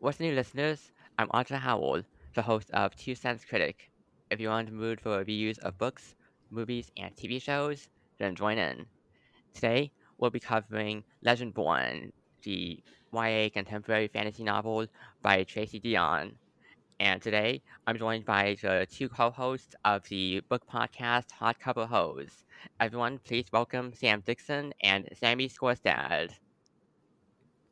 What's 0.00 0.20
new, 0.20 0.32
listeners? 0.32 0.92
I'm 1.18 1.26
Arthur 1.32 1.56
Howell, 1.56 2.02
the 2.34 2.42
host 2.42 2.70
of 2.70 2.94
Two 2.94 3.16
Cents 3.16 3.44
Critic. 3.44 3.90
If 4.30 4.38
you're 4.38 4.58
in 4.60 4.66
the 4.66 4.72
mood 4.72 5.00
for 5.00 5.18
reviews 5.18 5.58
of 5.58 5.76
books, 5.76 6.14
movies, 6.50 6.92
and 6.96 7.14
TV 7.16 7.40
shows, 7.40 7.88
then 8.18 8.36
join 8.36 8.58
in. 8.58 8.86
Today, 9.54 9.90
we'll 10.16 10.30
be 10.30 10.38
covering 10.40 11.02
Legendborn, 11.26 12.12
the 12.44 12.80
YA 13.12 13.48
contemporary 13.52 14.06
fantasy 14.06 14.44
novel 14.44 14.86
by 15.20 15.42
Tracy 15.42 15.80
Deonn. 15.80 16.34
And 17.00 17.20
today, 17.20 17.62
I'm 17.86 17.98
joined 17.98 18.24
by 18.24 18.56
the 18.62 18.86
two 18.88 19.08
co-hosts 19.08 19.74
of 19.84 20.04
the 20.08 20.40
book 20.48 20.62
podcast 20.72 21.26
Hardcover 21.40 21.88
Hose. 21.88 22.44
Everyone, 22.78 23.18
please 23.18 23.46
welcome 23.52 23.92
Sam 23.92 24.22
Dixon 24.24 24.74
and 24.80 25.08
Sammy 25.14 25.48
Skorstad. 25.48 26.30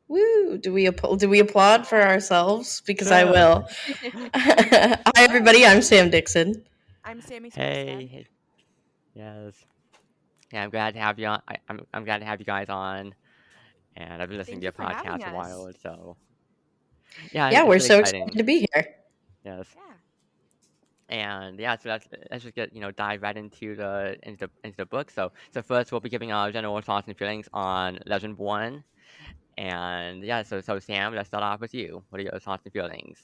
Woo! 0.07 0.57
Do 0.57 0.71
we 0.71 0.87
app- 0.87 1.17
do 1.17 1.29
we 1.29 1.39
applaud 1.39 1.85
for 1.85 2.01
ourselves? 2.01 2.81
Because 2.85 3.11
I 3.11 3.23
will. 3.25 3.67
Hi, 4.33 4.99
everybody. 5.17 5.65
I'm 5.65 5.81
Sam 5.81 6.09
Dixon. 6.09 6.63
I'm 7.03 7.21
Sammy. 7.21 7.49
Hey, 7.53 8.07
hey. 8.11 8.27
Yes. 9.13 9.53
Yeah, 10.53 10.63
I'm 10.63 10.69
glad 10.69 10.93
to 10.93 10.99
have 11.01 11.19
you 11.19 11.27
on. 11.27 11.41
I, 11.47 11.57
I'm 11.67 11.81
I'm 11.93 12.05
glad 12.05 12.19
to 12.19 12.25
have 12.25 12.39
you 12.39 12.45
guys 12.45 12.69
on. 12.69 13.13
And 13.97 14.21
I've 14.21 14.29
been 14.29 14.37
listening 14.37 14.61
Thank 14.61 14.75
to 14.75 14.81
you 14.81 14.85
your 14.85 14.93
for 14.93 15.09
podcast 15.09 15.21
a 15.23 15.27
us. 15.27 15.33
while, 15.33 15.71
so 15.81 16.17
yeah. 17.31 17.49
Yeah, 17.49 17.63
we're 17.63 17.75
really 17.75 17.79
so 17.79 17.99
exciting. 17.99 18.21
excited 18.23 18.37
to 18.37 18.43
be 18.43 18.67
here. 18.73 18.95
Yes. 19.43 19.65
Yeah. 19.75 19.83
And 21.09 21.59
yeah, 21.59 21.75
so 21.77 21.89
let's 21.89 22.07
let's 22.31 22.43
just 22.43 22.55
get 22.55 22.73
you 22.73 22.79
know 22.79 22.91
dive 22.91 23.23
right 23.23 23.35
into 23.35 23.75
the 23.75 24.17
into 24.23 24.47
the 24.47 24.51
into 24.63 24.77
the 24.77 24.85
book. 24.85 25.09
So 25.11 25.31
so 25.53 25.61
first 25.61 25.91
we'll 25.91 26.01
be 26.01 26.09
giving 26.09 26.31
our 26.31 26.51
general 26.51 26.79
thoughts 26.81 27.07
and 27.07 27.17
feelings 27.17 27.49
on 27.53 27.99
Legendborn. 28.07 28.83
And 29.57 30.23
yeah, 30.23 30.43
so 30.43 30.61
so 30.61 30.79
Sam, 30.79 31.15
let's 31.15 31.29
start 31.29 31.43
off 31.43 31.59
with 31.59 31.73
you. 31.73 32.03
What 32.09 32.19
are 32.19 32.23
your 32.23 32.39
thoughts 32.39 32.63
and 32.65 32.73
feelings? 32.73 33.19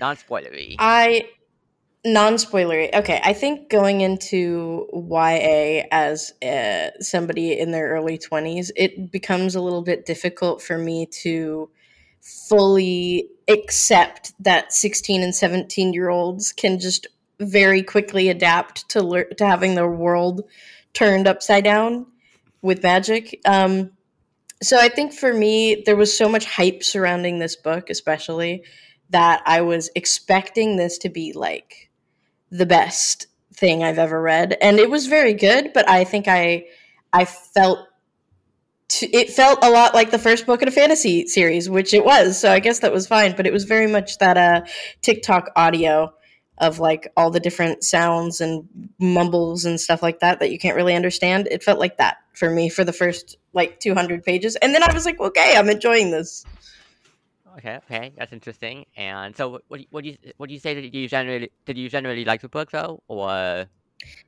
Non 0.00 0.16
spoilery. 0.16 0.76
I 0.78 1.28
non-spoilery. 2.06 2.94
Okay, 2.94 3.20
I 3.22 3.32
think 3.32 3.68
going 3.68 4.00
into 4.00 4.86
YA 4.92 5.82
as 5.90 6.32
uh, 6.40 6.90
somebody 7.00 7.58
in 7.58 7.72
their 7.72 7.88
early 7.88 8.16
20s, 8.16 8.70
it 8.76 9.10
becomes 9.10 9.54
a 9.54 9.60
little 9.60 9.82
bit 9.82 10.06
difficult 10.06 10.62
for 10.62 10.78
me 10.78 11.06
to 11.06 11.68
fully 12.20 13.28
accept 13.48 14.32
that 14.40 14.72
16 14.72 15.22
and 15.22 15.34
17 15.34 15.92
year 15.92 16.08
olds 16.08 16.52
can 16.52 16.78
just 16.78 17.06
very 17.40 17.82
quickly 17.82 18.28
adapt 18.28 18.88
to 18.88 19.02
lear- 19.02 19.28
to 19.36 19.46
having 19.46 19.74
their 19.74 19.90
world 19.90 20.42
turned 20.94 21.26
upside 21.26 21.64
down 21.64 22.06
with 22.62 22.82
magic. 22.82 23.40
Um, 23.44 23.90
so 24.62 24.78
I 24.78 24.88
think 24.88 25.12
for 25.12 25.32
me, 25.32 25.82
there 25.84 25.96
was 25.96 26.16
so 26.16 26.28
much 26.28 26.44
hype 26.44 26.82
surrounding 26.82 27.38
this 27.38 27.56
book, 27.56 27.90
especially 27.90 28.62
that 29.10 29.42
I 29.46 29.60
was 29.60 29.90
expecting 29.94 30.76
this 30.76 30.98
to 30.98 31.08
be 31.08 31.32
like 31.32 31.90
the 32.50 32.66
best 32.66 33.26
thing 33.54 33.82
I've 33.82 33.98
ever 33.98 34.20
read, 34.20 34.56
and 34.60 34.78
it 34.78 34.90
was 34.90 35.06
very 35.06 35.34
good. 35.34 35.72
But 35.72 35.88
I 35.88 36.04
think 36.04 36.26
I 36.28 36.64
I 37.12 37.24
felt 37.24 37.80
it 39.02 39.30
felt 39.30 39.64
a 39.64 39.70
lot 39.70 39.94
like 39.94 40.10
the 40.10 40.18
first 40.18 40.46
book 40.46 40.62
in 40.62 40.68
a 40.68 40.72
fantasy 40.72 41.26
series, 41.26 41.68
which 41.68 41.92
it 41.92 42.04
was. 42.04 42.38
So 42.38 42.50
I 42.50 42.60
guess 42.60 42.78
that 42.80 42.92
was 42.92 43.06
fine. 43.06 43.34
But 43.36 43.46
it 43.46 43.52
was 43.52 43.64
very 43.64 43.86
much 43.86 44.18
that 44.18 44.36
uh, 44.36 44.62
TikTok 45.02 45.50
audio 45.56 46.12
of 46.58 46.78
like 46.78 47.12
all 47.16 47.30
the 47.30 47.40
different 47.40 47.84
sounds 47.84 48.40
and 48.40 48.66
mumbles 48.98 49.64
and 49.64 49.80
stuff 49.80 50.02
like 50.02 50.20
that 50.20 50.40
that 50.40 50.50
you 50.50 50.58
can't 50.58 50.76
really 50.76 50.94
understand. 50.94 51.48
It 51.50 51.62
felt 51.62 51.78
like 51.78 51.98
that 51.98 52.18
for 52.32 52.50
me 52.50 52.68
for 52.68 52.84
the 52.84 52.92
first 52.92 53.36
like 53.52 53.80
200 53.80 54.24
pages, 54.24 54.56
and 54.56 54.74
then 54.74 54.82
I 54.82 54.92
was 54.92 55.04
like, 55.06 55.20
okay, 55.20 55.54
I'm 55.56 55.68
enjoying 55.68 56.10
this. 56.10 56.44
Okay, 57.58 57.78
okay, 57.90 58.12
that's 58.16 58.32
interesting. 58.32 58.84
And 58.96 59.34
so, 59.34 59.48
what 59.48 59.62
what 59.68 59.78
do 59.78 59.82
you, 59.82 59.86
what 59.90 60.02
do 60.04 60.10
you 60.10 60.16
what 60.36 60.48
do 60.48 60.54
you 60.54 60.60
say 60.60 60.74
that 60.74 60.94
you 60.94 61.08
generally 61.08 61.50
did 61.64 61.78
you 61.78 61.88
generally 61.88 62.24
like 62.24 62.42
the 62.42 62.48
book 62.48 62.70
though, 62.70 63.02
or 63.08 63.66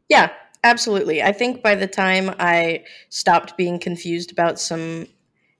Yeah, 0.09 0.31
absolutely. 0.65 1.23
I 1.23 1.33
think 1.33 1.63
by 1.63 1.75
the 1.75 1.87
time 1.87 2.35
I 2.39 2.85
stopped 3.11 3.57
being 3.57 3.79
confused 3.79 4.33
about 4.33 4.59
some 4.59 5.07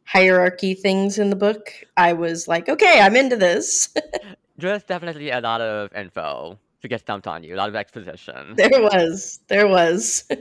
hierarchy 0.05 0.73
things 0.73 1.19
in 1.19 1.29
the 1.29 1.37
book, 1.37 1.71
I 1.99 2.15
was 2.15 2.49
like, 2.49 2.69
okay, 2.71 3.01
I'm 3.01 3.15
into 3.15 3.37
this. 3.37 3.95
there's 4.59 4.85
definitely 4.85 5.31
a 5.31 5.41
lot 5.41 5.61
of 5.61 5.93
info 5.95 6.59
to 6.83 6.89
get 6.89 7.07
dumped 7.07 7.27
on 7.27 7.43
you, 7.43 7.55
a 7.55 7.57
lot 7.57 7.69
of 7.69 7.75
exposition. 7.77 8.55
there 8.57 8.71
was. 8.83 9.41
There 9.49 9.67
was. 9.67 10.25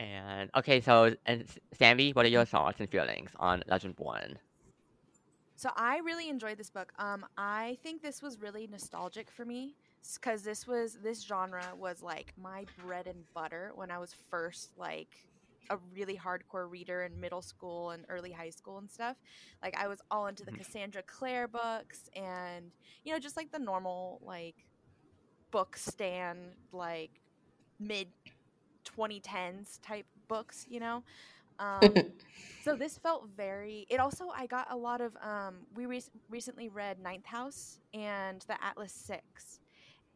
And 0.00 0.50
okay, 0.56 0.80
so 0.80 1.14
and 1.26 1.42
S- 1.42 1.58
Sammy, 1.74 2.12
what 2.12 2.24
are 2.24 2.30
your 2.30 2.46
thoughts 2.46 2.80
and 2.80 2.88
feelings 2.88 3.30
on 3.38 3.62
Legendborn? 3.70 4.36
So 5.56 5.68
I 5.76 5.98
really 5.98 6.30
enjoyed 6.30 6.56
this 6.56 6.70
book. 6.70 6.90
Um, 6.98 7.26
I 7.36 7.76
think 7.82 8.00
this 8.00 8.22
was 8.22 8.40
really 8.40 8.66
nostalgic 8.66 9.30
for 9.30 9.44
me 9.44 9.74
because 10.14 10.42
this 10.42 10.66
was 10.66 10.96
this 11.02 11.20
genre 11.20 11.74
was 11.76 12.02
like 12.02 12.32
my 12.40 12.64
bread 12.82 13.06
and 13.06 13.24
butter 13.34 13.72
when 13.74 13.90
I 13.90 13.98
was 13.98 14.14
first 14.30 14.70
like 14.78 15.28
a 15.68 15.76
really 15.94 16.16
hardcore 16.16 16.68
reader 16.70 17.02
in 17.02 17.18
middle 17.20 17.42
school 17.42 17.90
and 17.90 18.04
early 18.08 18.32
high 18.32 18.50
school 18.50 18.78
and 18.78 18.90
stuff. 18.90 19.16
Like 19.62 19.76
I 19.76 19.86
was 19.88 20.00
all 20.10 20.26
into 20.26 20.44
the 20.44 20.50
Mhm. 20.50 20.52
Cassandra 20.52 21.02
Clare 21.02 21.46
books 21.48 22.08
and 22.14 22.72
you 23.04 23.12
know 23.12 23.18
just 23.18 23.36
like 23.36 23.50
the 23.50 23.58
normal 23.58 24.20
like 24.24 24.66
book 25.50 25.76
stand 25.76 26.54
like 26.72 27.20
mid 27.78 28.08
2010s 28.84 29.78
type 29.82 30.06
books, 30.28 30.64
you 30.68 30.80
know. 30.80 31.02
Um, 31.58 32.12
so 32.60 32.76
this 32.76 32.98
felt 32.98 33.28
very. 33.36 33.86
It 33.90 34.00
also 34.00 34.28
I 34.34 34.46
got 34.46 34.68
a 34.70 34.76
lot 34.76 35.00
of. 35.00 35.16
Um, 35.22 35.66
we 35.74 35.86
re- 35.86 36.02
recently 36.28 36.68
read 36.68 36.98
Ninth 36.98 37.26
House 37.26 37.78
and 37.92 38.42
the 38.48 38.62
Atlas 38.62 38.92
Six, 38.92 39.60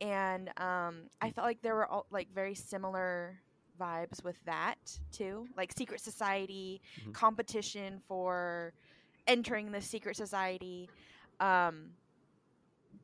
and 0.01 0.49
um, 0.59 1.09
I 1.21 1.31
felt 1.31 1.47
like 1.47 1.63
there 1.63 1.75
were 1.75 1.87
all 1.87 2.07
like 2.11 2.29
very 2.35 2.55
similar 2.55 3.41
vibes 3.79 4.23
with 4.25 4.37
that 4.45 4.77
too, 5.13 5.49
like 5.57 5.73
secret 5.77 6.01
society 6.01 6.81
Mhm. 6.97 7.13
competition 7.13 8.01
for 8.07 8.73
entering 9.27 9.71
the 9.73 9.81
secret 9.81 10.17
society. 10.17 10.91
Um, 11.41 11.93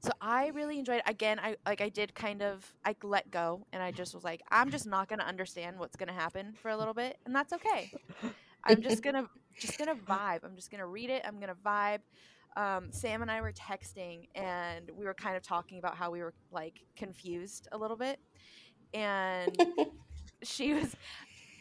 so 0.03 0.11
I 0.21 0.49
really 0.49 0.79
enjoyed. 0.79 1.03
Again, 1.07 1.39
I 1.39 1.57
like 1.67 1.81
I 1.81 1.89
did 1.89 2.15
kind 2.15 2.43
of 2.43 2.65
I 2.85 2.95
let 3.03 3.31
go 3.31 3.67
and 3.73 3.83
I 3.83 3.91
just 3.93 4.15
was 4.15 4.25
like, 4.25 4.43
I'm 4.51 4.71
just 4.71 4.87
not 4.87 5.09
gonna 5.09 5.25
understand 5.25 5.79
what's 5.79 5.97
gonna 5.97 6.13
happen 6.13 6.55
for 6.61 6.71
a 6.71 6.77
little 6.77 6.95
bit, 6.95 7.17
and 7.27 7.35
that's 7.35 7.53
okay. 7.55 7.93
I'm 8.65 8.83
just 8.83 9.03
gonna 9.03 9.29
just 9.59 9.79
gonna 9.79 9.95
vibe. 9.95 10.41
I'm 10.45 10.57
just 10.57 10.71
gonna 10.71 10.87
read 10.87 11.11
it. 11.11 11.23
I'm 11.27 11.39
gonna 11.41 11.55
vibe. 11.55 12.01
Um, 12.57 12.91
Sam 12.93 13.23
and 13.23 13.31
I 13.31 13.41
were 13.41 13.53
texting, 13.53 14.29
and 14.35 14.91
we 14.95 15.05
were 15.05 15.15
kind 15.15 15.37
of 15.37 15.43
talking 15.43 15.79
about 15.79 15.97
how 15.97 16.11
we 16.11 16.21
were 16.21 16.35
like 16.51 16.81
confused 16.97 17.69
a 17.73 17.79
little 17.79 17.97
bit, 17.97 18.19
and 18.95 19.57
she 20.43 20.75
was, 20.75 20.95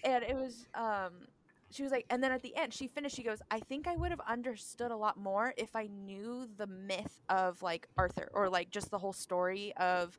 and 0.03 0.23
it 0.23 0.35
was, 0.35 0.67
um, 0.75 1.27
she 1.71 1.83
was 1.83 1.91
like, 1.91 2.05
and 2.09 2.23
then 2.23 2.31
at 2.31 2.41
the 2.41 2.55
end, 2.55 2.73
she 2.73 2.87
finished. 2.87 3.15
She 3.15 3.23
goes, 3.23 3.39
"I 3.51 3.59
think 3.59 3.87
I 3.87 3.95
would 3.95 4.11
have 4.11 4.21
understood 4.27 4.91
a 4.91 4.97
lot 4.97 5.17
more 5.17 5.53
if 5.57 5.75
I 5.75 5.87
knew 5.87 6.47
the 6.57 6.67
myth 6.67 7.21
of 7.29 7.61
like 7.61 7.87
Arthur, 7.97 8.29
or 8.33 8.49
like 8.49 8.69
just 8.71 8.89
the 8.91 8.99
whole 8.99 9.13
story 9.13 9.73
of 9.77 10.17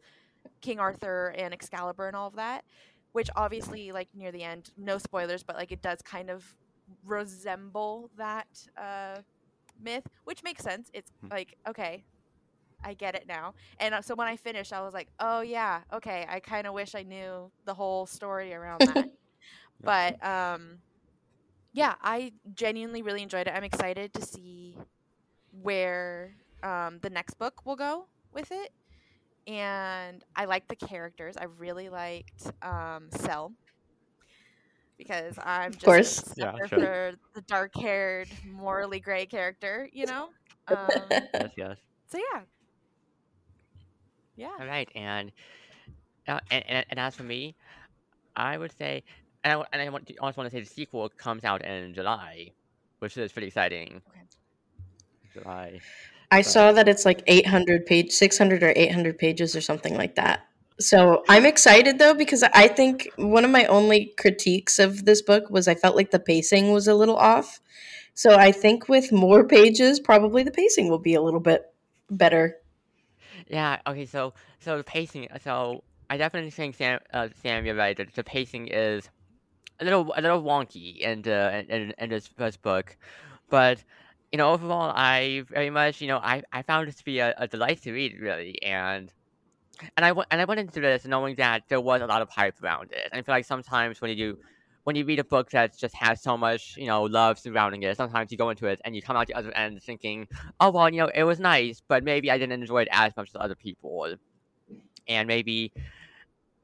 King 0.63 0.79
Arthur 0.81 1.29
and 1.37 1.53
Excalibur 1.55 2.07
and 2.09 2.17
all 2.17 2.29
of 2.29 2.37
that." 2.37 2.65
Which 3.13 3.31
obviously, 3.37 3.93
like 3.93 4.09
near 4.15 4.33
the 4.33 4.43
end, 4.45 4.71
no 4.77 4.99
spoilers, 4.99 5.43
but 5.43 5.57
like 5.57 5.73
it 5.73 5.83
does 5.83 6.01
kind 6.03 6.31
of 6.31 6.55
resemble 7.05 8.11
that 8.17 8.47
uh, 8.77 9.19
myth, 9.81 10.07
which 10.25 10.43
makes 10.43 10.63
sense. 10.63 10.91
It's 10.95 11.11
Hmm. 11.23 11.29
like 11.31 11.55
okay, 11.69 12.05
I 12.85 12.95
get 12.95 13.15
it 13.15 13.27
now. 13.27 13.55
And 13.79 13.95
uh, 13.95 14.03
so 14.03 14.15
when 14.15 14.29
I 14.29 14.37
finished, 14.37 14.73
I 14.73 14.83
was 14.83 14.93
like, 14.95 15.09
oh 15.21 15.41
yeah, 15.41 15.81
okay. 15.93 16.27
I 16.29 16.41
kind 16.41 16.67
of 16.67 16.75
wish 16.75 16.95
I 16.95 17.03
knew 17.03 17.51
the 17.65 17.75
whole 17.75 18.07
story 18.07 18.53
around 18.55 18.85
that. 18.87 19.09
but 19.85 20.23
um, 20.25 20.79
yeah, 21.73 21.95
I 22.03 22.33
genuinely 22.55 23.03
really 23.03 23.23
enjoyed 23.23 23.47
it. 23.47 23.53
I'm 23.55 23.65
excited 23.65 24.13
to 24.15 24.23
see 24.23 24.77
where 25.53 26.35
um, 26.63 26.99
the 27.03 27.11
next 27.11 27.35
book 27.39 27.65
will 27.67 27.77
go 27.77 28.07
with 28.33 28.51
it. 28.53 28.71
And 29.47 30.25
I 30.37 30.45
like 30.45 30.69
the 30.69 30.77
characters. 30.77 31.37
I 31.37 31.45
really 31.45 31.89
liked 31.89 32.51
um, 32.63 33.09
Sel 33.11 33.53
because 34.99 35.35
I'm 35.43 35.77
just 35.77 36.01
of 36.01 36.07
course. 36.07 36.33
a 36.41 36.47
Yeah, 36.47 36.53
sure. 36.69 36.79
for 36.79 37.13
the 37.35 37.43
dark-haired, 37.43 38.37
morally 38.45 39.01
gray 39.01 39.27
character. 39.27 39.89
You 39.93 40.07
know. 40.07 40.31
Um, 40.69 41.29
Yes, 41.35 41.51
yes. 41.57 41.77
so 42.09 42.19
yeah, 42.19 42.41
yeah. 44.37 44.51
All 44.59 44.67
right, 44.67 44.89
and 44.95 45.33
uh, 46.29 46.41
and, 46.51 46.65
and 46.69 46.87
and 46.91 47.01
as 47.01 47.15
for 47.15 47.23
me, 47.23 47.55
I 48.37 48.59
would 48.59 48.77
say, 48.77 49.03
and 49.45 49.61
I, 49.61 49.65
and 49.73 49.83
I 49.83 49.89
want 49.89 50.07
to, 50.09 50.17
also 50.17 50.41
want 50.41 50.51
to 50.51 50.57
say 50.57 50.61
the 50.61 50.69
sequel 50.69 51.09
comes 51.09 51.45
out 51.45 51.65
in 51.65 51.95
July, 51.95 52.53
which 52.99 53.17
is 53.17 53.33
pretty 53.33 53.49
exciting. 53.49 54.01
Okay. 54.09 54.21
July. 55.33 55.81
I 56.33 56.43
saw 56.43 56.71
that 56.73 56.89
it's 56.89 57.05
like 57.05 57.23
800 57.27 57.87
page, 57.87 58.13
600 58.13 58.63
or 58.63 58.73
800 58.77 59.19
pages 59.19 59.57
or 59.57 59.61
something 59.61 59.97
like 59.97 60.15
that. 60.15 60.47
So 60.79 61.25
I'm 61.29 61.45
excited 61.45 61.99
though 61.99 62.15
because 62.15 62.43
I 62.43 62.69
think 62.69 63.09
one 63.17 63.45
of 63.45 63.51
my 63.51 63.67
only 63.67 64.15
critiques 64.17 64.79
of 64.79 65.05
this 65.05 65.21
book 65.21 65.51
was 65.51 65.69
I 65.69 65.75
felt 65.75 65.97
like 65.97 66.11
the 66.11 66.19
pacing 66.19 66.73
was 66.73 66.89
a 66.89 66.95
little 66.95 67.17
off. 67.17 67.61
So 68.15 68.35
I 68.37 68.53
think 68.53 68.89
with 68.89 69.13
more 69.13 69.47
pages, 69.47 70.01
probably 70.01 70.43
the 70.43 70.51
pacing 70.51 70.89
will 70.89 70.99
be 70.99 71.15
a 71.15 71.23
little 71.23 71.41
bit 71.41 71.73
better. 72.11 72.57
Yeah. 73.51 73.81
Okay. 73.87 74.07
So 74.07 74.35
so 74.61 74.79
the 74.79 74.85
pacing. 74.85 75.29
So 75.43 75.85
I 76.09 76.17
definitely 76.17 76.51
think 76.51 76.77
Sam 76.77 77.01
uh, 77.13 77.29
Sam 77.43 77.67
you're 77.67 77.75
right. 77.75 77.97
The, 77.97 78.07
the 78.15 78.25
pacing 78.25 78.69
is 78.69 79.11
a 79.81 79.85
little 79.85 80.13
a 80.17 80.23
little 80.23 80.43
wonky 80.43 80.99
in 80.99 81.23
the 81.23 81.65
in, 81.69 81.95
in 81.99 82.11
this 82.11 82.29
first 82.29 82.63
book, 82.63 82.97
but 83.51 83.85
you 84.33 84.39
know 84.39 84.53
overall 84.53 84.93
I 84.95 85.45
very 85.51 85.71
much 85.71 86.01
you 86.03 86.09
know 86.09 86.19
I, 86.19 86.43
I 86.53 86.63
found 86.63 86.89
this 86.89 86.97
to 86.97 87.05
be 87.05 87.21
a, 87.21 87.35
a 87.39 87.49
delight 87.49 87.83
to 87.85 87.93
read 87.93 88.19
really 88.21 88.63
and 88.63 89.13
and 89.97 90.07
I, 90.07 90.11
and 90.31 90.41
I 90.41 90.45
went 90.45 90.61
into 90.61 90.81
this 90.81 91.07
knowing 91.07 91.37
that 91.37 91.65
there 91.69 91.81
was 91.81 92.03
a 92.03 92.07
lot 92.07 92.23
of 92.23 92.31
hype 92.31 92.63
around 92.63 92.93
it. 92.93 93.09
And 93.13 93.21
I 93.21 93.23
feel 93.23 93.35
like 93.35 93.47
sometimes 93.47 94.01
when 94.01 94.11
you 94.11 94.17
do 94.17 94.39
when 94.85 94.97
you 94.97 95.05
read 95.05 95.19
a 95.19 95.25
book 95.25 95.51
that 95.51 95.77
just 95.77 95.95
has 95.95 96.23
so 96.23 96.37
much, 96.37 96.77
you 96.77 96.87
know, 96.87 97.03
love 97.03 97.39
surrounding 97.39 97.83
it, 97.83 97.97
sometimes 97.97 98.33
you 98.33 98.39
go 98.39 98.51
into 98.51 98.67
it 98.67 98.81
and 98.85 98.97
you 98.97 99.03
come 99.03 99.17
out 99.17 99.27
the 99.27 99.35
other 99.35 99.53
end 99.53 99.83
thinking, 99.83 100.27
oh, 100.59 100.71
well, 100.71 100.89
you 100.89 100.99
know, 100.99 101.11
it 101.15 101.25
was 101.25 101.39
nice, 101.39 101.83
but 101.87 102.03
maybe 102.03 102.31
I 102.31 102.39
didn't 102.39 102.61
enjoy 102.61 102.83
it 102.83 102.89
as 102.91 103.15
much 103.17 103.29
as 103.29 103.37
other 103.39 103.55
people. 103.55 104.15
And 105.07 105.29
maybe, 105.29 105.73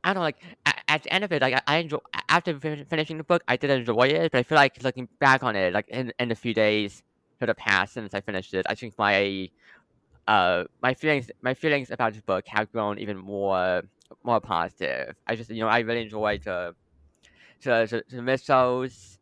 I 0.02 0.08
don't 0.08 0.16
know, 0.16 0.22
like, 0.22 0.38
at, 0.64 0.82
at 0.88 1.02
the 1.02 1.12
end 1.12 1.24
of 1.24 1.32
it, 1.32 1.42
like, 1.42 1.54
I, 1.54 1.62
I 1.66 1.76
enjoy, 1.78 1.98
after 2.28 2.58
finishing 2.58 3.18
the 3.18 3.24
book, 3.24 3.42
I 3.48 3.56
did 3.56 3.70
enjoy 3.70 4.08
it, 4.08 4.32
but 4.32 4.38
I 4.38 4.42
feel 4.44 4.56
like 4.56 4.82
looking 4.82 5.08
back 5.18 5.42
on 5.42 5.54
it, 5.54 5.74
like, 5.74 5.88
in, 5.88 6.12
in 6.18 6.30
a 6.30 6.34
few 6.34 6.54
days 6.54 7.02
that 7.38 7.48
have 7.48 7.58
passed 7.58 7.94
since 7.94 8.14
I 8.14 8.22
finished 8.22 8.54
it, 8.54 8.64
I 8.68 8.74
think 8.74 8.96
my, 8.96 9.50
uh, 10.26 10.64
my 10.80 10.94
feelings, 10.94 11.30
my 11.42 11.52
feelings 11.52 11.90
about 11.90 12.14
this 12.14 12.22
book 12.22 12.46
have 12.48 12.72
grown 12.72 12.98
even 12.98 13.18
more, 13.18 13.82
more 14.24 14.40
positive. 14.40 15.14
I 15.26 15.36
just, 15.36 15.50
you 15.50 15.60
know, 15.60 15.68
I 15.68 15.80
really 15.80 16.02
enjoyed 16.02 16.44
the, 16.44 16.74
to, 17.62 17.86
to, 17.86 18.02
to 18.02 18.22
mythos 18.22 19.18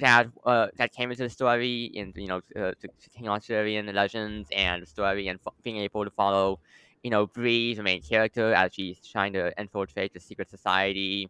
that 0.00 0.28
uh, 0.46 0.68
that 0.76 0.92
came 0.92 1.10
into 1.10 1.22
the 1.22 1.28
story 1.30 1.92
and 1.96 2.14
you 2.16 2.26
know 2.26 2.40
uh, 2.56 2.72
King 3.14 3.28
Arthurian 3.28 3.92
legends 3.94 4.48
and 4.52 4.82
the 4.82 4.86
story 4.86 5.28
and 5.28 5.38
being 5.62 5.76
able 5.78 6.04
to 6.04 6.10
follow 6.10 6.60
you 7.02 7.10
know 7.10 7.26
Bree 7.26 7.74
the 7.74 7.82
main 7.82 8.00
character 8.00 8.54
as 8.54 8.72
she's 8.74 8.98
trying 9.06 9.34
to 9.34 9.52
infiltrate 9.60 10.14
the 10.14 10.20
secret 10.20 10.48
society 10.48 11.28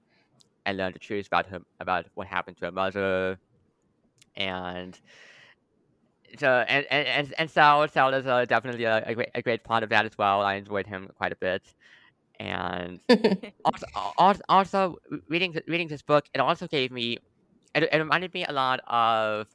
and 0.67 0.79
learn 0.79 0.93
the 0.93 0.99
truth 0.99 1.27
about 1.27 1.47
her 1.47 1.61
about 1.81 2.07
what 2.15 2.27
happened 2.29 2.57
to 2.59 2.67
her 2.67 2.73
mother 2.73 3.39
and 4.37 5.01
so 6.39 6.65
and 6.69 6.87
and 6.91 7.07
and, 7.09 7.35
and 7.39 7.51
Sal 7.51 7.87
Sal 7.89 8.15
is 8.15 8.27
uh, 8.27 8.45
definitely 8.45 8.85
a, 8.85 9.03
a, 9.07 9.15
great, 9.15 9.31
a 9.35 9.43
great 9.43 9.65
part 9.65 9.83
of 9.83 9.91
that 9.91 10.07
as 10.07 10.17
well. 10.17 10.41
I 10.41 10.55
enjoyed 10.55 10.87
him 10.87 11.11
quite 11.17 11.33
a 11.33 11.37
bit 11.37 11.63
and 12.43 13.01
also, 13.65 13.87
also, 14.19 14.41
also 14.49 14.97
reading 15.29 15.57
reading 15.69 15.89
this 15.89 16.03
book, 16.03 16.27
it 16.35 16.41
also 16.41 16.67
gave 16.67 16.91
me 16.91 17.19
it, 17.75 17.85
it 17.85 17.99
reminded 17.99 18.35
me 18.35 18.45
a 18.45 18.53
lot 18.53 18.81
of 18.87 19.47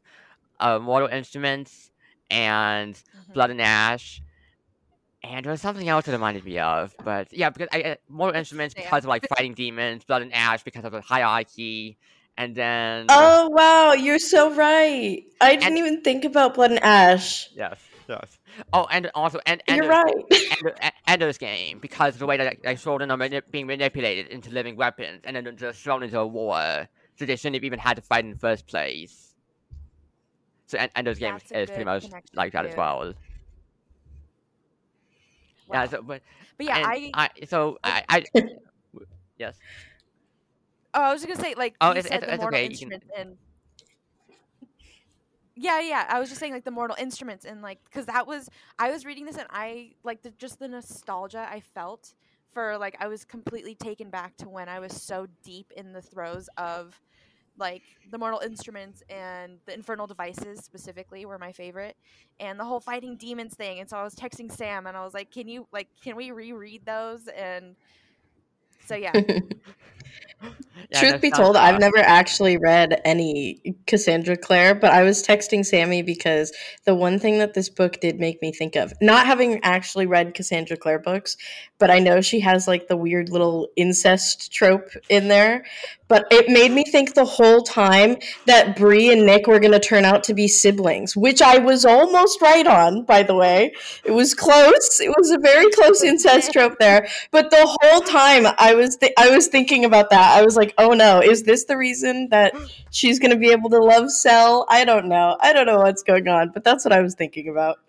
uh, 0.59 0.79
Mortal 0.79 1.09
Instruments 1.09 1.91
and 2.31 2.95
mm-hmm. 2.95 3.33
Blood 3.33 3.51
and 3.51 3.61
Ash. 3.61 4.21
And 5.23 5.43
there 5.43 5.51
was 5.51 5.61
something 5.61 5.89
else 5.89 6.07
it 6.07 6.13
reminded 6.13 6.45
me 6.45 6.59
of, 6.59 6.95
but 7.03 7.33
yeah, 7.33 7.49
because 7.49 7.67
I, 7.73 7.81
uh, 7.81 7.95
Mortal 8.07 8.37
Instruments 8.37 8.73
because 8.73 9.03
of 9.03 9.09
like 9.09 9.27
fighting 9.27 9.55
demons, 9.55 10.05
Blood 10.05 10.21
and 10.21 10.33
Ash 10.33 10.63
because 10.63 10.85
of 10.85 10.93
the 10.93 11.01
hierarchy, 11.01 11.97
and 12.37 12.55
then 12.55 13.07
oh 13.09 13.49
wow, 13.49 13.93
you're 13.93 14.19
so 14.19 14.53
right. 14.53 15.23
I 15.41 15.55
didn't 15.55 15.63
and, 15.63 15.77
even 15.79 16.01
think 16.01 16.23
about 16.23 16.53
Blood 16.53 16.71
and 16.71 16.83
Ash. 16.83 17.49
Yes, 17.53 17.79
yes. 18.07 18.36
Oh, 18.73 18.87
and 18.91 19.09
also, 19.15 19.39
and, 19.45 19.61
and 19.67 19.77
you're 19.77 19.89
right. 19.89 20.15
And, 20.81 20.91
Ender's 21.07 21.37
game 21.37 21.79
because 21.79 22.15
of 22.15 22.19
the 22.19 22.25
way 22.25 22.37
that 22.37 22.65
like, 22.65 22.79
children 22.79 23.11
are 23.11 23.17
mani- 23.17 23.41
being 23.51 23.67
manipulated 23.67 24.27
into 24.27 24.49
living 24.51 24.75
weapons 24.75 25.21
and 25.23 25.35
then 25.35 25.57
just 25.57 25.81
thrown 25.81 26.03
into 26.03 26.19
a 26.19 26.27
war, 26.27 26.87
so 27.15 27.25
they 27.25 27.35
shouldn't 27.35 27.55
have 27.55 27.63
even 27.63 27.79
had 27.79 27.95
to 27.95 28.01
fight 28.01 28.25
in 28.25 28.31
the 28.31 28.37
first 28.37 28.67
place. 28.67 29.35
So, 30.67 30.77
and 30.77 30.91
Ender's 30.95 31.19
game 31.19 31.35
is 31.35 31.69
pretty 31.69 31.85
much 31.85 32.05
like 32.33 32.53
that 32.53 32.65
as 32.65 32.75
well. 32.75 33.13
Wow. 35.67 35.83
Yeah. 35.83 35.85
So, 35.87 36.01
but 36.01 36.21
but 36.57 36.65
yeah, 36.65 36.83
I, 36.85 37.11
I 37.13 37.29
so 37.45 37.77
I, 37.83 38.03
I 38.09 38.25
yes. 39.37 39.57
Oh, 40.93 41.01
I 41.01 41.13
was 41.13 41.23
gonna 41.23 41.39
say 41.39 41.53
like 41.55 41.75
oh, 41.81 41.91
it's, 41.91 42.07
it's, 42.09 42.25
it's 42.27 42.43
okay. 42.43 42.69
Can... 42.69 43.01
and 43.17 43.37
yeah, 45.57 45.79
yeah. 45.81 46.05
I 46.09 46.19
was 46.19 46.29
just 46.29 46.39
saying 46.39 46.53
like 46.53 46.65
the 46.65 46.71
Mortal 46.71 46.95
Instruments 46.99 47.45
and 47.45 47.61
like 47.61 47.79
because 47.85 48.05
that 48.05 48.27
was 48.27 48.49
I 48.79 48.91
was 48.91 49.05
reading 49.05 49.25
this 49.25 49.37
and 49.37 49.47
I 49.49 49.91
like 50.03 50.21
the, 50.21 50.31
just 50.31 50.59
the 50.59 50.67
nostalgia 50.67 51.47
I 51.49 51.61
felt 51.61 52.13
for 52.51 52.77
like 52.77 52.95
I 52.99 53.07
was 53.07 53.25
completely 53.25 53.75
taken 53.75 54.09
back 54.09 54.37
to 54.37 54.49
when 54.49 54.69
I 54.69 54.79
was 54.79 54.93
so 55.01 55.27
deep 55.43 55.71
in 55.75 55.93
the 55.93 56.01
throes 56.01 56.49
of 56.57 56.99
like 57.57 57.83
the 58.11 58.19
Mortal 58.19 58.39
Instruments 58.39 59.03
and 59.09 59.57
the 59.65 59.73
Infernal 59.73 60.07
Devices 60.07 60.59
specifically 60.63 61.25
were 61.25 61.39
my 61.39 61.51
favorite, 61.51 61.97
and 62.39 62.59
the 62.59 62.65
whole 62.65 62.79
fighting 62.79 63.17
demons 63.17 63.55
thing. 63.55 63.79
And 63.79 63.89
so 63.89 63.97
I 63.97 64.03
was 64.03 64.15
texting 64.15 64.51
Sam 64.51 64.85
and 64.87 64.95
I 64.95 65.03
was 65.03 65.13
like, 65.15 65.31
"Can 65.31 65.47
you 65.47 65.67
like 65.71 65.87
can 66.03 66.15
we 66.15 66.31
reread 66.31 66.85
those?" 66.85 67.27
And 67.27 67.75
so 68.85 68.95
yeah. 68.95 69.13
yeah 70.89 70.99
Truth 70.99 71.21
be 71.21 71.31
told, 71.31 71.55
I've 71.55 71.79
never 71.79 71.97
actually 71.97 72.57
read 72.57 73.01
any 73.03 73.75
Cassandra 73.87 74.37
Clare, 74.37 74.75
but 74.75 74.91
I 74.91 75.03
was 75.03 75.25
texting 75.25 75.65
Sammy 75.65 76.01
because 76.01 76.51
the 76.85 76.95
one 76.95 77.19
thing 77.19 77.39
that 77.39 77.53
this 77.53 77.69
book 77.69 77.99
did 77.99 78.19
make 78.19 78.41
me 78.41 78.51
think 78.51 78.75
of, 78.75 78.93
not 79.01 79.25
having 79.25 79.59
actually 79.63 80.05
read 80.05 80.33
Cassandra 80.33 80.77
Clare 80.77 80.99
books, 80.99 81.37
but 81.79 81.91
I 81.91 81.99
know 81.99 82.21
she 82.21 82.39
has 82.41 82.67
like 82.67 82.87
the 82.87 82.97
weird 82.97 83.29
little 83.29 83.67
incest 83.75 84.51
trope 84.51 84.89
in 85.09 85.27
there. 85.27 85.65
But 86.07 86.25
it 86.31 86.49
made 86.49 86.71
me 86.71 86.83
think 86.85 87.13
the 87.13 87.25
whole 87.25 87.61
time 87.61 88.17
that 88.45 88.77
Bree 88.77 89.11
and 89.11 89.25
Nick 89.25 89.47
were 89.47 89.59
going 89.59 89.73
to 89.73 89.79
turn 89.79 90.05
out 90.05 90.23
to 90.25 90.33
be 90.33 90.47
siblings, 90.47 91.17
which 91.17 91.41
I 91.41 91.57
was 91.57 91.85
almost 91.85 92.41
right 92.41 92.65
on, 92.65 93.03
by 93.03 93.23
the 93.23 93.35
way. 93.35 93.73
It 94.05 94.11
was 94.11 94.33
close. 94.33 94.99
It 94.99 95.13
was 95.17 95.31
a 95.31 95.37
very 95.37 95.69
close 95.71 96.03
incest 96.03 96.53
trope 96.53 96.79
there. 96.79 97.07
But 97.31 97.49
the 97.51 97.77
whole 97.81 98.01
time 98.01 98.47
I 98.57 98.73
was 98.73 98.95
th- 98.97 99.13
I 99.17 99.29
was 99.29 99.47
thinking 99.47 99.85
about 99.85 100.09
that. 100.11 100.37
I 100.37 100.43
was 100.43 100.55
like, 100.55 100.73
"Oh 100.77 100.91
no, 100.91 101.21
is 101.21 101.43
this 101.43 101.65
the 101.65 101.77
reason 101.77 102.29
that 102.29 102.53
she's 102.91 103.19
going 103.19 103.31
to 103.31 103.37
be 103.37 103.51
able 103.51 103.69
to 103.71 103.79
love 103.79 104.11
Sel?" 104.11 104.65
I 104.69 104.85
don't 104.85 105.07
know. 105.07 105.37
I 105.41 105.53
don't 105.53 105.65
know 105.65 105.79
what's 105.79 106.03
going 106.03 106.27
on, 106.27 106.51
but 106.53 106.63
that's 106.63 106.85
what 106.85 106.93
I 106.93 107.01
was 107.01 107.15
thinking 107.15 107.49
about. 107.49 107.79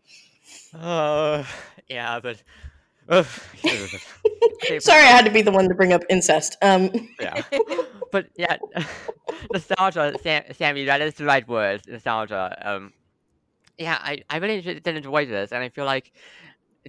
Uh, 0.74 1.44
yeah, 1.88 2.20
but 2.20 2.42
Sorry, 3.10 5.02
I 5.02 5.06
had 5.06 5.25
to 5.25 5.31
be 5.31 5.40
the 5.40 5.50
one 5.50 5.66
to 5.69 5.75
bring 5.75 5.94
up 5.94 6.02
incest. 6.10 6.56
Um, 6.60 6.90
yeah, 7.20 7.43
but 8.12 8.26
yeah, 8.37 8.58
nostalgia, 9.50 10.14
Sam, 10.22 10.43
Sammy, 10.52 10.84
that 10.84 11.00
is 11.00 11.14
the 11.14 11.25
right 11.25 11.46
word, 11.49 11.81
nostalgia. 11.88 12.56
Um, 12.62 12.93
yeah, 13.78 13.99
I, 14.00 14.22
I 14.28 14.37
really 14.37 14.60
did 14.60 14.87
enjoy 14.87 15.25
this, 15.25 15.52
and 15.52 15.64
I 15.64 15.70
feel 15.70 15.87
like 15.87 16.12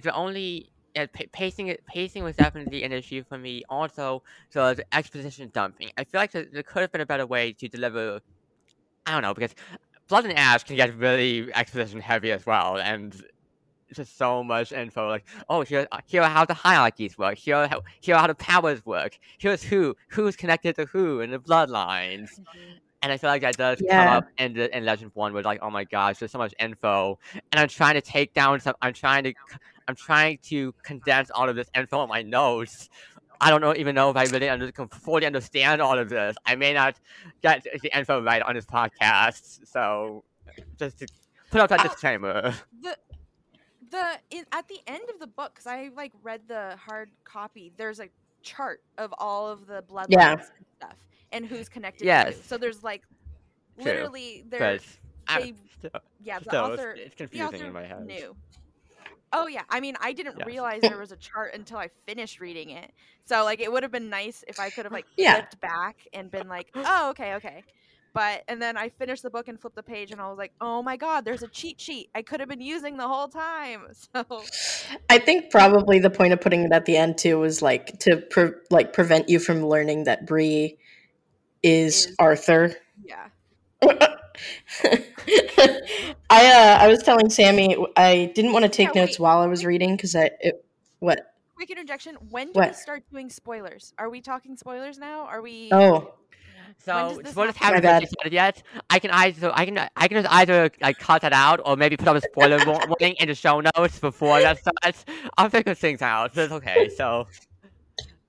the 0.02 0.14
only 0.14 0.70
yeah, 0.94 1.06
pacing 1.32 1.74
pacing 1.86 2.22
was 2.22 2.36
definitely 2.36 2.82
an 2.82 2.92
issue 2.92 3.24
for 3.26 3.38
me. 3.38 3.62
Also, 3.70 4.22
so 4.50 4.74
the 4.74 4.84
exposition 4.94 5.50
dumping. 5.54 5.90
I 5.96 6.04
feel 6.04 6.20
like 6.20 6.32
there, 6.32 6.46
there 6.52 6.62
could 6.62 6.82
have 6.82 6.92
been 6.92 7.00
a 7.00 7.06
better 7.06 7.26
way 7.26 7.52
to 7.54 7.68
deliver. 7.68 8.20
I 9.06 9.12
don't 9.12 9.22
know 9.22 9.32
because 9.32 9.54
Blood 10.08 10.26
and 10.26 10.36
Ash 10.36 10.64
can 10.64 10.76
get 10.76 10.94
really 10.98 11.50
exposition 11.54 12.00
heavy 12.00 12.30
as 12.30 12.44
well, 12.44 12.76
and 12.76 13.14
just 13.94 14.16
so 14.16 14.42
much 14.42 14.72
info. 14.72 15.08
Like, 15.08 15.24
oh, 15.48 15.62
here, 15.62 15.86
uh, 15.92 15.98
here 16.06 16.22
are 16.22 16.28
how 16.28 16.44
the 16.44 16.54
hierarchies 16.54 17.18
work. 17.18 17.38
Here, 17.38 17.56
are 17.56 17.68
how, 17.68 17.82
here 18.00 18.14
are 18.14 18.20
how 18.20 18.26
the 18.26 18.34
powers 18.34 18.84
work. 18.84 19.18
Here's 19.38 19.62
who, 19.62 19.96
who's 20.08 20.36
connected 20.36 20.76
to 20.76 20.86
who 20.86 21.20
in 21.20 21.30
the 21.30 21.38
bloodlines. 21.38 22.30
Mm-hmm. 22.38 22.78
And 23.02 23.10
I 23.10 23.16
feel 23.16 23.30
like 23.30 23.40
that 23.42 23.56
does 23.56 23.80
yeah. 23.80 24.04
come 24.04 24.16
up 24.18 24.28
in 24.36 24.52
the 24.52 24.76
in 24.76 24.84
Legendborn, 24.84 25.32
where 25.32 25.42
like, 25.42 25.60
oh 25.62 25.70
my 25.70 25.84
gosh, 25.84 26.18
there's 26.18 26.32
so 26.32 26.38
much 26.38 26.54
info, 26.60 27.18
and 27.32 27.58
I'm 27.58 27.68
trying 27.68 27.94
to 27.94 28.02
take 28.02 28.34
down 28.34 28.60
some. 28.60 28.74
I'm 28.82 28.92
trying 28.92 29.24
to, 29.24 29.32
I'm 29.88 29.94
trying 29.94 30.36
to 30.48 30.74
condense 30.82 31.30
all 31.30 31.48
of 31.48 31.56
this 31.56 31.70
info 31.74 32.02
in 32.02 32.10
my 32.10 32.20
notes. 32.20 32.90
I 33.40 33.48
don't 33.48 33.62
know 33.62 33.74
even 33.74 33.94
know 33.94 34.10
if 34.10 34.18
I 34.18 34.24
really 34.24 34.50
under, 34.50 34.70
fully 34.90 35.24
understand 35.24 35.80
all 35.80 35.98
of 35.98 36.10
this. 36.10 36.36
I 36.44 36.56
may 36.56 36.74
not 36.74 37.00
get 37.40 37.66
the 37.80 37.96
info 37.96 38.22
right 38.22 38.42
on 38.42 38.54
this 38.54 38.66
podcast, 38.66 39.66
so 39.66 40.24
just 40.78 40.98
to 40.98 41.06
put 41.50 41.62
out 41.62 41.70
that 41.70 41.80
uh, 41.80 41.84
disclaimer. 41.84 42.54
The 42.82 42.96
the 43.90 44.18
in, 44.30 44.44
at 44.52 44.68
the 44.68 44.78
end 44.86 45.02
of 45.12 45.18
the 45.20 45.26
book 45.26 45.52
because 45.54 45.66
i 45.66 45.90
like 45.96 46.12
read 46.22 46.40
the 46.48 46.76
hard 46.76 47.10
copy 47.24 47.72
there's 47.76 48.00
a 48.00 48.08
chart 48.42 48.82
of 48.98 49.12
all 49.18 49.48
of 49.48 49.66
the 49.66 49.82
bloodlines 49.82 50.06
yeah. 50.10 50.32
and 50.32 50.42
stuff 50.76 50.96
and 51.32 51.46
who's 51.46 51.68
connected 51.68 52.04
yes. 52.04 52.38
to 52.38 52.44
so 52.44 52.58
there's 52.58 52.82
like 52.82 53.02
True. 53.76 53.84
literally 53.84 54.44
there's 54.48 54.98
they, 55.28 55.54
yeah 56.22 56.38
the 56.38 56.50
so 56.50 56.64
author 56.64 56.92
it's, 56.92 57.14
confusing 57.14 57.46
author 57.46 57.66
in 57.66 57.72
my 57.72 57.84
head 57.84 58.06
knew 58.06 58.34
Oh 59.32 59.46
yeah, 59.46 59.62
I 59.68 59.78
mean, 59.78 59.96
I 60.00 60.12
didn't 60.12 60.36
yes. 60.38 60.46
realize 60.46 60.80
there 60.80 60.98
was 60.98 61.12
a 61.12 61.16
chart 61.16 61.54
until 61.54 61.78
I 61.78 61.88
finished 62.06 62.40
reading 62.40 62.70
it. 62.70 62.90
So 63.24 63.44
like, 63.44 63.60
it 63.60 63.70
would 63.70 63.84
have 63.84 63.92
been 63.92 64.10
nice 64.10 64.44
if 64.48 64.58
I 64.58 64.70
could 64.70 64.86
have 64.86 64.92
like 64.92 65.06
yeah. 65.16 65.34
flipped 65.34 65.60
back 65.60 65.98
and 66.12 66.30
been 66.30 66.48
like, 66.48 66.68
"Oh, 66.74 67.10
okay, 67.10 67.34
okay." 67.34 67.62
But 68.12 68.42
and 68.48 68.60
then 68.60 68.76
I 68.76 68.88
finished 68.88 69.22
the 69.22 69.30
book 69.30 69.46
and 69.46 69.60
flipped 69.60 69.76
the 69.76 69.82
page 69.82 70.10
and 70.10 70.20
I 70.20 70.28
was 70.28 70.36
like, 70.36 70.52
"Oh 70.60 70.82
my 70.82 70.96
god, 70.96 71.24
there's 71.24 71.42
a 71.42 71.48
cheat 71.48 71.80
sheet 71.80 72.10
I 72.14 72.22
could 72.22 72.40
have 72.40 72.48
been 72.48 72.60
using 72.60 72.96
the 72.96 73.06
whole 73.06 73.28
time." 73.28 73.86
So 74.12 74.44
I 75.08 75.18
think 75.18 75.50
probably 75.50 76.00
the 76.00 76.10
point 76.10 76.32
of 76.32 76.40
putting 76.40 76.62
it 76.62 76.72
at 76.72 76.84
the 76.84 76.96
end 76.96 77.18
too 77.18 77.38
was 77.38 77.62
like 77.62 77.98
to 78.00 78.16
pre- 78.16 78.52
like 78.70 78.92
prevent 78.92 79.28
you 79.28 79.38
from 79.38 79.64
learning 79.64 80.04
that 80.04 80.26
Bree 80.26 80.78
is, 81.62 82.06
is 82.06 82.16
Arthur. 82.18 82.74
Yeah. 83.04 83.28
I 83.82 83.98
uh, 86.30 86.78
I 86.80 86.88
was 86.88 87.02
telling 87.02 87.30
Sammy 87.30 87.76
I 87.96 88.32
didn't 88.34 88.52
want 88.52 88.64
to 88.64 88.68
take 88.68 88.94
Yeah, 88.94 89.02
notes 89.02 89.18
wait. 89.18 89.22
while 89.22 89.38
I 89.38 89.46
was 89.46 89.64
reading 89.64 89.96
because 89.96 90.16
I 90.16 90.30
it, 90.40 90.64
what 90.98 91.26
Quick 91.54 91.70
interjection. 91.70 92.16
When 92.30 92.52
do 92.52 92.60
we 92.60 92.72
start 92.72 93.04
doing 93.12 93.28
spoilers? 93.28 93.92
Are 93.98 94.08
we 94.08 94.20
talking 94.22 94.56
spoilers 94.56 94.98
now? 94.98 95.26
Are 95.26 95.42
we? 95.42 95.68
oh 95.72 96.14
So 96.78 97.20
this 97.22 97.32
spoilers 97.32 97.56
happen? 97.56 97.82
haven't 97.82 97.82
been 97.82 98.08
decided 98.08 98.32
yet. 98.32 98.62
I 98.88 98.98
can 98.98 99.10
either 99.10 99.52
I 99.54 99.64
can 99.64 99.78
I 99.96 100.08
can 100.08 100.22
just 100.22 100.32
either 100.32 100.70
like 100.80 100.98
cut 100.98 101.22
that 101.22 101.32
out 101.32 101.60
or 101.64 101.76
maybe 101.76 101.96
put 101.96 102.08
up 102.08 102.16
a 102.16 102.20
spoiler 102.20 102.60
warning 102.64 103.16
in 103.18 103.28
the 103.28 103.34
show 103.34 103.60
notes 103.60 103.98
before 103.98 104.40
that 104.40 104.58
starts. 104.58 105.04
I'll 105.36 105.50
figure 105.50 105.74
things 105.74 106.02
out. 106.02 106.36
It's 106.36 106.52
okay. 106.52 106.88
So 106.88 107.26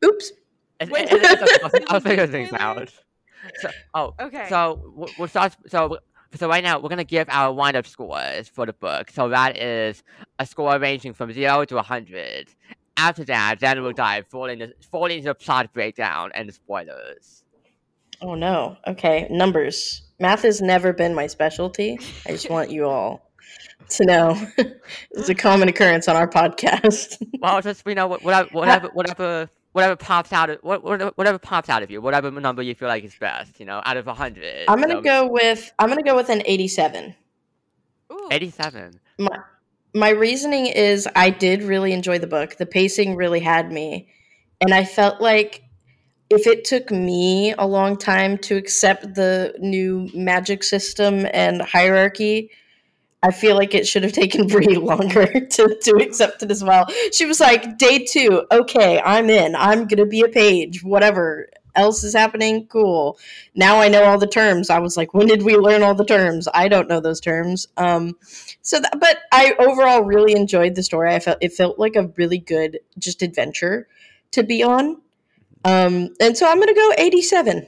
oops 0.04 0.32
it's, 0.80 0.92
When 0.92 1.04
it, 1.04 1.10
do 1.10 1.18
it's 1.22 1.42
okay. 1.42 1.58
I'll, 1.64 1.72
we 1.74 1.86
I'll 1.90 2.00
do 2.00 2.10
figure 2.10 2.28
things 2.28 2.54
out. 2.54 2.92
So 3.56 3.70
oh 3.94 4.14
Okay. 4.20 4.48
so 4.50 4.92
we'll 4.96 5.10
we'll 5.18 5.28
start. 5.28 5.56
So 5.68 6.00
so 6.36 6.48
right 6.48 6.64
now 6.64 6.80
we're 6.80 6.90
gonna 6.90 7.04
give 7.04 7.28
our 7.30 7.54
wind 7.54 7.76
up 7.76 7.86
scores 7.88 8.48
for 8.48 8.66
the 8.66 8.74
book. 8.74 9.12
So 9.12 9.30
that 9.30 9.58
is 9.58 10.04
a 10.40 10.46
score 10.46 10.78
ranging 10.80 11.14
from 11.14 11.32
zero 11.32 11.66
to 11.66 11.82
hundred. 11.82 12.50
After 12.98 13.24
that, 13.26 13.60
then 13.60 13.82
we'll 13.82 13.94
dive 13.94 14.28
fully 14.28 14.54
into 14.54 14.74
fully 14.92 15.16
into 15.18 15.30
the 15.30 15.36
plot 15.36 15.74
breakdown 15.74 16.32
and 16.36 16.50
the 16.50 16.54
spoilers. 16.54 17.41
Oh 18.22 18.36
no 18.36 18.78
okay 18.88 19.28
numbers 19.30 20.02
math 20.20 20.42
has 20.44 20.62
never 20.62 20.94
been 20.94 21.14
my 21.16 21.28
specialty 21.28 22.00
I 22.26 22.32
just 22.32 22.50
want 22.50 22.70
you 22.70 22.86
all 22.88 23.30
to 23.90 24.06
know 24.06 24.48
it's 25.12 25.30
a 25.30 25.36
common 25.36 25.68
occurrence 25.70 26.08
on 26.08 26.16
our 26.16 26.28
podcast 26.28 27.22
Well, 27.42 27.62
just 27.62 27.86
you 27.88 27.96
know, 27.96 28.08
whatever, 28.08 28.50
whatever, 28.52 28.88
whatever, 28.94 29.50
whatever 29.74 29.96
pops 29.96 30.32
out, 30.32 30.50
of, 30.52 30.60
what- 30.62 30.84
what- 30.84 31.18
whatever 31.18 31.40
pops 31.40 31.70
out 31.70 31.82
of 31.82 31.90
you, 31.90 32.00
whatever 32.02 32.30
number 32.30 32.62
you 32.62 32.76
feel 32.76 32.88
like 32.88 33.04
is 33.04 33.16
best, 33.16 33.60
you 33.60 33.66
know, 33.66 33.82
out 33.86 33.98
of 33.98 34.06
hundred. 34.06 34.66
I'm 34.68 34.80
gonna 34.80 34.94
So 34.96 35.02
go 35.02 35.28
with 35.28 35.72
I'm 35.80 35.90
gonna 35.90 36.04
go 36.04 36.16
with 36.16 36.30
an 36.30 36.44
87 36.46 37.16
Ooh. 38.14 38.28
eighty-seven. 38.32 39.00
my 39.18 39.38
my 39.96 40.10
reasoning 40.10 40.68
is 40.68 41.08
I 41.16 41.32
did 41.32 41.64
really 41.64 41.92
enjoy 41.94 42.20
the 42.20 42.28
book. 42.28 42.58
The 42.58 42.66
pacing 42.66 43.16
really 43.16 43.40
had 43.40 43.72
me. 43.72 44.08
And 44.62 44.74
I 44.74 44.86
felt 44.86 45.20
like 45.20 45.64
if 46.32 46.48
it 46.48 46.64
took 46.64 46.92
me 46.92 47.54
a 47.58 47.68
long 47.68 47.98
time 47.98 48.38
to 48.40 48.56
accept 48.56 49.16
the 49.16 49.54
new 49.60 50.10
magic 50.14 50.64
system 50.64 51.28
and 51.34 51.62
hierarchy, 51.62 52.52
I 53.22 53.32
feel 53.32 53.56
like 53.56 53.76
it 53.76 53.86
should 53.86 54.04
have 54.04 54.14
taken 54.24 54.48
Bree 54.48 54.78
longer 54.78 55.28
to, 55.52 55.78
to 55.82 55.92
accept 55.98 56.42
it 56.42 56.50
as 56.50 56.64
well. 56.64 56.88
She 57.12 57.26
was 57.26 57.40
like, 57.40 57.78
day 57.78 58.06
two, 58.06 58.46
okay, 58.52 59.02
I'm 59.02 59.30
in. 59.30 59.56
I'm 59.56 59.88
gonna 59.88 60.06
be 60.06 60.22
a 60.22 60.30
page. 60.30 60.84
Whatever 60.84 61.50
else 61.76 62.04
is 62.04 62.14
happening, 62.14 62.66
cool. 62.68 63.20
Now 63.54 63.80
I 63.80 63.90
know 63.90 64.06
all 64.06 64.18
the 64.18 64.28
terms. 64.28 64.70
I 64.70 64.80
was 64.80 64.96
like, 64.96 65.14
when 65.14 65.28
did 65.28 65.44
we 65.44 65.58
learn 65.58 65.84
all 65.84 65.96
the 65.96 66.06
terms? 66.06 66.48
I 66.54 66.70
don't 66.70 66.88
know 66.88 67.02
those 67.02 67.20
terms. 67.20 67.68
Um, 67.76 68.18
so, 68.62 68.80
that, 68.80 69.00
but 69.00 69.20
I 69.32 69.54
overall 69.60 70.04
really 70.04 70.34
enjoyed 70.34 70.76
the 70.76 70.84
story. 70.84 71.14
I 71.14 71.20
felt 71.20 71.38
it 71.42 71.54
felt 71.54 71.78
like 71.78 71.96
a 71.98 72.12
really 72.16 72.38
good 72.38 72.80
just 72.98 73.22
adventure 73.22 73.88
to 74.32 74.44
be 74.44 74.64
on. 74.64 75.02
Um, 75.64 76.14
and 76.20 76.38
so 76.38 76.48
I'm 76.48 76.60
gonna 76.60 76.74
go 76.74 76.94
87. 76.98 77.68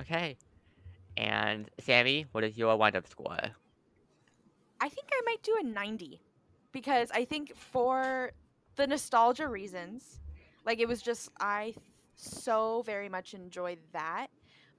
Okay. 0.00 0.36
And 1.16 1.70
Sammy, 1.80 2.26
what 2.32 2.44
is 2.44 2.56
your 2.56 2.76
wind-up 2.76 3.06
score? 3.06 3.38
I 4.80 4.88
think 4.88 5.08
I 5.12 5.20
might 5.24 5.42
do 5.42 5.56
a 5.60 5.64
90 5.64 6.20
because 6.72 7.10
I 7.12 7.24
think 7.24 7.56
for 7.56 8.32
the 8.76 8.86
nostalgia 8.86 9.48
reasons, 9.48 10.20
like 10.66 10.80
it 10.80 10.88
was 10.88 11.00
just 11.00 11.30
I 11.40 11.74
so 12.16 12.82
very 12.84 13.08
much 13.08 13.34
enjoyed 13.34 13.78
that. 13.92 14.28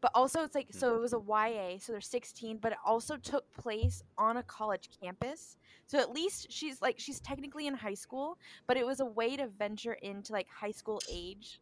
But 0.02 0.12
also 0.14 0.44
it's 0.44 0.54
like 0.54 0.68
so 0.72 0.96
it 0.96 1.02
was 1.02 1.14
a 1.14 1.20
YA, 1.20 1.78
so 1.80 1.94
they're 1.94 2.02
16, 2.02 2.58
but 2.58 2.74
it 2.74 2.78
also 2.86 3.18
took 3.18 3.52
place 3.54 4.04
on 4.18 4.38
a 4.38 4.44
college 4.44 4.90
campus. 5.02 5.58
So 5.88 6.00
at 6.00 6.12
least 6.12 6.52
she's 6.52 6.82
like 6.82 7.00
she's 7.00 7.20
technically 7.20 7.66
in 7.66 7.74
high 7.74 7.94
school, 7.94 8.38
but 8.68 8.78
it 8.78 8.86
was 8.86 9.00
a 9.00 9.06
way 9.06 9.36
to 9.38 9.48
venture 9.48 9.94
into 9.94 10.34
like 10.34 10.48
high 10.50 10.72
school 10.72 11.02
age 11.12 11.60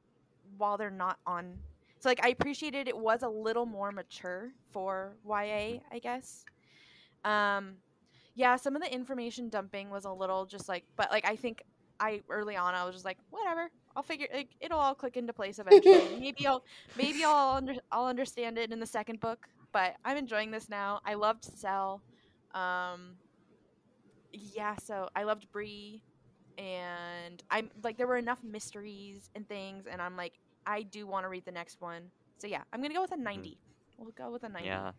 while 0.58 0.78
they're 0.78 0.90
not 0.90 1.18
on 1.26 1.58
so 2.00 2.10
like 2.10 2.26
I 2.26 2.30
appreciated 2.30 2.90
it 2.90 2.98
was 2.98 3.24
a 3.24 3.30
little 3.30 3.66
more 3.66 3.90
mature 3.94 4.52
for 4.72 5.16
YA, 5.26 5.80
I 5.90 6.00
guess. 6.02 6.44
Um 7.24 7.76
yeah, 8.36 8.58
some 8.58 8.76
of 8.76 8.82
the 8.82 8.94
information 8.94 9.48
dumping 9.48 9.90
was 9.90 10.06
a 10.06 10.12
little 10.12 10.46
just 10.46 10.68
like, 10.68 10.84
but 10.98 11.12
like 11.12 11.26
I 11.26 11.38
think 11.38 11.64
I 12.02 12.22
early 12.30 12.58
on 12.58 12.76
I 12.76 12.84
was 12.84 12.96
just 12.96 13.06
like, 13.06 13.18
whatever, 13.30 13.70
I'll 13.96 14.04
figure 14.04 14.28
like 14.34 14.50
it'll 14.60 14.80
all 14.80 14.96
click 14.96 15.16
into 15.16 15.32
place 15.32 15.60
eventually. 15.60 16.18
maybe 16.20 16.46
I'll 16.46 16.66
maybe 16.98 17.24
I'll 17.24 17.56
under, 17.56 17.76
I'll 17.90 18.08
understand 18.08 18.58
it 18.58 18.74
in 18.74 18.82
the 18.82 18.86
second 18.86 19.22
book. 19.22 19.48
But 19.72 19.96
I'm 20.04 20.18
enjoying 20.18 20.52
this 20.52 20.70
now. 20.70 21.00
I 21.06 21.14
loved 21.14 21.46
Sel. 21.46 22.02
Um, 22.54 23.16
yeah, 24.32 24.76
so 24.76 25.10
I 25.16 25.24
loved 25.24 25.52
Bree, 25.52 26.02
and 26.58 27.42
I'm 27.50 27.72
like 27.84 27.98
there 27.98 28.08
were 28.08 28.18
enough 28.18 28.44
mysteries 28.44 29.30
and 29.36 29.48
things, 29.48 29.86
and 29.90 30.02
I'm 30.02 30.18
like 30.18 30.34
I 30.66 30.84
do 30.84 31.06
want 31.08 31.26
to 31.26 31.30
read 31.30 31.46
the 31.46 31.52
next 31.52 31.82
one. 31.82 32.04
So 32.40 32.48
yeah, 32.48 32.62
I'm 32.72 32.82
gonna 32.82 32.94
go 32.94 33.02
with 33.02 33.12
a 33.12 33.18
90. 33.18 33.58
We'll 33.98 34.12
go 34.12 34.32
with 34.32 34.44
a 34.44 34.50
90. 34.50 34.68
Yeah. 34.68 34.92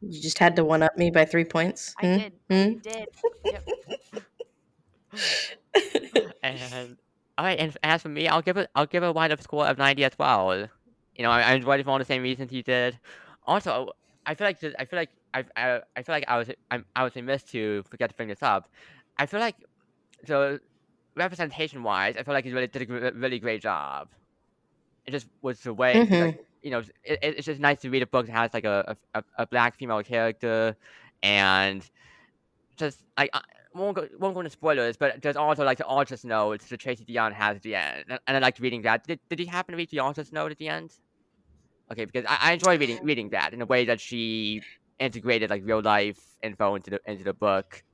You 0.00 0.22
just 0.22 0.38
had 0.38 0.56
to 0.56 0.64
one 0.64 0.82
up 0.82 0.96
me 0.96 1.10
by 1.10 1.24
three 1.24 1.44
points. 1.44 1.94
I 1.98 2.06
Hmm? 2.06 2.16
did. 2.16 2.32
Hmm? 2.50 2.54
I 2.54 2.74
did. 2.82 3.08
Yep. 3.44 3.68
And 6.42 6.96
all 7.38 7.44
right, 7.44 7.58
and 7.58 7.76
as 7.82 8.02
for 8.02 8.08
me, 8.08 8.28
I'll 8.28 8.42
give 8.42 8.56
it, 8.56 8.70
I'll 8.74 8.86
give 8.86 9.02
a 9.02 9.12
wind-up 9.12 9.42
score 9.42 9.66
of 9.66 9.78
ninety 9.78 10.04
as 10.04 10.12
well. 10.18 10.54
You 11.16 11.22
know, 11.22 11.30
I, 11.30 11.42
I 11.42 11.52
enjoyed 11.54 11.80
it 11.80 11.84
for 11.84 11.90
all 11.90 11.98
the 11.98 12.04
same 12.04 12.22
reasons 12.22 12.52
you 12.52 12.62
did. 12.62 12.98
Also, 13.46 13.90
I 14.26 14.34
feel 14.34 14.46
like, 14.46 14.60
just, 14.60 14.76
I 14.78 14.84
feel 14.84 14.98
like, 14.98 15.10
I, 15.34 15.44
I, 15.56 15.80
I 15.96 16.02
feel 16.02 16.14
like 16.14 16.24
I 16.28 16.38
was, 16.38 16.50
I'm, 16.70 16.84
I 16.94 17.04
was 17.04 17.14
remiss 17.16 17.42
to 17.44 17.82
forget 17.90 18.10
to 18.10 18.16
bring 18.16 18.28
this 18.28 18.42
up. 18.42 18.68
I 19.18 19.26
feel 19.26 19.40
like, 19.40 19.56
so 20.24 20.58
representation-wise, 21.16 22.16
I 22.18 22.22
feel 22.22 22.34
like 22.34 22.44
he 22.44 22.52
really 22.52 22.66
did 22.66 22.82
a 22.82 22.86
gr- 22.86 23.10
really 23.18 23.38
great 23.38 23.62
job. 23.62 24.08
It 25.06 25.12
just 25.12 25.26
was 25.42 25.60
the 25.60 25.72
way, 25.72 25.94
Mhm. 25.94 26.20
like, 26.26 26.46
you 26.62 26.70
know, 26.70 26.78
it, 27.04 27.18
it- 27.22 27.34
it's 27.38 27.46
just 27.46 27.60
nice 27.60 27.80
to 27.82 27.90
read 27.90 28.02
a 28.02 28.06
book 28.06 28.26
that 28.26 28.32
has 28.32 28.52
like 28.54 28.64
a, 28.64 28.96
a, 29.14 29.20
a- 29.20 29.42
a 29.42 29.46
black 29.46 29.76
female 29.76 30.02
character, 30.02 30.76
and 31.22 31.88
just 32.76 33.02
like 33.16 33.30
I 33.32 33.40
won't 33.74 33.94
go 33.96 34.08
won't 34.18 34.34
go 34.34 34.40
into 34.40 34.50
spoilers, 34.50 34.96
but 34.96 35.22
there's 35.22 35.36
also 35.36 35.64
like 35.64 35.78
the 35.78 35.86
author's 35.86 36.24
note 36.24 36.60
that 36.68 36.80
Tracy 36.80 37.04
Deonn 37.04 37.32
has 37.32 37.56
at 37.56 37.62
the 37.62 37.74
end, 37.76 38.04
and, 38.08 38.18
and 38.26 38.36
I 38.36 38.40
liked 38.40 38.58
reading 38.60 38.82
that. 38.82 39.06
Did, 39.06 39.20
did 39.28 39.38
you 39.40 39.46
happen 39.46 39.72
to 39.72 39.76
read 39.76 39.90
the 39.90 40.00
author's 40.00 40.32
note 40.32 40.50
at 40.50 40.58
the 40.58 40.68
end? 40.68 40.92
Okay, 41.92 42.04
because 42.04 42.24
I, 42.28 42.38
I 42.50 42.52
enjoy 42.52 42.76
reading 42.78 42.98
reading 43.04 43.28
that 43.30 43.54
in 43.54 43.62
a 43.62 43.66
way 43.66 43.84
that 43.84 44.00
she 44.00 44.62
integrated 44.98 45.50
like 45.50 45.62
real 45.64 45.82
life 45.82 46.18
info 46.42 46.74
into 46.74 46.90
the 46.90 47.00
into 47.06 47.22
the 47.22 47.32
book, 47.34 47.84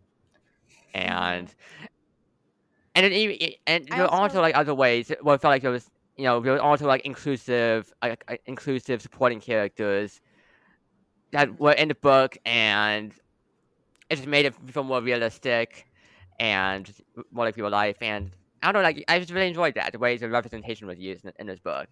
and 0.94 1.52
and 2.94 3.06
it, 3.06 3.12
even- 3.12 3.54
and 3.66 3.86
there 3.88 3.98
were 3.98 4.06
also 4.06 4.22
also- 4.22 4.40
like 4.40 4.56
other 4.56 4.74
ways 4.74 5.12
where 5.20 5.34
I 5.34 5.38
felt 5.38 5.50
like 5.52 5.62
there 5.62 5.70
was 5.70 5.90
you 6.16 6.24
know 6.24 6.40
there 6.40 6.52
were 6.52 6.60
also 6.60 6.86
like 6.86 7.02
inclusive 7.02 7.92
like 8.02 8.24
uh, 8.28 8.36
inclusive 8.46 9.02
supporting 9.02 9.40
characters 9.40 10.20
that 11.32 11.58
were 11.58 11.72
in 11.72 11.88
the 11.88 11.94
book 11.94 12.36
and 12.44 13.14
it 14.10 14.16
just 14.16 14.28
made 14.28 14.46
it 14.46 14.54
feel 14.70 14.84
more 14.84 15.00
realistic 15.02 15.86
and 16.38 16.92
more 17.30 17.44
like 17.46 17.56
real 17.56 17.70
life 17.70 17.96
and 18.00 18.32
I 18.62 18.72
don't 18.72 18.82
know 18.82 18.86
like 18.86 19.04
I 19.08 19.18
just 19.18 19.32
really 19.32 19.48
enjoyed 19.48 19.74
that 19.74 19.92
the 19.92 19.98
way 19.98 20.16
the 20.16 20.28
representation 20.28 20.86
was 20.86 20.98
used 20.98 21.24
in, 21.24 21.32
in 21.38 21.46
this 21.46 21.60
book. 21.60 21.88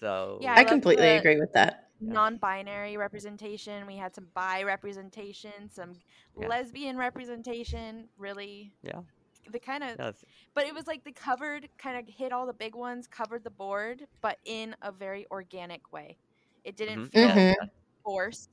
So 0.00 0.38
Yeah, 0.40 0.54
I, 0.56 0.60
I 0.60 0.64
completely 0.64 1.08
agree 1.08 1.38
with 1.38 1.52
that. 1.54 1.88
Non-binary 2.00 2.96
representation. 2.96 3.86
We 3.86 3.96
had 3.96 4.14
some 4.14 4.28
bi 4.34 4.62
representation, 4.62 5.68
some 5.68 5.92
Yeah. 6.40 6.48
lesbian 6.48 6.96
representation. 6.96 8.08
Really, 8.16 8.72
Yeah. 8.82 9.00
The 9.48 9.60
kind 9.60 9.84
of, 9.84 9.98
yes. 9.98 10.24
but 10.54 10.66
it 10.66 10.74
was 10.74 10.86
like 10.86 11.04
the 11.04 11.12
covered 11.12 11.68
kind 11.78 11.98
of 11.98 12.14
hit 12.14 12.32
all 12.32 12.46
the 12.46 12.54
big 12.54 12.74
ones, 12.74 13.06
covered 13.08 13.44
the 13.44 13.50
board, 13.50 14.06
but 14.22 14.38
in 14.44 14.76
a 14.82 14.92
very 14.92 15.26
organic 15.30 15.92
way. 15.92 16.18
It 16.64 16.76
didn't 16.76 17.00
Mhm. 17.00 17.10
feel 17.12 17.46
Mhm. 17.54 17.70
forced. 18.04 18.50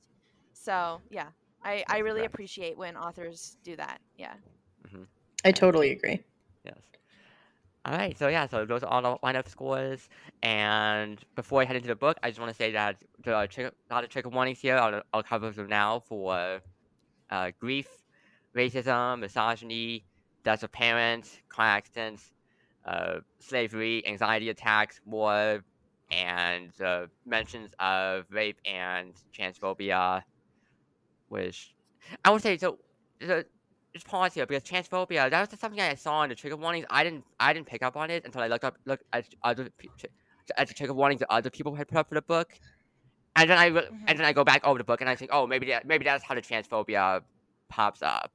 So 0.54 1.02
yeah, 1.10 1.32
I 1.62 1.84
I 1.88 1.98
really 2.00 2.24
correct. 2.24 2.26
appreciate 2.26 2.78
when 2.78 2.96
authors 2.96 3.58
do 3.64 3.76
that. 3.76 4.00
Yeah. 4.16 4.38
I 5.44 5.52
totally 5.52 5.90
agree. 5.90 6.24
Yes. 6.64 6.82
All 7.84 7.94
right. 7.94 8.16
So 8.18 8.28
yeah. 8.28 8.46
So 8.46 8.66
those 8.66 8.82
are 8.82 8.88
all 8.90 9.02
the 9.02 9.18
lineup 9.26 9.48
scores. 9.48 10.08
And 10.42 11.22
before 11.34 11.62
I 11.62 11.64
head 11.64 11.76
into 11.76 11.88
the 11.88 11.96
book, 11.96 12.18
I 12.22 12.28
just 12.30 12.40
want 12.40 12.50
to 12.50 12.54
say 12.56 12.72
that 12.72 13.02
there 13.18 13.34
are 13.34 13.46
trigger, 13.46 13.72
a 13.90 13.94
lot 13.94 14.04
of 14.04 14.10
trigger 14.10 14.28
warnings 14.28 14.60
here. 14.60 14.76
I'll, 14.76 15.02
I'll 15.12 15.22
cover 15.22 15.50
them 15.50 15.68
now 15.68 16.00
for 16.00 16.60
uh, 17.30 17.52
grief, 17.58 18.06
racism, 18.56 19.20
misogyny, 19.20 20.06
deaths 20.44 20.62
of 20.62 20.72
parents, 20.72 21.38
car 21.48 21.66
accidents, 21.66 22.32
uh, 22.84 23.20
slavery, 23.40 24.06
anxiety 24.06 24.48
attacks, 24.50 25.00
war, 25.04 25.64
and 26.10 26.72
uh, 26.80 27.06
mentions 27.26 27.72
of 27.78 28.26
rape 28.30 28.58
and 28.64 29.14
transphobia. 29.36 30.22
Which 31.28 31.74
I 32.24 32.30
would 32.30 32.42
say 32.42 32.56
so. 32.58 32.78
The, 33.20 33.46
just 33.94 34.06
pause 34.06 34.34
here 34.34 34.46
because 34.46 34.62
transphobia 34.64 35.30
that 35.30 35.50
was 35.50 35.60
something 35.60 35.80
I 35.80 35.94
saw 35.94 36.22
in 36.22 36.28
the 36.28 36.34
trigger 36.34 36.56
warnings. 36.56 36.86
I 36.90 37.04
didn't 37.04 37.24
I 37.40 37.52
didn't 37.52 37.66
pick 37.66 37.82
up 37.82 37.96
on 37.96 38.10
it 38.10 38.24
until 38.24 38.42
I 38.42 38.48
looked 38.48 38.64
up 38.64 38.76
looked 38.86 39.04
at 39.12 39.26
other 39.42 39.70
at 40.56 40.68
the 40.68 40.74
trigger 40.74 40.94
warnings 40.94 41.20
that 41.20 41.32
other 41.32 41.50
people 41.50 41.74
had 41.74 41.88
put 41.88 41.98
up 41.98 42.08
for 42.08 42.14
the 42.14 42.22
book, 42.22 42.52
and 43.36 43.50
then 43.50 43.58
I 43.58 43.70
Mhm. 43.70 44.04
and 44.08 44.18
then 44.18 44.24
I 44.26 44.32
go 44.32 44.44
back 44.44 44.64
over 44.64 44.78
the 44.78 44.84
book 44.84 45.00
and 45.00 45.10
I 45.10 45.16
think, 45.16 45.30
oh, 45.34 45.46
maybe 45.46 45.66
that 45.68 45.86
maybe 45.86 46.04
that's 46.04 46.24
how 46.24 46.34
the 46.34 46.42
transphobia 46.42 47.22
pops 47.68 48.02
up. 48.02 48.32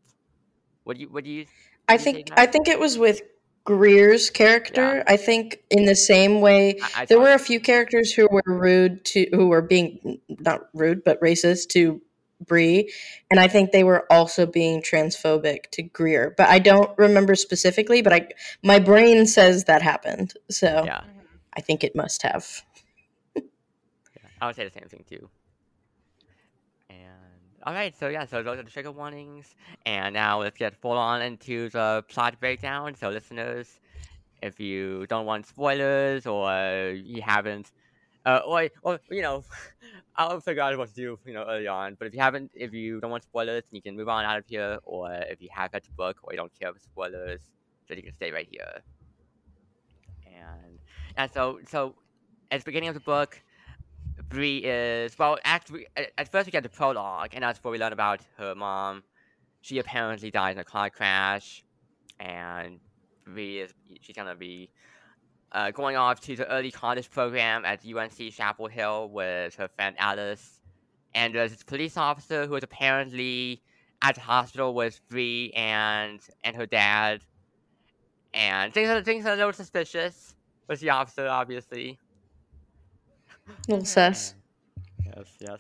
What 0.84 0.98
do 0.98 1.02
you 1.04 1.10
what 1.10 1.24
do 1.24 1.32
you? 1.32 1.46
I 1.88 1.94
Would 1.94 2.02
you 2.02 2.04
say 2.04 2.13
think? 2.13 2.30
I 2.38 2.46
think 2.46 2.68
it 2.68 2.80
was 2.80 2.98
with 2.98 3.22
Greer's 3.66 4.30
character. 4.30 5.04
I 5.08 5.18
think 5.18 5.63
in 5.70 5.86
the 5.86 5.96
same 5.96 6.42
way 6.42 6.80
I, 6.82 7.02
I 7.02 7.06
there 7.06 7.20
were 7.20 7.34
a 7.34 7.40
few 7.40 7.60
characters 7.60 8.12
who 8.12 8.28
were 8.30 8.44
rude 8.46 9.06
to 9.06 9.28
who 9.32 9.48
were 9.48 9.62
being 9.62 10.20
not 10.28 10.68
rude 10.74 11.04
but 11.04 11.22
racist 11.22 11.70
to 11.70 12.02
Bree, 12.46 12.92
and 13.32 13.40
I 13.40 13.48
think 13.48 13.72
they 13.72 13.84
were 13.84 14.06
also 14.12 14.46
being 14.46 14.82
transphobic 14.82 15.70
to 15.72 15.84
Greer. 15.84 16.34
But 16.36 16.50
I 16.50 16.60
don't 16.60 16.92
remember 16.98 17.36
specifically. 17.36 18.02
But 18.02 18.13
I 18.13 18.28
my 18.63 18.80
brain 18.80 19.25
says 19.25 19.66
that 19.66 19.82
happened, 19.82 20.34
so 20.50 20.84
yeah. 20.86 21.04
I 21.56 21.62
think 21.62 21.84
it 21.84 21.96
must 21.96 22.24
have. 22.24 22.63
I 24.42 24.48
would 24.48 24.56
say 24.56 24.66
the 24.66 24.78
same 24.78 24.90
thing 24.90 25.06
too. 25.10 25.30
All 27.65 27.74
right, 27.74 27.96
so 27.98 28.10
yeah, 28.10 28.25
so 28.25 28.43
those 28.43 28.60
are 28.60 28.63
the 28.63 28.70
trigger 28.70 28.91
warnings, 28.91 29.55
and 29.86 30.13
now 30.13 30.41
let's 30.41 30.58
get 30.58 30.75
full 30.75 30.98
on 30.98 31.22
into 31.22 31.70
the 31.70 32.03
plot 32.10 32.38
breakdown. 32.39 32.93
So 32.96 33.10
listeners, 33.10 33.79
if 34.41 34.60
you 34.60 35.08
don't 35.08 35.25
want 35.25 35.48
spoilers 35.48 36.25
or 36.27 36.91
you 36.91 37.22
haven't, 37.22 37.72
uh, 38.25 38.41
or 38.46 38.70
or 38.84 39.00
you 39.10 39.22
know, 39.22 39.46
I'll 40.17 40.41
figure 40.41 40.62
out 40.62 40.77
what 40.77 40.89
to 40.89 40.96
do, 40.96 41.20
you 41.25 41.34
know, 41.34 41.46
early 41.48 41.67
on. 41.67 41.96
But 41.98 42.08
if 42.08 42.13
you 42.13 42.20
haven't, 42.20 42.51
if 42.53 42.74
you 42.74 43.00
don't 43.00 43.12
want 43.12 43.24
spoilers, 43.24 43.63
you 43.72 43.82
can 43.82 43.96
move 43.96 44.10
on 44.10 44.25
out 44.25 44.39
of 44.39 44.46
here, 44.48 44.79
or 44.84 45.13
if 45.13 45.41
you 45.41 45.50
have 45.53 45.72
read 45.74 45.84
the 45.84 45.91
book 45.93 46.17
or 46.24 46.34
you 46.34 46.38
don't 46.38 46.53
care 46.60 46.74
for 46.74 46.79
spoilers, 46.79 47.41
then 47.88 47.98
you 47.98 48.03
can 48.03 48.15
stay 48.15 48.32
right 48.32 48.48
here. 48.51 48.82
And 50.25 50.79
and 51.17 51.32
so 51.32 51.60
so 51.67 51.96
at 52.51 52.62
the 52.62 52.65
beginning 52.65 52.89
of 52.89 52.96
the 52.96 53.01
book. 53.01 53.43
Bree 54.29 54.60
is 54.60 55.17
well. 55.17 55.38
Actually, 55.43 55.88
at, 55.96 56.12
at 56.17 56.32
first 56.32 56.46
we 56.46 56.51
get 56.51 56.63
the 56.63 56.70
prologue, 56.70 57.29
and 57.34 57.43
that's 57.43 57.63
where 57.63 57.72
we 57.72 57.77
learn 57.77 57.93
about 57.93 58.22
her 58.38 58.55
mom. 58.55 59.03
She 59.62 59.79
apparently 59.79 60.32
died 60.32 60.51
in 60.51 60.60
a 60.60 60.63
car 60.63 60.89
crash, 60.89 61.63
and 62.20 62.79
Bree 63.25 63.60
is 63.60 63.74
she's 64.01 64.15
gonna 64.15 64.36
be 64.36 64.70
uh, 65.51 65.72
going 65.72 65.96
off 65.96 66.20
to 66.22 66.36
the 66.36 66.50
early 66.51 66.72
college 66.72 67.10
program 67.10 67.63
at 67.65 67.86
UNC 67.86 68.32
Chapel 68.32 68.67
Hill 68.67 69.10
with 69.10 69.55
her 69.55 69.67
friend 69.67 69.96
Alice. 70.00 70.60
And 71.15 71.36
there's 71.36 71.51
this 71.51 71.63
police 71.63 71.96
officer 71.96 72.48
who 72.48 72.55
is 72.55 72.63
apparently 72.63 73.62
at 74.01 74.15
the 74.15 74.22
hospital 74.22 74.74
with 74.74 75.00
Bree 75.10 75.53
and 75.55 76.20
and 76.43 76.55
her 76.55 76.65
dad. 76.65 77.22
And 78.34 78.74
things 78.74 78.89
are 78.89 79.03
things 79.03 79.25
are 79.25 79.34
a 79.34 79.36
little 79.36 79.53
suspicious 79.53 80.36
with 80.67 80.79
the 80.79 80.89
officer, 80.89 81.27
obviously. 81.27 82.00
Little 83.68 83.86
sus. 83.86 84.36
Yes, 85.06 85.38
yes. 85.40 85.60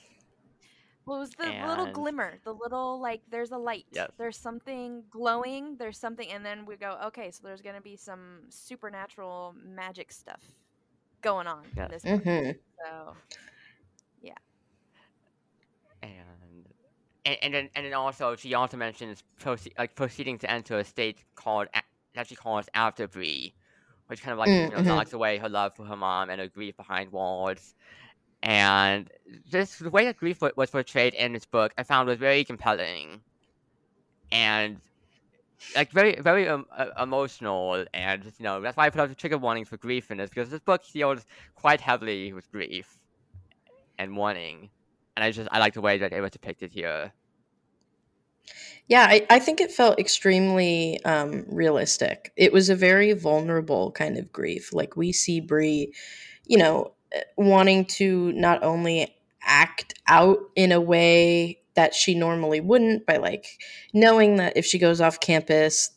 Well, 1.05 1.17
it 1.17 1.19
was 1.21 1.31
the 1.31 1.51
little 1.67 1.87
glimmer, 1.87 2.39
the 2.43 2.53
little 2.53 2.99
like 2.99 3.21
there's 3.29 3.51
a 3.51 3.57
light. 3.57 3.85
Yes. 3.91 4.09
There's 4.17 4.37
something 4.37 5.03
glowing. 5.09 5.75
There's 5.77 5.97
something, 5.97 6.29
and 6.29 6.45
then 6.45 6.65
we 6.65 6.75
go, 6.77 6.97
okay, 7.07 7.31
so 7.31 7.41
there's 7.43 7.61
gonna 7.61 7.81
be 7.81 7.95
some 7.97 8.41
supernatural 8.49 9.55
magic 9.63 10.11
stuff 10.11 10.41
going 11.21 11.47
on 11.47 11.63
Yes. 11.75 11.85
in 11.87 11.91
this 11.91 12.05
book. 12.05 12.23
hmm 12.23 12.51
So 12.85 13.15
and 16.01 16.65
and, 17.25 17.37
and 17.41 17.53
then 17.53 17.69
and 17.75 17.85
then 17.85 17.93
also 17.93 18.35
she 18.35 18.53
also 18.53 18.77
mentions 18.77 19.23
proce- 19.39 19.71
like 19.77 19.95
proceeding 19.95 20.37
to 20.39 20.49
enter 20.49 20.77
a 20.77 20.83
state 20.83 21.23
called 21.35 21.67
a- 21.73 21.81
that 22.15 22.27
she 22.27 22.35
calls 22.35 22.67
after 22.73 23.07
Bree, 23.07 23.53
which 24.07 24.21
kind 24.21 24.33
of 24.33 24.39
like 24.39 24.51
Mm, 24.51 24.69
you 24.69 24.73
know 24.73 24.81
mhm. 24.81 24.85
locks 24.85 25.13
away 25.13 25.37
her 25.37 25.49
love 25.49 25.75
for 25.75 25.85
her 25.85 25.95
mom 25.97 26.29
and 26.29 26.39
her 26.41 26.47
grief 26.47 26.75
behind 26.77 27.11
walls. 27.11 27.75
And 28.43 29.09
this 29.51 29.77
the 29.79 29.89
way 29.89 30.05
that 30.05 30.17
grief 30.17 30.39
was 30.55 30.69
portrayed 30.71 31.13
in 31.13 31.33
this 31.33 31.45
book, 31.45 31.73
I 31.77 31.83
found 31.83 32.07
was 32.09 32.17
very 32.19 32.43
compelling, 32.43 33.21
and 34.31 34.81
like 35.75 35.91
very 35.91 36.19
very 36.19 36.47
um, 36.47 36.65
uh, 36.75 36.87
emotional. 37.01 37.85
And 37.93 38.23
just, 38.23 38.39
you 38.39 38.43
know 38.43 38.61
that's 38.61 38.77
why 38.77 38.85
I 38.85 38.89
put 38.89 39.01
out 39.01 39.09
the 39.09 39.15
trigger 39.15 39.37
warnings 39.37 39.69
for 39.69 39.77
grief 39.77 40.11
in 40.11 40.17
this 40.17 40.29
because 40.29 40.49
this 40.49 40.59
book 40.61 40.81
deals 40.91 41.25
quite 41.55 41.81
heavily 41.81 42.33
with 42.33 42.51
grief 42.51 42.99
and 43.97 44.11
mourning 44.11 44.69
and 45.15 45.23
I 45.23 45.31
just 45.31 45.49
I 45.51 45.59
like 45.59 45.73
the 45.73 45.81
way 45.81 45.97
that 45.97 46.13
it 46.13 46.21
was 46.21 46.31
depicted 46.31 46.71
here. 46.71 47.13
Yeah, 48.87 49.07
I, 49.09 49.25
I 49.29 49.39
think 49.39 49.61
it 49.61 49.71
felt 49.71 49.99
extremely 49.99 51.03
um, 51.05 51.45
realistic. 51.47 52.31
It 52.35 52.51
was 52.51 52.69
a 52.69 52.75
very 52.75 53.13
vulnerable 53.13 53.91
kind 53.91 54.17
of 54.17 54.31
grief. 54.31 54.73
Like 54.73 54.97
we 54.97 55.11
see 55.11 55.39
Bree, 55.39 55.93
you 56.45 56.57
know, 56.57 56.93
eh, 57.13 57.21
wanting 57.37 57.85
to 57.85 58.31
not 58.33 58.63
only 58.63 59.15
act 59.41 59.93
out 60.07 60.39
in 60.55 60.71
a 60.71 60.81
way 60.81 61.59
that 61.75 61.93
she 61.93 62.13
normally 62.13 62.61
wouldn't 62.61 63.05
by 63.05 63.17
like 63.17 63.45
knowing 63.93 64.35
that 64.37 64.55
if 64.55 64.65
she 64.65 64.77
goes 64.77 65.01
off 65.01 65.19
campus 65.19 65.89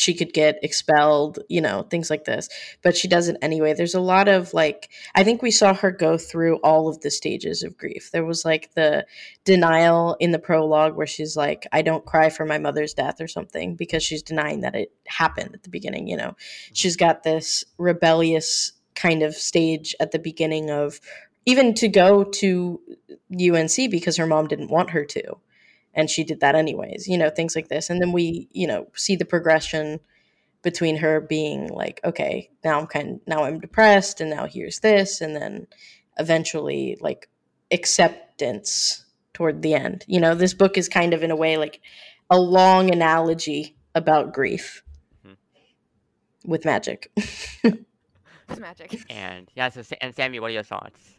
she 0.00 0.14
could 0.14 0.32
get 0.32 0.58
expelled, 0.62 1.38
you 1.48 1.60
know, 1.60 1.82
things 1.82 2.10
like 2.10 2.24
this. 2.24 2.48
But 2.82 2.96
she 2.96 3.08
does 3.08 3.28
it 3.28 3.36
anyway. 3.42 3.74
There's 3.74 3.94
a 3.94 4.00
lot 4.00 4.28
of 4.28 4.54
like 4.54 4.88
I 5.14 5.24
think 5.24 5.42
we 5.42 5.50
saw 5.50 5.74
her 5.74 5.90
go 5.90 6.18
through 6.18 6.56
all 6.56 6.88
of 6.88 7.00
the 7.00 7.10
stages 7.10 7.62
of 7.62 7.76
grief. 7.76 8.10
There 8.10 8.24
was 8.24 8.44
like 8.44 8.74
the 8.74 9.06
denial 9.44 10.16
in 10.20 10.30
the 10.30 10.38
prologue 10.38 10.96
where 10.96 11.06
she's 11.06 11.36
like 11.36 11.66
i 11.72 11.82
don't 11.82 12.04
cry 12.04 12.28
for 12.28 12.44
my 12.44 12.58
mother's 12.58 12.94
death 12.94 13.20
or 13.20 13.26
something 13.28 13.74
because 13.74 14.02
she's 14.02 14.22
denying 14.22 14.60
that 14.60 14.74
it 14.74 14.92
happened 15.06 15.54
at 15.54 15.62
the 15.62 15.70
beginning 15.70 16.06
you 16.06 16.16
know 16.16 16.28
mm-hmm. 16.28 16.72
she's 16.74 16.96
got 16.96 17.22
this 17.22 17.64
rebellious 17.78 18.72
kind 18.94 19.22
of 19.22 19.34
stage 19.34 19.94
at 19.98 20.12
the 20.12 20.18
beginning 20.18 20.70
of 20.70 21.00
even 21.46 21.74
to 21.74 21.88
go 21.88 22.22
to 22.22 22.80
unc 23.32 23.76
because 23.90 24.16
her 24.16 24.26
mom 24.26 24.46
didn't 24.46 24.70
want 24.70 24.90
her 24.90 25.04
to 25.04 25.22
and 25.94 26.08
she 26.10 26.24
did 26.24 26.40
that 26.40 26.54
anyways 26.54 27.08
you 27.08 27.16
know 27.18 27.30
things 27.30 27.54
like 27.56 27.68
this 27.68 27.90
and 27.90 28.00
then 28.00 28.12
we 28.12 28.48
you 28.52 28.66
know 28.66 28.86
see 28.94 29.16
the 29.16 29.24
progression 29.24 30.00
between 30.62 30.96
her 30.96 31.20
being 31.20 31.68
like 31.68 32.00
okay 32.04 32.50
now 32.64 32.78
i'm 32.78 32.86
kind 32.86 33.20
now 33.26 33.44
i'm 33.44 33.58
depressed 33.60 34.20
and 34.20 34.30
now 34.30 34.46
here's 34.46 34.80
this 34.80 35.20
and 35.20 35.34
then 35.34 35.66
eventually 36.18 36.96
like 37.00 37.28
acceptance 37.72 39.04
toward 39.32 39.62
the 39.62 39.74
end. 39.74 40.04
You 40.06 40.20
know, 40.20 40.34
this 40.34 40.52
book 40.54 40.76
is 40.76 40.88
kind 40.88 41.14
of 41.14 41.22
in 41.22 41.30
a 41.30 41.36
way 41.36 41.56
like 41.56 41.80
a 42.28 42.38
long 42.38 42.90
analogy 42.90 43.76
about 43.94 44.32
grief 44.34 44.82
Mhm. 45.26 45.36
with 46.44 46.64
magic. 46.64 47.10
it's 47.16 48.58
magic. 48.60 49.00
And 49.08 49.50
yeah, 49.54 49.68
so 49.70 49.82
and 50.00 50.14
Sammy, 50.14 50.40
what 50.40 50.48
are 50.50 50.54
your 50.54 50.62
thoughts? 50.62 51.16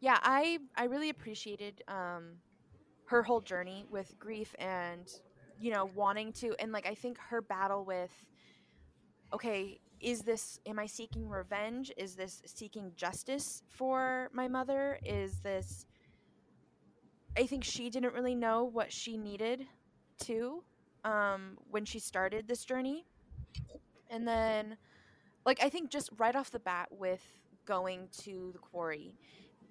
yeah 0.00 0.18
i 0.22 0.58
i 0.76 0.84
really 0.84 1.08
appreciated 1.08 1.82
um 1.88 2.32
her 3.06 3.22
whole 3.22 3.40
journey 3.40 3.84
with 3.90 4.18
grief 4.18 4.54
and 4.58 5.10
you 5.58 5.70
know 5.70 5.90
wanting 5.94 6.32
to 6.32 6.54
and 6.58 6.72
like 6.72 6.86
i 6.86 6.94
think 6.94 7.18
her 7.18 7.40
battle 7.40 7.84
with 7.84 8.10
okay 9.32 9.78
is 10.00 10.20
this 10.20 10.60
am 10.66 10.78
i 10.78 10.86
seeking 10.86 11.28
revenge? 11.28 11.90
Is 11.96 12.14
this 12.14 12.42
seeking 12.44 12.92
justice 12.94 13.62
for 13.68 14.28
my 14.32 14.48
mother? 14.48 14.98
Is 15.04 15.38
this 15.40 15.86
i 17.36 17.46
think 17.46 17.64
she 17.64 17.90
didn't 17.90 18.14
really 18.14 18.34
know 18.34 18.64
what 18.64 18.92
she 18.92 19.16
needed 19.16 19.66
to 20.20 20.62
um 21.04 21.58
when 21.70 21.84
she 21.84 21.98
started 21.98 22.46
this 22.46 22.64
journey. 22.64 23.06
And 24.10 24.28
then 24.28 24.76
like 25.46 25.62
i 25.62 25.68
think 25.68 25.90
just 25.90 26.10
right 26.18 26.36
off 26.36 26.50
the 26.50 26.60
bat 26.60 26.88
with 26.90 27.22
going 27.64 28.08
to 28.24 28.50
the 28.52 28.58
quarry 28.58 29.14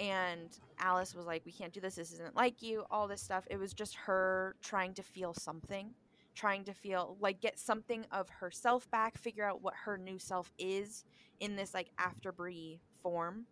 and 0.03 0.49
Alice 0.79 1.15
was 1.15 1.25
like, 1.25 1.45
"We 1.45 1.53
can't 1.53 1.71
do 1.71 1.79
this. 1.79 1.95
This 1.95 2.11
isn't 2.11 2.35
like 2.35 2.61
you." 2.61 2.85
All 2.91 3.07
this 3.07 3.21
stuff. 3.21 3.47
It 3.49 3.57
was 3.57 3.73
just 3.73 3.95
her 3.95 4.55
trying 4.61 4.93
to 4.95 5.03
feel 5.03 5.33
something, 5.33 5.93
trying 6.35 6.65
to 6.65 6.73
feel 6.73 7.15
like 7.21 7.39
get 7.39 7.57
something 7.57 8.05
of 8.11 8.27
herself 8.29 8.89
back, 8.91 9.17
figure 9.17 9.45
out 9.45 9.61
what 9.61 9.73
her 9.85 9.97
new 9.97 10.19
self 10.19 10.51
is 10.59 11.05
in 11.39 11.55
this 11.55 11.73
like 11.73 11.89
after 11.97 12.33
Bree 12.33 12.81
form, 13.01 13.45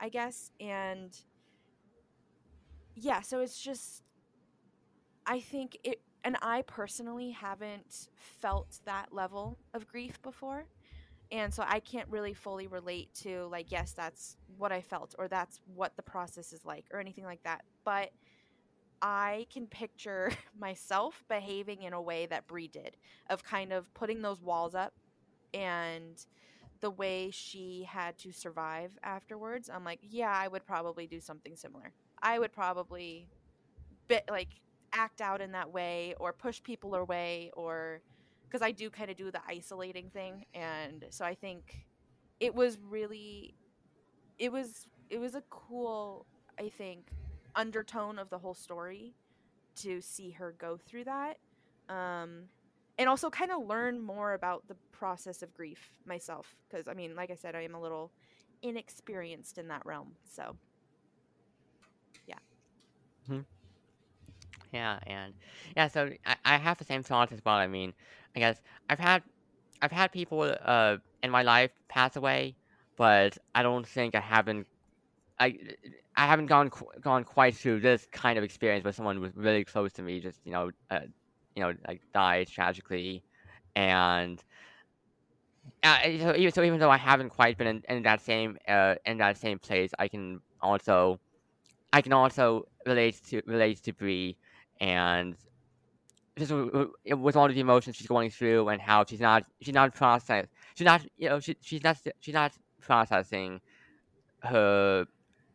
I 0.00 0.08
guess. 0.08 0.52
And 0.58 1.14
yeah, 2.94 3.20
so 3.20 3.40
it's 3.40 3.60
just 3.60 4.02
I 5.26 5.40
think 5.40 5.76
it 5.84 6.00
and 6.24 6.36
I 6.40 6.62
personally 6.62 7.30
haven't 7.32 8.08
felt 8.14 8.80
that 8.86 9.12
level 9.12 9.58
of 9.74 9.86
grief 9.86 10.20
before 10.22 10.66
and 11.32 11.52
so 11.52 11.64
i 11.66 11.80
can't 11.80 12.08
really 12.08 12.34
fully 12.34 12.66
relate 12.66 13.12
to 13.14 13.46
like 13.50 13.70
yes 13.70 13.92
that's 13.92 14.36
what 14.56 14.72
i 14.72 14.80
felt 14.80 15.14
or 15.18 15.28
that's 15.28 15.60
what 15.74 15.96
the 15.96 16.02
process 16.02 16.52
is 16.52 16.64
like 16.64 16.84
or 16.92 17.00
anything 17.00 17.24
like 17.24 17.42
that. 17.44 17.62
But 17.84 18.10
i 19.02 19.46
can 19.52 19.66
picture 19.66 20.32
myself 20.58 21.24
behaving 21.28 21.82
in 21.82 21.92
a 21.92 22.02
way 22.02 22.26
that 22.26 22.46
Bree 22.46 22.68
did 22.68 22.96
of 23.28 23.42
kind 23.42 23.72
of 23.72 23.92
putting 23.94 24.22
those 24.22 24.42
walls 24.42 24.74
up 24.74 24.92
and 25.54 26.24
the 26.80 26.90
way 26.90 27.30
she 27.30 27.86
had 27.88 28.16
to 28.18 28.32
survive 28.32 28.90
afterwards 29.02 29.70
i'm 29.72 29.84
like 29.84 30.00
yeah 30.02 30.34
i 30.34 30.48
would 30.48 30.66
probably 30.66 31.06
do 31.06 31.20
something 31.20 31.56
similar. 31.56 31.92
I 32.22 32.38
would 32.38 32.52
probably 32.52 33.28
bit 34.08 34.24
like 34.28 34.48
act 34.92 35.20
out 35.20 35.40
in 35.40 35.52
that 35.52 35.72
way 35.72 36.14
or 36.18 36.32
push 36.32 36.62
people 36.62 36.94
away 36.94 37.50
or 37.54 38.02
because 38.50 38.62
I 38.62 38.72
do 38.72 38.90
kind 38.90 39.10
of 39.10 39.16
do 39.16 39.30
the 39.30 39.40
isolating 39.48 40.10
thing, 40.10 40.44
and 40.54 41.04
so 41.10 41.24
I 41.24 41.34
think 41.34 41.86
it 42.40 42.54
was 42.54 42.78
really, 42.88 43.54
it 44.38 44.50
was 44.50 44.88
it 45.08 45.18
was 45.18 45.34
a 45.34 45.42
cool. 45.50 46.26
I 46.58 46.68
think, 46.68 47.08
undertone 47.54 48.18
of 48.18 48.28
the 48.28 48.38
whole 48.38 48.52
story 48.52 49.14
to 49.76 50.02
see 50.02 50.30
her 50.32 50.54
go 50.58 50.76
through 50.76 51.04
that. 51.04 51.38
Um, 51.88 52.50
and 52.98 53.08
also 53.08 53.30
kind 53.30 53.50
of 53.50 53.66
learn 53.66 53.98
more 53.98 54.34
about 54.34 54.68
the 54.68 54.76
process 54.92 55.42
of 55.42 55.54
grief 55.54 55.90
myself. 56.04 56.54
Because, 56.68 56.86
I 56.86 56.92
mean, 56.92 57.16
like 57.16 57.30
I 57.30 57.34
said, 57.34 57.54
I 57.54 57.62
am 57.62 57.74
a 57.74 57.80
little 57.80 58.12
inexperienced 58.60 59.56
in 59.56 59.68
that 59.68 59.86
realm. 59.86 60.16
So, 60.30 60.54
yeah. 62.26 62.34
Hmm. 63.26 63.40
Yeah, 64.72 64.98
and 65.06 65.34
yeah, 65.76 65.88
so 65.88 66.10
I, 66.24 66.36
I 66.44 66.56
have 66.58 66.78
the 66.78 66.84
same 66.84 67.02
thoughts 67.02 67.32
as 67.32 67.40
well. 67.44 67.56
I 67.56 67.66
mean, 67.66 67.92
I 68.36 68.38
guess 68.38 68.60
I've 68.88 69.00
had 69.00 69.22
I've 69.82 69.92
had 69.92 70.12
people 70.12 70.42
uh 70.64 70.98
in 71.22 71.30
my 71.30 71.42
life 71.42 71.72
pass 71.88 72.16
away, 72.16 72.56
but 72.96 73.36
I 73.54 73.62
don't 73.62 73.86
think 73.86 74.14
I 74.14 74.20
haven't 74.20 74.66
I 75.40 75.58
I 76.16 76.26
haven't 76.26 76.46
gone 76.46 76.70
gone 77.00 77.24
quite 77.24 77.56
through 77.56 77.80
this 77.80 78.06
kind 78.12 78.38
of 78.38 78.44
experience 78.44 78.84
where 78.84 78.92
someone 78.94 79.20
was 79.20 79.32
really 79.36 79.64
close 79.64 79.92
to 79.94 80.02
me 80.02 80.20
just 80.20 80.40
you 80.44 80.52
know 80.52 80.70
uh, 80.90 81.00
you 81.56 81.62
know 81.62 81.74
like 81.88 82.02
died 82.14 82.48
tragically, 82.48 83.24
and 83.76 84.42
uh, 85.82 85.98
so 86.18 86.34
even 86.36 86.52
so 86.52 86.62
even 86.62 86.78
though 86.80 86.90
I 86.90 86.96
haven't 86.96 87.30
quite 87.30 87.56
been 87.58 87.66
in, 87.66 87.82
in 87.88 88.02
that 88.04 88.20
same 88.20 88.56
uh 88.68 88.94
in 89.04 89.18
that 89.18 89.36
same 89.38 89.58
place, 89.58 89.90
I 89.98 90.08
can 90.08 90.40
also 90.60 91.18
I 91.92 92.02
can 92.02 92.12
also 92.12 92.64
relate 92.86 93.20
to 93.30 93.42
relate 93.46 93.82
to 93.84 93.92
Bree 93.92 94.38
and 94.80 95.36
just 96.38 96.52
with 96.52 97.36
all 97.36 97.46
of 97.46 97.54
the 97.54 97.60
emotions 97.60 97.96
she's 97.96 98.06
going 98.06 98.30
through 98.30 98.68
and 98.68 98.80
how 98.80 99.04
she's 99.04 99.20
not 99.20 99.44
she's 99.60 99.74
not 99.74 99.94
processing 99.94 100.46
she's 100.74 100.84
not 100.86 101.04
you 101.18 101.28
know 101.28 101.38
she, 101.40 101.56
she's 101.60 101.82
not 101.82 101.98
she's 102.20 102.34
not 102.34 102.52
processing 102.80 103.60
her 104.42 105.04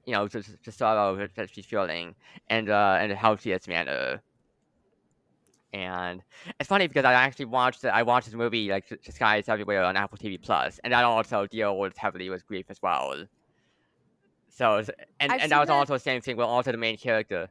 you 0.06 0.14
know 0.14 0.28
the, 0.28 0.46
the 0.64 0.72
sorrow 0.72 1.28
that 1.36 1.50
she's 1.50 1.66
feeling 1.66 2.14
and 2.50 2.70
uh 2.70 3.00
how 3.00 3.08
the 3.08 3.16
healthiest 3.16 3.68
manner 3.68 4.22
and 5.74 6.22
it's 6.60 6.70
funny 6.70 6.88
because 6.88 7.04
I 7.04 7.14
actually 7.14 7.46
watched 7.46 7.84
I 7.84 8.02
watched 8.04 8.28
this 8.28 8.36
movie 8.36 8.70
like 8.70 8.88
The 8.88 9.12
Sky 9.12 9.38
is 9.38 9.50
Everywhere 9.50 9.84
on 9.84 9.98
Apple 9.98 10.18
TV 10.18 10.42
Plus, 10.42 10.80
and 10.86 10.94
that 10.94 11.04
also 11.04 11.48
deals 11.48 11.94
heavily 11.98 12.30
with 12.30 12.48
grief 12.48 12.68
as 12.70 12.82
well. 12.82 13.26
So 14.48 14.86
and 15.20 15.34
I've 15.34 15.42
and 15.42 15.52
that 15.52 15.60
was 15.60 15.68
that- 15.68 15.74
also 15.74 15.94
the 15.96 16.00
same 16.00 16.22
thing 16.22 16.38
with 16.38 16.46
also 16.46 16.72
the 16.72 16.78
main 16.78 16.96
character. 16.98 17.50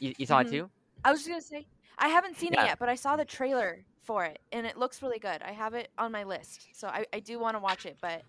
You, 0.00 0.14
you 0.18 0.26
saw 0.26 0.40
Mhm. 0.40 0.42
it 0.42 0.48
too? 0.48 0.70
I 1.04 1.12
was 1.12 1.20
just 1.20 1.28
gonna 1.28 1.42
say 1.42 1.68
I 1.98 2.08
haven't 2.08 2.36
seen 2.36 2.52
Yeah. 2.52 2.62
it 2.62 2.62
yet, 2.62 2.78
but 2.78 2.88
I 2.88 2.96
saw 2.96 3.16
the 3.16 3.24
trailer 3.26 3.86
for 3.98 4.24
it, 4.24 4.40
and 4.52 4.66
it 4.66 4.76
looks 4.78 5.02
really 5.02 5.18
good. 5.20 5.42
I 5.42 5.52
have 5.52 5.74
it 5.74 5.92
on 5.98 6.12
my 6.12 6.24
list, 6.24 6.70
so 6.74 6.88
I, 6.88 7.06
I 7.12 7.20
do 7.20 7.38
want 7.38 7.56
to 7.56 7.60
watch 7.60 7.86
it, 7.86 7.98
but 8.00 8.24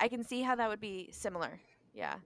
I 0.00 0.08
can 0.08 0.24
see 0.24 0.42
how 0.42 0.56
that 0.56 0.68
would 0.68 0.80
be 0.80 1.10
similar. 1.12 1.60
Yeah. 1.94 2.20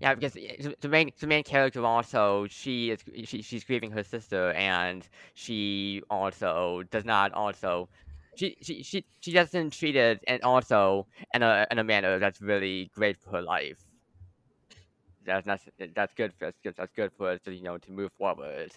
Yeah, 0.00 0.14
because 0.14 0.34
the- 0.34 0.76
the 0.80 0.88
main 0.88 1.10
the 1.18 1.26
main 1.26 1.44
character 1.44 1.84
also 1.84 2.46
she 2.48 2.90
is 2.90 3.04
she, 3.24 3.42
she's 3.42 3.64
grieving 3.64 3.90
her 3.92 4.02
sister, 4.04 4.52
and 4.52 5.08
she 5.34 6.02
also 6.10 6.82
does 6.90 7.04
not 7.04 7.32
also 7.32 7.88
she 8.34 8.56
she 8.62 8.82
she, 8.82 9.06
she 9.20 9.32
doesn't 9.32 9.72
treat 9.72 9.96
it 9.96 10.22
and 10.26 10.42
also 10.42 11.08
in 11.34 11.42
a 11.42 11.66
in 11.70 11.78
a 11.78 11.84
manner 11.84 12.18
that's 12.18 12.40
really 12.42 12.90
great 12.94 13.18
for 13.18 13.30
her 13.32 13.42
life. 13.42 13.87
That's 15.28 15.46
that's 15.46 15.68
that's 15.94 16.14
good 16.14 16.32
for 16.34 16.46
that's 16.46 16.58
good, 16.64 16.74
that's 16.76 16.92
good 16.94 17.12
for 17.16 17.30
us 17.30 17.40
to 17.44 17.54
you 17.54 17.62
know 17.62 17.78
to 17.78 17.92
move 17.92 18.12
forward. 18.18 18.72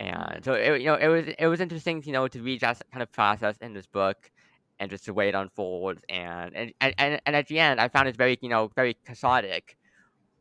And 0.00 0.44
so 0.44 0.54
it, 0.54 0.80
you 0.80 0.86
know 0.86 0.94
it 0.94 1.08
was 1.08 1.26
it 1.38 1.46
was 1.48 1.60
interesting 1.60 2.02
you 2.04 2.12
know 2.12 2.28
to 2.28 2.42
read 2.42 2.60
that 2.60 2.80
kind 2.92 3.02
of 3.02 3.12
process 3.12 3.56
in 3.60 3.74
this 3.74 3.86
book, 3.86 4.30
and 4.78 4.90
just 4.90 5.06
the 5.06 5.14
way 5.14 5.28
it 5.28 5.34
unfolds 5.34 6.04
and 6.08 6.54
and, 6.54 6.72
and, 6.80 7.20
and 7.26 7.36
at 7.36 7.48
the 7.48 7.58
end 7.60 7.80
I 7.80 7.88
found 7.88 8.08
it 8.08 8.16
very 8.16 8.38
you 8.42 8.48
know 8.48 8.70
very 8.76 8.96
cathartic 9.04 9.76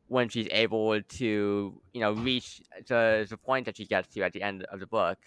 when 0.08 0.30
she's 0.30 0.48
able 0.52 1.02
to 1.02 1.82
you 1.94 2.02
know 2.02 2.14
reach 2.14 2.62
the 2.88 3.26
the 3.30 3.38
point 3.38 3.66
that 3.66 3.78
she 3.78 3.86
gets 3.86 4.08
to 4.16 4.22
at 4.24 4.34
the 4.34 4.42
end 4.44 4.64
of 4.66 4.80
the 4.80 4.88
book 4.88 5.20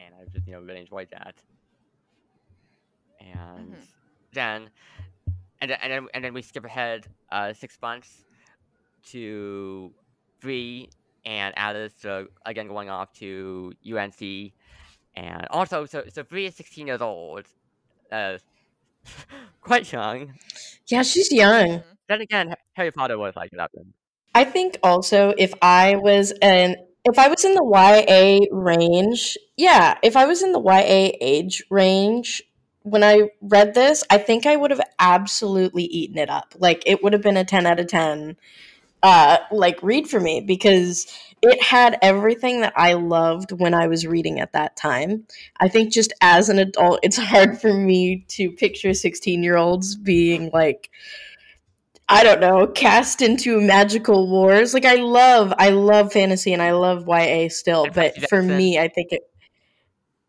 and 0.00 0.14
i 0.14 0.24
just 0.32 0.46
you 0.46 0.52
know 0.52 0.60
really 0.60 0.80
enjoyed 0.80 1.08
that 1.10 1.34
and 3.20 3.74
Mhm. 3.74 3.88
then 4.32 4.70
and 5.60 5.70
then, 5.70 5.78
and 5.82 5.92
then 5.92 6.06
and 6.14 6.24
then 6.24 6.34
we 6.34 6.42
skip 6.42 6.64
ahead 6.64 7.06
uh 7.30 7.52
six 7.52 7.78
months 7.82 8.24
to 9.06 9.92
Bree 10.40 10.88
and 11.24 11.54
Alice 11.56 12.04
uh, 12.04 12.24
again 12.44 12.68
going 12.68 12.90
off 12.90 13.12
to 13.14 13.72
UNC 13.86 14.52
and 15.16 15.46
also 15.50 15.86
so 15.86 16.04
so 16.12 16.22
Bree 16.22 16.46
is 16.46 16.54
16 16.54 16.86
years 16.86 17.00
old 17.00 17.46
uh 18.12 18.38
quite 19.60 19.90
young 19.92 20.34
Yeah, 20.86 21.02
she's 21.02 21.32
young. 21.32 21.68
Mhm. 21.80 21.84
then 22.08 22.20
again 22.20 22.54
Harry 22.74 22.90
Potter 22.90 23.18
was 23.18 23.34
like 23.36 23.50
that 23.52 23.70
then. 23.74 23.92
I 24.34 24.44
think 24.44 24.78
also 24.82 25.32
if 25.38 25.52
I 25.62 25.96
was 25.96 26.32
an 26.42 26.76
if 27.04 27.18
I 27.18 27.28
was 27.28 27.44
in 27.44 27.52
the 27.54 27.62
YA 27.62 28.46
range, 28.50 29.36
yeah, 29.58 29.98
if 30.02 30.16
I 30.16 30.24
was 30.24 30.42
in 30.42 30.52
the 30.52 30.60
YA 30.60 31.12
age 31.20 31.62
range 31.70 32.42
when 32.84 33.02
I 33.02 33.30
read 33.40 33.74
this, 33.74 34.04
I 34.10 34.18
think 34.18 34.46
I 34.46 34.56
would 34.56 34.70
have 34.70 34.80
absolutely 34.98 35.84
eaten 35.84 36.18
it 36.18 36.30
up. 36.30 36.54
Like 36.58 36.82
it 36.86 37.02
would 37.02 37.14
have 37.14 37.22
been 37.22 37.36
a 37.36 37.44
10 37.44 37.66
out 37.66 37.80
of 37.80 37.88
10 37.88 38.36
uh 39.02 39.36
like 39.50 39.82
read 39.82 40.08
for 40.08 40.18
me 40.18 40.40
because 40.40 41.06
it 41.42 41.62
had 41.62 41.98
everything 42.00 42.62
that 42.62 42.72
I 42.74 42.94
loved 42.94 43.52
when 43.52 43.74
I 43.74 43.86
was 43.86 44.06
reading 44.06 44.40
at 44.40 44.52
that 44.52 44.76
time. 44.76 45.26
I 45.60 45.68
think 45.68 45.92
just 45.92 46.12
as 46.22 46.48
an 46.48 46.58
adult, 46.58 47.00
it's 47.02 47.16
hard 47.18 47.60
for 47.60 47.72
me 47.72 48.24
to 48.28 48.50
picture 48.50 48.90
16-year-olds 48.90 49.96
being 49.96 50.50
like 50.52 50.90
I 52.06 52.22
don't 52.22 52.40
know, 52.40 52.66
cast 52.66 53.22
into 53.22 53.60
magical 53.62 54.28
wars. 54.28 54.74
Like 54.74 54.84
I 54.84 54.96
love, 54.96 55.54
I 55.58 55.70
love 55.70 56.12
fantasy 56.12 56.52
and 56.52 56.60
I 56.60 56.72
love 56.72 57.06
YA 57.08 57.48
still, 57.48 57.88
but 57.88 58.28
for 58.28 58.42
me, 58.42 58.78
I 58.78 58.88
think 58.88 59.12
it. 59.12 59.22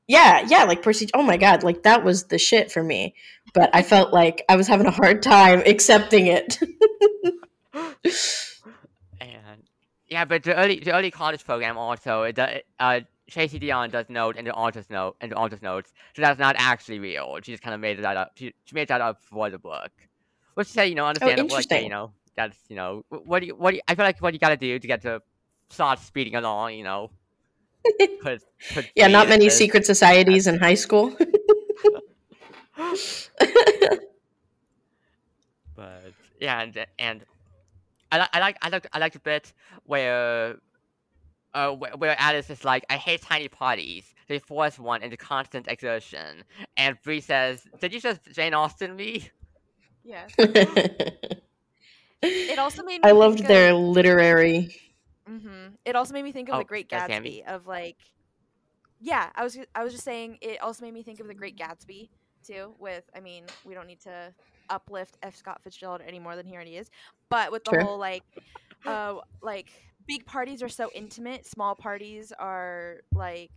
Yeah, 0.08 0.46
yeah, 0.48 0.66
like 0.66 0.84
Percy. 0.84 1.10
Oh 1.14 1.24
my 1.24 1.38
god, 1.38 1.64
like 1.64 1.84
that 1.84 2.04
was 2.04 2.26
the 2.26 2.38
shit 2.38 2.72
for 2.72 2.84
me. 2.84 3.16
But 3.54 3.70
I 3.74 3.82
felt 3.82 4.14
like 4.14 4.44
I 4.50 4.56
was 4.56 4.68
having 4.68 4.86
a 4.86 4.92
hard 4.92 5.24
time 5.24 5.64
accepting 5.66 6.28
it. 6.28 6.60
And 9.20 9.64
yeah, 10.08 10.26
but 10.26 10.44
the 10.44 10.56
early 10.56 10.80
the 10.80 10.94
early 10.94 11.12
college 11.12 11.44
program 11.44 11.78
also 11.78 12.24
it 12.24 12.36
does 12.36 12.60
uh 12.80 13.02
Tracy 13.30 13.60
Deonn 13.60 13.92
does 13.92 14.06
note 14.08 14.36
and 14.38 14.46
the 14.46 14.54
author's 14.54 14.90
note 14.90 15.18
in 15.20 15.30
the 15.32 15.36
author's 15.36 15.62
notes 15.62 15.92
so 16.16 16.22
that's 16.22 16.40
not 16.40 16.56
actually 16.58 17.00
real. 17.00 17.38
She 17.44 17.52
just 17.52 17.64
kind 17.64 17.74
of 17.74 17.82
made 17.82 18.02
that 18.02 18.16
up. 18.16 18.32
She, 18.36 18.54
she 18.66 18.76
made 18.76 18.88
that 18.90 19.02
up 19.02 19.22
for 19.22 19.50
the 19.50 19.58
book. 19.58 19.92
Which 20.54 20.68
say 20.68 20.88
you 20.88 20.96
know 20.96 21.06
understandable. 21.06 21.44
like, 21.44 21.50
hey, 21.50 21.56
interesting. 21.56 21.84
you 21.84 21.90
know 21.90 22.12
that's 22.36 22.58
you 22.70 22.76
know 22.76 23.04
what 23.10 23.40
do 23.40 23.48
you 23.48 23.56
what 23.56 23.72
do 23.72 23.78
you, 23.78 23.82
I 23.88 23.96
feel 23.96 24.06
like 24.06 24.22
what 24.22 24.34
you 24.34 24.40
got 24.40 24.50
to 24.50 24.58
do 24.58 24.78
to 24.78 24.88
get 24.88 25.02
the 25.02 25.22
plot 25.70 26.00
speeding 26.00 26.36
along. 26.36 26.76
You 26.76 26.84
know. 26.84 27.12
Put, 28.22 28.42
put 28.74 28.86
yeah, 28.96 29.08
not 29.08 29.30
many 29.30 29.46
this. 29.46 29.58
secret 29.58 29.86
societies 29.86 30.48
in 30.48 30.58
high 30.58 30.74
school. 30.74 31.16
but 35.76 36.14
yeah, 36.40 36.62
and 36.62 36.86
and 36.98 37.26
I 38.12 38.18
like 38.18 38.30
I 38.34 38.40
like 38.40 38.58
I 38.62 38.70
like 38.70 38.88
I 38.94 39.00
like 39.00 39.14
the 39.14 39.20
bit 39.20 39.54
where 39.84 40.56
uh 41.54 41.72
where, 41.72 41.92
where 41.92 42.16
Alice 42.20 42.50
is 42.50 42.64
like, 42.64 42.86
I 42.90 42.98
hate 42.98 43.22
tiny 43.22 43.48
parties. 43.48 44.14
They 44.28 44.40
force 44.40 44.80
one 44.80 45.04
into 45.04 45.18
constant 45.18 45.68
exertion. 45.68 46.44
And 46.78 46.98
Bree 47.04 47.22
says, 47.22 47.68
Did 47.80 47.94
you 47.94 48.00
just 48.00 48.22
Jane 48.34 48.54
Austen 48.54 48.96
me? 48.96 49.30
Yes. 50.04 50.34
It 52.22 52.58
also 52.58 52.84
made 52.84 53.04
me 53.04 53.10
I 53.10 53.12
loved 53.12 53.46
their 53.46 53.74
of, 53.74 53.80
literary. 53.80 54.76
Hmm 55.28 55.68
It 55.86 55.96
also 55.96 56.14
made 56.14 56.24
me 56.24 56.32
think 56.32 56.50
of 56.50 56.56
Oh, 56.56 56.60
the 56.60 56.66
Great 56.66 56.90
Gatsby. 56.90 57.46
Of 57.48 57.68
like, 57.68 57.98
yeah, 59.00 59.30
I 59.36 59.44
was 59.44 59.58
I 59.76 59.84
was 59.84 59.94
just 59.94 60.06
saying 60.06 60.38
it 60.42 60.62
also 60.62 60.86
made 60.86 60.94
me 60.94 61.04
think 61.04 61.20
of 61.20 61.28
the 61.28 61.34
Great 61.34 61.58
Gatsby 61.58 62.10
too. 62.46 62.76
With 62.80 63.04
I 63.16 63.20
mean, 63.20 63.54
we 63.64 63.74
don't 63.74 63.88
need 63.88 64.02
to 64.02 64.34
uplift 64.70 65.18
F. 65.22 65.36
Scott 65.36 65.62
Fitzgerald 65.64 66.02
any 66.06 66.20
more 66.20 66.36
than 66.36 66.46
he 66.46 66.56
already 66.56 66.78
is, 66.78 66.90
but 67.30 67.52
with 67.52 67.64
the 67.66 67.74
whole 67.74 67.98
like, 67.98 68.24
uh, 68.86 69.16
like 69.42 69.72
big 70.08 70.26
parties 70.26 70.64
are 70.64 70.70
so 70.70 70.92
intimate, 70.94 71.46
small 71.46 71.76
parties 71.76 72.32
are 72.40 73.02
like, 73.14 73.52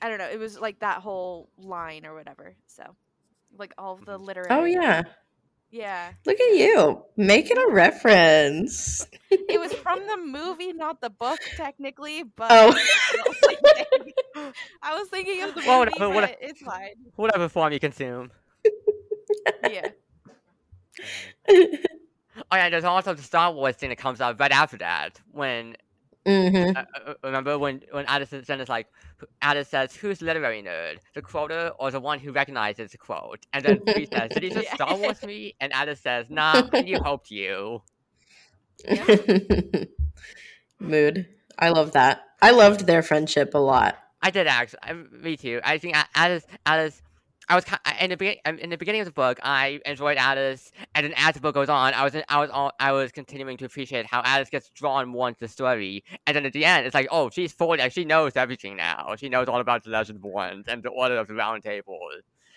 I 0.00 0.08
don't 0.08 0.18
know. 0.18 0.28
It 0.28 0.38
was 0.38 0.58
like 0.58 0.80
that 0.80 1.00
whole 1.02 1.50
line 1.56 2.06
or 2.06 2.14
whatever. 2.14 2.54
So, 2.66 2.84
like 3.56 3.74
all 3.78 3.96
the 3.96 4.18
literary. 4.18 4.50
Oh 4.50 4.64
yeah, 4.64 5.02
yeah. 5.70 6.10
look 6.24 6.38
at 6.40 6.54
you 6.56 7.02
making 7.16 7.58
a 7.58 7.68
reference. 7.72 9.06
It 9.30 9.60
was 9.60 9.72
from 9.74 10.00
the 10.06 10.16
movie, 10.24 10.72
not 10.72 11.00
the 11.00 11.10
book, 11.10 11.38
technically. 11.56 12.22
But 12.24 12.48
Oh. 12.50 12.74
I 14.82 14.98
was 14.98 15.08
thinking 15.08 15.42
of 15.42 15.50
the 15.54 15.56
movie, 15.60 15.68
Well, 15.68 15.78
whatever, 15.80 16.08
whatever. 16.10 16.34
it's 16.40 16.60
fine. 16.62 16.94
Whatever 17.16 17.48
form 17.48 17.72
you 17.72 17.80
consume. 17.80 18.30
Yeah. 19.68 19.88
Oh 22.52 22.56
yeah, 22.56 22.68
there's 22.68 22.84
also 22.84 23.14
the 23.14 23.22
Star 23.22 23.50
Wars 23.50 23.76
thing 23.76 23.88
that 23.88 23.96
comes 23.96 24.20
out 24.20 24.38
right 24.38 24.52
after 24.52 24.76
that 24.76 25.18
when 25.32 25.74
Mm-hmm. 26.26 26.76
Uh, 26.76 27.10
uh, 27.10 27.14
remember 27.22 27.58
when 27.58 27.82
when 27.92 28.04
Addison 28.06 28.60
is 28.60 28.68
like, 28.68 28.88
Addison 29.40 29.70
says, 29.70 29.94
"Who's 29.94 30.18
the 30.18 30.24
literary 30.26 30.62
nerd? 30.62 30.98
The 31.14 31.22
quoter 31.22 31.70
or 31.78 31.90
the 31.90 32.00
one 32.00 32.18
who 32.18 32.32
recognizes 32.32 32.90
the 32.92 32.98
quote?" 32.98 33.46
And 33.52 33.64
then 33.64 33.80
Bree 33.94 34.06
says, 34.12 34.32
"Did 34.32 34.42
he 34.42 34.50
just 34.50 34.64
Yeah. 34.66 34.74
Star 34.74 34.96
Wars 34.96 35.22
me?" 35.22 35.54
And 35.60 35.72
Addison 35.72 36.02
says, 36.02 36.26
"Nah, 36.30 36.64
you 36.84 36.98
hoped 36.98 37.30
you." 37.30 37.82
Mood. 40.80 41.26
I 41.58 41.70
love 41.70 41.92
that. 41.92 42.22
I 42.42 42.50
loved 42.50 42.86
their 42.86 43.02
friendship 43.02 43.54
a 43.54 43.58
lot. 43.58 43.96
I 44.20 44.30
did 44.30 44.46
actually. 44.46 44.80
I, 44.82 44.92
me 44.92 45.36
too. 45.36 45.60
I 45.64 45.78
think 45.78 45.96
A- 45.96 46.08
Alice, 46.14 46.46
Alice. 46.66 47.00
I 47.48 47.54
was 47.54 47.64
in 48.00 48.10
the 48.10 48.16
beginning. 48.16 48.40
In 48.58 48.70
the 48.70 48.76
beginning 48.76 49.02
of 49.02 49.04
the 49.04 49.12
book, 49.12 49.38
I 49.42 49.80
enjoyed 49.86 50.16
Alice, 50.16 50.72
and 50.94 51.04
then 51.04 51.14
as 51.16 51.34
the 51.34 51.40
book 51.40 51.54
goes 51.54 51.68
on, 51.68 51.94
I 51.94 52.02
was 52.02 52.16
I 52.28 52.38
was 52.40 52.72
I 52.80 52.92
was 52.92 53.12
continuing 53.12 53.56
to 53.58 53.64
appreciate 53.64 54.04
how 54.06 54.22
Alice 54.24 54.50
gets 54.50 54.68
drawn 54.70 55.08
more 55.08 55.28
into 55.28 55.40
the 55.40 55.48
story, 55.48 56.02
and 56.26 56.34
then 56.34 56.44
at 56.44 56.52
the 56.52 56.64
end, 56.64 56.86
it's 56.86 56.94
like, 56.94 57.06
oh, 57.10 57.30
she's 57.30 57.54
like 57.60 57.92
she 57.92 58.04
knows 58.04 58.32
everything 58.34 58.76
now. 58.76 59.14
She 59.16 59.28
knows 59.28 59.46
all 59.46 59.60
about 59.60 59.84
the 59.84 59.90
Legend 59.90 60.18
of 60.18 60.24
Ones 60.24 60.66
and 60.66 60.82
the 60.82 60.88
Order 60.88 61.18
of 61.18 61.28
the 61.28 61.34
Round 61.34 61.62
Table. 61.62 62.00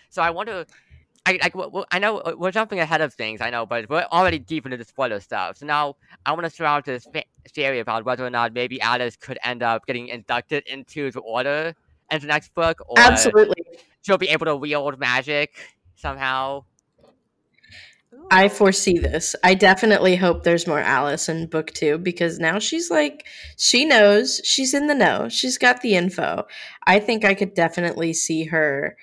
So 0.08 0.22
I 0.22 0.30
wonder. 0.30 0.66
I 1.26 1.38
like. 1.42 1.54
I 1.92 1.98
know 1.98 2.18
uh, 2.18 2.32
we're 2.36 2.50
jumping 2.50 2.80
ahead 2.80 3.02
of 3.02 3.14
things. 3.14 3.40
I 3.40 3.50
know, 3.50 3.66
but 3.66 3.88
we're 3.88 4.06
already 4.10 4.38
deep 4.38 4.64
into 4.64 4.78
the 4.78 4.84
spoiler 4.84 5.20
stuff. 5.20 5.58
So 5.58 5.66
now 5.66 5.96
I 6.24 6.32
want 6.32 6.44
to 6.44 6.50
throw 6.50 6.66
out 6.66 6.86
this 6.86 7.06
theory 7.50 7.78
about 7.78 8.04
whether 8.06 8.26
or 8.26 8.30
not 8.30 8.54
maybe 8.54 8.80
Alice 8.80 9.16
could 9.16 9.38
end 9.44 9.62
up 9.62 9.86
getting 9.86 10.08
inducted 10.08 10.66
into 10.66 11.10
the 11.12 11.20
Order 11.20 11.74
in 12.10 12.20
the 12.20 12.26
next 12.26 12.54
book, 12.54 12.80
or 12.88 12.98
Absolutely. 12.98 13.59
She'll 14.02 14.18
be 14.18 14.28
able 14.28 14.46
to 14.46 14.56
wield 14.56 14.98
magic 14.98 15.54
somehow. 15.96 16.64
I 18.30 18.48
foresee 18.48 18.98
this. 18.98 19.34
I 19.42 19.54
definitely 19.54 20.16
hope 20.16 20.42
there's 20.42 20.66
more 20.66 20.80
Alice 20.80 21.28
in 21.28 21.46
book 21.46 21.72
two 21.72 21.98
because 21.98 22.38
now 22.38 22.58
she's 22.58 22.90
like, 22.90 23.26
she 23.56 23.84
knows, 23.84 24.40
she's 24.44 24.74
in 24.74 24.86
the 24.86 24.94
know, 24.94 25.28
she's 25.28 25.58
got 25.58 25.80
the 25.80 25.94
info. 25.94 26.46
I 26.86 27.00
think 27.00 27.24
I 27.24 27.34
could 27.34 27.54
definitely 27.54 28.12
see 28.12 28.44
her, 28.44 28.96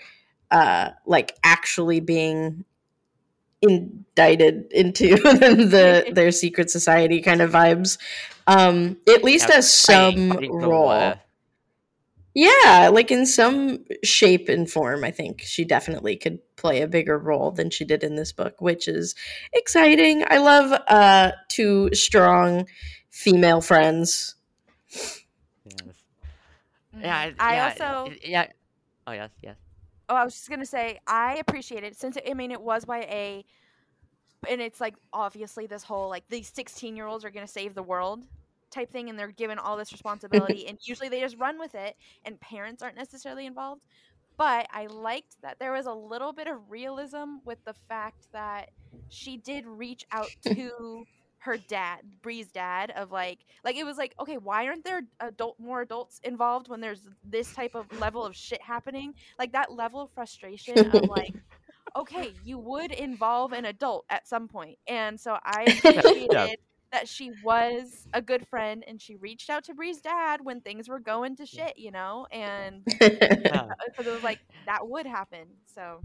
uh, 0.51 0.91
like 1.06 1.36
actually 1.43 1.99
being 1.99 2.63
indicted 3.62 4.71
into 4.71 5.15
the 5.15 6.10
their 6.13 6.32
secret 6.32 6.69
society 6.69 7.21
kind 7.21 7.41
of 7.41 7.51
vibes. 7.51 7.97
Um, 8.45 8.97
at 9.10 9.23
least 9.23 9.49
Yeah, 9.49 9.58
as 9.58 9.73
some 9.73 10.32
role. 10.49 11.15
War. 12.38 12.47
Yeah, 12.63 12.89
like 12.89 13.12
in 13.12 13.26
some 13.26 13.86
shape 14.04 14.50
and 14.50 14.69
form, 14.69 15.04
I 15.04 15.12
think 15.12 15.41
she 15.41 15.65
definitely 15.65 16.15
could 16.15 16.39
play 16.56 16.82
a 16.82 16.88
bigger 16.88 17.17
role 17.17 17.52
than 17.52 17.69
she 17.69 17.86
did 17.86 18.04
in 18.04 18.15
this 18.15 18.32
book, 18.32 18.62
which 18.62 18.88
is 18.88 19.15
exciting. 19.54 20.23
I 20.30 20.38
love 20.38 20.71
uh 20.88 21.32
two 21.50 21.89
strong 21.93 22.67
female 23.10 23.62
friends. 23.62 24.36
Yes. 24.93 26.04
Yeah. 27.00 27.32
I 27.39 27.56
yeah, 27.56 27.76
also. 27.82 28.13
yeah. 28.23 28.47
Oh 29.06 29.12
yes, 29.12 29.32
yes. 29.41 29.56
Oh, 30.10 30.15
I 30.15 30.23
was 30.23 30.34
just 30.34 30.50
gonna 30.50 30.65
say 30.65 31.00
I 31.08 31.38
appreciate 31.38 31.84
it 31.84 31.97
since 31.97 32.17
I 32.28 32.34
mean 32.34 32.52
it 32.52 32.62
was 32.62 32.86
by 32.86 33.00
a, 33.00 33.43
and 34.50 34.62
it's 34.62 34.80
like 34.80 34.95
obviously 35.12 35.67
this 35.67 35.84
whole 35.84 36.10
like 36.10 36.23
these 36.30 36.47
sixteen 36.54 36.95
year 36.95 37.08
olds 37.08 37.26
are 37.26 37.30
gonna 37.30 37.47
save 37.47 37.76
the 37.76 37.84
world 37.84 38.23
type 38.77 38.91
thing, 38.91 39.09
and 39.09 39.17
they're 39.17 39.31
given 39.31 39.57
all 39.57 39.77
this 39.77 39.91
responsibility, 39.97 40.67
and 40.67 40.77
usually 40.81 41.09
they 41.09 41.19
just 41.19 41.37
run 41.37 41.59
with 41.59 41.75
it, 41.75 41.95
and 42.25 42.39
parents 42.39 42.81
aren't 42.81 42.97
necessarily 42.97 43.45
involved. 43.45 43.81
But 44.37 44.67
I 44.71 44.85
liked 44.85 45.41
that 45.41 45.57
there 45.59 45.73
was 45.73 45.87
a 45.87 45.93
little 45.93 46.31
bit 46.31 46.47
of 46.47 46.69
realism 46.69 47.37
with 47.43 47.57
the 47.65 47.73
fact 47.89 48.27
that 48.33 48.69
she 49.09 49.37
did 49.37 49.65
reach 49.65 50.05
out 50.11 50.29
to 50.45 51.05
her 51.39 51.57
dad, 51.57 51.99
Bree's 52.21 52.51
dad, 52.51 52.91
of 52.95 53.11
like, 53.11 53.39
like 53.63 53.75
it 53.75 53.83
was 53.83 53.97
like, 53.97 54.13
okay, 54.19 54.37
why 54.37 54.67
aren't 54.67 54.83
there 54.83 55.01
adult 55.19 55.59
more 55.59 55.81
adults 55.81 56.19
involved 56.23 56.67
when 56.67 56.81
there's 56.81 57.07
this 57.23 57.53
type 57.53 57.73
of 57.73 57.85
level 57.99 58.23
of 58.23 58.35
shit 58.35 58.61
happening? 58.61 59.13
Like 59.39 59.53
that 59.53 59.71
level 59.71 60.01
of 60.01 60.11
frustration 60.11 60.77
of 60.77 60.93
like, 61.09 61.33
okay, 61.95 62.33
you 62.43 62.59
would 62.59 62.91
involve 62.91 63.53
an 63.53 63.65
adult 63.65 64.05
at 64.09 64.27
some 64.27 64.47
point, 64.47 64.77
and 64.87 65.19
so 65.19 65.37
I 65.43 65.63
appreciated 65.63 66.59
that 66.91 67.08
she 67.08 67.32
was 67.43 68.08
a 68.13 68.21
good 68.21 68.47
friend 68.47 68.84
and 68.88 69.02
she 69.02 69.15
reached 69.15 69.50
out 69.50 69.63
to 69.65 69.73
Bree's 69.73 70.00
dad 70.02 70.39
when 70.43 70.62
things 70.62 70.88
were 70.88 71.00
going 71.00 71.36
to 71.38 71.45
shit, 71.45 71.78
you 71.78 71.91
know, 71.91 72.28
and 72.32 72.84
Yeah. 73.02 73.67
because 73.88 74.08
it 74.08 74.13
was 74.13 74.23
like 74.23 74.39
that 74.65 74.88
would 74.88 75.06
happen. 75.06 75.47
So 75.73 76.02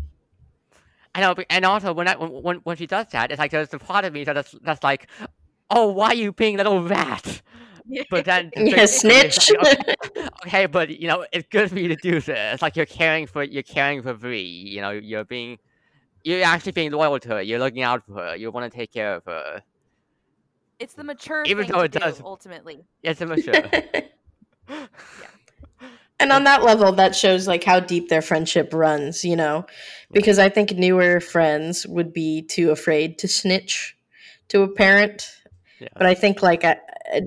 I 1.14 1.20
know, 1.20 1.34
and 1.50 1.64
also 1.64 1.92
when 1.92 2.08
I, 2.08 2.16
when 2.16 2.30
when 2.42 2.56
when 2.64 2.76
she 2.76 2.86
does 2.86 3.06
that, 3.12 3.30
it's 3.30 3.38
like 3.38 3.50
there's 3.50 3.72
a 3.74 3.78
part 3.78 4.04
of 4.04 4.12
me 4.12 4.24
that's 4.24 4.54
that's 4.62 4.82
like, 4.82 5.08
oh, 5.70 5.88
why 5.92 6.08
are 6.08 6.14
you 6.14 6.32
being 6.32 6.54
a 6.54 6.58
little 6.58 6.82
rat? 6.82 7.42
But 8.10 8.24
then, 8.24 8.50
Yeah, 8.56 8.76
but- 8.76 8.90
snitch. 8.90 9.50
okay, 9.54 10.28
okay, 10.46 10.66
but 10.66 10.88
you 11.00 11.08
know, 11.08 11.26
it's 11.32 11.46
good 11.50 11.68
for 11.70 11.78
you 11.78 11.88
to 11.88 11.96
do 11.96 12.12
this. 12.20 12.28
It's 12.28 12.62
like 12.62 12.76
you're 12.76 12.86
caring 12.86 13.26
for 13.26 13.42
you're 13.42 13.62
caring 13.62 14.02
for 14.02 14.14
Bree. 14.14 14.40
You 14.42 14.80
know, 14.80 14.90
you're 14.90 15.24
being 15.24 15.58
you're 16.24 16.44
actually 16.44 16.72
being 16.72 16.92
loyal 16.92 17.18
to 17.18 17.28
her. 17.30 17.42
You're 17.42 17.58
looking 17.58 17.82
out 17.82 18.04
for 18.06 18.14
her. 18.14 18.36
You 18.36 18.50
want 18.50 18.70
to 18.72 18.76
take 18.76 18.92
care 18.92 19.14
of 19.16 19.24
her. 19.26 19.62
It's 20.82 20.94
the 20.94 21.04
mature 21.04 21.44
Even 21.46 21.64
thing 21.64 21.72
though 21.72 21.78
to 21.80 21.84
it 21.84 21.92
do, 21.92 21.98
does- 22.00 22.20
ultimately. 22.20 22.84
Yes, 23.02 23.20
I'm 23.20 23.40
sure. 23.40 23.54
and 26.20 26.32
on 26.32 26.44
that 26.44 26.62
level, 26.62 26.92
that 26.92 27.14
shows 27.14 27.46
like 27.48 27.64
how 27.64 27.80
deep 27.80 28.08
their 28.08 28.22
friendship 28.22 28.70
runs, 28.72 29.24
you 29.24 29.36
know, 29.36 29.64
because 30.12 30.38
I 30.38 30.48
think 30.48 30.72
newer 30.72 31.20
friends 31.20 31.86
would 31.86 32.12
be 32.12 32.42
too 32.42 32.70
afraid 32.70 33.18
to 33.18 33.28
snitch 33.28 33.96
to 34.48 34.62
a 34.62 34.68
parent. 34.68 35.28
Yeah. 35.80 35.88
But 35.96 36.06
I 36.06 36.14
think 36.14 36.42
like 36.42 36.64
uh, 36.64 36.76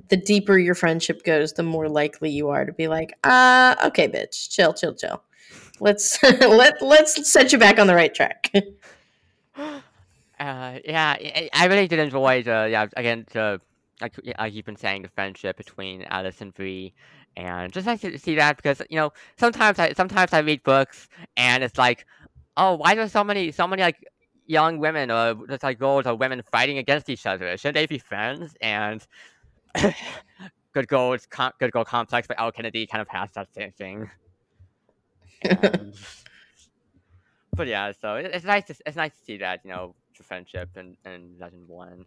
the 0.10 0.18
deeper 0.18 0.58
your 0.58 0.76
friendship 0.76 1.24
goes, 1.24 1.54
the 1.54 1.64
more 1.64 1.90
likely 1.90 2.30
you 2.30 2.50
are 2.50 2.66
to 2.66 2.72
be 2.74 2.88
like, 2.88 3.14
uh, 3.24 3.76
okay, 3.86 4.08
bitch, 4.08 4.50
chill, 4.50 4.74
chill, 4.74 4.94
chill. 4.94 5.22
Let's 5.80 6.22
let 6.24 6.82
let's 6.82 7.30
set 7.30 7.52
you 7.52 7.60
back 7.60 7.80
on 7.80 7.88
the 7.88 7.96
right 7.96 8.14
track. 8.14 8.52
Uh, 10.40 10.80
yeah, 10.86 11.16
I, 11.20 11.50
I 11.54 11.66
really 11.68 11.88
did 11.88 12.00
enjoy 12.00 12.44
the 12.44 12.68
yeah 12.70 12.88
again 12.98 13.26
the 13.32 13.62
like 14.02 14.14
like 14.38 14.54
you've 14.54 14.66
been 14.66 14.76
saying 14.76 15.04
the 15.04 15.08
friendship 15.10 15.56
between 15.58 16.04
Alice 16.04 16.42
and 16.42 16.54
Bree, 16.54 16.94
and 17.38 17.72
just 17.72 17.86
nice 17.88 18.02
to 18.02 18.18
see 18.20 18.36
that 18.36 18.58
because 18.58 18.82
you 18.90 18.98
know 18.98 19.14
sometimes 19.38 19.80
I 19.80 19.94
sometimes 19.94 20.34
I 20.34 20.40
read 20.40 20.62
books 20.64 21.08
and 21.38 21.64
it's 21.64 21.78
like, 21.78 22.06
oh, 22.58 22.76
why 22.76 22.94
are 22.94 22.96
there 22.98 23.10
so 23.10 23.24
many 23.24 23.52
so 23.52 23.66
many 23.68 23.82
like 23.82 24.04
young 24.48 24.78
women 24.80 25.10
or 25.10 25.36
just 25.48 25.64
like 25.64 25.80
girls 25.80 26.06
or 26.06 26.16
women 26.16 26.42
fighting 26.52 26.78
against 26.80 27.10
each 27.10 27.26
other? 27.26 27.56
Shouldn't 27.58 27.76
they 27.76 27.86
be 27.86 28.00
friends? 28.00 28.56
And 28.62 29.06
Good 30.74 30.88
Girls 30.90 31.26
Com- 31.28 31.54
Good 31.60 31.72
Girl 31.72 31.86
Complex 31.86 32.28
by 32.28 32.36
Elle 32.38 32.52
Kennedy 32.52 32.88
kind 32.88 33.02
of 33.02 33.08
has 33.10 33.32
that 33.34 33.54
same 33.54 33.72
thing. 33.72 34.10
And- 35.44 35.96
but 37.56 37.68
yeah, 37.68 37.92
so 38.00 38.16
it, 38.16 38.26
it's 38.34 38.46
nice 38.46 38.66
to 38.66 38.76
it's 38.86 38.98
nice 38.98 39.12
to 39.18 39.24
see 39.24 39.38
that 39.38 39.62
you 39.64 39.72
know 39.72 39.96
friendship 40.24 40.70
and 40.76 40.98
and 41.06 41.40
Legendborn 41.40 42.06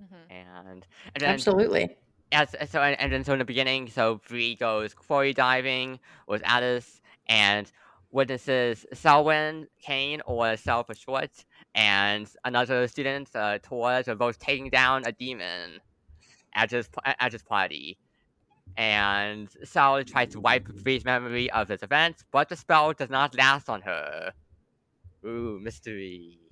Mhm. 0.00 0.30
and 0.30 0.86
and 1.14 1.20
then 1.20 1.30
Absolutely. 1.34 1.96
Yes, 2.32 2.54
so 2.70 2.82
and, 2.82 2.98
and 3.00 3.12
then 3.12 3.24
so 3.24 3.32
in 3.34 3.38
the 3.38 3.44
beginning, 3.44 3.88
so 3.88 4.20
Bree 4.28 4.56
goes 4.56 4.94
quarry 4.94 5.32
diving 5.32 6.00
with 6.26 6.42
Alice 6.44 7.00
and 7.28 7.70
witnesses 8.10 8.84
Selwyn 8.92 9.68
Kane 9.80 10.20
or 10.26 10.56
Sel 10.56 10.82
for 10.84 10.94
short, 10.94 11.44
and 11.74 12.28
another 12.44 12.88
student, 12.88 13.30
uh, 13.34 13.58
Torres, 13.62 14.08
are 14.08 14.16
both 14.16 14.38
taking 14.38 14.70
down 14.70 15.04
a 15.06 15.12
demon 15.12 15.80
at 16.54 16.70
his 16.70 16.88
p- 16.88 16.98
at 17.04 17.32
his 17.32 17.42
party. 17.42 17.98
And 18.76 19.48
Sal 19.64 20.02
tries 20.04 20.30
to 20.30 20.40
wipe 20.40 20.66
Bree's 20.84 21.04
memory 21.04 21.50
of 21.50 21.68
this 21.68 21.82
event, 21.82 22.24
but 22.32 22.48
the 22.48 22.56
spell 22.56 22.92
does 22.92 23.10
not 23.10 23.34
last 23.36 23.68
on 23.68 23.82
her. 23.82 24.32
Ooh, 25.26 25.58
mystery. 25.60 26.45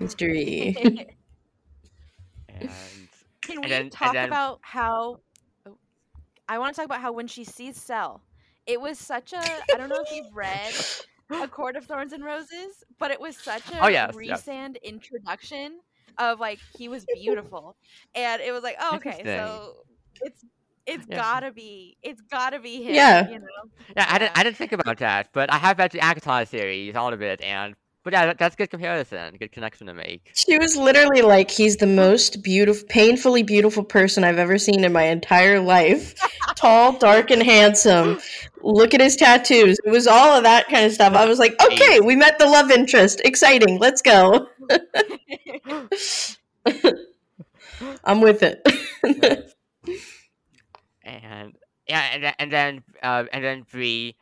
Mystery. 0.00 0.74
And 2.60 2.70
Can 3.42 3.56
And 3.56 3.64
we 3.64 3.68
then- 3.70 3.82
and 3.82 3.92
talk 3.92 4.12
then- 4.14 4.28
about 4.28 4.58
how? 4.62 5.20
oh, 5.66 5.78
I 6.48 6.58
want 6.58 6.74
to 6.74 6.80
talk 6.80 6.86
about 6.86 7.00
how 7.00 7.12
when 7.12 7.26
she 7.26 7.44
sees 7.44 7.80
Sel, 7.80 8.20
it 8.66 8.80
was 8.80 8.98
such 8.98 9.32
a. 9.32 9.38
I 9.38 9.76
don't 9.76 9.88
know 9.88 10.02
if 10.04 10.10
you've 10.14 10.34
read 10.34 10.74
A 11.42 11.46
Court 11.48 11.76
of 11.76 11.84
Thorns 11.86 12.12
and 12.12 12.24
Roses, 12.24 12.84
but 12.98 13.10
it 13.10 13.20
was 13.20 13.36
such 13.36 13.62
oh, 13.72 13.78
a 13.78 13.80
Oh, 13.84 13.88
yes, 13.88 14.14
yes. 14.20 14.42
Rhysand 14.46 14.82
introduction 14.82 15.78
of 16.18 16.40
like 16.40 16.58
he 16.76 16.88
was 16.88 17.06
beautiful, 17.14 17.76
and 18.14 18.42
it 18.42 18.52
was 18.52 18.62
like, 18.62 18.76
oh, 18.80 18.96
okay, 18.96 19.22
so 19.24 19.74
it's 20.20 20.44
it's 20.86 21.06
Yeah. 21.08 21.16
gotta 21.16 21.52
be 21.52 21.96
it's 22.02 22.20
gotta 22.22 22.58
be 22.58 22.82
him. 22.82 22.94
Yeah. 22.94 23.28
you 23.30 23.38
know. 23.38 23.46
Yeah, 23.96 24.06
I 24.10 24.18
didn't 24.18 24.38
I 24.38 24.42
didn't 24.42 24.56
think 24.56 24.72
about 24.72 24.98
that, 24.98 25.28
but 25.32 25.52
I 25.52 25.58
have 25.58 25.78
read 25.78 25.92
the 25.92 26.00
ACOTAR 26.00 26.46
series, 26.48 26.96
all 26.96 27.12
of 27.12 27.22
it, 27.22 27.40
and 27.40 27.74
but 28.08 28.14
yeah, 28.14 28.24
that, 28.24 28.38
that's 28.38 28.56
good 28.56 28.70
comparison, 28.70 29.36
good 29.36 29.52
connection 29.52 29.86
to 29.86 29.92
make. 29.92 30.32
She 30.34 30.56
was 30.56 30.78
literally 30.78 31.20
like, 31.20 31.50
he's 31.50 31.76
the 31.76 31.86
most 31.86 32.42
beautiful, 32.42 32.88
painfully 32.88 33.42
beautiful 33.42 33.84
person 33.84 34.24
I've 34.24 34.38
ever 34.38 34.56
seen 34.56 34.82
in 34.82 34.94
my 34.94 35.02
entire 35.02 35.60
life. 35.60 36.14
Tall, 36.56 36.92
dark, 36.92 37.30
and 37.30 37.42
handsome. 37.42 38.18
Look 38.62 38.94
at 38.94 39.02
his 39.02 39.14
tattoos. 39.14 39.76
It 39.84 39.90
was 39.90 40.06
all 40.06 40.34
of 40.34 40.42
that 40.44 40.70
kind 40.70 40.86
of 40.86 40.92
stuff. 40.92 41.12
I 41.12 41.26
was 41.26 41.38
like, 41.38 41.54
okay, 41.62 42.00
we 42.00 42.16
met 42.16 42.38
the 42.38 42.46
love 42.46 42.70
interest. 42.70 43.20
Exciting. 43.26 43.78
Let's 43.78 44.00
go. 44.00 44.48
I'm 48.04 48.22
with 48.22 48.42
it. 48.42 48.66
and 51.04 51.54
yeah, 51.86 52.04
and 52.14 52.24
then 52.24 52.34
and 52.38 52.50
then 52.50 52.82
uh, 53.02 53.24
and 53.34 53.44
then 53.44 53.66
Bree 53.70 54.16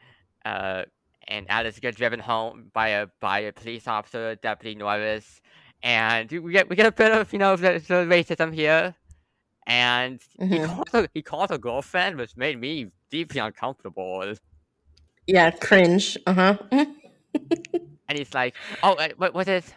uh, 0.44 0.82
and 1.28 1.46
Alice 1.50 1.78
get 1.80 1.96
driven 1.96 2.20
home 2.20 2.70
by 2.72 2.88
a 2.88 3.06
by 3.20 3.40
a 3.40 3.52
police 3.52 3.86
officer, 3.88 4.34
Deputy 4.36 4.74
Norris, 4.76 5.40
and 5.82 6.30
we 6.30 6.52
get 6.52 6.68
we 6.68 6.76
get 6.76 6.86
a 6.86 6.92
bit 6.92 7.12
of 7.12 7.32
you 7.32 7.38
know 7.38 7.56
the, 7.56 7.72
the 7.86 8.06
racism 8.06 8.52
here, 8.54 8.94
and 9.66 10.20
he 10.38 10.44
Mhm. 10.46 10.66
calls 10.66 10.88
her, 10.92 11.08
he 11.14 11.22
calls 11.22 11.50
her 11.50 11.58
girlfriend, 11.58 12.16
which 12.16 12.36
made 12.36 12.60
me 12.60 12.90
deeply 13.10 13.40
uncomfortable. 13.40 14.34
Yeah, 15.26 15.50
cringe. 15.50 16.16
Uh 16.26 16.32
huh. 16.34 16.56
And 18.08 18.16
he's 18.16 18.32
like, 18.34 18.54
"Oh, 18.82 18.94
uh, 18.94 19.08
what 19.16 19.34
was 19.34 19.48
it? 19.48 19.74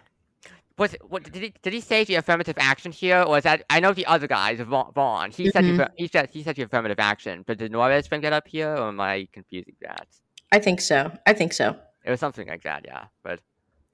Was 0.77 0.93
it, 0.93 1.01
what, 1.09 1.23
did 1.23 1.35
he 1.43 1.53
did 1.61 1.73
he 1.73 1.81
say 1.81 2.03
the 2.05 2.15
affirmative 2.15 2.55
action 2.59 2.91
here, 2.91 3.21
or 3.23 3.37
is 3.37 3.43
that 3.43 3.65
I 3.69 3.79
know 3.79 3.91
the 3.91 4.05
other 4.05 4.27
guys, 4.27 4.59
Vaughn. 4.61 5.31
He 5.31 5.49
said 5.49 5.65
the, 5.65 5.71
Mhm. 5.71 5.89
he 5.97 6.07
said 6.07 6.29
he 6.31 6.43
said 6.43 6.55
the 6.55 6.61
affirmative 6.61 6.99
action, 6.99 7.43
but 7.45 7.57
did 7.57 7.71
Norris 7.71 8.07
bring 8.07 8.21
that 8.21 8.31
up 8.33 8.47
here, 8.47 8.69
or 8.75 8.87
am 8.89 8.99
I 9.01 9.27
confusing 9.33 9.75
that? 9.81 10.07
I 10.51 10.59
think 10.59 10.81
so. 10.81 11.11
I 11.25 11.33
think 11.33 11.53
so. 11.53 11.75
It 12.05 12.09
was 12.09 12.19
something 12.19 12.47
like 12.47 12.63
that, 12.63 12.85
yeah. 12.85 13.05
But 13.23 13.39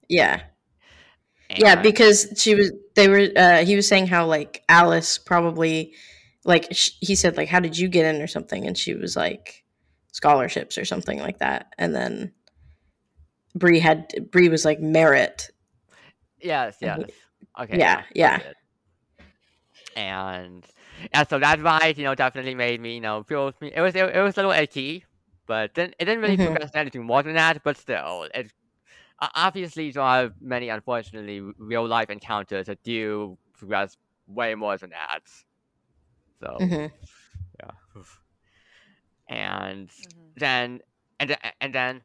Yeah. 0.07 0.41
Yeah, 1.57 1.75
because 1.75 2.33
she 2.37 2.55
was. 2.55 2.71
They 2.95 3.07
were. 3.07 3.27
Uh, 3.35 3.63
he 3.65 3.75
was 3.75 3.87
saying 3.87 4.07
how 4.07 4.25
like 4.25 4.63
Alice 4.67 5.17
probably, 5.19 5.93
like 6.43 6.67
sh- 6.71 6.91
he 7.01 7.15
said 7.15 7.37
like 7.37 7.49
how 7.49 7.59
did 7.59 7.77
you 7.77 7.87
get 7.87 8.15
in 8.15 8.21
or 8.21 8.27
something, 8.27 8.65
and 8.65 8.75
she 8.75 8.95
was 8.95 9.15
like 9.15 9.63
scholarships 10.11 10.77
or 10.77 10.85
something 10.85 11.19
like 11.19 11.39
that, 11.39 11.67
and 11.77 11.93
then 11.93 12.31
Bree 13.53 13.79
had 13.79 14.11
Bree 14.31 14.49
was 14.49 14.65
like 14.65 14.79
merit. 14.79 15.51
yes, 16.41 16.77
yes, 16.81 16.99
okay, 17.59 17.77
yeah, 17.77 18.03
yeah. 18.15 18.37
that's. 18.37 18.59
And 19.95 20.65
yeah, 21.13 21.23
so 21.23 21.39
that 21.39 21.61
ride, 21.61 21.97
you 21.97 22.03
know, 22.03 22.15
definitely 22.15 22.55
made 22.55 22.81
me, 22.81 22.95
you 22.95 23.01
know, 23.01 23.23
feel 23.23 23.53
it 23.61 23.79
was 23.79 23.95
it, 23.95 24.15
it 24.15 24.21
was 24.21 24.33
a 24.33 24.37
little 24.37 24.51
icky, 24.51 25.05
but 25.47 25.73
then 25.75 25.93
it 25.99 26.05
didn't 26.05 26.21
really 26.21 26.37
Mhm. 26.37 26.37
progress 26.37 26.71
to 26.71 26.79
anything 26.79 27.03
more 27.03 27.23
than 27.23 27.35
that. 27.35 27.63
But 27.63 27.77
still, 27.77 28.27
it 28.33 28.51
o- 29.21 29.27
obviously 29.35 29.91
there 29.91 30.03
are 30.03 30.31
many 30.41 30.69
unfortunately 30.69 31.41
real 31.57 31.87
life 31.87 32.09
encounters 32.09 32.67
that 32.67 32.83
do 32.83 33.37
progress 33.53 33.97
way 34.27 34.55
more 34.55 34.77
than 34.77 34.91
that. 34.91 35.21
So 36.41 36.65
Mhm. 36.65 36.91
yeah, 37.59 37.71
and 39.29 39.89
Mhm. 39.89 40.33
then 40.35 40.81
and 41.19 41.29
then 41.29 41.37
and 41.61 41.73
then 41.73 42.01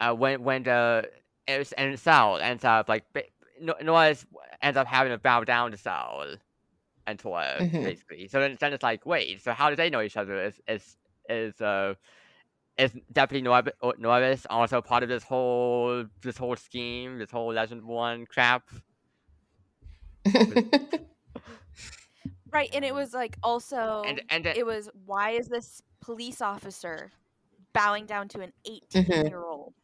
uh, 0.00 0.12
when 0.14 0.42
when 0.42 0.62
the 0.62 1.08
it 1.46 1.72
and 1.76 1.98
Sal 1.98 2.38
ends 2.38 2.64
up 2.64 2.88
like 2.88 3.04
ba- 3.12 3.24
No- 3.60 3.76
Noah's 3.82 4.26
ends 4.62 4.76
up 4.76 4.86
having 4.86 5.12
to 5.12 5.18
bow 5.18 5.44
down 5.44 5.70
to 5.72 5.76
Sal 5.76 6.36
and 7.06 7.18
to 7.20 7.32
her 7.34 7.64
Mhm. 7.64 7.82
basically. 7.82 8.28
So 8.28 8.40
then, 8.40 8.56
then 8.60 8.72
it's 8.72 8.82
like, 8.82 9.06
wait, 9.06 9.42
so 9.42 9.52
how 9.52 9.70
do 9.70 9.76
they 9.76 9.90
know 9.90 10.02
each 10.02 10.16
other? 10.16 10.42
Is 10.42 10.60
is 10.68 10.96
is 11.28 11.60
uh 11.60 11.94
is 12.78 12.92
Deputy 13.12 13.42
Nor- 13.42 13.62
Norris 13.98 14.46
also 14.50 14.80
part 14.82 15.02
of 15.02 15.08
this 15.08 15.22
whole 15.22 16.04
this 16.22 16.36
whole 16.36 16.56
scheme, 16.56 17.18
this 17.18 17.30
whole 17.30 17.52
Legendborn 17.52 18.26
crap? 18.28 18.64
Right, 22.52 22.70
and 22.74 22.84
it 22.84 22.94
was 22.94 23.12
like 23.12 23.36
also 23.42 24.02
And 24.06 24.22
and 24.30 24.44
then, 24.44 24.56
it 24.56 24.64
was 24.64 24.88
why 25.04 25.30
is 25.32 25.48
this 25.48 25.82
police 26.00 26.40
officer 26.40 27.10
bowing 27.72 28.06
down 28.06 28.28
to 28.28 28.40
an 28.40 28.52
Mm-hmm. 28.66 29.12
18 29.12 29.26
year 29.26 29.44
old? 29.44 29.74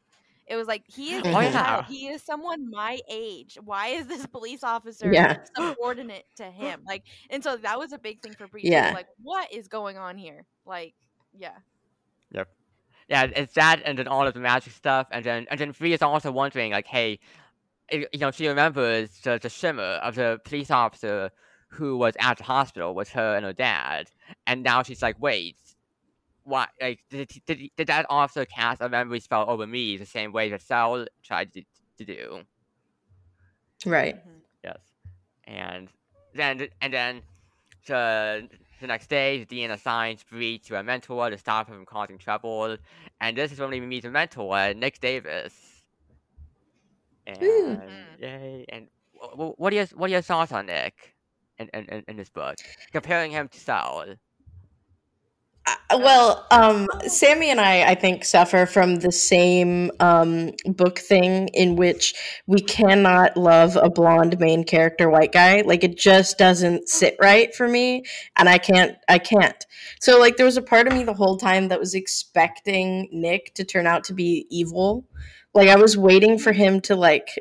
It 0.47 0.57
was 0.57 0.67
like 0.69 0.85
he 0.87 1.15
is 1.15 1.23
Oh, 1.25 1.41
yeah. 1.41 1.85
He 1.87 2.09
is 2.09 2.23
someone 2.23 2.71
my 2.71 2.99
age. 3.11 3.59
Why 3.65 3.89
is 3.89 4.07
this 4.07 4.27
police 4.27 4.63
officer 4.65 5.13
Yeah. 5.13 5.37
subordinate 5.57 6.25
to 6.37 6.45
him? 6.45 6.83
Like, 6.87 7.05
and 7.31 7.43
so 7.43 7.57
that 7.57 7.79
was 7.79 7.93
a 7.93 7.99
big 7.99 8.21
thing 8.23 8.33
for 8.33 8.47
Bree. 8.49 8.63
Yeah. 8.65 8.93
Like, 8.95 9.09
what 9.23 9.53
is 9.53 9.69
going 9.69 9.99
on 9.99 10.17
here? 10.17 10.47
Like, 10.65 10.95
yeah. 11.38 11.59
Yep. 12.33 12.49
Yeah, 13.09 13.25
it's 13.37 13.55
that, 13.55 13.83
and 13.85 13.99
then 13.99 14.09
all 14.09 14.27
of 14.27 14.35
the 14.35 14.40
magic 14.40 14.73
stuff, 14.73 15.09
and 15.11 15.25
then 15.25 15.47
and 15.51 15.61
then 15.61 15.73
Bree 15.73 15.92
is 15.92 16.03
also 16.03 16.33
wondering 16.33 16.73
like, 16.73 16.87
hey, 16.87 17.18
i- 17.92 18.07
you 18.12 18.18
know, 18.21 18.31
she 18.31 18.49
remembers 18.49 19.11
the, 19.21 19.38
the 19.42 19.49
shimmer 19.51 19.83
of 20.03 20.14
the 20.14 20.40
police 20.45 20.71
officer 20.71 21.31
who 21.71 21.97
was 21.97 22.14
at 22.21 22.38
the 22.38 22.45
hospital 22.45 22.95
with 22.95 23.11
her 23.11 23.37
and 23.37 23.45
her 23.45 23.53
dad, 23.53 24.11
and 24.47 24.62
now 24.62 24.83
she's 24.83 25.03
like, 25.03 25.16
wait, 25.21 25.57
why? 26.45 26.68
Like, 26.81 27.01
did 27.11 27.31
did 27.47 27.71
did 27.77 27.87
that 27.88 28.07
officer 28.09 28.45
cast 28.47 28.81
a 28.81 28.88
memory 28.88 29.21
spell 29.21 29.49
over 29.51 29.66
me 29.66 29.97
the 29.97 30.07
same 30.07 30.33
way 30.33 30.51
that 30.51 30.62
Sal 30.62 31.07
tried 31.23 31.53
to, 31.55 31.62
to 31.99 32.05
do? 32.05 32.42
right. 33.87 34.16
Mhm. 34.16 34.40
Yes, 34.64 34.79
and 35.45 35.88
then 36.35 36.68
and 36.81 36.92
then 36.92 37.23
the 37.87 38.49
the 38.83 38.88
next 38.88 39.09
day, 39.09 39.38
the 39.38 39.47
dean 39.47 39.71
assigns 39.71 40.25
Bree 40.25 40.59
to 40.61 40.79
a 40.79 40.83
mentor 40.85 41.31
to 41.31 41.38
stop 41.38 41.68
her 41.68 41.75
from 41.75 41.87
causing 41.87 42.18
trouble, 42.18 42.77
and 43.21 43.37
this 43.37 43.53
is 43.53 43.61
when 43.61 43.71
we 43.71 43.81
meet 43.81 44.03
the 44.05 44.11
mentor, 44.11 44.75
Nick 44.75 45.01
Davis. 45.01 45.55
And 47.27 47.42
Ooh. 47.42 47.77
Mhm. 47.77 48.21
yay! 48.21 48.66
And 48.68 48.88
wh- 49.14 49.35
wh- 49.35 49.59
what 49.61 49.73
are 49.73 49.77
your 49.77 49.87
what 49.95 50.09
are 50.11 50.12
your 50.12 50.23
thoughts 50.23 50.53
on 50.53 50.66
Nick 50.66 51.16
in 51.59 51.68
in, 51.75 51.85
in, 51.87 52.05
in 52.09 52.16
this 52.16 52.31
book, 52.31 52.57
comparing 52.92 53.33
him 53.33 53.49
to 53.49 53.61
Saul? 53.61 54.16
Uh, 55.64 55.98
well, 55.98 56.46
um, 56.51 56.88
Sammy 57.07 57.51
and 57.51 57.61
I, 57.61 57.85
I 57.90 57.94
think, 57.94 58.25
suffer 58.25 58.66
from 58.66 58.96
the 58.96 59.12
same 59.12 59.92
um, 60.01 60.51
book 60.66 60.98
thing 60.98 61.48
in 61.48 61.77
which 61.77 62.14
we 62.48 62.61
cannot 62.61 63.37
love 63.37 63.77
a 63.77 63.88
blonde 63.88 64.40
main 64.40 64.64
character 64.64 65.09
white 65.09 65.31
guy. 65.31 65.61
Like 65.61 65.85
it 65.85 65.96
just 65.96 66.37
doesn't 66.37 66.88
sit 66.88 67.16
right 67.20 67.55
for 67.55 67.68
me, 67.68 68.05
and 68.37 68.48
I 68.48 68.59
can't. 68.59 68.96
I 69.09 69.18
can't. 69.18 69.64
So, 70.01 70.18
like, 70.18 70.37
there 70.37 70.46
was 70.46 70.57
a 70.57 70.62
part 70.62 70.88
of 70.88 70.94
me 70.94 71.05
the 71.05 71.14
whole 71.14 71.37
time 71.37 71.68
that 71.68 71.79
was 71.79 71.94
expecting 71.94 73.09
Nick 73.12 73.55
to 73.55 73.64
turn 73.64 73.87
out 73.87 74.03
to 74.05 74.14
be 74.14 74.46
evil. 74.51 75.05
Like, 75.55 75.68
I 75.68 75.77
was 75.77 75.96
waiting 75.96 76.38
for 76.38 76.53
him 76.53 76.81
to 76.83 76.96
like 76.96 77.38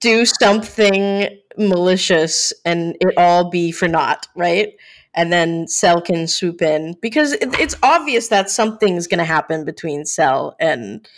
do 0.00 0.24
something 0.24 1.28
malicious 1.58 2.52
and 2.64 2.96
it 3.00 3.14
all 3.16 3.50
be 3.50 3.72
for 3.72 3.88
naught, 3.88 4.26
right? 4.36 4.74
And 5.16 5.32
then 5.32 5.66
Sel 5.66 6.00
can 6.02 6.26
swoop 6.26 6.60
in 6.60 6.94
because 7.00 7.32
it, 7.32 7.58
it's 7.58 7.74
obvious 7.82 8.28
that 8.28 8.50
something's 8.50 9.06
going 9.06 9.18
to 9.18 9.24
happen 9.24 9.64
between 9.64 10.04
Sel 10.04 10.54
and 10.60 11.08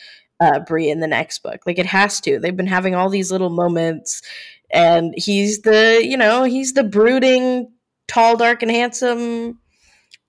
uh, 0.41 0.61
Bree 0.61 0.89
in 0.89 1.01
the 1.01 1.07
next 1.07 1.43
book. 1.43 1.63
Like 1.67 1.79
it 1.79 1.87
has 1.87 2.21
to. 2.23 2.39
They've 2.39 2.57
been 2.57 2.67
having 2.67 2.95
all 2.95 3.11
these 3.11 3.33
little 3.33 3.51
moments, 3.51 4.23
and 4.71 5.15
he's 5.17 5.63
the 5.63 6.01
you 6.03 6.17
know 6.17 6.45
he's 6.45 6.75
the 6.75 6.85
brooding, 6.85 7.73
tall, 8.07 8.37
dark, 8.37 8.63
and 8.63 8.71
handsome 8.71 9.59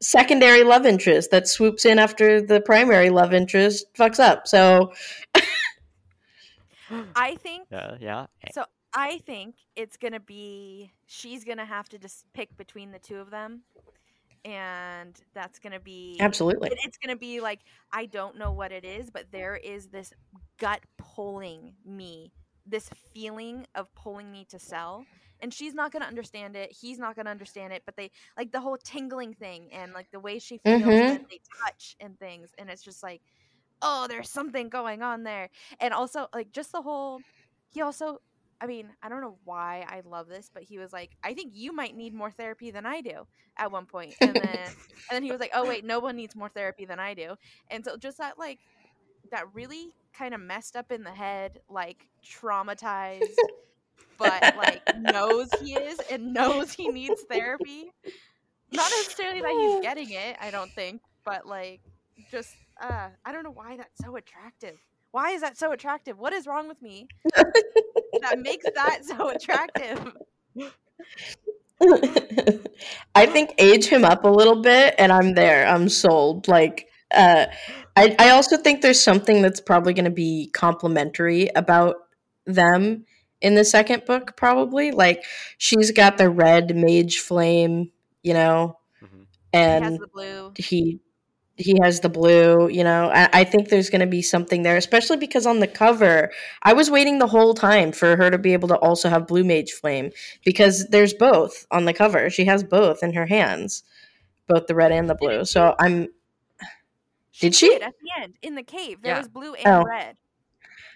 secondary 0.02 0.64
love 0.64 0.86
interest 0.86 1.32
that 1.32 1.48
swoops 1.48 1.86
in 1.86 2.00
after 2.00 2.42
the 2.42 2.62
primary 2.62 3.10
love 3.10 3.34
interest 3.34 3.86
fucks 3.98 4.20
up. 4.20 4.48
So 4.48 4.94
I 7.16 7.36
think 7.36 7.68
Yeah, 7.72 7.98
yeah. 8.00 8.26
So 8.52 8.66
I 8.94 9.20
think 9.20 9.56
it's 9.76 9.98
gonna 9.98 10.20
be 10.20 10.92
she's 11.06 11.44
gonna 11.46 11.66
have 11.66 11.90
to 11.90 12.00
just 12.00 12.26
pick 12.34 12.56
between 12.58 12.92
the 12.92 13.00
two 13.00 13.18
of 13.18 13.30
them, 13.30 13.64
and 14.46 15.20
that's 15.34 15.60
gonna 15.60 15.80
be 15.80 16.18
absolutely, 16.20 16.70
it- 16.70 16.80
It's 16.84 16.98
gonna 16.98 17.16
be 17.18 17.40
like 17.42 17.62
I 17.92 18.06
don't 18.08 18.38
know 18.38 18.52
what 18.52 18.72
it 18.72 18.86
is, 18.86 19.10
but 19.12 19.32
there 19.32 19.56
is 19.58 19.90
this 19.90 20.14
gut 20.60 20.82
pulling 20.98 21.76
me, 21.86 22.34
this 22.66 22.90
feeling 23.14 23.68
of 23.76 23.94
pulling 23.96 24.32
me 24.32 24.46
to 24.46 24.60
Sel. 24.60 25.06
And 25.42 25.54
she's 25.54 25.74
not 25.74 25.92
gonna 25.92 26.06
understand 26.06 26.56
it. 26.58 26.72
He's 26.72 27.00
not 27.00 27.16
gonna 27.16 27.30
understand 27.30 27.74
it. 27.74 27.84
But 27.86 27.96
they 27.96 28.12
like 28.38 28.52
the 28.52 28.60
whole 28.62 28.78
tingling 28.78 29.34
thing 29.36 29.72
and 29.72 29.94
like 29.94 30.12
the 30.12 30.20
way 30.20 30.40
she 30.40 30.58
feels 30.58 31.02
when 31.04 31.22
Mhm. 31.22 31.30
they 31.30 31.40
touch 31.66 31.96
and 32.00 32.18
things. 32.20 32.52
And 32.58 32.70
it's 32.70 32.84
just 32.84 33.04
like, 33.04 33.22
oh, 33.82 34.08
there's 34.08 34.30
something 34.30 34.70
going 34.70 35.02
on 35.04 35.24
there. 35.24 35.50
And 35.80 35.94
also 35.94 36.28
like 36.34 36.52
just 36.52 36.72
the 36.74 36.82
whole. 36.82 37.22
He 37.70 37.82
also 37.82 38.22
I 38.62 38.68
mean, 38.68 38.90
I 39.02 39.10
don't 39.10 39.22
know 39.22 39.38
why 39.46 39.86
I 39.88 40.02
love 40.08 40.28
this, 40.28 40.52
but 40.54 40.64
he 40.64 40.78
was 40.78 40.92
like, 40.92 41.12
I 41.24 41.34
think 41.34 41.54
you 41.56 41.74
might 41.74 41.96
need 41.96 42.14
more 42.14 42.32
therapy 42.32 42.72
than 42.72 42.86
I 42.86 43.02
do 43.02 43.26
at 43.58 43.72
one 43.72 43.86
point. 43.86 44.16
And 44.22 44.36
then 44.36 44.44
and 44.44 45.12
then 45.12 45.24
he 45.24 45.32
was 45.32 45.40
like, 45.40 45.52
Oh 45.54 45.66
wait, 45.68 45.86
no 45.86 46.00
one 46.00 46.16
needs 46.16 46.36
more 46.36 46.50
therapy 46.50 46.86
than 46.86 47.00
I 47.00 47.14
do. 47.14 47.36
And 47.72 47.84
so 47.86 47.98
just 47.98 48.18
that 48.18 48.38
like 48.38 48.60
that 49.32 49.46
really 49.54 49.94
kind 50.14 50.34
of 50.34 50.42
messed 50.42 50.76
up 50.76 50.92
in 50.92 51.04
the 51.04 51.12
head, 51.12 51.60
like 51.70 52.08
traumatized, 52.26 53.24
but 54.18 54.56
like 54.58 54.82
knows 54.98 55.50
he 55.62 55.74
is 55.74 56.00
and 56.12 56.34
knows 56.34 56.74
he 56.74 56.90
needs 56.90 57.22
therapy. 57.30 57.92
Not 58.72 58.92
necessarily 58.98 59.42
that 59.42 59.52
he's 59.52 59.82
getting 59.82 60.12
it, 60.12 60.38
I 60.42 60.52
don't 60.52 60.72
think, 60.72 61.02
but 61.24 61.48
like 61.48 61.82
just 62.30 62.54
uh 62.82 63.10
I 63.26 63.32
don't 63.32 63.44
know 63.44 63.52
why 63.52 63.78
that's 63.78 64.04
so 64.04 64.16
attractive. 64.18 64.78
Why 65.12 65.32
is 65.32 65.42
that 65.42 65.58
so 65.58 65.72
attractive? 65.72 66.20
What 66.20 66.34
is 66.34 66.46
wrong 66.46 66.68
with 66.68 66.82
me 66.82 67.08
that 68.22 68.40
makes 68.40 68.66
that 68.76 69.06
so 69.06 69.30
attractive? 69.30 70.14
I 73.16 73.26
think 73.26 73.54
age 73.58 73.86
him 73.86 74.04
up 74.04 74.24
a 74.26 74.30
little 74.30 74.62
bit, 74.62 74.96
and 74.98 75.12
I'm 75.12 75.34
there. 75.34 75.66
I'm 75.68 75.88
sold. 75.90 76.48
Like, 76.48 76.88
uh, 77.12 77.46
I, 77.96 78.16
I 78.20 78.30
also 78.32 78.58
think 78.58 78.82
there's 78.82 79.02
something 79.02 79.42
that's 79.42 79.62
probably 79.62 79.94
going 79.94 80.06
to 80.06 80.12
be 80.12 80.50
complimentary 80.54 81.50
about 81.56 81.96
them 82.46 83.06
in 83.42 83.56
the 83.56 83.64
second 83.66 84.06
book. 84.06 84.36
Probably, 84.36 84.92
like 84.92 85.24
she's 85.58 85.92
got 85.92 86.18
the 86.18 86.30
red 86.30 86.76
mage 86.76 87.20
flame, 87.20 87.92
you 88.24 88.34
know, 88.34 88.78
Mhm. 89.02 89.26
He 89.54 89.58
has 89.60 89.82
and 89.82 90.00
the 90.00 90.08
blue. 90.08 90.52
he 90.58 91.00
he 91.60 91.78
has 91.82 92.00
the 92.00 92.10
blue 92.10 92.68
you 92.70 92.84
know 92.84 93.10
i, 93.14 93.30
I 93.34 93.44
think 93.44 93.70
there's 93.70 93.90
going 93.90 94.02
to 94.02 94.08
be 94.08 94.22
something 94.22 94.64
there 94.64 94.78
especially 94.78 95.18
because 95.18 95.46
on 95.46 95.60
the 95.60 95.68
cover 95.68 96.32
i 96.64 96.74
was 96.74 96.90
waiting 96.90 97.20
the 97.20 97.28
whole 97.28 97.54
time 97.54 97.92
for 97.92 98.16
her 98.16 98.32
to 98.32 98.38
be 98.38 98.54
able 98.54 98.68
to 98.70 98.78
also 98.78 99.10
have 99.10 99.28
blue 99.28 99.44
mage 99.44 99.72
flame 99.72 100.12
because 100.46 100.88
there's 100.88 101.14
both 101.14 101.66
on 101.72 101.86
the 101.86 101.94
cover 101.94 102.30
she 102.30 102.46
has 102.46 102.64
both 102.64 103.04
in 103.04 103.14
her 103.14 103.26
hands 103.26 103.84
both 104.48 104.68
the 104.68 104.76
red 104.76 104.92
and 104.92 105.10
the 105.10 105.16
blue 105.16 105.44
so 105.46 105.76
i'm 105.80 106.08
Did 107.40 107.56
she? 107.56 107.74
At 107.76 107.94
the 108.02 108.22
end, 108.24 108.34
in 108.42 108.56
the 108.56 108.64
cave, 108.64 109.02
there 109.02 109.14
Yeah. 109.14 109.20
was 109.20 109.30
blue 109.30 109.54
and 109.54 109.68
Oh. 109.68 109.84
red. 109.88 110.18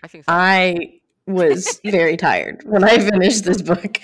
I 0.04 0.08
think 0.08 0.26
so. 0.26 0.34
i 0.34 1.00
was 1.26 1.80
very 1.86 2.18
tired 2.18 2.64
when 2.66 2.84
i 2.84 2.98
finished 3.00 3.46
this 3.46 3.62
book 3.62 3.98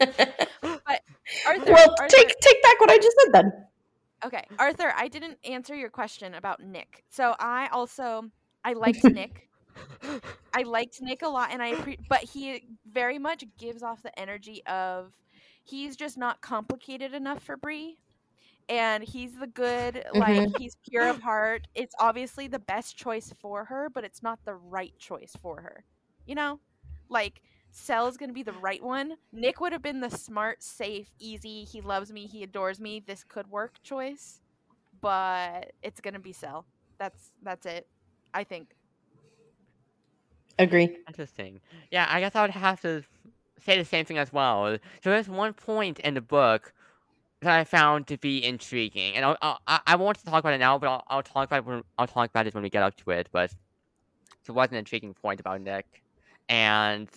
Arthur, 0.00 1.72
well 1.72 1.94
Arthur, 2.00 2.08
take 2.08 2.34
take 2.40 2.62
back 2.62 2.80
what 2.80 2.90
i 2.90 2.98
just 2.98 3.16
said 3.22 3.32
then 3.32 3.52
okay, 4.24 4.44
Arthur, 4.58 4.92
I 4.96 5.08
didn't 5.08 5.38
answer 5.44 5.74
your 5.74 5.90
question 5.90 6.34
about 6.34 6.60
Nick. 6.60 7.04
So 7.08 7.34
I 7.38 7.68
also 7.72 8.30
I 8.64 8.72
liked 8.74 9.04
Nick. 9.04 9.48
I 10.52 10.62
liked 10.62 11.00
Nick 11.02 11.22
a 11.22 11.28
lot, 11.28 11.50
and 11.52 11.62
I 11.62 11.72
appre- 11.72 11.98
but 12.08 12.20
he 12.20 12.66
very 12.90 13.18
much 13.18 13.44
gives 13.58 13.82
off 13.82 14.02
the 14.02 14.16
energy 14.18 14.64
of 14.66 15.12
he's 15.64 15.96
just 15.96 16.16
not 16.16 16.40
complicated 16.40 17.12
enough 17.12 17.42
for 17.42 17.56
Bree, 17.56 17.98
and 18.68 19.02
he's 19.02 19.36
the 19.36 19.46
good, 19.46 20.04
like 20.14 20.36
mm-hmm. 20.36 20.62
he's 20.62 20.76
pure 20.88 21.08
of 21.08 21.20
heart. 21.20 21.66
It's 21.74 21.94
obviously 21.98 22.46
the 22.46 22.58
best 22.58 22.96
choice 22.96 23.32
for 23.40 23.64
her, 23.64 23.90
but 23.92 24.04
it's 24.04 24.22
not 24.22 24.38
the 24.44 24.54
right 24.54 24.96
choice 24.98 25.34
for 25.40 25.60
her. 25.60 25.84
You 26.26 26.36
know, 26.36 26.60
like 27.08 27.42
Sel's 27.74 28.16
gonna 28.16 28.32
be 28.32 28.44
the 28.44 28.52
right 28.52 28.82
one. 28.82 29.16
Nick 29.32 29.60
would 29.60 29.72
have 29.72 29.82
been 29.82 30.00
the 30.00 30.10
smart, 30.10 30.62
safe, 30.62 31.12
easy. 31.18 31.64
He 31.64 31.80
loves 31.82 32.12
me. 32.12 32.26
He 32.26 32.42
adores 32.44 32.80
me. 32.80 33.00
This 33.04 33.24
could 33.24 33.48
work 33.48 33.82
choice, 33.82 34.40
but 35.00 35.72
it's 35.82 36.00
gonna 36.00 36.20
be 36.20 36.32
Sel. 36.32 36.66
That's 36.98 37.32
that's 37.42 37.66
it. 37.66 37.88
I 38.34 38.44
think. 38.44 38.74
agree 40.58 40.98
Interesting. 41.08 41.60
Yeah, 41.90 42.06
I 42.10 42.20
guess 42.20 42.34
I 42.36 42.42
would 42.42 42.50
have 42.50 42.80
to 42.82 43.02
say 43.60 43.78
the 43.78 43.84
same 43.84 44.04
thing 44.04 44.18
as 44.18 44.32
well. 44.32 44.78
So 45.02 45.10
there's 45.10 45.28
one 45.28 45.52
point 45.54 45.98
in 46.00 46.14
the 46.14 46.20
book 46.22 46.72
that 47.42 47.58
I 47.58 47.64
found 47.64 48.06
to 48.08 48.18
be 48.18 48.44
intriguing, 48.44 49.14
and 49.16 49.24
I'll, 49.24 49.36
I'll, 49.42 49.58
I 49.66 49.80
I 49.86 49.96
won't 49.96 50.22
talk 50.24 50.40
about 50.40 50.54
it 50.54 50.58
now, 50.58 50.78
but 50.78 50.88
I'll, 50.88 51.04
I'll 51.08 51.22
talk 51.22 51.48
about 51.48 51.58
it 51.58 51.66
when, 51.66 51.82
I'll 51.98 52.06
talk 52.08 52.30
about 52.30 52.46
it 52.46 52.54
when 52.54 52.62
we 52.62 52.70
get 52.70 52.82
up 52.82 52.96
to 52.98 53.10
it. 53.10 53.28
But 53.32 53.54
there 54.46 54.54
was 54.54 54.70
an 54.70 54.76
intriguing 54.76 55.14
point 55.14 55.40
about 55.40 55.60
Nick, 55.60 56.02
and 56.48 57.08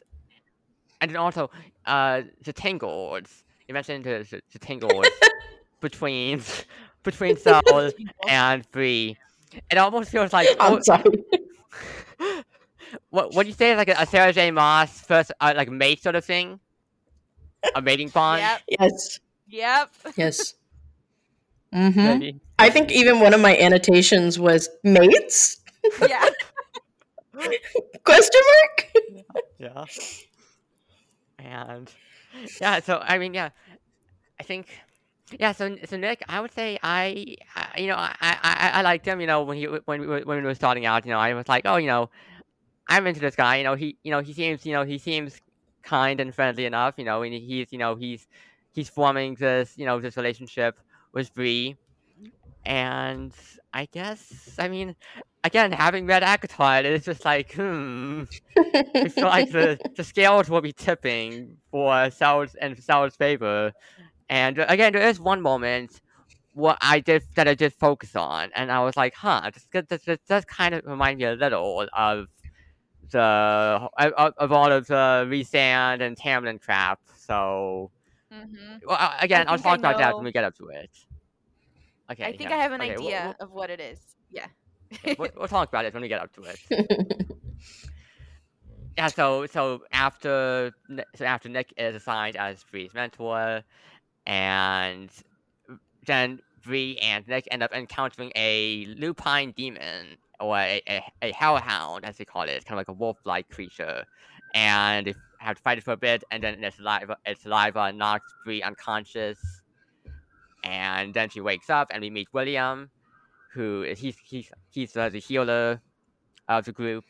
and 1.01 1.11
then 1.11 1.17
also 1.17 1.49
uh 1.85 2.21
the 2.43 2.53
tangles. 2.53 3.43
You 3.67 3.73
mentioned 3.73 4.03
the 4.03 4.27
the, 4.29 4.41
the 4.53 4.59
tangles 4.59 5.07
between 5.81 6.41
between 7.03 7.37
Saul 7.37 7.91
and 8.27 8.69
Bree. 8.71 9.17
It 9.71 9.77
almost 9.77 10.11
feels 10.11 10.33
like 10.33 10.49
i'm 10.59 10.83
sorry 10.83 11.23
what 13.09 13.33
what 13.33 13.43
do 13.43 13.49
you 13.49 13.55
say 13.55 13.71
is 13.71 13.77
like 13.77 13.89
a, 13.89 13.95
a 13.99 14.05
Sarah 14.05 14.33
J. 14.33 14.51
Maas 14.51 15.01
first 15.01 15.31
uh, 15.39 15.53
like 15.55 15.69
mate 15.69 16.01
sort 16.01 16.15
of 16.15 16.25
thing? 16.25 16.59
A 17.75 17.81
mating 17.81 18.09
bond? 18.17 18.41
Yep. 18.41 18.61
yes 18.79 19.19
Yep. 19.47 19.91
yes 20.15 20.53
hmm 21.73 22.29
I 22.59 22.69
think 22.69 22.91
even 22.91 23.19
one 23.19 23.33
of 23.33 23.41
my 23.41 23.55
annotations 23.57 24.39
was 24.39 24.69
mates? 24.83 25.57
yeah. 26.07 26.25
Question 28.03 28.41
mark? 28.49 28.93
Yeah. 29.59 29.85
And 31.39 31.91
yeah, 32.61 32.79
so 32.79 32.99
I 33.03 33.17
mean, 33.17 33.33
yeah, 33.33 33.49
I 34.39 34.43
think 34.43 34.67
yeah. 35.39 35.51
So 35.51 35.75
so 35.85 35.97
Nick, 35.97 36.23
I 36.29 36.41
would 36.41 36.51
say 36.51 36.79
I, 36.83 37.35
I 37.55 37.79
you 37.79 37.87
know 37.87 37.95
I, 37.95 38.13
I 38.21 38.71
I 38.75 38.81
liked 38.81 39.05
him. 39.05 39.21
You 39.21 39.27
know 39.27 39.43
when 39.43 39.57
he 39.57 39.65
when 39.65 40.07
when 40.07 40.25
we 40.25 40.41
were 40.43 40.55
starting 40.55 40.85
out, 40.85 41.05
you 41.05 41.11
know 41.11 41.19
I 41.19 41.33
was 41.33 41.47
like, 41.47 41.63
oh, 41.65 41.77
you 41.77 41.87
know, 41.87 42.09
I'm 42.87 43.07
into 43.07 43.19
this 43.21 43.35
guy. 43.35 43.57
You 43.57 43.63
know 43.63 43.75
he 43.75 43.97
you 44.03 44.11
know 44.11 44.21
he 44.21 44.33
seems 44.33 44.65
you 44.65 44.73
know 44.73 44.83
he 44.85 44.97
seems 44.97 45.41
kind 45.83 46.19
and 46.19 46.33
friendly 46.33 46.65
enough. 46.65 46.95
You 46.97 47.05
know 47.05 47.23
and 47.23 47.33
he's 47.33 47.71
you 47.71 47.77
know 47.79 47.95
he's 47.95 48.27
he's 48.73 48.89
forming 48.89 49.35
this 49.35 49.77
you 49.77 49.85
know 49.85 49.99
this 49.99 50.17
relationship 50.17 50.79
with 51.13 51.33
Bree, 51.33 51.77
and 52.65 53.33
I 53.73 53.85
guess 53.85 54.55
I 54.59 54.67
mean 54.67 54.95
again 55.43 55.71
having 55.71 56.05
read 56.05 56.23
ACOTAR, 56.23 56.83
it's 56.83 57.05
just 57.05 57.25
like 57.25 57.53
hmm. 57.53 58.23
I 58.57 59.09
feel 59.09 59.25
like 59.25 59.51
the, 59.51 59.79
the 59.95 60.03
scales 60.03 60.49
will 60.49 60.61
be 60.61 60.73
tipping 60.73 61.57
for 61.71 62.09
Sal's 62.11 62.55
and 62.55 62.77
Sal's 62.81 63.15
favor. 63.15 63.71
And 64.29 64.59
uh, 64.59 64.65
again, 64.67 64.93
there 64.93 65.07
is 65.07 65.19
one 65.19 65.41
moment 65.41 66.01
what 66.53 66.77
I 66.81 66.99
did 66.99 67.23
that 67.35 67.47
I 67.47 67.53
did 67.53 67.73
focus 67.73 68.15
on, 68.15 68.49
and 68.55 68.71
I 68.71 68.83
was 68.83 68.97
like, 68.97 69.13
huh, 69.13 69.51
this, 69.53 69.67
this, 69.71 69.85
this, 69.87 70.01
this 70.03 70.19
does 70.27 70.45
kind 70.45 70.73
of 70.73 70.85
remind 70.85 71.19
me 71.19 71.25
a 71.25 71.33
little 71.33 71.87
of 71.93 72.27
the 73.11 73.89
of, 73.97 74.33
of 74.37 74.51
all 74.51 74.71
of 74.71 74.87
the 74.87 75.27
Rhysand 75.29 76.01
and 76.01 76.17
Tamlin 76.17 76.59
crap. 76.59 76.99
So 77.15 77.91
hmm 78.31 78.77
well, 78.85 78.97
uh, 78.99 79.17
again, 79.21 79.45
I 79.47 79.57
talk 79.57 79.79
about 79.79 79.97
that 79.97 80.15
when 80.15 80.25
we 80.25 80.31
get 80.31 80.43
up 80.43 80.55
to 80.57 80.67
it. 80.69 80.89
Okay. 82.11 82.23
I 82.23 82.31
think 82.31 82.49
yeah, 82.49 82.55
I 82.55 82.59
have 82.59 82.71
an 82.71 82.81
okay, 82.81 82.95
we'll- 82.97 83.07
idea 83.07 83.35
of 83.39 83.51
what 83.51 83.69
it 83.69 83.79
is. 83.79 83.99
Yeah. 84.31 84.47
We'll, 85.17 85.29
we'll, 85.35 85.47
talk 85.47 85.69
about 85.69 85.85
it 85.85 85.93
when 85.93 86.01
we 86.01 86.07
get 86.07 86.21
up 86.21 86.33
to 86.33 86.43
it. 86.43 86.59
yeah, 88.97 89.07
so 89.07 89.45
so 89.45 89.83
after 89.91 90.73
so 91.15 91.25
after 91.25 91.49
Nick 91.49 91.73
is 91.77 91.95
assigned 91.95 92.35
as 92.35 92.63
Bree's 92.71 92.93
mentor, 92.93 93.63
and 94.25 95.09
then 96.05 96.39
Bree 96.63 96.97
and 97.01 97.27
Nick 97.27 97.47
end 97.51 97.63
up 97.63 97.73
encountering 97.73 98.31
a 98.35 98.85
lupine 98.97 99.51
demon 99.51 100.17
or 100.39 100.57
a, 100.57 100.81
a, 100.87 101.03
a 101.21 101.31
hellhound, 101.31 102.05
as 102.05 102.17
they 102.17 102.25
call 102.25 102.43
it. 102.43 102.49
It's 102.49 102.65
kind 102.65 102.75
of 102.75 102.79
like 102.79 102.89
a 102.89 102.99
wolf-like 102.99 103.49
creature, 103.49 104.05
and 104.53 105.07
they 105.07 105.13
have 105.39 105.57
to 105.57 105.61
fight 105.61 105.77
it 105.77 105.83
for 105.83 105.93
a 105.93 105.97
bit, 105.97 106.23
and 106.31 106.43
then 106.43 106.63
its 106.63 106.77
saliva 106.77 107.17
its 107.25 107.43
saliva 107.43 107.91
knocks 107.93 108.33
Bree 108.43 108.61
unconscious, 108.61 109.39
and 110.63 111.13
then 111.13 111.29
she 111.29 111.41
wakes 111.41 111.69
up, 111.69 111.89
and 111.91 112.01
we 112.01 112.09
meet 112.09 112.27
William, 112.33 112.89
who 113.57 113.83
is 113.83 113.99
he's 113.99 114.15
he's 114.23 114.51
he's 114.69 114.95
uh, 114.95 115.09
the 115.09 115.19
healer 115.19 115.81
of 116.47 116.65
the 116.65 116.71
group. 116.71 117.03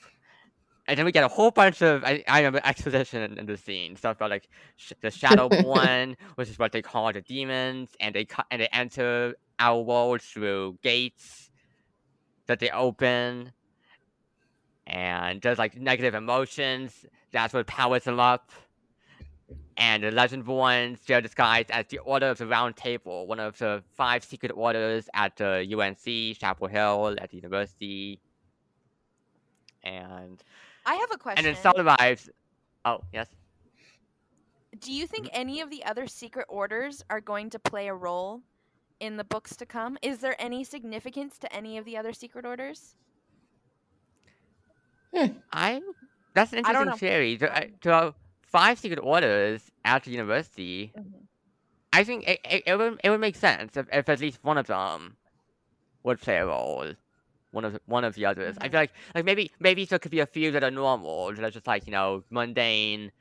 And 0.87 0.97
then 0.97 1.05
we 1.05 1.11
get 1.11 1.25
a 1.25 1.27
whole 1.27 1.51
bunch 1.51 1.81
of 1.81 2.03
I, 2.05 2.23
I 2.27 2.39
remember 2.39 2.61
exposition 2.63 3.21
in, 3.21 3.37
in 3.39 3.45
the 3.45 3.57
scene 3.57 3.97
stuff 3.97 4.15
about 4.15 4.29
like 4.29 4.47
sh- 4.77 4.93
the 5.01 5.11
one, 5.65 6.15
which 6.35 6.49
is 6.49 6.57
what 6.57 6.71
they 6.71 6.81
call 6.81 7.11
the 7.11 7.21
demons, 7.21 7.89
and 7.99 8.15
they 8.15 8.23
co- 8.25 8.47
and 8.49 8.61
they 8.61 8.69
enter 8.71 9.35
our 9.59 9.81
world 9.81 10.21
through 10.21 10.79
gates 10.81 11.51
that 12.47 12.59
they 12.59 12.69
open, 12.69 13.51
and 14.87 15.41
there's 15.41 15.57
like 15.57 15.75
negative 15.75 16.15
emotions. 16.15 17.05
That's 17.33 17.53
what 17.53 17.67
powers 17.67 18.05
them 18.05 18.21
up. 18.21 18.49
And 19.80 20.03
the 20.03 20.09
Legendborns, 20.11 21.05
they're 21.05 21.21
disguised 21.21 21.69
as 21.69 21.86
the 21.89 21.99
Order 21.99 22.30
of 22.30 22.39
the 22.39 22.47
Round 22.47 22.75
Table, 22.75 23.28
one 23.28 23.39
of 23.39 23.57
the 23.59 23.84
five 23.95 24.23
secret 24.23 24.51
orders 24.55 25.07
at 25.13 25.36
the 25.36 25.67
UNC, 25.71 26.38
Chapel 26.39 26.67
Hill, 26.67 27.15
at 27.21 27.30
the 27.30 27.36
university. 27.36 28.19
And 29.84 30.43
I 30.86 30.95
have 30.95 31.11
a 31.11 31.17
question. 31.17 31.45
and 31.45 31.55
then 31.55 31.61
Star 31.61 31.73
arrives. 31.78 32.28
Oh 32.86 33.01
yes. 33.13 33.28
Do 34.80 34.91
you 34.91 35.05
Mm-hmm. 35.05 35.13
think 35.13 35.30
any 35.34 35.61
of 35.61 35.69
the 35.69 35.84
other 35.86 36.07
secret 36.07 36.45
orders 36.49 37.03
are 37.09 37.21
going 37.21 37.49
to 37.51 37.59
play 37.59 37.88
a 37.88 37.93
role 37.93 38.41
in 38.99 39.15
the 39.17 39.23
books 39.23 39.55
to 39.57 39.65
come? 39.67 39.97
Is 40.01 40.17
there 40.19 40.36
any 40.39 40.63
significance 40.63 41.38
to 41.39 41.53
any 41.55 41.78
of 41.78 41.86
the 41.86 41.97
other 41.97 42.13
secret 42.13 42.45
orders? 42.45 42.95
I 45.53 45.82
that's 46.34 46.53
an 46.53 46.63
I 46.65 46.73
don't 46.73 46.84
interesting 46.84 47.07
know. 47.07 47.13
theory. 47.13 47.36
There, 47.38 47.51
are- 47.51 47.65
there 47.82 47.93
are 47.93 48.13
five 48.57 48.79
secret 48.79 48.99
orders 49.13 49.59
at 49.85 50.03
the 50.03 50.11
university. 50.11 50.93
I 51.93 52.03
think 52.03 52.27
it, 52.27 52.39
it, 52.53 52.63
it 52.65 52.75
would 52.77 52.99
it 53.03 53.09
would 53.09 53.19
make 53.27 53.35
sense 53.35 53.77
if, 53.77 53.85
if 53.91 54.09
at 54.09 54.19
least 54.19 54.39
one 54.43 54.57
of 54.57 54.67
them 54.67 55.17
would 56.03 56.19
play 56.21 56.37
a 56.37 56.45
role. 56.45 56.93
One 57.51 57.65
of 57.65 57.73
the, 57.73 57.81
one 57.85 58.03
of 58.03 58.13
the 58.15 58.25
others. 58.25 58.55
I 58.61 58.67
Mhm. 58.67 58.71
feel 58.71 58.79
like 58.83 58.93
like 59.15 59.25
maybe 59.25 59.51
maybe 59.59 59.85
there 59.85 59.99
could 59.99 60.11
be 60.11 60.19
a 60.19 60.25
few 60.25 60.51
that 60.51 60.63
are 60.63 60.71
normal 60.71 61.33
that 61.33 61.43
are 61.43 61.51
just 61.51 61.67
like 61.67 61.85
you 61.87 61.91
know 61.91 62.23
mundane 62.29 63.11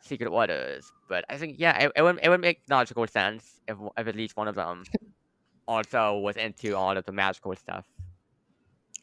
secret 0.00 0.28
orders. 0.28 0.92
But 1.08 1.24
I 1.28 1.36
think 1.38 1.56
yeah, 1.58 1.74
it, 1.84 1.92
it 1.96 2.02
would 2.02 2.18
it 2.22 2.28
would 2.28 2.40
make 2.40 2.60
logical 2.68 3.06
sense 3.06 3.60
if 3.68 3.76
if 3.96 4.06
at 4.08 4.16
least 4.16 4.36
one 4.36 4.48
of 4.48 4.54
them 4.54 4.84
also 5.68 6.18
was 6.18 6.36
into 6.36 6.76
all 6.76 6.96
of 6.96 7.04
the 7.04 7.12
magical 7.12 7.54
stuff. 7.56 7.86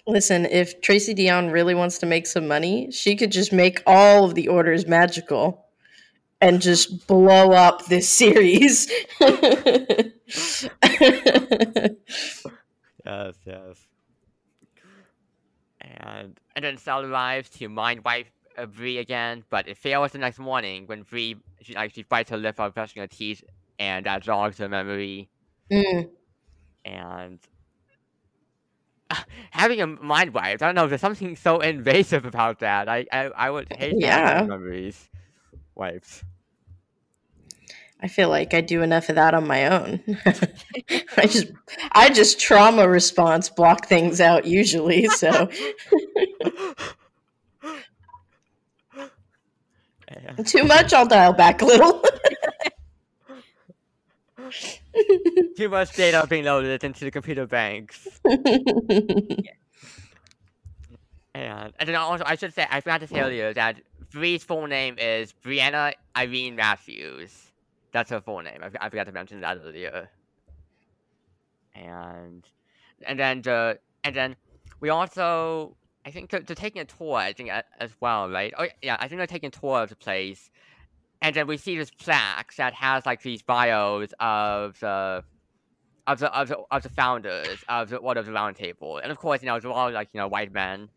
Listen, 0.07 0.45
if 0.45 0.81
Tracy 0.81 1.15
Deonn 1.15 1.51
really 1.51 1.73
wants 1.73 1.97
to 1.99 2.05
make 2.05 2.27
some 2.27 2.47
money, 2.47 2.91
she 2.91 3.15
could 3.15 3.31
just 3.31 3.51
make 3.51 3.81
all 3.87 4.25
of 4.25 4.35
the 4.35 4.47
orders 4.47 4.85
magical 4.85 5.65
and 6.41 6.61
just 6.61 7.07
blow 7.07 7.51
up 7.51 7.85
this 7.87 8.07
series. 8.21 8.91
Yes, 13.05 13.35
yes. 13.45 13.87
And 15.81 16.39
and 16.55 16.65
then 16.65 16.77
Sal 16.77 17.05
arrives 17.05 17.49
to 17.51 17.69
mind 17.69 18.03
wipe 18.03 18.27
uh, 18.57 18.65
Bree 18.65 18.97
again, 18.97 19.43
but 19.49 19.67
it 19.67 19.77
fails 19.77 20.11
the 20.11 20.17
next 20.17 20.39
morning 20.39 20.87
when 20.87 21.03
Bree 21.03 21.35
she 21.61 21.75
like 21.75 21.93
she 21.93 22.03
bites 22.03 22.31
her 22.31 22.37
lip 22.37 22.57
while 22.57 22.71
brushing 22.71 23.01
her 23.01 23.07
teeth, 23.07 23.43
and 23.77 24.05
that 24.05 24.23
jogs 24.23 24.57
her 24.57 24.69
memory. 24.69 25.29
Mm. 25.71 26.09
and 26.85 27.39
having 29.51 29.81
a 29.81 29.87
mind 29.87 30.33
wipe. 30.33 30.61
I 30.61 30.65
don't 30.67 30.75
know. 30.75 30.87
There's 30.87 31.01
something 31.01 31.35
so 31.35 31.59
invasive 31.59 32.25
about 32.25 32.59
that. 32.59 32.89
I 32.89 33.05
I, 33.11 33.25
I 33.35 33.49
would 33.49 33.69
uh, 33.71 33.75
hate 33.77 33.99
to 34.01 34.07
have 34.11 34.25
Yeah. 34.25 34.45
memories 34.45 35.09
wiped. 35.75 36.23
I 38.01 38.07
feel 38.07 38.29
like 38.29 38.53
I 38.53 38.61
do 38.61 38.81
enough 38.81 39.09
of 39.09 39.15
that 39.15 39.33
on 39.33 39.47
my 39.47 39.67
own. 39.67 40.01
I 41.17 41.25
just 41.27 41.47
I 41.93 42.09
just 42.09 42.39
trauma 42.39 42.87
response 42.87 43.49
block 43.49 43.87
things 43.87 44.19
out 44.21 44.45
usually, 44.45 45.07
so 45.07 45.49
too 50.45 50.63
much 50.63 50.93
I'll 50.93 51.07
dial 51.07 51.33
back 51.33 51.61
a 51.61 51.65
little. 51.65 52.03
Too 55.57 55.69
much 55.69 55.95
data 55.95 56.25
being 56.29 56.45
loaded 56.45 56.83
into 56.83 57.05
the 57.05 57.11
computer 57.11 57.45
banks. 57.45 58.07
And, 61.35 61.73
and 61.77 61.89
then 61.89 61.95
also, 61.95 62.23
I 62.25 62.35
should 62.35 62.53
say, 62.53 62.65
I 62.71 62.79
forgot 62.79 63.01
to 63.01 63.07
say 63.07 63.19
earlier 63.19 63.53
that 63.53 63.81
Bree's 64.09 64.45
full 64.45 64.67
name 64.67 64.95
is 64.97 65.33
Brianna 65.43 65.91
Irene 66.15 66.55
Matthews. 66.55 67.51
That's 67.91 68.09
her 68.09 68.21
full 68.21 68.39
name. 68.39 68.61
I, 68.63 68.69
I 68.79 68.89
forgot 68.89 69.07
to 69.07 69.11
mention 69.11 69.41
that 69.41 69.57
earlier. 69.61 70.09
And 71.75 72.47
and 73.05 73.19
then 73.19 73.41
the 73.41 73.79
and 74.05 74.15
then 74.15 74.37
we 74.79 74.87
also 74.87 75.75
I 76.05 76.11
think 76.11 76.29
they're, 76.29 76.39
they're 76.39 76.55
taking 76.55 76.81
a 76.81 76.85
tour. 76.85 77.15
I 77.17 77.33
think 77.33 77.49
as 77.79 77.91
well, 77.99 78.29
right? 78.29 78.53
Oh 78.57 78.67
yeah, 78.81 78.95
I 78.97 79.09
think 79.09 79.19
they're 79.19 79.27
taking 79.27 79.47
a 79.47 79.51
tour 79.51 79.83
of 79.83 79.89
the 79.89 79.97
place. 79.97 80.49
And 81.21 81.35
then 81.35 81.47
we 81.47 81.57
see 81.57 81.77
this 81.77 81.91
plaque 81.91 82.55
that 82.55 82.73
has 82.73 83.05
like 83.05 83.21
these 83.21 83.41
bios 83.41 84.09
of 84.19 84.79
the 84.79 85.23
of 86.07 86.19
the 86.19 86.37
of 86.37 86.47
the, 86.49 86.57
of 86.69 86.83
the 86.83 86.89
founders 86.89 87.63
of 87.67 87.89
the 87.89 87.97
Order 87.97 88.19
of 88.19 88.25
the 88.27 88.31
Round 88.31 88.55
Table, 88.55 88.97
and 88.97 89.11
of 89.11 89.17
course, 89.17 89.41
you 89.41 89.47
know, 89.47 89.59
they're 89.59 89.71
all 89.71 89.91
like 89.91 90.09
you 90.13 90.19
know 90.19 90.27
white 90.27 90.53
men, 90.53 90.89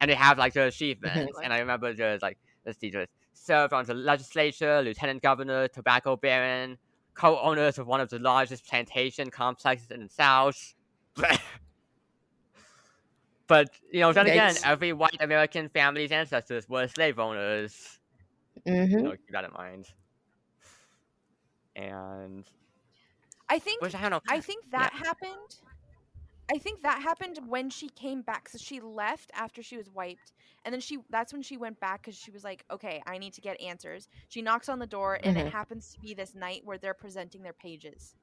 and 0.00 0.10
they 0.10 0.14
have 0.14 0.38
like 0.38 0.52
their 0.52 0.66
achievements. 0.68 1.32
and 1.42 1.52
I 1.52 1.58
remember 1.58 1.92
there's 1.92 2.22
like 2.22 2.38
let's 2.64 2.78
see, 2.78 2.90
there's 2.90 3.08
served 3.32 3.72
on 3.72 3.84
the 3.84 3.94
legislature, 3.94 4.80
lieutenant 4.82 5.22
governor, 5.22 5.68
tobacco 5.68 6.16
baron, 6.16 6.78
co-owners 7.14 7.78
of 7.78 7.86
one 7.86 8.00
of 8.00 8.10
the 8.10 8.18
largest 8.18 8.66
plantation 8.66 9.30
complexes 9.30 9.90
in 9.90 10.04
the 10.04 10.08
South. 10.08 10.74
but 13.46 13.68
you 13.92 14.00
know, 14.00 14.12
then 14.12 14.26
again, 14.26 14.54
every 14.64 14.92
white 14.92 15.16
American 15.20 15.68
family's 15.68 16.12
ancestors 16.12 16.68
were 16.68 16.88
slave 16.88 17.18
owners. 17.18 17.98
Hmm 18.66 19.00
So 19.00 19.10
keep 19.12 19.30
that 19.32 19.44
in 19.44 19.52
mind. 19.52 19.86
And 21.76 22.44
I 23.48 23.58
think 23.58 23.82
which 23.82 23.94
I 23.94 24.08
don't 24.08 24.12
know. 24.12 24.20
I 24.28 24.40
think 24.40 24.70
that 24.70 24.92
happened. 24.92 25.60
I 26.52 26.58
think 26.58 26.82
that 26.82 27.00
happened 27.02 27.38
when 27.48 27.70
she 27.70 27.88
came 27.88 28.22
back. 28.22 28.48
So 28.48 28.58
she 28.58 28.80
left 28.80 29.30
after 29.34 29.62
she 29.62 29.76
was 29.76 29.90
wiped, 29.90 30.32
and 30.64 30.72
then 30.72 30.80
she 30.80 30.98
that's 31.10 31.32
when 31.32 31.42
she 31.42 31.56
went 31.56 31.80
back 31.80 32.02
because 32.02 32.16
she 32.16 32.30
was 32.30 32.44
like, 32.44 32.64
"Okay, 32.70 33.02
I 33.06 33.18
need 33.18 33.32
to 33.34 33.40
get 33.40 33.60
answers." 33.60 34.08
She 34.28 34.42
knocks 34.42 34.68
on 34.68 34.78
the 34.78 34.86
door, 34.86 35.18
and 35.22 35.36
Mhm. 35.36 35.46
it 35.46 35.48
happens 35.48 35.90
to 35.92 36.00
be 36.00 36.14
this 36.14 36.34
night 36.34 36.62
where 36.64 36.78
they're 36.78 36.94
presenting 36.94 37.42
their 37.42 37.54
pages, 37.54 38.14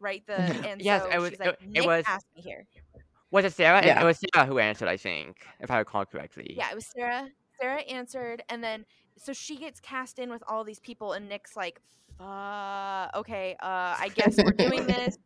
right? 0.00 0.26
The 0.26 0.54
Mhm. 0.54 0.64
and 0.64 0.82
Yes, 0.82 1.02
so 1.02 1.10
it 1.10 1.18
was- 1.18 1.30
she's 1.30 1.40
like, 1.40 1.56
it- 1.74 1.84
it 1.84 1.86
was- 1.86 2.04
asked 2.06 2.26
me 2.34 2.42
here." 2.42 2.66
Was 3.30 3.44
it 3.44 3.52
Sarah? 3.54 3.80
It- 3.80 3.86
Yeah. 3.86 4.00
It 4.00 4.04
was 4.04 4.18
Sarah 4.34 4.46
who 4.46 4.58
answered, 4.58 4.88
I 4.88 4.96
think, 4.96 5.46
if 5.60 5.70
I 5.70 5.78
recall 5.78 6.04
correctly. 6.06 6.54
Yeah, 6.56 6.70
it 6.70 6.74
was 6.74 6.86
Sarah. 6.86 7.28
Sarah 7.60 7.80
answered, 7.82 8.42
and 8.48 8.62
then 8.62 8.84
so 9.18 9.32
she 9.32 9.56
gets 9.56 9.80
cast 9.80 10.18
in 10.18 10.30
with 10.30 10.42
all 10.48 10.64
these 10.64 10.80
people, 10.80 11.12
and 11.12 11.28
Nick's 11.28 11.56
like, 11.56 11.80
"Uh, 12.20 13.08
okay, 13.14 13.56
uh, 13.62 13.96
I 13.98 14.10
guess 14.14 14.36
we're 14.36 14.52
doing 14.52 14.86
this." 14.86 15.18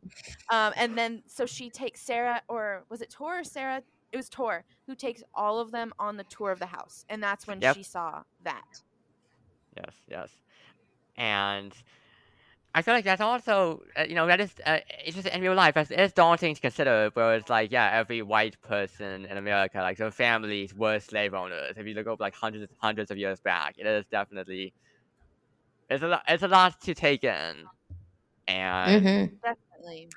Um, 0.51 0.73
and 0.77 0.97
then 0.97 1.23
so 1.27 1.47
she 1.47 1.71
takes 1.71 2.01
Sarah, 2.01 2.43
or 2.49 2.85
was 2.89 3.01
it 3.03 3.11
Tor 3.11 3.41
or 3.41 3.45
Sarah? 3.45 3.83
It 4.13 4.17
was 4.17 4.29
Tor 4.29 4.65
who 4.87 4.95
takes 4.95 5.23
all 5.35 5.61
of 5.61 5.71
them 5.71 5.93
on 5.99 6.17
the 6.17 6.25
tour 6.25 6.51
of 6.51 6.59
the 6.59 6.67
house, 6.67 7.05
and 7.09 7.23
that's 7.23 7.47
when 7.47 7.61
Yep. 7.61 7.77
she 7.77 7.83
saw 7.83 8.23
that. 8.45 8.83
Yes, 9.77 9.95
yes. 10.09 10.31
And 11.17 11.73
I 12.75 12.83
feel 12.83 12.95
like 12.95 13.05
that's 13.05 13.21
also, 13.21 13.83
uh, 13.99 14.05
you 14.09 14.15
know, 14.15 14.27
that 14.29 14.41
is, 14.41 14.55
uh, 14.65 14.79
it's 15.05 15.17
just 15.17 15.27
in 15.29 15.41
real 15.41 15.55
life, 15.55 15.77
it's, 15.77 15.91
it's 15.91 16.13
daunting 16.15 16.55
to 16.55 16.61
consider, 16.61 17.11
where 17.15 17.35
it's 17.35 17.49
like, 17.51 17.73
yeah, 17.73 17.91
every 17.93 18.23
white 18.23 18.61
person 18.63 19.25
in 19.27 19.37
America, 19.37 19.79
like, 19.79 19.99
their 19.99 20.13
families 20.13 20.73
were 20.75 21.01
slave 21.01 21.35
owners. 21.35 21.75
If 21.77 21.87
you 21.87 21.95
look 21.95 22.07
up, 22.07 22.21
like, 22.21 22.35
hundreds 22.35 22.73
hundreds 22.79 23.11
of 23.11 23.19
years 23.19 23.41
back, 23.41 23.75
it 23.77 23.87
is 23.87 24.07
definitely, 24.07 24.73
it's 25.89 26.03
a, 26.03 26.09
lot, 26.09 26.23
it's 26.29 26.43
a 26.43 26.49
lot 26.49 26.81
to 26.83 26.95
take 26.95 27.25
in. 27.25 27.69
And 28.49 29.09
hmm 29.09 29.27
Definitely. 29.43 30.09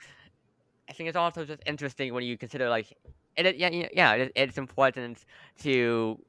I 0.89 0.93
think 0.93 1.08
it's 1.10 1.18
also 1.18 1.45
just 1.45 1.62
interesting 1.66 2.14
when 2.14 2.24
you 2.24 2.38
consider 2.38 2.70
like 2.70 2.91
it. 3.38 3.45
it- 3.45 3.58
Yeah, 3.58 3.70
yeah, 3.70 3.88
yeah. 3.93 4.14
It, 4.14 4.32
it's 4.36 4.58
important 4.58 5.26
to 5.62 6.20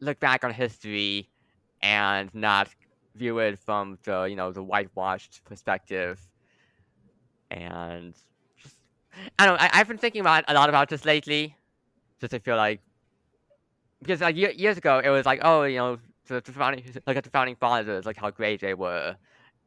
look 0.00 0.20
back 0.20 0.44
on 0.44 0.52
history 0.52 1.30
and 1.82 2.32
not 2.34 2.68
view 3.14 3.38
it 3.38 3.58
from 3.58 3.98
the 4.04 4.24
you 4.24 4.36
know 4.36 4.52
the 4.52 4.62
whitewashed 4.62 5.42
perspective. 5.44 6.20
And 7.50 8.14
just, 8.60 8.76
I 9.38 9.46
don't. 9.46 9.60
I, 9.60 9.70
I've 9.72 9.88
been 9.88 9.98
thinking 9.98 10.20
about 10.20 10.44
a 10.48 10.54
lot 10.54 10.68
about 10.68 10.88
this 10.88 11.04
lately. 11.04 11.56
Just 12.20 12.32
to 12.32 12.40
feel 12.40 12.56
like 12.56 12.80
because 14.00 14.20
like 14.20 14.36
ye- 14.36 14.52
years 14.54 14.78
ago 14.78 15.00
it 15.02 15.08
was 15.10 15.26
like 15.26 15.40
oh 15.42 15.64
you 15.64 15.78
know 15.78 15.98
the, 16.26 16.40
the 16.40 16.52
founding 16.52 16.84
like 17.06 17.22
the 17.22 17.30
founding 17.30 17.56
fathers 17.56 18.06
like 18.06 18.16
how 18.16 18.30
great 18.30 18.60
they 18.60 18.74
were 18.74 19.16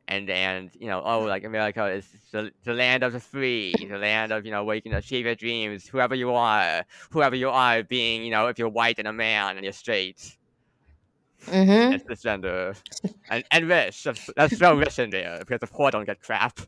and 0.07 0.29
and 0.29 0.71
you 0.79 0.87
know 0.87 1.01
oh 1.05 1.21
like 1.21 1.43
America 1.43 1.85
is 1.87 2.07
the, 2.31 2.51
the 2.63 2.73
land 2.73 3.03
of 3.03 3.13
the 3.13 3.19
free, 3.19 3.73
the 3.89 3.97
land 3.97 4.31
of 4.31 4.45
you 4.45 4.51
know 4.51 4.63
where 4.63 4.75
you 4.75 4.81
can 4.81 4.93
achieve 4.93 5.25
your 5.25 5.35
dreams, 5.35 5.87
whoever 5.87 6.15
you 6.15 6.33
are, 6.33 6.85
whoever 7.11 7.35
you 7.35 7.49
are, 7.49 7.83
being 7.83 8.23
you 8.23 8.31
know 8.31 8.47
if 8.47 8.57
you're 8.57 8.69
white 8.69 8.99
and 8.99 9.07
a 9.07 9.13
man 9.13 9.57
and 9.57 9.63
you're 9.63 9.73
straight 9.73 10.36
hmm 11.45 11.91
and 11.91 12.01
cisgender 12.05 12.75
and 13.29 13.43
and 13.51 13.67
rich. 13.67 14.03
That's, 14.03 14.29
that's 14.35 14.57
so 14.57 14.75
rich 14.75 14.99
in 14.99 15.09
there 15.09 15.37
because 15.39 15.59
the 15.59 15.67
poor 15.67 15.91
don't 15.91 16.05
get 16.05 16.21
crap. 16.21 16.59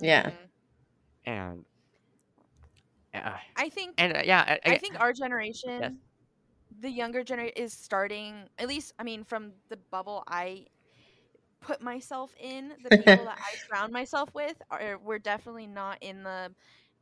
Yeah. 0.00 0.30
Mhm. 0.30 0.50
And 1.26 1.64
uh, 3.14 3.36
I 3.56 3.68
think 3.68 3.96
and 3.98 4.16
uh, 4.16 4.22
yeah, 4.24 4.58
I, 4.64 4.72
I 4.72 4.74
think 4.76 4.96
our 5.00 5.12
generation, 5.12 6.00
the 6.80 6.90
younger 6.90 7.22
generation, 7.24 7.54
is 7.56 7.72
starting. 7.72 8.48
At 8.58 8.68
least, 8.68 8.92
I 8.98 9.02
mean, 9.04 9.24
from 9.24 9.52
the 9.68 9.76
bubble 9.90 10.22
I 10.26 10.66
put 11.60 11.80
myself 11.82 12.34
in, 12.40 12.72
the 12.82 12.90
people 12.92 13.24
that 13.24 13.38
I 13.40 13.56
surround 13.68 13.92
myself 13.92 14.30
with, 14.34 14.56
are 14.70 14.98
we're 15.02 15.18
definitely 15.18 15.66
not 15.66 15.98
in 16.00 16.22
the 16.22 16.52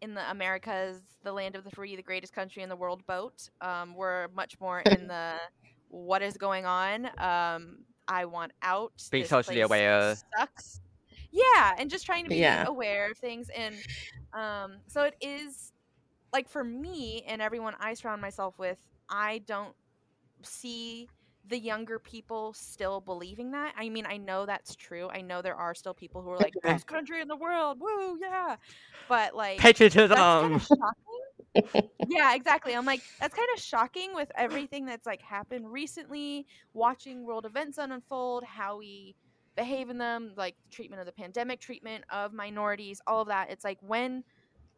in 0.01 0.14
the 0.14 0.31
America's 0.31 1.01
the 1.22 1.33
land 1.33 1.57
of 1.57 1.64
the 1.64 1.70
free, 1.70 1.97
the 1.97 2.03
greatest 2.03 2.33
country 2.33 2.62
in 2.62 2.68
the 2.68 2.76
world 2.76 3.05
boat. 3.07 3.49
Um, 3.61 3.95
we're 3.95 4.29
much 4.35 4.59
more 4.61 4.81
in 4.81 5.07
the 5.09 5.39
what 5.89 6.22
is 6.22 6.36
going 6.36 6.66
on. 6.66 7.07
Um, 7.18 7.78
I 8.07 8.24
want 8.24 8.53
out. 8.62 8.93
Being 9.11 9.22
this 9.24 9.30
socially 9.30 9.57
place 9.57 9.66
aware. 9.66 10.16
sucks. 10.39 10.80
Yeah, 11.30 11.74
and 11.78 11.91
just 11.91 12.07
trying 12.07 12.24
to 12.24 12.30
be 12.30 12.36
Yeah. 12.36 12.64
aware 12.66 13.11
of 13.11 13.18
things, 13.18 13.51
and 13.55 13.74
um, 14.32 14.78
so 14.86 15.03
it 15.03 15.14
is 15.20 15.72
like 16.32 16.49
for 16.49 16.64
me 16.64 17.22
and 17.26 17.41
everyone 17.43 17.74
I 17.80 17.95
surround 17.95 18.20
myself 18.22 18.59
with, 18.59 18.78
I 19.09 19.39
don't 19.47 19.74
see 20.43 21.09
the 21.47 21.59
younger 21.59 21.99
people 21.99 22.53
still 22.53 23.01
believing 23.01 23.53
that. 23.53 23.72
I 23.76 23.89
mean, 23.89 24.05
I 24.07 24.18
know 24.18 24.45
that's 24.45 24.76
true. 24.76 25.09
I 25.11 25.22
know 25.22 25.41
there 25.41 25.55
are 25.57 25.74
still 25.74 25.95
people 25.95 26.20
who 26.22 26.30
are 26.30 26.36
like, 26.39 26.53
Yeah. 26.62 26.72
best 26.74 26.86
country 26.86 27.20
in 27.22 27.28
the 27.28 27.36
world, 27.36 27.78
woo, 27.80 28.18
yeah. 28.20 28.57
But 29.09 29.34
like, 29.34 29.59
patriotism. 29.59 30.09
that's 30.11 30.18
kind 30.20 30.55
of 30.55 30.62
shocking. 30.62 31.17
Yeah, 32.09 32.34
exactly. 32.34 32.74
I'm 32.74 32.84
like, 32.84 33.03
that's 33.20 33.34
kind 33.34 33.49
of 33.55 33.62
shocking 33.62 34.14
with 34.14 34.30
everything 34.36 34.86
that's 34.86 35.07
like 35.07 35.22
happened 35.22 35.70
recently, 35.70 36.46
watching 36.74 37.24
world 37.24 37.46
events 37.46 37.78
unfold, 37.78 38.44
how 38.44 38.78
we 38.78 39.14
behave 39.57 39.90
in 39.90 39.99
them, 39.99 40.32
like 40.36 40.55
treatment 40.70 41.01
of 41.01 41.07
the 41.07 41.12
pandemic, 41.12 41.61
treatment 41.61 42.05
of 42.11 42.32
minorities, 42.32 43.01
all 43.07 43.22
of 43.22 43.28
that. 43.28 43.51
It's 43.51 43.64
like 43.64 43.78
when 43.80 44.24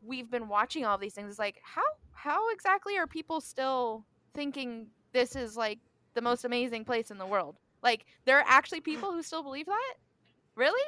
we've 0.02 0.30
been 0.30 0.48
watching 0.48 0.84
all 0.84 0.98
these 0.98 1.14
things, 1.14 1.30
it's 1.30 1.38
like, 1.38 1.60
how 1.62 1.82
how 2.12 2.50
exactly 2.52 2.98
are 2.98 3.06
people 3.06 3.40
still 3.40 4.04
thinking 4.34 4.88
this 5.12 5.36
is 5.36 5.56
like 5.56 5.78
the 6.14 6.22
most 6.22 6.44
amazing 6.44 6.84
place 6.84 7.10
in 7.10 7.18
the 7.18 7.26
world? 7.26 7.56
Like 7.82 8.06
there 8.24 8.38
are 8.38 8.44
actually 8.46 8.80
people 8.80 9.12
who 9.12 9.22
still 9.22 9.42
believe 9.42 9.66
that? 9.66 9.94
Really? 10.54 10.80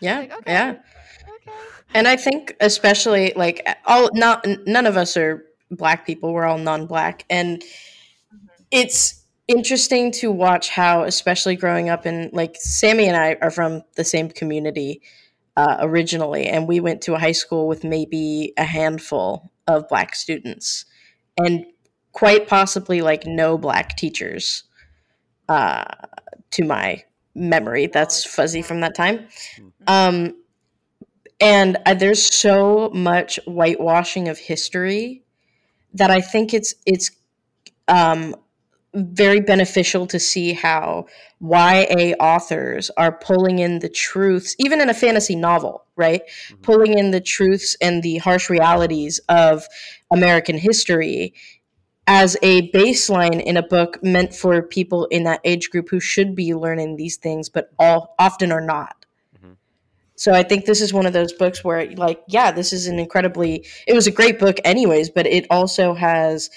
Yeah. 0.00 0.20
Like, 0.20 0.32
okay. 0.32 0.52
Yeah. 0.52 0.70
Okay. 0.70 1.56
And 1.94 2.08
I 2.08 2.16
think 2.16 2.56
especially 2.60 3.32
like 3.36 3.66
all 3.86 4.10
not 4.12 4.46
none 4.66 4.86
of 4.86 4.96
us 4.96 5.16
are 5.16 5.44
black 5.70 6.06
people. 6.06 6.32
We're 6.32 6.44
all 6.44 6.58
non-black, 6.58 7.24
and 7.30 7.60
Mhm. 7.60 8.48
it's 8.70 9.22
interesting 9.48 10.10
to 10.12 10.30
watch 10.32 10.70
how, 10.70 11.04
especially 11.04 11.56
growing 11.56 11.88
up 11.88 12.06
in 12.06 12.30
like 12.32 12.56
Sammy 12.56 13.06
and 13.06 13.16
I 13.16 13.36
are 13.40 13.50
from 13.50 13.82
the 13.96 14.04
same 14.04 14.28
community 14.28 15.02
uh, 15.56 15.76
originally, 15.80 16.46
and 16.46 16.68
we 16.68 16.80
went 16.80 17.00
to 17.02 17.14
a 17.14 17.18
high 17.18 17.32
school 17.32 17.66
with 17.66 17.82
maybe 17.84 18.52
a 18.58 18.64
handful 18.64 19.50
of 19.66 19.88
black 19.88 20.14
students, 20.14 20.84
and 21.38 21.64
quite 22.12 22.48
possibly 22.48 23.00
like 23.02 23.26
no 23.26 23.56
black 23.58 23.96
teachers. 23.96 24.64
Uh, 25.48 25.84
to 26.50 26.64
my 26.64 27.04
memory, 27.36 27.86
that's 27.86 28.24
fuzzy 28.24 28.62
from 28.62 28.80
that 28.80 28.94
time. 28.94 29.28
Um, 29.86 30.34
and 31.40 31.76
uh, 31.84 31.94
there's 31.94 32.34
so 32.34 32.90
much 32.94 33.38
whitewashing 33.46 34.28
of 34.28 34.38
history 34.38 35.22
that 35.94 36.10
I 36.10 36.20
think 36.20 36.54
it's 36.54 36.74
it's 36.86 37.10
um, 37.88 38.34
very 38.94 39.40
beneficial 39.40 40.06
to 40.06 40.18
see 40.18 40.54
how 40.54 41.06
YA 41.40 42.14
authors 42.18 42.90
are 42.96 43.12
pulling 43.12 43.58
in 43.58 43.80
the 43.80 43.88
truths, 43.88 44.56
even 44.58 44.80
in 44.80 44.88
a 44.88 44.94
fantasy 44.94 45.36
novel, 45.36 45.84
right? 45.96 46.22
Mm-hmm. 46.26 46.62
Pulling 46.62 46.98
in 46.98 47.10
the 47.10 47.20
truths 47.20 47.76
and 47.80 48.02
the 48.02 48.18
harsh 48.18 48.48
realities 48.48 49.20
of 49.28 49.66
American 50.10 50.56
history 50.56 51.34
as 52.06 52.36
a 52.42 52.70
baseline 52.70 53.42
in 53.42 53.56
a 53.56 53.62
book 53.62 54.02
meant 54.02 54.34
for 54.34 54.62
people 54.62 55.06
in 55.06 55.24
that 55.24 55.40
age 55.44 55.70
group 55.70 55.88
who 55.90 56.00
should 56.00 56.34
be 56.34 56.54
learning 56.54 56.96
these 56.96 57.16
things, 57.16 57.48
but 57.48 57.70
all 57.78 58.14
often 58.18 58.52
are 58.52 58.60
not. 58.60 59.04
Mm-hmm. 59.36 59.52
So 60.14 60.32
I 60.32 60.42
think 60.42 60.66
this 60.66 60.80
is 60.80 60.92
one 60.92 61.06
of 61.06 61.12
those 61.12 61.32
books 61.32 61.64
where, 61.64 61.90
like, 61.94 62.22
yeah, 62.28 62.52
this 62.52 62.72
is 62.72 62.86
an 62.86 62.98
incredibly. 62.98 63.66
It 63.86 63.94
was 63.94 64.06
a 64.06 64.12
great 64.12 64.38
book, 64.38 64.58
anyways, 64.64 65.10
but 65.10 65.26
it 65.26 65.46
also 65.50 65.94
has 65.94 66.50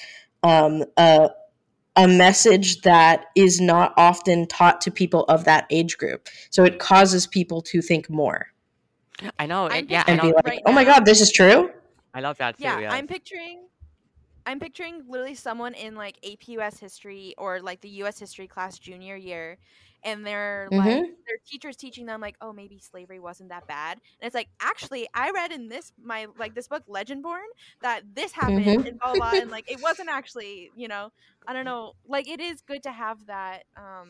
um, 0.43 0.84
a 0.97 1.30
a 1.95 2.08
message 2.08 2.82
that 2.82 3.26
is 3.36 3.60
not 3.60 3.93
often 3.97 4.47
taught 4.47 4.80
to 4.82 4.91
people 4.91 5.26
of 5.26 5.43
that 5.45 5.66
age 5.70 5.97
group. 5.97 6.30
So 6.50 6.64
it 6.64 6.80
causes 6.80 7.28
people 7.28 7.62
to 7.64 7.82
think 7.82 8.10
more. 8.10 8.47
I 9.38 9.47
know, 9.47 9.68
and, 9.68 9.89
yeah, 9.89 10.06
and 10.08 10.22
be 10.22 10.32
like, 10.32 10.45
right 10.45 10.62
"Oh 10.66 10.72
my 10.72 10.86
god, 10.86 11.04
this 11.06 11.20
is 11.20 11.32
true." 11.32 11.72
I 12.14 12.22
love 12.22 12.38
that 12.38 12.58
too. 12.58 12.64
Yeah, 12.64 12.80
yeah, 12.80 12.93
I'm 12.93 13.06
picturing 13.06 13.68
I'm 14.50 14.60
picturing 14.60 15.04
literally 15.08 15.36
someone 15.36 15.76
in 15.76 15.95
like 15.95 16.18
AP 16.26 16.47
US 16.50 16.80
history 16.80 17.36
or 17.38 17.62
like 17.62 17.82
the 17.82 17.89
US 18.04 18.18
history 18.18 18.47
class 18.47 18.80
junior 18.80 19.16
year 19.16 19.60
and 20.04 20.26
they're 20.26 20.68
mm-hmm. 20.72 20.88
like 20.88 21.04
their 21.28 21.38
teachers 21.45 21.76
teaching 21.76 22.06
them 22.06 22.22
like 22.22 22.36
oh 22.41 22.54
maybe 22.54 22.80
slavery 22.80 23.20
wasn't 23.20 23.50
that 23.50 23.68
bad 23.68 23.93
and 24.20 24.28
it's 24.28 24.36
like 24.36 24.47
actually 24.62 25.08
i 25.14 25.30
read 25.32 25.52
in 25.52 25.68
this 25.68 25.91
my 26.02 26.26
like 26.38 26.56
this 26.56 26.68
book 26.68 26.84
legendborn 26.88 27.47
that 27.82 28.04
this 28.14 28.32
happened 28.32 28.66
mm-hmm. 28.66 28.88
and 28.88 29.00
blah, 29.00 29.14
blah 29.14 29.32
and 29.34 29.52
like 29.52 29.70
it 29.70 29.82
wasn't 29.82 30.08
actually 30.08 30.72
you 30.76 30.88
know 30.88 31.12
i 31.47 31.54
don't 31.54 31.66
know 31.66 31.93
like 32.08 32.30
it 32.30 32.39
is 32.39 32.62
good 32.62 32.82
to 32.82 32.91
have 32.91 33.26
that 33.26 33.64
um 33.76 34.10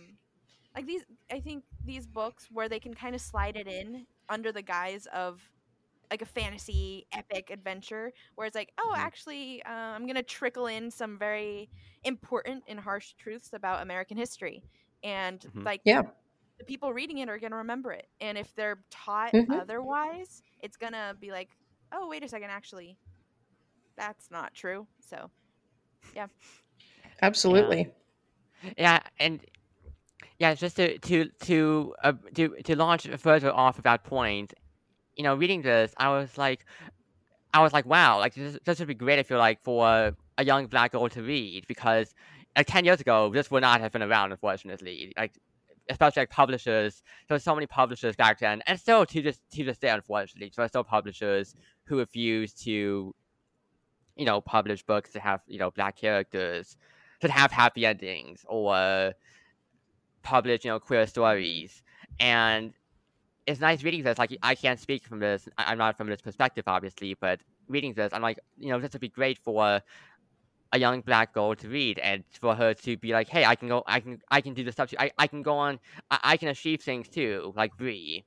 like 0.75 0.85
these 0.85 1.01
i 1.31 1.39
think 1.39 1.63
these 1.83 2.05
books 2.05 2.47
where 2.51 2.69
they 2.69 2.79
can 2.79 2.93
kind 2.93 3.15
of 3.15 3.21
slide 3.21 3.55
it 3.55 3.67
in 3.67 4.05
under 4.29 4.51
the 4.51 4.61
guise 4.61 5.07
of 5.07 5.41
like 6.11 6.21
a 6.21 6.25
fantasy 6.25 7.05
epic 7.11 7.49
adventure 7.51 8.11
where 8.35 8.47
it's 8.47 8.55
like 8.55 8.71
oh 8.79 8.91
mm-hmm. 8.91 9.01
actually 9.01 9.63
uh, 9.63 9.69
i'm 9.69 10.07
gonna 10.07 10.23
trickle 10.23 10.67
in 10.67 10.89
some 10.89 11.17
very 11.17 11.69
important 12.03 12.63
and 12.67 12.79
harsh 12.79 13.13
truths 13.13 13.51
about 13.53 13.81
american 13.81 14.17
history 14.17 14.63
and 15.03 15.41
mm-hmm. 15.41 15.63
like 15.63 15.81
yeah 15.83 16.03
the 16.59 16.65
people 16.65 16.93
reading 16.93 17.19
it 17.19 17.29
are 17.29 17.39
going 17.39 17.51
to 17.51 17.57
remember 17.57 17.91
it 17.91 18.07
and 18.21 18.37
if 18.37 18.53
they're 18.53 18.79
taught 18.91 19.31
mm-hmm. 19.33 19.51
otherwise 19.53 20.43
it's 20.59 20.75
going 20.77 20.91
to 20.91 21.15
be 21.19 21.31
like 21.31 21.49
oh 21.93 22.07
wait 22.07 22.23
a 22.23 22.27
second 22.27 22.49
actually 22.49 22.97
that's 23.97 24.29
not 24.29 24.53
true 24.53 24.85
so 24.99 25.29
yeah 26.15 26.27
absolutely 27.21 27.89
yeah, 28.63 28.71
yeah 28.77 28.99
and 29.19 29.39
yeah 30.37 30.53
just 30.53 30.75
to 30.75 30.97
to 30.99 31.29
to 31.41 31.93
uh, 32.03 32.13
to 32.35 32.49
to 32.63 32.75
launch 32.75 33.07
further 33.17 33.51
off 33.53 33.77
of 33.77 33.83
that 33.85 34.03
point 34.03 34.53
you 35.19 35.23
know 35.23 35.35
reading 35.35 35.61
this 35.61 35.93
i 35.97 36.09
was 36.09 36.37
like 36.39 36.65
i 37.53 37.61
was 37.61 37.73
like 37.73 37.85
wow 37.85 38.17
like 38.17 38.33
this, 38.33 38.57
this 38.65 38.79
would 38.79 38.87
be 38.87 38.95
great 38.95 39.19
if 39.19 39.29
you're 39.29 39.45
like 39.49 39.61
for 39.63 40.15
a 40.39 40.45
young 40.45 40.65
black 40.65 40.93
girl 40.93 41.09
to 41.09 41.21
read 41.21 41.67
because 41.67 42.15
like 42.59 42.67
10 42.67 42.85
years 42.85 42.99
ago, 42.99 43.31
this 43.31 43.51
would 43.51 43.61
not 43.61 43.81
have 43.81 43.91
been 43.91 44.03
around, 44.03 44.31
unfortunately. 44.31 45.13
Like, 45.17 45.33
especially 45.89 46.21
like 46.21 46.29
publishers, 46.29 47.03
there 47.27 47.35
were 47.35 47.39
so 47.39 47.55
many 47.55 47.67
publishers 47.67 48.15
back 48.15 48.39
then, 48.39 48.61
and 48.67 48.79
still 48.79 49.05
to 49.05 49.21
just 49.21 49.41
to 49.51 49.63
this 49.63 49.77
day, 49.77 49.89
unfortunately, 49.89 50.51
there 50.55 50.65
are 50.65 50.67
still 50.67 50.83
publishers 50.83 51.55
who 51.85 51.97
refuse 51.99 52.53
to, 52.53 53.15
you 54.15 54.25
know, 54.25 54.41
publish 54.41 54.83
books 54.83 55.11
that 55.11 55.21
have 55.21 55.41
you 55.47 55.59
know 55.59 55.71
black 55.71 55.95
characters, 55.95 56.77
that 57.21 57.31
have 57.31 57.51
happy 57.51 57.85
endings, 57.85 58.45
or 58.47 59.13
publish 60.21 60.65
you 60.65 60.71
know 60.71 60.79
queer 60.79 61.07
stories, 61.07 61.81
and 62.19 62.73
it's 63.49 63.59
nice 63.59 63.83
reading 63.83 64.03
this. 64.03 64.19
Like, 64.19 64.37
I 64.43 64.53
can't 64.53 64.79
speak 64.79 65.03
from 65.03 65.19
this. 65.19 65.49
I'm 65.57 65.79
not 65.79 65.97
from 65.97 66.07
this 66.07 66.21
perspective, 66.21 66.65
obviously, 66.67 67.15
but 67.15 67.39
reading 67.67 67.93
this, 67.93 68.13
I'm 68.13 68.21
like, 68.21 68.39
you 68.57 68.69
know, 68.69 68.79
this 68.79 68.93
would 68.93 69.01
be 69.01 69.09
great 69.09 69.39
for 69.39 69.81
a 70.71 70.77
young 70.77 71.01
black 71.01 71.33
girl 71.33 71.55
to 71.55 71.67
read 71.67 71.97
and 71.97 72.23
for 72.39 72.53
her 72.53 72.75
to 72.75 72.95
be 72.97 73.11
like, 73.11 73.27
hey, 73.27 73.45
I 73.45 73.55
can 73.55 73.67
go, 73.67 73.83
I 73.87 73.99
can, 74.01 74.21
I 74.29 74.39
can 74.41 74.53
do 74.53 74.63
the 74.63 74.71
stuff 74.71 74.91
too. 74.91 74.97
I, 74.99 75.09
I 75.17 75.25
can 75.25 75.41
go 75.41 75.57
on, 75.57 75.79
I, 76.11 76.19
I 76.23 76.37
can 76.37 76.49
achieve 76.49 76.81
things 76.81 77.09
too, 77.09 77.51
like 77.55 77.75
Bree. 77.75 78.23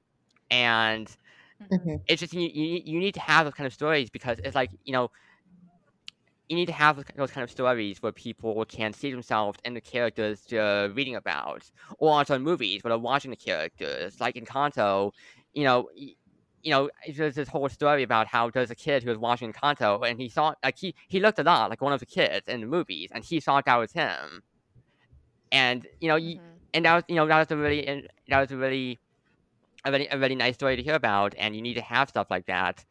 And 0.50 1.06
mm-hmm. 1.70 1.96
it's 2.08 2.20
just, 2.20 2.34
you, 2.34 2.50
you, 2.52 2.82
you 2.84 2.98
need 2.98 3.14
to 3.14 3.20
have 3.20 3.46
those 3.46 3.54
kind 3.54 3.66
of 3.68 3.72
stories 3.72 4.10
because 4.10 4.38
it's 4.42 4.56
like, 4.56 4.70
you 4.84 4.92
know, 4.92 5.12
you 6.48 6.56
need 6.56 6.66
to 6.66 6.72
have 6.72 7.02
those 7.16 7.30
kind 7.30 7.44
of 7.44 7.50
stories 7.50 8.02
where 8.02 8.12
people 8.12 8.64
can 8.66 8.92
see 8.92 9.10
themselves 9.10 9.58
in 9.64 9.74
the 9.74 9.80
characters 9.80 10.42
they're 10.48 10.90
reading 10.90 11.16
about, 11.16 11.70
or 11.98 12.12
also 12.12 12.34
in 12.34 12.42
movies 12.42 12.82
where 12.82 12.90
they're 12.90 12.98
watching 12.98 13.30
the 13.30 13.36
characters. 13.36 14.20
Like 14.20 14.34
Encanto, 14.34 15.12
you 15.54 15.64
know, 15.64 15.88
you 15.94 16.70
know, 16.70 16.90
there's 17.14 17.34
this 17.34 17.48
whole 17.48 17.68
story 17.68 18.02
about 18.02 18.26
how 18.26 18.50
there's 18.50 18.70
a 18.70 18.74
kid 18.74 19.02
who 19.02 19.10
was 19.10 19.18
watching 19.18 19.52
Kanto 19.52 20.00
and 20.02 20.20
he 20.20 20.28
saw 20.28 20.54
like 20.62 20.78
he 20.78 20.94
he 21.08 21.20
looked 21.20 21.38
a 21.38 21.42
lot 21.42 21.70
like 21.70 21.80
one 21.80 21.92
of 21.92 22.00
the 22.00 22.06
kids 22.06 22.48
in 22.48 22.60
the 22.60 22.66
movies 22.66 23.10
and 23.12 23.24
he 23.24 23.40
thought 23.40 23.64
that 23.64 23.76
was 23.76 23.92
him. 23.92 24.42
And 25.50 25.86
you 26.00 26.08
know, 26.08 26.16
mm-hmm. 26.16 26.44
and 26.74 26.84
that 26.84 26.94
was 26.94 27.04
you 27.08 27.16
know 27.16 27.26
that 27.26 27.38
was 27.38 27.50
a 27.50 27.56
really 27.56 28.08
that 28.28 28.40
was 28.40 28.50
a 28.52 28.56
really 28.56 29.00
a 29.84 29.90
really 29.92 30.08
a 30.08 30.18
really 30.18 30.34
nice 30.34 30.54
story 30.54 30.76
to 30.76 30.82
hear 30.82 30.94
about, 30.94 31.34
and 31.38 31.54
you 31.56 31.62
need 31.62 31.74
to 31.74 31.82
have 31.82 32.08
stuff 32.08 32.28
like 32.30 32.46
that. 32.46 32.84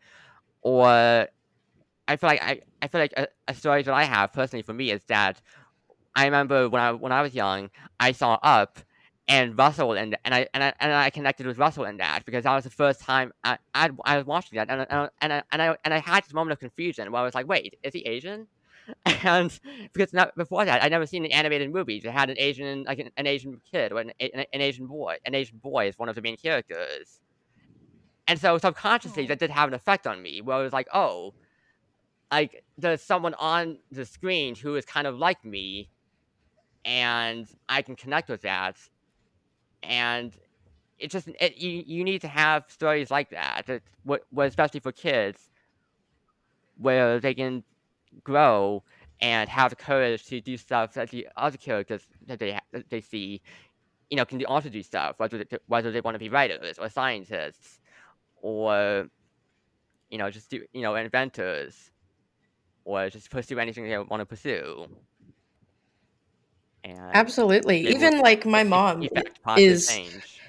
Or 0.62 1.28
I 2.12 2.18
feel 2.18 2.30
like 2.30 2.44
I 2.44 2.62
I 2.82 2.88
feel 2.88 3.02
like 3.02 3.14
a, 3.16 3.28
a 3.48 3.54
story 3.54 3.84
that 3.84 3.94
I 3.94 4.04
have 4.04 4.34
personally 4.34 4.64
for 4.64 4.74
me 4.74 4.92
is 4.92 5.02
that 5.06 5.42
I 6.16 6.26
remember 6.26 6.68
when 6.68 6.82
I 6.82 6.92
when 6.92 7.12
I 7.12 7.22
was 7.22 7.34
young, 7.34 7.70
I 8.00 8.12
saw 8.12 8.38
Up 8.44 8.80
and 9.28 9.58
Russell 9.58 9.94
and 9.94 10.18
and 10.26 10.36
I 10.36 10.48
and 10.54 10.64
I 10.64 10.74
and 10.82 10.94
I 10.94 11.10
connected 11.10 11.48
with 11.48 11.58
Russell 11.58 11.86
in 11.86 11.98
that 11.98 12.26
because 12.26 12.44
that 12.44 12.54
was 12.54 12.66
the 12.66 12.70
first 12.70 13.00
time 13.00 13.32
I 13.46 13.58
I, 13.74 13.90
I 14.04 14.18
was 14.18 14.26
watching 14.26 14.58
that 14.58 14.70
and 14.70 14.86
and 14.90 15.10
and 15.22 15.34
I, 15.34 15.44
and 15.54 15.62
I 15.62 15.78
and 15.86 15.94
I 15.94 16.00
had 16.00 16.26
this 16.26 16.34
moment 16.34 16.52
of 16.52 16.60
confusion 16.60 17.12
where 17.12 17.22
I 17.22 17.26
was 17.26 17.34
like, 17.34 17.48
wait, 17.48 17.80
is 17.82 17.94
he 17.94 18.02
Asian? 18.02 18.48
And 19.24 19.58
because 19.94 20.12
not, 20.12 20.36
before 20.36 20.66
that, 20.66 20.84
I'd 20.84 20.92
never 20.92 21.06
seen 21.06 21.24
an 21.24 21.32
animated 21.32 21.72
movie 21.72 22.02
that 22.02 22.12
had 22.12 22.30
an 22.30 22.36
Asian 22.40 22.84
like 22.84 23.00
an, 23.00 23.12
an 23.16 23.28
Asian 23.28 23.62
kid 23.72 23.92
or 23.94 24.00
an, 24.00 24.12
an, 24.20 24.46
an, 24.52 24.60
Asian 24.60 24.88
boy. 24.88 25.18
An 25.26 25.36
Asian 25.36 25.60
boy 25.60 25.88
is 25.88 25.98
one 25.98 26.10
of 26.10 26.16
the 26.16 26.22
main 26.22 26.36
characters, 26.36 27.22
and 28.28 28.40
so 28.40 28.58
subconsciously 28.58 29.28
that 29.28 29.40
did 29.40 29.52
have 29.52 29.70
an 29.70 29.76
effect 29.76 30.08
on 30.08 30.22
me 30.22 30.42
where 30.42 30.58
I 30.58 30.62
was 30.62 30.74
like, 30.74 30.88
oh, 30.94 31.34
like 32.32 32.64
there's 32.78 33.02
someone 33.02 33.34
on 33.36 33.78
the 33.92 34.06
screen 34.06 34.56
who 34.56 34.76
is 34.76 34.86
kind 34.86 35.06
of 35.06 35.18
like 35.18 35.44
me, 35.44 35.90
and 36.86 37.48
I 37.68 37.82
can 37.82 37.96
connect 37.96 38.30
with 38.30 38.42
that. 38.42 38.78
And 39.84 40.34
it's 40.98 41.12
just 41.12 41.28
it, 41.40 41.58
you 41.58 41.84
you 41.86 42.04
need 42.04 42.22
to 42.22 42.28
have 42.28 42.66
stories 42.70 43.12
like 43.12 43.32
that, 43.32 43.64
that 43.68 43.82
what, 44.04 44.24
especially 44.38 44.80
for 44.80 44.92
kids, 44.92 45.50
where 46.78 47.20
they 47.20 47.34
can 47.34 47.64
grow 48.24 48.84
and 49.22 49.50
have 49.50 49.70
the 49.70 49.76
courage 49.76 50.26
to 50.26 50.42
do 50.42 50.58
stuff 50.58 50.94
that 50.94 51.10
the 51.10 51.28
other 51.38 51.58
characters 51.58 52.08
that 52.28 52.40
they 52.40 52.58
that 52.72 52.90
they 52.90 53.02
see, 53.02 53.42
you 54.10 54.18
know, 54.18 54.26
can 54.26 54.44
also 54.46 54.70
do 54.70 54.82
stuff 54.84 55.16
whether 55.18 55.44
they, 55.44 55.58
whether 55.68 55.92
they 55.92 56.02
want 56.02 56.16
to 56.16 56.20
be 56.20 56.30
writers 56.30 56.80
or 56.80 56.90
scientists, 56.90 57.80
or 58.42 59.08
you 60.10 60.18
know 60.18 60.30
just 60.30 60.50
do 60.50 60.64
you 60.74 60.82
know 60.82 60.96
inventors, 60.96 61.92
or 62.86 63.10
just 63.10 63.30
pursue 63.30 63.60
anything 63.60 63.88
they 63.88 63.98
want 63.98 64.22
to 64.22 64.26
pursue. 64.26 64.88
And 66.84 67.00
Absolutely. 67.14 67.88
Even 67.88 68.20
like 68.20 68.46
my 68.46 68.64
mom 68.64 69.08
is 69.58 69.88
change. 69.88 70.40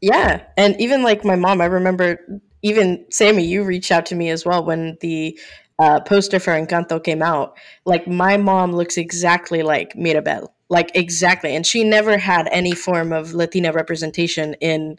Yeah, 0.00 0.44
and 0.56 0.80
even 0.80 1.02
like 1.02 1.24
my 1.24 1.36
mom, 1.36 1.60
I 1.60 1.64
remember 1.64 2.18
even 2.62 3.04
Sammy, 3.10 3.44
you 3.44 3.64
reached 3.64 3.90
out 3.90 4.06
to 4.06 4.14
me 4.14 4.30
as 4.30 4.44
well 4.44 4.64
when 4.64 4.98
the 5.00 5.38
uh, 5.78 6.00
poster 6.00 6.38
for 6.38 6.52
Encanto 6.52 7.02
came 7.02 7.22
out. 7.22 7.56
Like 7.84 8.06
my 8.06 8.36
mom 8.36 8.72
looks 8.72 8.96
exactly 8.96 9.62
like 9.62 9.96
Mirabel, 9.96 10.54
like 10.68 10.90
exactly, 10.94 11.56
and 11.56 11.66
she 11.66 11.82
never 11.82 12.18
had 12.18 12.48
any 12.52 12.72
form 12.72 13.12
of 13.12 13.34
Latina 13.34 13.72
representation 13.72 14.54
in 14.54 14.98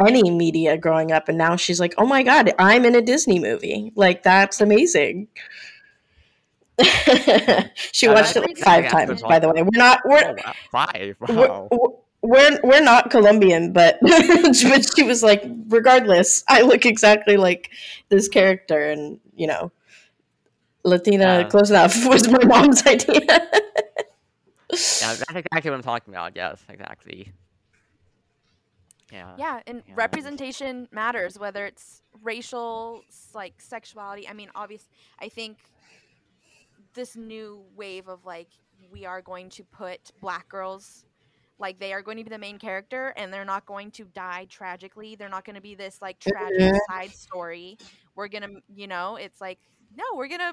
any 0.00 0.30
media 0.30 0.76
growing 0.76 1.12
up, 1.12 1.28
and 1.28 1.38
now 1.38 1.56
she's 1.56 1.80
like, 1.80 1.94
oh 1.98 2.06
my 2.06 2.22
god, 2.22 2.52
I'm 2.58 2.84
in 2.84 2.94
a 2.94 3.02
Disney 3.02 3.38
movie. 3.38 3.92
Like 3.94 4.22
that's 4.22 4.60
amazing. 4.60 5.28
she 7.92 8.08
watched 8.08 8.36
it 8.36 8.42
like 8.42 8.58
five 8.58 8.88
times. 8.88 9.22
By 9.22 9.38
the 9.38 9.48
way, 9.48 9.62
we're 9.62 9.70
not 9.72 10.00
we're 10.04 10.36
oh, 10.46 10.52
five. 10.70 11.16
Wow. 11.20 11.68
We're, 11.70 11.88
we're, 12.20 12.60
we're 12.62 12.82
not 12.82 13.10
Colombian, 13.10 13.72
but 13.72 13.98
but 14.02 14.54
she 14.54 15.02
was 15.02 15.22
like, 15.22 15.44
regardless, 15.68 16.44
I 16.48 16.62
look 16.62 16.84
exactly 16.86 17.36
like 17.36 17.70
this 18.08 18.28
character, 18.28 18.90
and 18.90 19.20
you 19.36 19.46
know, 19.46 19.72
Latina 20.84 21.40
yeah. 21.40 21.44
close 21.44 21.70
enough 21.70 21.94
was 22.06 22.28
my 22.28 22.44
mom's 22.44 22.86
idea. 22.86 23.20
yeah, 23.20 23.38
that's 24.70 25.22
exactly 25.34 25.70
what 25.70 25.76
I'm 25.76 25.82
talking 25.82 26.14
about. 26.14 26.36
Yes, 26.36 26.62
exactly. 26.68 27.32
Yeah. 29.12 29.34
Yeah, 29.38 29.60
and 29.66 29.82
And- 29.86 29.96
representation 29.96 30.88
matters, 30.90 31.38
whether 31.38 31.64
it's 31.66 32.02
racial, 32.22 33.02
like 33.34 33.60
sexuality. 33.60 34.28
I 34.28 34.32
mean, 34.32 34.50
obvious. 34.54 34.88
I 35.18 35.28
think 35.28 35.58
this 36.94 37.16
new 37.16 37.64
wave 37.76 38.08
of 38.08 38.24
like 38.24 38.48
we 38.90 39.04
are 39.04 39.20
going 39.22 39.48
to 39.50 39.64
put 39.64 40.10
black 40.20 40.48
girls, 40.48 41.04
like 41.58 41.78
they 41.78 41.92
are 41.92 42.02
going 42.02 42.16
to 42.18 42.24
be 42.24 42.30
the 42.30 42.38
main 42.38 42.58
character, 42.58 43.12
and 43.16 43.32
they're 43.32 43.44
not 43.44 43.66
going 43.66 43.90
to 43.92 44.04
die 44.04 44.46
tragically. 44.48 45.14
They're 45.16 45.28
not 45.28 45.44
going 45.44 45.56
to 45.56 45.62
be 45.62 45.74
this 45.74 46.00
like 46.02 46.18
tragic 46.20 46.58
Mhm. 46.74 46.78
side 46.88 47.10
story. 47.10 47.78
We're 48.14 48.28
gonna, 48.28 48.48
you 48.74 48.86
know, 48.86 49.16
it's 49.16 49.40
like 49.40 49.58
no, 49.94 50.04
we're 50.14 50.28
gonna 50.28 50.52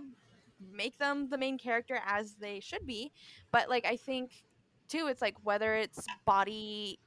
make 0.71 0.97
them 0.97 1.29
the 1.29 1.37
main 1.37 1.57
character 1.57 1.99
as 2.05 2.35
they 2.35 2.59
should 2.59 2.85
be. 2.87 3.11
But 3.51 3.69
like 3.69 3.85
I 3.85 3.97
think 3.97 4.43
too, 4.87 5.07
it's 5.07 5.21
like 5.21 5.35
whether 5.43 5.75
it's 5.75 6.05
body 6.25 6.99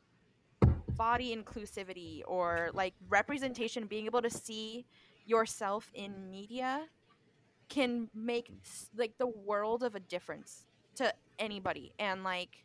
body 0.99 1.35
inclusivity 1.37 2.23
or 2.27 2.71
like 2.75 2.95
representation 3.09 3.87
being 3.87 4.07
able 4.07 4.23
to 4.23 4.31
see 4.31 4.87
yourself 5.27 5.91
in 5.95 6.31
media 6.31 6.87
can 7.69 8.09
make 8.15 8.51
like 8.97 9.15
the 9.19 9.27
world 9.27 9.83
of 9.85 9.95
a 9.97 10.01
difference 10.01 10.67
to 10.97 11.13
anybody. 11.39 11.93
And 11.99 12.25
like 12.25 12.65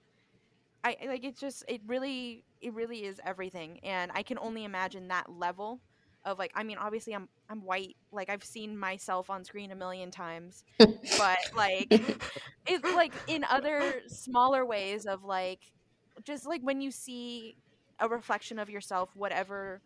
i 0.83 0.97
like 1.07 1.23
it's 1.23 1.39
just 1.39 1.63
it 1.67 1.81
really 1.87 2.43
it 2.61 2.73
really 2.73 3.05
is 3.05 3.19
everything. 3.25 3.79
And 3.83 4.11
i 4.15 4.23
can 4.23 4.37
only 4.39 4.65
imagine 4.65 5.09
that 5.09 5.31
level 5.31 5.81
of 6.25 6.39
like 6.39 6.51
i 6.55 6.63
mean 6.63 6.77
obviously 6.77 7.13
i'm 7.15 7.29
i'm 7.49 7.61
white. 7.63 7.95
Like 8.11 8.29
i've 8.29 8.43
seen 8.43 8.77
myself 8.77 9.29
on 9.29 9.43
screen 9.45 9.71
a 9.71 9.75
million 9.75 10.11
times. 10.11 10.63
But 10.79 11.39
like 11.55 11.87
it's 12.67 12.95
like 12.95 13.13
in 13.27 13.43
other 13.45 14.01
smaller 14.07 14.65
ways 14.65 15.05
of 15.05 15.23
like 15.23 15.59
just 16.23 16.45
like 16.45 16.61
when 16.61 16.81
you 16.81 16.91
see 16.91 17.57
a 17.99 18.07
reflection 18.07 18.59
of 18.59 18.69
yourself 18.69 19.09
whatever 19.15 19.81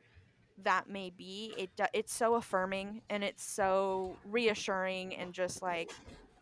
that 0.64 0.90
may 0.90 1.10
be 1.10 1.54
it 1.58 1.70
it's 1.94 2.14
so 2.14 2.36
affirming 2.36 3.02
and 3.10 3.24
it's 3.24 3.44
so 3.44 4.20
reassuring 4.24 5.16
and 5.16 5.34
just 5.34 5.62
like 5.62 5.92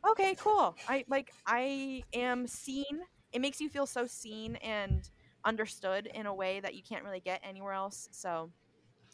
okay 0.10 0.36
cool. 0.36 0.78
I 0.88 1.06
like 1.08 1.34
i 1.46 2.04
am 2.14 2.48
seen. 2.48 2.86
It 3.32 3.42
makes 3.42 3.60
you 3.60 3.70
feel 3.70 3.86
so 3.86 4.06
seen 4.08 4.56
and 4.58 5.10
understood 5.46 6.08
in 6.14 6.26
a 6.26 6.34
way 6.34 6.60
that 6.62 6.74
you 6.76 6.82
can't 6.88 7.04
really 7.04 7.20
get 7.20 7.42
anywhere 7.44 7.74
else. 7.74 8.08
So 8.12 8.52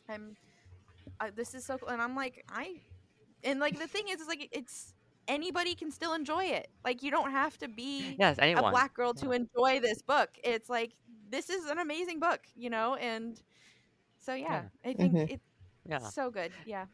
i'm 0.10 0.36
uh, 1.20 1.32
this 1.36 1.54
is 1.54 1.66
so 1.66 1.78
cool. 1.78 1.90
And 1.90 2.02
i'm 2.02 2.16
like 2.16 2.44
i 2.50 2.76
and 3.44 3.60
like 3.60 3.78
the 3.80 3.88
thing 3.88 4.08
is 4.10 4.22
is 4.22 4.28
like 4.28 4.50
it's 4.52 4.94
anybody 5.28 5.76
can 5.76 5.92
still 5.92 6.14
enjoy 6.14 6.46
it. 6.46 6.68
Like 6.84 7.04
you 7.04 7.12
don't 7.12 7.32
have 7.32 7.58
to 7.60 7.68
be 7.68 8.16
Yes, 8.18 8.38
a 8.56 8.64
black 8.64 8.94
girl 8.94 9.14
to 9.16 9.32
enjoy 9.32 9.80
this 9.80 10.02
book. 10.02 10.30
It's 10.44 10.70
like 10.70 10.94
this 11.32 11.50
is 11.50 11.66
an 11.68 11.80
amazing 11.80 12.20
book, 12.20 12.42
you 12.56 12.70
know, 12.70 12.96
and 12.96 13.42
so 14.20 14.34
yeah, 14.36 14.64
I 14.86 14.94
think 14.94 15.14
Mhm. 15.14 15.28
it's 15.28 15.44
Yeah. 15.90 16.00
so 16.00 16.32
good. 16.32 16.54
Yeah. 16.66 16.88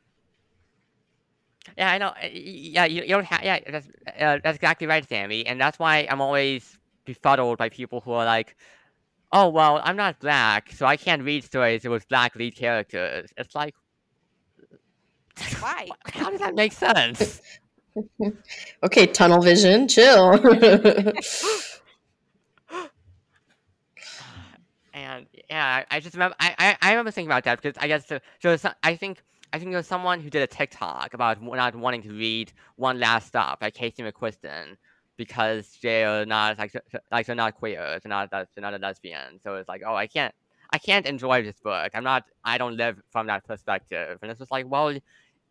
Yeah, 1.77 1.91
I 1.91 1.97
know. 1.99 2.13
y- 2.21 2.21
y- 2.23 2.31
Yeah, 2.33 2.85
you, 2.85 3.01
you 3.03 3.09
don't 3.09 3.25
have. 3.25 3.43
Yeah, 3.43 3.59
that's 3.69 3.87
uh, 4.19 4.39
that's 4.43 4.57
exactly 4.57 4.87
right, 4.87 5.07
Sammy. 5.07 5.45
And 5.45 5.59
that's 5.61 5.79
why 5.79 6.07
I'm 6.09 6.21
always 6.21 6.77
befuddled 7.05 7.57
by 7.57 7.69
people 7.69 8.01
who 8.01 8.11
are 8.13 8.25
like, 8.25 8.55
"Oh, 9.31 9.49
well, 9.49 9.81
I'm 9.83 9.97
not 9.97 10.19
black, 10.19 10.71
so 10.71 10.85
I 10.85 10.97
can't 10.97 11.23
read 11.23 11.43
stories 11.45 11.85
with 11.87 12.07
black 12.09 12.35
lead 12.35 12.55
characters." 12.55 13.31
It's 13.37 13.55
like, 13.55 13.75
Why? 15.59 15.95
how 16.05 16.29
does 16.29 16.39
that 16.39 16.55
make 16.55 16.73
sense? 16.73 17.41
okay, 18.83 19.07
tunnel 19.07 19.41
vision, 19.41 19.87
chill. 19.87 20.33
and 24.93 25.27
yeah, 25.49 25.83
I 25.89 25.99
just 25.99 26.15
remember. 26.15 26.35
I, 26.39 26.55
I, 26.57 26.77
I 26.81 26.91
remember 26.91 27.11
thinking 27.11 27.29
about 27.29 27.43
that 27.45 27.61
because 27.61 27.77
I 27.81 27.87
guess 27.87 28.11
was 28.43 28.61
some, 28.61 28.73
I 28.83 28.95
think 28.95 29.23
I 29.53 29.59
think 29.59 29.71
there 29.71 29.77
was 29.79 29.87
someone 29.87 30.19
who 30.19 30.29
did 30.29 30.41
a 30.41 30.47
TikTok 30.47 31.13
about 31.13 31.41
not 31.41 31.75
wanting 31.75 32.01
to 32.03 32.11
read 32.11 32.51
One 32.75 32.99
Last 32.99 33.27
Stop 33.27 33.61
by 33.61 33.69
Casey 33.71 34.03
McQuiston 34.03 34.75
because 35.15 35.77
they're 35.81 36.25
not 36.25 36.57
like 36.57 36.73
like 37.11 37.25
they're 37.25 37.35
not 37.35 37.55
queer, 37.55 37.99
they're 38.03 38.09
not 38.09 38.29
they're 38.29 38.45
not 38.57 38.73
a 38.73 38.77
lesbian. 38.77 39.39
So 39.41 39.55
it's 39.55 39.69
like, 39.69 39.83
oh, 39.85 39.95
I 39.95 40.07
can't 40.07 40.33
I 40.71 40.77
can't 40.77 41.05
enjoy 41.05 41.43
this 41.43 41.59
book. 41.59 41.91
I'm 41.93 42.03
not 42.03 42.25
I 42.43 42.57
don't 42.57 42.75
live 42.75 43.01
from 43.09 43.27
that 43.27 43.45
perspective. 43.45 44.19
And 44.21 44.29
it's 44.29 44.39
just 44.39 44.51
like, 44.51 44.65
well, 44.69 44.93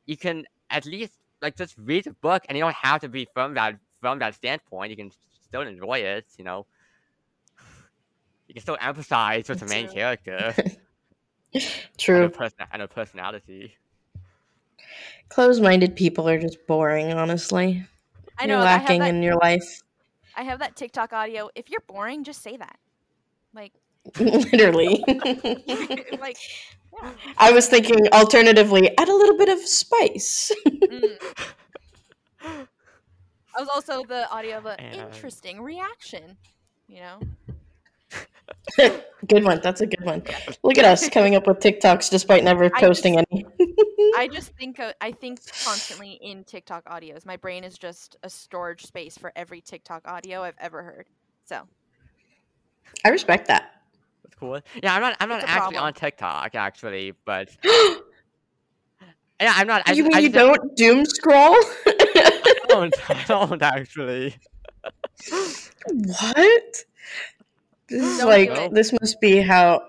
you 0.04 0.16
can 0.16 0.44
at 0.70 0.84
least 0.84 1.14
like 1.40 1.56
just 1.56 1.76
read 1.78 2.04
the 2.04 2.12
book, 2.12 2.44
and 2.48 2.56
you 2.56 2.64
don't 2.64 2.74
have 2.74 3.00
to 3.00 3.08
be 3.08 3.26
from 3.32 3.54
that 3.54 3.76
from 4.00 4.18
that 4.18 4.34
standpoint. 4.34 4.90
You 4.90 4.96
can 4.96 5.10
still 5.40 5.62
enjoy 5.62 5.98
it, 6.00 6.26
you 6.36 6.44
know. 6.44 6.66
You 8.56 8.62
can 8.62 8.74
still 8.74 8.78
empathize 8.78 9.50
with 9.50 9.60
the 9.60 9.66
main 9.66 9.84
True. 9.84 9.94
character 9.94 10.54
and 11.52 11.62
True. 11.98 12.20
her, 12.22 12.28
person- 12.30 12.66
and 12.72 12.80
her 12.80 12.88
personality. 12.88 13.74
Closed-minded 15.28 15.94
people 15.94 16.26
are 16.26 16.40
just 16.40 16.66
boring, 16.66 17.12
honestly. 17.12 17.84
I 18.38 18.46
You're 18.46 18.56
know. 18.56 18.62
I 18.62 18.64
lacking 18.64 19.00
that. 19.00 19.10
in 19.10 19.22
your 19.22 19.36
life. 19.36 19.82
I 20.34 20.42
have 20.42 20.58
that 20.60 20.74
TikTok 20.74 21.12
audio. 21.12 21.50
If 21.54 21.68
you're 21.68 21.82
boring, 21.86 22.24
just 22.24 22.42
say 22.42 22.56
that. 22.56 22.78
Like, 23.52 23.74
Literally. 24.18 25.04
like, 26.18 26.38
yeah. 27.02 27.12
I 27.36 27.52
was 27.52 27.68
thinking 27.68 28.08
alternatively, 28.14 28.88
add 28.96 29.10
a 29.10 29.14
little 29.14 29.36
bit 29.36 29.50
of 29.50 29.58
spice. 29.58 30.50
Mm. 30.66 31.18
I 32.42 33.60
was 33.60 33.68
also 33.68 34.02
the 34.04 34.30
audio 34.30 34.56
of 34.56 34.64
an 34.64 34.80
And- 34.80 34.94
interesting 35.12 35.60
reaction. 35.60 36.38
You 36.88 37.00
know. 37.00 37.20
good 39.26 39.44
one. 39.44 39.60
That's 39.62 39.80
a 39.80 39.86
good 39.86 40.04
one. 40.04 40.22
Look 40.62 40.78
at 40.78 40.84
us 40.84 41.08
coming 41.08 41.34
up 41.34 41.46
with 41.46 41.58
TikToks 41.58 42.10
despite 42.10 42.44
never 42.44 42.64
I 42.64 42.80
posting 42.80 43.18
any. 43.18 43.46
I 44.16 44.28
just 44.32 44.52
think 44.56 44.80
uh, 44.80 44.92
I 45.00 45.12
think 45.12 45.40
constantly 45.64 46.12
in 46.22 46.44
TikTok 46.44 46.84
audios. 46.86 47.26
My 47.26 47.36
brain 47.36 47.64
is 47.64 47.76
just 47.78 48.16
a 48.22 48.30
storage 48.30 48.86
space 48.86 49.16
for 49.18 49.32
every 49.36 49.60
TikTok 49.60 50.06
audio 50.06 50.42
I've 50.42 50.56
ever 50.58 50.82
heard. 50.82 51.06
So 51.44 51.62
I 53.04 53.08
respect 53.10 53.48
that. 53.48 53.72
That's 54.22 54.34
cool. 54.36 54.60
Yeah, 54.82 54.94
I'm 54.94 55.00
not 55.02 55.16
I'm 55.20 55.28
not 55.28 55.42
actually 55.42 55.58
problem. 55.58 55.82
on 55.84 55.94
TikTok 55.94 56.54
actually, 56.54 57.12
but 57.24 57.50
yeah, 57.64 59.52
I'm 59.56 59.66
not. 59.66 59.82
I 59.86 59.92
you 59.92 60.02
just, 60.02 60.08
mean 60.08 60.16
I 60.16 60.20
you 60.20 60.28
just- 60.28 60.38
don't 60.38 60.76
doom 60.76 61.04
scroll? 61.04 61.56
I 61.86 62.56
don't. 62.68 62.94
I 63.10 63.24
don't 63.28 63.62
actually. 63.62 64.36
what? 65.88 66.84
This 67.88 68.02
is 68.02 68.18
Don't 68.18 68.28
like 68.28 68.54
do 68.54 68.68
this 68.74 68.92
must 68.92 69.20
be 69.20 69.38
how 69.40 69.82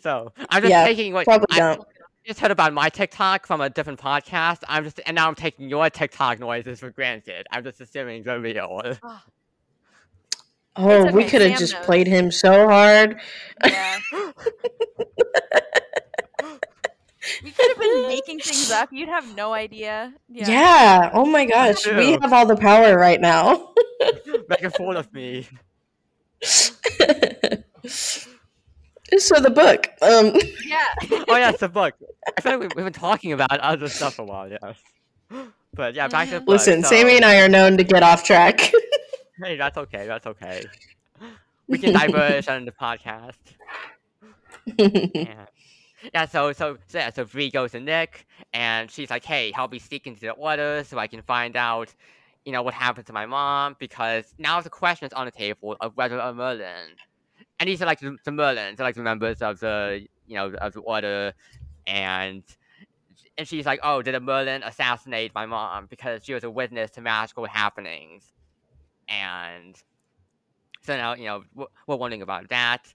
So 0.00 0.32
I'm 0.50 0.62
just 0.62 0.70
Yeah, 0.70 0.84
taking 0.84 1.12
what 1.12 1.24
probably 1.24 1.46
I 1.50 1.58
don't. 1.58 1.84
just 2.26 2.38
heard 2.40 2.50
about 2.52 2.72
my 2.72 2.88
TikTok 2.88 3.46
from 3.46 3.60
a 3.60 3.68
different 3.68 3.98
podcast. 4.00 4.58
I'm 4.68 4.84
just 4.84 5.00
and 5.06 5.14
now 5.16 5.26
I'm 5.28 5.34
taking 5.34 5.68
your 5.68 5.90
TikTok 5.90 6.38
noises 6.38 6.80
for 6.80 6.90
granted. 6.90 7.46
I'm 7.50 7.64
just 7.64 7.80
assuming 7.80 8.22
they're 8.22 8.38
real. 8.40 8.80
ah, 9.02 9.24
Oh, 10.76 11.04
It's 11.06 11.14
we 11.14 11.24
could 11.24 11.42
have 11.42 11.58
just 11.58 11.74
knows. 11.74 11.84
played 11.84 12.06
him 12.06 12.30
so 12.30 12.66
hard. 12.68 13.20
yeah. 13.66 13.98
we 17.44 17.50
could 17.50 17.68
have 17.68 17.78
been 17.78 18.06
making 18.08 18.38
things 18.38 18.70
up. 18.70 18.88
You'd 18.92 19.08
have 19.08 19.36
no 19.36 19.52
idea. 19.52 20.14
Yeah. 20.28 20.48
Yeah. 20.48 21.10
Oh 21.12 21.26
my 21.26 21.44
gosh. 21.44 21.86
We 21.86 22.12
have 22.12 22.32
all 22.32 22.46
the 22.46 22.56
power 22.56 22.96
right 22.96 23.20
now. 23.20 23.72
Make 24.48 24.62
a 24.62 24.70
fool 24.70 24.96
of 24.96 25.12
me. 25.12 25.46
So 26.42 26.72
the 29.40 29.50
book. 29.54 29.88
Um 30.02 30.34
Yeah. 30.64 30.84
Oh 31.28 31.36
yeah, 31.36 31.50
it's 31.50 31.62
a 31.62 31.68
book. 31.68 31.94
I 32.36 32.40
feel 32.40 32.58
like 32.58 32.60
we- 32.60 32.66
we've 32.82 32.92
been 32.92 33.00
talking 33.00 33.32
about 33.32 33.58
other 33.60 33.88
stuff 33.88 34.18
a 34.18 34.24
while. 34.24 34.50
Yeah. 34.50 34.72
But 35.74 35.94
yeah, 35.94 36.08
back 36.08 36.28
to 36.28 36.34
the 36.34 36.40
book. 36.40 36.48
listen, 36.48 36.82
so- 36.82 36.90
Sammy 36.90 37.16
and 37.16 37.24
I 37.24 37.40
are 37.40 37.48
known 37.48 37.76
to 37.78 37.84
get 37.84 38.02
off 38.02 38.24
track. 38.24 38.70
Hey, 39.42 39.56
that's 39.56 39.76
okay. 39.76 40.06
That's 40.06 40.26
okay. 40.26 40.62
We 41.66 41.78
can 41.78 41.94
diverge 41.94 42.46
on 42.48 42.64
the 42.64 42.70
podcast. 42.70 43.32
Yeah. 45.14 45.46
Yeah, 46.14 46.26
so 46.26 46.52
so 46.52 46.78
so 46.86 46.98
yeah, 46.98 47.10
so 47.10 47.24
Bree 47.24 47.50
goes 47.50 47.72
to 47.72 47.80
Nick 47.80 48.26
and 48.52 48.88
she's 48.88 49.10
like, 49.10 49.24
Hey, 49.24 49.50
help 49.52 49.72
me 49.72 49.80
sneak 49.80 50.06
into 50.06 50.20
the 50.20 50.30
order 50.32 50.84
so 50.86 50.96
I 50.98 51.08
can 51.08 51.22
find 51.22 51.56
out, 51.56 51.92
you 52.44 52.52
know, 52.52 52.62
what 52.62 52.74
happened 52.74 53.06
to 53.06 53.12
my 53.12 53.26
mom 53.26 53.76
because 53.78 54.34
now 54.38 54.60
the 54.60 54.70
question 54.70 55.06
is 55.06 55.12
on 55.12 55.26
the 55.26 55.30
table 55.30 55.76
of 55.80 55.96
whether 55.96 56.18
a 56.18 56.32
Merlin 56.32 56.96
and 57.60 57.68
these 57.68 57.80
are 57.82 57.86
like 57.86 58.00
the, 58.00 58.16
the 58.24 58.30
Merlins, 58.30 58.76
they're 58.76 58.86
like 58.86 58.96
the 58.96 59.02
members 59.02 59.40
of 59.42 59.60
the 59.60 60.06
you 60.26 60.34
know, 60.34 60.52
of 60.54 60.72
the 60.72 60.80
order 60.80 61.32
and 61.86 62.42
and 63.38 63.48
she's 63.48 63.64
like, 63.64 63.80
Oh, 63.82 64.02
did 64.02 64.14
a 64.14 64.20
Merlin 64.20 64.62
assassinate 64.62 65.34
my 65.34 65.46
mom 65.46 65.86
because 65.86 66.24
she 66.24 66.34
was 66.34 66.44
a 66.44 66.50
witness 66.50 66.90
to 66.92 67.00
magical 67.00 67.46
happenings? 67.46 68.32
And 69.08 69.76
so 70.82 70.96
now 70.96 71.14
you 71.14 71.24
know 71.24 71.44
we're- 71.54 71.70
we're 71.86 71.96
wondering 71.96 72.22
about 72.22 72.48
that 72.48 72.92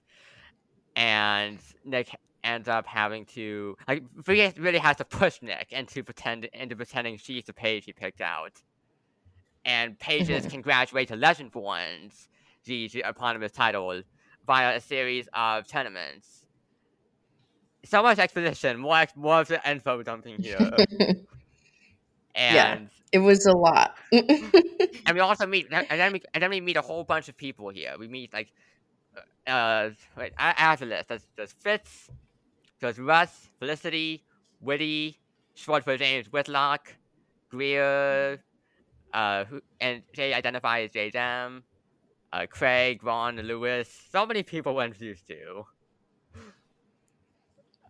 and 0.96 1.58
nick 1.84 2.14
ends 2.44 2.68
up 2.68 2.86
having 2.86 3.24
to 3.24 3.76
like 3.86 4.02
really 4.26 4.78
has 4.78 4.96
to 4.96 5.04
push 5.04 5.40
nick 5.42 5.72
into 5.72 6.02
pretend 6.02 6.44
into 6.46 6.76
pretending 6.76 7.16
she's 7.16 7.44
the 7.44 7.52
page 7.52 7.84
he 7.84 7.92
picked 7.92 8.20
out 8.20 8.52
and 9.68 9.98
pages 9.98 10.46
can 10.46 10.60
graduate 10.62 11.08
to 11.08 11.16
Legendborns 11.16 12.26
the, 12.64 12.88
the 12.88 13.04
eponymous 13.06 13.52
title 13.52 14.02
via 14.46 14.76
a 14.76 14.80
series 14.80 15.28
of 15.34 15.66
tournaments 15.68 16.38
so 17.84 18.02
much 18.02 18.18
exposition, 18.18 18.78
more 18.78 18.96
ex- 18.98 19.16
more 19.16 19.40
of 19.40 19.48
the 19.48 19.60
info 19.70 20.02
dumping 20.02 20.42
here, 20.42 20.58
Yeah. 22.34 22.80
it 23.12 23.18
was 23.18 23.46
a 23.46 23.52
lot. 23.52 23.96
and 24.12 25.14
we 25.14 25.20
also 25.20 25.46
meet 25.46 25.68
and 25.72 25.86
then 25.88 26.12
we 26.12 26.22
and 26.34 26.42
then 26.42 26.50
we 26.50 26.60
meet 26.60 26.76
a 26.76 26.82
whole 26.82 27.04
bunch 27.04 27.28
of 27.28 27.36
people 27.36 27.68
here. 27.70 27.94
We 27.98 28.08
meet 28.08 28.32
like 28.32 28.52
uh 29.46 29.90
wait, 30.16 30.32
I, 30.38 30.50
I 30.56 30.60
have 30.62 30.82
a 30.82 30.86
list. 30.86 31.08
There's, 31.08 31.26
there's 31.36 31.52
Fitz, 31.52 32.10
there's 32.80 32.98
Russ, 32.98 33.48
Felicity, 33.58 34.24
Witty, 34.60 35.18
for 35.56 35.96
James 35.96 36.30
Whitlock, 36.30 36.94
Greer, 37.50 38.40
uh, 39.12 39.44
who, 39.44 39.60
and 39.80 40.02
Jay 40.12 40.32
identified 40.34 40.84
as 40.84 40.90
J 40.92 41.10
Jam, 41.10 41.62
uh, 42.32 42.46
Craig, 42.48 43.02
Ron, 43.04 43.36
Lewis. 43.36 43.88
So 44.12 44.26
many 44.26 44.42
people 44.42 44.74
we're 44.74 44.84
introduced 44.86 45.26
to. 45.28 45.64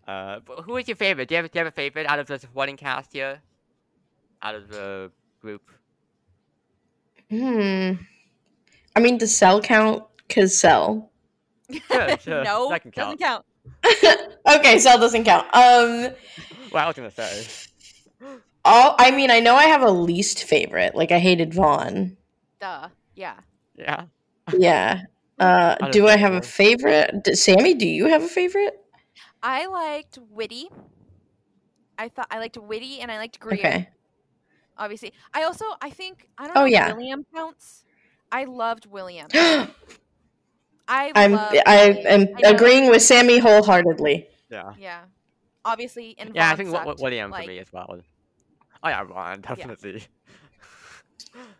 Uh, 0.06 0.40
but 0.46 0.60
who 0.62 0.76
is 0.78 0.88
your 0.88 0.96
favorite? 0.96 1.28
Do 1.28 1.34
you 1.34 1.42
have, 1.42 1.50
do 1.50 1.58
you 1.58 1.64
have 1.64 1.72
a 1.72 1.76
favorite 1.76 2.06
out 2.06 2.18
of 2.18 2.26
the 2.26 2.38
supporting 2.38 2.76
cast 2.76 3.12
here? 3.12 3.42
Out 4.42 4.54
of 4.54 4.68
the 4.68 5.10
group? 5.40 5.62
hmm. 7.30 7.92
I 8.96 9.00
mean, 9.00 9.18
does 9.18 9.36
Sel 9.36 9.60
count? 9.60 10.04
Cause 10.30 10.56
Sel. 10.56 11.10
Sure, 11.70 12.18
sure. 12.20 12.42
no, 12.44 12.70
That 12.70 12.80
can 12.82 12.90
doesn't 12.90 13.18
count. 13.18 13.44
count. 13.84 14.38
okay, 14.58 14.78
Sel 14.78 14.98
doesn't 14.98 15.24
count. 15.24 15.46
Um, 15.54 16.14
Well, 16.72 16.84
I 16.84 16.86
was 16.86 16.96
gonna 16.96 17.10
say. 17.10 17.46
All 18.68 18.94
I 18.98 19.10
mean, 19.10 19.30
I 19.30 19.40
know 19.40 19.54
I 19.56 19.64
have 19.64 19.82
a 19.82 19.90
least 19.90 20.44
favorite. 20.44 20.94
Like 20.94 21.10
I 21.12 21.18
hated 21.18 21.52
Vaughn. 21.54 22.16
Duh. 22.60 22.88
Yeah. 23.14 23.34
Yeah. 23.76 24.04
Yeah. 24.56 25.02
Uh, 25.40 25.76
do 25.92 26.08
I 26.08 26.16
have 26.16 26.32
a 26.34 26.42
favorite? 26.42 27.22
D- 27.22 27.36
Sammy, 27.36 27.72
do 27.74 27.86
you 27.86 28.06
have 28.08 28.24
a 28.24 28.26
favorite? 28.26 28.74
I 29.40 29.66
liked 29.66 30.18
Witty. 30.32 30.68
I 31.96 32.08
thought 32.08 32.26
I 32.28 32.40
liked 32.40 32.56
Witty 32.56 32.98
and 33.00 33.08
I 33.12 33.18
liked 33.18 33.38
Greer. 33.38 33.54
Okay. 33.60 33.88
Obviously, 34.76 35.12
I 35.32 35.44
also 35.44 35.64
I 35.80 35.90
think 35.90 36.26
I 36.36 36.46
don't 36.48 36.56
Oh, 36.56 36.60
know. 36.62 36.66
if 36.66 36.72
yeah. 36.72 36.92
William 36.92 37.24
counts. 37.32 37.84
I 38.32 38.46
loved 38.46 38.86
William. 38.86 39.28
I 39.34 39.68
I'm 40.88 41.34
I 41.66 42.02
am 42.08 42.26
agreeing 42.44 42.90
with 42.90 43.02
Sammy 43.02 43.38
wholeheartedly. 43.38 44.26
Yeah. 44.50 44.72
Yeah. 44.76 45.02
Obviously, 45.64 46.16
in 46.18 46.32
Yeah, 46.34 46.50
I 46.50 46.56
think 46.56 46.70
Wi- 46.70 46.84
sucked, 46.84 47.00
William 47.00 47.30
like, 47.30 47.44
for 47.44 47.48
me 47.52 47.58
as 47.60 47.72
well. 47.72 48.00
Oh 48.82 48.88
yeah, 48.88 49.02
Ron, 49.02 49.40
definitely. 49.40 50.04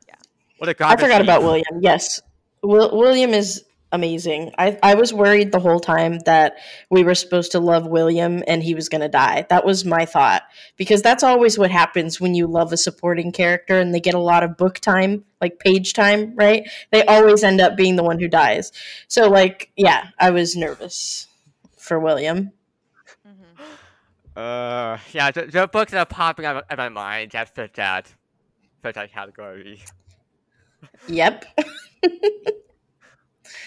Yeah. 0.07 0.14
What 0.59 0.69
a 0.69 0.71
I 0.71 0.75
garbage 0.75 0.99
I 0.99 1.07
forgot 1.07 1.21
about. 1.21 1.43
William. 1.43 1.81
Yes, 1.81 2.21
Will, 2.64 2.97
William 2.97 3.33
is 3.33 3.64
amazing. 3.93 4.53
I 4.59 4.79
I 4.83 4.95
was 4.95 5.12
worried 5.12 5.53
the 5.53 5.61
whole 5.61 5.81
time 5.81 6.19
that 6.21 6.57
we 6.91 7.05
were 7.05 7.14
supposed 7.14 7.53
to 7.53 7.61
love 7.61 7.87
William 7.87 8.43
and 8.47 8.62
he 8.62 8.75
was 8.75 8.89
going 8.89 9.01
to 9.01 9.09
die. 9.09 9.47
That 9.49 9.64
was 9.64 9.85
my 9.85 10.05
thought 10.05 10.43
because 10.77 11.01
that's 11.01 11.23
always 11.23 11.59
what 11.59 11.71
happens 11.71 12.21
when 12.21 12.35
you 12.35 12.47
love 12.47 12.73
a 12.73 12.77
supporting 12.77 13.33
character 13.33 13.79
and 13.79 13.95
they 13.95 14.01
get 14.01 14.14
a 14.14 14.21
lot 14.21 14.43
of 14.43 14.57
book 14.57 14.81
time, 14.81 15.25
like 15.41 15.59
page 15.59 15.93
time, 15.93 16.35
right? 16.37 16.69
They 16.91 17.05
always 17.05 17.45
end 17.45 17.61
up 17.61 17.77
being 17.77 17.97
the 17.97 18.05
one 18.05 18.19
who 18.19 18.29
dies. 18.29 18.73
So 19.07 19.29
like, 19.29 19.71
yeah, 19.77 20.09
I 20.19 20.31
was 20.31 20.57
nervous 20.57 21.29
for 21.77 21.99
William. 21.99 22.53
Uh, 24.39 24.99
yeah, 25.12 25.30
the, 25.32 25.47
the 25.47 25.66
books 25.66 25.91
that 25.93 25.99
are 25.99 26.07
popping 26.07 26.45
out 26.45 26.64
of 26.70 26.78
my 26.78 26.89
mind 26.89 27.32
that 27.32 27.53
fit 27.55 27.74
that, 27.74 28.12
fit 28.82 28.95
that 28.95 29.12
category. 29.12 29.82
Yep. 31.09 31.45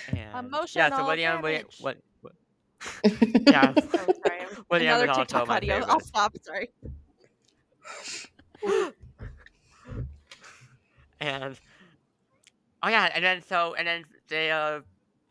And, 0.08 0.18
yeah, 0.18 0.32
so 0.34 0.40
Emotional 0.40 1.08
William, 1.08 1.42
William, 1.42 1.62
damage. 1.64 1.78
what, 1.82 1.98
what, 2.22 2.34
yeah, 3.48 3.74
Oh, 3.76 4.14
sorry. 4.26 4.40
I'm- 4.42 4.66
William 4.70 4.96
Another 5.00 5.12
is 5.12 5.18
TikTok 5.18 5.50
audio. 5.50 5.74
favorite. 5.76 5.90
I'll 5.92 6.00
stop. 6.00 6.36
Sorry. 6.44 6.70
and 11.20 11.60
oh 12.84 12.90
yeah, 12.90 13.10
and 13.14 13.24
then 13.24 13.42
so 13.42 13.74
and 13.78 13.88
then 13.88 14.04
they 14.28 14.52
uh 14.52 14.82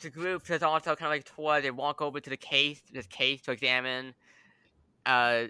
the 0.01 0.11
group 0.11 0.49
is 0.51 0.63
also 0.63 0.97
kind 0.97 1.07
of 1.13 1.17
like 1.17 1.35
tour. 1.37 1.61
They 1.61 1.71
walk 1.71 2.03
over 2.03 2.21
to 2.21 2.31
the 2.31 2.37
case, 2.37 2.81
this 2.93 3.07
case 3.07 3.43
to 3.43 3.53
examine, 3.53 4.15
uh, 5.07 5.45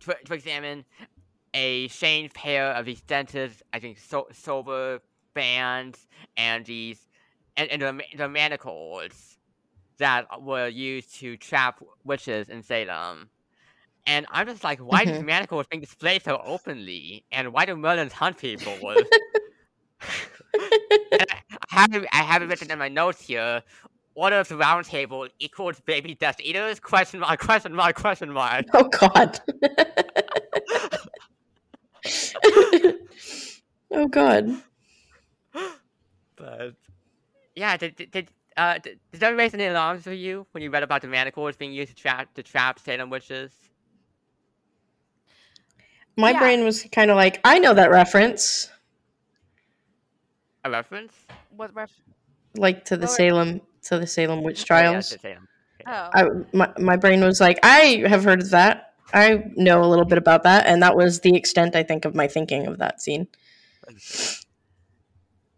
to, 0.00 0.16
to 0.24 0.34
examine 0.34 0.84
a 1.54 1.88
changed 1.88 2.34
pair 2.34 2.72
of 2.72 2.86
these 2.86 3.00
dentist, 3.02 3.62
I 3.72 3.78
think, 3.78 3.98
so, 3.98 4.26
silver 4.32 5.00
bands 5.34 6.06
and 6.36 6.64
these 6.64 7.06
and, 7.56 7.70
and 7.70 7.82
the, 7.82 8.02
the 8.16 8.28
manacles 8.28 9.38
that 9.98 10.26
were 10.42 10.68
used 10.68 11.14
to 11.16 11.36
trap 11.36 11.82
witches 12.04 12.48
in 12.48 12.62
Salem. 12.62 13.28
And 14.06 14.26
I'm 14.30 14.46
just 14.46 14.64
like, 14.64 14.80
why 14.80 15.04
do 15.04 15.12
these 15.12 15.22
manacles 15.22 15.66
being 15.68 15.80
displayed 15.80 16.22
so 16.22 16.40
openly? 16.44 17.24
And 17.30 17.52
why 17.52 17.66
do 17.66 17.76
Merlins 17.76 18.12
hunt 18.12 18.38
people? 18.38 18.78
I 21.20 21.26
haven't 21.68 22.06
I 22.12 22.22
have 22.22 22.42
it 22.42 22.46
written 22.48 22.70
in 22.70 22.78
my 22.78 22.88
notes 22.88 23.22
here. 23.22 23.62
Order 24.14 24.40
of 24.40 24.48
the 24.48 24.56
round 24.56 24.84
table 24.84 25.26
equals 25.38 25.80
baby 25.80 26.14
Death 26.14 26.38
Eaters? 26.40 26.78
Question 26.80 27.20
mark, 27.20 27.40
question 27.40 27.72
mark, 27.74 27.96
question 27.96 28.30
mark. 28.30 28.66
oh 28.74 28.84
God. 28.88 29.40
oh 33.90 34.08
God. 34.08 34.50
But 36.36 36.74
yeah, 37.54 37.76
did 37.76 37.96
did, 37.96 38.10
did 38.10 38.28
uh 38.56 38.78
did, 38.78 38.98
did 39.12 39.20
that 39.20 39.36
raise 39.36 39.54
any 39.54 39.66
alarms 39.66 40.02
for 40.02 40.12
you 40.12 40.46
when 40.52 40.62
you 40.62 40.70
read 40.70 40.82
about 40.82 41.00
the 41.02 41.08
manacles 41.08 41.56
being 41.56 41.72
used 41.72 41.90
to 41.96 42.02
trap 42.02 42.34
to 42.34 42.42
trap 42.42 42.78
Salem 42.78 43.08
witches? 43.10 43.52
My 46.16 46.32
Yeah. 46.32 46.40
brain 46.40 46.64
was 46.64 46.82
kind 46.92 47.10
of 47.10 47.16
like, 47.16 47.40
I 47.44 47.58
know 47.58 47.72
that 47.72 47.90
reference, 47.90 48.68
A 50.64 50.70
reference? 50.70 51.14
What 51.56 51.74
ref? 51.74 51.90
like 52.56 52.84
to 52.86 52.96
the 52.98 53.06
Salem 53.08 53.62
to 53.84 53.98
the 53.98 54.06
Salem 54.06 54.42
witch 54.42 54.60
Oh, 54.70 54.74
yeah, 54.74 54.80
trials. 54.82 55.08
to 55.10 55.36
Oh. 55.84 56.10
I, 56.14 56.24
my, 56.52 56.72
my 56.78 56.96
brain 56.96 57.22
was 57.24 57.40
like, 57.40 57.58
I 57.64 58.04
have 58.06 58.22
heard 58.24 58.40
of 58.40 58.50
that. 58.50 58.94
I 59.12 59.44
know 59.56 59.82
a 59.82 59.86
little 59.86 60.04
bit 60.04 60.16
about 60.16 60.44
that, 60.44 60.66
and 60.66 60.82
that 60.82 60.96
was 60.96 61.20
the 61.20 61.34
extent 61.36 61.74
I 61.76 61.82
think 61.82 62.04
of 62.04 62.14
my 62.14 62.28
thinking 62.28 62.66
of 62.66 62.78
that 62.78 63.02
scene. 63.02 63.26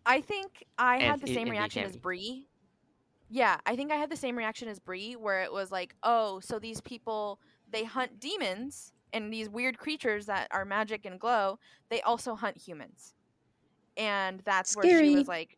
I 0.06 0.20
think 0.20 0.64
I 0.78 0.96
And 0.96 1.04
had 1.04 1.20
the 1.20 1.30
it- 1.30 1.34
same 1.34 1.48
reaction 1.48 1.84
as 1.84 1.92
be- 1.92 1.98
Bree. 2.00 2.46
Yeah, 3.30 3.58
I 3.66 3.74
think 3.74 3.90
I 3.90 3.96
had 3.96 4.10
the 4.10 4.16
same 4.16 4.36
reaction 4.36 4.68
as 4.68 4.78
Bree, 4.78 5.14
where 5.16 5.42
it 5.42 5.52
was 5.52 5.72
like, 5.72 5.94
oh, 6.02 6.40
so 6.40 6.58
these 6.58 6.80
people 6.80 7.40
they 7.70 7.82
hunt 7.84 8.20
demons 8.20 8.92
and 9.12 9.32
these 9.32 9.48
weird 9.48 9.78
creatures 9.78 10.26
that 10.26 10.46
are 10.52 10.64
magic 10.64 11.06
and 11.06 11.18
glow. 11.18 11.58
They 11.88 12.00
also 12.02 12.34
hunt 12.34 12.56
humans, 12.58 13.14
and 13.96 14.40
that's 14.44 14.76
where 14.76 15.02
she 15.04 15.14
was 15.16 15.26
like, 15.28 15.56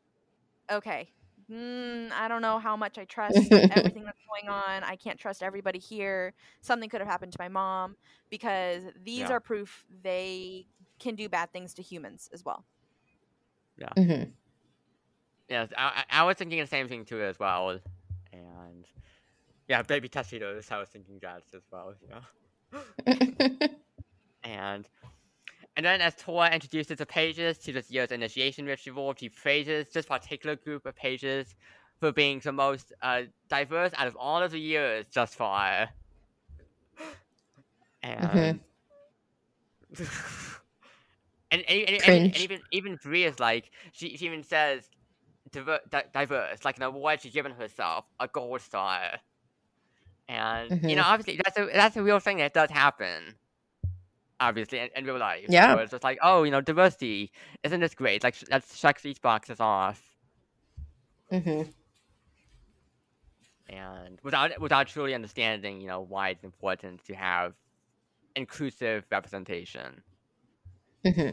okay, 0.70 1.10
mm, 1.50 2.10
I 2.12 2.28
don't 2.28 2.42
know 2.42 2.58
how 2.58 2.76
much 2.76 2.98
I 2.98 3.04
trust 3.04 3.62
everything 3.70 4.04
that's 4.06 4.18
going 4.28 4.48
on. 4.50 4.82
I 4.84 4.96
can't 4.96 5.18
trust 5.18 5.42
everybody 5.42 5.78
here. 5.78 6.34
Something 6.60 6.88
could 6.88 7.00
have 7.00 7.08
happened 7.08 7.32
to 7.32 7.38
my 7.40 7.48
mom 7.48 7.96
because 8.30 8.84
these 9.02 9.28
Yeah. 9.28 9.30
are 9.30 9.40
proof 9.40 9.84
they 10.02 10.66
can 10.98 11.14
do 11.14 11.28
bad 11.28 11.52
things 11.52 11.74
to 11.74 11.82
humans 11.82 12.28
as 12.32 12.44
well. 12.44 12.64
hmm 13.96 14.32
Yes, 15.48 15.68
I, 15.76 16.04
I 16.10 16.20
I 16.20 16.22
was 16.24 16.36
thinking 16.36 16.60
the 16.60 16.66
same 16.66 16.88
thing 16.88 17.04
too 17.04 17.20
as 17.22 17.38
well, 17.38 17.78
and 18.32 18.86
yeah, 19.68 19.82
baby 19.82 20.08
tuxedos. 20.08 20.70
I 20.70 20.78
was 20.78 20.88
thinking 20.88 21.18
that 21.22 21.42
as 21.54 21.62
well. 21.70 21.94
Yeah, 22.08 22.20
and 24.44 24.88
and 25.76 25.84
then 25.84 26.00
as 26.00 26.14
Tora 26.14 26.50
introduces 26.50 26.96
the 26.96 27.06
pages 27.06 27.58
to 27.58 27.72
this 27.72 27.90
year's 27.90 28.10
initiation 28.10 28.64
ritual, 28.64 29.14
she 29.16 29.28
praises 29.28 29.88
this 29.90 30.06
particular 30.06 30.56
group 30.56 30.86
of 30.86 30.96
pages 30.96 31.54
for 32.00 32.12
being 32.12 32.40
the 32.40 32.52
most 32.52 32.92
uh, 33.02 33.22
diverse 33.48 33.92
out 33.96 34.06
of 34.06 34.16
all 34.16 34.42
of 34.42 34.52
the 34.52 34.60
years 34.60 35.06
thus 35.12 35.34
far. 35.34 35.88
And. 38.02 38.24
And, 38.24 38.60
and, 41.50 41.62
and, 41.68 41.88
and, 41.88 42.02
and 42.08 42.36
even 42.38 42.60
even 42.72 42.98
Bree 43.02 43.24
is 43.24 43.38
like 43.38 43.70
she, 43.92 44.16
she 44.16 44.26
even 44.26 44.42
says 44.42 44.88
diver, 45.52 45.80
di- 45.90 46.04
diverse 46.12 46.64
like 46.64 46.76
an 46.76 46.82
award 46.82 47.20
she's 47.22 47.32
given 47.32 47.52
herself 47.52 48.04
a 48.18 48.28
gold 48.28 48.60
star 48.60 49.00
and 50.28 50.82
you 50.82 50.96
know 50.96 51.04
obviously 51.04 51.40
that's 51.42 51.58
a 51.58 51.66
that's 51.72 51.96
a 51.96 52.02
real 52.02 52.18
thing 52.18 52.38
that 52.38 52.52
does 52.52 52.70
happen 52.70 53.36
obviously 54.40 54.78
in, 54.78 54.88
in 54.96 55.04
real 55.04 55.18
life 55.18 55.46
Yeah. 55.48 55.74
where 55.74 55.82
it's 55.82 55.90
just 55.92 56.04
like 56.04 56.18
oh 56.22 56.42
you 56.42 56.50
know 56.50 56.60
diversity 56.60 57.30
isn't 57.62 57.80
this 57.80 57.94
great 57.94 58.22
like 58.22 58.34
sh- 58.34 58.44
let's 58.50 58.78
check 58.78 59.00
these 59.00 59.18
boxes 59.18 59.60
off 59.60 60.02
hmm 61.30 61.62
and 63.68 64.18
without 64.22 64.60
without 64.60 64.86
truly 64.86 65.14
understanding 65.14 65.80
you 65.80 65.88
know 65.88 66.00
why 66.00 66.28
it's 66.30 66.44
important 66.44 67.02
to 67.04 67.14
have 67.14 67.54
inclusive 68.36 69.04
representation 69.10 70.02
hmm 71.04 71.30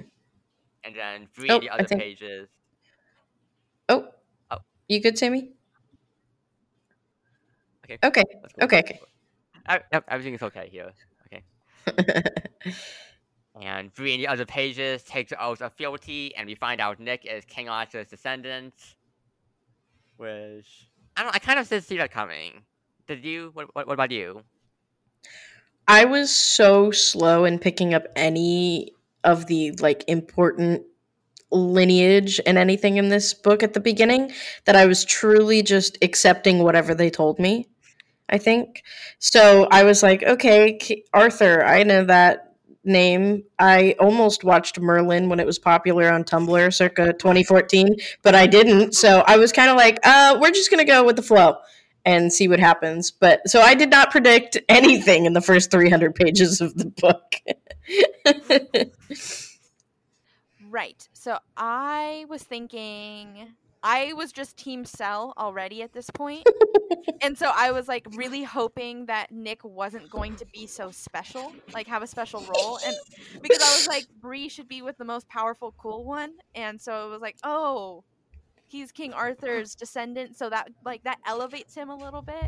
and 0.85 0.95
then 0.95 1.27
read 1.37 1.51
Oh, 1.51 1.59
the 1.59 1.69
other 1.69 1.87
think- 1.87 2.01
pages 2.01 2.49
Oh, 3.89 4.07
Oh. 4.49 4.59
you 4.87 5.01
good, 5.01 5.17
Sammy? 5.17 5.51
okay 7.85 7.97
Okay, 8.03 8.23
go. 8.57 8.65
okay, 8.65 8.79
okay. 8.79 8.99
I, 9.67 9.81
yep, 9.91 10.05
everything 10.07 10.33
is 10.35 10.41
okay 10.41 10.69
here. 10.71 10.91
And 13.61 13.93
Bree 13.93 14.15
in 14.15 14.19
the 14.19 14.27
other 14.27 14.45
pages 14.45 15.03
takes 15.03 15.29
the 15.29 15.43
oath 15.43 15.61
of 15.61 15.73
fealty, 15.73 16.35
and 16.35 16.47
we 16.47 16.55
find 16.55 16.81
out 16.81 16.99
Nick 16.99 17.25
is 17.25 17.45
King 17.45 17.69
Arthur's 17.69 18.07
descendant. 18.07 18.73
Which 20.17 20.89
I 21.15 21.23
don't. 21.23 21.35
I 21.35 21.39
kind 21.39 21.59
of 21.59 21.69
did 21.69 21.83
see 21.83 21.97
that 21.97 22.11
coming. 22.11 22.63
Did 23.07 23.23
you? 23.23 23.51
What, 23.53 23.75
what, 23.75 23.87
what 23.87 23.93
about 23.93 24.11
you? 24.11 24.43
I 25.87 26.05
was 26.05 26.33
so 26.33 26.91
slow 26.91 27.45
in 27.45 27.59
picking 27.59 27.93
up 27.93 28.05
any 28.15 28.91
of 29.23 29.45
the 29.47 29.71
like 29.79 30.03
important 30.07 30.83
lineage 31.51 32.39
and 32.45 32.57
anything 32.57 32.97
in 32.97 33.09
this 33.09 33.33
book 33.33 33.61
at 33.61 33.73
the 33.73 33.79
beginning 33.79 34.31
that 34.65 34.75
I 34.75 34.87
was 34.87 35.05
truly 35.05 35.61
just 35.61 35.97
accepting 36.01 36.63
whatever 36.63 36.95
they 36.95 37.09
told 37.09 37.37
me. 37.37 37.67
I 38.33 38.39
think. 38.39 38.83
So 39.19 39.67
I 39.69 39.83
was 39.83 40.01
like, 40.01 40.23
okay, 40.23 41.03
Arthur, 41.13 41.63
I 41.63 41.83
know 41.83 42.03
that 42.05 42.55
name. 42.83 43.43
I 43.59 43.95
almost 43.99 44.43
watched 44.43 44.79
Merlin 44.79 45.29
when 45.29 45.39
it 45.39 45.45
was 45.45 45.59
popular 45.59 46.11
on 46.11 46.23
Tumblr 46.23 46.73
circa 46.73 47.13
2014, 47.13 47.95
but 48.23 48.33
I 48.33 48.47
didn't. 48.47 48.95
So 48.95 49.23
I 49.27 49.37
was 49.37 49.51
kind 49.51 49.69
of 49.69 49.77
like, 49.77 49.99
uh, 50.03 50.39
we're 50.41 50.51
just 50.51 50.71
going 50.71 50.85
to 50.85 50.91
go 50.91 51.05
with 51.05 51.15
the 51.15 51.21
flow 51.21 51.57
and 52.05 52.33
see 52.33 52.47
what 52.47 52.59
happens. 52.59 53.11
But 53.11 53.47
so 53.47 53.61
I 53.61 53.75
did 53.75 53.91
not 53.91 54.09
predict 54.09 54.57
anything 54.67 55.25
in 55.25 55.33
the 55.33 55.41
first 55.41 55.69
300 55.69 56.15
pages 56.15 56.59
of 56.59 56.75
the 56.75 56.85
book. 56.85 57.35
Right. 60.73 61.07
So 61.13 61.37
I 61.55 62.25
was 62.29 62.41
thinking 62.41 63.53
I 63.83 64.13
was 64.13 64.31
just 64.31 64.55
team 64.57 64.85
Sel 64.85 65.33
already 65.37 65.81
at 65.83 65.91
this 65.91 66.09
point. 66.09 66.47
and 67.21 67.37
so 67.37 67.51
I 67.53 67.71
was 67.71 67.87
like 67.87 68.07
really 68.15 68.43
hoping 68.43 69.05
that 69.07 69.31
Nick 69.31 69.63
wasn't 69.63 70.09
going 70.09 70.35
to 70.37 70.45
be 70.45 70.65
so 70.67 70.89
special, 70.89 71.51
like 71.73 71.87
have 71.87 72.01
a 72.01 72.07
special 72.07 72.39
role. 72.41 72.79
And 72.85 72.95
because 73.41 73.61
I 73.61 73.75
was 73.75 73.87
like, 73.87 74.07
Bree 74.21 74.47
should 74.47 74.69
be 74.69 74.81
with 74.81 74.97
the 74.97 75.05
most 75.05 75.27
powerful, 75.27 75.73
cool 75.77 76.05
one. 76.05 76.33
And 76.55 76.79
so 76.79 77.07
it 77.07 77.09
was 77.11 77.21
like, 77.21 77.35
oh, 77.43 78.05
he's 78.67 78.91
King 78.91 79.13
Arthur's 79.13 79.75
descendant, 79.75 80.37
so 80.37 80.49
that 80.49 80.69
like 80.85 81.03
that 81.03 81.19
elevates 81.25 81.75
him 81.75 81.89
a 81.89 81.95
little 81.95 82.21
bit. 82.21 82.43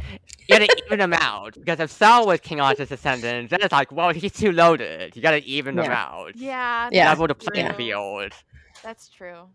You 0.47 0.57
gotta 0.57 0.83
even 0.85 0.99
him 1.01 1.13
out 1.13 1.53
because 1.53 1.79
if 1.79 1.91
Sel 1.91 2.25
was 2.25 2.39
King 2.39 2.59
Arthur's 2.61 2.89
descendant, 2.89 3.49
then 3.49 3.59
it's 3.61 3.71
like, 3.71 3.91
well, 3.91 4.11
he's 4.11 4.31
too 4.33 4.51
loaded. 4.51 5.15
You 5.15 5.21
gotta 5.21 5.43
even 5.43 5.75
them 5.75 5.85
Yeah. 5.85 6.01
out. 6.03 6.35
Yeah. 6.35 6.89
Yeah. 6.91 7.09
Level 7.09 7.27
the 7.27 7.35
playing 7.35 7.67
true. 7.67 7.75
field. 7.77 8.33
That's 8.83 9.09
true. 9.09 9.47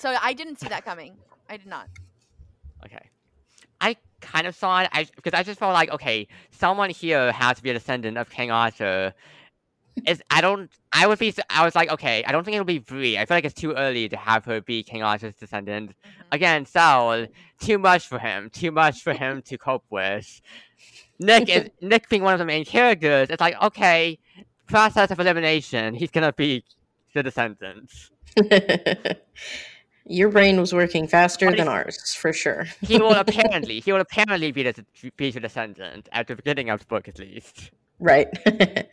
So 0.00 0.16
I 0.22 0.32
didn't 0.32 0.58
see 0.58 0.68
that 0.68 0.82
coming. 0.84 1.12
I 1.50 1.58
did 1.58 1.66
not. 1.66 1.86
Okay. 2.86 3.10
I 3.82 3.96
kind 4.22 4.46
of 4.46 4.54
saw 4.54 4.80
it 4.80 5.10
because 5.14 5.34
I 5.34 5.42
just 5.42 5.58
felt 5.60 5.74
like 5.74 5.90
okay, 5.90 6.26
someone 6.50 6.88
here 6.88 7.32
has 7.32 7.58
to 7.58 7.62
be 7.62 7.68
a 7.68 7.74
descendant 7.74 8.16
of 8.16 8.30
King 8.30 8.50
Arthur. 8.50 9.12
Is 10.06 10.22
I 10.30 10.40
don't 10.40 10.70
I 10.92 11.06
would 11.06 11.18
be 11.18 11.34
I 11.50 11.64
was 11.64 11.74
like 11.74 11.90
okay 11.90 12.24
I 12.24 12.32
don't 12.32 12.44
think 12.44 12.54
it'll 12.54 12.64
be 12.64 12.78
Bree 12.78 13.18
I 13.18 13.26
feel 13.26 13.36
like 13.36 13.44
it's 13.44 13.60
too 13.60 13.72
early 13.72 14.08
to 14.08 14.16
have 14.16 14.46
her 14.46 14.62
be 14.62 14.82
King 14.82 15.02
Arthur's 15.02 15.34
descendant 15.34 15.90
Mhm. 15.90 15.94
again 16.32 16.64
Saul 16.64 17.26
too 17.60 17.76
much 17.76 18.06
for 18.06 18.18
him 18.18 18.48
too 18.48 18.70
much 18.70 19.02
for 19.02 19.12
him 19.12 19.42
to 19.42 19.58
cope 19.58 19.84
with 19.90 20.40
Nick 21.18 21.50
is 21.50 21.68
Nick 21.82 22.08
being 22.08 22.22
one 22.22 22.32
of 22.32 22.38
the 22.38 22.46
main 22.46 22.64
characters 22.64 23.28
it's 23.28 23.40
like 23.40 23.60
okay 23.60 24.18
process 24.68 25.10
of 25.10 25.20
elimination 25.20 25.92
he's 25.94 26.10
gonna 26.10 26.32
be 26.32 26.64
the 27.12 27.22
descendant 27.22 27.90
Your 30.06 30.28
brain 30.30 30.58
was 30.60 30.72
working 30.72 31.06
faster 31.06 31.50
than 31.54 31.68
ours, 31.68 32.14
for 32.14 32.32
sure. 32.32 32.66
he 32.80 32.98
will 32.98 33.12
apparently 33.26 33.80
he 33.80 33.92
will 33.92 34.00
apparently 34.00 34.50
be 34.52 34.62
the 34.64 34.84
be 35.16 35.30
the 35.30 35.40
descendant 35.40 36.08
at 36.12 36.26
the 36.26 36.34
beginning 36.36 36.70
of 36.70 36.80
the 36.80 36.86
book 36.86 37.06
at 37.08 37.18
least. 37.18 37.70
right. 37.98 38.28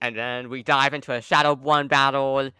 And 0.00 0.16
then 0.16 0.50
we 0.50 0.62
dive 0.62 0.92
into 0.92 1.12
a 1.14 1.18
Shadowborn 1.20 1.88
battle, 1.88 2.50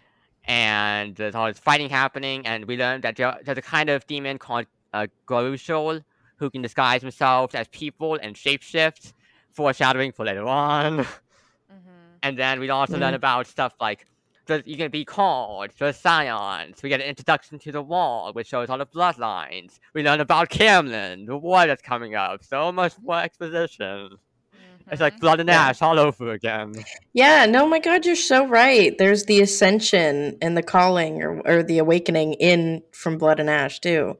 and 0.44 1.14
there's 1.16 1.34
all 1.34 1.46
this 1.48 1.58
fighting 1.58 1.90
happening, 1.90 2.46
and 2.46 2.64
we 2.64 2.76
learn 2.78 3.02
that 3.02 3.16
there, 3.16 3.36
there's 3.44 3.58
a 3.58 3.62
kind 3.62 3.90
of 3.90 4.06
demon 4.06 4.38
called 4.38 4.66
uh, 4.94 5.06
goruchel 5.28 6.02
who 6.36 6.48
can 6.50 6.62
disguise 6.62 7.02
themselves 7.02 7.54
as 7.54 7.68
people 7.68 8.14
and 8.22 8.34
shapeshift, 8.34 9.12
foreshadowing 9.52 10.12
for 10.12 10.24
later 10.24 10.44
on. 10.46 11.00
Mhm. 11.00 11.06
And 12.22 12.38
then 12.38 12.60
we 12.60 12.70
also 12.70 12.96
learn 12.96 13.12
Mhm. 13.12 13.16
about 13.16 13.46
stuff 13.46 13.74
like 13.78 14.06
the, 14.46 14.62
you 14.66 14.76
can 14.76 14.90
be 14.90 15.04
called 15.04 15.70
the 15.78 15.92
scions. 15.92 16.82
We 16.82 16.88
get 16.88 17.00
an 17.00 17.06
introduction 17.06 17.58
to 17.60 17.72
the 17.72 17.82
wall, 17.82 18.32
which 18.32 18.48
shows 18.48 18.68
all 18.70 18.78
the 18.78 18.86
bloodlines. 18.86 19.78
We 19.94 20.02
learn 20.02 20.20
about 20.20 20.50
Camlann, 20.50 21.26
the 21.26 21.36
war 21.36 21.66
that's 21.66 21.82
coming 21.82 22.14
up. 22.14 22.44
So 22.44 22.70
much 22.72 22.94
more 23.02 23.20
exposition. 23.20 24.10
It's 24.90 25.00
like 25.00 25.16
Mhm. 25.16 25.20
blood 25.20 25.40
and 25.40 25.48
Yeah. 25.48 25.68
ash 25.68 25.80
all 25.80 25.98
over 25.98 26.30
again. 26.32 26.74
yeah, 27.14 27.46
no, 27.46 27.66
my 27.66 27.78
God, 27.78 28.04
you're 28.04 28.14
so 28.16 28.46
right. 28.46 28.96
There's 28.98 29.24
the 29.24 29.40
ascension 29.40 30.36
and 30.42 30.56
the 30.56 30.62
calling 30.62 31.22
or, 31.22 31.40
or 31.46 31.62
the 31.62 31.78
awakening 31.78 32.34
in 32.34 32.82
from 32.92 33.16
Blood 33.16 33.40
and 33.40 33.48
Ash, 33.48 33.80
too. 33.80 34.18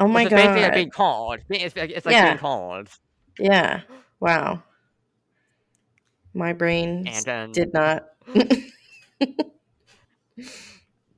Oh 0.00 0.08
my 0.08 0.22
It's 0.22 0.30
basically 0.30 0.62
like 0.62 0.72
God. 0.72 0.74
being 0.74 0.90
called. 0.90 1.40
It's, 1.48 1.74
it's 1.76 2.04
like 2.04 2.12
Yeah. 2.12 2.24
being 2.30 2.38
called. 2.38 2.88
Yeah. 3.38 3.82
Wow. 4.18 4.64
My 6.34 6.52
brain 6.52 7.08
then 7.24 7.52
did 7.52 7.72
not. 7.72 8.02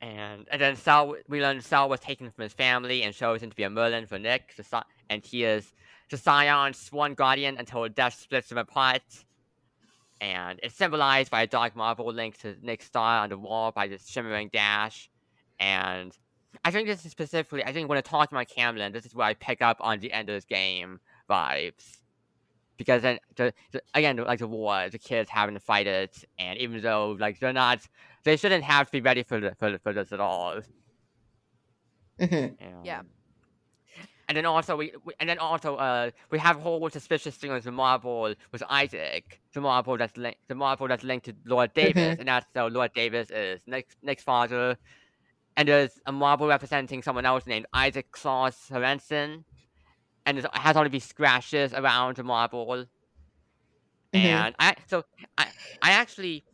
and 0.00 0.46
and 0.50 0.60
then 0.60 0.76
Sel, 0.76 1.16
we 1.28 1.40
learn 1.40 1.60
Sel 1.60 1.88
was 1.88 2.00
taken 2.00 2.30
from 2.30 2.42
his 2.42 2.52
family 2.52 3.02
and 3.02 3.14
chosen 3.14 3.50
to 3.50 3.56
be 3.56 3.62
a 3.62 3.70
Merlin 3.70 4.06
for 4.06 4.18
Nick. 4.18 4.54
And 5.08 5.24
he 5.24 5.44
is 5.44 5.72
the 6.10 6.16
Scion's 6.16 6.78
sworn 6.78 7.14
guardian 7.14 7.56
until 7.58 7.88
death 7.88 8.18
splits 8.20 8.48
them 8.48 8.58
apart. 8.58 9.02
And 10.20 10.58
it's 10.62 10.74
symbolized 10.74 11.30
by 11.30 11.42
a 11.42 11.46
dark 11.46 11.76
marble 11.76 12.12
linked 12.12 12.40
to 12.42 12.56
Nick's 12.62 12.86
star 12.86 13.22
on 13.22 13.28
the 13.28 13.38
wall 13.38 13.72
by 13.72 13.86
this 13.86 14.08
shimmering 14.08 14.48
dash. 14.52 15.10
And 15.60 16.16
I 16.64 16.70
think 16.70 16.88
this 16.88 17.04
is 17.04 17.10
specifically, 17.10 17.64
I 17.64 17.72
think 17.72 17.88
when 17.88 17.98
I 17.98 18.02
talk 18.02 18.30
about 18.30 18.48
Camlann, 18.48 18.92
this 18.92 19.04
is 19.04 19.14
where 19.14 19.26
I 19.26 19.34
pick 19.34 19.60
up 19.60 19.76
on 19.80 20.00
the 20.00 20.12
Ender's 20.12 20.44
Game 20.44 21.00
vibes. 21.28 21.98
Because 22.76 23.02
then, 23.02 23.18
the, 23.36 23.54
the, 23.72 23.82
again, 23.94 24.16
like 24.16 24.38
the 24.38 24.46
war, 24.46 24.88
the 24.90 24.98
kids 24.98 25.30
having 25.30 25.54
to 25.54 25.60
fight 25.60 25.86
it, 25.86 26.24
and 26.38 26.58
even 26.58 26.80
though 26.82 27.16
like 27.18 27.40
they're 27.40 27.52
not, 27.52 27.80
they 28.24 28.36
shouldn't 28.36 28.64
have 28.64 28.86
to 28.86 28.92
be 28.92 29.00
ready 29.00 29.22
for 29.22 29.40
the, 29.40 29.54
for, 29.54 29.78
for 29.78 29.92
this 29.92 30.12
at 30.12 30.20
all. 30.20 30.60
Mhm. 32.20 32.56
Yeah. 32.84 33.00
Um, 33.00 33.06
And 34.28 34.36
then 34.36 34.44
also 34.46 34.76
we, 34.76 34.92
we 35.04 35.12
and 35.20 35.28
then 35.28 35.38
also 35.38 35.76
uh 35.76 36.10
we 36.32 36.38
have 36.40 36.56
a 36.56 36.60
whole 36.60 36.90
suspicious 36.90 37.36
thing 37.36 37.52
with 37.52 37.62
the 37.64 37.70
marble 37.70 38.34
with 38.52 38.62
Isaac, 38.68 39.40
the 39.54 39.60
marble 39.60 39.96
that's 39.96 40.16
linked 40.16 40.40
the 40.48 40.54
marble 40.56 40.88
that's 40.88 41.04
linked 41.04 41.26
to 41.26 41.34
Lord 41.44 41.72
Davis, 41.74 42.18
and 42.18 42.26
that's 42.26 42.46
so 42.52 42.66
Lord 42.66 42.92
Davis 42.92 43.30
is 43.30 43.62
Nick's 43.66 43.94
Nick's 44.02 44.24
father, 44.24 44.76
and 45.56 45.68
there's 45.68 46.00
a 46.06 46.12
marble 46.12 46.48
representing 46.48 47.02
someone 47.02 47.24
else 47.24 47.46
named 47.46 47.66
Isaac 47.72 48.10
Claus 48.10 48.56
Sorensen, 48.68 49.44
and 50.26 50.38
it 50.38 50.46
has 50.52 50.76
all 50.76 50.84
of 50.84 50.92
these 50.92 51.04
scratches 51.04 51.72
around 51.72 52.16
the 52.16 52.24
marble. 52.24 52.66
Mhm. 52.76 52.86
And 54.12 54.54
I 54.58 54.74
so 54.86 55.04
I 55.38 55.46
I 55.82 55.90
actually 55.92 56.44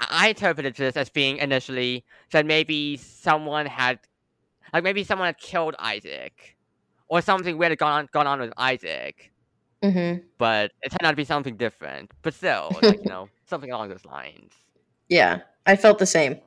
I 0.00 0.06
I 0.10 0.28
interpreted 0.28 0.74
this 0.76 0.96
as 0.96 1.08
being 1.08 1.38
initially 1.38 2.04
that 2.32 2.44
maybe 2.44 2.96
someone 2.98 3.66
had 3.66 3.98
like 4.72 4.82
maybe 4.84 5.04
someone 5.04 5.26
had 5.26 5.38
killed 5.38 5.74
Isaac. 5.78 6.52
Or 7.08 7.22
something 7.22 7.56
weird 7.56 7.70
had 7.70 7.78
gone 7.78 7.92
on 7.92 8.08
gone 8.12 8.26
on 8.26 8.40
with 8.40 8.52
Isaac. 8.56 9.30
Mhm. 9.82 10.24
But 10.38 10.72
it 10.82 10.90
turned 10.90 11.04
out 11.06 11.10
to 11.10 11.16
be 11.16 11.24
something 11.24 11.56
different. 11.56 12.10
But 12.22 12.34
still, 12.34 12.76
like, 12.82 12.98
you 13.04 13.08
know, 13.08 13.28
something 13.46 13.70
along 13.70 13.90
those 13.90 14.04
lines. 14.04 14.52
Yeah, 15.08 15.42
I 15.66 15.76
felt 15.76 15.98
the 16.00 16.06
same. 16.06 16.40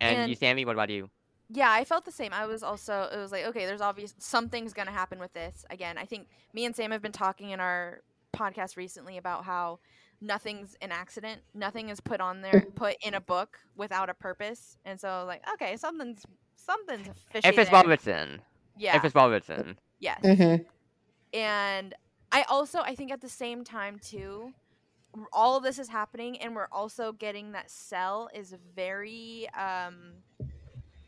And, 0.00 0.16
And- 0.20 0.30
you 0.30 0.36
Sammy, 0.36 0.64
what 0.64 0.72
about 0.74 0.88
you? 0.88 1.10
Yeah, 1.54 1.70
I 1.70 1.84
felt 1.84 2.04
the 2.04 2.12
same. 2.12 2.32
I 2.32 2.46
was 2.46 2.62
also 2.62 3.08
it 3.12 3.18
was 3.18 3.30
like, 3.32 3.44
okay, 3.46 3.66
there's 3.66 3.80
obvious 3.80 4.14
something's 4.18 4.72
gonna 4.72 4.90
happen 4.92 5.18
with 5.18 5.32
this. 5.34 5.64
Again, 5.70 5.98
I 5.98 6.04
think 6.04 6.28
me 6.54 6.64
and 6.64 6.74
Sam 6.74 6.90
have 6.90 7.02
been 7.02 7.12
talking 7.12 7.50
in 7.50 7.60
our 7.60 8.00
podcast 8.34 8.76
recently 8.76 9.18
about 9.18 9.44
how 9.44 9.78
nothing's 10.20 10.76
an 10.80 10.92
accident. 10.92 11.42
Nothing 11.54 11.90
is 11.90 12.00
put 12.00 12.20
on 12.20 12.40
there 12.40 12.66
put 12.74 12.96
in 13.02 13.14
a 13.14 13.20
book 13.20 13.58
without 13.76 14.08
a 14.08 14.14
purpose. 14.14 14.78
And 14.84 14.98
so 14.98 15.24
like, 15.26 15.42
okay, 15.54 15.76
something's 15.76 16.24
something's 16.56 17.08
fishy. 17.30 17.48
If 17.48 17.58
it's 17.58 17.70
there. 17.70 17.82
well 17.84 18.38
yeah. 18.78 18.96
If 18.96 19.04
it's 19.04 19.14
well 19.14 19.28
written. 19.30 19.78
yes. 20.00 20.20
Mhm. 20.22 20.64
and 21.34 21.94
i 22.30 22.42
also 22.48 22.80
i 22.80 22.94
think 22.94 23.10
at 23.12 23.20
the 23.20 23.28
same 23.28 23.62
time 23.64 23.98
too 23.98 24.52
all 25.32 25.56
of 25.56 25.62
this 25.62 25.78
is 25.78 25.88
happening 25.88 26.40
and 26.40 26.54
we're 26.56 26.68
also 26.72 27.12
getting 27.12 27.52
that 27.52 27.70
Sel 27.70 28.30
is 28.34 28.54
very 28.74 29.48
um 29.50 30.14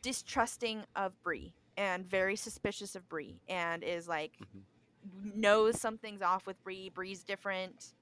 distrusting 0.05 0.85
of 0.95 1.13
Bree 1.23 1.55
and 1.77 2.07
very 2.07 2.37
suspicious 2.37 2.95
of 2.95 3.09
Bree 3.09 3.41
and 3.49 3.83
is 3.83 4.07
like 4.07 4.33
Mhm. 4.39 5.35
knows 5.35 5.81
something's 5.81 6.23
off 6.23 6.47
with 6.47 6.63
Bree 6.63 6.91
Bree's 6.91 7.25
different 7.25 7.95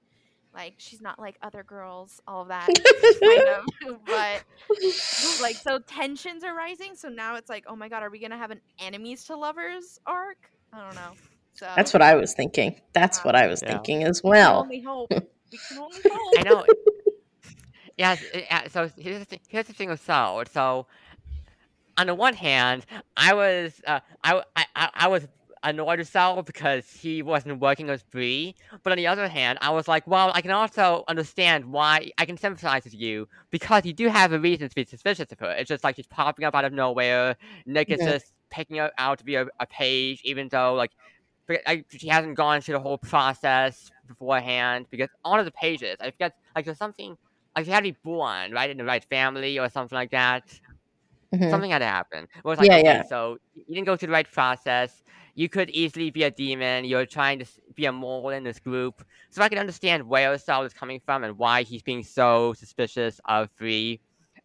like 0.53 0.75
she's 0.77 1.01
not 1.01 1.17
like 1.17 1.37
other 1.41 1.63
girls 1.63 2.21
all 2.27 2.43
of 2.43 2.49
that 2.49 2.67
kind 3.21 3.47
of 3.49 4.05
but 4.05 4.43
like 5.41 5.55
so 5.55 5.79
tensions 5.79 6.43
are 6.43 6.53
rising 6.55 6.93
so 6.95 7.09
now 7.09 7.35
it's 7.35 7.49
like 7.49 7.63
oh 7.67 7.75
my 7.75 7.89
god 7.89 8.03
are 8.03 8.09
we 8.11 8.19
gonna 8.19 8.37
have 8.37 8.51
an 8.51 8.61
enemies 8.79 9.23
to 9.25 9.35
lovers 9.35 9.99
arc 10.05 10.51
i 10.71 10.79
don't 10.79 10.93
know 10.95 11.13
So 11.55 11.67
That's 11.75 11.93
what 11.93 12.01
I 12.01 12.15
was 12.15 12.33
thinking. 12.33 12.81
That's 12.93 13.23
what 13.23 13.35
I 13.35 13.45
was 13.47 13.61
Yeah. 13.61 13.73
thinking 13.73 14.03
as 14.03 14.23
we 14.23 14.29
can 14.29 14.31
well. 14.31 14.59
only 14.61 14.81
hope. 14.81 15.11
We 15.11 15.57
can 15.69 15.77
only 15.77 16.01
hope. 16.11 16.33
I 16.39 16.41
know. 16.43 16.65
Yes. 17.95 18.23
it- 18.33 18.47
uh, 18.49 18.67
So 18.69 18.89
here's 18.97 19.19
the 19.19 19.25
thing, 19.25 19.39
here's 19.47 19.67
the 19.67 19.73
thing 19.73 19.89
with 19.89 20.01
Soul. 20.03 20.43
So 20.51 20.87
on 21.97 22.07
the 22.07 22.15
one 22.15 22.33
hand, 22.33 22.85
I 23.17 23.33
was 23.33 23.81
uh, 23.87 23.99
I, 24.23 24.41
I, 24.55 24.65
I 24.75 24.89
I 24.95 25.07
was 25.07 25.27
annoyed 25.63 25.99
with 25.99 26.09
Soul 26.09 26.41
because 26.43 26.89
he 26.91 27.21
wasn't 27.21 27.59
working 27.61 27.87
with 27.87 28.09
Bree. 28.11 28.55
But 28.83 28.91
on 28.91 28.97
the 28.97 29.07
other 29.07 29.27
hand, 29.29 29.59
I 29.61 29.69
was 29.69 29.87
like, 29.87 30.05
well, 30.07 30.31
I 30.33 30.41
can 30.41 30.51
also 30.51 31.03
understand 31.07 31.65
why 31.65 32.11
I 32.17 32.25
can 32.25 32.37
sympathize 32.37 32.83
with 32.83 32.93
you 32.93 33.27
because 33.51 33.85
you 33.85 33.93
do 33.93 34.09
have 34.09 34.33
a 34.33 34.39
reason 34.39 34.67
to 34.69 34.75
be 34.75 34.85
suspicious 34.85 35.31
of 35.31 35.39
her. 35.39 35.51
It's 35.51 35.69
just 35.69 35.83
like 35.83 35.95
she's 35.95 36.07
popping 36.07 36.45
up 36.45 36.55
out 36.55 36.65
of 36.65 36.73
nowhere. 36.73 37.37
Nick 37.65 37.91
is 37.91 38.01
Mhm. 38.01 38.05
just 38.05 38.33
picking 38.51 38.77
her 38.77 38.91
out 38.97 39.19
to 39.19 39.25
be 39.25 39.35
a, 39.35 39.47
a 39.59 39.65
page, 39.67 40.21
even 40.23 40.49
though 40.49 40.73
like. 40.75 40.91
like, 41.67 41.85
she 41.91 42.07
hasn't 42.07 42.35
gone 42.35 42.61
through 42.61 42.73
the 42.75 42.79
whole 42.79 42.97
process 42.97 43.91
beforehand 44.07 44.87
because 44.89 45.09
all 45.25 45.37
of 45.39 45.45
the 45.45 45.51
pages, 45.51 45.97
I 45.99 46.11
forget, 46.11 46.33
like 46.55 46.65
there's 46.65 46.77
something 46.77 47.17
like 47.55 47.65
she 47.65 47.71
had 47.71 47.83
to 47.83 47.91
be 47.91 47.97
born 48.03 48.51
right 48.53 48.69
in 48.69 48.77
the 48.77 48.85
right 48.85 49.03
family 49.05 49.59
or 49.59 49.69
something 49.69 49.95
like 49.95 50.11
that. 50.11 50.43
Mhm. 51.33 51.49
Something 51.49 51.71
had 51.71 51.79
to 51.79 51.85
happen. 51.85 52.25
It 52.37 52.43
was 52.45 52.57
like, 52.59 52.67
Yeah, 52.69 52.77
okay, 52.77 52.83
yeah. 52.85 53.03
so 53.03 53.37
you 53.55 53.65
didn't 53.75 53.85
go 53.85 53.95
through 53.97 54.07
the 54.07 54.13
right 54.13 54.29
process. 54.31 55.03
You 55.35 55.49
could 55.49 55.69
easily 55.71 56.11
be 56.11 56.23
a 56.23 56.31
demon. 56.31 56.85
You're 56.85 57.05
trying 57.07 57.39
to 57.39 57.45
be 57.75 57.85
a 57.85 57.91
mole 57.91 58.29
in 58.29 58.43
this 58.43 58.59
group. 58.59 59.03
So 59.31 59.41
I 59.41 59.49
can 59.49 59.57
understand 59.57 60.07
where 60.07 60.37
Saul 60.37 60.63
is 60.63 60.73
coming 60.73 60.99
from 61.03 61.23
and 61.23 61.37
why 61.37 61.63
he's 61.63 61.81
being 61.81 62.03
so 62.03 62.53
suspicious 62.53 63.19
of 63.25 63.49
Bree. 63.57 63.99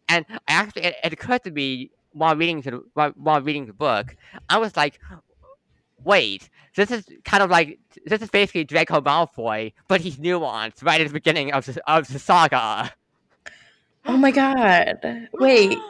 And 0.07 0.25
actually, 0.47 0.83
it, 0.83 0.95
it 1.03 1.13
occurred 1.13 1.43
to 1.43 1.51
me 1.51 1.91
while 2.13 2.35
reading 2.35 2.61
the 2.61 2.81
while, 2.95 3.11
while 3.11 3.41
reading 3.41 3.67
the 3.67 3.73
book, 3.73 4.15
I 4.49 4.57
was 4.57 4.75
like, 4.75 4.99
wait, 6.03 6.49
this 6.75 6.91
is 6.91 7.05
kind 7.25 7.43
of 7.43 7.49
like 7.49 7.79
this 8.05 8.21
is 8.21 8.29
basically 8.29 8.63
Draco 8.63 9.01
Malfoy, 9.01 9.73
but 9.87 10.01
he's 10.01 10.17
nuanced 10.17 10.83
right 10.83 11.01
at 11.01 11.07
the 11.07 11.13
beginning 11.13 11.51
of 11.53 11.65
the, 11.65 11.81
of 11.91 12.07
the 12.11 12.19
saga. 12.19 12.91
Oh 14.05 14.17
my 14.17 14.31
god. 14.31 15.27
Wait. 15.33 15.77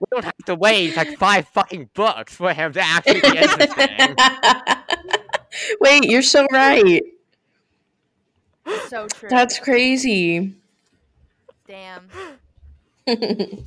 We 0.00 0.06
don't 0.20 0.24
have 0.24 0.44
to 0.46 0.54
wait 0.54 0.96
like 0.96 1.16
five 1.18 1.48
fucking 1.48 1.90
books 1.94 2.34
for 2.34 2.52
him 2.52 2.72
to 2.74 2.80
actually 2.80 3.20
be 3.20 3.38
interesting. 3.38 4.16
Wait, 5.80 6.04
you're 6.04 6.22
so 6.22 6.46
right. 6.52 7.02
so 8.86 9.08
true. 9.08 9.28
That's 9.28 9.58
crazy. 9.58 10.54
Damn. 11.66 12.08
The 13.06 13.64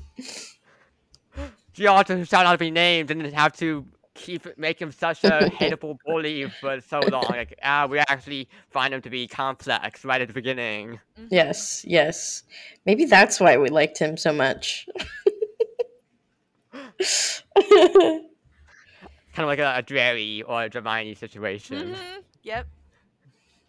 author 1.88 2.18
who 2.18 2.26
shall 2.26 2.44
not 2.44 2.60
be 2.60 2.72
named 2.72 3.10
didn't 3.10 3.34
have 3.34 3.56
to 3.58 3.86
keep 4.18 4.58
make 4.58 4.82
him 4.82 4.92
such 4.92 5.24
a 5.24 5.50
hateable 5.60 5.98
bully 6.06 6.50
for 6.60 6.82
so 6.82 7.00
long. 7.00 7.24
Like, 7.30 7.58
ah, 7.64 7.88
we 7.90 8.00
actually 8.00 8.50
find 8.70 8.94
him 8.94 9.02
to 9.02 9.10
be 9.10 9.28
complex 9.28 10.04
right 10.04 10.20
at 10.22 10.28
the 10.28 10.34
beginning. 10.34 11.00
Yes, 11.30 11.86
yes. 11.88 12.44
Maybe 12.86 13.06
that's 13.06 13.40
why 13.40 13.58
we 13.58 13.70
liked 13.70 13.98
him 13.98 14.18
so 14.18 14.34
much. 14.34 14.88
Kind 19.34 19.44
of 19.44 19.46
like 19.46 19.60
a, 19.60 19.76
a 19.78 19.82
Drarry 19.84 20.42
or 20.44 20.64
a 20.66 20.70
Hermione 20.74 21.14
situation. 21.14 21.94
Mhm. 21.94 22.24
Yep. 22.44 22.68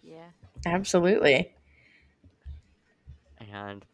Yeah. 0.03 0.29
Absolutely. 0.67 1.53
and 3.53 3.85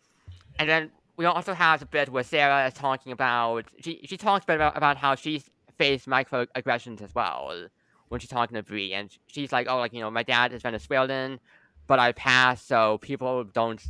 and 0.59 0.69
then 0.69 0.91
we 1.17 1.25
also 1.25 1.53
have 1.55 1.83
a 1.83 1.87
bit 1.87 2.09
where 2.09 2.25
Sarah 2.25 2.67
is 2.67 2.75
talking 2.75 3.13
about 3.13 3.65
she 3.81 4.01
she 4.05 4.17
talks 4.17 4.45
a 4.45 4.47
bit 4.47 4.57
about, 4.57 4.77
about 4.77 4.97
how 4.97 5.15
she's 5.15 5.51
faced 5.79 6.07
microaggressions 6.09 7.03
as 7.03 7.15
well 7.15 7.69
when 8.09 8.21
she's 8.21 8.31
talking 8.31 8.55
to 8.55 8.63
Bree, 8.63 8.93
and 8.95 9.11
she's 9.27 9.53
like, 9.53 9.67
oh, 9.69 9.79
like 9.79 9.93
you 9.93 10.01
know, 10.01 10.11
my 10.11 10.23
dad 10.23 10.53
is 10.53 10.63
Venezuelan, 10.63 11.41
but 11.87 11.99
I 11.99 12.13
passed, 12.13 12.67
so 12.69 12.99
people 12.99 13.45
don't 13.45 13.83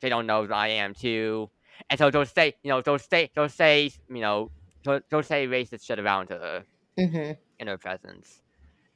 they 0.00 0.08
don't 0.08 0.26
know 0.26 0.46
that 0.46 0.54
I 0.54 0.68
am 0.68 0.94
too, 0.94 1.50
and 1.90 1.98
so 1.98 2.10
don't 2.10 2.28
say 2.28 2.54
you 2.62 2.70
know 2.70 2.80
don't 2.82 3.00
say 3.00 3.30
don't 3.34 3.50
say 3.50 3.90
you 4.08 4.20
know 4.20 4.50
don't, 4.84 5.04
they'll 5.10 5.22
say 5.22 5.46
racist 5.46 5.84
shit 5.84 5.98
around 5.98 6.30
her 6.30 6.64
hmm 6.96 7.32
in 7.58 7.66
her 7.68 7.78
presence. 7.78 8.42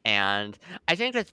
And 0.05 0.59
I 0.89 0.97
think 0.97 1.15
this, 1.15 1.33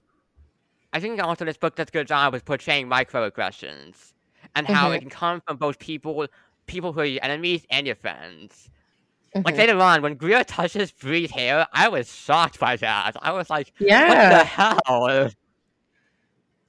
I 0.92 1.00
think 1.00 1.22
also 1.22 1.44
this 1.44 1.56
book 1.56 1.76
does 1.76 1.88
a 1.88 1.92
good 1.92 2.06
job 2.08 2.32
with 2.32 2.44
portraying 2.44 2.88
microaggressions 2.88 4.12
and 4.54 4.66
how 4.66 4.90
Mhm. 4.90 4.94
it 4.94 5.00
can 5.00 5.10
come 5.10 5.40
from 5.46 5.56
both 5.56 5.78
people, 5.78 6.26
people 6.66 6.92
who 6.92 7.00
are 7.00 7.04
your 7.04 7.24
enemies 7.24 7.66
and 7.70 7.86
your 7.86 7.96
friends. 7.96 8.70
Like 9.34 9.54
Mhm. 9.54 9.58
later 9.58 9.78
on, 9.78 10.02
when 10.02 10.14
Greer 10.16 10.42
touches 10.44 10.90
Bree's 10.90 11.30
hair, 11.30 11.66
I 11.72 11.88
was 11.88 12.12
shocked 12.12 12.58
by 12.58 12.76
that. 12.76 13.16
I 13.22 13.30
was 13.32 13.48
like, 13.48 13.72
"Yeah, 13.78 14.08
"What 14.08 14.38
the 14.38 14.44
hell?" 14.44 15.30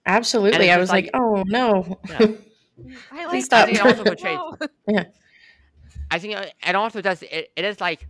absolutely. 0.06 0.70
I 0.72 0.78
was 0.78 0.90
like, 0.90 1.06
like- 1.06 1.12
oh 1.16 1.44
no. 1.48 2.00
Yeah. 2.10 2.18
I 3.12 3.26
Please 3.26 3.28
like 3.28 3.44
stop. 3.44 3.68
that. 3.68 3.76
It 3.76 3.82
also 3.86 4.04
portrays- 4.04 4.38
No. 4.88 5.04
I 6.12 6.20
think 6.20 6.34
it, 6.36 6.54
it 6.68 6.76
also 6.76 7.02
does. 7.02 7.24
It, 7.24 7.52
it 7.56 7.66
is 7.66 7.80
like 7.80 8.08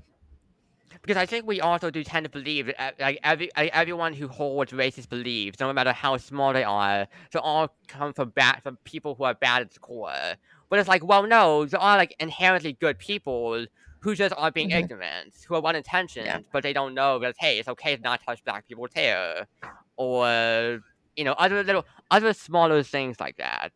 because 1.01 1.17
I 1.17 1.25
think 1.25 1.45
we 1.47 1.61
also 1.61 1.89
do 1.89 2.03
tend 2.03 2.25
to 2.25 2.29
believe 2.29 2.67
that 2.67 2.79
uh, 2.79 2.91
like 2.99 3.19
every 3.23 3.49
like, 3.55 3.71
everyone 3.73 4.13
who 4.13 4.27
holds 4.27 4.71
racist 4.71 5.09
beliefs, 5.09 5.59
no 5.59 5.71
matter 5.71 5.91
how 5.93 6.17
small 6.17 6.51
they 6.53 6.63
are, 6.63 7.07
they 7.31 7.39
all 7.39 7.73
come 7.87 8.13
from 8.13 8.29
bad 8.29 8.61
from 8.63 8.77
people 8.83 9.15
who 9.15 9.23
are 9.23 9.33
bad 9.33 9.61
at 9.61 9.71
the 9.71 9.79
core. 9.79 10.13
But 10.69 10.79
it's 10.79 10.87
like, 10.87 11.03
well, 11.03 11.27
no, 11.27 11.65
they 11.65 11.77
are 11.77 11.97
like 11.97 12.15
inherently 12.19 12.73
good 12.73 12.97
people 12.97 13.65
who 14.01 14.15
just 14.15 14.33
are 14.37 14.51
being 14.51 14.69
Mhm. 14.71 14.79
ignorant, 14.83 15.33
who 15.47 15.55
are 15.55 15.61
well 15.61 15.75
intentioned, 15.75 16.27
but 16.51 16.63
they 16.63 16.73
don't 16.73 16.93
know 16.93 17.19
that 17.19 17.35
hey, 17.39 17.59
it's 17.59 17.67
okay 17.69 17.95
to 17.95 18.01
not 18.01 18.21
touch 18.25 18.43
black 18.43 18.67
people's 18.67 18.93
hair, 18.93 19.47
or 19.97 20.79
you 21.15 21.23
know, 21.23 21.33
other 21.33 21.63
little 21.63 21.85
other 22.09 22.33
smaller 22.33 22.83
things 22.83 23.19
like 23.19 23.37
that. 23.37 23.71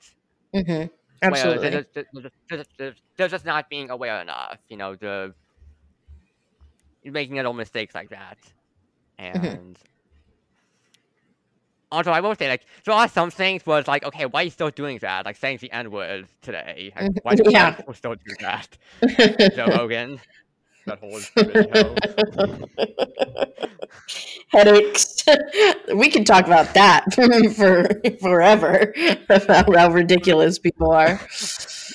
hmm 0.53 0.85
where 1.21 1.31
Absolutely. 1.33 1.69
They're, 1.69 1.81
just- 1.81 1.93
they're, 1.93 2.21
just- 2.21 2.35
they're, 2.49 2.63
they're, 2.77 2.95
they're 3.17 3.27
just 3.29 3.45
not 3.45 3.69
being 3.69 3.89
aware 3.89 4.21
enough. 4.21 4.59
You 4.69 4.77
know, 4.77 4.95
the 4.95 5.33
making 7.03 7.35
little 7.35 7.53
mistakes 7.53 7.93
like 7.95 8.09
that. 8.09 8.37
Mm-hmm. 9.19 9.73
Also, 11.91 12.11
I 12.11 12.19
will 12.19 12.35
say, 12.35 12.49
like, 12.49 12.65
there 12.83 12.93
are 12.93 13.07
some 13.07 13.31
things 13.31 13.65
where 13.65 13.79
it's 13.79 13.87
like, 13.87 14.03
okay, 14.03 14.25
why 14.25 14.41
are 14.41 14.43
you 14.45 14.49
still 14.49 14.69
doing 14.69 14.97
that? 14.99 15.25
Like 15.25 15.37
saying 15.37 15.59
the 15.61 15.71
N 15.71 15.91
word 15.91 16.27
today. 16.41 16.91
Like, 16.95 17.11
Mhm. 17.11 17.17
why, 17.23 17.35
why 17.35 17.51
Yeah. 17.51 17.71
people 17.71 17.93
still 17.93 18.15
do 18.15 18.35
that? 18.41 18.77
Joe 19.55 19.67
Rogan. 19.67 20.19
That 20.85 20.99
whole. 20.99 21.19
Headaches. 24.51 25.23
we 25.95 26.09
can 26.09 26.23
talk 26.23 26.45
about 26.45 26.73
that 26.75 27.05
for 27.55 27.87
forever 28.21 28.93
about 29.29 29.75
how 29.75 29.89
ridiculous 29.91 30.59
people 30.59 30.91
are. 30.91 31.19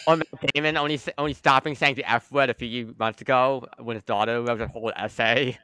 Or 0.07 0.16
Matt 0.16 0.26
Damon 0.55 0.76
only 0.76 1.01
only 1.18 1.34
stopping 1.34 1.74
saying 1.74 1.97
the 1.97 2.11
F 2.11 2.30
word 2.32 2.51
a 2.51 2.55
few 2.55 2.95
months 2.99 3.21
ago 3.21 3.67
when 3.79 3.96
his 3.96 4.04
daughter 4.04 4.42
wrote 4.42 4.61
a 4.61 4.68
whole 4.68 4.92
essay. 4.96 5.58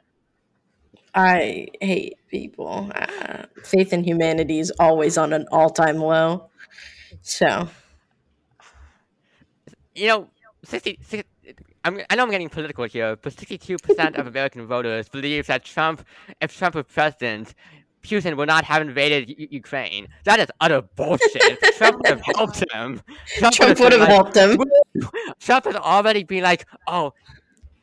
I 1.16 1.68
hate 1.80 2.18
people. 2.28 2.90
Uh, 2.94 3.44
faith 3.64 3.92
in 3.92 4.04
humanity 4.04 4.58
is 4.58 4.70
always 4.78 5.16
on 5.16 5.32
an 5.32 5.46
all-time 5.50 5.96
low. 5.96 6.50
So, 7.22 7.68
you 9.94 10.08
know, 10.08 10.28
60, 10.64 10.98
60 11.02 11.28
I'm, 11.84 12.00
I 12.10 12.16
know 12.16 12.24
I'm 12.24 12.30
getting 12.30 12.48
political 12.48 12.84
here, 12.84 13.16
but 13.16 13.32
62% 13.32 14.18
of 14.18 14.26
American 14.26 14.66
voters 14.66 15.08
believe 15.08 15.46
that 15.46 15.64
Trump, 15.64 16.04
if 16.40 16.56
Trump 16.58 16.74
were 16.74 16.82
president, 16.82 17.54
Putin 18.02 18.36
would 18.36 18.48
not 18.48 18.64
have 18.64 18.82
invaded 18.82 19.28
U- 19.30 19.48
Ukraine. 19.52 20.08
That 20.24 20.40
is 20.40 20.48
utter 20.60 20.82
bullshit. 20.82 21.60
Trump 21.76 21.98
would 21.98 22.08
have 22.08 22.22
helped 22.36 22.64
him. 22.72 23.00
Trump 23.52 23.78
would 23.78 23.92
have 23.92 24.00
like- 24.00 24.08
helped 24.10 24.36
him. 24.36 24.58
Trump 25.40 25.64
has 25.64 25.76
already 25.76 26.24
been 26.24 26.42
like, 26.42 26.66
oh, 26.88 27.12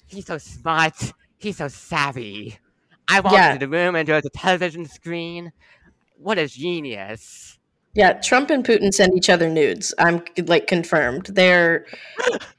he's 0.07 0.25
so 0.25 0.37
smart. 0.37 1.13
He's 1.37 1.57
so 1.57 1.69
savvy. 1.69 2.57
I 3.07 3.19
walked 3.19 3.35
Yeah. 3.35 3.53
into 3.53 3.65
the 3.65 3.69
room 3.69 3.95
and 3.95 4.07
there's 4.07 4.25
a 4.25 4.29
television 4.29 4.85
screen. 4.85 5.51
What 6.17 6.37
a 6.37 6.47
genius. 6.47 7.59
Yeah, 7.95 8.13
Trump 8.13 8.49
and 8.49 8.65
Putin 8.65 8.91
send 8.93 9.15
each 9.15 9.29
other 9.29 9.47
nudes. 9.49 9.93
I'm 9.99 10.23
like 10.47 10.65
confirmed. 10.67 11.27
They're, 11.27 11.85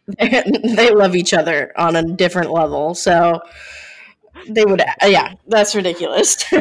they 0.19 0.91
love 0.91 1.16
each 1.16 1.35
other 1.35 1.73
on 1.77 1.97
a 1.97 2.03
different 2.05 2.53
level. 2.53 2.95
So 2.95 3.41
they 4.49 4.65
would, 4.65 4.83
yeah, 5.05 5.35
that's 5.49 5.75
ridiculous. 5.75 6.45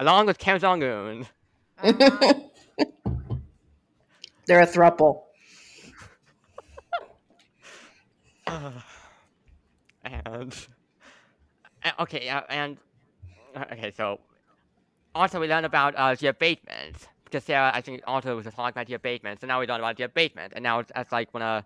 Along 0.00 0.26
with 0.26 0.36
Kim 0.38 0.58
Jong 0.58 0.82
Un. 0.82 1.26
Uh-huh. 1.82 2.34
They're 4.46 4.60
a 4.60 4.66
thruple. 4.66 5.22
and 8.46 8.82
uh, 10.04 10.75
okay, 12.00 12.24
yeah, 12.24 12.42
and 12.48 12.78
uh, 13.54 13.64
okay, 13.72 13.92
so 13.96 14.20
also 15.14 15.40
we 15.40 15.48
learned 15.48 15.66
about 15.66 15.94
uh, 15.96 16.14
the 16.14 16.28
abatement 16.28 17.08
because 17.24 17.44
Sarah, 17.44 17.70
I 17.74 17.80
think, 17.80 18.02
also 18.06 18.36
was 18.36 18.44
just 18.44 18.56
talking 18.56 18.70
about 18.70 18.86
the 18.86 18.94
abatement. 18.94 19.40
So 19.40 19.46
now 19.46 19.60
we 19.60 19.66
learned 19.66 19.80
about 19.80 19.96
the 19.96 20.04
abatement, 20.04 20.52
and 20.54 20.62
now 20.62 20.80
it's, 20.80 20.92
it's 20.96 21.12
like 21.12 21.32
when 21.34 21.42
a 21.42 21.64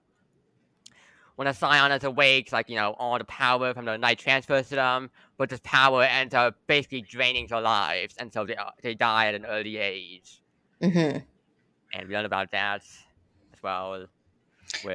when 1.37 1.49
a 1.49 1.55
Scion 1.55 1.91
is 1.93 2.05
awake, 2.05 2.53
like 2.53 2.69
you 2.69 2.77
know, 2.77 2.95
all 2.99 3.19
the 3.19 3.25
power 3.25 3.73
from 3.75 3.87
the 3.87 3.97
night 3.97 4.19
transfers 4.19 4.69
to 4.69 4.77
them, 4.77 5.11
but 5.39 5.49
this 5.49 5.61
power 5.65 6.03
ends 6.03 6.35
up 6.35 6.57
basically 6.67 7.03
draining 7.03 7.47
their 7.47 7.61
lives, 7.61 8.15
and 8.19 8.33
so 8.33 8.45
they 8.45 8.57
uh, 8.57 8.71
they 8.83 8.95
die 8.95 9.27
at 9.29 9.35
an 9.35 9.47
early 9.47 9.79
age. 9.79 10.43
hmm 10.83 11.19
And 11.95 12.09
we 12.09 12.15
learn 12.15 12.25
about 12.25 12.51
that 12.53 12.83
as 12.83 13.63
well. 13.63 14.07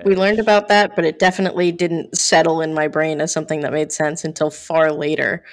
We 0.06 0.16
learned 0.16 0.40
about 0.40 0.68
that, 0.70 0.96
but 0.96 1.06
it 1.06 1.20
definitely 1.20 1.72
didn't 1.72 2.18
settle 2.18 2.62
in 2.62 2.74
my 2.74 2.88
brain 2.88 3.22
as 3.22 3.32
something 3.32 3.62
that 3.62 3.72
made 3.74 3.92
sense 3.92 4.24
until 4.24 4.50
far 4.50 4.92
later. 4.92 5.44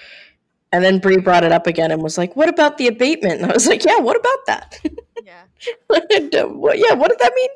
And 0.73 0.83
then 0.85 0.99
Bree 0.99 1.19
brought 1.19 1.45
it 1.45 1.53
up 1.53 1.67
again 1.67 1.91
and 1.91 2.03
was 2.03 2.17
like, 2.17 2.35
"What 2.35 2.49
about 2.49 2.79
the 2.79 2.87
abatement?" 2.89 3.43
And 3.43 3.51
I 3.51 3.53
was 3.55 3.67
like, 3.67 3.85
"Yeah, 3.85 3.99
what 3.99 4.17
about 4.17 4.47
that? 4.47 4.81
Yeah. 5.25 5.43
And, 6.11 6.35
uh, 6.35 6.47
what, 6.47 6.79
yeah, 6.79 6.95
what 6.95 7.09
did 7.11 7.19
that 7.21 7.33
mean?" 7.37 7.51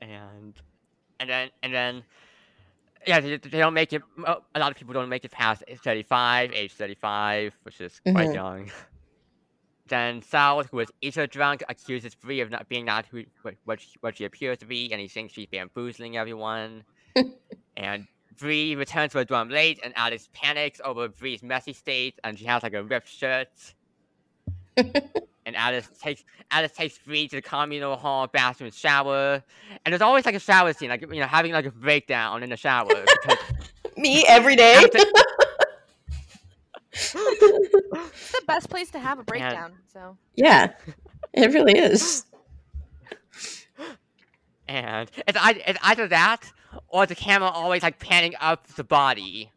and 0.00 0.54
and 1.20 1.30
then 1.30 1.50
and 1.62 1.74
then 1.74 2.02
yeah 3.06 3.20
they, 3.20 3.36
they 3.36 3.58
don't 3.58 3.74
make 3.74 3.92
it 3.92 4.02
a 4.26 4.58
lot 4.58 4.70
of 4.70 4.76
people 4.76 4.94
don't 4.94 5.08
make 5.08 5.24
it 5.24 5.30
past 5.30 5.64
age 5.66 5.78
35 5.80 6.52
age 6.52 6.72
35 6.72 7.54
which 7.62 7.80
is 7.80 8.00
quite 8.00 8.28
Mhm. 8.28 8.34
young 8.34 8.70
then 9.88 10.22
South, 10.22 10.68
who 10.70 10.80
is 10.80 10.88
Isha 11.00 11.26
drunk, 11.28 11.62
accuses 11.68 12.14
Bree 12.14 12.40
of 12.40 12.50
not 12.50 12.68
being 12.68 12.84
not 12.84 13.06
who 13.06 13.24
what, 13.42 13.54
what, 13.64 13.80
she, 13.80 13.96
what 14.00 14.16
she 14.16 14.24
appears 14.24 14.58
to 14.58 14.66
be, 14.66 14.92
and 14.92 15.00
he 15.00 15.08
thinks 15.08 15.34
she's 15.34 15.46
bamboozling 15.46 16.16
everyone. 16.16 16.84
and 17.76 18.06
Bree 18.38 18.74
returns 18.76 19.12
to 19.12 19.18
her 19.18 19.24
dorm 19.24 19.48
late, 19.48 19.80
and 19.82 19.92
Alice 19.96 20.28
panics 20.32 20.80
over 20.84 21.08
Bree's 21.08 21.42
messy 21.42 21.72
state, 21.72 22.18
and 22.24 22.38
she 22.38 22.44
has 22.44 22.62
like 22.62 22.74
a 22.74 22.82
ripped 22.82 23.08
shirt. 23.08 23.48
and 24.76 25.56
Alice 25.56 25.88
takes 26.00 26.24
Alice 26.50 26.72
takes 26.72 26.98
Bree 26.98 27.28
to 27.28 27.36
the 27.36 27.42
communal 27.42 27.96
hall 27.96 28.26
bathroom 28.26 28.70
shower, 28.70 29.42
and 29.84 29.92
there's 29.92 30.02
always 30.02 30.24
like 30.24 30.34
a 30.34 30.40
shower 30.40 30.72
scene, 30.72 30.90
like 30.90 31.02
you 31.02 31.20
know 31.20 31.26
having 31.26 31.52
like 31.52 31.66
a 31.66 31.70
breakdown 31.70 32.42
in 32.42 32.50
the 32.50 32.56
shower 32.56 32.86
because 32.86 33.38
Me 33.98 34.24
every 34.28 34.54
day. 34.54 34.74
after, 34.74 35.00
It's 36.98 38.32
the 38.32 38.42
best 38.46 38.68
place 38.70 38.90
to 38.90 38.98
have 38.98 39.18
a 39.18 39.22
breakdown. 39.24 39.72
So 39.92 40.16
yeah, 40.34 40.72
it 41.32 41.52
really 41.52 41.78
is. 41.78 42.26
and 44.68 45.10
it's, 45.26 45.38
it's 45.42 45.78
either 45.82 46.08
that 46.08 46.52
or 46.88 47.06
the 47.06 47.14
camera 47.14 47.48
always 47.48 47.82
like 47.82 47.98
panning 47.98 48.34
up 48.40 48.66
the 48.68 48.84
body. 48.84 49.50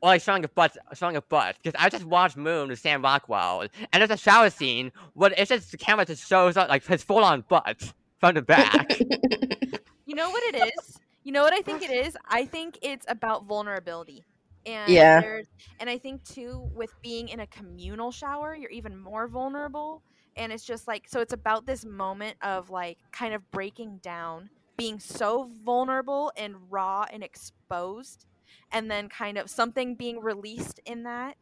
Or 0.00 0.08
like 0.08 0.22
showing 0.22 0.44
a 0.44 0.48
butt, 0.48 0.76
showing 0.94 1.16
a 1.16 1.22
butt. 1.22 1.56
Because 1.62 1.78
I 1.80 1.88
just 1.88 2.04
watched 2.04 2.36
Moon 2.36 2.68
with 2.68 2.78
Sam 2.78 3.02
Rockwell, 3.02 3.62
and 3.92 4.00
there's 4.00 4.10
a 4.10 4.16
shower 4.16 4.50
scene 4.50 4.90
where 5.14 5.32
it's 5.36 5.48
just 5.50 5.70
the 5.70 5.76
camera 5.76 6.04
just 6.04 6.28
shows 6.28 6.56
up 6.56 6.68
like 6.68 6.84
his 6.84 7.02
full-on 7.02 7.44
butt 7.48 7.92
from 8.18 8.34
the 8.34 8.42
back. 8.42 8.98
you 10.06 10.14
know 10.14 10.30
what 10.30 10.42
it 10.54 10.56
is? 10.56 10.98
You 11.22 11.32
know 11.32 11.42
what 11.42 11.52
I 11.52 11.60
think 11.60 11.82
it 11.82 11.90
is? 11.90 12.16
I 12.28 12.44
think 12.44 12.78
it's 12.82 13.06
about 13.08 13.46
vulnerability. 13.46 14.24
And 14.66 14.92
Yeah. 14.92 15.42
and 15.80 15.90
I 15.90 15.98
think 15.98 16.24
too 16.24 16.68
with 16.74 16.90
being 17.02 17.28
in 17.28 17.40
a 17.40 17.46
communal 17.46 18.10
shower, 18.12 18.54
you're 18.54 18.70
even 18.70 18.96
more 18.98 19.28
vulnerable. 19.28 20.02
And 20.36 20.52
it's 20.52 20.64
just 20.64 20.86
like 20.88 21.08
so 21.08 21.20
it's 21.20 21.32
about 21.32 21.66
this 21.66 21.84
moment 21.84 22.36
of 22.42 22.70
like 22.70 22.98
kind 23.12 23.34
of 23.34 23.50
breaking 23.52 23.98
down, 24.02 24.50
being 24.78 25.00
so 25.00 25.50
vulnerable 25.64 26.32
and 26.36 26.56
raw 26.70 27.06
and 27.12 27.22
exposed, 27.24 28.26
and 28.72 28.90
then 28.90 29.08
kind 29.08 29.38
of 29.38 29.50
something 29.50 29.94
being 29.96 30.20
released 30.20 30.80
in 30.86 31.04
that, 31.04 31.36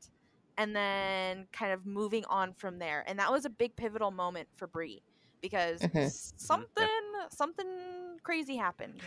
and 0.59 0.75
then 0.77 1.47
kind 1.53 1.73
of 1.73 1.87
moving 1.87 2.25
on 2.27 2.55
from 2.55 2.79
there. 2.79 3.05
And 3.09 3.19
that 3.19 3.33
was 3.33 3.45
a 3.47 3.51
big 3.51 3.77
pivotal 3.77 4.11
moment 4.13 4.49
for 4.57 4.67
Bree 4.69 5.03
because 5.43 5.81
Mhm. 5.81 5.97
s- 6.07 6.35
something 6.37 6.87
something 7.31 8.19
crazy 8.23 8.57
happened. 8.57 9.03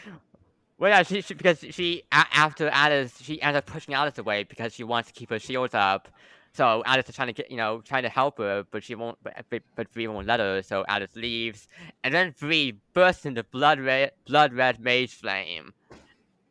Well, 0.80 0.92
yeah, 0.92 1.04
she, 1.04 1.22
she 1.22 1.34
because 1.34 1.60
she 1.72 2.04
a- 2.12 2.26
after 2.34 2.70
Alice, 2.70 3.20
she 3.22 3.42
ends 3.42 3.58
up 3.58 3.66
pushing 3.66 3.94
Alice 3.94 4.18
away 4.18 4.44
because 4.44 4.74
she 4.74 4.84
wants 4.84 5.08
to 5.12 5.14
keep 5.14 5.30
her 5.30 5.40
shields 5.40 5.74
up. 5.74 6.08
So 6.54 6.82
Alice 6.86 7.08
is 7.10 7.16
trying 7.16 7.28
to 7.28 7.34
get, 7.34 7.52
you 7.52 7.58
know, 7.58 7.82
trying 7.82 8.04
to 8.04 8.10
help 8.10 8.40
her, 8.40 8.66
but 8.72 8.84
she 8.84 8.96
won't. 8.96 9.18
But 9.24 9.46
but, 9.50 9.62
but 9.76 9.92
Bree 9.94 10.08
won't 10.08 10.28
let 10.28 10.40
her. 10.40 10.62
So 10.64 10.86
Alice 10.88 11.16
leaves, 11.16 11.68
and 12.04 12.14
then 12.14 12.34
Bree 12.40 12.80
bursts 12.94 13.26
into 13.26 13.44
blood 13.44 13.80
red, 13.80 14.12
blood 14.26 14.54
red 14.54 14.80
mage 14.80 15.14
flame, 15.14 15.74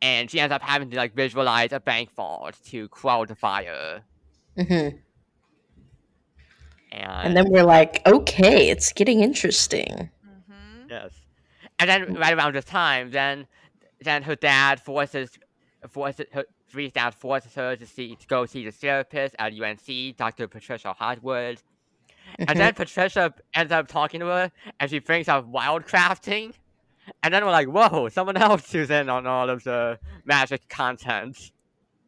and 0.01 0.29
she 0.29 0.39
ends 0.39 0.53
up 0.53 0.61
having 0.61 0.89
to 0.91 0.97
like 0.97 1.13
visualize 1.13 1.71
a 1.73 1.79
bank 1.79 2.11
vault 2.13 2.55
to 2.67 2.87
quell 2.89 3.25
the 3.25 3.35
fire. 3.35 4.01
hmm 4.57 4.89
And, 6.91 7.27
And 7.27 7.37
then 7.37 7.49
we're 7.49 7.63
like, 7.65 8.01
okay, 8.07 8.69
it's 8.69 8.93
getting 8.93 9.19
interesting. 9.21 10.09
Mm-hmm. 10.25 10.87
yes, 10.89 11.11
and 11.79 11.89
then 11.89 12.13
right 12.15 12.33
around 12.33 12.55
this 12.55 12.65
time, 12.65 13.11
then 13.11 13.47
then 14.01 14.23
her 14.23 14.35
dad 14.35 14.79
forces 14.79 15.31
forces 15.89 16.25
her 16.33 16.45
Bree's 16.71 16.91
dad 16.91 17.13
forces 17.13 17.53
her 17.55 17.75
to 17.75 17.85
see 17.85 18.15
to 18.15 18.27
go 18.27 18.45
see 18.45 18.65
the 18.65 18.71
therapist 18.71 19.35
at 19.39 19.53
UNC, 19.53 20.17
Dr. 20.17 20.47
Patricia 20.47 20.93
Hardwood. 20.93 21.61
And 22.39 22.59
then 22.59 22.73
mm-hmm. 22.73 22.77
Patricia 22.77 23.33
ends 23.53 23.71
up 23.71 23.87
talking 23.87 24.19
to 24.19 24.25
her, 24.25 24.51
and 24.79 24.89
she 24.89 24.99
brings 24.99 25.29
up 25.29 25.49
wildcrafting. 25.49 26.53
And 27.23 27.33
then 27.33 27.45
we're 27.45 27.51
like, 27.51 27.69
whoa, 27.69 28.09
someone 28.09 28.35
else 28.35 28.69
who's 28.71 28.89
in 28.89 29.09
on 29.09 29.25
all 29.25 29.49
of 29.49 29.63
the 29.63 29.97
magic 30.25 30.67
content. 30.67 31.51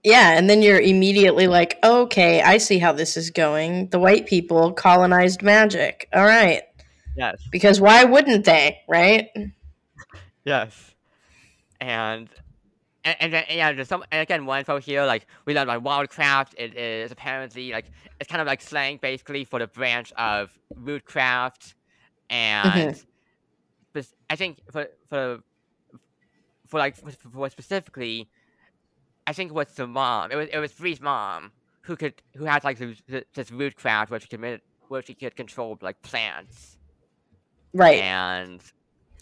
Yeah, 0.03 0.37
and 0.37 0.49
then 0.49 0.61
you're 0.61 0.79
immediately 0.79 1.47
like, 1.47 1.77
okay, 1.83 2.41
I 2.41 2.57
see 2.57 2.79
how 2.79 2.91
this 2.93 3.17
is 3.17 3.29
going. 3.29 3.89
The 3.89 3.99
white 3.99 4.27
people 4.27 4.71
colonized 4.71 5.41
magic. 5.41 6.07
All 6.13 6.23
right. 6.25 6.63
Yes, 7.17 7.41
Because 7.51 7.81
why 7.81 8.05
wouldn't 8.05 8.45
they, 8.45 8.79
right? 8.87 9.29
yes. 10.45 10.95
And 11.81 12.29
and, 13.03 13.15
and 13.19 13.33
then 13.33 13.45
yeah, 13.49 13.71
there's 13.71 13.87
some 13.87 14.03
and 14.11 14.21
again 14.21 14.45
one 14.45 14.59
info 14.59 14.79
here, 14.79 15.05
like 15.05 15.25
we 15.45 15.53
learned 15.53 15.69
about 15.69 15.83
wildcraft. 15.83 16.53
It 16.57 16.75
is 16.75 17.11
apparently 17.11 17.71
like 17.71 17.85
it's 18.19 18.29
kind 18.29 18.41
of 18.41 18.47
like 18.47 18.61
slang 18.61 18.99
basically 19.01 19.43
for 19.43 19.59
the 19.59 19.67
branch 19.67 20.11
of 20.13 20.57
rootcraft, 20.75 21.73
and 22.29 22.95
mm-hmm. 22.95 23.99
spec- 24.01 24.17
I 24.29 24.35
think 24.35 24.59
for 24.71 24.87
for 25.07 25.39
for 26.67 26.77
like 26.77 26.95
for, 26.97 27.11
for 27.11 27.49
specifically, 27.49 28.29
I 29.27 29.33
think 29.33 29.51
it 29.51 29.55
was 29.55 29.67
the 29.69 29.87
mom. 29.87 30.31
It 30.31 30.35
was 30.35 30.49
it 30.51 30.59
was 30.59 30.73
Bree's 30.73 31.01
mom 31.01 31.51
who 31.81 31.95
could 31.95 32.21
who 32.35 32.45
had 32.45 32.63
like 32.63 32.77
this, 32.77 33.01
this 33.07 33.49
rootcraft 33.49 34.09
where 34.09 34.19
she 34.19 34.27
could 34.27 34.61
where 34.89 35.01
she 35.01 35.13
could 35.13 35.35
control 35.35 35.77
like 35.81 36.01
plants 36.01 36.77
Right. 37.73 38.01
and 38.01 38.61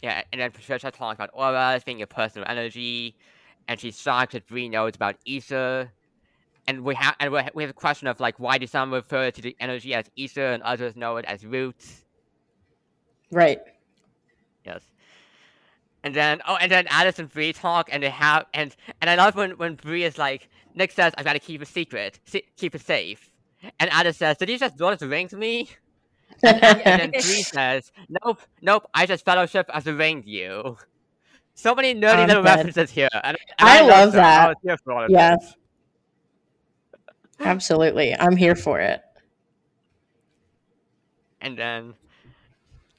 yeah, 0.01 0.23
and 0.31 0.41
then 0.41 0.51
Patricia 0.51 0.91
talked 0.91 1.15
about 1.15 1.29
auras 1.33 1.83
being 1.83 2.01
a 2.01 2.07
personal 2.07 2.47
energy, 2.47 3.15
and 3.67 3.79
she 3.79 3.91
shocked 3.91 4.33
that 4.33 4.47
Bree 4.47 4.69
knows 4.69 4.95
about 4.95 5.15
Ether. 5.25 5.91
And 6.67 6.83
we 6.83 6.95
have 6.95 7.15
and 7.19 7.31
we 7.31 7.63
have 7.63 7.69
a 7.69 7.73
question 7.73 8.07
of 8.07 8.19
like 8.19 8.39
why 8.39 8.57
do 8.57 8.67
some 8.67 8.93
refer 8.93 9.31
to 9.31 9.41
the 9.41 9.55
energy 9.59 9.93
as 9.93 10.11
Ether 10.15 10.47
and 10.47 10.61
others 10.63 10.95
know 10.97 11.15
it 11.17 11.25
as 11.25 11.45
roots? 11.45 12.03
Right. 13.31 13.59
Yes. 14.65 14.81
And 16.03 16.13
then 16.13 16.41
oh, 16.47 16.57
and 16.57 16.71
then 16.71 16.87
Alice 16.89 17.19
and 17.19 17.29
Bree 17.29 17.53
talk, 17.53 17.89
and 17.91 18.03
they 18.03 18.09
have 18.09 18.45
and 18.53 18.75
and 19.01 19.09
I 19.09 19.15
love 19.15 19.35
when 19.35 19.51
when 19.51 19.75
Bree 19.75 20.03
is 20.03 20.17
like, 20.17 20.49
Nick 20.75 20.91
says 20.91 21.13
I've 21.17 21.25
gotta 21.25 21.39
keep 21.39 21.61
a 21.61 21.65
secret, 21.65 22.19
se- 22.25 22.43
keep 22.57 22.75
it 22.75 22.81
safe, 22.81 23.31
and 23.79 23.89
Alice 23.89 24.17
says, 24.17 24.37
did 24.37 24.49
you 24.49 24.57
just 24.57 24.79
Lord 24.79 24.93
of 24.93 24.99
the 25.09 25.27
to 25.29 25.37
me? 25.37 25.69
And, 26.43 26.63
and 26.63 27.01
then 27.01 27.09
Bree 27.11 27.43
says, 27.43 27.91
nope, 28.23 28.41
nope, 28.61 28.87
I 28.93 29.05
just 29.05 29.25
fellowship 29.25 29.69
as 29.73 29.87
a 29.87 29.93
ring 29.93 30.23
to 30.23 30.29
you. 30.29 30.77
So 31.55 31.73
many 31.73 31.95
nerdy 31.95 32.17
I'm 32.19 32.27
little 32.27 32.43
dead. 32.43 32.57
references 32.57 32.91
here. 32.91 33.09
And, 33.23 33.35
and 33.57 33.69
I 33.69 33.81
love 33.81 34.11
them. 34.11 34.23
I 34.23 34.27
that. 34.27 34.47
was 34.49 34.57
here 34.63 34.77
for 34.83 34.93
all 34.93 35.03
of 35.05 35.09
Yeah. 35.09 35.35
this. 35.37 35.55
Absolutely. 37.39 38.15
I'm 38.15 38.35
here 38.35 38.55
for 38.55 38.79
it. 38.79 39.01
And 41.41 41.57
then, 41.57 41.93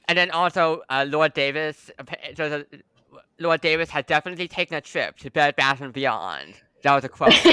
and 0.07 0.17
then 0.17 0.31
also, 0.31 0.81
uh, 0.89 1.05
Lord 1.07 1.33
Davis. 1.33 1.91
so 2.35 2.49
the- 2.49 2.67
Lord 3.39 3.61
Davis 3.61 3.89
had 3.89 4.05
definitely 4.05 4.47
taken 4.49 4.75
a 4.75 4.81
trip 4.81 5.17
to 5.19 5.31
Bed 5.31 5.55
Bath 5.55 5.79
and 5.81 5.93
Beyond. 5.93 6.55
That 6.83 6.95
was 6.95 7.03
a 7.05 7.09
quote. 7.09 7.33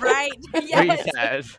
Right. 0.00 0.30
where 0.50 0.62
he 0.62 0.68
yes. 0.70 1.08
says, 1.14 1.58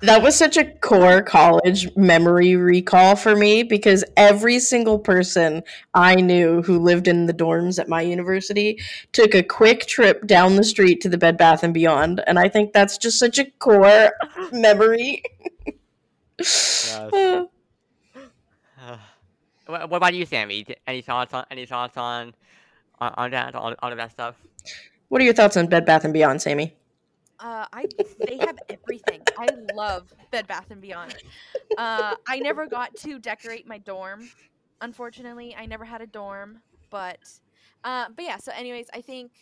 That 0.00 0.22
was 0.22 0.36
such 0.36 0.56
a 0.56 0.64
core 0.64 1.22
college 1.22 1.94
memory 1.96 2.56
recall 2.56 3.16
for 3.16 3.34
me 3.36 3.62
because 3.62 4.04
every 4.16 4.58
single 4.58 4.98
person 4.98 5.62
I 5.94 6.16
knew 6.16 6.62
who 6.62 6.78
lived 6.78 7.08
in 7.08 7.26
the 7.26 7.34
dorms 7.34 7.78
at 7.78 7.88
my 7.88 8.02
university 8.02 8.80
took 9.12 9.34
a 9.34 9.42
quick 9.42 9.86
trip 9.86 10.26
down 10.26 10.56
the 10.56 10.64
street 10.64 11.00
to 11.02 11.08
the 11.08 11.18
Bed 11.18 11.36
Bath 11.36 11.62
and 11.62 11.72
Beyond, 11.72 12.22
and 12.26 12.38
I 12.38 12.48
think 12.48 12.72
that's 12.72 12.98
just 12.98 13.18
such 13.18 13.38
a 13.38 13.50
core 13.58 14.12
memory. 14.52 15.22
Uh, 16.38 17.44
what, 19.66 19.90
what 19.90 19.96
about 19.96 20.14
you, 20.14 20.26
Sammy? 20.26 20.66
Any 20.86 21.00
thoughts 21.00 21.32
on 21.32 21.44
any 21.50 21.66
thoughts 21.66 21.96
on 21.96 22.34
on, 23.00 23.14
on 23.16 23.30
that 23.30 23.54
on, 23.54 23.76
on 23.80 23.96
that 23.96 24.10
stuff? 24.10 24.36
what 25.08 25.20
are 25.20 25.24
your 25.24 25.34
thoughts 25.34 25.56
on 25.56 25.68
Bed 25.68 25.86
Bath 25.86 26.04
and 26.04 26.12
Beyond, 26.12 26.42
Sammy? 26.42 26.74
Uh, 27.44 27.66
I 27.72 27.88
they 28.26 28.38
have 28.38 28.58
everything. 28.70 29.26
I 29.36 29.52
love 29.56 30.12
Bed 30.32 30.48
Bath 30.48 30.70
and 30.70 30.82
Beyond. 30.82 31.24
Uh, 31.76 32.16
I 32.26 32.40
never 32.40 32.66
got 32.66 32.96
to 32.98 33.18
decorate 33.20 33.66
my 33.66 33.78
dorm. 33.78 34.32
Unfortunately, 34.82 35.54
I 35.56 35.66
never 35.66 35.84
had 35.86 36.02
a 36.02 36.08
dorm, 36.08 36.62
but 36.90 37.20
Uh, 37.84 38.06
but 38.16 38.24
yeah, 38.24 38.38
so 38.38 38.52
anyways, 38.52 38.88
I 38.94 39.02
think 39.02 39.32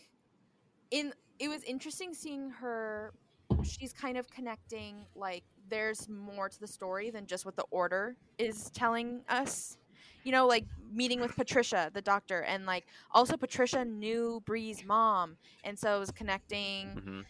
in 0.91 1.13
it 1.39 1.49
was 1.49 1.63
interesting 1.65 2.15
seeing 2.15 2.51
her. 2.51 3.15
She's 3.63 3.93
kind 3.93 4.19
of 4.19 4.31
connecting 4.31 5.07
like 5.15 5.45
there's 5.69 6.09
more 6.09 6.49
to 6.49 6.61
the 6.61 6.69
story 6.69 7.11
than 7.11 7.27
just 7.27 7.45
what 7.47 7.57
the 7.57 7.65
order 7.71 8.17
is 8.39 8.71
telling 8.71 9.23
us. 9.29 9.79
You 10.25 10.33
know, 10.33 10.47
like 10.47 10.67
meeting 10.93 11.21
with 11.21 11.35
Patricia, 11.37 11.91
the 11.95 12.03
doctor, 12.03 12.41
and 12.43 12.67
like 12.67 12.87
also 13.13 13.37
Patricia 13.37 13.85
knew 13.85 14.43
Bree's 14.47 14.85
mom, 14.85 15.39
and 15.65 15.79
so 15.79 15.97
it 15.97 16.01
was 16.01 16.13
connecting. 16.13 17.01
hmm 17.01 17.21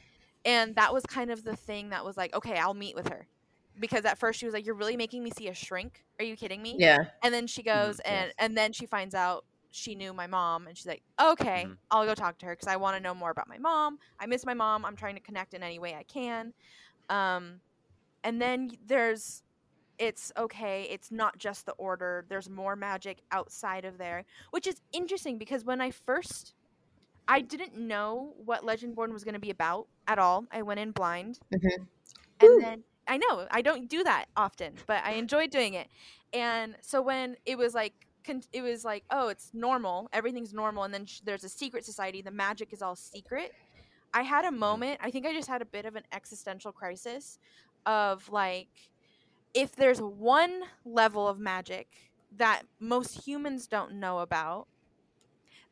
And 0.44 0.74
that 0.76 0.92
was 0.92 1.04
kind 1.06 1.30
of 1.30 1.44
the 1.44 1.56
thing 1.56 1.90
that 1.90 2.04
was 2.04 2.16
like, 2.16 2.34
okay, 2.34 2.56
I'll 2.58 2.74
meet 2.74 2.96
with 2.96 3.08
her. 3.08 3.28
Because 3.78 4.04
at 4.04 4.18
first 4.18 4.38
she 4.38 4.44
was 4.46 4.52
like, 4.54 4.66
You're 4.66 4.74
really 4.74 4.96
making 4.96 5.22
me 5.22 5.30
see 5.30 5.48
a 5.48 5.54
shrink? 5.54 6.04
Are 6.18 6.24
you 6.24 6.36
kidding 6.36 6.62
me? 6.62 6.78
Yeah. 6.78 7.04
And 7.22 7.32
then 7.32 7.46
she 7.46 7.62
goes 7.62 8.00
and 8.00 8.32
yes. 8.32 8.34
and 8.38 8.56
then 8.56 8.72
she 8.72 8.86
finds 8.86 9.14
out 9.14 9.44
she 9.70 9.94
knew 9.94 10.12
my 10.12 10.26
mom 10.26 10.66
and 10.66 10.76
she's 10.76 10.86
like, 10.86 11.02
"Okay, 11.20 11.66
Mhm. 11.66 11.78
I'll 11.90 12.04
go 12.04 12.14
talk 12.14 12.38
to 12.40 12.46
her 12.46 12.56
cuz 12.56 12.66
I 12.68 12.76
want 12.76 12.96
to 12.96 13.00
know 13.00 13.14
more 13.14 13.30
about 13.30 13.48
my 13.48 13.56
mom. 13.58 13.98
I 14.18 14.26
miss 14.26 14.44
my 14.44 14.52
mom. 14.54 14.84
I'm 14.84 14.96
trying 14.96 15.14
to 15.14 15.20
connect 15.22 15.54
in 15.54 15.62
any 15.62 15.78
way 15.78 15.94
I 15.94 16.02
can." 16.04 16.52
Um 17.08 17.62
and 18.24 18.40
then 18.40 18.70
there's 18.84 19.42
it's 19.98 20.32
okay, 20.36 20.84
it's 20.90 21.10
not 21.12 21.38
just 21.38 21.66
the 21.66 21.72
order. 21.74 22.26
There's 22.28 22.50
more 22.50 22.76
magic 22.76 23.22
outside 23.32 23.84
of 23.84 23.98
there, 23.98 24.24
which 24.50 24.66
is 24.66 24.82
interesting 24.92 25.38
because 25.38 25.64
when 25.64 25.80
I 25.80 25.90
first 25.92 26.54
I 27.28 27.40
didn't 27.40 27.76
know 27.76 28.34
what 28.44 28.62
Legendborn 28.62 29.12
was 29.12 29.24
going 29.24 29.34
to 29.34 29.40
be 29.40 29.50
about 29.50 29.86
at 30.06 30.18
all. 30.18 30.46
I 30.50 30.62
went 30.62 30.80
in 30.80 30.90
blind. 30.92 31.38
Mhm. 31.54 31.86
And 32.40 32.60
then 32.60 32.84
I 33.06 33.16
know 33.18 33.46
I 33.50 33.62
don't 33.62 33.88
do 33.88 34.02
that 34.04 34.26
often, 34.36 34.74
but 34.86 35.04
I 35.04 35.12
enjoyed 35.12 35.50
doing 35.50 35.74
it. 35.74 35.88
And 36.32 36.76
so 36.80 37.02
when 37.02 37.36
it 37.46 37.58
was 37.58 37.74
like 37.74 37.94
it 38.52 38.62
was 38.62 38.84
like, 38.84 39.04
oh, 39.10 39.28
it's 39.28 39.50
normal, 39.52 40.08
everything's 40.12 40.52
normal, 40.54 40.84
and 40.84 40.94
then 40.94 41.06
sh- 41.06 41.20
there's 41.24 41.44
a 41.44 41.48
secret 41.48 41.84
society. 41.84 42.22
The 42.22 42.30
magic 42.30 42.72
is 42.72 42.82
all 42.82 42.94
secret. 42.94 43.52
I 44.14 44.22
had 44.22 44.44
a 44.44 44.52
moment. 44.52 45.00
I 45.02 45.10
think 45.10 45.26
I 45.26 45.32
just 45.32 45.48
had 45.48 45.62
a 45.62 45.64
bit 45.66 45.86
of 45.86 45.96
an 45.96 46.04
existential 46.12 46.72
crisis 46.72 47.38
of 47.86 48.28
like, 48.30 48.68
if 49.54 49.74
there's 49.76 50.00
one 50.00 50.62
level 50.84 51.28
of 51.28 51.38
magic 51.38 51.88
that 52.36 52.62
most 52.80 53.26
humans 53.26 53.66
don't 53.66 53.94
know 53.94 54.18
about, 54.20 54.68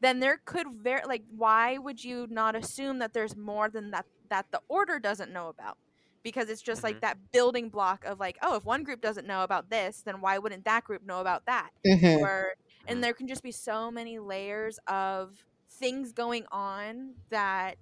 then 0.00 0.20
there 0.20 0.40
could 0.44 0.66
very 0.82 1.02
like 1.06 1.22
why 1.28 1.78
would 1.78 2.02
you 2.02 2.26
not 2.30 2.54
assume 2.56 2.98
that 2.98 3.12
there's 3.12 3.36
more 3.36 3.68
than 3.70 3.90
that 3.90 4.06
that 4.30 4.46
the 4.52 4.60
order 4.68 4.98
doesn't 4.98 5.32
know 5.32 5.48
about 5.48 5.76
because 6.22 6.48
it's 6.50 6.62
just 6.62 6.82
like 6.82 6.98
Mhm. 6.98 7.00
that 7.00 7.18
building 7.32 7.68
block 7.70 8.04
of 8.04 8.18
like 8.20 8.36
oh 8.42 8.56
if 8.56 8.64
one 8.64 8.82
group 8.84 9.00
doesn't 9.00 9.26
know 9.26 9.42
about 9.42 9.70
this 9.70 10.02
then 10.04 10.20
why 10.20 10.38
wouldn't 10.38 10.64
that 10.64 10.84
group 10.84 11.02
know 11.04 11.20
about 11.20 11.44
that 11.46 11.70
Mhm. 11.84 12.18
or 12.20 12.54
and 12.86 13.02
Mhm. 13.02 13.04
there 13.04 13.14
can 13.14 13.26
just 13.28 13.42
be 13.42 13.52
so 13.52 13.90
many 13.90 14.18
layers 14.18 14.78
of 14.86 15.44
things 15.78 16.12
going 16.12 16.44
on 16.50 17.14
that 17.30 17.76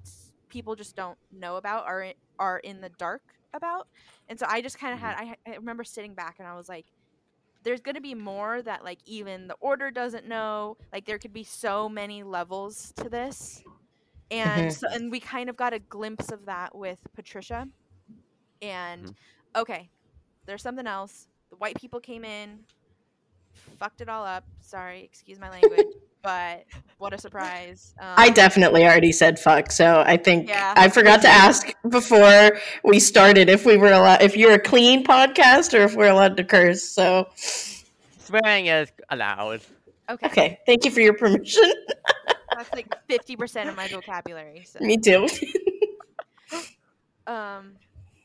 people 0.49 0.75
just 0.77 0.97
don't 0.97 1.19
know 1.31 1.57
about 1.57 1.85
or 1.87 2.05
i- 2.05 2.15
are 2.39 2.59
in 2.59 2.81
the 2.81 2.91
dark 2.91 3.23
about 3.55 3.87
and 4.29 4.39
so 4.39 4.47
i 4.49 4.61
just 4.61 4.79
kind 4.79 4.93
of 4.95 5.01
had 5.01 5.15
I, 5.17 5.37
I 5.47 5.57
remember 5.57 5.85
sitting 5.85 6.15
back 6.15 6.37
and 6.39 6.47
i 6.49 6.55
was 6.55 6.69
like 6.69 6.87
there's 7.69 7.83
going 7.83 7.97
to 7.97 8.01
be 8.01 8.15
more 8.15 8.63
that 8.63 8.83
like 8.83 8.99
even 9.05 9.47
the 9.47 9.55
order 9.61 9.91
doesn't 9.91 10.27
know 10.27 10.79
like 10.91 11.05
there 11.05 11.19
could 11.19 11.35
be 11.35 11.45
so 11.45 11.87
many 11.87 12.23
levels 12.23 12.95
to 12.97 13.11
this. 13.11 13.63
And 14.31 14.71
Mhm. 14.71 14.73
so 14.73 14.89
and 14.95 15.11
we 15.11 15.21
kind 15.21 15.51
of 15.51 15.57
got 15.57 15.75
a 15.75 15.79
glimpse 15.79 16.31
of 16.33 16.47
that 16.47 16.75
with 16.75 16.99
patricia. 17.15 17.69
And 18.63 19.05
Mhm. 19.05 19.15
okay 19.55 19.91
there's 20.47 20.63
something 20.63 20.87
else. 20.87 21.29
The 21.51 21.57
white 21.57 21.79
people 21.79 22.01
came 22.01 22.25
in 22.25 22.65
fucked 23.53 24.01
it 24.01 24.09
all 24.09 24.25
up. 24.25 24.45
Sorry 24.63 25.03
excuse 25.05 25.39
my 25.39 25.51
language 25.51 25.85
but 26.23 26.65
what 26.99 27.13
a 27.15 27.19
surprise 27.19 27.95
um, 28.01 28.15
I 28.17 28.31
definitely 28.31 28.85
already 28.85 29.13
said 29.13 29.39
fuck, 29.39 29.71
so 29.71 30.03
I 30.07 30.17
think 30.17 30.49
Yeah. 30.49 30.75
I 30.77 30.89
forgot 30.89 31.23
to 31.23 31.29
ask 31.29 31.69
before 31.89 32.59
we 32.85 32.99
started 33.01 33.49
if 33.49 33.65
we 33.65 33.77
were 33.77 33.93
allowed, 33.93 34.23
if 34.23 34.37
you're 34.37 34.55
a 34.55 34.59
clean 34.59 35.05
podcast 35.05 35.73
or 35.79 35.83
if 35.83 35.95
we're 35.95 36.11
allowed 36.11 36.37
to 36.37 36.45
curse. 36.45 36.83
So, 36.83 37.29
Swearing 38.19 38.67
is 38.67 38.91
allowed. 39.11 39.61
okay, 40.11 40.27
okay, 40.27 40.59
thank 40.67 40.85
you 40.85 40.91
for 40.91 41.01
your 41.01 41.15
permission. 41.15 41.73
that's 42.57 42.73
like 42.75 42.93
50% 43.09 43.69
of 43.69 43.77
my 43.77 43.87
vocabulary 43.89 44.65
so 44.67 44.81
Me 44.81 44.97
too. 44.99 45.29
um 47.27 47.75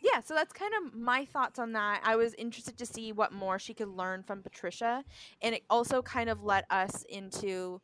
yeah 0.03 0.19
so 0.21 0.35
that's 0.35 0.53
kind 0.53 0.73
of 0.83 0.93
my 0.93 1.25
thoughts 1.25 1.57
on 1.57 1.71
that. 1.73 2.01
I 2.03 2.15
was 2.15 2.33
interested 2.35 2.77
to 2.77 2.85
see 2.85 3.11
what 3.11 3.31
more 3.31 3.57
she 3.57 3.73
could 3.73 3.87
learn 3.87 4.23
from 4.23 4.43
patricia 4.43 5.03
and 5.41 5.55
it 5.55 5.63
also 5.69 6.01
kind 6.01 6.29
of 6.29 6.43
let 6.43 6.65
us 6.69 7.03
into 7.09 7.81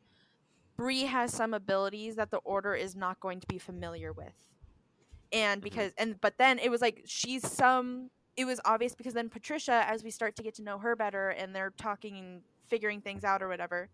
Bree 0.80 1.04
has 1.04 1.30
some 1.30 1.52
abilities 1.52 2.16
that 2.16 2.30
the 2.30 2.38
order 2.38 2.74
is 2.74 2.96
not 2.96 3.20
going 3.20 3.38
to 3.40 3.46
be 3.46 3.58
familiar 3.58 4.14
with. 4.14 4.32
And 5.30 5.60
because 5.60 5.92
and 5.98 6.18
but 6.22 6.38
then 6.38 6.58
it 6.58 6.70
was 6.70 6.80
like 6.80 7.02
she's 7.04 7.46
some 7.46 8.10
it 8.34 8.46
was 8.46 8.60
obvious 8.64 8.94
because 8.94 9.12
then 9.12 9.28
patricia 9.28 9.84
as 9.86 10.02
we 10.02 10.10
start 10.10 10.36
to 10.36 10.42
get 10.42 10.54
to 10.54 10.62
know 10.62 10.78
her 10.78 10.96
better 10.96 11.28
and 11.28 11.54
they're 11.54 11.74
talking 11.76 12.16
and 12.16 12.40
figuring 12.66 13.02
things 13.02 13.24
out 13.24 13.42
or 13.42 13.48
whatever 13.48 13.90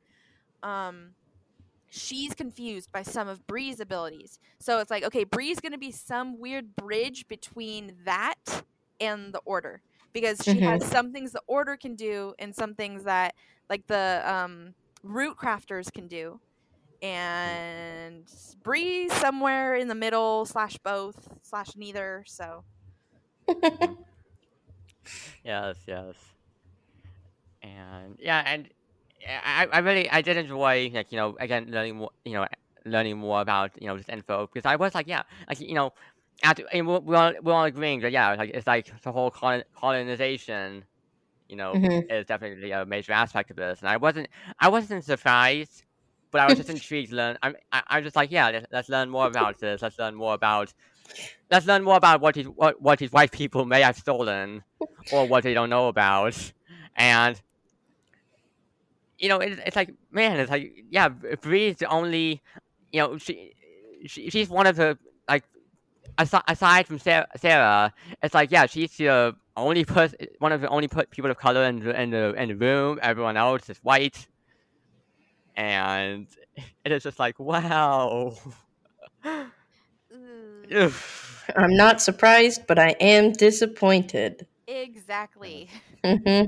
um 0.63 1.09
she's 1.89 2.35
confused 2.35 2.93
by 2.93 3.03
some 3.03 3.29
of 3.29 3.47
Bree's 3.47 3.81
abilities. 3.81 4.39
So 4.59 4.79
it's 4.81 4.91
like, 4.91 5.05
okay, 5.05 5.25
Bree's 5.25 5.61
going 5.61 5.73
to 5.73 5.79
be 5.79 5.91
some 5.93 6.39
weird 6.39 6.77
bridge 6.77 7.27
between 7.29 7.95
that 8.05 8.65
and 9.01 9.33
the 9.33 9.41
order 9.45 9.83
because 10.13 10.45
she 10.45 10.61
has 10.61 10.85
some 10.85 11.13
things 11.13 11.33
the 11.33 11.43
order 11.47 11.77
can 11.77 11.95
do 11.95 12.35
and 12.39 12.55
some 12.55 12.75
things 12.75 13.05
that 13.05 13.35
like 13.69 13.87
the 13.87 14.23
um, 14.25 14.75
root 15.03 15.37
crafters 15.37 15.93
can 15.93 16.09
do. 16.09 16.41
And 17.03 18.25
Bree 18.63 19.09
somewhere 19.09 19.75
in 19.77 19.89
the 19.89 19.95
middle 19.95 20.45
slash 20.47 20.79
both 20.79 21.29
slash 21.43 21.77
neither. 21.77 22.25
So 22.27 22.65
Yes, 25.45 25.79
yes. 25.87 26.15
And 27.63 28.17
yeah, 28.19 28.43
and 28.47 28.69
I, 29.27 29.67
I 29.73 29.79
really 29.81 30.09
I 30.11 30.23
did 30.23 30.37
enjoy 30.37 30.91
like 30.95 31.13
you 31.13 31.17
know 31.19 31.37
again 31.41 31.67
learning 31.71 31.97
more 31.97 32.11
you 32.25 32.35
know 32.35 32.47
learning 32.85 33.19
more 33.19 33.41
about 33.41 33.71
you 33.81 33.89
know 33.89 33.97
this 33.97 34.09
info 34.09 34.47
because 34.53 34.67
I 34.67 34.77
was 34.77 34.95
like 34.95 35.07
yeah 35.09 35.23
like 35.49 35.61
you 35.61 35.75
know 35.75 35.93
after 36.45 36.65
and 36.73 36.87
we're, 36.87 37.01
we're 37.01 37.17
all, 37.17 37.33
we're 37.43 37.53
all 37.53 37.65
agreeing 37.65 38.01
that 38.01 38.13
yeah 38.13 38.35
like 38.35 38.51
it's 38.51 38.67
like 38.67 38.93
the 39.03 39.13
whole 39.13 39.31
colonization 39.31 40.85
you 41.49 41.57
know 41.57 41.81
Mhm. 41.81 42.07
is 42.09 42.27
definitely 42.27 42.71
a 42.73 42.85
major 42.87 43.13
aspect 43.13 43.51
of 43.51 43.57
this 43.57 43.81
and 43.81 43.89
I 43.89 43.97
wasn't 43.97 44.29
I 44.61 44.69
wasn't 44.69 45.05
surprised 45.05 45.85
but 46.33 46.41
I 46.41 46.49
was 46.49 46.59
just 46.59 46.71
intrigued 46.71 47.11
to 47.11 47.17
learn 47.17 47.39
I'm 47.43 47.57
I, 47.73 47.83
I'm 47.89 48.05
just 48.05 48.17
like 48.17 48.31
yeah 48.31 48.51
let's, 48.51 48.67
let's 48.73 48.89
learn 48.89 49.11
more 49.11 49.27
about 49.27 49.59
this 49.61 49.83
let's 49.83 49.99
learn 49.99 50.15
more 50.15 50.35
about 50.35 50.73
let's 51.51 51.67
learn 51.67 51.83
more 51.83 51.97
about 51.97 52.21
what 52.21 52.35
these 52.35 52.47
what, 52.47 52.81
what 52.81 52.99
these 52.99 53.13
white 53.13 53.33
people 53.33 53.65
may 53.65 53.83
have 53.83 53.97
stolen 53.97 54.65
or 55.11 55.27
what 55.27 55.45
they 55.45 55.55
don't 55.55 55.71
know 55.71 55.89
about 55.89 56.53
and 56.97 57.41
you 59.19 59.29
know 59.29 59.39
it's, 59.39 59.61
it's 59.65 59.77
like 59.77 59.91
man 60.11 60.39
it's 60.41 60.51
like 60.51 60.73
yeah 60.91 61.09
Bree's 61.09 61.77
the 61.77 61.87
only 61.87 62.43
you 62.93 63.01
know 63.01 63.19
she, 63.19 63.53
she 64.07 64.31
she's 64.31 64.49
one 64.49 64.67
of 64.67 64.77
the 64.77 64.99
like 65.29 65.45
aside, 66.19 66.43
aside 66.49 66.87
from 66.87 66.99
Sarah, 66.99 67.27
Sarah 67.37 67.93
it's 68.23 68.35
like 68.35 68.51
yeah 68.51 68.67
she's 68.67 68.97
the 68.97 69.35
only 69.57 69.85
person 69.85 70.19
one 70.39 70.53
of 70.53 70.61
the 70.61 70.69
only 70.69 70.89
put 70.89 71.11
people 71.11 71.31
of 71.31 71.39
color 71.39 71.65
in 71.65 71.81
the 71.81 72.01
in 72.01 72.11
the 72.11 72.35
in 72.35 72.49
the 72.49 72.57
room 72.57 72.99
everyone 73.03 73.37
else 73.37 73.69
is 73.71 73.79
white 73.79 74.27
and 75.57 76.27
it 76.85 76.93
is 76.93 77.03
just 77.03 77.19
like 77.19 77.39
wow 77.39 78.35
ugh. 79.25 79.47
Ugh. 80.75 80.93
I'm 81.57 81.77
not 81.77 82.01
surprised, 82.03 82.67
but 82.67 82.79
I 82.79 82.91
am 83.01 83.33
disappointed. 83.33 84.47
exactly. 84.67 85.71
hmm 86.05 86.43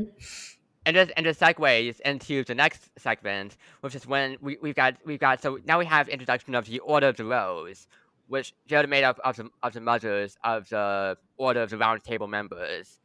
and 0.87 0.97
this 0.97 1.11
and 1.17 1.27
this 1.27 1.39
segues 1.39 2.01
into 2.01 2.45
the 2.45 2.55
next 2.55 2.91
segment, 2.99 3.57
which 3.81 3.95
is 3.95 4.07
when 4.07 4.37
we 4.41 4.59
we've 4.63 4.75
got 4.75 4.97
we've 5.05 5.21
got 5.21 5.43
so 5.43 5.59
now 5.67 5.79
we 5.79 5.85
have 5.87 6.09
introduction 6.09 6.55
of 6.55 6.67
the 6.67 6.79
Order 6.81 7.09
of 7.09 7.17
the 7.17 7.25
Rose, 7.25 7.87
which 8.29 8.55
they're 8.69 8.87
made 8.87 9.05
up 9.05 9.19
of 9.25 9.37
the 9.37 9.51
of 9.63 9.73
the 9.73 9.81
mothers 9.81 10.37
of 10.45 10.69
the 10.69 11.17
Order 11.37 11.63
of 11.63 11.71
the 11.71 11.79
Round 11.79 12.03
Table 12.03 12.27
members, 12.27 12.99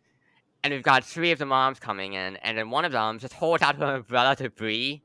and 0.64 0.74
we've 0.74 0.84
got 0.84 1.04
three 1.04 1.32
of 1.32 1.40
the 1.40 1.46
moms 1.46 1.80
coming 1.80 2.14
in, 2.14 2.38
and 2.38 2.58
then 2.58 2.70
one 2.70 2.86
of 2.86 2.92
them 2.92 3.20
just 3.20 3.34
holds 3.34 3.62
out 3.64 3.76
her 3.78 3.96
umbrella 3.96 4.36
to 4.38 4.50
Bree, 4.50 5.04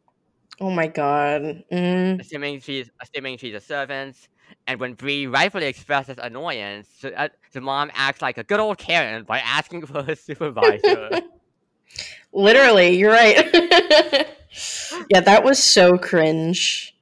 Oh 0.61 0.71
my 0.71 0.89
god. 0.89 1.65
Mm. 1.73 2.21
assuming 2.21 2.61
she's 2.61 2.91
assuming 3.01 3.39
she's 3.39 3.55
a 3.55 3.61
servant. 3.61 4.29
And 4.67 4.81
when 4.81 4.95
Bree 4.95 5.27
rightfully 5.27 5.67
expresses 5.67 6.17
annoyance, 6.21 6.89
the, 7.03 7.19
uh, 7.19 7.29
the 7.53 7.61
mom 7.61 7.91
acts 7.95 8.23
like 8.23 8.39
a 8.39 8.45
good 8.45 8.61
old 8.61 8.79
Karen 8.79 9.25
by 9.25 9.41
asking 9.41 9.85
for 9.87 10.03
her 10.03 10.15
supervisor. 10.29 11.21
Literally, 12.39 12.97
you're 12.97 13.13
right. 13.13 13.37
yeah, 15.11 15.21
that 15.21 15.43
was 15.45 15.63
so 15.63 15.99
cringe. 15.99 16.95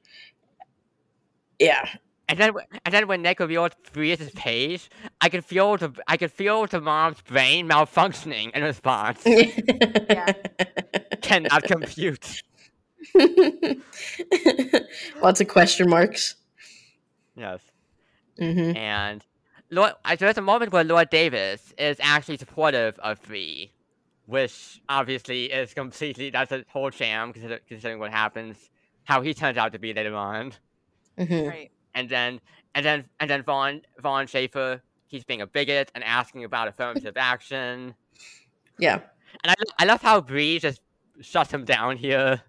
Yeah. 1.59 1.87
And 2.29 2.37
then, 2.39 2.51
and 2.85 2.93
then 2.93 3.07
when 3.07 3.21
Nick 3.21 3.39
revealed 3.39 3.73
Bree's 3.93 4.29
page, 4.31 4.89
I 5.21 5.29
could 5.29 5.45
feel 5.45 5.77
the 5.77 5.93
I 6.07 6.17
could 6.17 6.31
feel 6.31 6.65
the 6.67 6.81
mom's 6.81 7.21
brain 7.21 7.69
malfunctioning 7.69 8.51
in 8.53 8.63
response. 8.63 9.21
Yeah. 9.25 10.33
Cannot 11.21 11.63
compute. 11.63 12.41
Lots 15.21 15.41
of 15.41 15.47
question 15.47 15.89
marks. 15.89 16.35
Yes. 17.35 17.59
hmm 18.39 18.71
And 18.75 19.23
Lord, 19.71 19.93
I- 20.05 20.15
there's 20.15 20.37
a 20.37 20.41
moment 20.41 20.71
where 20.73 20.83
Lord 20.83 21.09
Davis 21.09 21.73
is 21.77 21.97
actually 22.01 22.37
supportive 22.37 22.97
of 22.99 23.21
Bree, 23.23 23.71
which 24.27 24.79
obviously 24.87 25.45
is 25.45 25.73
completely 25.73 26.29
that's 26.29 26.51
a 26.51 26.63
whole 26.69 26.91
sham 26.91 27.33
consider- 27.33 27.59
considering 27.67 27.99
what 27.99 28.11
happens, 28.11 28.69
how 29.05 29.21
he 29.21 29.33
turns 29.33 29.57
out 29.57 29.71
to 29.73 29.79
be 29.79 29.93
later 29.93 30.15
on. 30.15 30.53
hmm 31.17 31.47
Right. 31.47 31.71
And 31.95 32.07
then 32.07 32.39
and 32.75 32.85
then 32.85 33.05
and 33.19 33.27
then 33.29 33.41
Vaughn 33.43 33.81
Vaughn 33.99 34.27
Schaefer, 34.27 34.81
he's 35.07 35.23
being 35.23 35.41
a 35.41 35.47
bigot 35.47 35.91
and 35.95 36.03
asking 36.03 36.43
about 36.43 36.67
affirmative 36.67 37.17
action. 37.33 37.95
Yeah. 38.77 38.99
And 39.43 39.51
I, 39.51 39.55
I 39.79 39.85
love 39.85 40.01
how 40.01 40.21
Bree 40.21 40.59
just 40.59 40.81
shuts 41.21 41.51
him 41.51 41.65
down 41.65 41.97
here, 41.97 42.41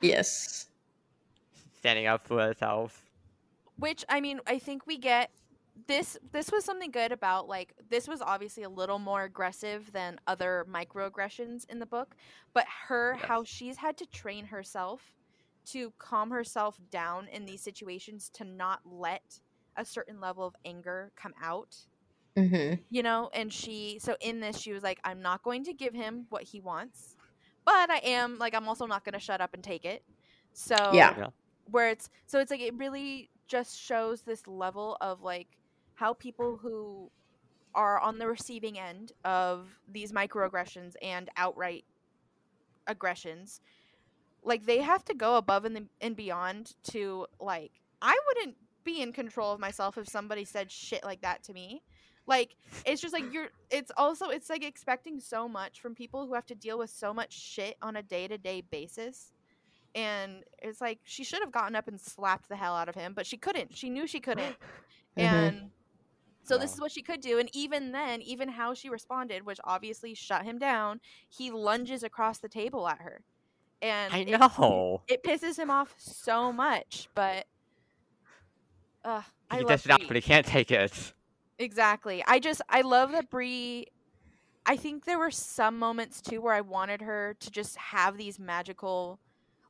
Yes. 0.00 0.68
standing 1.78 2.06
up 2.06 2.26
for 2.26 2.40
herself. 2.40 3.02
which 3.78 4.04
i 4.08 4.20
mean 4.20 4.40
i 4.46 4.58
think 4.58 4.86
we 4.86 4.96
get 4.98 5.30
this 5.86 6.16
this 6.32 6.50
was 6.50 6.64
something 6.64 6.90
good 6.90 7.12
about 7.12 7.48
like 7.48 7.74
this 7.90 8.08
was 8.08 8.22
obviously 8.22 8.62
a 8.62 8.68
little 8.68 8.98
more 8.98 9.24
aggressive 9.24 9.92
than 9.92 10.18
other 10.26 10.66
microaggressions 10.70 11.64
in 11.68 11.78
the 11.78 11.86
book 11.86 12.16
but 12.54 12.64
her 12.88 13.14
how 13.14 13.44
she's 13.44 13.76
had 13.78 13.96
to 13.96 14.06
train 14.06 14.46
herself 14.46 15.14
to 15.66 15.92
calm 15.98 16.30
herself 16.30 16.78
down 16.90 17.28
in 17.28 17.44
these 17.44 17.62
situations 17.62 18.30
to 18.30 18.44
not 18.44 18.80
let 18.84 19.40
a 19.76 19.84
certain 19.84 20.20
level 20.20 20.46
of 20.46 20.54
anger 20.64 21.12
come 21.16 21.34
out 21.42 21.86
hmm 22.36 22.86
you 22.90 23.02
know 23.02 23.30
and 23.34 23.52
she 23.52 23.98
so 24.00 24.16
in 24.20 24.40
this 24.40 24.58
she 24.58 24.72
was 24.72 24.82
like 24.82 25.00
i'm 25.04 25.20
not 25.22 25.42
going 25.42 25.64
to 25.64 25.72
give 25.72 25.94
him 25.94 26.26
what 26.28 26.42
he 26.42 26.60
wants 26.60 27.16
but 27.64 27.90
i 27.90 27.98
am 28.04 28.38
like 28.38 28.54
i'm 28.54 28.68
also 28.68 28.86
not 28.86 29.04
going 29.04 29.12
to 29.12 29.18
shut 29.20 29.40
up 29.40 29.54
and 29.54 29.64
take 29.64 29.84
it 29.84 30.02
so 30.52 30.90
Yeah. 30.92 31.14
Yeah. 31.16 31.30
where 31.64 31.88
it's 31.90 32.08
so 32.26 32.38
it's 32.38 32.50
like 32.50 32.60
it 32.60 32.74
really 32.76 33.30
just 33.48 33.78
shows 33.78 34.22
this 34.22 34.46
level 34.46 34.96
of 35.00 35.20
like 35.22 35.58
how 35.96 36.14
people 36.14 36.56
who 36.56 37.10
are 37.74 37.98
on 38.00 38.18
the 38.18 38.26
receiving 38.26 38.78
end 38.78 39.12
of 39.24 39.68
these 39.92 40.12
microaggressions 40.12 40.94
and 41.02 41.28
outright 41.36 41.84
aggressions 42.86 43.60
like 44.44 44.64
they 44.64 44.78
have 44.80 45.04
to 45.04 45.12
go 45.14 45.36
above 45.36 45.64
and, 45.64 45.74
the- 45.76 45.88
and 46.00 46.14
beyond 46.16 46.74
to 46.84 47.26
like 47.40 47.72
i 48.00 48.16
wouldn't 48.28 48.56
be 48.84 49.02
in 49.02 49.12
control 49.12 49.52
of 49.52 49.58
myself 49.58 49.98
if 49.98 50.08
somebody 50.08 50.44
said 50.44 50.70
shit 50.70 51.02
like 51.02 51.20
that 51.22 51.42
to 51.42 51.52
me. 51.52 51.82
Like 52.28 52.54
it's 52.84 53.02
just 53.02 53.12
like 53.12 53.32
you're 53.32 53.48
it's 53.68 53.90
also 53.96 54.28
it's 54.28 54.48
like 54.48 54.62
expecting 54.64 55.18
so 55.18 55.48
much 55.48 55.80
from 55.80 55.92
people 55.96 56.24
who 56.24 56.34
have 56.34 56.46
to 56.46 56.54
deal 56.54 56.78
with 56.78 56.90
so 56.90 57.12
much 57.12 57.32
shit 57.32 57.76
on 57.82 57.96
a 57.96 58.02
day-to-day 58.04 58.62
basis. 58.70 59.32
And 59.96 60.44
it's 60.62 60.80
like 60.80 61.00
she 61.02 61.24
should 61.24 61.40
have 61.40 61.50
gotten 61.50 61.74
up 61.74 61.88
and 61.88 62.00
slapped 62.00 62.48
the 62.48 62.54
hell 62.54 62.76
out 62.76 62.88
of 62.88 62.94
him 62.94 63.12
but 63.12 63.26
she 63.26 63.36
couldn't. 63.36 63.76
She 63.76 63.90
knew 63.90 64.06
she 64.06 64.20
couldn't. 64.20 64.54
Mhm. 65.18 65.22
and 65.24 65.70
so 66.46 66.56
this 66.58 66.72
is 66.74 66.80
what 66.80 66.92
she 66.92 67.02
could 67.02 67.20
do 67.20 67.38
and 67.38 67.48
even 67.52 67.92
then 67.92 68.22
even 68.22 68.48
how 68.48 68.72
she 68.74 68.88
responded 68.88 69.44
which 69.44 69.58
obviously 69.64 70.14
shut 70.14 70.44
him 70.44 70.58
down 70.58 71.00
he 71.28 71.50
lunges 71.50 72.02
across 72.02 72.38
the 72.38 72.48
table 72.48 72.86
at 72.88 72.98
her 73.00 73.22
and 73.82 74.12
I 74.14 74.18
it- 74.18 74.30
know. 74.38 75.02
it, 75.08 75.22
pisses 75.22 75.58
him 75.58 75.70
off 75.70 75.94
so 75.98 76.52
much 76.52 77.08
but 77.14 77.46
uh, 79.04 79.22
I 79.50 79.56
He 79.56 79.60
love 79.62 79.68
gets 79.68 79.86
it 79.86 79.92
out, 79.92 80.00
but 80.08 80.16
he 80.16 80.22
can't 80.22 80.44
take 80.44 80.72
it. 80.72 81.12
Exactly. 81.60 82.24
I 82.26 82.40
just 82.40 82.60
I 82.68 82.80
love 82.80 83.12
that 83.12 83.30
Bree. 83.30 83.86
I 84.66 84.76
think 84.76 85.04
there 85.04 85.18
were 85.20 85.30
some 85.30 85.78
moments 85.78 86.20
too 86.20 86.40
where 86.40 86.52
I 86.54 86.60
wanted 86.60 87.02
her 87.02 87.36
to 87.38 87.50
just 87.52 87.76
have 87.76 88.16
these 88.16 88.40
magical, 88.40 89.20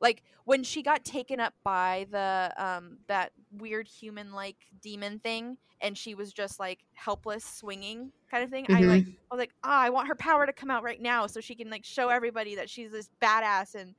like 0.00 0.22
when 0.44 0.62
she 0.64 0.82
got 0.82 1.04
taken 1.04 1.40
up 1.40 1.54
by 1.64 2.06
the 2.10 2.52
um 2.56 2.98
that 3.08 3.32
weird 3.50 3.88
human 3.88 4.32
like 4.32 4.56
demon 4.80 5.18
thing, 5.20 5.58
and 5.80 5.96
she 5.96 6.14
was 6.14 6.32
just 6.32 6.58
like 6.60 6.80
helpless 6.94 7.44
swinging 7.44 8.12
kind 8.30 8.44
of 8.44 8.50
thing. 8.50 8.66
I 8.72 8.84
like 8.84 9.04
I 9.30 9.34
was 9.34 9.40
like, 9.40 9.52
ah, 9.64 9.80
I 9.80 9.90
want 9.90 10.08
her 10.08 10.14
power 10.16 10.46
to 10.46 10.52
come 10.52 10.70
out 10.70 10.82
right 10.84 11.00
now 11.00 11.26
so 11.26 11.40
she 11.40 11.54
can 11.56 11.70
like 11.70 11.84
show 11.84 12.08
everybody 12.08 12.56
that 12.56 12.70
she's 12.70 12.90
this 12.92 13.10
badass 13.22 13.74
and. 13.74 13.94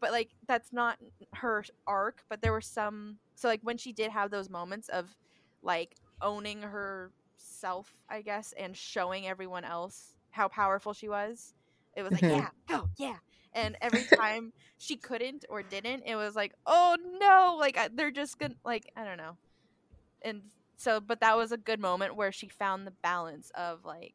But 0.00 0.12
like 0.12 0.30
that's 0.46 0.72
not 0.72 0.98
her 1.34 1.64
arc. 1.86 2.22
But 2.28 2.40
there 2.42 2.52
were 2.52 2.60
some. 2.60 3.18
So 3.34 3.48
like 3.48 3.60
when 3.62 3.78
she 3.78 3.92
did 3.92 4.10
have 4.10 4.30
those 4.30 4.48
moments 4.50 4.88
of 4.88 5.16
like 5.62 5.96
owning 6.20 6.62
herself, 6.62 7.96
I 8.08 8.22
guess, 8.22 8.52
and 8.56 8.76
showing 8.76 9.26
everyone 9.26 9.64
else 9.64 10.14
how 10.30 10.48
powerful 10.48 10.92
she 10.92 11.08
was. 11.08 11.54
It 11.96 12.02
was 12.02 12.14
like, 12.14 12.26
Mhm. 12.26 12.30
yeah, 12.30 12.50
go, 12.68 12.88
yeah. 12.96 13.18
And 13.54 13.76
every 13.82 14.04
time 14.04 14.52
she 14.78 14.96
couldn't 14.96 15.44
or 15.48 15.62
didn't, 15.62 16.02
it 16.06 16.16
was 16.16 16.34
like, 16.36 16.52
oh 16.66 16.96
no, 17.20 17.56
like 17.58 17.76
I- 17.76 17.88
they're 17.92 18.10
just 18.10 18.38
gonna, 18.38 18.54
like, 18.64 18.90
I 18.96 19.04
don't 19.04 19.18
know. 19.18 19.36
And 20.22 20.42
so, 20.76 21.00
but 21.00 21.20
that 21.20 21.36
was 21.36 21.52
a 21.52 21.56
good 21.56 21.80
moment 21.80 22.16
where 22.16 22.32
she 22.32 22.48
found 22.48 22.86
the 22.86 22.92
balance 23.02 23.50
of 23.56 23.84
like, 23.84 24.14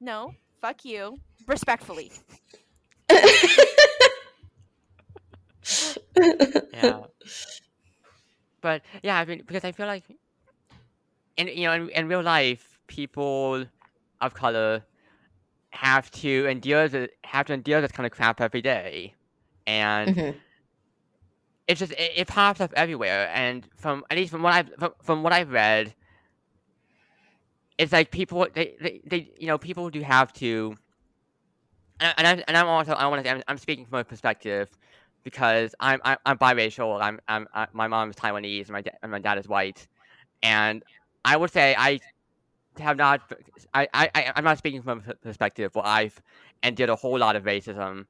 no, 0.00 0.34
fuck 0.60 0.84
you, 0.84 1.18
respectfully. 1.46 2.12
yeah. 6.72 7.00
But 8.60 8.82
yeah, 9.02 9.18
I 9.18 9.24
mean, 9.24 9.42
because 9.46 9.64
I 9.64 9.72
feel 9.72 9.86
like, 9.86 10.04
in 11.36 11.48
you 11.48 11.64
know, 11.64 11.72
in, 11.74 11.88
in 11.90 12.08
real 12.08 12.22
life, 12.22 12.78
people 12.86 13.64
of 14.20 14.34
color 14.34 14.82
have 15.74 16.10
to 16.12 16.46
endure 16.46 16.88
the 16.88 17.10
have 17.24 17.46
to 17.46 17.54
endure 17.54 17.80
this 17.80 17.92
kind 17.92 18.06
of 18.06 18.12
crap 18.12 18.40
every 18.40 18.62
day, 18.62 19.14
and 19.66 20.16
Mhm. 20.16 20.40
it's 21.68 21.80
just 21.80 21.92
it, 21.92 22.12
it 22.16 22.28
pops 22.28 22.60
up 22.60 22.72
everywhere. 22.76 23.30
And 23.34 23.68
from 23.76 24.04
at 24.10 24.16
least 24.16 24.30
from 24.32 24.42
what 24.42 24.54
I've 24.54 24.70
from, 24.78 24.92
from 25.02 25.22
what 25.22 25.32
I've 25.32 25.50
read, 25.50 25.94
it's 27.78 27.92
like 27.92 28.10
people 28.10 28.46
they, 28.54 28.74
they, 28.80 29.00
they 29.06 29.32
you 29.38 29.46
know 29.46 29.58
people 29.58 29.90
do 29.90 30.00
have 30.02 30.32
to. 30.34 30.76
And, 32.00 32.14
and 32.18 32.26
I'm 32.26 32.42
and 32.48 32.56
I'm 32.56 32.66
also 32.66 32.92
I 32.92 33.06
want 33.06 33.24
to 33.24 33.30
I'm, 33.30 33.42
I'm 33.48 33.58
speaking 33.58 33.86
from 33.86 34.00
a 34.00 34.04
perspective 34.04 34.68
because 35.24 35.74
I'm 35.80 36.00
I'm, 36.04 36.18
I'm 36.26 36.38
biracial. 36.38 37.00
I'm 37.00 37.20
I'm 37.28 37.46
I, 37.54 37.66
my 37.72 37.88
mom's 37.88 38.16
Taiwanese 38.16 38.62
and 38.66 38.70
my 38.70 38.82
da- 38.82 38.96
and 39.02 39.12
my 39.12 39.18
dad 39.20 39.38
is 39.38 39.48
white, 39.48 39.86
and 40.42 40.82
I 41.24 41.36
would 41.36 41.50
say 41.50 41.74
I 41.78 42.00
have 42.78 42.96
not. 42.96 43.20
I 43.72 43.88
I 43.92 44.32
I'm 44.36 44.44
not 44.44 44.58
speaking 44.58 44.82
from 44.82 45.02
a 45.06 45.14
perspective 45.14 45.74
where 45.74 45.86
I've 45.86 46.20
endured 46.62 46.90
a 46.90 46.96
whole 46.96 47.18
lot 47.18 47.36
of 47.36 47.44
racism, 47.44 48.06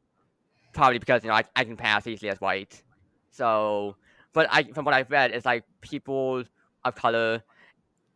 probably 0.73 0.99
because 0.99 1.23
you 1.23 1.29
know 1.29 1.35
I, 1.35 1.45
I 1.57 1.65
can 1.65 1.77
pass 1.77 2.07
easily 2.07 2.31
as 2.31 2.41
white. 2.41 2.83
So, 3.31 3.97
but 4.33 4.47
I 4.51 4.65
from 4.65 4.85
what 4.85 4.95
I've 4.95 5.11
read, 5.11 5.33
it's 5.33 5.47
like 5.47 5.65
people 5.81 6.45
of 6.85 6.95
color, 6.95 7.43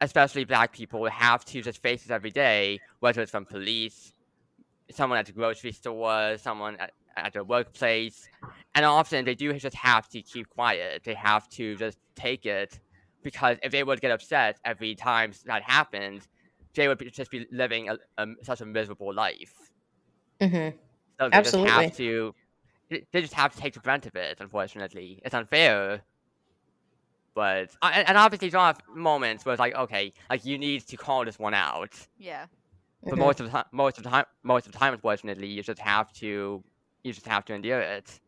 especially 0.00 0.44
black 0.44 0.72
people, 0.72 1.04
have 1.06 1.44
to 1.46 1.62
just 1.62 1.82
face 1.82 2.02
this 2.02 2.10
every 2.10 2.30
day, 2.30 2.80
whether 3.00 3.20
it's 3.22 3.30
from 3.30 3.44
police, 3.44 4.12
someone 4.90 5.18
at 5.18 5.26
the 5.26 5.32
grocery 5.32 5.72
store, 5.72 6.36
someone 6.38 6.76
at, 6.76 6.92
at 7.16 7.32
the 7.32 7.44
workplace, 7.44 8.28
and 8.74 8.84
often 8.84 9.24
they 9.24 9.34
do 9.34 9.52
just 9.58 9.76
have 9.76 10.08
to 10.10 10.22
keep 10.22 10.48
quiet. 10.48 11.02
They 11.04 11.14
have 11.14 11.48
to 11.50 11.76
just 11.76 11.98
take 12.14 12.46
it 12.46 12.78
because 13.22 13.58
if 13.62 13.72
they 13.72 13.82
would 13.82 14.00
get 14.00 14.10
upset 14.10 14.58
every 14.64 14.94
time 14.94 15.32
that 15.46 15.62
happened, 15.62 16.26
they 16.78 16.88
would 16.88 16.98
be, 16.98 17.10
just 17.10 17.30
be 17.30 17.46
living 17.52 17.88
a, 17.90 17.96
a, 18.16 18.26
such 18.42 18.60
a 18.60 18.66
miserable 18.66 19.12
life. 19.12 19.54
Mhm. 20.40 20.74
So 21.20 21.28
they 21.28 21.36
just 21.42 21.52
have 21.66 21.96
to. 21.96 22.34
they- 22.90 23.04
They 23.12 23.20
just 23.20 23.34
have 23.34 23.52
to 23.54 23.58
take 23.60 23.74
the 23.74 23.80
brunt 23.80 24.06
of 24.06 24.14
it. 24.16 24.40
Unfortunately, 24.40 25.20
it's 25.24 25.34
unfair. 25.34 26.02
But 27.34 27.70
uh, 27.82 27.90
and, 27.94 28.08
and 28.08 28.18
obviously, 28.18 28.48
there 28.50 28.60
are 28.60 28.74
moments 28.94 29.44
where 29.44 29.52
it's 29.52 29.60
like, 29.60 29.74
okay, 29.74 30.12
like 30.30 30.44
you 30.44 30.58
need 30.58 30.86
to 30.88 30.96
call 30.96 31.24
this 31.24 31.38
one 31.38 31.54
out. 31.54 31.94
Yeah. 32.18 32.46
But 33.04 33.14
Mhm. 33.14 33.18
most 33.18 33.40
of 33.40 33.46
the 33.46 33.52
time, 33.52 33.64
most 33.72 33.98
of 33.98 34.04
the 34.04 34.10
time, 34.10 34.24
most 34.42 34.66
of 34.66 34.72
the 34.72 34.78
time, 34.78 34.92
unfortunately, 34.94 35.46
you 35.48 35.62
just 35.62 35.80
have 35.80 36.12
to, 36.14 36.64
you 37.04 37.12
just 37.12 37.26
have 37.26 37.44
to 37.46 37.54
endure 37.54 37.80
it. 37.80 38.20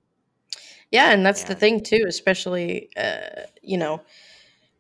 Yeah, 0.92 1.12
and 1.12 1.24
that's 1.24 1.44
the 1.44 1.54
thing 1.54 1.82
too, 1.82 2.04
especially 2.06 2.90
uh, 2.96 3.46
you 3.62 3.78
know, 3.78 4.02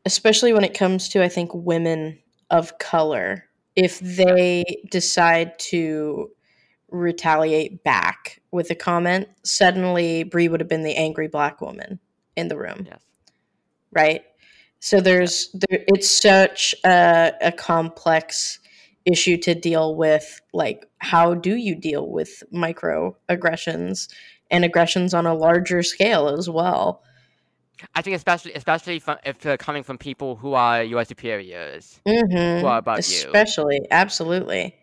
especially 0.04 0.52
when 0.52 0.64
it 0.64 0.74
comes 0.78 1.08
to 1.10 1.22
I 1.24 1.28
think 1.28 1.50
women 1.54 2.18
of 2.50 2.78
color. 2.78 3.44
If 3.76 4.00
they 4.00 4.64
decide 4.90 5.58
to 5.70 6.30
retaliate 6.90 7.84
back 7.84 8.40
with 8.50 8.70
a 8.70 8.74
comment, 8.74 9.28
suddenly 9.44 10.24
Bree 10.24 10.48
would 10.48 10.60
have 10.60 10.68
been 10.68 10.82
the 10.82 10.96
angry 10.96 11.28
black 11.28 11.60
woman 11.60 12.00
in 12.36 12.48
the 12.48 12.56
room, 12.56 12.86
Yes. 12.86 13.00
right? 13.92 14.22
So 14.80 15.00
there's 15.00 15.50
there, 15.52 15.84
it's 15.88 16.10
such 16.10 16.74
a, 16.84 17.32
a 17.40 17.52
complex 17.52 18.58
issue 19.04 19.36
to 19.38 19.54
deal 19.54 19.94
with. 19.94 20.40
Like, 20.52 20.86
how 20.98 21.34
do 21.34 21.54
you 21.56 21.74
deal 21.74 22.08
with 22.08 22.42
microaggressions 22.52 24.08
and 24.50 24.64
aggressions 24.64 25.14
on 25.14 25.26
a 25.26 25.34
larger 25.34 25.82
scale 25.82 26.28
as 26.28 26.48
well? 26.48 27.02
I 27.94 28.02
think 28.02 28.16
especially, 28.16 28.52
especially 28.54 28.98
from, 28.98 29.18
if 29.24 29.38
they're 29.40 29.56
coming 29.56 29.82
from 29.82 29.98
people 29.98 30.36
who 30.36 30.54
are 30.54 30.82
your 30.82 31.04
superiors. 31.04 32.00
Mm-hmm. 32.06 32.62
What 32.64 32.78
about 32.78 33.08
you? 33.08 33.16
Especially, 33.26 33.80
absolutely. 33.90 34.74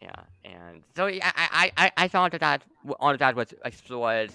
Yeah, 0.00 0.12
and 0.44 0.82
so 0.94 1.06
yeah, 1.06 1.32
I, 1.34 1.72
I, 1.76 1.84
I, 1.84 1.92
I 2.04 2.08
thought 2.08 2.32
that, 2.32 2.40
that 2.40 2.62
all 3.00 3.10
of 3.10 3.18
that 3.18 3.34
was 3.34 3.52
explored 3.64 4.32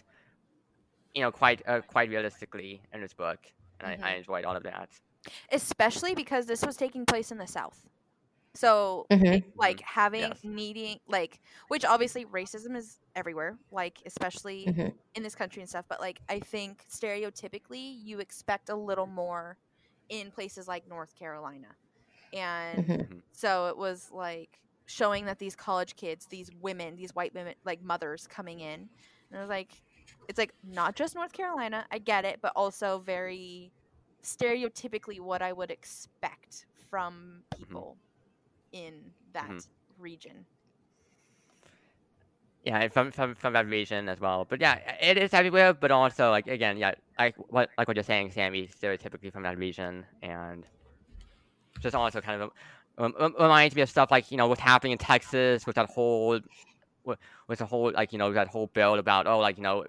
you 1.13 1.21
know, 1.21 1.31
quite 1.31 1.61
uh, 1.67 1.81
quite 1.81 2.09
realistically 2.09 2.81
in 2.93 3.01
this 3.01 3.13
book, 3.13 3.39
and 3.79 3.99
Mhm. 3.99 4.03
I, 4.03 4.13
I 4.13 4.15
enjoyed 4.15 4.45
all 4.45 4.55
of 4.55 4.63
that. 4.63 4.89
especially 5.51 6.15
because 6.15 6.47
this 6.47 6.63
was 6.65 6.75
taking 6.75 7.05
place 7.05 7.31
in 7.31 7.37
the 7.37 7.47
South. 7.47 7.87
So 8.55 9.09
Mhm. 9.11 9.43
like 9.55 9.81
having 9.81 10.37
Yes. 10.37 10.43
needing 10.43 10.99
like 11.07 11.39
which 11.67 11.85
obviously 11.85 12.25
racism 12.25 12.75
is 12.75 12.99
everywhere 13.15 13.59
like 13.71 14.01
especially 14.05 14.75
Mhm. 14.75 14.97
in 15.15 15.23
this 15.23 15.35
country 15.35 15.61
and 15.61 15.69
stuff 15.69 15.85
but 15.89 15.99
like 15.99 16.19
i 16.29 16.39
think 16.39 16.83
stereotypically 16.91 17.95
you 18.03 18.19
expect 18.19 18.69
a 18.69 18.75
little 18.75 19.05
more 19.05 19.57
in 20.09 20.31
places 20.31 20.67
like 20.67 20.87
north 20.87 21.15
carolina 21.15 21.67
and 22.33 22.97
Mhm. 22.99 23.23
so 23.33 23.67
it 23.67 23.77
was 23.77 24.09
like 24.11 24.59
showing 24.87 25.25
that 25.25 25.39
these 25.39 25.55
college 25.55 25.95
kids 25.95 26.27
these 26.27 26.51
women 26.51 26.95
these 26.95 27.15
white 27.15 27.33
women 27.33 27.55
like 27.65 27.81
mothers 27.81 28.27
coming 28.27 28.59
in 28.59 28.81
and 28.81 28.89
it 29.37 29.39
was 29.39 29.49
like 29.49 29.83
it's 30.27 30.37
like 30.39 30.53
not 30.63 30.95
just 30.95 31.15
north 31.15 31.33
carolina 31.33 31.85
i 31.91 31.99
get 31.99 32.25
it 32.25 32.39
but 32.41 32.51
also 32.55 32.99
very 32.99 33.73
stereotypically 34.23 35.19
what 35.19 35.41
i 35.41 35.53
would 35.53 35.71
expect 35.71 36.65
from 36.89 37.43
people 37.55 37.99
in 38.73 39.13
that 39.33 39.47
Mhm. 39.49 39.67
region 39.99 40.45
Yeah, 42.65 42.79
and 42.79 42.93
from 42.93 43.11
from 43.11 43.35
from 43.35 43.53
that 43.53 43.67
region 43.67 44.07
as 44.09 44.21
well. 44.21 44.45
But 44.45 44.61
yeah, 44.61 44.79
it 45.01 45.17
is 45.17 45.33
everywhere. 45.33 45.73
But 45.73 45.91
also, 45.91 46.31
like 46.31 46.47
again, 46.47 46.77
yeah, 46.77 46.93
like 47.19 47.35
what 47.49 47.69
like 47.77 47.87
what 47.87 47.97
you're 47.97 48.03
saying, 48.05 48.31
Sammy, 48.31 48.69
stereotypically 48.69 49.33
from 49.33 49.43
that 49.43 49.57
region, 49.57 50.05
and 50.21 50.65
just 51.81 51.95
also 51.95 52.21
kind 52.21 52.41
of 52.41 52.51
um, 52.97 53.13
um, 53.19 53.35
reminds 53.39 53.75
me 53.75 53.81
of 53.81 53.89
stuff 53.89 54.11
like 54.11 54.31
you 54.31 54.37
know 54.37 54.47
what's 54.47 54.61
happening 54.61 54.93
in 54.93 54.97
Texas 54.97 55.65
with 55.67 55.75
that 55.75 55.89
whole 55.89 56.39
with, 57.03 57.19
with 57.47 57.59
the 57.59 57.65
whole 57.65 57.91
like 57.91 58.13
you 58.13 58.17
know 58.17 58.31
that 58.31 58.47
whole 58.47 58.67
bill 58.67 58.95
about 58.95 59.27
oh 59.27 59.39
like 59.39 59.57
you 59.57 59.63
know 59.63 59.85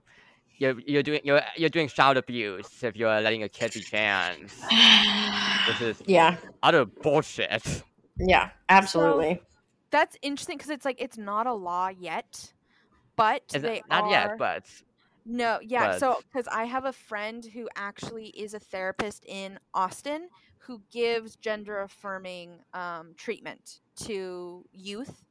you're 0.58 0.80
you're 0.86 1.02
doing 1.04 1.20
you're 1.24 1.42
you're 1.56 1.68
doing 1.70 1.86
child 1.88 2.16
abuse 2.16 2.82
if 2.82 2.96
you're 2.96 3.20
letting 3.20 3.44
a 3.44 3.48
kid 3.48 3.72
be 3.72 3.80
trans. 3.82 4.52
This 5.68 5.80
is 5.80 6.02
yeah, 6.06 6.36
utter 6.62 6.84
bullshit. 6.86 7.84
Yeah, 8.18 8.50
absolutely. 8.68 9.42
that's 9.90 10.16
interesting 10.22 10.56
because 10.56 10.70
it's 10.70 10.84
like 10.84 11.00
it's 11.00 11.18
not 11.18 11.46
a 11.46 11.52
law 11.52 11.88
yet 11.88 12.52
but 13.16 13.42
Is 13.54 13.62
they 13.62 13.78
it- 13.78 13.88
not 13.88 14.04
are 14.04 14.10
yet, 14.10 14.38
but 14.38 14.64
no 15.26 15.58
yeah 15.62 15.98
so 15.98 16.20
because 16.32 16.46
i 16.48 16.64
have 16.64 16.84
a 16.84 16.92
friend 16.92 17.46
who 17.54 17.68
actually 17.76 18.26
is 18.26 18.52
a 18.54 18.58
therapist 18.60 19.24
in 19.26 19.58
austin 19.72 20.28
who 20.58 20.82
gives 20.90 21.36
gender 21.36 21.80
affirming 21.82 22.58
um, 22.72 23.12
treatment 23.16 23.80
to 23.96 24.64
youth 24.72 25.24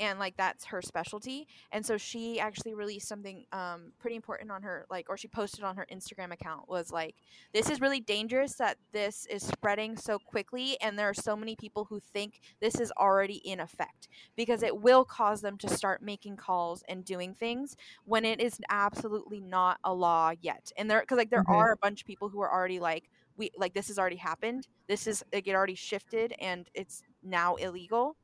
and 0.00 0.18
like 0.18 0.36
that's 0.36 0.66
her 0.66 0.82
specialty 0.82 1.46
and 1.72 1.86
so 1.86 1.96
she 1.98 2.40
actually 2.40 2.74
released 2.74 3.08
something 3.08 3.44
um, 3.52 3.92
pretty 4.00 4.16
important 4.16 4.50
on 4.50 4.62
her 4.62 4.86
like 4.90 5.06
or 5.10 5.16
she 5.18 5.28
posted 5.28 5.64
on 5.64 5.76
her 5.76 5.86
instagram 5.92 6.32
account 6.32 6.68
was 6.68 6.90
like 6.92 7.16
this 7.54 7.70
is 7.70 7.80
really 7.80 8.00
dangerous 8.00 8.54
that 8.56 8.78
this 8.92 9.26
is 9.26 9.44
spreading 9.44 9.96
so 9.96 10.18
quickly 10.18 10.76
and 10.80 10.98
there 10.98 11.08
are 11.08 11.14
so 11.14 11.36
many 11.36 11.56
people 11.56 11.86
who 11.86 12.00
think 12.00 12.40
this 12.60 12.80
is 12.80 12.92
already 12.98 13.36
in 13.36 13.60
effect 13.60 14.08
because 14.36 14.62
it 14.62 14.80
will 14.80 15.04
cause 15.04 15.42
them 15.42 15.58
to 15.58 15.68
start 15.68 16.02
making 16.02 16.36
calls 16.36 16.82
and 16.88 17.04
doing 17.04 17.34
things 17.34 17.76
when 18.04 18.24
it 18.24 18.40
is 18.40 18.58
absolutely 18.70 19.40
not 19.40 19.78
a 19.84 19.94
law 19.94 20.32
yet 20.40 20.70
and 20.76 20.90
there 20.90 21.00
because 21.00 21.18
like 21.18 21.30
there 21.30 21.48
Mhm. 21.48 21.50
are 21.50 21.72
a 21.72 21.76
bunch 21.76 22.02
of 22.02 22.06
people 22.06 22.28
who 22.30 22.40
are 22.40 22.52
already 22.52 22.80
like 22.80 23.08
we 23.36 23.50
like 23.56 23.74
this 23.74 23.88
has 23.88 23.98
already 23.98 24.16
happened 24.16 24.66
this 24.88 25.06
is 25.06 25.22
like 25.32 25.46
it 25.48 25.54
already 25.54 25.74
shifted 25.74 26.34
and 26.40 26.68
it's 26.74 27.02
now 27.22 27.54
illegal 27.56 28.16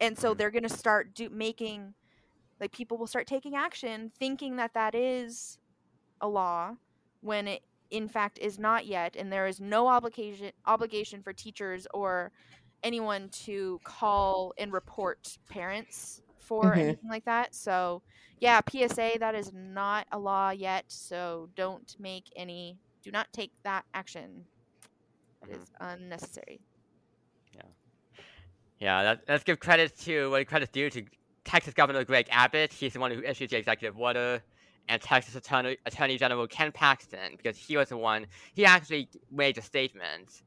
and 0.00 0.16
so 0.18 0.32
Mhm. 0.32 0.34
they're 0.34 0.50
going 0.50 0.62
to 0.62 0.68
start 0.68 1.14
do 1.14 1.28
making 1.30 1.94
like 2.60 2.72
people 2.72 2.96
will 2.98 3.06
start 3.06 3.26
taking 3.26 3.54
action 3.54 4.10
thinking 4.18 4.56
that 4.56 4.74
that 4.74 4.94
is 4.94 5.58
a 6.20 6.28
law 6.28 6.74
when 7.20 7.46
it 7.48 7.62
in 7.90 8.08
fact 8.08 8.38
is 8.38 8.58
not 8.58 8.86
yet 8.86 9.16
and 9.16 9.32
there 9.32 9.46
is 9.46 9.60
no 9.60 9.88
obligation 9.88 10.50
obligation 10.66 11.22
for 11.22 11.32
teachers 11.32 11.86
or 11.94 12.32
anyone 12.82 13.28
to 13.30 13.80
call 13.84 14.52
and 14.58 14.72
report 14.72 15.38
parents 15.48 16.20
for 16.38 16.74
Mhm. 16.74 16.76
anything 16.76 17.08
like 17.08 17.24
that 17.24 17.54
so 17.54 18.02
yeah 18.40 18.60
psa 18.68 19.16
that 19.18 19.34
is 19.34 19.52
not 19.54 20.06
a 20.12 20.18
law 20.18 20.50
yet 20.50 20.84
so 20.88 21.48
don't 21.56 21.94
make 21.98 22.26
any 22.36 22.78
do 23.02 23.10
not 23.10 23.26
take 23.32 23.52
that 23.64 23.84
action 23.94 24.46
That 25.40 25.50
Mhm. 25.50 25.60
is 25.60 25.70
unnecessary 25.80 26.60
Yeah, 28.84 29.02
that, 29.02 29.22
let's 29.26 29.44
give 29.44 29.60
credit 29.60 29.96
to 30.00 30.30
what 30.30 30.46
credit's 30.46 30.70
due 30.70 30.90
to 30.90 31.02
Texas 31.44 31.72
Governor 31.72 32.04
Greg 32.04 32.28
Abbott. 32.30 32.70
He's 32.70 32.92
the 32.92 33.00
one 33.00 33.10
who 33.10 33.22
issued 33.22 33.48
the 33.48 33.56
executive 33.56 33.98
order, 33.98 34.42
and 34.90 35.00
Texas 35.00 35.34
Attorney, 35.34 35.78
Attorney 35.86 36.18
General 36.18 36.46
Ken 36.46 36.70
Paxton, 36.70 37.38
because 37.38 37.56
he 37.56 37.78
was 37.78 37.88
the 37.88 37.96
one. 37.96 38.26
He 38.52 38.66
actually 38.66 39.08
made 39.32 39.56
a 39.56 39.62
statement 39.62 40.42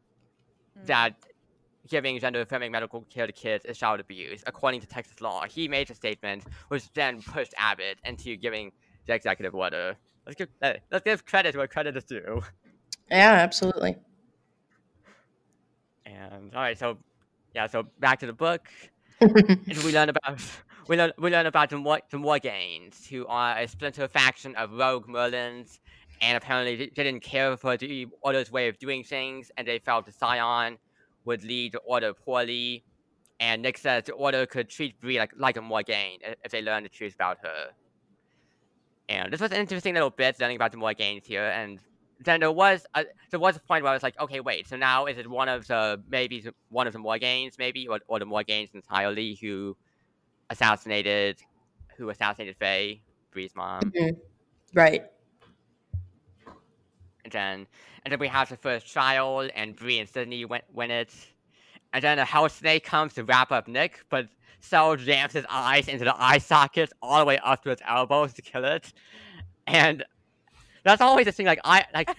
Mm. 0.77 0.85
that 0.85 1.15
giving 1.89 2.19
gender 2.19 2.41
affirming 2.41 2.71
medical 2.71 3.01
care 3.09 3.25
to 3.25 3.33
kids 3.33 3.65
is 3.65 3.75
child 3.75 3.99
abuse, 3.99 4.43
according 4.45 4.81
to 4.81 4.87
Texas 4.87 5.19
law. 5.19 5.45
He 5.45 5.67
made 5.67 5.89
a 5.89 5.95
statement, 5.95 6.43
which 6.67 6.93
then 6.93 7.23
pushed 7.23 7.55
Abbott 7.57 7.97
into 8.05 8.35
giving 8.35 8.71
the 9.07 9.15
executive 9.15 9.55
order. 9.55 9.95
Let's 10.27 10.35
give 10.35 10.49
uh, 10.61 10.73
let's 10.91 11.03
give 11.03 11.25
credit 11.25 11.55
where 11.55 11.67
credit 11.67 11.97
is 11.97 12.03
due. 12.03 12.43
Yeah, 13.09 13.31
absolutely. 13.31 13.95
And 16.05 16.53
all 16.53 16.61
right, 16.61 16.77
so 16.77 16.97
yeah, 17.53 17.67
so 17.67 17.83
back 17.99 18.19
to 18.19 18.25
the 18.27 18.33
book. 18.33 18.67
And 19.19 19.77
we 19.83 19.93
learn 19.93 20.09
about 20.09 20.41
we 20.87 20.95
learn 20.97 21.11
we 21.17 21.29
learn 21.31 21.45
about 21.45 21.69
the 21.69 21.77
Mor- 21.77 22.01
the 22.09 22.17
Morgaines, 22.17 23.07
who 23.07 23.25
are 23.27 23.57
a 23.57 23.67
splinter 23.67 24.07
faction 24.07 24.55
of 24.55 24.71
rogue 24.71 25.07
Merlins, 25.07 25.79
and 26.21 26.37
apparently 26.37 26.75
they 26.75 26.87
didn't 26.87 27.21
care 27.21 27.57
for 27.57 27.77
the 27.77 28.07
Order's 28.21 28.51
way 28.51 28.67
of 28.67 28.77
doing 28.79 29.03
things, 29.03 29.51
and 29.57 29.67
they 29.67 29.79
felt 29.79 30.05
the 30.05 30.11
Scion 30.11 30.77
would 31.25 31.43
lead 31.43 31.73
the 31.73 31.79
Order 31.79 32.13
poorly. 32.13 32.83
And 33.39 33.61
Nick 33.61 33.77
says 33.77 34.05
the 34.05 34.13
Order 34.13 34.45
could 34.45 34.69
treat 34.69 34.99
Bree 34.99 35.19
like 35.19 35.31
like 35.37 35.57
a 35.57 35.61
Morgaine 35.61 36.19
if 36.43 36.51
they 36.51 36.61
learned 36.61 36.85
the 36.85 36.89
truth 36.89 37.15
about 37.15 37.37
her. 37.43 37.71
And 39.09 39.31
this 39.31 39.39
was 39.39 39.51
an 39.51 39.57
interesting 39.57 39.93
little 39.93 40.09
bit 40.09 40.39
learning 40.39 40.57
about 40.57 40.71
the 40.71 40.77
Morgaines 40.77 41.25
here, 41.25 41.45
and 41.45 41.79
then 42.23 42.39
there 42.39 42.51
was 42.51 42.85
a, 42.95 43.05
there 43.29 43.39
was 43.39 43.55
a 43.55 43.59
point 43.59 43.83
where 43.83 43.91
I 43.91 43.95
was 43.95 44.03
like, 44.03 44.19
okay, 44.19 44.39
wait, 44.39 44.67
so 44.67 44.75
now 44.75 45.05
is 45.05 45.17
it 45.17 45.29
one 45.29 45.49
of 45.49 45.67
the 45.67 46.01
maybe 46.09 46.45
one 46.69 46.87
of 46.87 46.93
the 46.93 46.99
Morgaines, 46.99 47.57
maybe, 47.57 47.87
or, 47.87 47.99
or 48.07 48.19
the 48.19 48.25
Morgaines 48.25 48.73
entirely 48.73 49.35
who 49.35 49.77
assassinated 50.49 51.39
who 51.97 52.09
assassinated 52.09 52.55
Faye, 52.57 53.01
Bree's 53.31 53.55
mom, 53.55 53.81
mm-hmm. 53.81 54.15
right. 54.73 55.03
and 57.23 57.33
then 57.33 57.67
and 58.03 58.11
then 58.11 58.19
we 58.19 58.27
have 58.27 58.49
the 58.49 58.57
first 58.57 58.91
trial, 58.91 59.49
and 59.53 59.75
Bree 59.75 59.99
and 59.99 60.07
Sydney 60.07 60.45
win, 60.45 60.61
win 60.73 60.91
it, 60.91 61.13
and 61.93 62.03
then 62.03 62.19
a 62.19 62.25
hell 62.25 62.47
snake 62.49 62.85
comes 62.85 63.13
to 63.15 63.23
wrap 63.23 63.51
up 63.51 63.67
Nick, 63.67 64.05
but 64.09 64.27
Sel 64.61 64.95
jams 64.95 65.33
his 65.33 65.45
eyes 65.49 65.87
into 65.87 66.05
the 66.05 66.15
eye 66.17 66.37
sockets 66.37 66.93
all 67.01 67.19
the 67.19 67.25
way 67.25 67.37
up 67.39 67.63
to 67.63 67.69
his 67.69 67.79
elbows 67.85 68.33
to 68.33 68.41
kill 68.41 68.65
it, 68.65 68.93
and 69.65 70.03
that's 70.87 71.01
always 71.01 71.25
the 71.25 71.31
thing. 71.31 71.45
Like 71.45 71.59
I 71.63 71.85
like 71.93 72.07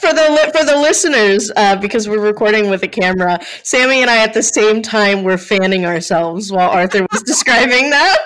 for 0.00 0.12
the 0.12 0.50
for 0.56 0.64
the 0.64 0.76
listeners, 0.80 1.50
uh, 1.56 1.76
because 1.76 2.08
we're 2.08 2.20
recording 2.20 2.68
with 2.68 2.82
a 2.82 2.88
camera, 2.88 3.38
Sammy 3.62 4.02
and 4.02 4.10
I 4.10 4.18
at 4.18 4.34
the 4.34 4.42
same 4.42 4.82
time 4.82 5.22
were 5.22 5.38
fanning 5.38 5.86
ourselves 5.86 6.50
while 6.52 6.70
Arthur 6.70 7.06
was 7.12 7.22
describing 7.26 7.90
that. 7.90 8.18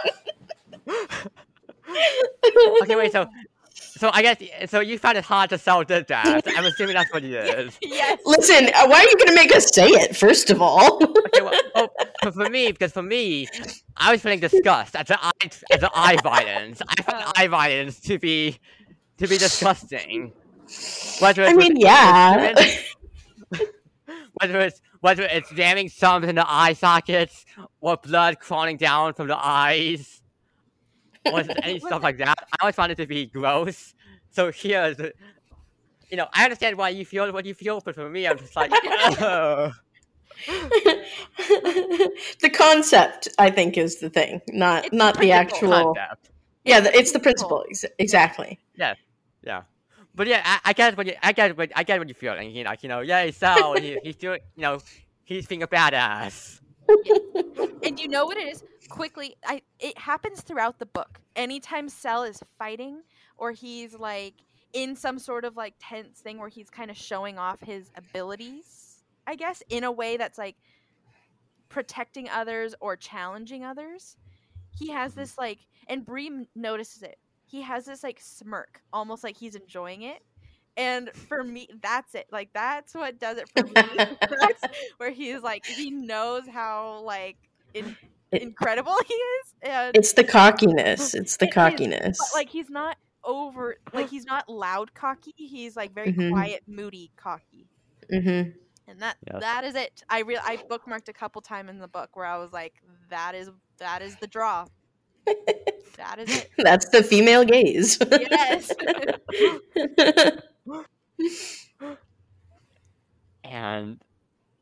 okay, 2.83 2.97
wait, 2.97 3.13
so. 3.13 3.29
So 3.97 4.11
I 4.13 4.21
guess 4.23 4.71
so. 4.71 4.81
You 4.81 4.99
found 4.99 5.17
it 5.19 5.25
hard 5.25 5.49
to 5.51 5.59
sell 5.59 5.83
did 5.83 6.07
that. 6.09 6.43
I'm 6.47 6.65
assuming 6.67 6.95
that's 6.95 7.13
what 7.13 7.25
it 7.25 7.31
is. 7.59 7.79
yes 7.83 8.19
Listen, 8.27 8.67
uh, 8.75 8.87
why 8.89 8.99
are 9.01 9.05
you 9.05 9.17
going 9.17 9.29
to 9.29 9.35
make 9.35 9.55
us 9.55 9.75
say 9.75 9.89
it? 9.89 10.15
First 10.17 10.51
of 10.51 10.61
all, 10.61 11.03
Okay, 11.03 11.41
well, 11.43 11.89
well, 12.23 12.33
for 12.33 12.51
me, 12.51 12.73
because 12.73 12.93
for 12.93 13.03
me, 13.03 13.49
I 13.97 14.13
was 14.13 14.21
feeling 14.21 14.41
disgust 14.41 14.97
at 14.97 15.07
the 15.07 15.19
eye 15.25 15.31
at 15.73 15.81
the 15.81 15.91
eye 15.95 16.17
violence. 16.23 16.83
I 16.89 17.03
found 17.03 17.25
Oh. 17.27 17.33
eye 17.37 17.47
violence 17.49 18.01
to 18.01 18.19
be 18.19 18.59
to 19.19 19.27
be 19.27 19.39
disgusting. 19.39 20.33
Whether 21.21 21.45
I 21.45 21.53
mean, 21.55 21.75
with- 21.75 21.83
yeah. 21.83 22.55
whether 24.41 24.61
it's 24.61 24.81
whether 25.01 25.23
it's 25.23 25.51
jamming 25.53 25.89
thumbs 25.89 26.27
into 26.29 26.45
eye 26.47 26.73
sockets 26.73 27.45
or 27.81 27.97
blood 27.97 28.41
crawling 28.41 28.77
down 28.77 29.15
from 29.15 29.29
the 29.29 29.37
eyes 29.37 30.21
or 31.33 31.43
any 31.63 31.79
stuff 31.81 32.03
like 32.03 32.19
that. 32.19 32.37
I 32.53 32.57
always 32.63 32.75
found 32.75 32.93
it 32.93 32.97
to 32.97 33.07
be 33.07 33.27
gross. 33.27 33.95
So 34.31 34.51
here, 34.51 34.95
the- 34.95 35.13
you 36.11 36.17
know, 36.17 36.29
I 36.33 36.45
understand 36.45 36.77
why 36.79 36.91
you 36.91 37.05
feel 37.05 37.33
what 37.33 37.45
you 37.45 37.55
feel, 37.55 37.81
but 37.81 37.95
for 37.97 38.09
me, 38.09 38.27
I'm 38.29 38.39
just 38.39 38.55
like, 38.55 38.71
ugh. 39.21 39.73
the 42.41 42.51
concept, 42.53 43.29
I 43.39 43.51
think, 43.51 43.77
is 43.77 43.97
the 44.01 44.11
thing, 44.11 44.41
not 44.49 44.85
It's 44.87 44.95
not 44.95 45.19
the 45.19 45.33
actual. 45.33 45.95
concept. 45.95 46.31
Yeah, 46.65 46.81
the, 46.81 46.97
it's 46.97 47.13
the 47.13 47.19
principle 47.21 47.65
ex- 47.71 47.85
exactly. 47.99 48.59
Yeah. 48.77 48.95
Yeah. 49.43 49.63
But 50.15 50.27
yeah, 50.27 50.43
I, 50.45 50.61
I 50.67 50.73
get 50.73 50.97
what 50.97 51.07
you, 51.07 51.15
I 51.23 51.33
get 51.33 51.57
what 51.57 51.71
I 51.75 51.83
get 51.83 51.99
what 51.99 52.09
you 52.09 52.15
feel. 52.15 52.33
And 52.35 52.51
you 52.53 52.65
know, 52.65 52.71
like, 52.71 52.83
you 52.83 52.89
know, 52.89 53.01
yeah, 53.01 53.31
so 53.31 53.75
he, 53.75 53.99
he's 54.03 54.17
doing, 54.17 54.41
you 54.57 54.63
know, 54.63 54.79
he's 55.25 55.47
being 55.47 55.63
a 55.63 55.69
badass. 55.69 56.61
And 57.83 57.99
you 58.01 58.09
know 58.09 58.27
what 58.27 58.37
it 58.37 58.49
is? 58.49 58.65
Quickly 58.89 59.37
i 59.45 59.63
it 59.81 59.97
happens 59.99 60.43
throughout 60.43 60.79
the 60.79 60.87
book. 60.87 61.21
Anytime 61.35 61.89
Sel 61.89 62.23
is 62.25 62.41
fighting 62.59 63.03
or 63.37 63.53
he's 63.53 63.95
like 63.95 64.35
in 64.73 64.97
some 64.97 65.19
sort 65.19 65.45
of 65.45 65.57
like 65.57 65.75
tense 65.81 66.21
thing 66.21 66.39
where 66.39 66.49
he's 66.49 66.71
kind 66.71 66.91
of 66.91 66.97
showing 66.97 67.39
off 67.39 67.61
his 67.61 67.91
abilities 67.97 69.03
i 69.27 69.35
guess 69.35 69.63
in 69.71 69.85
a 69.85 69.93
way 69.93 70.17
that's 70.17 70.37
like 70.39 70.57
protecting 71.69 72.29
others 72.29 72.75
or 72.81 72.97
challenging 72.97 73.65
others 73.65 74.17
he 74.79 74.91
has 74.91 75.15
this 75.15 75.39
like 75.39 75.59
and 75.89 76.05
Bree 76.05 76.47
notices 76.55 77.03
it. 77.03 77.19
He 77.47 77.63
has 77.63 77.85
this 77.85 78.03
like 78.03 78.19
smirk 78.21 78.83
almost 78.93 79.23
like 79.25 79.37
he's 79.37 79.55
enjoying 79.55 80.03
it 80.03 80.23
and 80.77 81.11
for 81.29 81.43
me 81.43 81.69
that's 81.83 82.15
it 82.15 82.27
like 82.31 82.51
that's 82.55 82.95
what 82.95 83.19
does 83.19 83.39
it 83.39 83.49
for 83.51 83.65
me 83.67 83.99
That's 84.31 84.67
where 84.99 85.11
he's 85.11 85.41
like 85.43 85.65
he 85.67 85.91
knows 85.91 86.45
how 86.49 87.01
like 87.05 87.39
in, 87.75 87.97
incredible 88.33 88.95
he 89.07 89.15
is 89.15 89.55
and 89.63 89.97
It's 89.97 90.13
the 90.13 90.25
cockiness. 90.25 91.15
It's 91.15 91.37
the 91.37 91.47
It 91.47 91.49
is, 91.49 91.55
cockiness. 91.55 92.19
but 92.19 92.29
like 92.35 92.51
he's 92.51 92.71
not 92.71 92.97
over 93.25 93.77
like 93.93 94.09
he's 94.09 94.25
not 94.27 94.49
loud 94.49 94.95
cocky 94.95 95.33
he's 95.37 95.77
like 95.77 95.93
very 95.95 96.13
Mhm. 96.13 96.29
quiet 96.31 96.63
moody 96.67 97.11
cocky 97.17 97.67
hmm 98.11 98.43
and 98.89 99.01
that 99.01 99.17
Yes. 99.27 99.41
that 99.41 99.65
is 99.65 99.75
it 99.75 100.03
i 100.09 100.21
real 100.21 100.41
i 100.45 100.57
bookmarked 100.71 101.09
a 101.09 101.13
couple 101.13 101.43
time 101.43 101.69
in 101.69 101.79
the 101.79 101.89
book 101.89 102.11
where 102.15 102.27
i 102.27 102.39
was 102.39 102.53
like 102.53 102.75
that 103.11 103.35
is 103.35 103.51
that 103.79 104.01
is 104.03 104.17
the 104.17 104.29
draw 104.29 104.67
that 105.97 106.19
is 106.19 106.31
it 106.31 106.51
That's 106.59 106.89
the 106.91 107.03
female 107.03 107.45
gaze. 107.45 107.99
yes 108.13 108.77
and 113.45 114.01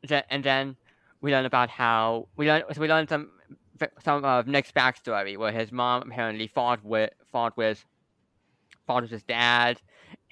then, 0.03 0.23
and 0.29 0.43
then 0.43 0.75
we 1.21 1.31
learn 1.31 1.45
about 1.45 1.69
how 1.69 2.27
we 2.35 2.47
learn 2.47 2.63
so 2.71 2.81
we 2.81 2.87
learn 2.87 3.07
some 3.07 3.31
some 4.03 4.23
of 4.23 4.47
Nick's 4.47 4.71
backstory 4.71 5.37
where 5.37 5.51
his 5.51 5.71
mom 5.71 6.03
apparently 6.03 6.47
fought 6.47 6.83
with 6.83 7.09
fought 7.31 7.57
with 7.57 7.85
fought 8.87 9.01
with 9.03 9.11
his 9.11 9.23
dad 9.23 9.81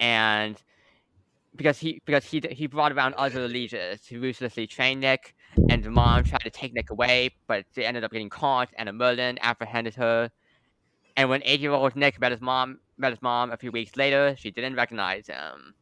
and 0.00 0.62
because 1.56 1.78
he 1.78 2.00
because 2.04 2.24
he 2.24 2.42
he 2.50 2.66
brought 2.66 2.92
around 2.92 3.14
other 3.14 3.46
leaders 3.48 4.00
to 4.02 4.20
ruthlessly 4.20 4.66
train 4.66 5.00
Nick 5.00 5.34
and 5.68 5.82
the 5.84 5.90
mom 5.90 6.24
tried 6.24 6.42
to 6.42 6.50
take 6.50 6.72
Nick 6.74 6.90
away 6.90 7.30
but 7.46 7.64
they 7.74 7.84
ended 7.84 8.04
up 8.04 8.12
getting 8.12 8.30
caught 8.30 8.70
and 8.76 8.88
a 8.88 8.92
Merlin 8.92 9.38
apprehended 9.42 9.94
her 9.96 10.30
and 11.16 11.28
when 11.28 11.42
eight 11.44 11.60
year 11.60 11.72
old 11.72 11.96
Nick 11.96 12.20
met 12.20 12.32
his 12.32 12.40
mom 12.40 12.78
met 12.96 13.12
his 13.12 13.22
mom 13.22 13.50
a 13.50 13.56
few 13.56 13.70
weeks 13.72 13.96
later 13.96 14.34
she 14.38 14.50
didn't 14.50 14.74
recognize 14.74 15.26
him 15.26 15.74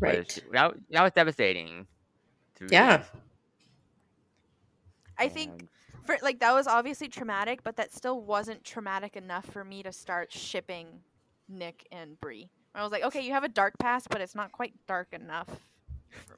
right. 0.00 0.18
was- 0.18 0.40
that, 0.52 0.74
that 0.90 1.02
was 1.02 1.12
devastating. 1.12 1.86
Yeah. 2.70 2.96
read. 2.96 3.04
i 5.18 5.28
think 5.28 5.68
for 6.04 6.16
like 6.22 6.40
that 6.40 6.54
was 6.54 6.66
obviously 6.66 7.08
traumatic 7.08 7.62
but 7.62 7.76
that 7.76 7.92
still 7.92 8.20
wasn't 8.22 8.64
traumatic 8.64 9.16
enough 9.16 9.44
for 9.44 9.62
me 9.62 9.82
to 9.82 9.92
start 9.92 10.32
shipping 10.32 10.86
nick 11.48 11.86
and 11.92 12.18
Bree. 12.18 12.48
i 12.74 12.82
was 12.82 12.92
like 12.92 13.04
okay 13.04 13.20
you 13.20 13.32
have 13.32 13.44
a 13.44 13.48
dark 13.48 13.74
past 13.78 14.08
but 14.10 14.22
it's 14.22 14.34
not 14.34 14.52
quite 14.52 14.72
dark 14.86 15.08
enough 15.12 15.48
for 15.48 15.52
me. 15.52 15.75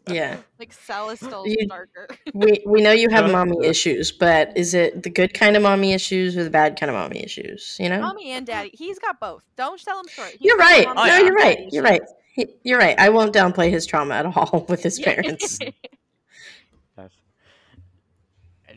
Yeah. 0.09 0.39
like 0.59 0.73
Sel 0.73 1.11
is 1.11 1.19
still 1.19 1.45
darker 1.69 2.09
We 2.35 2.63
we 2.67 2.81
know 2.81 2.93
you 2.93 3.09
have 3.11 3.31
mommy 3.31 3.67
issues, 3.67 4.11
but 4.11 4.57
is 4.57 4.73
it 4.75 5.03
the 5.03 5.11
good 5.11 5.35
kind 5.35 5.57
of 5.57 5.63
mommy 5.63 5.93
issues 5.93 6.37
or 6.37 6.45
the 6.45 6.51
bad 6.51 6.79
kind 6.79 6.89
of 6.91 6.97
mommy 6.97 7.23
issues? 7.23 7.77
You 7.79 7.89
know? 7.91 8.01
mommy 8.01 8.31
and 8.31 8.47
daddy 8.47 8.71
he's 8.73 8.99
got 8.99 9.21
both 9.21 9.45
don't 9.57 9.81
sell 9.81 10.01
him 10.01 10.07
short 10.09 10.31
He's 10.31 10.41
You're 10.41 10.57
right. 10.57 10.87
Oh, 10.89 10.95
no, 10.95 11.17
you're 11.19 11.35
right. 11.35 11.59
daddy 11.59 11.69
You're 11.73 11.83
right. 11.85 12.03
He- 12.35 12.55
You're 12.63 12.79
right. 12.79 12.99
I 12.99 13.09
won't 13.09 13.35
downplay 13.35 13.71
his 13.71 13.85
trauma 13.85 14.15
at 14.15 14.27
all 14.27 14.65
with 14.69 14.83
his 14.83 14.99
parents. 14.99 15.59
Yes. 15.61 17.11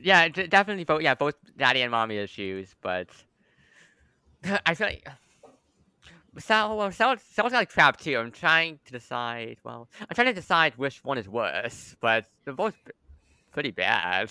Yeah, 0.03 0.27
definitely 0.30 0.84
both. 0.84 1.01
Yeah, 1.01 1.13
both 1.15 1.35
daddy 1.57 1.81
and 1.81 1.91
mommy 1.91 2.18
issues, 2.18 2.73
but 2.81 3.07
I 4.65 4.73
feel 4.73 4.88
like 4.88 5.07
Sel, 6.37 6.77
well, 6.77 6.91
Sel, 6.91 7.15
Sel's 7.33 7.51
got 7.51 7.67
crap 7.69 7.97
too. 7.97 8.17
I'm 8.17 8.31
trying 8.31 8.79
to 8.85 8.91
decide. 8.91 9.57
Well, 9.63 9.89
I'm 9.99 10.15
trying 10.15 10.27
to 10.27 10.33
decide 10.33 10.73
which 10.77 11.03
one 11.03 11.17
is 11.17 11.27
worse, 11.27 11.95
but 11.99 12.25
they're 12.45 12.53
both 12.53 12.75
pretty 13.51 13.71
bad. 13.71 14.29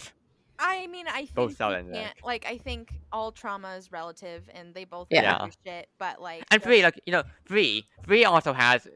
I 0.58 0.86
mean, 0.88 1.06
I 1.08 1.20
think 1.20 1.34
Both 1.34 1.50
you 1.50 1.56
Sel 1.56 1.72
and 1.72 1.92
can't, 1.92 2.04
Nick. 2.16 2.24
like 2.24 2.46
I 2.46 2.58
think 2.58 2.92
all 3.12 3.32
trauma 3.32 3.76
is 3.76 3.90
relative, 3.92 4.48
and 4.54 4.74
they 4.74 4.84
both 4.84 5.08
Yeah. 5.10 5.22
yeah. 5.22 5.38
Yeah. 5.64 5.78
shit. 5.80 5.88
But 5.98 6.20
like, 6.20 6.44
And 6.50 6.60
just- 6.60 6.66
Bree, 6.66 6.82
like 6.82 7.00
you 7.06 7.12
know, 7.12 7.22
Bree, 7.46 7.86
Bree 8.06 8.24
also 8.24 8.52
has, 8.52 8.86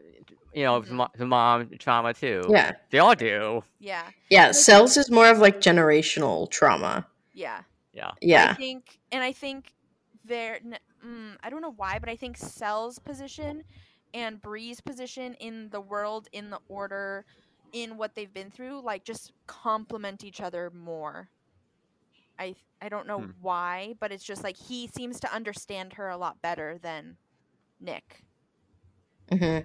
you 0.54 0.62
know, 0.64 0.80
Mhm. 0.82 0.86
the 0.88 0.94
mo- 0.94 1.10
the 1.16 1.26
mom 1.26 1.70
trauma 1.78 2.12
too. 2.14 2.42
Yeah. 2.50 2.72
they 2.90 2.98
all 2.98 3.14
do. 3.14 3.64
yeah, 3.80 4.10
Yeah. 4.30 4.52
Sel's 4.52 4.96
is 4.96 5.10
more 5.10 5.28
of 5.28 5.38
like 5.38 5.60
generational 5.60 6.50
trauma. 6.50 7.06
yeah. 7.32 7.62
Yeah. 7.92 8.10
yeah. 8.20 8.50
I 8.50 8.54
think, 8.54 8.98
and 9.12 9.22
I 9.22 9.32
think 9.32 9.72
there. 10.24 10.58
N- 11.04 11.10
Mm, 11.10 11.36
I 11.42 11.50
don't 11.50 11.62
know 11.62 11.72
why, 11.72 11.98
but 11.98 12.08
I 12.08 12.16
think 12.16 12.36
Sel's 12.38 12.98
position 12.98 13.64
and 14.14 14.40
Bree's 14.42 14.80
position 14.80 15.34
in 15.34 15.70
the 15.70 15.80
world, 15.80 16.28
in 16.32 16.50
the 16.50 16.60
order, 16.68 17.26
in 17.72 17.96
what 17.98 18.14
they've 18.14 18.32
been 18.32 18.50
through, 18.50 18.80
like 18.82 19.04
just 19.04 19.32
complement 19.46 20.24
each 20.24 20.40
other 20.40 20.70
more. 20.70 21.30
I 22.38 22.56
I 22.80 22.88
don't 22.88 23.06
know 23.06 23.20
Hmm. 23.20 23.30
why, 23.40 23.94
but 24.00 24.12
it's 24.12 24.24
just 24.24 24.42
like 24.44 24.56
he 24.56 24.88
seems 24.88 25.20
to 25.20 25.32
understand 25.32 25.94
her 25.94 26.08
a 26.08 26.16
lot 26.18 26.40
better 26.42 26.78
than 26.78 27.18
Nick. 27.80 28.24
hmm 29.30 29.60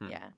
Hmm. 0.00 0.10
Yeah. 0.10 0.30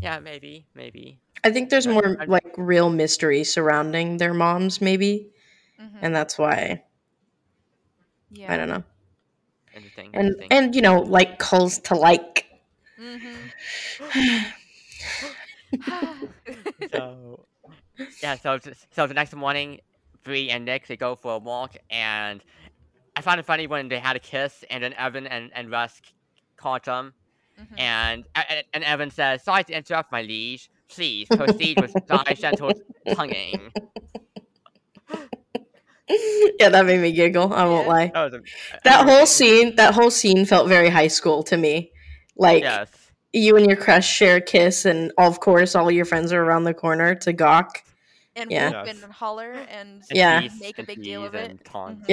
Yeah, 0.00 0.18
maybe, 0.20 0.66
maybe. 0.74 1.20
I 1.44 1.50
think 1.50 1.70
there's 1.70 1.86
I- 1.86 1.92
more 1.92 2.16
I- 2.20 2.26
like 2.26 2.46
real 2.56 2.90
mystery 2.90 3.44
surrounding 3.44 4.16
their 4.18 4.34
moms, 4.34 4.80
maybe, 4.80 5.32
Mhm. 5.78 6.02
and 6.02 6.14
that's 6.14 6.38
why 6.38 6.84
yeah. 8.30 8.52
I 8.52 8.56
don't 8.56 8.68
know. 8.68 8.82
Anything. 9.74 10.10
And 10.14 10.28
interesting. 10.28 10.52
and 10.52 10.74
you 10.74 10.82
know, 10.82 11.00
like 11.00 11.38
calls 11.38 11.78
to 11.80 11.94
like. 11.94 12.46
Mm-hmm. 13.00 13.34
so 16.92 17.44
yeah, 18.22 18.36
so 18.36 18.58
so 18.92 19.06
the 19.06 19.14
next 19.14 19.34
morning, 19.34 19.80
Bree 20.22 20.50
and 20.50 20.64
Nick 20.64 20.86
they 20.86 20.96
go 20.96 21.16
for 21.16 21.34
a 21.34 21.38
walk, 21.38 21.76
and 21.90 22.42
I 23.16 23.20
found 23.20 23.40
it 23.40 23.46
funny 23.46 23.66
when 23.66 23.88
they 23.88 23.98
had 23.98 24.16
a 24.16 24.20
kiss, 24.20 24.64
and 24.70 24.82
then 24.82 24.92
Evan 24.94 25.26
and 25.26 25.50
and 25.54 25.70
Russ 25.70 26.00
caught 26.56 26.84
them, 26.84 27.12
Mhm. 27.60 27.80
and 27.80 28.24
and, 28.34 28.64
and 28.74 28.84
Evan 28.84 29.10
says, 29.10 29.42
"Sorry 29.42 29.64
to 29.64 29.72
interrupt, 29.76 30.12
my 30.12 30.22
liege. 30.22 30.70
Please 30.88 31.26
proceed 31.28 31.80
with 31.80 31.92
thy 32.06 32.34
gentle 32.34 32.72
tonguing." 33.14 33.72
yeah, 36.60 36.68
that 36.68 36.84
made 36.86 37.00
me 37.00 37.12
giggle. 37.12 37.52
I 37.52 37.64
won't 37.64 37.86
Yeah. 37.86 37.92
lie. 37.92 38.10
That 38.14 38.24
was 38.24 38.34
a, 38.34 38.42
That 38.84 39.04
whole 39.04 39.14
amazing. 39.16 39.26
scene, 39.26 39.76
that 39.76 39.94
whole 39.94 40.10
scene 40.10 40.44
felt 40.44 40.68
very 40.68 40.88
high 40.90 41.08
school 41.08 41.42
to 41.44 41.56
me. 41.56 41.92
Like 42.36 42.62
Yes. 42.62 42.88
you 43.32 43.56
and 43.56 43.66
your 43.66 43.76
crush 43.76 44.06
share 44.08 44.36
a 44.36 44.40
kiss, 44.40 44.84
and 44.84 45.12
of 45.18 45.40
course, 45.40 45.74
all 45.74 45.90
your 45.90 46.04
friends 46.04 46.32
are 46.32 46.42
around 46.42 46.64
the 46.64 46.74
corner 46.74 47.14
to 47.16 47.32
gawk. 47.32 47.82
and 48.36 48.50
Yeah. 48.50 48.66
whoop 48.70 48.86
Yes. 48.88 49.02
and 49.04 49.12
holler 49.12 49.52
and 49.52 50.02
And 50.10 50.18
Yeah. 50.18 50.40
Make 50.60 50.78
a 50.78 50.80
and 50.80 50.86
big 50.88 51.02
deal 51.04 51.24
of 51.24 51.34
it. 51.36 51.50
and 51.50 51.64
taunt. 51.64 52.02
Mhm. 52.02 52.08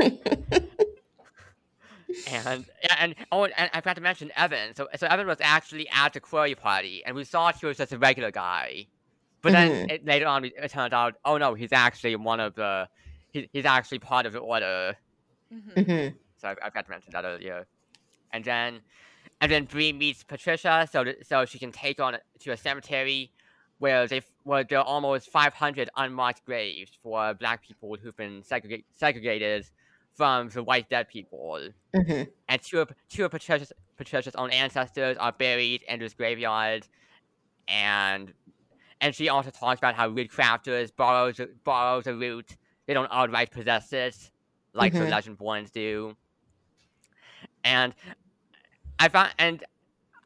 Yep. 0.00 0.68
And 2.30 2.66
yeah, 2.82 2.96
and 2.98 3.14
oh, 3.30 3.44
and 3.44 3.70
I 3.72 3.80
forgot 3.80 3.94
to 3.96 4.02
mention 4.02 4.30
Evan. 4.36 4.74
So 4.74 4.86
so 4.96 5.06
Evan 5.06 5.26
was 5.26 5.38
actually 5.40 5.88
at 5.90 6.12
the 6.12 6.20
quarry 6.20 6.54
party, 6.54 7.02
and 7.06 7.16
we 7.16 7.24
thought 7.24 7.56
he 7.58 7.64
was 7.66 7.78
just 7.78 7.92
a 7.92 7.98
regular 7.98 8.30
guy, 8.30 8.86
but 9.42 9.52
then 9.52 9.90
it, 9.90 10.04
later 10.04 10.26
on 10.26 10.44
it 10.44 10.70
turned 10.70 10.94
out, 10.94 11.14
oh 11.24 11.36
no, 11.38 11.54
he's 11.54 11.72
actually 11.72 12.16
one 12.16 12.40
of 12.40 12.54
the, 12.54 12.88
he, 13.32 13.48
he's 13.52 13.64
actually 13.64 13.98
part 13.98 14.24
of 14.26 14.32
the 14.32 14.38
order. 14.38 14.96
Mhm. 15.52 15.74
Mhm. 15.74 16.14
So 16.36 16.48
I, 16.48 16.52
I 16.52 16.68
forgot 16.70 16.84
to 16.86 16.90
mention 16.90 17.12
that 17.12 17.24
earlier. 17.24 17.66
And 18.32 18.44
then, 18.44 18.80
and 19.40 19.50
then 19.52 19.64
Bree 19.64 19.92
meets 19.92 20.22
Patricia, 20.24 20.88
so 20.90 21.04
that, 21.04 21.26
so 21.26 21.44
she 21.44 21.58
can 21.58 21.72
take 21.72 22.00
on 22.00 22.16
to 22.40 22.50
a 22.52 22.56
cemetery 22.56 23.30
where 23.78 24.06
they 24.06 24.22
where 24.44 24.64
there 24.64 24.78
are 24.78 24.84
almost 24.84 25.28
500 25.30 25.90
unmarked 25.96 26.44
graves 26.44 26.92
for 27.02 27.34
black 27.34 27.62
people 27.62 27.96
who've 28.00 28.16
been 28.16 28.42
segregate, 28.44 28.84
segregated 28.94 29.66
from 30.14 30.48
the 30.50 30.62
white 30.62 30.88
dead 30.90 31.08
people 31.08 31.68
Mhm. 31.94 32.28
and 32.48 32.62
two 32.62 32.80
of 32.80 32.92
two 33.08 33.24
of 33.24 33.30
Patricia's, 33.30 33.72
Patricia's 33.96 34.34
own 34.36 34.50
ancestors 34.50 35.16
are 35.16 35.32
buried 35.32 35.82
in 35.88 35.98
this 36.00 36.14
graveyard, 36.14 36.86
and 37.68 38.32
and 39.02 39.14
she 39.14 39.28
also 39.28 39.50
talks 39.50 39.78
about 39.80 39.94
how 39.96 40.08
root 40.08 40.30
crafters 40.30 40.94
borrows 40.96 41.40
borrows 41.64 42.06
a 42.06 42.14
root, 42.14 42.56
they 42.86 42.94
don't 42.94 43.10
outright 43.12 43.50
possess 43.50 43.92
it, 43.92 44.30
like 44.72 44.94
the 44.94 45.00
Mhm. 45.00 45.12
Legendborns 45.12 45.70
do. 45.72 46.16
And 47.64 47.94
I 48.98 49.08
found 49.08 49.34
and 49.38 49.64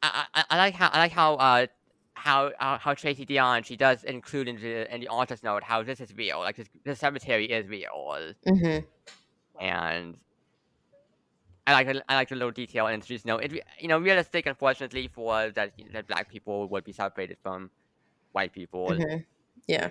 I, 0.02 0.26
I, 0.34 0.44
I 0.50 0.56
like 0.58 0.74
how 0.74 0.88
I 0.88 0.98
like 0.98 1.12
how 1.12 1.34
uh 1.36 1.66
how 2.14 2.52
how, 2.58 2.78
how 2.78 2.94
Tracy 2.94 3.24
Deonn 3.26 3.64
she 3.64 3.76
does 3.76 4.04
include 4.04 4.48
in 4.48 4.56
the 4.60 4.94
in 4.94 5.00
the 5.00 5.08
author's 5.08 5.42
note 5.42 5.62
how 5.64 5.82
this 5.82 6.00
is 6.00 6.14
real, 6.14 6.40
like 6.40 6.56
this 6.56 6.68
this 6.84 6.98
cemetery 6.98 7.46
is 7.46 7.66
real 7.68 8.34
Mhm. 8.46 8.84
and 9.60 10.18
I 11.66 11.72
like 11.72 11.86
the- 11.88 12.04
I 12.08 12.14
like 12.14 12.28
the 12.28 12.36
little 12.36 12.52
detail 12.52 12.86
and 12.86 13.04
just 13.04 13.24
you 13.24 13.32
know 13.32 13.38
it 13.38 13.52
you 13.80 13.88
know 13.88 13.98
realistic 13.98 14.46
unfortunately 14.46 15.08
for 15.08 15.50
that 15.50 15.72
that 15.92 16.06
black 16.06 16.28
people 16.30 16.68
would 16.68 16.84
be 16.84 16.92
separated 16.92 17.38
from 17.42 17.70
white 18.36 18.52
people 18.52 18.84
Mhm. 18.90 19.24
Yeah. 19.66 19.88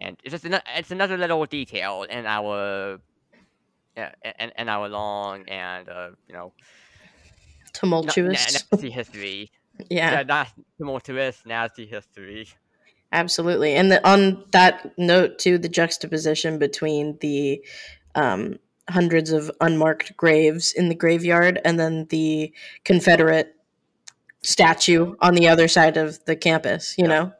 and 0.00 0.16
it's 0.24 0.32
just 0.36 0.44
an, 0.44 0.54
it's 0.80 0.90
another 0.98 1.16
little 1.18 1.44
detail 1.58 1.94
in 2.16 2.24
our 2.26 3.00
yeah, 3.96 4.10
and 4.58 4.68
our 4.76 4.88
long 4.88 5.36
and 5.48 5.88
uh, 5.88 6.10
you 6.28 6.34
know 6.36 6.48
na- 6.52 7.70
Tumultuous. 7.72 8.42
nasty 8.72 8.90
history. 8.90 9.50
yeah. 9.90 10.10
Yeah, 10.12 10.22
not 10.22 10.48
tumultuous, 10.78 11.42
nasty 11.46 11.86
history. 11.86 12.48
Absolutely. 13.12 13.74
And 13.78 13.90
the, 13.92 13.98
on 14.08 14.44
that 14.52 14.92
note, 14.98 15.38
too, 15.38 15.58
the 15.58 15.68
juxtaposition 15.68 16.58
between 16.58 17.16
the 17.20 17.64
um, 18.16 18.58
hundreds 18.88 19.30
of 19.30 19.50
unmarked 19.60 20.16
graves 20.16 20.72
in 20.72 20.88
the 20.88 20.94
graveyard 20.96 21.60
and 21.64 21.78
then 21.78 22.06
the 22.10 22.52
Confederate 22.84 23.54
statue 24.42 25.14
on 25.20 25.34
the 25.34 25.46
other 25.48 25.68
side 25.68 25.96
of 25.96 26.24
the 26.24 26.34
campus, 26.36 26.94
you 26.98 27.04
Yeah. 27.04 27.08
know? 27.14 27.32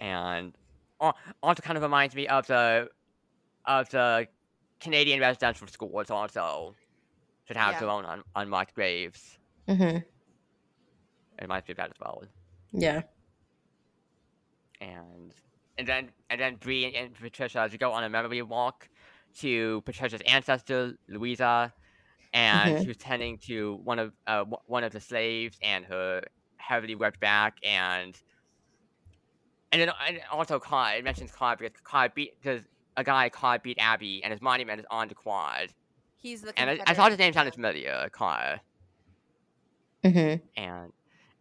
And 0.00 0.52
also 1.42 1.62
kind 1.62 1.76
of 1.76 1.82
reminds 1.82 2.14
me 2.14 2.26
of 2.28 2.46
the 2.46 2.88
of 3.64 3.88
the 3.90 4.26
Canadian 4.80 5.20
residential 5.20 5.66
schools 5.66 6.10
also 6.10 6.74
should 7.46 7.56
have 7.56 7.72
Yeah. 7.74 7.80
their 7.80 7.88
own 7.90 8.04
un- 8.04 8.24
unmarked 8.34 8.74
graves. 8.74 9.38
hmm 9.66 9.82
It 9.82 10.04
reminds 11.42 11.66
me 11.68 11.72
of 11.72 11.76
that 11.78 11.90
as 11.90 12.00
well. 12.00 12.22
Yeah. 12.72 13.02
and 14.80 15.32
and 15.78 15.86
then 15.86 16.10
and 16.30 16.40
then 16.40 16.56
Bree 16.56 16.84
and, 16.84 16.94
and 16.96 17.14
Patricia 17.14 17.60
as 17.60 17.72
we 17.72 17.78
go 17.78 17.92
on 17.92 18.04
a 18.04 18.08
memory 18.08 18.42
walk 18.42 18.88
to 19.38 19.82
Patricia's 19.82 20.22
ancestor 20.26 20.94
Louisa, 21.08 21.72
and 22.32 22.76
Mhm. 22.76 22.82
she 22.82 22.88
was 22.88 22.96
tending 22.96 23.38
to 23.38 23.74
one 23.84 23.98
of 23.98 24.12
uh, 24.26 24.38
w- 24.38 24.56
one 24.66 24.84
of 24.84 24.92
the 24.92 25.00
slaves 25.00 25.58
and 25.62 25.84
her 25.86 26.22
heavily 26.56 26.94
webbed 26.94 27.20
back 27.20 27.58
and 27.62 28.18
and 29.72 29.80
then 29.82 29.90
and 30.06 30.20
also 30.30 30.58
Clyde 30.58 30.98
it 30.98 31.04
mentions 31.04 31.30
Clyde 31.32 31.58
because 31.58 31.80
Clyde 31.82 32.14
beat 32.14 32.40
because 32.40 32.62
a 32.96 33.04
guy 33.04 33.28
Clyde 33.28 33.62
beat 33.62 33.78
Abby 33.78 34.22
and 34.24 34.32
his 34.32 34.40
monument 34.42 34.80
is 34.80 34.86
on 34.90 35.08
the 35.08 35.14
quad 35.14 35.72
He's 36.16 36.42
the 36.42 36.58
and 36.58 36.70
I, 36.70 36.80
I 36.86 36.94
thought 36.94 37.10
his 37.10 37.18
name 37.18 37.32
sounded 37.32 37.54
general. 37.54 37.72
familiar 37.72 38.08
Clyde 38.10 38.60
hmm 40.04 40.34
and 40.56 40.92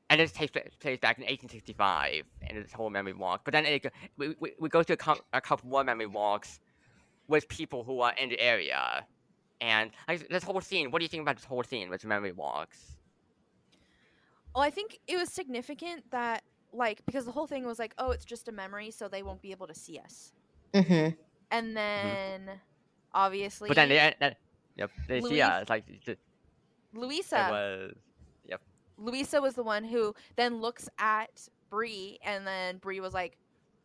and 0.09 0.19
this 0.19 0.31
takes 0.31 0.51
place 0.51 0.99
back 0.99 1.17
in 1.17 1.23
1865 1.23 2.23
and 2.41 2.63
this 2.63 2.71
whole 2.71 2.89
memory 2.89 3.13
walk. 3.13 3.41
But 3.43 3.53
then 3.53 3.65
it, 3.65 3.85
we, 4.17 4.35
we, 4.39 4.53
we 4.59 4.69
go 4.69 4.83
to 4.83 4.93
a, 4.93 4.97
cou- 4.97 5.21
a 5.33 5.41
couple 5.41 5.69
more 5.69 5.83
memory 5.83 6.05
walks 6.05 6.59
with 7.27 7.47
people 7.49 7.83
who 7.83 8.01
are 8.01 8.13
in 8.13 8.29
the 8.29 8.39
area, 8.39 9.05
and 9.61 9.91
like 10.07 10.27
this 10.29 10.43
whole 10.43 10.61
scene. 10.61 10.91
What 10.91 10.99
do 10.99 11.05
you 11.05 11.09
think 11.09 11.21
about 11.21 11.37
this 11.37 11.45
whole 11.45 11.63
scene 11.63 11.89
with 11.89 12.05
memory 12.05 12.33
walks? 12.33 12.97
Well, 14.53 14.63
I 14.63 14.69
think 14.69 14.99
it 15.07 15.17
was 15.17 15.29
significant 15.29 16.11
that 16.11 16.43
like 16.75 17.05
because 17.05 17.25
the 17.25 17.31
whole 17.31 17.47
thing 17.47 17.65
was 17.65 17.79
like, 17.79 17.93
oh, 17.97 18.11
it's 18.11 18.25
just 18.25 18.47
a 18.47 18.51
memory, 18.51 18.91
so 18.91 19.07
they 19.07 19.23
won't 19.23 19.41
be 19.41 19.51
able 19.51 19.67
to 19.67 19.73
see 19.75 19.97
us. 19.99 20.33
hmm 20.73 21.09
And 21.51 21.75
then 21.77 22.49
obviously 23.13 23.69
Mm-hmm. 23.69 23.71
But 23.71 23.75
then 23.75 23.89
they, 23.89 24.27
uh, 24.27 24.31
yep, 24.75 24.91
they 25.07 25.21
see 25.21 25.27
Louis- 25.29 25.41
us 25.41 25.69
like 25.69 25.85
it, 25.87 26.07
it 26.07 26.19
was. 26.93 27.93
Yep. 28.47 28.61
Louisa 28.97 29.41
was 29.41 29.53
the 29.55 29.63
one 29.63 29.83
who 29.83 30.13
then 30.35 30.61
looks 30.61 30.89
at 30.99 31.49
Bree 31.69 32.19
and 32.23 32.45
then 32.47 32.77
Bree 32.77 32.99
was 32.99 33.13
like, 33.13 33.37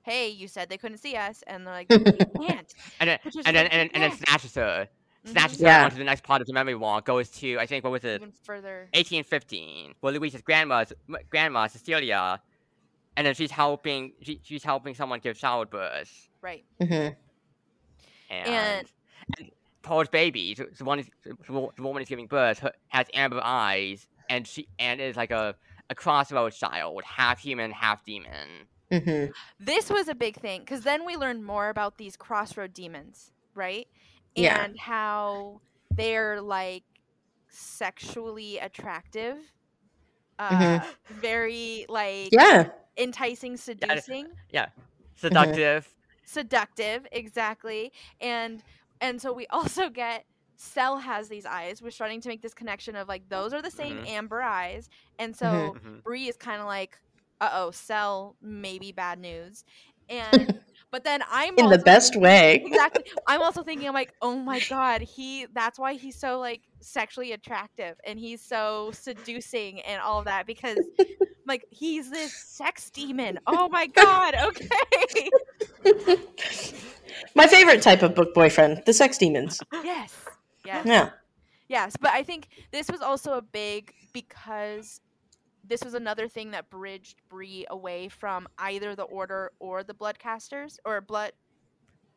Hey, 0.03 0.29
you 0.31 0.49
said 0.49 0.69
they 0.71 0.79
couldn't 0.79 0.99
see 0.99 1.15
us 1.15 1.43
and 1.47 1.67
they're 1.67 1.75
like, 1.75 1.89
"We 1.91 1.99
can't. 2.47 2.73
And 3.01 3.11
then 3.11 3.19
Which 3.23 3.37
is 3.37 3.45
and 3.45 3.55
then 3.55 3.65
like, 3.67 3.73
and, 3.75 3.81
then- 3.81 3.91
and 3.95 4.03
then 4.03 4.11
yeah. 4.11 4.17
snatches 4.27 4.55
her, 4.55 4.89
Mhm. 5.27 5.31
snatches 5.33 5.61
her 5.61 5.67
Yeah. 5.67 5.85
onto 5.85 5.99
the 5.99 6.05
next 6.05 6.23
part 6.25 6.41
of 6.41 6.47
the 6.47 6.55
memory 6.55 6.75
walk. 6.75 7.05
Goes 7.05 7.29
to 7.41 7.59
I 7.59 7.67
think 7.67 7.85
what 7.85 7.91
was 7.93 8.05
it? 8.05 8.23
Even 8.23 8.33
further 8.43 8.89
1815, 8.95 9.95
where 10.01 10.12
Louisa's 10.15 10.41
grandma, 10.41 10.85
grandma 11.29 11.67
Cecilia, 11.67 12.41
and 13.21 13.27
then 13.27 13.35
she's 13.35 13.51
helping 13.51 14.15
she, 14.23 14.41
she's 14.43 14.65
helping 14.65 14.95
someone 14.95 15.21
give 15.21 15.37
childbirth, 15.37 16.29
right. 16.41 16.65
hmm 16.81 16.87
and, 16.95 17.15
And- 18.31 18.93
and 19.39 19.51
Paul's 19.83 20.09
baby, 20.09 20.55
the, 20.55 20.69
the 20.79 20.85
one, 20.85 21.01
is- 21.01 21.11
the, 21.25 21.69
woman 21.83 22.03
is 22.03 22.09
giving 22.09 22.27
birth, 22.27 22.61
her, 22.61 22.73
has 22.89 23.07
amber 23.13 23.41
eyes, 23.43 24.07
and 24.31 24.47
she 24.47 24.69
and 24.79 25.01
is 25.03 25.17
like 25.17 25.31
a 25.31 25.55
a 25.91 25.95
crossroads 25.95 26.57
child, 26.59 27.03
half 27.05 27.41
human, 27.41 27.71
half 27.73 28.03
demon. 28.05 28.49
hmm 28.91 29.27
This 29.59 29.91
was 29.91 30.09
a 30.09 30.15
big 30.15 30.37
thing 30.37 30.61
because 30.61 30.83
then 30.83 31.05
we 31.05 31.17
learned 31.17 31.45
more 31.45 31.69
about 31.69 31.99
these 31.99 32.17
crossroad 32.17 32.73
demons, 32.73 33.33
right? 33.55 33.87
Yeah. 34.35 34.65
And 34.65 34.79
how 34.79 35.61
they're 35.91 36.41
like 36.41 36.85
sexually 37.49 38.59
attractive. 38.59 39.37
Uh, 40.41 40.81
Mhm. 40.81 40.85
very 41.11 41.87
like 41.89 42.33
Yeah. 42.33 42.71
enticing, 42.99 43.57
seducing. 43.57 44.29
Yeah. 44.51 44.69
Seductive. 45.17 45.95
seductive 46.25 47.07
exactly 47.12 47.93
and 48.21 48.62
and 49.01 49.21
so 49.21 49.33
we 49.33 49.47
also 49.51 49.91
get 49.91 50.25
Sel 50.57 50.99
has 50.99 51.29
these 51.29 51.47
eyes. 51.47 51.83
We're 51.83 51.91
starting 51.91 52.21
to 52.23 52.29
make 52.29 52.43
this 52.43 52.55
connection 52.55 52.97
of 52.97 53.09
like 53.09 53.29
those 53.29 53.53
are 53.55 53.62
the 53.62 53.71
same 53.71 53.99
Mhm. 53.99 54.07
amber 54.07 54.43
eyes, 54.43 54.89
and 55.19 55.37
so 55.37 55.77
Mhm. 55.77 55.81
Mhm. 55.83 56.03
Bree 56.05 56.29
is 56.29 56.37
kind 56.37 56.61
of 56.61 56.67
like, 56.67 56.99
uh 57.41 57.51
oh, 57.53 57.71
Sel 57.73 58.37
maybe 58.43 58.93
bad 58.93 59.19
news, 59.19 59.65
and 60.09 60.61
but 60.91 61.05
then 61.05 61.23
I'm 61.31 61.57
In 61.59 61.69
the 61.69 61.79
best 61.79 62.17
way. 62.17 62.62
exactly. 62.67 63.05
I'm 63.27 63.43
also 63.43 63.62
thinking, 63.62 63.89
I'm 63.89 63.95
like, 63.95 64.12
oh 64.23 64.37
my 64.37 64.61
god, 64.69 65.03
he. 65.03 65.47
That's 65.53 65.79
why 65.79 65.95
he's 65.95 66.17
so 66.17 66.39
like 66.39 66.62
sexually 66.81 67.33
attractive 67.33 67.97
and 68.05 68.19
he's 68.19 68.41
so 68.43 68.91
seducing 68.93 69.81
and 69.83 70.01
all 70.01 70.19
of 70.19 70.25
that 70.27 70.47
because, 70.47 70.79
like, 71.47 71.65
he's 71.71 72.11
this 72.11 72.33
sex 72.33 72.91
demon. 72.91 73.39
Oh 73.47 73.69
my 73.69 73.87
god. 73.87 74.35
Okay. 74.35 75.31
My 77.35 77.47
favorite 77.47 77.83
type 77.83 78.03
of 78.03 78.15
book 78.15 78.35
boyfriend, 78.35 78.83
the 78.87 78.93
sex 78.93 79.19
demons. 79.19 79.61
yes. 79.73 80.15
Yes. 80.65 80.87
Yeah. 80.87 81.11
Yes, 81.69 81.97
but 81.97 82.11
I 82.11 82.25
think 82.25 82.49
this 82.73 82.91
was 82.91 83.01
also 83.01 83.35
a 83.35 83.43
big 83.43 83.95
because 84.12 85.01
this 85.71 85.83
was 85.83 85.95
another 85.95 86.29
thing 86.29 86.51
that 86.51 86.69
bridged 86.69 87.23
Bree 87.31 87.65
away 87.71 88.09
from 88.09 88.49
either 88.59 88.95
the 88.95 89.05
Order 89.05 89.53
or 89.61 89.83
the 89.83 89.95
Bloodcasters 89.95 90.79
or 90.85 91.01
Blood. 91.01 91.33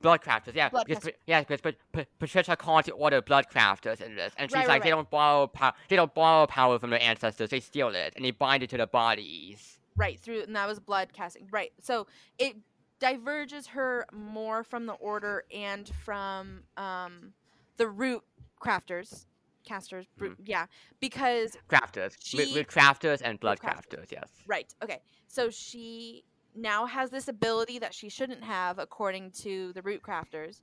Bloodcrafters, 0.04 0.54
yeah, 0.54 0.68
Blood 0.68 0.86
because, 0.88 1.10
yeah, 1.28 1.42
because 1.44 1.62
Pa- 1.62 2.04
Patricia 2.20 2.58
calls 2.58 2.86
the 2.86 2.92
order 2.92 3.22
bloodcrafters 3.22 4.02
in 4.02 4.16
this, 4.16 4.34
and 4.38 4.50
she's 4.50 4.56
Right, 4.56 4.68
right, 4.68 4.74
like, 4.74 4.84
they 4.84 4.92
right. 4.92 4.98
don't 4.98 5.10
borrow 5.10 5.48
power, 5.48 5.72
they 5.88 5.96
don't 5.96 6.14
borrow 6.14 6.46
power 6.46 6.78
from 6.78 6.90
their 6.90 7.02
ancestors, 7.02 7.52
they 7.52 7.62
steal 7.62 7.88
it, 7.90 8.12
and 8.18 8.26
they 8.26 8.32
bind 8.32 8.64
it 8.64 8.70
to 8.72 8.78
their 8.78 8.88
bodies. 8.88 9.80
Right 9.96 10.20
through, 10.20 10.42
and 10.42 10.56
that 10.58 10.68
was 10.68 10.80
blood 10.82 11.14
casting. 11.14 11.48
Right, 11.52 11.72
so 11.80 12.08
it 12.38 12.58
diverges 13.00 13.68
her 13.68 14.06
more 14.12 14.66
from 14.66 14.88
the 14.88 14.94
Order 14.94 15.46
and 15.56 15.90
from 16.04 16.64
um, 16.76 17.32
the 17.78 17.88
Root 17.88 18.24
Crafters, 18.62 19.26
casters. 19.64 20.06
Root, 20.18 20.34
mm-hmm. 20.34 20.44
Yeah, 20.46 20.66
because 21.00 21.58
Crafters, 21.70 22.16
She- 22.20 22.56
root 22.56 22.68
crafters 22.68 23.22
and 23.24 23.40
blood 23.40 23.60
crafters. 23.60 24.00
crafters, 24.00 24.12
yes. 24.12 24.30
Right. 24.48 24.74
Okay. 24.84 25.02
So 25.28 25.50
she 25.50 26.24
now 26.56 26.86
has 26.86 27.10
this 27.10 27.28
ability 27.28 27.80
that 27.80 27.94
she 27.94 28.10
shouldn't 28.10 28.44
have, 28.44 28.80
according 28.80 29.32
to 29.32 29.74
the 29.74 29.82
root 29.82 30.02
crafters, 30.04 30.62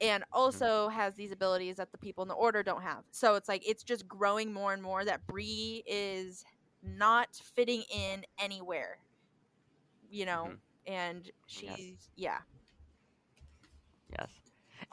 and 0.00 0.22
mm-hmm. 0.22 0.38
also 0.38 0.88
has 0.88 1.14
these 1.14 1.32
abilities 1.32 1.76
that 1.76 1.92
the 1.92 1.98
people 1.98 2.22
in 2.22 2.28
the 2.28 2.34
order 2.34 2.62
don't 2.62 2.82
have. 2.82 3.04
So 3.10 3.34
it's 3.34 3.48
like 3.48 3.66
it's 3.68 3.82
just 3.82 4.06
growing 4.08 4.52
more 4.52 4.72
and 4.72 4.82
more 4.82 5.04
that 5.04 5.26
Bree 5.26 5.82
is 5.86 6.44
not 6.82 7.28
fitting 7.54 7.82
in 7.90 8.24
anywhere, 8.38 8.98
you 10.10 10.26
know, 10.26 10.48
mm-hmm. 10.48 10.92
and 10.92 11.30
she's 11.46 12.10
yeah. 12.16 12.38
Yes. 14.18 14.28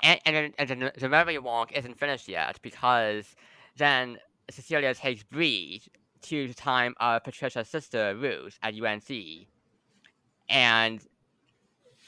And, 0.03 0.19
and, 0.25 0.53
and 0.59 0.81
the- 0.81 0.93
the 0.99 1.09
memory 1.09 1.37
walk 1.39 1.71
isn't 1.71 1.97
finished 1.97 2.27
yet 2.27 2.59
because 2.61 3.35
then 3.77 4.19
Cecilia 4.51 4.93
takes 4.93 5.23
Bree 5.23 5.81
to 6.23 6.47
the 6.47 6.53
time 6.53 6.93
of 6.99 7.23
Patricia's 7.23 7.69
sister 7.69 8.15
Ruth 8.15 8.59
at 8.61 8.73
UNC. 8.79 9.09
And 10.49 11.01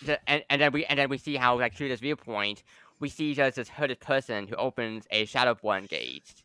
the, 0.05 0.19
and, 0.29 0.43
and 0.49 0.61
then 0.61 0.71
we 0.73 0.85
and 0.85 0.99
then 0.99 1.09
we 1.09 1.17
see 1.17 1.35
how 1.37 1.57
like 1.57 1.73
through 1.73 1.87
this 1.89 2.01
viewpoint 2.01 2.63
we 2.99 3.09
see 3.09 3.33
just 3.33 3.55
this 3.55 3.69
hooded 3.69 3.99
person 4.01 4.47
who 4.47 4.55
opens 4.55 5.05
a 5.09 5.25
Shadowborn 5.25 5.87
gate 5.87 6.43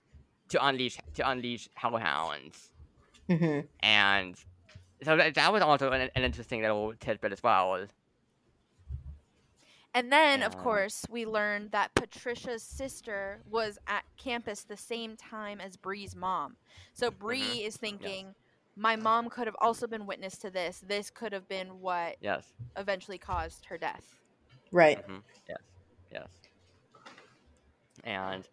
to 0.51 0.65
unleash 0.65 0.99
to 1.15 1.29
unleash 1.29 1.69
hellhounds. 1.75 2.71
hmm 3.29 3.61
And 3.81 4.37
so 5.03 5.17
that, 5.17 5.35
that 5.35 5.53
was 5.53 5.63
also 5.63 5.91
an, 5.91 6.11
an 6.15 6.23
interesting 6.23 6.61
little 6.63 6.95
tidbit 7.01 7.33
as 7.33 7.43
well. 7.43 7.87
And 9.95 10.13
then, 10.13 10.43
of 10.43 10.57
course, 10.57 11.05
we 11.11 11.27
learned 11.27 11.73
that 11.73 11.95
Patricia's 11.95 12.63
sister 12.63 13.41
was 13.51 13.79
at 13.89 14.05
campus 14.17 14.63
the 14.63 14.77
same 14.77 15.17
time 15.17 15.61
as 15.61 15.77
Bree's 15.77 16.15
mom. 16.15 16.57
So 16.95 17.11
Bree 17.11 17.65
is 17.65 17.77
thinking, 17.77 18.35
my 18.77 18.95
mom 18.95 19.29
could 19.29 19.47
have 19.47 19.57
also 19.61 19.87
been 19.89 20.07
witness 20.07 20.39
to 20.39 20.51
this. 20.51 20.81
This 20.81 21.11
could 21.11 21.33
have 21.33 21.49
been 21.49 21.81
what 21.81 22.17
Yes. 22.21 22.47
eventually 22.77 23.19
caused 23.19 23.67
her 23.67 23.79
death. 23.79 24.05
Right. 24.73 25.05
hmm 25.05 25.19
Yes, 25.49 25.59
yes. 26.13 26.29
And 28.05 28.47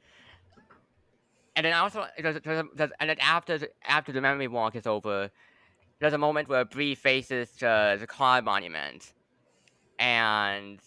and 1.55 1.65
then 1.65 1.73
also 1.73 2.05
there's, 2.19 2.39
there's, 2.41 2.63
there's, 2.75 2.91
and 2.99 3.09
then 3.09 3.19
after 3.19 3.57
the, 3.57 3.69
after 3.85 4.11
the 4.11 4.21
memory 4.21 4.47
walk 4.47 4.75
is 4.75 4.85
over, 4.87 5.29
there's 5.99 6.13
a 6.13 6.17
moment 6.17 6.49
where 6.49 6.65
Bree 6.65 6.95
faces 6.95 7.51
the 7.59 7.97
the 7.99 8.07
car 8.07 8.41
monument, 8.41 9.13
and 9.99 10.79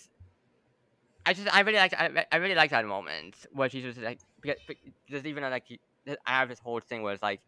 I 1.27 1.35
just 1.35 1.53
I 1.55 1.61
really 1.61 1.79
like 1.79 1.93
I, 1.95 2.27
I 2.33 2.37
really 2.37 2.55
like 2.55 2.71
that 2.71 2.87
moment 2.87 3.47
where 3.53 3.69
she's 3.69 3.83
just 3.85 3.99
like 4.01 4.21
because, 4.41 4.59
there's 5.09 5.27
even 5.27 5.43
like 5.45 5.67
I 6.27 6.31
have 6.39 6.49
this 6.49 6.59
whole 6.59 6.81
thing 6.81 7.03
where 7.03 7.13
it's 7.13 7.23
like 7.23 7.43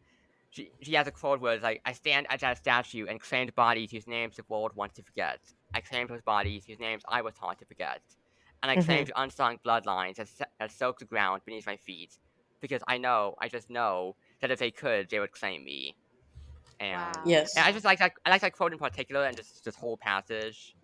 she 0.51 0.73
she 0.82 0.94
has 0.94 1.07
a 1.07 1.12
quote 1.12 1.40
where 1.40 1.55
it's 1.55 1.62
like 1.62 1.81
I 1.86 1.93
stand 1.93 2.27
at 2.31 2.40
that 2.40 2.59
statue 2.59 3.07
and 3.07 3.20
claimed 3.20 3.55
bodies 3.55 3.90
whose 3.90 4.07
names 4.07 4.36
the 4.36 4.44
world 4.49 4.73
wants 4.74 4.94
to 4.97 5.03
forget. 5.05 5.40
I 5.74 5.81
claimed 5.81 6.11
those 6.11 6.23
bodies 6.23 6.66
whose 6.66 6.78
names 6.81 7.03
I 7.09 7.23
was 7.23 7.35
taught 7.35 7.59
to 7.61 7.66
forget, 7.66 8.03
and 8.62 8.70
I 8.70 8.77
Mhm. 8.77 9.07
claimed 9.07 9.11
unsung 9.16 9.59
bloodlines 9.66 10.16
that, 10.16 10.28
that 10.61 10.70
soak 10.73 10.99
the 10.99 11.07
ground 11.07 11.43
beneath 11.47 11.66
my 11.66 11.77
feet 11.78 12.19
because 12.61 12.82
I 12.89 12.99
know 12.99 13.35
I 13.40 13.49
just 13.49 13.70
know 13.70 14.16
that 14.43 14.51
if 14.51 14.59
they 14.59 14.70
could 14.70 15.09
they 15.11 15.20
would 15.20 15.32
claim 15.32 15.65
me. 15.65 15.97
And 16.81 17.11
Wow. 17.23 17.23
Yes. 17.24 17.53
yeah, 17.57 17.66
I 17.66 17.73
just 17.73 17.85
like 17.85 17.99
that. 18.01 18.15
I 18.27 18.31
like 18.31 18.43
that 18.43 18.55
quote 18.55 18.73
in 18.73 18.78
particular, 18.78 19.24
and 19.27 19.36
just 19.36 19.65
this 19.65 19.77
whole 19.77 19.97
passage. 19.99 20.77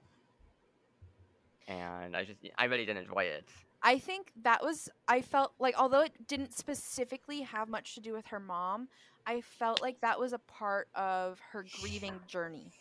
And 1.68 2.16
I 2.16 2.24
just, 2.24 2.40
I 2.58 2.64
really 2.66 2.86
didn't 2.86 3.04
enjoy 3.04 3.24
it. 3.24 3.50
I 3.82 3.98
think 3.98 4.32
that 4.42 4.62
was 4.62 4.88
I 5.06 5.22
felt 5.22 5.54
like 5.58 5.78
although 5.78 6.00
it 6.02 6.26
didn't 6.26 6.52
specifically 6.52 7.42
have 7.42 7.68
much 7.68 7.94
to 7.94 8.00
do 8.00 8.12
with 8.12 8.26
her 8.28 8.40
mom, 8.40 8.88
I 9.26 9.40
felt 9.40 9.80
like 9.80 10.00
that 10.00 10.18
was 10.18 10.32
a 10.32 10.38
part 10.40 10.88
of 10.94 11.40
her 11.52 11.62
grieving 11.62 12.22
journey. 12.26 12.74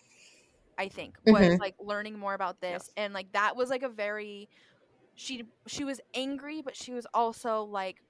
I 0.77 0.89
think 0.89 1.17
was 1.23 1.55
Mhm. 1.55 1.59
like 1.59 1.75
learning 1.79 2.19
more 2.19 2.33
about 2.35 2.61
this 2.61 2.89
Yes. 2.89 2.95
and 2.97 3.13
like 3.13 3.33
that 3.33 3.55
was 3.55 3.69
like 3.69 3.83
a 3.83 3.89
very 3.89 4.49
she 5.15 5.43
she 5.67 5.83
was 5.85 6.01
angry 6.15 6.61
but 6.61 6.75
she 6.75 6.93
was 6.93 7.07
also 7.13 7.63
like 7.63 8.01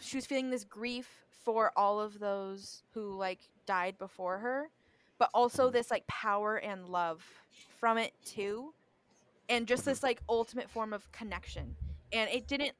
she 0.00 0.16
was 0.16 0.26
feeling 0.26 0.50
this 0.50 0.64
grief 0.64 1.24
for 1.30 1.72
all 1.76 2.00
of 2.00 2.18
those 2.18 2.82
who 2.94 3.16
like 3.16 3.48
died 3.66 3.98
before 3.98 4.38
her 4.38 4.70
but 5.18 5.30
also 5.34 5.68
Mhm. 5.68 5.70
this 5.70 5.90
like 5.90 6.06
power 6.06 6.56
and 6.56 6.88
love 6.88 7.24
from 7.68 7.98
it 7.98 8.14
too 8.24 8.74
and 9.50 9.68
just 9.68 9.84
Mhm. 9.84 9.86
this 9.86 10.04
like 10.04 10.22
ultimate 10.30 10.70
form 10.70 10.94
of 10.94 11.10
connection 11.12 11.76
and 12.12 12.30
it 12.30 12.48
didn't 12.48 12.72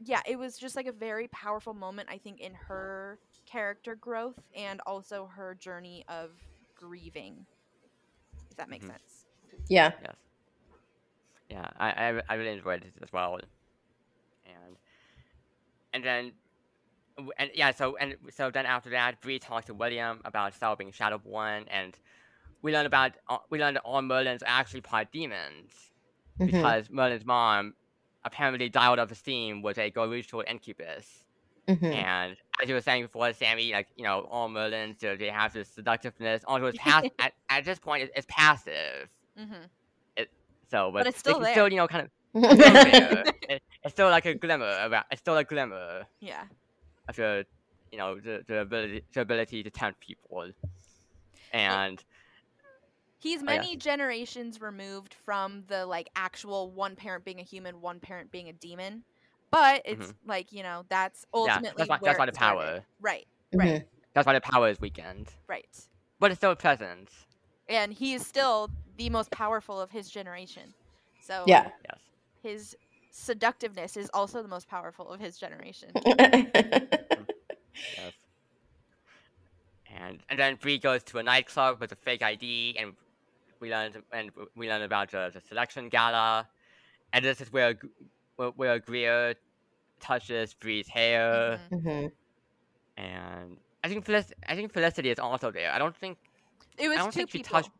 yeah 0.00 0.22
it 0.26 0.38
was 0.38 0.58
just 0.58 0.76
like 0.76 0.86
a 0.86 0.92
very 0.92 1.28
powerful 1.28 1.74
moment 1.74 2.08
i 2.12 2.18
think 2.18 2.40
in 2.40 2.54
her 2.54 3.18
character 3.46 3.96
growth 3.96 4.38
and 4.56 4.80
also 4.86 5.26
her 5.26 5.54
journey 5.56 6.04
of 6.08 6.32
grieving 6.76 7.46
if 8.50 8.56
that 8.58 8.70
makes 8.70 8.86
Mhm. 8.86 8.88
sense 8.88 9.26
Yeah. 9.68 9.92
Yes. 10.02 10.16
Yeah, 11.50 11.68
I, 11.78 11.90
I, 11.90 12.22
I 12.28 12.34
really 12.36 12.52
enjoyed 12.52 12.84
it 12.84 12.94
as 13.02 13.12
well. 13.12 13.38
And 14.46 14.76
and 15.92 16.04
then 16.04 16.32
and 17.38 17.50
yeah, 17.54 17.72
so 17.72 17.96
and 17.96 18.16
so 18.30 18.50
then 18.50 18.66
after 18.66 18.90
that, 18.90 19.20
Bree 19.22 19.38
talks 19.38 19.66
to 19.66 19.74
William 19.74 20.20
about 20.24 20.54
Sel 20.54 20.76
being 20.76 20.92
Shadow 20.92 21.18
Shadowborn, 21.18 21.66
and 21.70 21.98
we 22.62 22.72
learn 22.72 22.86
about 22.86 23.12
uh, 23.28 23.38
we 23.50 23.58
learned 23.58 23.76
that 23.76 23.82
all 23.82 24.00
Merlins 24.02 24.42
are 24.42 24.46
actually 24.48 24.80
part 24.82 25.10
demons 25.12 25.72
Mhm. 26.40 26.46
because 26.52 26.88
Merlin's 26.90 27.24
mom 27.24 27.74
apparently 28.24 28.68
dialed 28.68 28.98
up 28.98 29.14
steam 29.14 29.62
with 29.62 29.78
a 29.78 29.90
goruchel 29.90 30.44
incubus. 30.48 31.24
Mhm. 31.68 31.92
And 31.94 32.36
as 32.62 32.68
you 32.68 32.74
were 32.74 32.80
saying 32.80 33.02
before, 33.04 33.32
Sammy, 33.32 33.72
like 33.72 33.88
you 33.96 34.04
know, 34.04 34.20
all 34.30 34.48
Merlins 34.48 34.98
they- 35.00 35.16
they 35.16 35.28
have 35.30 35.52
this 35.52 35.68
seductiveness. 35.68 36.42
Also, 36.46 36.66
it's 36.66 36.78
pass- 36.78 37.04
at, 37.18 37.32
at 37.50 37.64
this 37.64 37.78
point, 37.78 38.04
it's, 38.04 38.12
it's 38.16 38.26
passive. 38.28 39.08
mm-hmm. 39.38 39.62
So, 40.70 40.90
but, 40.92 41.06
it's 41.06 41.18
still 41.18 41.36
it's 41.36 41.44
there. 41.46 41.54
still, 41.54 41.68
you 41.70 41.76
know, 41.78 41.88
kind 41.88 42.04
of 42.06 42.10
it's 42.34 42.60
still. 42.60 43.32
It- 43.48 43.62
it's 43.84 43.94
still 43.94 44.10
like 44.10 44.26
a 44.26 44.34
glimmer 44.34 44.76
about. 44.82 45.06
It's 45.10 45.20
still 45.20 45.36
a 45.38 45.44
glimmer 45.44 46.04
yeah 46.20 46.44
of 47.08 47.16
the, 47.16 47.46
you 47.90 47.96
know, 47.96 48.18
the, 48.20 48.44
the 48.46 48.60
ability, 48.60 49.02
the 49.14 49.20
ability 49.22 49.62
to 49.62 49.70
tempt 49.70 50.00
people. 50.00 50.50
And 51.52 52.02
he's 53.18 53.40
Oh, 53.42 53.46
many 53.46 53.76
generations 53.76 54.60
removed 54.60 55.14
from 55.14 55.64
the 55.68 55.84
like 55.86 56.08
actual 56.16 56.70
one 56.70 56.96
parent 56.96 57.24
being 57.24 57.40
a 57.40 57.44
human 57.44 57.80
one 57.80 58.00
parent 58.00 58.30
being 58.30 58.48
a 58.48 58.52
demon 58.52 59.02
but 59.50 59.82
it's 59.84 60.12
like 60.26 60.52
you 60.52 60.62
know 60.62 60.84
that's 60.88 61.24
Mm-hmm. 61.34 61.46
yeah, 61.46 61.54
ultimately 61.54 61.82
that's 61.86 61.88
why 61.90 61.98
where 61.98 62.12
that's 62.12 62.18
why 62.18 62.24
it 62.24 62.26
the 62.26 62.32
started. 62.34 62.62
power. 62.62 62.84
right 63.00 63.26
Mhm. 63.54 63.58
right 63.60 63.88
That's 64.14 64.26
why 64.26 64.32
the 64.34 64.40
power 64.40 64.68
is 64.68 64.80
weakened, 64.80 65.28
right 65.48 65.66
but 66.18 66.30
it's 66.30 66.38
still 66.40 66.54
present. 66.56 67.10
and 67.68 67.92
he 67.92 68.14
is 68.14 68.26
still 68.26 68.70
the 68.96 69.10
most 69.10 69.30
powerful 69.30 69.80
of 69.80 69.90
his 69.90 70.08
generation 70.10 70.74
so 71.20 71.44
Yeah. 71.46 71.68
Yes. 71.88 72.00
his 72.42 72.76
seductiveness 73.10 73.96
is 73.96 74.10
also 74.14 74.42
the 74.42 74.48
most 74.48 74.68
powerful 74.68 75.08
of 75.08 75.20
his 75.20 75.38
generation 75.38 75.90
Yes. 77.96 78.12
And 79.90 80.22
and 80.28 80.38
then 80.38 80.56
Bree 80.56 80.78
goes 80.78 81.02
to 81.04 81.18
a 81.18 81.22
nightclub 81.22 81.80
with 81.80 81.92
a 81.92 81.96
fake 81.96 82.22
ID, 82.22 82.76
and 82.78 82.94
we 83.60 83.70
learn 83.70 83.92
and 84.12 84.30
we 84.56 84.68
learn 84.68 84.82
about 84.82 85.10
the, 85.10 85.30
the 85.32 85.40
selection 85.40 85.88
gala, 85.88 86.48
and 87.12 87.24
this 87.24 87.40
is 87.40 87.52
where 87.52 87.74
where, 88.36 88.50
where 88.50 88.78
Greer 88.78 89.34
touches 90.00 90.54
Bree's 90.54 90.88
hair, 90.88 91.60
Mhm. 91.72 91.82
Mhm. 91.84 92.12
and 92.96 93.56
I 93.84 93.88
think 93.88 94.04
Felic- 94.04 94.32
I 94.46 94.54
think 94.54 94.72
Felicity 94.72 95.10
is 95.10 95.18
also 95.18 95.50
there. 95.50 95.72
I 95.72 95.78
don't 95.78 95.96
think 95.96 96.18
it 96.78 96.88
was 96.88 96.98
don't 96.98 97.12
two 97.12 97.18
think 97.18 97.30
she 97.30 97.38
people 97.38 97.60
touched- 97.60 97.70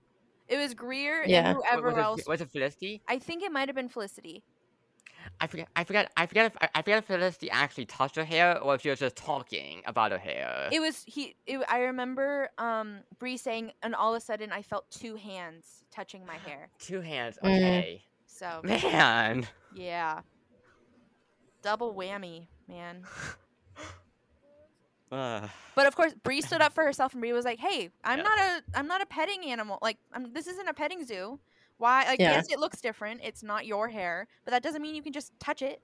it 0.48 0.56
was 0.56 0.74
greer 0.74 1.24
Yeah. 1.26 1.50
and 1.50 1.56
whoever 1.58 1.88
was 1.88 1.96
it, 1.96 2.00
else 2.00 2.26
was 2.26 2.40
it 2.40 2.50
Felicity. 2.50 3.02
i 3.06 3.18
think 3.18 3.42
it 3.42 3.52
might 3.52 3.68
have 3.68 3.76
been 3.76 3.88
felicity 3.88 4.42
I 5.40 5.46
forget. 5.46 5.68
I 5.76 5.84
forget. 5.84 6.10
I 6.16 6.26
forget. 6.26 6.46
If, 6.46 6.56
I- 6.60 6.68
I 6.74 6.82
forget 6.82 6.98
if 6.98 7.04
Felicity 7.04 7.48
actually 7.50 7.86
touched 7.86 8.16
her 8.16 8.24
hair 8.24 8.58
or 8.60 8.74
if 8.74 8.82
she 8.82 8.90
was 8.90 8.98
just 8.98 9.14
talking 9.16 9.82
about 9.86 10.10
her 10.12 10.18
hair. 10.18 10.68
it 10.72 10.80
was 10.80 11.04
he 11.06 11.36
it, 11.46 11.60
i 11.68 11.78
remember 11.80 12.48
um 12.58 12.98
Bree 13.18 13.36
saying 13.36 13.72
and 13.82 13.94
all 13.94 14.14
of 14.14 14.18
a 14.18 14.24
sudden 14.24 14.50
i 14.52 14.62
felt 14.62 14.90
two 14.90 15.14
hands 15.16 15.84
touching 15.92 16.26
my 16.26 16.36
hair 16.38 16.68
Two 16.78 17.00
hands. 17.00 17.38
Mm. 17.44 17.56
Okay. 17.56 18.02
so 18.26 18.60
Man. 18.64 19.46
yeah 19.74 20.20
double 21.62 21.94
whammy 21.94 22.46
man 22.68 23.04
Ugh. 25.10 25.48
but 25.74 25.86
of 25.86 25.96
course 25.96 26.12
Bree 26.22 26.42
stood 26.42 26.60
up 26.60 26.74
for 26.74 26.84
herself 26.84 27.12
and 27.14 27.20
Bree 27.22 27.32
was 27.32 27.44
like 27.46 27.58
hey 27.58 27.88
i'm 28.04 28.18
Yeah. 28.18 28.24
not 28.24 28.38
a 28.38 28.62
i'm 28.78 28.86
not 28.86 29.00
a 29.00 29.06
petting 29.06 29.44
animal 29.46 29.78
like 29.80 29.96
I'm, 30.12 30.32
this 30.34 30.46
isn't 30.46 30.68
a 30.68 30.74
petting 30.74 31.04
zoo 31.06 31.38
why 31.78 32.04
like 32.04 32.20
Yeah. 32.20 32.32
yes 32.32 32.50
it 32.50 32.58
looks 32.58 32.80
different 32.80 33.20
it's 33.24 33.42
not 33.42 33.66
your 33.66 33.88
hair 33.88 34.26
but 34.44 34.50
that 34.50 34.62
doesn't 34.62 34.82
mean 34.82 34.94
you 34.94 35.02
can 35.02 35.12
just 35.12 35.32
touch 35.40 35.62
it 35.62 35.80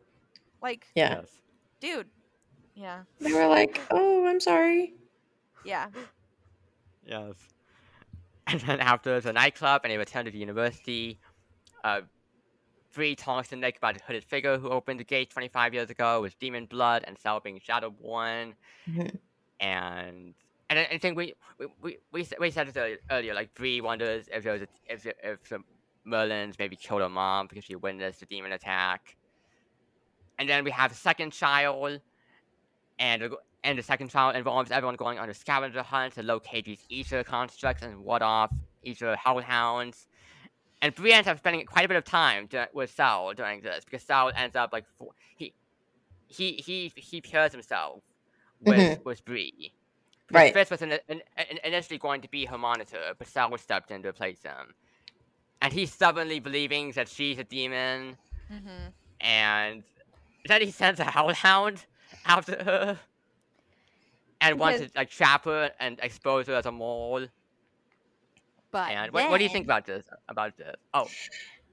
like 0.63 0.87
Yeah. 0.95 1.21
Yes. 1.21 1.29
dude 1.81 2.09
yeah 2.75 3.03
They 3.21 3.33
were 3.33 3.47
like, 3.47 3.81
"Oh, 3.91 4.27
I'm 4.27 4.41
sorry." 4.41 4.95
yeah 5.65 5.89
Yes. 7.07 7.35
And 8.47 8.61
then 8.61 8.81
after 8.81 9.21
the 9.21 9.33
nightclub 9.33 9.83
and 9.85 9.91
they 9.93 9.97
return 9.97 10.27
to 10.27 10.31
the 10.31 10.39
university, 10.39 11.19
uh, 11.83 12.03
Bree 12.93 13.15
talks 13.15 13.49
to 13.49 13.57
Nick 13.57 13.79
about 13.79 13.95
the 13.95 14.03
hooded 14.07 14.23
figure 14.25 14.59
who 14.59 14.69
opened 14.69 15.01
the 15.01 15.05
gate 15.05 15.31
25 15.31 15.73
years 15.73 15.89
ago 15.91 16.21
with 16.21 16.39
demon 16.39 16.67
blood 16.67 17.05
and 17.07 17.19
Sel 17.19 17.41
being 17.41 17.59
Shadowborn. 17.59 18.53
Mhm. 18.89 19.19
And 19.61 20.35
and 20.69 20.79
I, 20.79 20.85
I 20.93 20.99
think 20.99 21.17
we 21.17 21.35
we, 21.81 21.99
we, 22.13 22.29
we, 22.39 22.51
said 22.51 22.69
this 22.69 22.77
earlier, 22.77 22.99
earlier 23.11 23.35
like 23.35 23.55
Bree 23.55 23.81
wonders 23.81 24.29
if 24.33 24.45
there 24.45 24.53
was 24.53 24.63
a, 24.63 24.69
if 24.89 25.03
the- 25.05 25.15
if 25.31 25.49
the 25.49 25.61
Merlins 26.07 26.59
maybe 26.59 26.77
killed 26.77 27.01
her 27.01 27.09
mom 27.09 27.47
because 27.47 27.65
she 27.65 27.77
witnessed 27.77 28.21
the 28.21 28.27
demon 28.27 28.53
attack. 28.53 29.17
And 30.39 30.49
then 30.49 30.65
we 30.65 30.71
have 30.71 30.93
a 30.93 30.95
second 30.95 31.33
child, 31.33 32.01
and 32.99 33.35
and 33.63 33.79
the 33.79 33.83
second 33.83 34.11
child 34.11 34.37
involves 34.37 34.71
everyone 34.71 34.97
going 34.97 35.19
on 35.19 35.31
a 35.31 35.35
scavenger 35.35 35.83
hunt 35.83 36.15
to 36.15 36.23
locate 36.23 36.67
these 36.67 36.85
Ether 36.89 37.25
constructs 37.25 37.83
and 37.83 38.05
ward 38.05 38.23
off 38.23 38.53
Ether 38.83 39.17
hellhounds. 39.17 40.09
And 40.83 40.95
Bree 40.95 41.13
ends 41.13 41.29
up 41.29 41.39
spending 41.39 41.65
quite 41.65 41.87
a 41.87 41.89
bit 41.89 41.97
of 41.97 42.05
time 42.05 42.49
with 42.75 42.91
Sel 42.91 43.33
during 43.33 43.63
this 43.63 43.85
because 43.85 44.03
Sel 44.03 44.33
ends 44.37 44.55
up 44.55 44.73
like 44.73 44.85
he 45.37 45.55
he 46.27 46.53
he 46.53 46.93
he 46.95 47.21
pairs 47.21 47.53
himself 47.53 48.03
with 48.61 48.79
mm-hmm. 48.79 49.03
with 49.05 49.25
Bree. 49.25 49.73
Because 50.27 50.41
Right. 50.41 50.55
Fitz 50.55 50.71
was 50.71 50.83
in, 50.83 50.93
in, 50.93 51.21
in- 51.51 51.59
initially 51.65 51.99
going 51.99 52.23
to 52.23 52.31
be 52.31 52.47
her 52.47 52.57
monitor, 52.57 53.13
but 53.19 53.27
Sel 53.27 53.57
stepped 53.59 53.91
in 53.91 54.03
to 54.03 54.09
replace 54.09 54.43
him. 54.43 54.75
And 55.65 55.73
he's 55.73 55.93
stubbornly 55.93 56.41
believing 56.41 56.93
that 56.93 57.09
she's 57.09 57.39
a 57.39 57.45
demon, 57.45 58.19
mm-hmm. 58.53 58.89
and 59.21 59.83
then 60.47 60.61
he 60.63 60.71
sends 60.71 61.01
a 61.01 61.05
hellhound 61.05 61.87
after 62.27 62.53
her 62.63 62.99
and 64.41 64.59
wants 64.61 64.81
to 64.81 64.91
like 64.95 65.11
trap 65.11 65.45
her 65.47 65.71
and 65.81 65.99
expose 66.03 66.47
her 66.49 66.55
as 66.55 66.67
a 66.67 66.73
mole. 66.73 67.27
but 68.71 68.91
And 68.91 69.13
what, 69.13 69.31
what 69.31 69.39
do 69.39 69.45
you 69.45 69.51
think 69.51 69.65
about 69.65 69.87
this? 69.87 70.05
About 70.29 70.57
this? 70.59 70.77
Oh, 70.93 71.09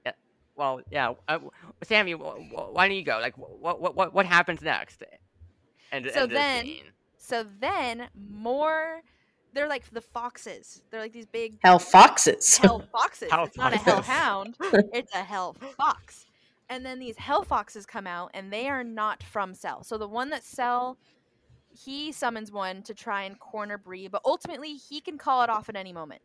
yeah. 0.06 0.14
Well, 0.56 0.82
yeah. 0.92 1.14
Uh, 1.28 1.40
Sammy, 1.84 2.14
wh- 2.14 2.40
wh- 2.52 2.74
why 2.74 2.88
don't 2.88 2.96
you 2.98 3.04
go? 3.04 3.20
Like, 3.22 3.38
what 3.38 3.82
what 3.82 3.96
what 3.96 4.14
what 4.14 4.26
happens 4.26 4.62
next? 4.62 5.04
And 5.92 6.10
So 6.14 6.28
then- 6.28 6.80
So 7.18 7.46
then 7.60 8.10
more 8.16 9.04
they're 9.53 9.68
like 9.68 9.90
the 9.91 10.02
foxes. 10.02 10.82
They're 10.90 10.99
like 11.02 11.14
these 11.14 11.26
big 11.26 11.57
Hell 11.64 11.80
foxes. 11.80 12.57
hell 12.61 12.84
foxes. 12.91 13.32
Hell 13.32 13.45
it's 13.45 13.57
not 13.57 13.73
a 13.73 13.80
foxes. 13.80 14.06
hellhound. 14.07 14.56
it's 14.94 15.14
a 15.14 15.23
hell 15.23 15.56
fox. 15.78 16.26
And 16.69 16.86
then 16.86 16.99
these 16.99 17.18
hell 17.18 17.44
foxes 17.44 17.86
come 17.86 18.07
out 18.07 18.32
and 18.34 18.52
they 18.52 18.69
are 18.69 18.84
not 18.84 19.23
from 19.23 19.53
Sel. 19.53 19.84
So 19.84 19.98
the 19.98 20.07
one 20.07 20.30
that 20.30 20.44
Sel 20.44 20.98
he 21.73 22.11
summons 22.11 22.52
one 22.52 22.82
to 22.84 22.94
try 22.94 23.23
and 23.23 23.40
corner 23.40 23.78
Bree, 23.78 24.07
but 24.10 24.22
ultimately 24.26 24.73
he 24.73 24.99
can 24.99 25.18
call 25.18 25.41
it 25.44 25.49
off 25.49 25.69
at 25.69 25.76
any 25.78 25.94
moment. 25.94 26.22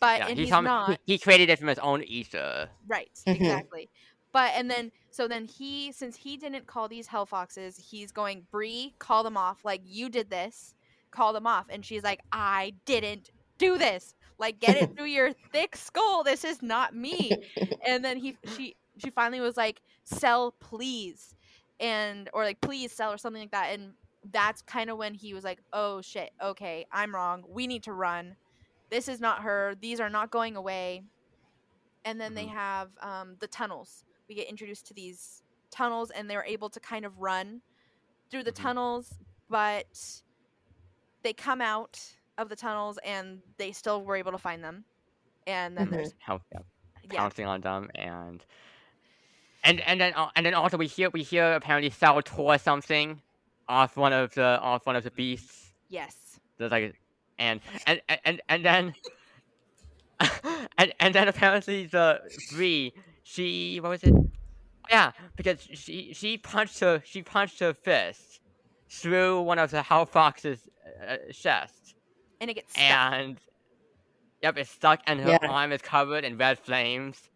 But 0.00 0.20
Yeah, 0.20 0.26
and 0.28 0.38
he, 0.38 0.44
he's 0.44 0.50
not 0.50 0.90
he, 1.06 1.14
he 1.14 1.18
created 1.18 1.50
it 1.50 1.58
from 1.58 1.68
his 1.68 1.78
own 1.78 2.02
ether. 2.04 2.68
right, 2.86 3.10
Mhm. 3.26 3.34
exactly. 3.36 3.90
But 4.32 4.52
and 4.54 4.70
then 4.70 4.92
so 5.10 5.26
then 5.28 5.44
he 5.44 5.92
since 5.92 6.16
he 6.16 6.36
didn't 6.36 6.66
call 6.66 6.88
these 6.88 7.06
hell 7.08 7.26
foxes, 7.26 7.76
he's 7.90 8.12
going 8.12 8.46
Bree, 8.50 8.94
call 8.98 9.22
them 9.22 9.36
off. 9.36 9.64
Like 9.64 9.80
you 9.84 10.08
did 10.08 10.30
this, 10.30 10.74
call 11.10 11.32
them 11.32 11.46
off. 11.46 11.66
And 11.70 11.84
she's 11.84 12.02
like, 12.02 12.20
I 12.32 12.74
didn't 12.86 13.30
do 13.58 13.78
this. 13.78 14.14
Like 14.38 14.60
get 14.60 14.76
it 14.76 14.90
through 14.96 15.06
your 15.06 15.32
thick 15.52 15.76
skull. 15.76 16.22
This 16.24 16.44
is 16.44 16.62
not 16.62 16.94
me. 16.94 17.38
and 17.86 18.04
then 18.04 18.16
he 18.18 18.36
she 18.44 18.76
she 18.98 19.10
finally 19.10 19.40
was 19.40 19.56
like, 19.56 19.80
Sel 20.04 20.54
please, 20.60 21.34
and 21.80 22.28
or 22.32 22.44
like 22.44 22.60
please 22.60 22.92
Sel 22.92 23.12
or 23.12 23.18
something 23.18 23.42
like 23.42 23.52
that. 23.52 23.72
And 23.74 23.94
that's 24.30 24.62
kind 24.62 24.90
of 24.90 24.98
when 24.98 25.14
he 25.14 25.34
was 25.34 25.44
like, 25.44 25.60
oh 25.72 26.00
shit, 26.02 26.30
okay, 26.42 26.86
I'm 26.92 27.14
wrong. 27.14 27.44
We 27.48 27.66
need 27.66 27.84
to 27.84 27.92
run. 27.92 28.36
This 28.90 29.08
is 29.08 29.20
not 29.20 29.42
her. 29.42 29.74
These 29.80 30.00
are 30.00 30.10
not 30.10 30.30
going 30.30 30.56
away. 30.56 31.04
And 32.04 32.20
then 32.20 32.34
they 32.34 32.46
Mhm. 32.46 32.52
have 32.52 32.90
um, 33.00 33.36
the 33.40 33.48
tunnels. 33.48 34.04
We 34.28 34.34
get 34.34 34.48
introduced 34.48 34.86
to 34.88 34.94
these 34.94 35.42
tunnels, 35.70 36.10
and 36.10 36.28
they're 36.30 36.44
able 36.44 36.70
to 36.70 36.80
kind 36.80 37.04
of 37.04 37.18
run 37.18 37.62
through 38.30 38.44
the 38.44 38.52
Mhm. 38.52 38.56
tunnels, 38.62 39.18
but 39.48 40.22
they 41.22 41.32
come 41.32 41.60
out 41.60 42.00
of 42.38 42.48
the 42.48 42.56
tunnels 42.56 42.98
and 43.04 43.40
they 43.58 43.72
still 43.72 44.02
were 44.04 44.16
able 44.16 44.32
to 44.32 44.38
find 44.38 44.62
them. 44.62 44.84
And 45.46 45.76
then 45.76 45.88
Mhm. 45.88 45.92
there's 45.92 46.14
How, 46.20 46.40
yeah, 46.52 46.60
yeah, 47.10 47.18
pouncing 47.18 47.46
on 47.46 47.60
them 47.60 47.90
and 47.94 48.44
and 49.64 49.80
and 49.80 50.00
then 50.00 50.12
al- 50.14 50.32
and 50.36 50.44
then 50.46 50.54
also 50.54 50.76
we 50.76 50.86
hear 50.86 51.10
we 51.10 51.22
hear 51.22 51.52
apparently 51.54 51.90
Sel 51.90 52.20
tore 52.22 52.58
something 52.58 53.20
off 53.68 53.96
one 53.96 54.12
of 54.12 54.34
the 54.34 54.60
off 54.60 54.86
one 54.86 54.96
of 54.96 55.04
the 55.04 55.10
beasts. 55.10 55.72
yes, 55.88 56.38
There's 56.58 56.70
like 56.70 56.94
and 57.38 57.60
and 57.86 58.00
and 58.08 58.20
and, 58.24 58.42
and 58.48 58.64
then 58.64 58.94
and 60.78 60.92
and 61.00 61.14
then 61.14 61.28
apparently 61.28 61.86
the 61.86 62.20
Bree 62.52 62.92
she 63.22 63.78
what 63.80 63.90
was 63.90 64.02
it? 64.04 64.14
Yeah, 64.90 65.12
because 65.36 65.60
she 65.74 66.12
she 66.14 66.38
punched 66.38 66.80
her 66.80 67.02
she 67.04 67.22
punched 67.22 67.60
her 67.60 67.74
fist 67.74 68.40
through 68.88 69.42
one 69.42 69.58
of 69.58 69.70
the 69.70 69.82
Hell 69.82 70.06
Fox's 70.06 70.68
uh, 71.08 71.32
chest 71.32 71.94
and 72.40 72.50
it 72.50 72.54
gets 72.54 72.72
stuck. 72.72 72.84
and 72.84 73.38
yep, 74.42 74.56
it's 74.56 74.70
stuck, 74.70 75.00
and 75.06 75.20
her 75.20 75.30
Yeah. 75.30 75.38
arm 75.42 75.72
is 75.72 75.82
covered 75.82 76.24
in 76.24 76.36
red 76.38 76.58
flames. 76.58 77.30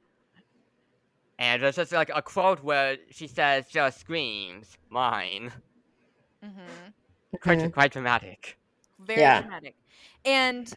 And 1.39 1.63
there's 1.63 1.77
just 1.77 1.93
like 1.93 2.11
a 2.15 2.23
quote 2.23 2.63
where 2.63 2.97
she 3.11 3.27
says, 3.27 3.69
"Just 3.69 4.01
screams, 4.01 4.77
mine." 4.91 5.53
hmm 6.43 6.91
Quite, 7.43 7.59
Mhm. 7.59 7.73
quite 7.73 7.93
dramatic. 7.93 8.59
very 9.01 9.21
Yeah. 9.21 9.41
dramatic. 9.41 9.75
And 10.25 10.73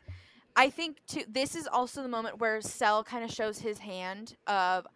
I 0.56 0.70
think 0.70 0.98
too 1.08 1.24
this 1.28 1.56
is 1.56 1.68
also 1.68 2.02
the 2.02 2.10
moment 2.10 2.40
where 2.40 2.62
Sel 2.62 3.04
kind 3.04 3.24
of 3.24 3.32
shows 3.32 3.60
his 3.60 3.80
hand 3.80 4.36
of 4.48 4.88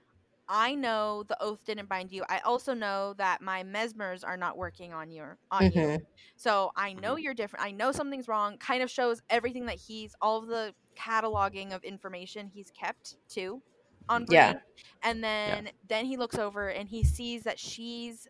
I 0.52 0.74
know 0.74 1.24
the 1.28 1.42
oath 1.42 1.64
didn't 1.64 1.88
bind 1.88 2.12
you. 2.12 2.24
I 2.28 2.40
also 2.40 2.74
know 2.74 3.14
that 3.20 3.40
my 3.40 3.64
mesmers 3.64 4.26
are 4.26 4.36
not 4.36 4.58
working 4.58 4.94
on 4.94 5.12
you 5.12 5.26
on 5.52 5.66
you. 5.66 5.72
Mhm. 5.72 6.06
So 6.36 6.72
I 6.76 6.94
know 6.94 7.14
mm-hmm. 7.14 7.24
you're 7.24 7.34
different. 7.36 7.64
I 7.64 7.72
know 7.72 7.92
something's 7.92 8.28
wrong. 8.28 8.58
Kind 8.58 8.82
of 8.82 8.90
shows 8.90 9.22
everything 9.30 9.68
that 9.68 9.76
he's 9.76 10.16
all 10.22 10.40
of 10.40 10.48
the 10.48 10.74
cataloging 10.98 11.74
of 11.74 11.84
information 11.84 12.48
he's 12.48 12.72
kept 12.72 13.18
too 13.30 13.62
on 14.10 14.26
Bree. 14.26 14.38
Yeah. 14.38 14.60
And 15.04 15.24
then 15.24 15.70
then 15.88 16.06
he 16.06 16.18
looks 16.18 16.40
over 16.40 16.70
and 16.70 16.90
he 16.90 17.04
sees 17.04 17.44
that 17.44 17.60
she's 17.60 18.28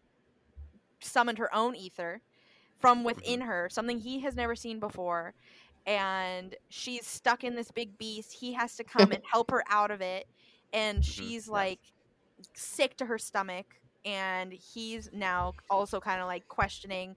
summoned 1.00 1.38
her 1.38 1.54
own 1.56 1.74
ether 1.74 2.22
from 2.80 3.00
mm-hmm. 3.00 3.06
within 3.06 3.42
her, 3.42 3.70
something 3.72 3.98
he 3.98 4.20
has 4.20 4.36
never 4.36 4.56
seen 4.56 4.82
before. 4.82 5.34
And 5.86 6.54
she's 6.68 7.08
stuck 7.08 7.46
in 7.46 7.56
this 7.56 7.72
big 7.72 7.98
beast. 7.98 8.34
He 8.34 8.52
has 8.54 8.76
to 8.76 8.84
come 8.84 9.12
and 9.14 9.24
help 9.32 9.52
her 9.52 9.64
out 9.70 9.90
of 9.90 10.02
it. 10.02 10.28
And 10.74 10.98
mm-hmm. 10.98 11.04
she's 11.04 11.46
yes. 11.46 11.48
like 11.48 11.80
sick 12.56 12.98
to 12.98 13.06
her 13.06 13.18
stomach. 13.18 13.66
And 14.06 14.54
he's 14.54 15.10
now 15.14 15.56
also 15.70 16.00
kind 16.00 16.22
of 16.22 16.28
like 16.28 16.48
questioning 16.48 17.16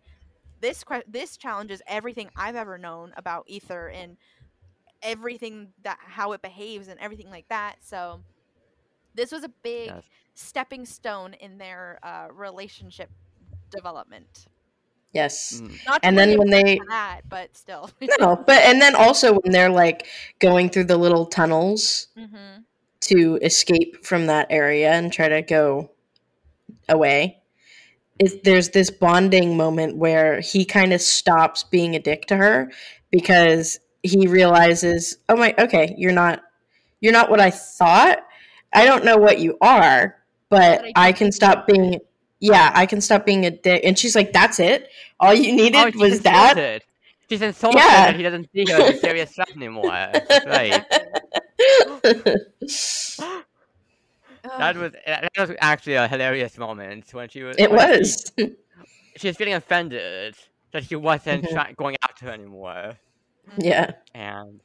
this. 0.60 0.84
Que- 0.84 1.04
this 1.08 1.36
challenges 1.36 1.82
everything 1.86 2.30
I've 2.36 2.56
ever 2.56 2.78
known 2.78 3.12
about 3.16 3.44
ether 3.48 3.88
and 3.88 4.16
everything 5.02 5.72
that 5.82 5.98
how 6.00 6.32
it 6.32 6.42
behaves 6.42 6.88
and 6.88 6.98
everything 7.00 7.30
like 7.30 7.46
that. 7.48 7.76
So 7.82 8.22
this 9.14 9.32
was 9.32 9.44
a 9.44 9.50
big 9.62 9.90
Yes. 9.94 10.04
stepping 10.34 10.86
stone 10.86 11.34
in 11.34 11.58
their 11.58 11.98
uh, 12.02 12.28
relationship 12.32 13.10
development. 13.70 14.46
Yes. 15.12 15.62
Mm. 15.62 15.78
Not 15.86 16.02
And 16.02 16.18
then 16.18 16.38
when 16.38 16.50
they 16.50 16.80
that, 16.88 17.22
but 17.28 17.56
still. 17.56 17.90
no, 18.20 18.36
but 18.46 18.62
and 18.62 18.80
then 18.80 18.94
also 18.94 19.34
when 19.34 19.52
they're 19.52 19.70
like 19.70 20.06
going 20.38 20.68
through 20.70 20.84
the 20.84 20.96
little 20.96 21.26
tunnels 21.26 22.08
hmm 22.16 22.64
to 23.02 23.38
escape 23.42 24.04
from 24.04 24.26
that 24.26 24.46
area 24.50 24.92
and 24.92 25.12
try 25.12 25.28
to 25.28 25.42
go 25.42 25.90
away. 26.88 27.42
It, 28.18 28.44
there's 28.44 28.70
this 28.70 28.90
bonding 28.90 29.56
moment 29.56 29.96
where 29.96 30.40
he 30.40 30.64
kind 30.64 30.92
of 30.92 31.00
stops 31.00 31.64
being 31.64 31.94
a 31.96 31.98
dick 31.98 32.26
to 32.26 32.36
her 32.36 32.70
because 33.10 33.80
he 34.02 34.26
realizes, 34.26 35.16
oh 35.28 35.36
my, 35.36 35.54
okay, 35.58 35.94
you're 35.98 36.12
not, 36.12 36.42
you're 37.00 37.12
not 37.12 37.30
what 37.30 37.40
I 37.40 37.50
thought. 37.50 38.18
I 38.72 38.84
don't 38.84 39.04
know 39.04 39.16
what 39.16 39.38
you 39.38 39.56
are, 39.60 40.16
but 40.48 40.80
But 40.82 40.92
I 40.96 41.08
I 41.08 41.12
can 41.12 41.32
stop 41.32 41.66
being, 41.66 41.98
yeah, 42.40 42.70
I 42.74 42.86
can 42.86 43.00
stop 43.00 43.26
being 43.26 43.44
a 43.46 43.50
dick. 43.50 43.82
And 43.84 43.98
she's 43.98 44.14
like, 44.14 44.32
that's 44.32 44.60
it. 44.60 44.88
All 45.20 45.34
you 45.34 45.52
oh, 45.52 45.56
needed 45.56 45.94
Oh, 45.96 45.98
was 45.98 46.20
that. 46.20 46.82
She's 47.28 47.42
insulted 47.42 47.78
Yeah. 47.78 48.06
that 48.06 48.16
he 48.16 48.22
doesn't 48.22 48.50
see 48.52 48.64
her 48.70 48.82
as 48.82 48.96
a 48.96 48.98
serious 48.98 49.32
threat 49.34 49.50
anymore. 49.56 49.84
Right. 50.46 50.84
That 54.58 54.76
was 54.76 54.92
that 55.06 55.30
was 55.38 55.52
actually 55.60 55.94
a 55.94 56.08
hilarious 56.08 56.58
moment 56.58 57.12
when 57.14 57.28
she 57.28 57.42
was. 57.42 57.56
it 57.58 57.70
when 57.70 57.78
she- 57.80 58.00
was. 58.00 58.32
She, 59.18 59.28
was 59.28 59.36
feeling 59.36 59.52
offended 59.52 60.36
that 60.72 60.84
he 60.84 60.96
wasn't 60.96 61.44
Mhm. 61.44 61.50
try- 61.52 61.72
going 61.72 61.96
after 62.02 62.24
her 62.26 62.32
anymore. 62.32 62.94
yeah. 63.58 63.90
and 64.14 64.58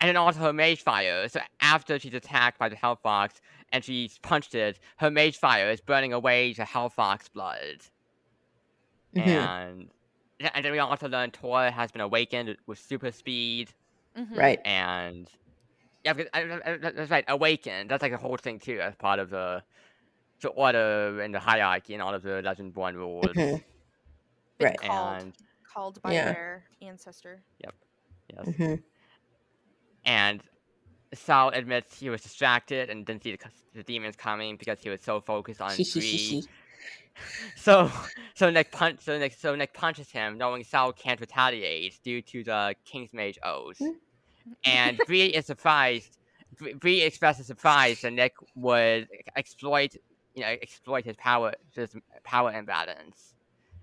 and 0.00 0.08
then 0.08 0.16
also 0.16 0.40
her 0.40 0.52
mage 0.54 0.80
fire. 0.82 1.28
So 1.28 1.40
after 1.60 1.98
she's 1.98 2.14
attacked 2.14 2.58
by 2.58 2.70
the 2.70 2.76
Hellfox 2.76 3.40
and 3.72 3.84
she's 3.84 4.16
punched 4.18 4.54
it, 4.54 4.80
her 4.96 5.10
mage 5.10 5.36
fire 5.36 5.68
is 5.70 5.82
burning 5.82 6.14
away 6.14 6.54
the 6.54 6.62
Hellfox 6.64 7.30
blood. 7.30 7.80
Mhm. 9.14 9.26
And 9.26 9.90
and 10.54 10.64
then 10.64 10.72
we 10.72 10.78
also 10.78 11.08
learn 11.08 11.30
Tor 11.30 11.70
has 11.70 11.92
been 11.92 12.00
awakened 12.00 12.56
with 12.66 12.78
super 12.78 13.12
speed 13.12 13.70
Mhm. 14.16 14.34
Right. 14.36 14.60
and 14.64 15.28
yeah, 16.04 16.12
that's 16.12 17.10
right, 17.10 17.24
awakened. 17.28 17.90
That's 17.90 18.02
like 18.02 18.12
a 18.12 18.16
whole 18.16 18.36
thing 18.36 18.58
too, 18.58 18.80
as 18.80 18.94
part 18.96 19.18
of 19.18 19.30
the 19.30 19.62
the 20.40 20.48
order 20.50 21.20
and 21.22 21.34
the 21.34 21.40
hierarchy 21.40 21.94
and 21.94 22.02
all 22.02 22.14
of 22.14 22.22
the 22.22 22.42
Legendborn 22.42 22.94
rules. 22.94 23.26
Mhm. 23.34 23.64
Right. 24.60 24.78
Called, 24.78 25.22
And 25.22 25.34
called 25.72 26.02
by 26.02 26.12
Yeah. 26.12 26.24
their 26.32 26.64
ancestor. 26.82 27.42
Yep. 27.60 27.74
Yes, 28.36 28.46
Mhm. 28.46 28.82
and 30.04 30.42
Sel 31.14 31.48
admits 31.50 31.98
he 32.00 32.10
was 32.10 32.22
distracted 32.22 32.90
and 32.90 33.06
didn't 33.06 33.22
see 33.22 33.36
the, 33.36 33.38
the 33.72 33.82
demons 33.84 34.16
coming 34.16 34.56
because 34.56 34.80
he 34.82 34.90
was 34.90 35.02
so 35.02 35.20
focused 35.20 35.60
on 35.60 35.76
Bree. 35.76 36.42
So, 37.54 37.88
so 38.34 38.50
Nick 38.50 38.72
punch, 38.72 39.02
so 39.02 39.16
Nick, 39.16 39.34
so 39.34 39.54
Nick 39.54 39.72
punches 39.72 40.10
him, 40.10 40.36
knowing 40.36 40.64
Sel 40.64 40.92
can't 40.92 41.20
retaliate 41.20 42.00
due 42.02 42.20
to 42.22 42.42
the 42.42 42.74
Kingsmage 42.84 43.36
oath. 43.44 43.78
Hmm. 43.78 43.90
And 44.64 44.98
Bree 45.06 45.26
is 45.26 45.46
surprised. 45.46 46.18
Bree- 46.80 47.02
expresses 47.02 47.46
surprise 47.46 48.00
that 48.02 48.12
Nick 48.12 48.34
would 48.54 49.08
exploit, 49.36 49.94
you 50.34 50.42
know, 50.42 50.48
exploit 50.48 51.04
his 51.04 51.16
power, 51.16 51.52
his 51.74 51.96
power 52.22 52.52
imbalance. 52.52 53.34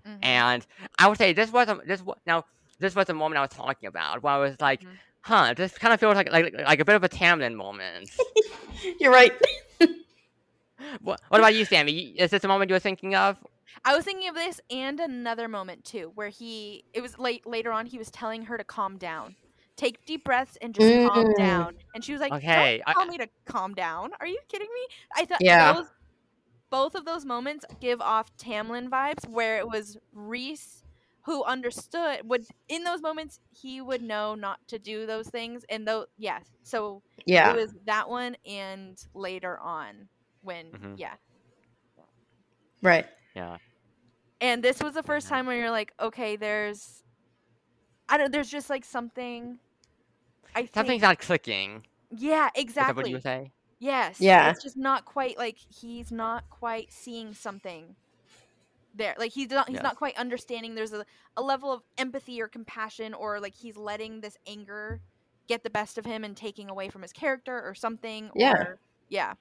Mhm. 0.06 0.18
And 0.22 0.66
I 0.98 1.06
would 1.08 1.18
say 1.18 1.32
this 1.32 1.52
was 1.52 1.68
a, 1.68 1.80
this 1.86 2.02
now 2.26 2.44
this 2.78 2.94
was 2.96 3.06
the 3.06 3.14
moment 3.14 3.38
I 3.38 3.42
was 3.42 3.50
talking 3.50 3.86
about, 3.86 4.22
where 4.22 4.32
I 4.32 4.38
was 4.38 4.56
like, 4.60 4.80
Mhm. 4.82 4.88
huh, 5.20 5.54
this 5.54 5.76
kind 5.78 5.92
of 5.94 6.00
feels 6.00 6.16
like 6.16 6.30
like 6.32 6.52
like 6.54 6.80
a 6.80 6.84
bit 6.84 6.96
of 6.96 7.04
a 7.04 7.08
Tamlin 7.08 7.54
moment. 7.54 8.10
You're 9.00 9.12
right. 9.12 9.32
what, 11.02 11.20
what 11.28 11.40
about 11.40 11.54
you, 11.54 11.64
Sammy? 11.64 12.14
Is 12.18 12.30
this 12.30 12.42
the 12.42 12.48
moment 12.48 12.70
you 12.70 12.74
were 12.74 12.80
thinking 12.80 13.14
of? 13.14 13.38
I 13.84 13.94
was 13.94 14.04
thinking 14.04 14.28
of 14.28 14.34
this 14.34 14.60
and 14.70 14.98
another 15.00 15.48
moment 15.48 15.84
too, 15.84 16.12
where 16.14 16.28
he 16.28 16.84
it 16.92 17.00
was 17.00 17.18
late 17.18 17.46
later 17.46 17.72
on. 17.72 17.86
He 17.86 17.98
was 17.98 18.10
telling 18.10 18.42
her 18.46 18.58
to 18.58 18.64
calm 18.64 18.98
down, 18.98 19.36
take 19.82 20.04
deep 20.06 20.24
breaths, 20.24 20.56
and 20.62 20.74
just 20.74 20.92
calm 20.98 21.32
Mm. 21.32 21.34
down. 21.34 21.78
And 21.94 22.04
she 22.04 22.12
was 22.12 22.20
like, 22.20 22.32
Okay, 22.32 22.82
I- 22.86 22.92
"Don't 22.94 22.94
tell 22.94 23.06
me 23.06 23.18
to 23.18 23.28
calm 23.46 23.74
down. 23.74 24.12
Are 24.20 24.26
you 24.26 24.38
kidding 24.48 24.68
me?" 24.74 24.86
I 25.16 25.24
thought 25.26 25.40
Yeah. 25.40 25.72
those, 25.74 25.86
both 26.70 26.94
of 26.94 27.04
those 27.04 27.24
moments 27.24 27.64
give 27.80 28.00
off 28.00 28.36
Tamlin 28.36 28.88
vibes, 28.88 29.28
where 29.28 29.58
it 29.58 29.66
was 29.68 29.96
Rhys 30.12 30.84
who 31.24 31.44
understood 31.44 32.28
would 32.28 32.46
in 32.68 32.84
those 32.84 33.00
moments 33.02 33.40
he 33.50 33.80
would 33.80 34.02
know 34.02 34.34
not 34.34 34.58
to 34.68 34.78
do 34.78 35.06
those 35.06 35.28
things, 35.28 35.64
and 35.68 35.86
though 35.86 36.06
yeah, 36.18 36.40
so 36.62 37.02
Yeah. 37.26 37.52
it 37.52 37.56
was 37.56 37.74
that 37.84 38.08
one 38.08 38.36
and 38.46 38.98
later 39.14 39.58
on 39.60 40.08
when 40.42 40.72
Mhm. 40.72 40.98
yeah 40.98 41.16
Right. 42.82 43.06
Yeah. 43.34 43.58
And 44.40 44.62
this 44.62 44.82
was 44.82 44.94
the 44.94 45.02
first 45.04 45.28
time 45.28 45.46
where 45.46 45.56
you're 45.56 45.70
like, 45.70 45.92
okay, 46.00 46.36
there's, 46.36 47.02
I 48.08 48.16
don't, 48.18 48.32
there's 48.32 48.50
just 48.50 48.68
like 48.70 48.84
something. 48.84 49.58
I 50.54 50.60
think, 50.60 50.74
Something's 50.74 51.02
not 51.02 51.18
clicking. 51.18 51.84
yeah, 52.10 52.48
Is 52.54 52.74
that 52.74 52.94
what 52.96 53.06
exactly. 53.06 53.10
you 53.10 53.16
would 53.16 53.22
say? 53.22 53.52
Yes. 53.78 54.20
Yeah. 54.20 54.50
It's 54.50 54.62
just 54.62 54.76
not 54.76 55.04
quite 55.04 55.36
like 55.38 55.56
he's 55.58 56.12
not 56.12 56.48
quite 56.50 56.92
seeing 56.92 57.34
something 57.34 57.96
there. 58.94 59.14
Like 59.18 59.32
he's 59.32 59.50
not 59.50 59.68
he's 59.68 59.74
Yes. 59.76 59.82
not 59.82 59.96
quite 59.96 60.16
understanding 60.16 60.74
there's 60.76 60.92
a, 60.92 61.04
a 61.36 61.42
level 61.42 61.72
of 61.72 61.82
empathy 61.98 62.40
or 62.40 62.46
compassion 62.46 63.12
or 63.12 63.40
like 63.40 63.54
he's 63.54 63.76
letting 63.76 64.20
this 64.20 64.36
anger 64.46 65.00
get 65.48 65.64
the 65.64 65.70
best 65.70 65.98
of 65.98 66.04
him 66.04 66.22
and 66.22 66.36
taking 66.36 66.70
away 66.70 66.88
from 66.90 67.02
his 67.02 67.12
character 67.12 67.60
or 67.60 67.74
something. 67.74 68.30
Yeah. 68.36 68.52
Or, 68.52 68.78
yeah. 69.08 69.34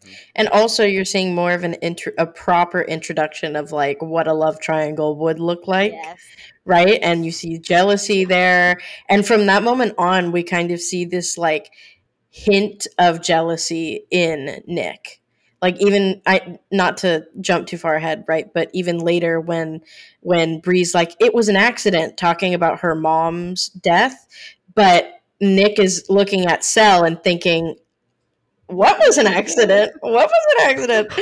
Mm-hmm. 0.00 0.12
And 0.36 0.48
also, 0.48 0.84
you're 0.84 1.04
seeing 1.04 1.34
more 1.34 1.52
of 1.52 1.64
an 1.64 1.74
intro, 1.74 2.12
a 2.18 2.26
proper 2.26 2.82
introduction 2.82 3.56
of 3.56 3.72
like 3.72 4.00
what 4.00 4.28
a 4.28 4.34
love 4.34 4.60
triangle 4.60 5.16
would 5.16 5.40
look 5.40 5.66
like, 5.66 5.92
yes. 5.92 6.18
right? 6.64 6.98
And 7.02 7.24
you 7.24 7.32
see 7.32 7.58
jealousy 7.58 8.24
there, 8.24 8.78
and 9.08 9.26
from 9.26 9.46
that 9.46 9.62
moment 9.62 9.94
on, 9.98 10.32
we 10.32 10.42
kind 10.42 10.70
of 10.70 10.80
see 10.80 11.04
this 11.04 11.38
like 11.38 11.70
hint 12.30 12.86
of 12.98 13.22
jealousy 13.22 14.04
in 14.10 14.62
Nick. 14.66 15.20
Like 15.62 15.80
even 15.80 16.20
I, 16.26 16.58
not 16.70 16.98
to 16.98 17.26
jump 17.40 17.66
too 17.66 17.78
far 17.78 17.94
ahead, 17.94 18.24
right? 18.28 18.52
But 18.52 18.70
even 18.74 18.98
later, 18.98 19.40
when 19.40 19.80
when 20.20 20.60
Bree's 20.60 20.94
like, 20.94 21.16
it 21.18 21.34
was 21.34 21.48
an 21.48 21.56
accident, 21.56 22.18
talking 22.18 22.52
about 22.52 22.80
her 22.80 22.94
mom's 22.94 23.70
death, 23.70 24.26
but 24.74 25.22
Nick 25.40 25.78
is 25.78 26.04
looking 26.08 26.46
at 26.46 26.62
Sel 26.62 27.04
and 27.04 27.22
thinking, 27.22 27.76
what 28.68 28.98
was 28.98 29.18
an 29.18 29.26
accident? 29.26 29.92
What 30.00 30.28
was 30.30 30.56
an 30.58 30.70
accident? 30.70 31.12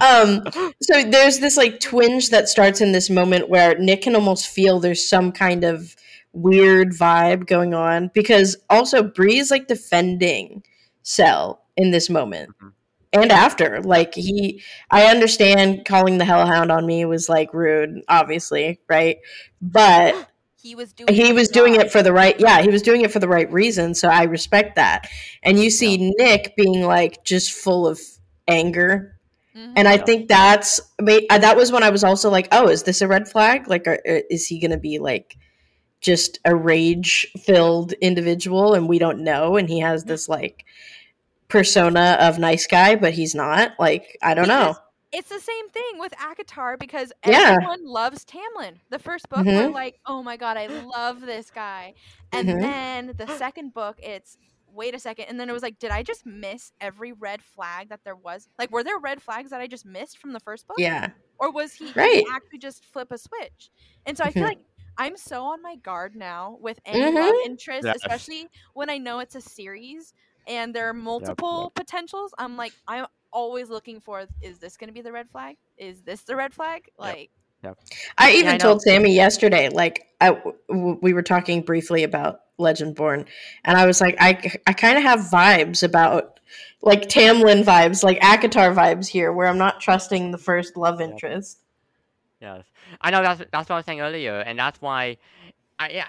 Um, 0.00 0.72
so 0.82 1.02
there's 1.04 1.38
this 1.38 1.56
like 1.56 1.80
twinge 1.80 2.30
that 2.30 2.48
starts 2.48 2.80
in 2.80 2.92
this 2.92 3.08
moment 3.10 3.48
where 3.48 3.78
Nick 3.78 4.02
can 4.02 4.14
almost 4.14 4.48
feel 4.48 4.80
there's 4.80 5.08
some 5.08 5.32
kind 5.32 5.64
of 5.64 5.94
weird 6.32 6.90
vibe 6.90 7.46
going 7.46 7.74
on 7.74 8.10
because 8.14 8.56
also 8.68 9.02
Bree's 9.02 9.50
like 9.50 9.66
defending 9.66 10.62
Sel 11.02 11.62
in 11.76 11.90
this 11.90 12.10
moment 12.10 12.50
Mhm. 12.62 12.72
and 13.12 13.32
after. 13.32 13.80
Like 13.82 14.14
he, 14.14 14.62
I 14.90 15.04
understand 15.06 15.84
calling 15.86 16.18
the 16.18 16.24
hellhound 16.24 16.70
on 16.70 16.86
me 16.86 17.04
was 17.04 17.28
like 17.28 17.54
rude, 17.54 18.02
obviously, 18.08 18.80
right? 18.88 19.18
But 19.62 20.27
He 20.68 20.74
was 20.74 20.92
doing 20.92 21.14
he 21.14 21.32
was 21.32 21.48
doing 21.48 21.74
job. 21.74 21.84
it 21.86 21.90
for 21.92 22.02
the 22.02 22.12
right 22.12 22.38
yeah 22.38 22.60
he 22.60 22.68
was 22.68 22.82
doing 22.82 23.00
it 23.00 23.10
for 23.10 23.20
the 23.20 23.28
right 23.36 23.50
reason 23.50 23.94
so 23.94 24.08
i 24.08 24.24
respect 24.24 24.76
that. 24.76 25.08
And 25.42 25.58
you 25.58 25.70
see 25.70 26.12
nick 26.18 26.54
being 26.56 26.82
like 26.82 27.24
just 27.24 27.52
full 27.52 27.86
of 27.86 27.98
anger. 28.46 29.14
Mhm. 29.56 29.72
and 29.76 29.88
i 29.88 29.94
Yeah. 29.94 30.04
think 30.04 30.28
that's 30.28 30.78
uh, 31.00 31.38
that 31.46 31.56
was 31.56 31.72
when 31.72 31.82
i 31.82 31.90
was 31.90 32.04
also 32.04 32.28
like 32.30 32.48
oh 32.52 32.68
is 32.68 32.82
this 32.82 33.00
a 33.00 33.08
red 33.08 33.26
flag? 33.28 33.66
Like 33.68 33.86
are, 33.88 33.98
are- 34.06 34.22
is 34.30 34.46
he 34.46 34.58
gonna 34.60 34.78
be 34.90 34.98
like 34.98 35.36
just 36.00 36.38
a 36.44 36.54
rage 36.54 37.26
filled 37.46 37.92
individual 37.94 38.74
and 38.74 38.88
we 38.88 38.98
don't 38.98 39.20
know 39.30 39.56
and 39.56 39.68
he 39.68 39.80
has 39.80 40.04
this 40.04 40.28
like 40.28 40.64
persona 41.48 42.16
of 42.20 42.38
nice 42.38 42.66
guy 42.66 42.94
but 42.96 43.12
he's 43.14 43.34
not? 43.34 43.72
Like 43.78 44.18
i 44.22 44.34
don't 44.34 44.48
know. 44.48 44.74
Because 44.74 44.82
It's 45.12 45.30
the 45.30 45.40
same 45.40 45.70
thing 45.70 45.98
with 45.98 46.12
ACOTAR 46.18 46.78
because 46.78 47.12
Yeah. 47.24 47.58
everyone 47.62 47.86
loves 47.86 48.26
Tamlin. 48.26 48.80
The 48.90 48.98
first 48.98 49.30
book, 49.30 49.48
we're 49.54 49.66
Mhm. 49.66 49.72
like, 49.72 49.98
oh 50.04 50.22
my 50.22 50.36
god, 50.36 50.58
I 50.58 50.66
love 50.66 51.22
this 51.22 51.50
guy. 51.50 51.94
And 52.30 52.54
Mhm. 52.54 52.60
then 52.60 53.14
the 53.16 53.26
second 53.26 53.72
book, 53.72 53.98
it's 54.02 54.36
wait 54.66 54.94
a 54.94 54.98
second. 54.98 55.24
And 55.26 55.40
then 55.40 55.48
it 55.48 55.54
was 55.54 55.62
like, 55.62 55.78
did 55.78 55.90
I 55.90 56.02
just 56.02 56.26
miss 56.26 56.72
every 56.78 57.12
red 57.12 57.42
flag 57.42 57.88
that 57.88 58.00
there 58.04 58.16
was? 58.16 58.48
Like, 58.58 58.70
were 58.70 58.84
there 58.84 58.98
red 58.98 59.22
flags 59.22 59.50
that 59.50 59.62
I 59.62 59.66
just 59.66 59.86
missed 59.86 60.18
from 60.18 60.32
the 60.32 60.40
first 60.40 60.66
book? 60.66 60.84
yeah 60.84 61.08
Or 61.38 61.50
was 61.52 61.72
he, 61.74 61.94
Right. 61.94 62.12
he 62.12 62.24
actually 62.30 62.58
just 62.58 62.84
flip 62.84 63.08
a 63.10 63.16
switch? 63.18 63.70
And 64.04 64.16
so 64.18 64.24
I 64.24 64.30
feel 64.30 64.44
Mhm. 64.44 64.48
like 64.48 64.58
I'm 64.98 65.16
so 65.16 65.44
on 65.44 65.62
my 65.62 65.76
guard 65.76 66.14
now 66.16 66.58
with 66.60 66.80
any 66.84 67.12
love 67.12 67.36
Mhm. 67.36 67.46
interest, 67.46 67.88
Yes. 67.88 67.94
especially 67.94 68.48
when 68.74 68.90
I 68.90 68.98
know 68.98 69.20
it's 69.20 69.36
a 69.36 69.40
series 69.40 70.12
and 70.46 70.74
there 70.74 70.88
are 70.88 70.94
multiple 70.94 71.72
potentials. 71.74 72.34
I'm 72.38 72.56
like, 72.56 72.74
I'm 72.86 73.06
always 73.32 73.68
looking 73.68 74.00
for 74.00 74.24
is 74.40 74.58
this 74.58 74.76
going 74.76 74.88
to 74.88 74.94
be 74.94 75.00
the 75.02 75.12
red 75.12 75.28
flag? 75.28 75.56
Is 75.76 76.02
this 76.02 76.22
the 76.22 76.36
red 76.36 76.52
flag? 76.54 76.88
Like, 76.98 77.30
I 78.18 78.32
Yeah, 78.32 78.34
even 78.34 78.54
I 78.54 78.56
know. 78.58 78.58
told 78.58 78.82
Sammy 78.82 79.14
yesterday, 79.14 79.68
like 79.68 80.06
I, 80.20 80.30
w- 80.68 80.98
we 81.02 81.12
were 81.12 81.22
talking 81.22 81.62
briefly 81.62 82.04
about 82.04 82.40
Legendborn, 82.58 83.26
and 83.64 83.76
I 83.76 83.86
was 83.86 84.00
like, 84.00 84.16
I, 84.20 84.52
I 84.66 84.72
kind 84.72 84.96
of 84.96 85.02
have 85.04 85.20
vibes 85.20 85.82
about 85.82 86.40
like 86.82 87.02
Tamlin 87.08 87.64
vibes, 87.64 88.02
like 88.02 88.20
ACOTAR 88.20 88.74
vibes 88.74 89.06
here, 89.08 89.32
where 89.32 89.46
I'm 89.48 89.58
not 89.58 89.80
trusting 89.80 90.30
the 90.30 90.38
first 90.38 90.76
love 90.76 91.00
Yep. 91.06 91.10
interest. 91.10 91.58
Yes, 92.40 92.64
I 93.00 93.10
know 93.10 93.22
that's 93.22 93.42
that's 93.52 93.68
what 93.68 93.76
I 93.76 93.78
was 93.78 93.86
saying 93.86 94.00
earlier, 94.00 94.40
and 94.40 94.58
that's 94.58 94.80
why, 94.80 95.16
I 95.78 95.90
yeah, 95.90 96.08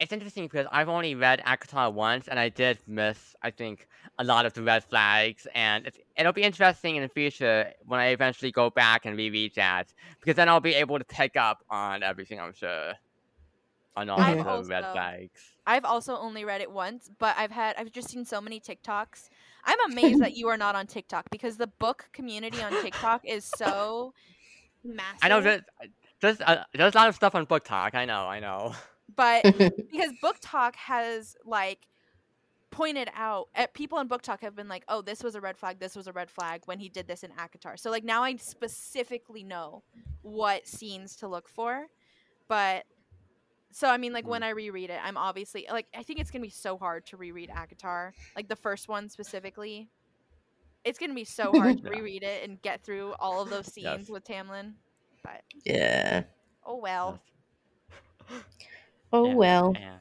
it's 0.00 0.12
interesting 0.12 0.44
because 0.44 0.66
I've 0.72 0.88
only 0.88 1.14
read 1.14 1.40
ACOTAR 1.46 1.92
once, 1.92 2.28
and 2.28 2.38
I 2.38 2.48
did 2.48 2.78
miss 2.86 3.34
I 3.42 3.50
think 3.50 3.88
a 4.18 4.24
lot 4.24 4.46
of 4.46 4.52
the 4.52 4.62
red 4.62 4.84
flags, 4.84 5.46
and 5.54 5.86
it's, 5.86 5.98
it'll 6.16 6.32
be 6.32 6.42
interesting 6.42 6.96
in 6.96 7.02
the 7.02 7.08
future 7.08 7.72
when 7.86 8.00
I 8.00 8.08
eventually 8.08 8.50
go 8.50 8.70
back 8.70 9.06
and 9.06 9.16
reread 9.16 9.54
that, 9.54 9.92
because 10.20 10.36
then 10.36 10.48
I'll 10.48 10.60
be 10.60 10.74
able 10.74 10.98
to 10.98 11.04
pick 11.04 11.36
up 11.36 11.64
on 11.70 12.02
everything. 12.02 12.40
I'm 12.40 12.52
sure 12.54 12.94
on 13.96 14.10
all 14.10 14.20
I've 14.20 14.44
of 14.46 14.66
the 14.66 14.70
red 14.70 14.92
flags. 14.92 15.40
I've 15.66 15.84
also 15.84 16.16
only 16.16 16.44
read 16.44 16.60
it 16.60 16.70
once, 16.70 17.10
but 17.18 17.36
I've 17.38 17.52
had 17.52 17.76
I've 17.78 17.92
just 17.92 18.10
seen 18.10 18.24
so 18.24 18.40
many 18.40 18.60
TikToks. 18.60 19.28
I'm 19.64 19.92
amazed 19.92 20.20
that 20.20 20.36
you 20.36 20.48
are 20.48 20.58
not 20.58 20.74
on 20.74 20.86
TikTok 20.86 21.30
because 21.30 21.56
the 21.56 21.66
book 21.66 22.08
community 22.12 22.60
on 22.62 22.72
TikTok 22.82 23.24
is 23.24 23.50
so 23.56 24.12
massive. 24.84 25.18
I 25.22 25.28
know 25.28 25.40
there's 25.40 25.62
there's, 26.20 26.40
uh, 26.40 26.64
there's 26.72 26.94
a 26.94 26.98
lot 26.98 27.08
of 27.08 27.14
stuff 27.14 27.34
on 27.34 27.46
BookTok. 27.46 27.94
I 27.94 28.04
know, 28.04 28.26
I 28.26 28.40
know. 28.40 28.74
But 29.14 29.42
because 29.58 30.12
BookTok 30.22 30.74
has 30.76 31.36
like 31.44 31.86
pointed 32.70 33.08
out 33.14 33.48
uh, 33.54 33.66
people 33.72 34.00
in 34.00 34.08
BookTok 34.08 34.40
have 34.40 34.56
been 34.56 34.66
like 34.68 34.82
oh 34.88 35.00
this 35.00 35.22
was 35.22 35.36
a 35.36 35.40
red 35.40 35.56
flag 35.56 35.78
this 35.78 35.94
was 35.94 36.08
a 36.08 36.12
red 36.12 36.28
flag 36.28 36.62
when 36.64 36.80
he 36.80 36.88
did 36.88 37.06
this 37.06 37.22
in 37.22 37.30
ACOTAR. 37.30 37.78
So 37.78 37.88
like 37.88 38.02
now 38.02 38.24
i 38.24 38.34
specifically 38.34 39.44
know 39.44 39.84
what 40.22 40.66
scenes 40.66 41.14
to 41.16 41.28
look 41.28 41.48
for 41.48 41.86
but 42.48 42.84
so 43.70 43.88
i 43.88 43.96
mean 43.96 44.12
like 44.12 44.26
when 44.26 44.42
i 44.42 44.48
reread 44.48 44.90
it 44.90 44.98
i'm 45.04 45.16
obviously 45.16 45.66
like 45.70 45.86
i 45.96 46.02
think 46.02 46.18
it's 46.18 46.32
gonna 46.32 46.42
be 46.42 46.48
so 46.50 46.76
hard 46.76 47.06
to 47.06 47.16
reread 47.16 47.48
ACOTAR 47.48 48.12
like 48.34 48.48
the 48.48 48.56
first 48.56 48.88
one 48.88 49.08
specifically. 49.08 49.88
It's 50.84 50.98
gonna 50.98 51.14
be 51.14 51.24
so 51.24 51.52
hard 51.52 51.80
to 51.82 51.90
reread 51.96 52.24
it 52.24 52.42
and 52.48 52.60
get 52.60 52.82
through 52.82 53.14
all 53.20 53.40
of 53.40 53.50
those 53.50 53.72
scenes 53.72 53.86
Yes. 54.00 54.08
with 54.10 54.24
tamlin 54.24 54.72
but 55.22 55.42
yeah. 55.64 56.24
oh 56.66 56.78
well 56.78 57.20
Oh 59.14 59.28
Yeah, 59.28 59.36
well. 59.36 59.80
Yeah. 59.80 60.00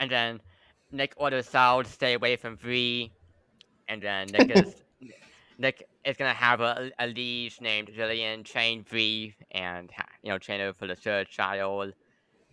And 0.00 0.10
then 0.10 0.40
Nick 0.92 1.14
orders 1.16 1.48
Sel 1.48 1.82
to 1.84 1.90
stay 1.90 2.14
away 2.14 2.36
from 2.36 2.56
Bree, 2.56 3.12
and 3.88 4.02
then 4.02 4.32
Nick 4.32 4.50
is 4.50 4.74
Nick 5.58 5.82
is 6.04 6.16
gonna 6.16 6.34
have 6.34 6.60
a, 6.60 6.90
a 6.98 7.06
liege 7.06 7.60
named 7.60 7.88
Jillian 7.88 8.44
train 8.44 8.82
Bree 8.88 9.36
and 9.52 9.90
you 10.22 10.30
know 10.30 10.38
train 10.38 10.60
her 10.60 10.72
for 10.72 10.86
the 10.86 10.96
third 10.96 11.28
child. 11.28 11.94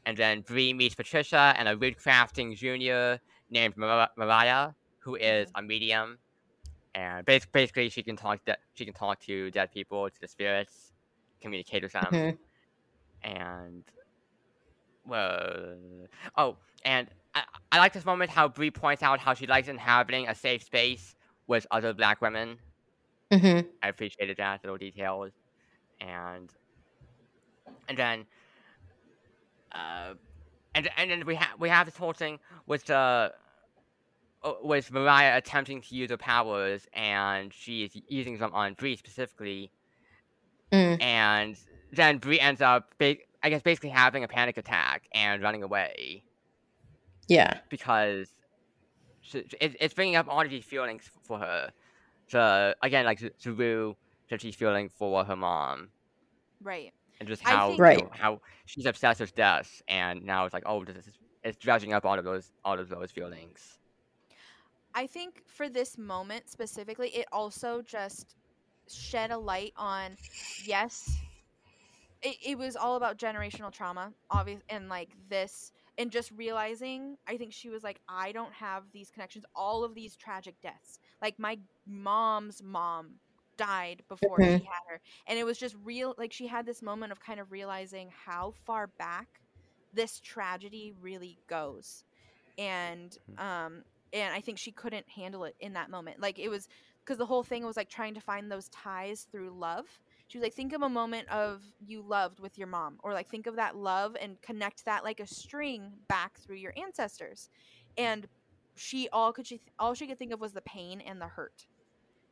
And 0.06 0.18
then 0.18 0.42
Bree 0.42 0.74
meets 0.74 0.96
Patricia 0.96 1.54
and 1.58 1.68
a 1.68 1.78
wood 1.78 1.96
crafting 1.98 2.56
junior 2.56 3.20
named 3.50 3.78
Mar- 3.78 4.10
Mariah, 4.18 4.72
who 5.00 5.16
is 5.16 5.52
a 5.56 5.62
medium, 5.62 6.20
and 6.96 7.26
bas- 7.26 7.46
basically 7.52 7.90
she 7.90 8.04
can 8.04 8.16
talk 8.18 8.40
that 8.46 8.60
she 8.74 8.86
can 8.86 8.94
talk 8.94 9.20
to 9.22 9.52
dead 9.52 9.72
people, 9.72 10.10
to 10.10 10.22
the 10.22 10.28
spirits, 10.28 10.94
communicate 11.42 11.84
with 11.84 11.94
them 11.94 12.22
Mhm. 12.22 12.38
and 13.24 13.84
well, 15.08 15.76
oh, 16.38 16.58
and 16.84 17.08
I, 17.34 17.44
I 17.72 17.78
like 17.80 17.94
this 17.94 18.06
moment 18.06 18.30
how 18.32 18.48
Bree 18.48 18.72
points 18.72 19.04
out 19.04 19.20
how 19.20 19.34
she 19.34 19.48
likes 19.48 19.68
inhabiting 19.68 20.28
a 20.28 20.36
safe 20.36 20.64
space 20.64 21.16
with 21.48 21.66
other 21.72 21.94
black 21.94 22.22
women. 22.22 22.58
Mhm. 23.32 23.68
I 23.84 23.88
appreciated 23.90 24.38
that 24.38 24.64
little 24.64 24.78
detail, 24.78 25.28
and 26.00 26.50
and 27.88 27.98
then 27.98 28.26
uh, 29.72 30.14
and 30.74 30.90
and 30.98 31.10
then 31.12 31.26
we 31.26 31.36
have 31.36 31.60
we 31.60 31.70
have 31.70 31.86
this 31.86 31.98
whole 31.98 32.14
thing 32.14 32.40
with 32.68 32.86
the. 32.86 32.96
uh, 32.96 34.54
With 34.62 34.92
Mariah 34.92 35.38
attempting 35.38 35.82
to 35.82 35.96
use 35.96 36.12
her 36.12 36.18
powers, 36.18 36.88
and 36.94 37.52
she 37.54 37.84
is 37.84 37.92
using 38.08 38.38
them 38.38 38.54
on 38.54 38.76
Bree 38.76 38.96
specifically, 38.96 39.72
Mm. 40.72 41.02
and 41.02 41.58
then 41.92 42.18
Bree 42.20 42.40
ends 42.40 42.62
up, 42.62 42.94
ba- 43.00 43.18
I 43.46 43.50
guess, 43.50 43.62
basically 43.62 43.92
having 43.92 44.24
a 44.24 44.28
panic 44.28 44.58
attack 44.58 45.04
and 45.14 45.42
running 45.44 45.62
away 45.62 46.24
Yeah. 47.28 47.60
because 47.70 48.34
she, 49.22 49.40
it, 49.62 49.76
it's 49.80 49.94
bringing 49.94 50.16
up 50.16 50.28
all 50.28 50.42
of 50.42 50.50
these 50.50 50.66
feelings 50.66 51.04
for 51.24 51.38
her. 51.38 51.72
So 52.28 52.74
again, 52.82 53.06
like 53.06 53.22
through 53.40 53.96
that 54.32 54.42
she's 54.42 54.56
feeling 54.56 54.90
for 54.90 55.24
her 55.24 55.36
mom, 55.36 55.90
right 56.64 56.92
and 57.20 57.30
just 57.30 57.44
how 57.44 57.68
think- 57.68 57.78
you 57.78 57.84
Right. 57.84 57.98
know, 58.00 58.10
how 58.14 58.42
she's 58.66 58.88
obsessed 58.88 59.20
with 59.20 59.36
death, 59.36 59.82
and 59.88 60.24
now 60.24 60.46
it's 60.46 60.54
like, 60.54 60.64
oh, 60.66 60.84
this 60.84 61.06
is 61.08 61.20
it's 61.44 61.58
dredging 61.58 61.94
up 61.94 62.04
all 62.04 62.18
of 62.18 62.26
those 62.26 62.52
all 62.66 62.80
of 62.80 62.90
those 62.90 63.12
feelings. 63.12 63.78
I 64.96 65.06
think 65.06 65.44
for 65.46 65.70
this 65.70 66.00
moment 66.00 66.50
specifically, 66.50 67.10
it 67.10 67.28
also 67.32 67.84
just 67.84 68.36
shed 68.90 69.30
a 69.30 69.38
light 69.38 69.74
on 69.78 70.18
yes, 70.66 71.16
it, 72.26 72.38
it 72.46 72.60
was 72.60 72.76
all 72.78 72.98
about 72.98 73.20
generational 73.20 73.72
trauma, 73.72 74.14
obvious, 74.32 74.62
and 74.70 74.90
like 74.90 75.16
this, 75.30 75.72
and 75.98 76.12
just 76.12 76.32
realizing. 76.32 77.18
I 77.28 77.38
think 77.38 77.54
she 77.54 77.70
was 77.70 77.84
like, 77.84 78.02
I 78.10 78.34
don't 78.34 78.54
have 78.54 78.86
these 78.94 79.12
connections. 79.12 79.46
All 79.56 79.86
of 79.86 79.96
these 79.96 80.18
tragic 80.18 80.56
deaths, 80.64 81.00
like 81.22 81.40
my 81.40 81.60
mom's 81.88 82.62
mom 82.64 83.16
died 83.58 84.04
before 84.10 84.44
Mhm. 84.44 84.60
she 84.60 84.64
had 84.66 84.94
her, 84.96 85.02
and 85.28 85.40
it 85.40 85.46
was 85.46 85.60
just 85.60 85.76
real. 85.84 86.16
Like 86.18 86.34
she 86.34 86.48
had 86.48 86.66
this 86.68 86.84
moment 86.84 87.14
of 87.14 87.22
kind 87.22 87.40
of 87.40 87.52
realizing 87.52 88.12
how 88.26 88.54
far 88.66 88.88
back 89.00 89.28
this 89.94 90.20
tragedy 90.22 90.94
really 91.00 91.40
goes, 91.50 92.04
and 92.58 93.16
um, 93.38 93.84
and 94.14 94.34
I 94.34 94.42
think 94.42 94.58
she 94.60 94.72
couldn't 94.72 95.10
handle 95.10 95.46
it 95.46 95.56
in 95.60 95.74
that 95.74 95.90
moment. 95.92 96.20
Like 96.22 96.40
it 96.40 96.50
was 96.50 96.68
because 97.06 97.18
the 97.18 97.26
whole 97.28 97.44
thing 97.44 97.66
was 97.66 97.78
like 97.78 97.90
trying 97.90 98.16
to 98.16 98.22
find 98.22 98.52
those 98.52 98.70
ties 98.70 99.28
through 99.32 99.52
love. 99.58 99.86
She 100.28 100.38
was 100.38 100.44
like, 100.44 100.54
think 100.54 100.74
of 100.74 100.82
a 100.82 100.90
moment 100.90 101.30
of 101.30 101.62
you 101.80 102.02
loved 102.02 102.40
with 102.40 102.58
your 102.58 102.68
mom, 102.68 102.98
or 103.04 103.14
like 103.14 103.30
think 103.30 103.48
of 103.48 103.56
that 103.58 103.76
love 103.76 104.16
and 104.20 104.42
connect 104.42 104.86
that 104.86 105.04
like 105.04 105.20
a 105.20 105.28
string 105.28 105.94
back 106.08 106.40
through 106.40 106.58
your 106.58 106.74
ancestors. 106.78 107.50
And 107.98 108.28
she 108.76 109.10
all 109.12 109.32
could 109.34 109.48
she 109.48 109.62
all 109.80 109.94
she 109.94 110.08
could 110.08 110.18
think 110.18 110.32
of 110.34 110.40
was 110.42 110.54
the 110.54 110.62
pain 110.62 111.02
and 111.02 111.22
the 111.22 111.28
hurt, 111.28 111.68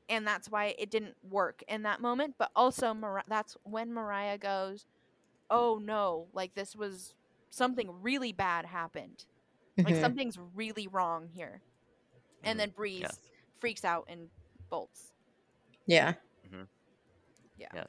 and 0.10 0.26
that's 0.28 0.50
why 0.50 0.76
it 0.78 0.90
didn't 0.92 1.16
work 1.24 1.64
in 1.68 1.84
that 1.84 2.02
moment. 2.02 2.36
But 2.38 2.52
also, 2.56 2.94
Mar- 2.94 3.24
that's 3.28 3.56
when 3.64 3.94
Mariah 3.94 4.38
goes, 4.38 4.86
"Oh 5.50 5.80
no! 5.82 6.30
Like 6.34 6.54
this 6.56 6.76
was 6.76 7.16
something 7.50 8.02
really 8.02 8.32
bad 8.34 8.66
happened. 8.66 9.26
Like 9.84 9.96
something's 9.98 10.38
really 10.38 10.88
wrong 10.88 11.28
here." 11.28 11.62
And 12.44 12.60
then 12.60 12.70
mm, 12.70 12.76
Breeze 12.76 13.10
Yes. 13.10 13.20
freaks 13.60 13.84
out 13.86 14.06
and 14.10 14.30
bolts. 14.70 15.14
Yeah. 15.86 16.16
Yeah. 17.58 17.68
Yes. 17.74 17.88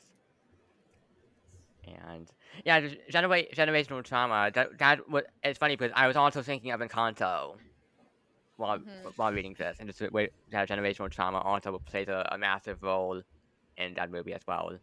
And 1.87 2.29
yeah, 2.65 2.81
just 2.81 2.97
genera- 3.11 3.45
generational 3.55 4.03
trauma. 4.05 4.51
That 4.55 4.79
that 4.79 5.09
was 5.09 5.25
it's 5.43 5.59
funny 5.59 5.77
because 5.77 5.93
I 5.95 6.07
was 6.07 6.17
also 6.17 6.43
thinking 6.43 6.71
of 6.71 6.81
Encanto 6.81 7.57
while 8.57 8.79
Mhm. 8.79 9.13
while 9.17 9.33
reading 9.33 9.55
this, 9.59 9.77
and 9.81 9.89
just 9.89 9.99
the 9.99 10.09
way 10.11 10.31
that 10.51 10.69
generational 10.69 11.11
trauma 11.11 11.39
also 11.39 11.79
plays 11.79 12.09
a, 12.09 12.27
a 12.33 12.39
massive 12.39 12.83
role 12.83 13.23
in 13.77 13.95
that 13.95 14.11
movie 14.11 14.33
as 14.33 14.43
well. 14.47 14.79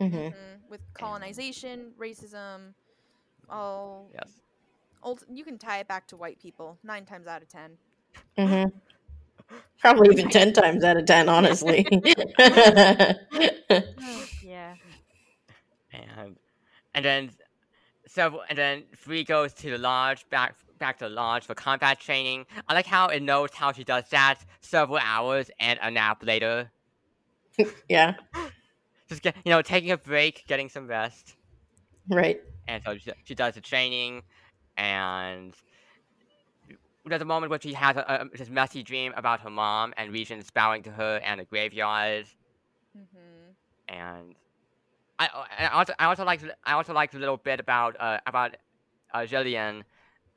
hmm 0.00 0.06
Mhm. 0.16 0.60
With 0.68 0.80
colonization, 0.94 1.92
racism, 1.98 2.74
all 3.48 4.10
Yes. 4.12 4.40
old. 5.02 5.24
You 5.28 5.44
can 5.44 5.58
tie 5.58 5.78
it 5.80 5.88
back 5.88 6.06
to 6.08 6.16
white 6.16 6.38
people 6.38 6.78
nine 6.82 7.06
times 7.06 7.26
out 7.26 7.42
of 7.42 7.48
ten. 7.48 7.78
hmm 8.36 8.64
Probably 9.78 10.12
even 10.12 10.30
10 10.30 10.52
times 10.52 10.82
out 10.84 10.96
of 10.96 11.04
10, 11.06 11.28
honestly. 11.28 11.86
Oh, 13.70 14.24
yeah. 14.42 14.74
and 15.92 16.36
and 16.94 17.04
then 17.04 17.30
several 18.06 18.42
and 18.48 18.56
then 18.56 18.84
three 18.96 19.24
goes 19.24 19.52
to 19.54 19.70
the 19.70 19.78
lodge 19.78 20.28
back 20.30 20.54
back 20.78 20.98
to 20.98 21.04
the 21.08 21.10
lodge 21.10 21.44
for 21.44 21.54
combat 21.54 22.00
training. 22.00 22.46
I 22.68 22.74
like 22.74 22.86
how 22.86 23.08
it 23.08 23.22
knows 23.22 23.50
how 23.54 23.72
she 23.72 23.84
does 23.84 24.04
that 24.10 24.44
several 24.60 24.98
hours 25.02 25.50
and 25.60 25.78
a 25.82 25.90
nap 25.90 26.22
later. 26.24 26.70
yeah. 27.88 28.14
Just 29.08 29.22
get 29.22 29.36
you 29.44 29.50
know 29.50 29.62
taking 29.62 29.90
a 29.90 29.96
break, 29.98 30.44
getting 30.48 30.68
some 30.68 30.86
rest, 30.86 31.36
Right. 32.08 32.40
and 32.66 32.82
so 32.84 32.98
she, 32.98 33.12
she 33.24 33.34
does 33.36 33.54
the 33.54 33.60
training, 33.60 34.22
and 34.76 35.54
there's 37.10 37.22
a 37.22 37.26
moment 37.26 37.50
where 37.50 37.60
she 37.60 37.72
has 37.74 37.96
a, 37.96 38.00
a 38.32 38.36
this 38.36 38.50
messy 38.50 38.82
dream 38.82 39.12
about 39.16 39.40
her 39.40 39.50
mom 39.50 39.94
and 39.96 40.12
Regent 40.12 40.52
bowing 40.54 40.82
to 40.84 40.90
her 40.92 41.20
and 41.24 41.40
a 41.40 41.44
graveyard. 41.44 42.26
Mm-hmm. 42.96 43.52
and 43.88 44.34
I, 45.18 45.28
I 45.58 45.66
also 45.68 45.94
I 45.98 46.04
also 46.06 46.24
like 46.24 46.42
I 46.64 46.72
also 46.72 46.92
liked 46.92 47.14
a 47.14 47.18
little 47.18 47.36
bit 47.36 47.60
about 47.60 47.96
uh 48.00 48.18
about 48.26 48.56
uh 49.14 49.20
Jillian, 49.20 49.82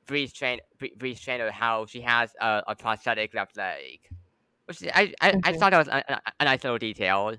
Bree's 0.08 0.34
train 0.34 0.60
Bree- 0.78 0.94
Bree's 0.98 1.20
trainer 1.20 1.52
how 1.52 1.86
she 1.86 2.02
has 2.02 2.32
a, 2.40 2.64
a 2.68 2.76
prosthetic 2.76 3.34
left 3.34 3.58
leg, 3.58 4.00
which 4.66 4.84
I 4.94 5.14
I, 5.22 5.36
I 5.44 5.52
Mhm. 5.52 5.60
thought 5.60 5.72
that 5.72 5.78
was 5.80 5.88
a, 5.88 6.22
a, 6.40 6.46
nice 6.46 6.64
little 6.64 6.78
detail, 6.78 7.36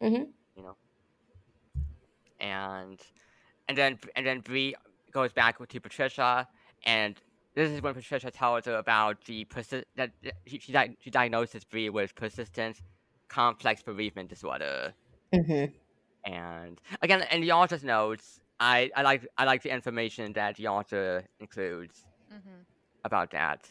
Mhm. 0.00 0.32
you 0.56 0.62
know. 0.62 0.76
And 2.40 3.00
and 3.68 3.76
then 3.76 3.98
and 4.16 4.26
then 4.26 4.40
Bree 4.40 4.74
goes 5.12 5.32
back 5.32 5.58
to 5.66 5.80
Patricia, 5.80 6.48
and 6.84 7.16
this 7.54 7.70
is 7.70 7.82
when 7.82 7.94
Patricia 7.94 8.30
tells 8.30 8.64
her 8.66 8.76
about 8.76 9.24
the 9.24 9.44
persi- 9.46 9.84
that 9.96 10.12
that 10.22 10.34
she 10.46 10.58
she, 10.58 10.72
di- 10.72 10.96
she 11.00 11.10
diagnoses 11.10 11.64
Bree 11.64 11.90
with 11.90 12.14
persistent 12.14 12.80
complex 13.28 13.82
bereavement 13.82 14.28
disorder. 14.28 14.94
hmm 15.32 15.64
And 16.24 16.80
again, 17.02 17.24
in 17.30 17.40
the 17.40 17.52
author's 17.52 17.84
notes, 17.84 18.40
I, 18.60 18.90
I 18.94 19.02
like 19.02 19.26
I 19.36 19.44
like 19.44 19.62
the 19.62 19.72
information 19.72 20.32
that 20.34 20.56
the 20.56 20.68
author 20.68 21.24
includes 21.40 22.04
Mm-hmm. 22.32 22.62
about 23.04 23.30
that, 23.32 23.68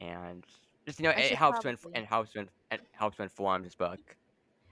and 0.00 0.44
just 0.86 0.98
you 0.98 1.04
know, 1.04 1.10
I 1.16 1.20
it 1.20 1.22
should 1.22 1.38
helps 1.38 1.60
to 1.60 1.68
inf- 1.68 1.86
and 1.94 2.06
helps 2.06 2.32
to 2.32 2.40
inf- 2.40 2.52
it 2.70 2.80
helps 2.92 3.16
to 3.16 3.22
inform 3.22 3.62
this 3.62 3.74
book. 3.74 4.00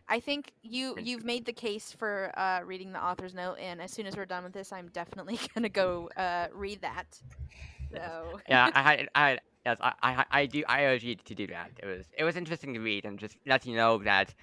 I 0.09 0.21
think 0.21 0.53
you 0.63 0.97
you've 0.99 1.25
made 1.25 1.45
the 1.47 1.53
case 1.53 1.93
for 1.93 2.33
uh, 2.39 2.61
reading 2.65 2.93
the 2.93 3.03
author's 3.05 3.35
note, 3.35 3.57
and 3.59 3.81
as 3.81 3.93
soon 3.93 4.07
as 4.07 4.17
we're 4.17 4.27
done 4.27 4.45
with 4.45 4.53
this, 4.53 4.73
I'm 4.73 4.89
definitely 4.89 5.39
gonna 5.55 5.69
go 5.69 6.09
uh, 6.17 6.49
read 6.53 6.83
that. 6.83 7.21
So 7.93 8.41
Yeah, 8.49 8.71
I 8.75 8.83
had 8.83 9.09
I 9.15 9.39
yes 9.67 9.79
I, 9.81 9.93
I 10.03 10.25
I 10.31 10.47
do 10.47 10.65
I 10.69 10.85
urge 10.85 11.05
you 11.05 11.17
to 11.17 11.35
do 11.35 11.47
that. 11.49 11.71
It 11.83 11.87
was 11.87 12.07
it 12.17 12.25
was 12.25 12.37
interesting 12.37 12.75
to 12.75 12.81
read 12.81 13.05
and 13.05 13.19
just 13.19 13.37
let 13.47 13.67
you 13.67 13.77
know 13.77 13.99
that 14.05 14.35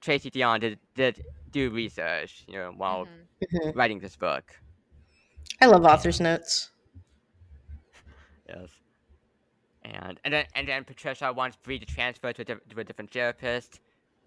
Tracy 0.00 0.30
Deonn 0.30 0.60
did 0.60 0.78
did 0.94 1.22
do 1.50 1.70
research, 1.70 2.44
you 2.48 2.54
know, 2.54 2.72
while 2.76 3.06
Mhm. 3.06 3.26
hmm 3.50 3.70
writing 3.78 4.00
this 4.00 4.16
book. 4.16 4.44
I 5.60 5.66
love 5.66 5.84
author's 5.84 6.20
notes. 6.20 6.70
Yes. 8.48 8.70
And 9.82 10.18
and 10.24 10.32
then 10.34 10.46
and 10.54 10.68
then 10.68 10.84
Patricia 10.84 11.32
wants 11.32 11.56
Bree 11.56 11.78
to 11.78 11.86
transfer 11.86 12.32
to 12.32 12.42
a, 12.42 12.44
diff- 12.44 12.68
to 12.70 12.80
a 12.80 12.84
different 12.84 13.10
therapist 13.12 13.80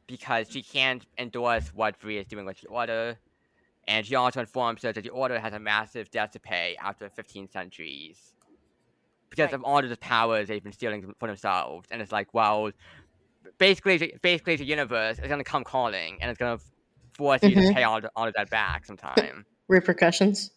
because 0.07 0.49
she 0.49 0.61
can't 0.63 1.05
endorse 1.17 1.73
what 1.73 1.99
Bree 1.99 2.17
is 2.17 2.27
doing 2.27 2.45
with 2.45 2.61
the 2.61 2.67
order. 2.67 3.17
And 3.87 4.05
she 4.05 4.15
also 4.15 4.41
informs 4.41 4.83
her 4.83 4.93
that 4.93 5.03
the 5.03 5.09
order 5.09 5.39
has 5.39 5.53
a 5.53 5.59
massive 5.59 6.11
debt 6.11 6.33
to 6.33 6.39
pay 6.39 6.77
after 6.81 7.09
15 7.09 7.47
centuries. 7.49 8.33
Because 9.29 9.45
Right. 9.47 9.53
of 9.53 9.63
all 9.63 9.79
of 9.83 9.89
the 9.89 9.97
powers 9.97 10.47
they've 10.47 10.63
been 10.63 10.71
stealing 10.73 11.13
for 11.19 11.27
themselves. 11.27 11.87
And 11.91 12.01
it's 12.01 12.11
like, 12.11 12.33
well, 12.33 12.71
basically, 13.57 13.97
the- 13.97 14.15
basically 14.21 14.55
the 14.55 14.65
universe 14.65 15.19
is 15.19 15.27
going 15.27 15.39
to 15.39 15.43
come 15.43 15.63
calling 15.63 16.17
and 16.21 16.29
it's 16.31 16.37
going 16.39 16.57
to 16.57 16.63
force 17.13 17.43
you 17.43 17.55
to 17.55 17.61
Mhm. 17.61 17.73
pay 17.73 17.83
all, 17.83 18.01
all 18.15 18.27
of 18.27 18.33
that 18.35 18.49
back 18.49 18.85
sometime. 18.85 19.45
Repercussions. 19.67 20.51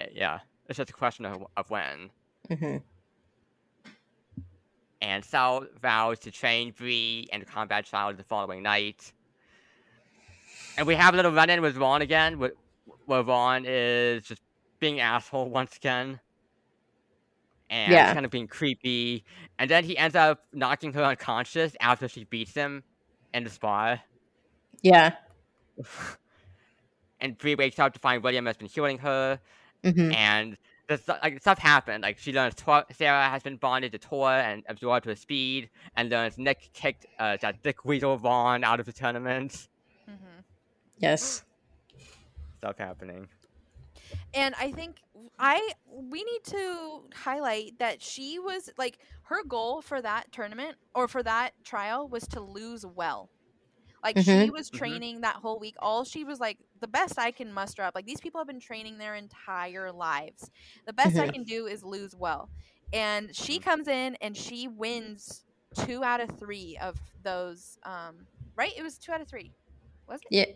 Uh, 0.00 0.04
yeah, 0.12 0.40
it's 0.68 0.76
just 0.76 0.90
a 0.90 0.92
question 0.92 1.24
of, 1.24 1.46
of 1.56 1.70
when. 1.70 2.10
hmm 2.48 2.76
and 5.02 5.22
Sel 5.24 5.66
vows 5.80 6.18
to 6.20 6.30
train 6.30 6.72
Bree 6.72 7.28
and 7.30 7.42
the 7.42 7.46
combat 7.46 7.84
child 7.84 8.16
the 8.16 8.24
following 8.24 8.62
night. 8.62 9.12
And 10.78 10.86
we 10.86 10.94
have 10.94 11.12
a 11.12 11.16
little 11.16 11.32
run-in 11.32 11.60
with 11.60 11.76
Ron 11.76 12.00
again, 12.02 12.40
wh- 12.40 13.08
where 13.08 13.22
Ron 13.22 13.64
is 13.66 14.24
just 14.24 14.40
being 14.80 15.00
asshole 15.00 15.50
once 15.50 15.76
again. 15.76 16.18
And 17.68 17.92
Yeah. 17.92 18.12
kind 18.14 18.24
of 18.24 18.30
being 18.30 18.46
creepy. 18.46 19.24
And 19.58 19.68
then 19.70 19.84
he 19.84 19.96
ends 19.98 20.14
up 20.16 20.44
knocking 20.52 20.92
her 20.92 21.02
unconscious 21.02 21.74
after 21.80 22.08
she 22.08 22.24
beats 22.24 22.54
him 22.54 22.84
in 23.34 23.44
the 23.44 23.50
spa. 23.50 23.98
Yeah. 24.82 25.14
and 27.20 27.36
Bree 27.38 27.54
wakes 27.54 27.78
up 27.78 27.92
to 27.94 27.98
find 28.00 28.22
William 28.22 28.46
has 28.46 28.56
been 28.56 28.68
healing 28.68 28.98
her. 28.98 29.40
hmm 29.84 30.12
and 30.12 30.56
the 30.88 31.00
like 31.20 31.40
stuff 31.40 31.58
happened. 31.58 32.02
Like 32.04 32.16
she 32.18 32.32
learns 32.32 32.54
Tor- 32.54 32.84
Sarah 32.92 33.28
has 33.28 33.42
been 33.42 33.56
bonded 33.56 33.90
to 33.92 33.98
Tor 33.98 34.30
and 34.30 34.62
absorbed 34.68 35.04
her 35.06 35.16
speed, 35.16 35.68
and 35.96 36.08
learns 36.10 36.38
Nick 36.38 36.70
kicked 36.74 37.06
uh, 37.18 37.36
that 37.40 37.62
Dick 37.64 37.84
Weasel 37.84 38.16
Vaughn 38.16 38.62
out 38.62 38.78
of 38.78 38.86
the 38.86 38.92
tournament. 38.92 39.66
Mhm. 40.08 40.44
Yes. 40.98 41.44
Stuff 42.58 42.78
happening. 42.78 43.26
And 44.34 44.54
I 44.58 44.72
think 44.72 44.98
I 45.38 45.72
we 45.86 46.22
need 46.22 46.44
to 46.50 47.08
highlight 47.14 47.78
that 47.78 48.02
she 48.02 48.38
was 48.38 48.70
like 48.76 48.98
her 49.24 49.42
goal 49.44 49.80
for 49.82 50.00
that 50.02 50.30
tournament 50.32 50.76
or 50.94 51.08
for 51.08 51.22
that 51.22 51.52
trial 51.64 52.08
was 52.08 52.26
to 52.28 52.40
lose 52.40 52.84
well. 52.84 53.30
Like 54.04 54.18
she 54.18 54.50
Mhm. 54.50 54.50
was 54.50 54.70
Mhm. 54.72 55.00
training 55.00 55.22
that 55.22 55.36
whole 55.36 55.58
week. 55.60 55.74
All 55.80 56.04
she 56.04 56.24
was 56.24 56.40
like 56.40 56.58
the 56.80 56.88
best 56.88 57.18
I 57.18 57.32
can 57.32 57.52
muster 57.52 57.82
up. 57.82 57.94
Like 57.94 58.06
these 58.06 58.20
people 58.20 58.40
have 58.40 58.46
been 58.48 58.60
training 58.60 58.98
their 58.98 59.14
entire 59.14 59.92
lives. 59.92 60.50
The 60.86 60.92
best 60.94 61.18
I 61.18 61.28
Mhm. 61.28 61.34
can 61.34 61.44
do 61.44 61.66
is 61.66 61.82
lose 61.84 62.14
well. 62.16 62.50
And 62.92 63.34
she 63.34 63.58
Mhm. 63.58 63.60
comes 63.60 63.88
in 63.88 64.16
and 64.20 64.36
she 64.36 64.68
wins 64.68 65.44
two 65.74 66.04
out 66.04 66.20
of 66.20 66.38
three 66.38 66.78
of 66.80 66.98
those. 67.22 67.78
Um, 67.84 68.28
right? 68.56 68.72
It 68.76 68.82
was 68.82 68.98
two 68.98 69.12
out 69.12 69.20
of 69.20 69.28
three, 69.28 69.54
was 70.08 70.20
it? 70.24 70.30
Yeah. 70.30 70.46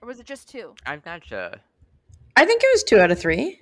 Or 0.00 0.06
was 0.06 0.20
it 0.20 0.26
just 0.26 0.48
two? 0.48 0.78
I'm 0.86 1.02
not 1.04 1.24
sure. 1.26 1.60
I 2.36 2.44
think 2.44 2.62
it 2.62 2.68
was 2.72 2.84
two 2.84 2.98
out 2.98 3.10
of 3.10 3.18
three. 3.18 3.60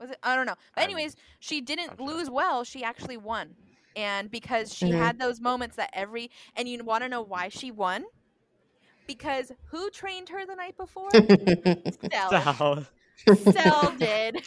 Was 0.00 0.10
it? 0.10 0.18
I 0.22 0.34
don't 0.36 0.46
know. 0.46 0.54
But 0.74 0.82
I'm- 0.82 0.90
anyways, 0.90 1.16
she 1.40 1.60
didn't 1.60 1.92
I'm 1.98 2.06
lose 2.06 2.28
well. 2.30 2.64
She 2.64 2.82
actually 2.84 3.16
won, 3.16 3.54
and 3.96 4.30
because 4.30 4.74
she 4.74 4.86
Mhm. 4.90 4.98
had 4.98 5.18
those 5.18 5.40
moments 5.40 5.76
that 5.76 5.90
every 5.92 6.30
and 6.56 6.68
you 6.68 6.82
want 6.84 7.02
to 7.04 7.08
know 7.08 7.22
why 7.22 7.48
she 7.48 7.70
won 7.70 8.04
because 9.06 9.52
who 9.66 9.90
trained 9.90 10.28
her 10.30 10.44
the 10.46 10.54
night 10.56 10.76
before? 10.76 11.08
Mm-hmm. 13.26 13.50
Sel. 13.52 13.92
Did. 13.98 14.44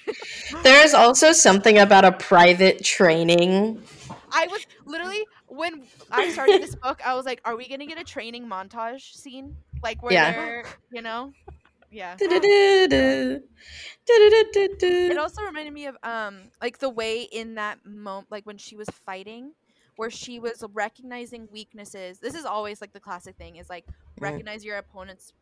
there 0.64 0.84
is 0.86 0.94
also 0.94 1.32
something 1.32 1.80
about 1.80 2.04
a 2.04 2.12
private 2.12 2.84
training. 2.84 3.82
I 4.32 4.46
was 4.48 4.68
literally 4.86 5.26
when 5.48 5.84
I 6.12 6.30
started 6.32 6.62
this 6.62 6.76
book, 6.84 7.00
I 7.06 7.14
was 7.16 7.26
like, 7.26 7.40
"Are 7.46 7.56
we 7.56 7.68
gonna 7.70 7.86
get 7.86 7.98
a 7.98 8.04
training 8.04 8.46
montage 8.46 9.14
scene? 9.16 9.56
Like 9.82 10.04
where 10.04 10.12
Yeah. 10.12 10.32
they're, 10.34 10.66
you 10.92 11.02
know, 11.02 11.32
yeah." 11.92 12.16
It 15.10 15.18
also 15.18 15.42
reminded 15.44 15.74
me 15.74 15.86
of 15.88 15.98
um 16.04 16.52
like 16.62 16.80
the 16.80 16.90
way 16.90 17.24
in 17.24 17.56
that 17.56 17.86
moment, 17.86 18.28
like 18.32 18.46
when 18.46 18.58
she 18.58 18.76
was 18.76 18.88
fighting, 18.90 19.54
where 19.96 20.10
she 20.10 20.40
was 20.40 20.64
recognizing 20.74 21.48
weaknesses. 21.52 22.20
This 22.20 22.36
is 22.36 22.46
always 22.46 22.82
like 22.82 22.94
the 22.94 23.00
classic 23.00 23.36
thing 23.38 23.58
is 23.58 23.70
like 23.70 23.86
recognize 24.20 24.64
your 24.64 24.78
opponent's 24.78 25.34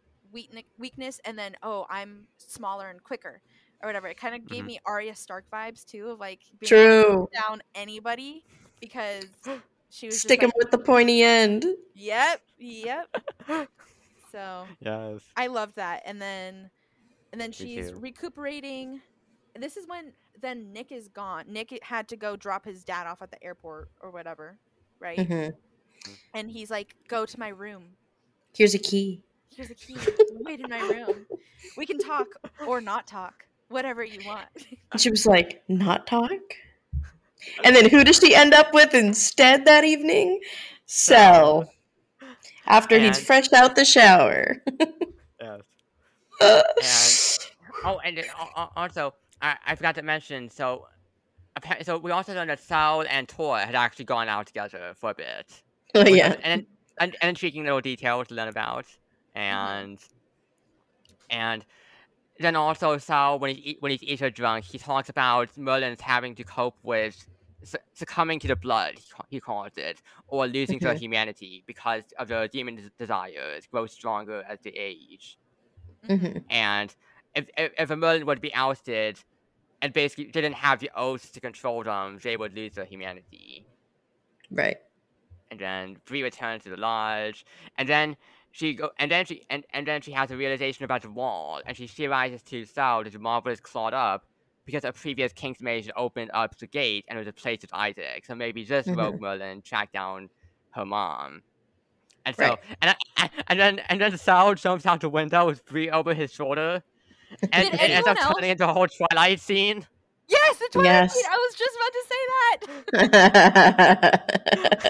weakness 0.77 1.19
and 1.23 1.37
then 1.39 1.55
oh 1.63 1.85
I'm 1.89 2.27
smaller 2.37 2.89
and 2.89 3.01
quicker 3.03 3.41
or 3.81 3.87
whatever. 3.87 4.07
It 4.07 4.17
kind 4.17 4.35
of 4.35 4.47
gave 4.47 4.63
Mhm. 4.63 4.67
me 4.67 4.79
Arya 4.85 5.15
Stark 5.15 5.45
vibes 5.53 5.85
too 5.85 6.09
of 6.09 6.19
like 6.19 6.41
being 6.59 6.69
True. 6.69 7.27
down 7.33 7.61
anybody 7.73 8.43
because 8.81 9.25
she 9.89 10.07
was 10.07 10.19
Stick 10.19 10.41
him 10.41 10.47
like, 10.47 10.55
with 10.57 10.71
the 10.71 10.77
pointy 10.77 11.23
end. 11.23 11.65
Yep, 11.93 12.41
yep. 12.57 13.07
so 14.35 14.67
yes. 14.79 15.21
I 15.37 15.47
loved 15.47 15.77
that, 15.77 16.03
and 16.05 16.21
then 16.21 16.69
and 17.31 17.39
then 17.39 17.51
she's 17.51 17.93
recuperating. 17.93 19.01
This 19.57 19.77
is 19.77 19.87
when 19.87 20.11
then 20.41 20.73
Nick 20.73 20.91
is 20.91 21.07
gone. 21.07 21.45
Nick 21.47 21.79
had 21.81 22.09
to 22.09 22.17
go 22.17 22.35
drop 22.35 22.65
his 22.65 22.83
dad 22.83 23.07
off 23.07 23.21
at 23.21 23.31
the 23.31 23.41
airport 23.41 23.89
or 24.01 24.11
whatever, 24.11 24.57
right? 24.99 25.17
Mhm. 25.17 25.53
And 26.33 26.51
he's 26.51 26.69
like, 26.69 26.95
"Go 27.07 27.25
to 27.25 27.39
my 27.39 27.47
room. 27.47 27.95
Here's 28.53 28.75
a 28.75 28.79
key. 28.79 29.21
Here's 29.55 29.69
a 29.69 29.75
key. 29.75 29.97
Wait 30.31 30.59
in 30.59 30.69
my 30.69 30.81
room. 30.81 31.25
We 31.77 31.85
can 31.85 31.97
talk 31.97 32.27
or 32.67 32.81
not 32.81 33.07
talk, 33.07 33.45
whatever 33.69 34.03
you 34.03 34.19
want." 34.25 34.49
And 34.91 34.99
she 34.99 35.09
was 35.09 35.25
like, 35.25 35.63
not 35.69 36.07
talk? 36.07 36.31
And 37.63 37.75
then 37.75 37.89
who 37.89 38.03
does 38.03 38.17
she 38.17 38.35
end 38.35 38.53
up 38.53 38.73
with 38.73 38.93
instead 38.93 39.65
that 39.65 39.85
evening? 39.85 40.41
Sel. 40.85 41.71
After 42.67 42.97
he's 42.99 43.17
And- 43.17 43.27
fresh 43.27 43.51
out 43.53 43.75
the 43.75 43.85
shower. 43.85 44.63
Yes. 46.41 47.39
Oh, 47.83 47.99
and 48.03 48.17
al- 48.17 48.49
al- 48.57 48.71
also, 48.75 49.13
I, 49.43 49.57
I 49.67 49.75
forgot 49.75 49.93
to 49.95 50.01
mention. 50.01 50.49
So, 50.49 50.87
so 51.83 51.99
we 51.99 52.09
also 52.09 52.33
learned 52.33 52.49
that 52.49 52.59
Sel 52.59 53.03
and 53.07 53.29
Tor 53.29 53.59
had 53.59 53.75
actually 53.75 54.05
gone 54.05 54.27
out 54.27 54.47
together 54.47 54.93
for 54.95 55.11
a 55.11 55.13
bit. 55.13 55.61
oh, 55.93 56.07
yeah. 56.07 56.35
and 56.41 56.65
and 56.99 57.15
and 57.21 57.29
intriguing 57.29 57.63
little 57.63 57.81
details 57.81 58.29
to 58.29 58.33
learn 58.33 58.47
about, 58.47 58.85
mm-hmm. 58.85 59.39
and 59.39 59.99
and 61.29 61.63
then 62.39 62.55
also 62.55 62.97
Sel 62.97 63.37
when 63.37 63.55
he 63.55 63.77
when 63.81 63.91
he's 63.91 64.01
either 64.01 64.31
drunk, 64.31 64.65
he 64.65 64.79
talks 64.79 65.09
about 65.09 65.55
Merlin's 65.55 66.01
having 66.01 66.33
to 66.35 66.43
cope 66.43 66.77
with 66.81 67.27
succumbing 67.95 68.39
to 68.41 68.47
the 68.47 68.55
blood, 68.57 68.99
he, 69.29 69.39
ca- 69.39 69.45
calls 69.45 69.77
it, 69.77 70.01
or 70.27 70.47
losing 70.47 70.79
their 70.79 70.95
Mhm. 70.95 70.99
humanity 70.99 71.63
because 71.67 72.03
of 72.19 72.29
their 72.29 72.47
demon 72.47 72.91
desires 72.99 73.67
grow 73.67 73.87
stronger 73.87 74.43
as 74.47 74.59
they 74.61 74.71
age. 74.71 75.39
Mhm. 76.09 76.43
And 76.49 76.95
if, 77.35 77.49
if, 77.57 77.73
if 77.77 77.91
a 77.91 77.97
Merlin 77.97 78.25
would 78.27 78.41
be 78.41 78.53
ousted 78.53 79.23
and 79.81 79.93
basically 79.93 80.25
didn't 80.25 80.53
have 80.55 80.79
the 80.79 80.91
oaths 80.95 81.31
to 81.31 81.41
control 81.41 81.83
them, 81.83 82.19
they 82.23 82.37
would 82.37 82.53
lose 82.53 82.75
their 82.75 82.85
humanity. 82.85 83.67
Right. 84.51 84.77
And 85.51 85.59
then 85.59 86.01
Bree 86.05 86.23
returns 86.23 86.63
to 86.63 86.69
the 86.69 86.77
lodge, 86.77 87.45
and 87.77 87.87
then 87.87 88.17
she 88.51 88.73
go, 88.73 88.91
and 88.99 89.11
then 89.11 89.25
she 89.25 89.45
and, 89.49 89.65
and 89.73 89.87
then 89.87 90.01
she 90.01 90.11
has 90.11 90.31
a 90.31 90.37
realization 90.37 90.85
about 90.85 91.03
the 91.03 91.11
wall, 91.11 91.61
and 91.65 91.77
she 91.77 91.87
theorizes 91.87 92.43
to 92.43 92.65
Sel 92.65 93.03
that 93.03 93.13
the 93.13 93.19
marble 93.19 93.51
is 93.51 93.59
clawed 93.61 93.93
up 93.93 94.25
because 94.65 94.83
a 94.83 94.91
previous 94.91 95.31
Kingsmage 95.33 95.89
opened 95.95 96.31
up 96.33 96.57
the 96.57 96.67
gate 96.67 97.05
and 97.07 97.17
was 97.17 97.25
replaced 97.27 97.61
with 97.61 97.73
Isaac. 97.73 98.25
So 98.25 98.35
maybe 98.35 98.63
this 98.63 98.87
mm-hmm. 98.87 98.99
rogue 98.99 99.21
Merlin 99.21 99.61
tracked 99.61 99.93
down 99.93 100.29
her 100.71 100.85
mom. 100.85 101.41
And 102.25 102.35
so, 102.35 102.43
Right. 102.49 102.59
and, 102.81 102.95
I, 103.17 103.29
and 103.47 103.59
then 103.59 103.79
and 103.87 104.01
then 104.01 104.17
Sel 104.17 104.55
jumps 104.55 104.85
out 104.85 105.01
the 105.01 105.09
window 105.09 105.45
with 105.45 105.63
Bree 105.65 105.91
over 105.91 106.13
his 106.15 106.31
shoulder, 106.33 106.81
and 107.53 107.71
Did 107.71 107.73
it 107.75 107.89
ends 107.91 108.07
up 108.07 108.17
anyone 108.17 108.25
else- 108.25 108.35
turning 108.35 108.49
into 108.51 108.67
a 108.67 108.73
whole 108.73 108.87
Twilight 108.87 109.39
scene. 109.39 109.85
yes, 110.27 110.57
the 110.57 110.69
Twilight 110.71 110.91
Yes. 110.91 111.13
scene. 111.13 111.25
I 111.29 111.37
was 111.37 111.55
just 111.55 111.75
about 111.77 111.93
to 111.93 112.03
say 112.09 112.21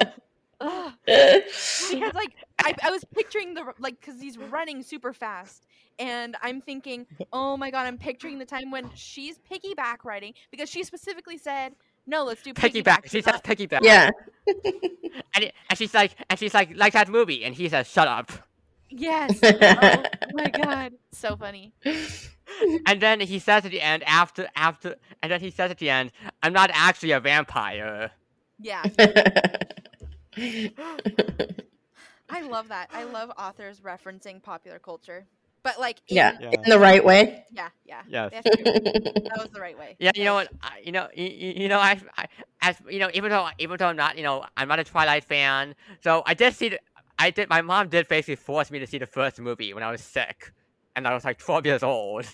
that. 0.01 0.13
Ugh. 0.61 0.93
because 1.05 2.13
like 2.13 2.33
I, 2.59 2.73
I 2.83 2.91
was 2.91 3.03
picturing 3.03 3.53
the 3.53 3.73
like 3.79 3.99
because 3.99 4.21
he's 4.21 4.37
running 4.37 4.81
super 4.83 5.13
fast 5.13 5.65
and 5.99 6.35
i'm 6.41 6.61
thinking 6.61 7.05
oh 7.31 7.57
my 7.57 7.71
god 7.71 7.85
i'm 7.85 7.97
picturing 7.97 8.39
the 8.39 8.45
time 8.45 8.71
when 8.71 8.89
she's 8.95 9.37
piggyback 9.51 9.97
riding 10.03 10.33
because 10.51 10.69
she 10.69 10.83
specifically 10.83 11.37
said 11.37 11.73
no 12.07 12.23
let's 12.23 12.41
do 12.41 12.53
piggyback, 12.53 12.83
Piggyback. 12.83 13.09
She 13.09 13.21
says 13.21 13.41
piggyback. 13.41 13.79
yeah. 13.81 14.09
And, 15.33 15.45
it, 15.45 15.55
and 15.69 15.77
she's 15.79 15.93
like, 15.93 16.11
and 16.29 16.37
she's 16.37 16.53
like, 16.53 16.75
like 16.75 16.91
that 16.93 17.07
movie, 17.09 17.45
and 17.45 17.55
he 17.55 17.69
says, 17.69 17.87
"Shut 17.87 18.07
up." 18.07 18.31
yes 18.89 19.39
oh 19.43 20.03
my 20.33 20.49
god 20.49 20.93
so 21.11 21.35
funny 21.35 21.73
And 22.85 23.01
then 23.01 23.19
he 23.19 23.39
says 23.39 23.65
at 23.65 23.71
the 23.71 23.81
end, 23.81 24.03
after, 24.05 24.47
after, 24.55 24.95
and 25.21 25.31
then 25.31 25.41
he 25.41 25.49
says 25.51 25.71
at 25.71 25.77
the 25.77 25.89
end, 25.89 26.11
"I'm 26.43 26.53
not 26.53 26.69
actually 26.73 27.11
a 27.11 27.19
vampire." 27.19 28.11
yeah 28.59 28.83
i 32.29 32.41
love 32.41 32.67
that 32.69 32.89
i 32.93 33.03
love 33.03 33.31
authors 33.37 33.79
referencing 33.81 34.41
popular 34.41 34.79
culture 34.79 35.25
but 35.63 35.79
like 35.79 35.99
in, 36.07 36.15
yeah. 36.17 36.37
Yeah. 36.39 36.51
In 36.51 36.69
the 36.69 36.79
right 36.79 37.03
way. 37.03 37.43
yeah 37.51 37.69
yeah 37.85 38.01
Yes. 38.07 38.31
that 38.33 39.37
was 39.37 39.49
the 39.51 39.59
right 39.59 39.77
way 39.77 39.95
Yeah, 39.99 40.11
you 40.15 40.25
know 40.25 40.35
what? 40.35 40.49
I, 40.61 40.81
you 40.83 40.91
know, 40.91 41.07
you, 41.15 41.25
you 41.25 41.67
know, 41.69 41.79
I, 41.79 41.99
I, 42.17 42.25
as 42.61 42.75
you 42.89 42.99
know, 42.99 43.09
even 43.13 43.29
though, 43.31 43.47
even 43.59 43.77
though 43.77 43.87
I'm 43.87 43.95
not, 43.95 44.17
you 44.17 44.23
know, 44.23 44.43
I'm 44.57 44.67
not 44.67 44.77
a 44.79 44.83
Twilight 44.83 45.23
fan, 45.23 45.73
so 46.03 46.21
I 46.25 46.33
did 46.33 46.53
see, 46.53 46.69
the, 46.69 46.79
I 47.17 47.29
did, 47.31 47.49
my 47.49 47.61
mom 47.61 47.87
did 47.89 48.07
basically 48.07 48.35
force 48.35 48.69
me 48.71 48.79
to 48.79 48.87
see 48.87 48.97
the 48.97 49.05
first 49.05 49.39
movie 49.39 49.73
when 49.73 49.83
I 49.83 49.89
was 49.91 50.01
sick, 50.01 50.51
and 50.95 51.07
I 51.07 51.13
was 51.13 51.23
like 51.25 51.37
12 51.39 51.65
years 51.65 51.81
old, 51.83 52.25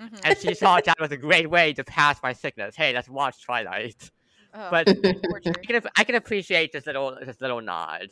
Mhm. 0.00 0.20
and 0.24 0.36
she 0.38 0.54
thought 0.54 0.84
that 0.84 1.00
was 1.00 1.10
a 1.10 1.16
great 1.16 1.48
way 1.50 1.72
to 1.72 1.82
pass 1.84 2.22
my 2.22 2.32
sickness. 2.34 2.76
Hey, 2.76 2.92
let's 2.92 3.08
watch 3.08 3.42
Twilight. 3.44 4.10
Oh, 4.54 4.68
But. 4.70 4.88
I 4.88 5.64
can, 5.66 5.82
I 5.96 6.04
can 6.04 6.14
appreciate 6.16 6.72
this 6.72 6.86
little, 6.86 7.16
this 7.24 7.40
little 7.40 7.60
nod. 7.60 8.08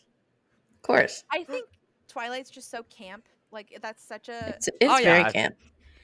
Of 0.85 0.89
course. 0.89 1.25
I 1.33 1.45
think 1.45 1.67
Twilight's 2.09 2.51
just 2.51 2.71
so 2.71 2.83
camp. 2.85 3.25
Like 3.51 3.79
that's 3.81 4.05
such 4.07 4.29
a 4.29 4.49
It's, 4.51 4.69
it's 4.69 4.93
Oh, 4.93 5.03
very 5.03 5.21
yeah. 5.21 5.31
camp. 5.31 5.55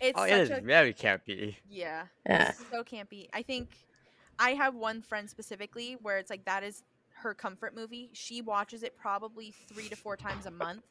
it's 0.01 0.19
oh, 0.19 0.23
such 0.27 0.31
it 0.33 0.41
is 0.41 0.51
a 0.51 0.61
very 0.63 0.95
campy. 0.95 1.57
yeah. 1.69 2.05
Yeah. 2.27 2.49
It's 2.49 2.65
so 2.71 2.83
campy. 2.83 3.29
I 3.35 3.43
think 3.43 3.69
I 4.39 4.53
have 4.53 4.75
one 4.75 5.03
friend 5.03 5.29
specifically 5.29 5.99
where 6.01 6.17
it's 6.17 6.31
like 6.31 6.47
that 6.47 6.63
is 6.63 6.83
her 7.11 7.35
comfort 7.35 7.75
movie. 7.77 8.09
She 8.15 8.41
watches 8.41 8.83
it 8.83 8.97
probably 8.97 9.53
three 9.69 9.91
to 9.91 9.97
four 9.97 10.17
times 10.17 10.47
a 10.47 10.51
month. 10.51 10.83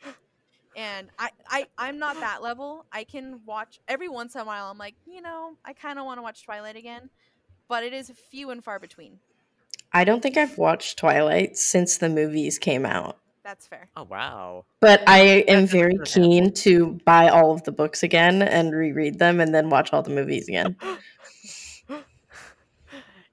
And 0.78 1.10
I, 1.18 1.30
I 1.48 1.66
I'm 1.80 1.98
not 1.98 2.20
that 2.20 2.44
level. 2.44 2.86
I 2.91 3.06
can 3.06 3.40
watch 3.48 3.80
every 3.88 4.07
once 4.07 4.36
in 4.36 4.41
a 4.41 4.45
while. 4.45 4.68
I'm 4.70 4.78
like, 4.78 4.94
you 5.07 5.20
know, 5.24 5.53
I 5.66 5.74
kind 5.74 5.98
of 5.98 6.06
want 6.06 6.20
to 6.20 6.22
watch 6.22 6.45
Twilight 6.45 6.76
again, 6.76 7.10
but 7.68 7.84
it 7.84 7.91
is 7.91 8.11
few 8.30 8.52
and 8.52 8.64
far 8.64 8.78
between. 8.78 9.18
I 9.91 10.03
don't 10.03 10.22
think 10.22 10.38
I've 10.38 10.60
watched 10.60 10.99
Twilight 10.99 11.57
since 11.57 11.98
the 11.98 12.10
movies 12.10 12.60
came 12.60 12.86
out. 12.86 13.18
That's 13.49 13.65
fair. 13.65 13.89
Oh 13.97 14.03
wow. 14.03 14.65
But 14.80 15.01
I 15.07 15.43
am 15.47 15.61
That's 15.61 15.71
very 15.71 15.93
understandable. 15.93 16.34
keen 16.34 16.53
to 16.53 16.99
buy 17.03 17.30
all 17.30 17.51
of 17.51 17.63
the 17.63 17.71
books 17.71 18.03
again 18.03 18.43
and 18.43 18.76
reread 18.76 19.17
them 19.17 19.39
and 19.39 19.55
then 19.55 19.71
watch 19.71 19.91
all 19.91 20.03
the 20.03 20.11
movies 20.11 20.47
again. 20.47 20.76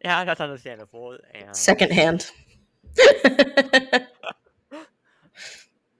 Yeah, 0.04 0.24
that's 0.24 0.40
understandable. 0.40 1.18
And 1.34 1.54
Secondhand. 1.54 2.30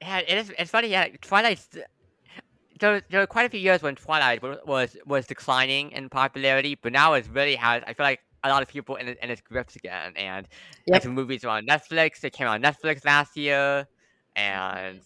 Yeah, 0.01 0.18
it 0.18 0.38
is. 0.38 0.52
It's 0.56 0.70
funny. 0.70 0.88
Yeah, 0.88 1.09
Twilight. 1.20 1.60
There, 2.78 3.02
there 3.10 3.20
were 3.20 3.26
quite 3.26 3.47
a 3.47 3.48
few 3.48 3.59
years 3.59 3.82
when 3.82 3.97
Twilight 3.97 4.40
was 4.43 4.97
was 5.05 5.26
declining 5.26 5.90
in 5.90 6.09
popularity, 6.09 6.78
but 6.80 6.93
now 6.93 7.14
it's 7.14 7.28
really 7.28 7.56
has. 7.56 7.82
I 7.86 7.93
feel 7.94 8.06
like 8.06 8.20
a 8.44 8.48
lot 8.48 8.62
of 8.62 8.68
people 8.68 8.94
in, 8.94 9.09
in 9.09 9.30
its 9.30 9.40
grips 9.40 9.74
again, 9.74 10.12
and 10.14 10.47
like 10.86 11.02
the 11.02 11.09
movies 11.09 11.44
are 11.44 11.48
on 11.48 11.66
Netflix. 11.66 12.20
They 12.20 12.30
came 12.30 12.47
on 12.47 12.62
Netflix 12.62 13.05
last 13.05 13.36
year, 13.36 13.88
and 14.37 15.01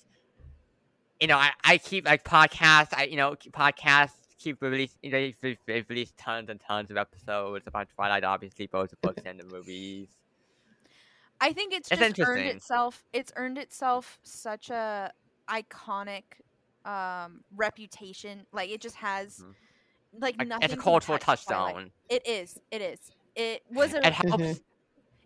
you 1.20 1.28
know, 1.28 1.36
I, 1.36 1.50
I 1.64 1.78
keep 1.78 2.06
like 2.06 2.24
podcasts. 2.24 2.92
I 2.92 3.04
you 3.04 3.16
know 3.16 3.36
podcasts 3.52 4.12
keep 4.38 4.60
release. 4.60 4.96
You 5.02 5.10
know, 5.12 5.30
they've, 5.66 5.84
released 5.88 6.16
tons 6.16 6.50
and 6.50 6.60
tons 6.60 6.90
of 6.90 6.96
episodes 6.96 7.66
about 7.66 7.88
Twilight. 7.94 8.24
Obviously, 8.24 8.66
both 8.66 8.90
the 8.90 8.96
books 9.02 9.22
and 9.24 9.38
the 9.38 9.44
movies. 9.44 10.08
I 11.40 11.52
think 11.52 11.72
it's 11.72 11.90
It's 11.90 12.00
just 12.00 12.20
earned 12.20 12.46
itself. 12.46 13.04
It's 13.12 13.32
earned 13.36 13.58
itself 13.58 14.18
such 14.22 14.70
a 14.70 15.12
iconic 15.48 16.24
um 16.84 17.42
reputation. 17.54 18.46
Like 18.52 18.70
it 18.70 18.80
just 18.80 18.96
has 18.96 19.40
Mhm. 19.40 19.54
like 20.20 20.36
nothing. 20.38 20.64
it's 20.64 20.74
a 20.74 20.76
cultural 20.76 21.18
touch 21.18 21.44
Twilight. 21.44 21.92
It 22.08 22.26
is. 22.26 22.58
It 22.70 22.82
is. 22.82 22.98
It 23.34 23.62
was 23.70 23.94
a. 23.94 24.06
It 24.06 24.12
helps. 24.12 24.60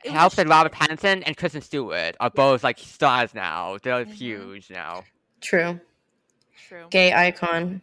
It 0.05 0.09
It 0.09 0.11
a 0.11 0.19
helps 0.19 0.37
that 0.37 0.49
Robert 0.49 0.73
Pattinson 0.73 1.23
and 1.27 1.37
Kristen 1.37 1.63
Stewart 1.63 2.17
are 2.21 2.31
both 2.31 2.63
like 2.63 2.79
stars 2.79 3.35
now. 3.35 3.79
They're 3.83 4.05
Mhm. 4.05 4.13
huge 4.13 4.71
now. 4.71 5.05
True. 5.41 5.81
True. 6.69 6.87
Gay 6.91 7.13
icon. 7.13 7.81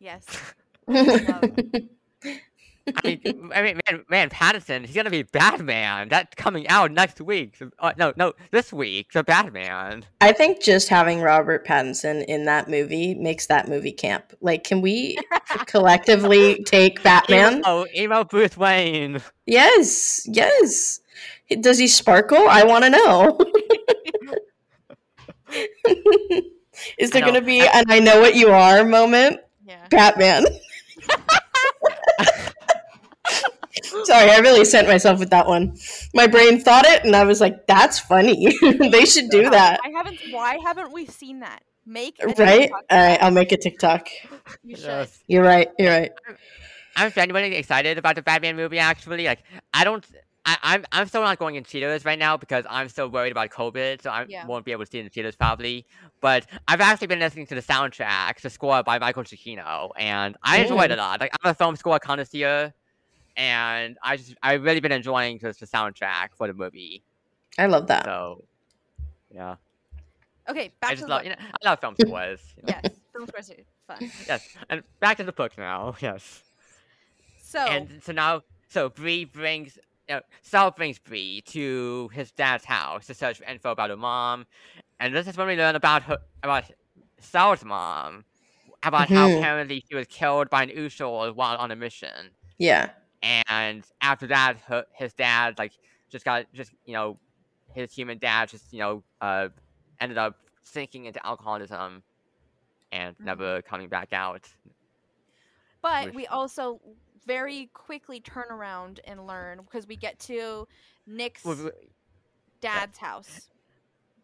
Yes. 0.00 0.24
I 0.88 1.82
mean, 3.04 3.50
I 3.54 3.62
mean, 3.62 3.78
man, 3.90 4.04
man, 4.08 4.30
Pattinson, 4.30 4.86
he's 4.86 4.96
gonna 4.96 5.10
be 5.10 5.22
Batman. 5.22 6.08
That's 6.08 6.34
coming 6.36 6.66
out 6.68 6.90
next 6.90 7.20
week. 7.20 7.58
Uh, 7.78 7.92
no, 7.98 8.14
no, 8.16 8.32
this 8.50 8.72
week. 8.72 9.12
The 9.12 9.22
Batman. 9.22 10.06
I 10.22 10.32
think 10.32 10.62
just 10.62 10.88
having 10.88 11.20
Robert 11.20 11.66
Pattinson 11.66 12.24
in 12.24 12.46
that 12.46 12.68
movie 12.68 13.14
makes 13.14 13.46
that 13.48 13.68
movie 13.68 13.92
camp. 13.92 14.32
Like, 14.40 14.64
can 14.64 14.80
we 14.80 15.18
collectively 15.66 16.62
take 16.64 17.02
Batman? 17.02 17.60
Oh, 17.66 17.86
emo 17.94 18.24
Bruce 18.24 18.56
Wayne. 18.56 19.20
Yes, 19.44 20.22
yes. 20.26 21.00
Does 21.60 21.78
he 21.78 21.88
sparkle? 21.88 22.48
I 22.48 22.64
want 22.64 22.84
to 22.84 22.90
know. 22.90 23.38
Is 26.98 27.10
there 27.10 27.22
going 27.22 27.34
to 27.34 27.40
be 27.42 27.60
an 27.60 27.84
I 27.88 28.00
know 28.00 28.20
what 28.20 28.34
you 28.34 28.48
are 28.50 28.84
moment? 28.84 29.40
Yeah. 29.66 29.86
Batman. 29.90 30.44
Sorry, 34.04 34.30
I 34.30 34.38
really 34.38 34.64
sent 34.64 34.88
myself 34.88 35.18
with 35.20 35.30
that 35.30 35.46
one. 35.46 35.76
My 36.14 36.26
brain 36.26 36.60
thought 36.60 36.84
it, 36.86 37.04
and 37.04 37.14
I 37.14 37.24
was 37.24 37.40
like, 37.40 37.66
"That's 37.66 37.98
funny. 37.98 38.54
they 38.90 39.04
should 39.04 39.30
do 39.30 39.48
that." 39.50 39.80
I 39.84 39.90
haven't. 39.90 40.18
Why 40.30 40.58
haven't 40.64 40.92
we 40.92 41.06
seen 41.06 41.40
that? 41.40 41.62
Make 41.86 42.16
Right? 42.22 42.36
TikTok 42.36 42.84
All 42.90 42.98
for 42.98 43.06
right, 43.06 43.18
that. 43.18 43.22
I'll 43.22 43.30
make 43.30 43.52
a 43.52 43.56
TikTok. 43.56 44.08
You 44.62 44.76
should. 44.76 45.08
You're 45.26 45.42
right. 45.42 45.68
You're 45.78 45.90
right. 45.90 46.12
I'm 46.96 47.12
genuinely 47.12 47.56
excited 47.56 47.98
about 47.98 48.16
the 48.16 48.22
Batman 48.22 48.56
movie. 48.56 48.78
Actually, 48.78 49.24
like, 49.26 49.42
I 49.72 49.84
don't. 49.84 50.04
I, 50.46 50.56
I'm 50.62 50.84
I'm 50.92 51.06
still 51.08 51.20
not 51.22 51.38
going 51.38 51.56
in 51.56 51.64
theaters 51.64 52.04
right 52.04 52.18
now 52.18 52.36
because 52.36 52.64
I'm 52.70 52.88
still 52.88 53.08
worried 53.08 53.32
about 53.32 53.50
COVID, 53.50 54.00
so 54.02 54.10
I 54.10 54.24
Yeah. 54.28 54.46
won't 54.46 54.64
be 54.64 54.72
able 54.72 54.84
to 54.84 54.90
see 54.90 54.98
in 54.98 55.08
theaters 55.10 55.36
probably. 55.36 55.84
But 56.20 56.46
I've 56.66 56.80
actually 56.80 57.08
been 57.08 57.18
listening 57.18 57.46
to 57.48 57.54
the 57.54 57.62
soundtrack, 57.62 58.40
the 58.40 58.48
score 58.50 58.82
by 58.82 58.98
Michael 58.98 59.24
Giacchino, 59.24 59.90
and 59.96 60.36
I 60.42 60.60
enjoyed 60.62 60.90
it 60.90 60.98
a 60.98 61.02
lot. 61.02 61.20
Like 61.20 61.32
I'm 61.42 61.50
a 61.50 61.54
film 61.54 61.76
score 61.76 61.98
connoisseur, 61.98 62.72
and 63.36 63.98
I 64.02 64.16
just 64.16 64.34
I've 64.42 64.62
really 64.62 64.80
been 64.80 64.92
enjoying 64.92 65.38
just 65.38 65.60
the 65.60 65.66
soundtrack 65.66 66.28
for 66.36 66.46
the 66.46 66.54
movie. 66.54 67.02
I 67.58 67.66
love 67.66 67.86
that. 67.88 68.04
So, 68.04 68.44
yeah, 69.30 69.56
Okay, 70.48 70.66
I 70.66 70.70
back 70.80 70.90
to 70.90 70.96
just 70.96 71.06
the 71.06 71.10
love 71.10 71.22
book. 71.24 71.24
you 71.24 71.30
know 71.30 71.50
I 71.62 71.68
love 71.68 71.80
film 71.80 71.94
scores. 72.00 72.40
you 72.56 72.62
know. 72.62 72.68
Yes, 72.68 72.92
film 73.12 73.26
scores 73.28 73.50
are 73.50 73.54
fun. 73.86 74.10
yes, 74.26 74.48
and 74.70 74.82
back 75.00 75.18
to 75.18 75.24
the 75.24 75.32
book 75.32 75.52
now. 75.58 75.94
Yes. 76.00 76.42
So 77.42 77.58
And 77.66 78.02
so 78.02 78.12
now, 78.12 78.42
so 78.68 78.90
Bree 78.90 79.24
brings, 79.24 79.78
you 80.08 80.14
know, 80.16 80.20
Sel 80.42 80.70
brings 80.70 80.98
Bree 80.98 81.42
to 81.48 82.08
his 82.12 82.30
dad's 82.32 82.64
house 82.64 83.06
to 83.06 83.14
search 83.14 83.38
for 83.38 83.44
info 83.44 83.70
about 83.72 83.90
her 83.90 83.96
mom, 83.96 84.46
and 85.00 85.14
this 85.14 85.26
is 85.26 85.36
when 85.36 85.46
we 85.46 85.56
learn 85.56 85.76
about 85.76 86.02
her, 86.04 86.18
about 86.42 86.64
Sel's 87.20 87.64
mom, 87.64 88.24
about 88.82 89.08
how 89.08 89.28
Mhm. 89.28 89.38
apparently 89.38 89.84
she 89.88 89.94
was 89.94 90.06
killed 90.06 90.48
by 90.50 90.62
an 90.62 90.70
uchel 90.70 91.34
while 91.34 91.56
on 91.56 91.70
a 91.70 91.76
mission, 91.76 92.30
Yeah. 92.58 92.90
and 93.22 93.84
after 94.00 94.26
that, 94.28 94.58
her, 94.66 94.86
his 94.94 95.12
dad 95.12 95.58
like 95.58 95.72
just 96.08 96.24
got 96.24 96.46
just 96.54 96.72
you 96.86 96.94
know, 96.94 97.18
his 97.74 97.92
human 97.92 98.18
dad 98.18 98.48
just 98.48 98.72
you 98.72 98.78
know 98.78 99.02
uh 99.20 99.48
ended 100.00 100.16
up 100.16 100.36
sinking 100.62 101.04
into 101.06 101.24
alcoholism, 101.26 102.02
and 102.92 103.16
Mhm. 103.18 103.24
never 103.24 103.62
coming 103.62 103.88
back 103.88 104.12
out. 104.12 104.48
But 105.82 106.06
Which- 106.06 106.14
we 106.14 106.26
also 106.26 106.80
very 107.26 107.70
quickly 107.74 108.20
turn 108.20 108.46
around 108.50 109.00
and 109.04 109.26
learn 109.26 109.58
because 109.62 109.86
we 109.86 109.96
get 109.96 110.18
to 110.20 110.66
Nick's 111.06 111.44
Well, 111.44 111.56
we- 111.56 111.70
dad's 112.60 112.98
house, 112.98 113.48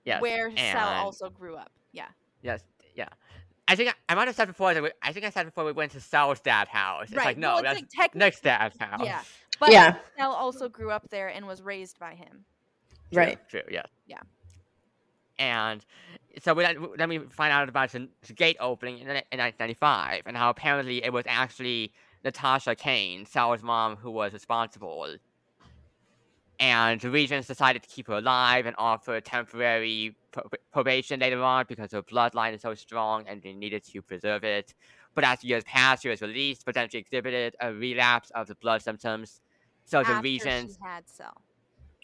Yes, 0.05 0.21
where 0.21 0.51
Sel 0.51 0.59
and- 0.59 1.01
also 1.01 1.31
grew 1.31 1.57
up. 1.57 1.71
Yeah. 1.93 2.09
Yes, 2.43 2.63
yeah. 2.95 3.09
I 3.67 3.77
think 3.77 3.91
I, 3.91 4.13
I 4.13 4.15
might 4.15 4.27
have 4.29 4.37
said 4.37 4.49
before 4.49 4.75
that 4.75 4.93
I 5.03 5.13
think 5.13 5.25
I 5.25 5.31
said 5.31 5.47
before 5.47 5.65
we 5.65 5.73
went 5.73 5.93
to 5.93 6.01
Sel's 6.01 6.41
dad's 6.41 6.69
house. 6.71 7.05
It's 7.09 7.15
right. 7.17 7.25
like 7.27 7.39
no, 7.39 7.49
well, 7.49 7.59
it's 7.59 7.65
that's 7.65 7.81
like 7.81 7.89
technically, 7.91 8.19
Nick's 8.19 8.41
dad's 8.41 8.77
house. 8.81 9.01
Yeah. 9.05 9.23
but 9.59 9.73
Yeah. 9.73 9.97
Sel 10.19 10.33
also 10.33 10.69
grew 10.69 10.91
up 10.91 11.09
there 11.09 11.29
and 11.29 11.47
was 11.47 11.63
raised 11.63 11.99
by 11.99 12.15
him. 12.15 12.45
True, 13.13 13.23
Right. 13.23 13.49
True. 13.49 13.63
Yeah. 13.71 13.85
Yeah. 14.07 14.21
And 15.39 15.85
so 16.43 16.55
we, 16.55 16.63
then 16.65 16.87
then 16.97 17.09
we 17.09 17.19
find 17.19 17.53
out 17.53 17.69
about 17.69 17.91
the, 17.93 18.09
the 18.27 18.33
gate 18.35 18.57
opening 18.61 18.99
in, 18.99 19.09
in 19.09 19.15
1995 19.15 20.23
and 20.27 20.37
how 20.37 20.51
apparently 20.51 21.03
it 21.03 21.13
was 21.13 21.25
actually 21.27 21.93
Natasha 22.25 22.75
Kane, 22.75 23.27
Sel's 23.27 23.63
mom, 23.63 23.97
who 23.97 24.11
was 24.11 24.33
responsible. 24.33 25.17
And 26.61 27.01
the 27.01 27.11
Regents 27.11 27.49
decided 27.49 27.83
to 27.83 27.89
keep 27.89 28.07
her 28.09 28.15
alive 28.19 28.65
and 28.67 28.75
offer 28.79 29.21
temporary 29.21 30.17
pro- 30.31 30.45
probation 30.73 31.21
later 31.21 31.43
on 31.43 31.67
because 31.69 31.93
her 31.93 32.03
bloodline 32.03 32.55
is 32.55 32.63
so 32.63 32.75
strong 32.75 33.25
and 33.27 33.43
they 33.43 33.53
needed 33.53 33.85
to 33.85 34.01
preserve 34.03 34.45
it. 34.45 34.73
But 35.15 35.25
as 35.25 35.43
years 35.45 35.65
passed, 35.65 36.03
she 36.03 36.09
was 36.09 36.23
released, 36.23 36.65
but 36.65 36.75
then 36.75 36.89
she 36.89 36.99
exhibited 36.99 37.57
a 37.61 37.73
relapse 37.73 38.31
of 38.35 38.47
the 38.47 38.55
blood 38.57 38.83
symptoms. 38.83 39.41
So 39.85 40.03
the 40.03 40.15
Regents 40.23 40.75
she 40.75 40.89
had 40.89 41.09
Sel. 41.09 41.43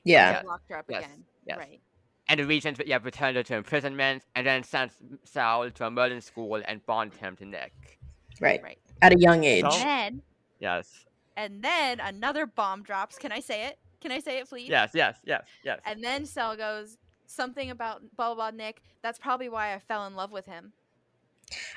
Yeah. 0.05 0.43
They 0.43 0.49
locked 0.49 0.69
her 0.71 0.79
up 0.79 0.87
Yes, 0.89 1.05
again. 1.05 1.25
yes. 1.47 1.59
Right. 1.59 1.81
and 2.29 2.41
the 2.41 2.45
Regents 2.47 2.81
yeah, 2.85 2.99
returned 3.03 3.37
her 3.37 3.43
to 3.45 3.57
imprisonment 3.57 4.25
and 4.35 4.47
then 4.47 4.63
sent 4.65 4.93
Sel 5.25 5.71
to 5.71 5.87
a 5.87 5.91
Merlin 5.91 6.21
school 6.21 6.61
and 6.67 6.85
bonded 6.87 7.19
him 7.19 7.37
to 7.37 7.45
Nick. 7.47 7.99
Right. 8.41 8.61
Right. 8.63 8.79
At 9.03 9.13
a 9.15 9.19
young 9.19 9.45
age. 9.45 9.65
So- 9.65 9.79
Then 9.79 10.23
Yes. 10.59 11.05
and 11.37 11.63
then 11.63 12.01
another 12.01 12.47
bomb 12.47 12.83
drops. 12.83 13.17
Can 13.19 13.33
I 13.33 13.41
say 13.41 13.67
it? 13.67 13.79
Can 14.01 14.13
I 14.13 14.19
say 14.21 14.39
it, 14.39 14.49
please? 14.49 14.69
Yes, 14.69 14.91
yes, 14.95 15.17
yes, 15.25 15.43
yes. 15.65 15.79
And 15.85 16.03
then 16.03 16.25
Sel 16.27 16.57
goes 16.57 16.97
something 17.27 17.71
about 17.71 18.03
blah 18.17 18.35
blah 18.35 18.51
blah 18.51 18.57
Nick. 18.57 18.83
That's 19.03 19.19
probably 19.19 19.49
why 19.49 19.75
I 19.75 19.79
fell 19.79 20.07
in 20.07 20.15
love 20.15 20.31
with 20.33 20.47
him. 20.47 20.73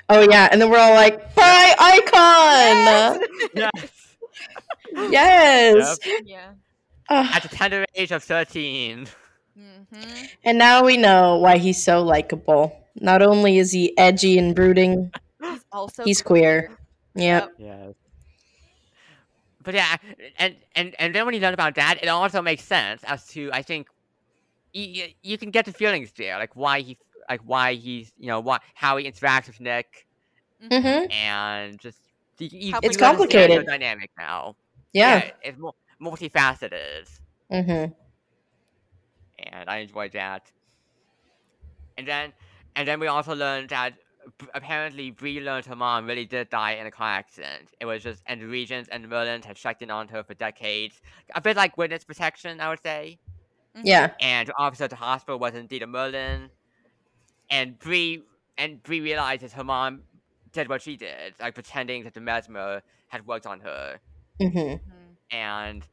Oh 0.08 0.20
yeah, 0.30 0.48
and 0.52 0.60
then 0.60 0.70
we're 0.70 0.78
all 0.78 0.94
like, 0.94 1.34
"Bye, 1.34 1.74
icon!" 1.78 3.20
yes. 3.54 4.10
Yes. 5.10 5.98
yeah. 6.24 6.52
Ugh. 7.08 7.26
At 7.34 7.42
the 7.42 7.48
tender 7.48 7.84
age 7.94 8.12
of 8.12 8.22
13. 8.22 9.06
Mm-hmm. 9.58 10.24
and 10.44 10.58
now 10.58 10.82
we 10.84 10.96
know 10.96 11.36
why 11.36 11.58
he's 11.58 11.80
so 11.82 12.02
likable. 12.02 12.76
Not 13.00 13.22
only 13.22 13.58
is 13.58 13.70
he 13.70 13.96
edgy 13.96 14.36
and 14.38 14.54
brooding, 14.54 15.12
He's 15.40 15.64
also 15.70 16.02
he's 16.04 16.22
queer. 16.22 16.76
Yep. 17.14 17.52
Yeah. 17.58 17.92
But 19.62 19.74
yeah, 19.74 19.96
and, 20.38 20.56
and 20.74 20.94
and 20.98 21.14
then 21.14 21.24
when 21.24 21.34
you 21.34 21.40
learn 21.40 21.54
about 21.54 21.74
that, 21.76 21.98
it 22.02 22.08
also 22.08 22.42
makes 22.42 22.62
sense 22.64 23.02
as 23.04 23.26
to 23.28 23.50
I 23.52 23.62
think 23.62 23.88
you, 24.72 25.08
you 25.22 25.38
can 25.38 25.50
get 25.50 25.64
the 25.66 25.72
feelings 25.72 26.12
there, 26.16 26.38
like 26.38 26.54
why 26.56 26.80
he 26.80 26.98
like 27.28 27.40
why 27.44 27.74
he's 27.74 28.12
you 28.18 28.26
know 28.28 28.40
what 28.40 28.62
how 28.74 28.96
he 28.96 29.10
interacts 29.10 29.46
with 29.46 29.60
Nick 29.60 30.06
Mm-hmm. 30.62 30.86
Mhm. 30.86 31.12
and 31.12 31.78
just 31.80 31.98
you, 32.38 32.48
you, 32.52 32.72
How 32.72 32.80
you 32.82 32.90
It's 32.90 32.96
understand 33.02 33.50
their 33.52 33.62
complicated. 33.62 33.66
dynamic 33.66 34.10
now. 34.18 34.56
Yeah. 34.92 35.30
it's 35.42 35.58
mu- 35.58 35.72
multifaceted, 36.00 37.08
Mhm. 37.50 37.94
and 39.38 39.68
I 39.70 39.78
enjoyed 39.78 40.12
that. 40.12 40.50
And 41.96 42.06
then 42.06 42.32
and 42.76 42.86
then 42.88 43.00
we 43.00 43.06
also 43.06 43.34
learned 43.34 43.70
that 43.70 43.94
b- 43.94 44.03
apparently 44.54 45.10
Bree 45.10 45.40
learned 45.40 45.66
her 45.66 45.76
mom 45.76 46.06
really 46.06 46.24
did 46.24 46.50
die 46.50 46.72
in 46.72 46.86
a 46.86 46.90
car 46.90 47.08
accident. 47.10 47.70
It 47.80 47.86
was 47.86 48.02
just 48.02 48.22
and 48.26 48.40
the 48.40 48.46
Regents 48.46 48.88
and 48.90 49.04
the 49.04 49.08
Merlins 49.08 49.44
had 49.44 49.56
checked 49.56 49.82
in 49.82 49.90
on 49.90 50.08
her 50.08 50.22
for 50.22 50.34
decades, 50.34 51.00
a 51.34 51.40
bit 51.40 51.56
like 51.56 51.76
witness 51.76 52.04
protection, 52.04 52.60
I 52.60 52.68
would 52.68 52.82
say. 52.82 53.18
Yeah. 53.82 54.12
And 54.20 54.48
the 54.48 54.54
officer 54.56 54.84
at 54.84 54.90
the 54.90 54.96
hospital 54.96 55.38
was 55.38 55.54
indeed 55.54 55.82
a 55.82 55.86
Merlin, 55.86 56.50
and 57.50 57.78
Bree 57.78 58.22
and 58.56 58.82
Bree 58.82 59.00
realizes 59.00 59.52
her 59.52 59.64
mom 59.64 60.02
did 60.52 60.68
what 60.68 60.80
she 60.82 60.96
did, 60.96 61.34
like 61.40 61.54
pretending 61.54 62.04
that 62.04 62.14
the 62.14 62.20
mesmer 62.20 62.82
had 63.08 63.26
worked 63.26 63.46
on 63.46 63.60
her, 63.60 63.98
Mhm. 64.40 64.52
Mm-hmm. 64.52 64.88
and 65.30 65.86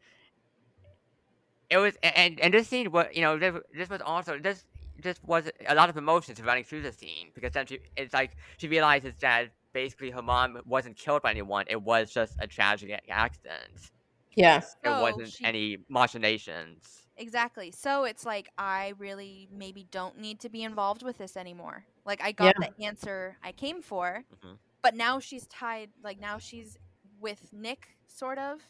it 1.69 1.77
was 1.77 1.95
and 2.03 2.39
and 2.39 2.53
this 2.53 2.67
scene 2.67 2.91
was 2.91 3.07
you 3.13 3.21
know 3.21 3.39
this, 3.39 3.55
this 3.73 3.89
was 3.89 4.01
also 4.01 4.37
this 4.37 4.65
this 5.01 5.17
was 5.25 5.49
a 5.67 5.75
lot 5.75 5.89
of 5.89 5.97
emotions 5.97 6.41
running 6.41 6.63
through 6.63 6.81
the 6.81 6.91
scene 6.91 7.31
because 7.33 7.51
then 7.53 7.65
she 7.65 7.79
it's 7.97 8.13
like 8.13 8.31
she 8.57 8.67
realizes 8.67 9.13
that 9.19 9.49
basically 9.73 10.09
her 10.11 10.21
mom 10.21 10.59
wasn't 10.65 10.95
killed 10.97 11.21
by 11.21 11.31
anyone 11.31 11.65
it 11.67 11.81
was 11.81 12.11
just 12.11 12.33
a 12.39 12.47
tragic 12.47 13.01
accident 13.09 13.91
Yeah. 14.35 14.57
it 14.59 14.65
So 14.83 15.01
wasn't 15.01 15.29
she- 15.31 15.45
any 15.45 15.77
machinations 15.89 16.97
Exactly. 17.17 17.69
So 17.71 18.05
it's 18.05 18.25
like 18.25 18.49
I 18.57 18.93
really 18.97 19.47
maybe 19.51 19.85
don't 19.91 20.17
need 20.17 20.39
to 20.39 20.49
be 20.49 20.63
involved 20.63 21.03
with 21.03 21.19
this 21.19 21.37
anymore. 21.37 21.85
Like 22.03 22.19
I 22.23 22.31
got 22.31 22.55
the 22.57 22.83
answer 22.83 23.37
I 23.43 23.51
came 23.51 23.81
for, 23.83 24.23
Mhm. 24.43 24.57
but 24.81 24.95
now 24.95 25.19
she's 25.19 25.45
tied. 25.47 25.91
Like 26.03 26.19
now 26.19 26.39
she's 26.39 26.79
with 27.19 27.53
Nick, 27.53 27.89
sort 28.07 28.39
of, 28.39 28.61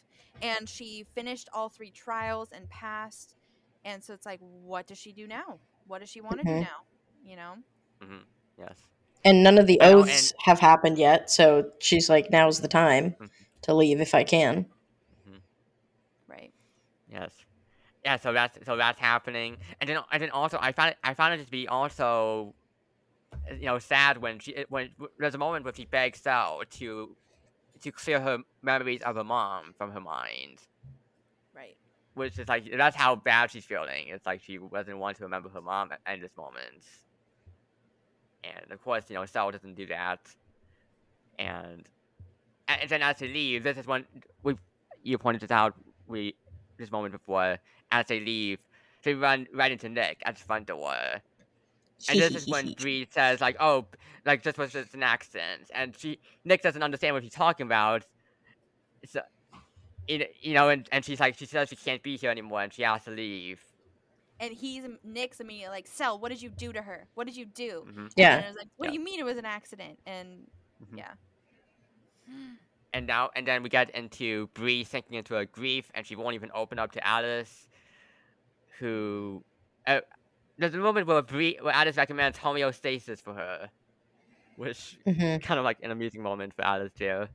and 0.42 0.68
she 0.68 1.04
finished 1.14 1.48
all 1.54 1.70
three 1.70 1.90
trials 1.90 2.52
and 2.52 2.68
passed. 2.68 3.36
And 3.86 4.04
so 4.04 4.12
it's 4.12 4.26
like, 4.26 4.40
what 4.40 4.86
does 4.86 4.98
she 4.98 5.12
do 5.12 5.26
now? 5.26 5.58
What 5.86 6.00
does 6.00 6.10
she 6.10 6.20
want 6.20 6.38
to 6.38 6.44
do 6.44 6.50
Mhm. 6.50 6.60
now? 6.60 6.80
You 7.24 7.36
know? 7.36 7.56
yes 8.58 8.74
And 9.24 9.42
none 9.42 9.56
of 9.58 9.66
the 9.66 9.80
I 9.80 9.90
know, 9.90 9.98
oaths 10.00 10.32
have 10.44 10.58
happened 10.60 10.98
yet, 10.98 11.30
so 11.30 11.70
she's 11.78 12.10
like, 12.10 12.30
"Now's 12.30 12.60
the 12.60 12.68
time 12.68 13.14
Mhm. 13.20 13.30
to 13.62 13.74
leave 13.74 14.00
if 14.00 14.14
I 14.14 14.24
can." 14.24 14.66
Right. 16.26 16.52
Yes. 17.08 17.30
Yeah, 18.04 18.16
so 18.16 18.32
that's 18.32 18.58
so 18.66 18.76
that's 18.76 18.98
happening, 18.98 19.58
and 19.80 19.88
then 19.88 19.98
and 20.10 20.22
then 20.22 20.30
also 20.30 20.58
I 20.60 20.72
found 20.72 20.90
it 20.90 20.98
I 21.04 21.14
found 21.14 21.40
it 21.40 21.44
to 21.44 21.50
be 21.50 21.68
also 21.68 22.54
you 23.48 23.66
know 23.66 23.78
sad 23.78 24.18
when 24.18 24.40
she 24.40 24.64
when 24.68 24.90
there's 25.18 25.36
a 25.36 25.38
moment 25.38 25.64
where 25.64 25.74
she 25.74 25.84
begs 25.84 26.20
Sel 26.20 26.62
to 26.78 27.16
to 27.80 27.92
clear 27.92 28.20
her 28.20 28.38
memories 28.62 29.02
of 29.02 29.14
her 29.16 29.24
mom 29.24 29.72
from 29.78 29.92
her 29.92 30.00
mind. 30.00 30.58
Which 32.14 32.38
is 32.38 32.48
like 32.48 32.70
that's 32.76 32.96
how 32.96 33.16
bad 33.16 33.50
she's 33.50 33.64
feeling. 33.64 34.08
It's 34.08 34.26
like 34.26 34.42
she 34.42 34.58
doesn't 34.58 34.98
want 34.98 35.16
to 35.16 35.22
remember 35.24 35.48
her 35.48 35.62
mom 35.62 35.92
at, 35.92 36.00
at 36.06 36.20
this 36.20 36.36
moment. 36.36 36.84
And 38.44 38.70
of 38.70 38.82
course, 38.82 39.04
you 39.08 39.14
know, 39.14 39.24
Sel 39.24 39.50
doesn't 39.50 39.74
do 39.74 39.86
that. 39.86 40.20
And 41.38 41.88
and 42.68 42.88
then 42.88 43.02
as 43.02 43.18
they 43.18 43.28
leave, 43.28 43.62
this 43.62 43.78
is 43.78 43.86
when 43.86 44.04
we 44.42 44.56
you 45.02 45.16
pointed 45.18 45.40
this 45.40 45.50
out 45.50 45.74
we 46.06 46.34
this 46.76 46.90
moment 46.90 47.12
before. 47.12 47.58
As 47.90 48.06
they 48.06 48.20
leave, 48.20 48.58
they 49.02 49.14
run 49.14 49.46
right 49.52 49.70
into 49.70 49.88
Nick 49.88 50.22
at 50.24 50.36
the 50.36 50.42
front 50.42 50.66
door. 50.66 50.94
And 52.08 52.18
this 52.18 52.34
is 52.34 52.48
when 52.48 52.72
Bree 52.78 53.06
says 53.10 53.40
like, 53.40 53.56
"Oh, 53.60 53.86
like 54.24 54.42
this 54.42 54.56
was 54.56 54.72
just 54.72 54.94
an 54.94 55.02
accident," 55.02 55.70
and 55.74 55.96
she 55.96 56.18
Nick 56.44 56.62
doesn't 56.62 56.82
understand 56.82 57.14
what 57.14 57.22
she's 57.22 57.32
talking 57.32 57.66
about. 57.66 58.04
So, 59.04 59.20
you 60.08 60.26
you 60.40 60.54
know, 60.54 60.68
and, 60.68 60.88
and 60.92 61.04
she's 61.04 61.20
like, 61.20 61.36
she 61.38 61.46
says 61.46 61.68
she 61.68 61.76
can't 61.76 62.02
be 62.02 62.16
here 62.16 62.30
anymore, 62.30 62.62
and 62.62 62.72
she 62.72 62.82
has 62.82 63.04
to 63.04 63.10
leave. 63.10 63.62
And 64.40 64.52
he's 64.54 64.84
Nick's 65.04 65.40
immediately 65.40 65.70
like, 65.76 65.86
"Sel, 65.86 66.18
what 66.18 66.30
did 66.30 66.42
you 66.42 66.50
do 66.50 66.72
to 66.72 66.82
her? 66.82 67.08
What 67.14 67.26
did 67.26 67.36
you 67.36 67.46
do?" 67.46 67.86
Mhm. 67.86 68.10
Yeah. 68.16 68.38
And 68.38 68.44
I 68.44 68.48
was 68.48 68.56
like, 68.56 68.68
"What 68.76 68.86
Yeah. 68.86 68.90
do 68.90 68.92
you 68.92 69.00
mean 69.00 69.20
it 69.20 69.24
was 69.24 69.36
an 69.38 69.44
accident?" 69.44 70.00
And 70.06 70.50
Mhm. 70.80 70.98
yeah. 70.98 71.14
And 72.92 73.06
now, 73.06 73.30
and 73.34 73.46
then 73.46 73.62
we 73.62 73.68
get 73.70 73.90
into 73.90 74.48
Bree 74.48 74.84
sinking 74.84 75.16
into 75.16 75.34
her 75.34 75.46
grief, 75.46 75.90
and 75.94 76.06
she 76.06 76.14
won't 76.16 76.34
even 76.34 76.50
open 76.54 76.78
up 76.78 76.92
to 76.92 77.06
Alice, 77.06 77.68
who. 78.78 79.44
Uh, 79.86 80.00
there's 80.58 80.74
a 80.74 80.78
moment 80.78 81.06
where 81.06 81.22
Bree, 81.22 81.58
where 81.62 81.74
Alice 81.74 81.96
recommends 81.96 82.38
homeostasis 82.38 83.20
for 83.22 83.34
her, 83.34 83.70
which 84.56 84.98
hmm 85.06 85.42
kind 85.42 85.58
of 85.58 85.64
like 85.64 85.78
an 85.82 85.90
amusing 85.90 86.22
moment 86.22 86.54
for 86.54 86.64
Alice 86.64 86.92
too. 86.94 87.28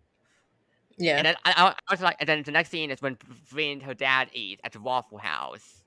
Yeah. 0.97 1.17
And 1.17 1.25
then 1.27 1.35
I, 1.45 1.51
I, 1.55 1.67
I 1.87 1.93
was 1.93 2.01
like, 2.01 2.17
and 2.19 2.27
then 2.27 2.43
the 2.43 2.51
next 2.51 2.69
scene 2.69 2.89
is 2.91 3.01
when 3.01 3.17
Bree 3.51 3.71
and 3.71 3.83
her 3.83 3.93
dad 3.93 4.29
eat 4.33 4.59
at 4.63 4.71
the 4.71 4.79
Waffle 4.79 5.17
House, 5.19 5.83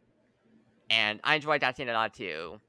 and 0.88 1.20
I 1.24 1.36
enjoyed 1.36 1.60
that 1.62 1.76
scene 1.76 1.88
a 1.88 1.92
lot 1.92 2.14
too. 2.14 2.60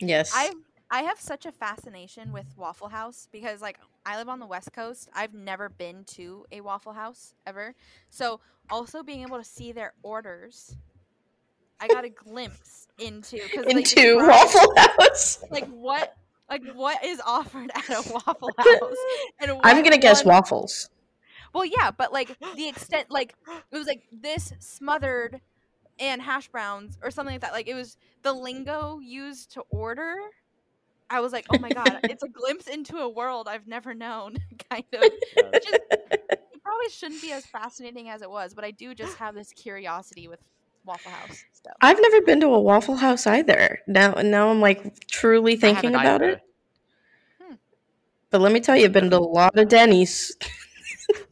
yes. 0.00 0.32
I 0.34 0.52
I 0.90 1.02
have 1.02 1.18
such 1.18 1.46
a 1.46 1.52
fascination 1.52 2.30
with 2.32 2.46
Waffle 2.56 2.88
House 2.88 3.26
because 3.32 3.60
like 3.60 3.78
I 4.04 4.18
live 4.18 4.28
on 4.28 4.38
the 4.38 4.46
West 4.46 4.72
Coast. 4.72 5.08
I've 5.14 5.34
never 5.34 5.68
been 5.68 6.04
to 6.14 6.44
a 6.52 6.60
Waffle 6.60 6.92
House 6.92 7.34
ever. 7.46 7.74
So 8.10 8.40
also 8.70 9.02
being 9.02 9.22
able 9.22 9.38
to 9.38 9.44
see 9.44 9.72
their 9.72 9.94
orders, 10.02 10.76
I 11.80 11.88
got 11.88 12.04
a 12.04 12.08
glimpse 12.10 12.86
into 12.98 13.38
cause 13.38 13.64
they 13.64 13.70
Into 13.70 13.82
describe, 13.82 14.28
Waffle 14.28 14.74
House. 15.08 15.44
like 15.50 15.66
what 15.68 16.16
like 16.48 16.62
what 16.74 17.02
is 17.04 17.20
offered 17.26 17.70
at 17.74 17.88
a 17.88 18.02
Waffle 18.12 18.50
House. 18.58 18.96
And 19.40 19.52
I'm 19.64 19.82
gonna 19.82 19.98
guess 19.98 20.24
waffles. 20.24 20.88
Well, 21.56 21.64
yeah, 21.64 21.90
but 21.90 22.12
like 22.12 22.38
the 22.56 22.68
extent, 22.68 23.10
like 23.10 23.34
it 23.72 23.76
was 23.76 23.86
like 23.86 24.02
this 24.12 24.52
smothered 24.58 25.40
and 25.98 26.20
hash 26.20 26.48
browns 26.48 26.98
or 27.02 27.10
something 27.10 27.34
like 27.34 27.40
that. 27.40 27.52
Like 27.52 27.66
it 27.66 27.74
was 27.74 27.96
the 28.22 28.34
lingo 28.34 29.00
used 29.00 29.52
to 29.52 29.62
order. 29.70 30.16
I 31.08 31.20
was 31.20 31.32
like, 31.32 31.46
oh 31.50 31.58
my 31.58 31.70
god, 31.70 32.00
it's 32.04 32.22
a 32.22 32.28
glimpse 32.40 32.66
into 32.66 32.98
a 32.98 33.08
world 33.08 33.48
I've 33.48 33.66
never 33.66 33.94
known, 33.94 34.36
kind 34.70 34.84
of. 34.92 35.00
Which 35.00 35.66
is, 35.66 35.78
it 35.90 36.62
probably 36.62 36.90
shouldn't 36.90 37.22
be 37.22 37.32
as 37.32 37.46
fascinating 37.46 38.10
as 38.10 38.20
it 38.20 38.30
was, 38.30 38.52
but 38.52 38.64
I 38.64 38.70
do 38.70 38.94
just 38.94 39.16
have 39.16 39.34
this 39.34 39.50
curiosity 39.52 40.28
with 40.28 40.40
Waffle 40.84 41.12
House 41.12 41.42
stuff. 41.54 41.74
I've 41.80 42.00
never 42.02 42.20
been 42.20 42.40
to 42.40 42.48
a 42.48 42.60
Waffle 42.60 42.96
House 42.96 43.26
either. 43.26 43.78
Now, 43.86 44.12
now 44.22 44.50
I'm 44.50 44.60
like 44.60 45.06
truly 45.06 45.54
I 45.54 45.56
thinking 45.56 45.92
haven't 45.94 46.00
about 46.00 46.22
either. 46.22 46.32
it. 46.32 46.40
Hmm. 47.40 47.54
But 48.28 48.40
let 48.42 48.52
me 48.52 48.60
tell 48.60 48.76
you, 48.76 48.84
I've 48.84 48.92
been 48.92 49.08
to 49.08 49.16
a 49.16 49.20
lot 49.20 49.58
of 49.58 49.68
Denny's. 49.68 50.36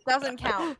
Doesn't 0.06 0.38
count. 0.38 0.78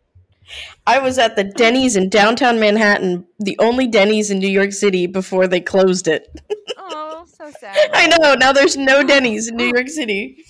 I 0.86 0.98
was 0.98 1.18
at 1.18 1.36
the 1.36 1.44
Denny's 1.44 1.96
in 1.96 2.08
downtown 2.10 2.60
Manhattan, 2.60 3.26
the 3.38 3.56
only 3.58 3.86
Denny's 3.86 4.30
in 4.30 4.38
New 4.38 4.48
York 4.48 4.72
City 4.72 5.06
before 5.06 5.46
they 5.46 5.60
closed 5.60 6.06
it. 6.06 6.40
Oh, 6.76 7.24
so 7.26 7.50
sad. 7.58 7.90
I 7.94 8.06
know, 8.06 8.34
now 8.34 8.52
there's 8.52 8.76
no 8.76 9.02
Denny's 9.02 9.48
in 9.48 9.56
New 9.56 9.72
York 9.74 9.88
City. 9.88 10.44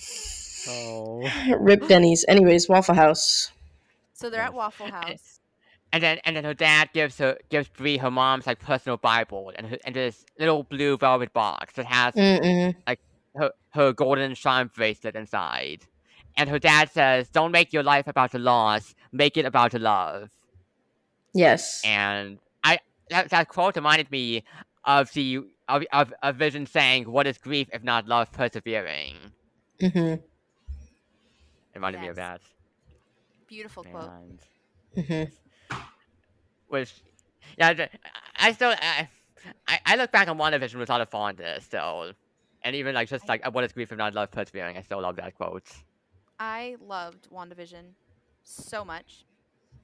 Oh. 0.67 1.29
Rip 1.59 1.87
Denny's. 1.87 2.25
Anyways, 2.27 2.67
Waffle 2.67 2.95
House. 2.95 3.51
So 4.13 4.29
they're 4.29 4.41
at 4.41 4.53
Waffle 4.53 4.91
House. 4.91 5.39
And 5.93 6.03
then 6.03 6.19
and 6.25 6.35
then 6.35 6.43
her 6.43 6.53
dad 6.53 6.89
gives 6.93 7.17
her 7.19 7.37
gives 7.49 7.69
Bree 7.69 7.97
her 7.97 8.11
mom's 8.11 8.45
like 8.47 8.59
personal 8.59 8.97
Bible 8.97 9.53
and 9.55 9.67
her, 9.67 9.77
and 9.85 9.95
this 9.95 10.25
little 10.37 10.63
blue 10.63 10.97
velvet 10.97 11.31
box 11.31 11.75
that 11.75 11.85
has 11.85 12.13
Mm-mm. 12.15 12.75
her, 13.35 13.51
her 13.69 13.93
golden 13.93 14.35
charm 14.35 14.69
bracelet 14.75 15.15
inside. 15.15 15.85
And 16.37 16.49
her 16.49 16.59
dad 16.59 16.91
says, 16.91 17.29
Don't 17.29 17.51
make 17.51 17.71
your 17.73 17.83
life 17.83 18.07
about 18.07 18.31
the 18.31 18.39
loss, 18.39 18.93
make 19.11 19.37
it 19.37 19.45
about 19.45 19.71
the 19.71 19.79
love. 19.79 20.29
Yes. 21.33 21.81
And 21.85 22.39
I 22.63 22.79
that, 23.09 23.29
that 23.29 23.47
quote 23.47 23.75
reminded 23.75 24.11
me 24.11 24.43
of 24.83 25.11
the 25.13 25.39
of, 25.67 25.83
of, 25.91 26.13
of 26.21 26.35
Vision 26.35 26.65
saying, 26.65 27.09
What 27.09 27.27
is 27.27 27.37
grief 27.37 27.69
if 27.73 27.83
not 27.83 28.07
love 28.07 28.31
persevering? 28.31 29.15
hmm 29.79 29.97
It 29.97 30.21
reminded 31.75 32.01
me 32.01 32.07
of 32.07 32.15
that. 32.15 32.41
Beautiful 33.47 33.83
quote. 33.83 34.09
And 34.95 35.07
hmm 35.07 35.23
which 36.67 36.93
yeah, 37.57 37.87
I 38.37 38.51
still 38.53 38.73
I, 38.81 39.07
I 39.67 39.79
I 39.85 39.95
look 39.95 40.11
back 40.11 40.27
on 40.27 40.37
one 40.37 40.53
WandaVision 40.53 40.75
with 40.75 40.89
a 40.89 40.93
lot 40.93 41.01
of 41.01 41.09
fondness 41.09 41.65
still. 41.65 42.11
And 42.63 42.75
even 42.75 42.95
like 42.95 43.09
just 43.09 43.27
like 43.29 43.45
what 43.53 43.63
is 43.63 43.71
grief 43.73 43.91
if 43.91 43.97
not 43.97 44.13
love 44.15 44.31
persevering, 44.31 44.77
I 44.77 44.81
still 44.81 45.01
love 45.01 45.17
that 45.17 45.35
quote. 45.35 45.63
I 46.39 46.75
loved 46.79 47.29
WandaVision 47.31 47.93
so 48.43 48.83
much. 48.85 49.25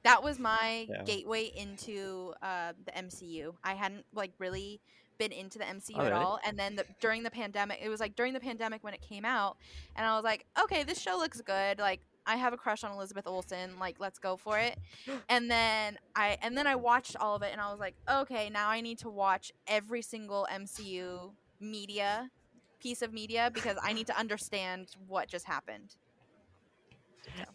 That 0.03 0.23
was 0.23 0.40
my 0.40 0.88
Yeah. 0.90 1.03
gateway 1.03 1.45
into 1.56 2.34
uh, 2.41 2.73
the 2.86 2.91
MCU. 2.98 3.53
I 3.64 3.73
hadn't 3.76 4.06
like 4.14 4.32
really 4.40 4.82
been 5.18 5.32
into 5.32 5.60
the 5.60 5.65
MCU 5.65 5.95
Oh, 5.98 6.02
at 6.06 6.11
really? 6.11 6.23
all, 6.23 6.40
and 6.44 6.57
then 6.57 6.76
the, 6.76 6.86
during 6.99 7.22
the 7.22 7.30
pandemic, 7.30 7.80
it 7.82 7.90
was 7.90 7.99
like 7.99 8.15
during 8.15 8.34
the 8.34 8.40
pandemic 8.40 8.84
when 8.84 8.94
it 8.95 9.02
came 9.02 9.23
out, 9.26 9.57
and 9.95 10.06
I 10.06 10.15
was 10.15 10.23
like, 10.23 10.45
okay, 10.60 10.84
this 10.84 10.99
show 10.99 11.18
looks 11.18 11.40
good. 11.41 11.78
Like 11.78 12.02
I 12.26 12.36
have 12.38 12.53
a 12.53 12.57
crush 12.57 12.84
on 12.84 12.91
Elizabeth 12.91 13.28
Olsen. 13.28 13.78
Like 13.80 13.98
let's 13.99 14.18
go 14.18 14.36
for 14.38 14.57
it. 14.57 14.80
And 15.30 15.49
then 15.52 15.99
I 16.15 16.38
and 16.41 16.57
then 16.57 16.65
I 16.65 16.76
watched 16.76 17.15
all 17.18 17.36
of 17.36 17.44
it, 17.44 17.49
and 17.52 17.61
I 17.61 17.69
was 17.69 17.80
like, 17.80 17.95
okay, 18.10 18.49
now 18.49 18.69
I 18.69 18.82
need 18.82 18.98
to 18.99 19.10
watch 19.10 19.52
every 19.68 20.02
single 20.02 20.48
MCU 20.52 21.32
media 21.60 22.32
piece 22.80 23.03
of 23.03 23.14
media 23.14 23.52
because 23.53 23.78
I 23.84 23.94
need 23.94 24.07
to 24.07 24.18
understand 24.18 24.88
what 25.07 25.28
just 25.28 25.45
happened. 25.45 25.95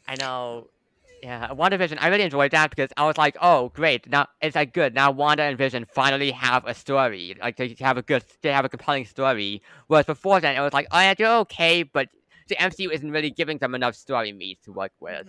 I 0.09 0.15
know. 0.17 0.69
Yeah, 1.23 1.49
WandaVision, 1.49 1.97
I 2.01 2.09
really 2.09 2.25
enjoyed 2.25 2.51
that 2.53 2.71
because 2.71 2.91
I 2.97 3.07
was 3.07 3.17
like, 3.17 3.37
oh, 3.41 3.71
great. 3.71 4.09
Now 4.09 4.29
it's 4.43 4.55
like 4.55 4.73
good. 4.75 4.95
Now 4.95 5.11
Wanda 5.11 5.43
and 5.45 5.57
Vision 5.57 5.87
finally 5.93 6.31
have 6.31 6.65
a 6.67 6.75
story. 6.75 7.35
Like 7.41 7.57
they 7.57 7.75
have 7.81 7.97
a 7.97 8.03
good, 8.03 8.23
they 8.43 8.53
have 8.53 8.65
a 8.67 8.69
compelling 8.69 9.07
story. 9.07 9.63
Whereas 9.89 10.05
before 10.07 10.41
then, 10.41 10.57
it 10.57 10.61
was 10.61 10.73
like, 10.75 10.87
oh 10.93 11.01
yeah, 11.01 11.15
they're 11.15 11.37
okay, 11.39 11.83
but 11.83 12.09
the 12.49 12.55
MCU 12.57 12.91
isn't 12.93 13.11
really 13.11 13.31
giving 13.31 13.59
them 13.59 13.75
enough 13.75 13.97
story 13.97 14.31
meat 14.33 14.59
to 14.65 14.73
work 14.73 14.93
with. 15.01 15.27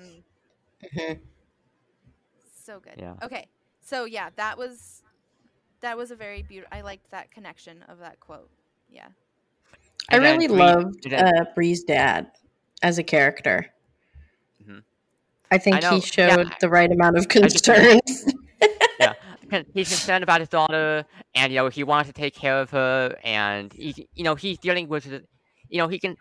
Mhm. 0.94 0.94
hmm 0.94 1.14
So 2.54 2.80
good. 2.80 2.96
Yeah. 2.98 3.14
Okay. 3.24 3.48
So 3.82 4.04
yeah, 4.06 4.30
that 4.36 4.58
was 4.58 5.02
that 5.80 5.98
was 5.98 6.12
a 6.12 6.16
very 6.16 6.44
beautiful. 6.44 6.78
I 6.78 6.82
liked 6.82 7.10
that 7.12 7.32
connection 7.32 7.84
of 7.88 8.00
that 8.00 8.20
quote. 8.20 8.50
Yeah. 8.92 9.08
I 10.10 10.16
And 10.16 10.24
then 10.26 10.38
really 10.38 10.48
Bree- 10.50 10.58
loved 10.58 11.06
and 11.06 11.40
uh, 11.40 11.46
Bree's 11.56 11.84
dad 11.84 12.32
as 12.84 13.00
a 13.00 13.04
character. 13.04 13.74
I 15.52 15.58
think 15.58 15.82
know, 15.82 15.90
he 15.92 16.02
showed 16.02 16.48
I- 16.48 16.58
the 16.60 16.70
right 16.70 16.92
amount 16.92 17.18
of 17.18 17.28
concern. 17.30 18.00
yeah, 19.00 19.14
he's 19.74 19.90
concerned 19.90 20.24
about 20.24 20.40
his 20.40 20.50
daughter, 20.50 21.06
and 21.36 21.52
you 21.54 21.60
know 21.60 21.70
he 21.70 21.84
wants 21.84 22.10
to 22.10 22.14
take 22.14 22.34
care 22.36 22.60
of 22.60 22.70
her, 22.72 23.16
and 23.24 23.72
he, 23.74 24.08
you 24.14 24.24
know, 24.24 24.36
he's 24.36 24.58
dealing 24.58 24.88
with, 24.88 25.04
his- 25.06 25.22
you 25.70 25.78
know, 25.78 25.88
he 25.88 26.00
can, 26.00 26.16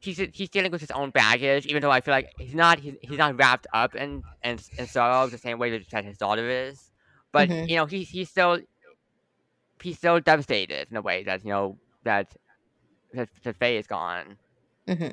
he's 0.00 0.18
he's 0.32 0.48
dealing 0.50 0.70
with 0.72 0.80
his 0.80 0.90
own 0.90 1.10
baggage. 1.10 1.66
Even 1.66 1.82
though 1.82 1.90
I 1.90 2.00
feel 2.00 2.12
like 2.12 2.30
he's 2.38 2.54
not 2.54 2.78
he's, 2.80 2.94
he's 3.02 3.18
not 3.18 3.36
wrapped 3.38 3.66
up 3.72 3.94
in 3.94 4.22
in, 4.42 4.58
in 4.78 4.86
sorrow 4.86 5.26
the 5.28 5.38
same 5.38 5.58
way 5.58 5.70
that, 5.70 5.88
that 5.90 6.04
his 6.04 6.18
daughter 6.18 6.48
is, 6.48 6.90
but 7.32 7.48
Mhm. 7.48 7.68
you 7.68 7.76
know 7.76 7.86
he's 7.86 8.08
he's 8.10 8.28
still 8.28 8.58
he's 9.82 9.96
still 9.98 10.20
devastated 10.20 10.88
in 10.90 10.96
a 10.96 11.02
way 11.02 11.22
that 11.24 11.44
you 11.44 11.50
know 11.50 11.78
that 12.04 12.34
that, 13.14 13.28
that 13.44 13.56
Faye 13.56 13.76
is 13.78 13.86
gone. 13.86 14.36
hmm 14.86 15.08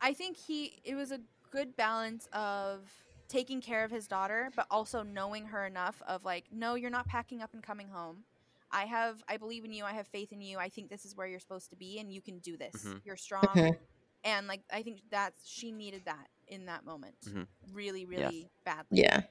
I 0.00 0.12
think 0.12 0.36
he 0.36 0.80
it 0.84 0.94
was 0.94 1.10
a 1.12 1.20
good 1.54 1.76
balance 1.76 2.28
of 2.32 2.80
taking 3.28 3.60
care 3.60 3.84
of 3.84 3.90
his 3.90 4.06
daughter, 4.08 4.50
but 4.56 4.66
also 4.70 5.02
knowing 5.02 5.46
her 5.46 5.64
enough 5.66 6.02
of 6.06 6.24
like, 6.24 6.44
no, 6.52 6.74
you're 6.74 6.90
not 6.90 7.06
packing 7.06 7.40
up 7.40 7.54
and 7.54 7.62
coming 7.62 7.88
home. 7.88 8.24
I 8.70 8.84
have 8.86 9.22
I 9.28 9.36
believe 9.36 9.64
in 9.64 9.72
you. 9.72 9.84
I 9.84 9.92
have 9.92 10.08
faith 10.08 10.32
in 10.32 10.40
you. 10.40 10.58
I 10.58 10.68
think 10.68 10.90
this 10.90 11.04
is 11.04 11.14
where 11.16 11.28
you're 11.28 11.38
supposed 11.38 11.70
to 11.70 11.76
be, 11.76 12.00
and 12.00 12.12
you 12.12 12.20
can 12.20 12.38
do 12.40 12.56
this. 12.56 12.74
Mhm. 12.84 13.00
You're 13.04 13.16
strong, 13.16 13.56
Mhm. 13.56 13.78
and 14.24 14.46
like 14.48 14.62
I 14.72 14.82
think 14.82 15.00
that's 15.10 15.38
she 15.46 15.70
needed 15.70 16.02
that 16.06 16.28
in 16.48 16.66
that 16.66 16.84
moment, 16.84 17.14
Mhm. 17.24 17.46
really, 17.72 18.04
Yes. 18.04 18.20
really 18.20 18.50
badly. 18.64 18.98
Yeah, 19.02 19.22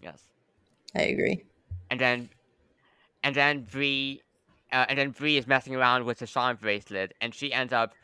Yes. 0.00 0.22
I 0.96 1.02
agree. 1.02 1.44
and 1.90 2.00
then 2.00 2.30
and 3.22 3.34
then 3.34 3.64
Bree 3.64 4.22
uh, 4.72 4.86
and 4.88 4.98
then 4.98 5.10
Bree 5.10 5.36
is 5.36 5.46
messing 5.46 5.76
around 5.76 6.04
with 6.04 6.18
the 6.18 6.26
charm 6.26 6.56
bracelet 6.56 7.12
and 7.20 7.34
she 7.34 7.52
ends 7.52 7.72
up 7.72 7.94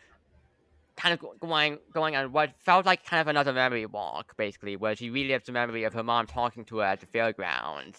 kind 0.96 1.12
of 1.12 1.40
going 1.40 1.78
going 1.92 2.16
on 2.16 2.32
what 2.32 2.54
felt 2.58 2.86
like 2.86 3.04
kind 3.04 3.20
of 3.20 3.28
another 3.28 3.52
memory 3.52 3.86
walk, 3.86 4.36
basically, 4.36 4.76
where 4.76 4.96
she 4.96 5.10
relived 5.10 5.46
the 5.46 5.52
memory 5.52 5.84
of 5.84 5.92
her 5.94 6.02
mom 6.02 6.26
talking 6.26 6.64
to 6.66 6.78
her 6.78 6.84
at 6.84 7.00
the 7.00 7.06
fairgrounds. 7.06 7.98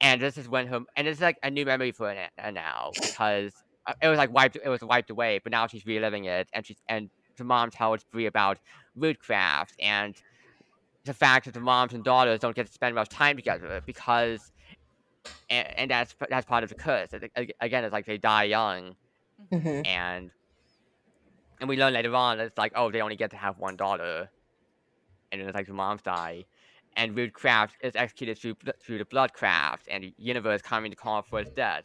And 0.00 0.20
this 0.20 0.38
is 0.38 0.48
when 0.48 0.66
her 0.68 0.80
and 0.96 1.06
it's 1.08 1.20
like 1.20 1.38
a 1.42 1.50
new 1.50 1.64
memory 1.64 1.92
for 1.92 2.14
her 2.38 2.52
now 2.52 2.92
because 3.00 3.52
uh, 3.86 3.92
it 4.02 4.08
was 4.08 4.18
like 4.18 4.32
wiped 4.32 4.56
it 4.62 4.68
was 4.68 4.82
wiped 4.82 5.10
away, 5.10 5.40
but 5.42 5.52
now 5.52 5.66
she's 5.66 5.86
reliving 5.86 6.24
it, 6.24 6.48
and 6.52 6.66
she's 6.66 6.78
and 6.88 7.10
the 7.36 7.44
mom 7.44 7.70
tells 7.70 8.04
Bree 8.04 8.26
about 8.26 8.58
rootcraft 8.98 9.72
and 9.80 10.14
the 11.04 11.14
fact 11.14 11.46
that 11.46 11.54
the 11.54 11.60
moms 11.60 11.94
and 11.94 12.04
daughters 12.04 12.40
don't 12.40 12.54
get 12.54 12.66
to 12.66 12.72
spend 12.72 12.94
much 12.94 13.08
time 13.08 13.36
together 13.36 13.82
because 13.86 14.52
and, 15.48 15.68
and 15.78 15.90
that's 15.90 16.14
that's 16.28 16.46
part 16.46 16.62
of 16.62 16.68
the 16.70 16.74
curse. 16.74 17.10
Again, 17.60 17.84
it's 17.84 17.92
like 17.92 18.06
they 18.06 18.18
die 18.18 18.44
young, 18.44 18.96
Mhm. 19.52 19.86
and 19.86 20.30
and 21.60 21.68
we 21.68 21.76
learn 21.76 21.92
later 21.92 22.14
on 22.14 22.38
that 22.38 22.46
it's 22.46 22.58
like 22.58 22.72
oh 22.74 22.90
they 22.90 23.00
only 23.00 23.16
get 23.16 23.30
to 23.30 23.36
have 23.36 23.58
one 23.58 23.76
daughter, 23.76 24.28
and 25.30 25.40
then 25.40 25.48
it's 25.48 25.54
like 25.54 25.66
the 25.66 25.72
moms 25.72 26.02
die, 26.02 26.44
and 26.96 27.14
rootcraft 27.14 27.70
is 27.82 27.94
executed 27.96 28.38
through 28.38 28.56
through 28.82 28.98
the 28.98 29.04
bloodcraft, 29.04 29.80
and 29.90 30.04
the 30.04 30.14
universe 30.18 30.62
coming 30.62 30.90
to 30.90 30.96
call 30.96 31.22
for 31.22 31.40
its 31.40 31.50
death. 31.50 31.84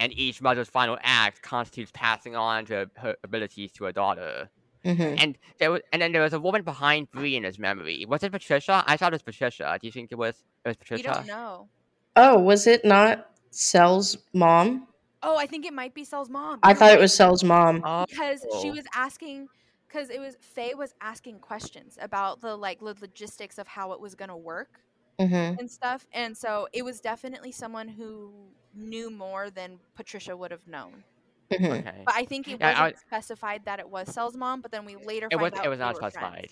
And 0.00 0.12
each 0.16 0.40
mother's 0.40 0.68
final 0.68 0.96
act 1.02 1.42
constitutes 1.42 1.90
passing 1.92 2.36
on 2.36 2.64
to 2.66 2.88
her 2.98 3.16
abilities 3.24 3.72
to 3.72 3.84
her 3.84 3.92
daughter. 3.92 4.48
Mhm. 4.84 5.20
And 5.20 5.38
there 5.58 5.72
was, 5.72 5.80
and 5.92 6.00
then 6.00 6.12
there 6.12 6.22
was 6.22 6.32
a 6.32 6.38
woman 6.38 6.62
behind 6.62 7.10
Bree 7.10 7.34
in 7.34 7.42
his 7.42 7.58
memory. 7.58 8.04
Was 8.08 8.22
it 8.22 8.30
Patricia? 8.30 8.84
I 8.86 8.96
thought 8.96 9.12
it 9.12 9.16
was 9.16 9.22
Patricia. 9.22 9.76
Do 9.80 9.88
you 9.88 9.92
think 9.92 10.12
it 10.12 10.14
was? 10.14 10.44
It 10.64 10.68
was 10.68 10.76
We 10.76 10.78
Patricia. 10.78 11.12
don't 11.14 11.26
know. 11.26 11.68
Oh, 12.14 12.38
was 12.38 12.66
it 12.68 12.84
not 12.84 13.28
Sel's 13.50 14.16
mom? 14.32 14.87
Oh, 15.22 15.36
I 15.36 15.46
think 15.46 15.64
it 15.66 15.72
might 15.72 15.94
be 15.94 16.04
Sel's 16.04 16.28
mom. 16.30 16.60
I 16.62 16.74
thought 16.74 16.92
it 16.92 17.00
was 17.00 17.12
Sel's 17.14 17.42
mom. 17.44 17.82
Oh, 17.84 18.04
because 18.08 18.44
she 18.60 18.70
was 18.70 18.84
asking 18.94 19.48
because 19.88 20.10
it 20.10 20.20
was 20.20 20.36
Faye 20.40 20.74
was 20.74 20.94
asking 21.00 21.40
questions 21.40 21.98
about 22.00 22.40
the 22.40 22.56
like 22.56 22.82
lo- 22.82 22.94
logistics 23.00 23.58
of 23.58 23.66
how 23.68 23.92
it 23.92 24.00
was 24.00 24.14
gonna 24.14 24.36
work 24.36 24.80
hmm 25.20 25.54
and 25.58 25.70
stuff, 25.70 26.06
and 26.12 26.36
so 26.36 26.68
it 26.72 26.84
was 26.84 27.00
definitely 27.00 27.52
someone 27.52 27.88
who 27.88 28.32
knew 28.74 29.10
more 29.10 29.50
than 29.50 29.78
Patricia 29.96 30.36
would 30.36 30.50
have 30.52 30.66
known. 30.66 31.04
hmm 31.52 31.64
okay. 31.72 32.04
But 32.06 32.14
I 32.14 32.24
think 32.24 32.48
it 32.48 32.60
Yeah, 32.60 32.70
wasn't 32.80 32.98
specified 32.98 33.64
that 33.64 33.80
it 33.80 33.88
was 33.88 34.12
Sel's 34.12 34.36
mom, 34.36 34.60
but 34.60 34.70
then 34.70 34.84
we 34.84 34.96
later 34.96 35.28
It 35.30 35.36
find 35.36 35.52
was. 35.52 35.52
out 35.54 35.64
It 35.64 35.68
was 35.68 35.78
not 35.78 35.96
specified. 35.96 36.50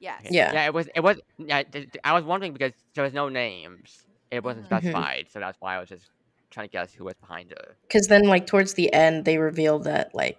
Yes. 0.00 0.20
Okay. 0.26 0.34
Yeah. 0.36 0.52
Yeah. 0.52 0.66
It 0.66 0.74
was. 0.74 0.88
It 0.94 1.00
was. 1.00 1.20
Yeah. 1.38 1.62
th- 1.62 1.90
th- 1.92 2.00
I 2.04 2.12
was 2.12 2.24
wondering 2.24 2.52
because 2.52 2.72
there 2.94 3.04
was 3.04 3.12
no 3.12 3.28
names. 3.28 4.04
It 4.30 4.42
wasn't 4.44 4.66
Mhm. 4.66 4.70
Mhm. 4.70 4.92
specified, 4.92 5.28
so 5.30 5.40
that's 5.40 5.60
why 5.60 5.76
I 5.76 5.80
was 5.80 5.88
just 5.88 6.10
trying 6.52 6.68
to 6.68 6.72
guess 6.72 6.92
who 6.92 7.04
was 7.04 7.14
behind 7.20 7.50
her. 7.50 7.76
Because 7.82 8.08
then, 8.08 8.24
like 8.24 8.46
towards 8.46 8.74
the 8.74 8.92
end, 8.92 9.24
they 9.24 9.38
revealed 9.38 9.84
that 9.84 10.14
like 10.14 10.38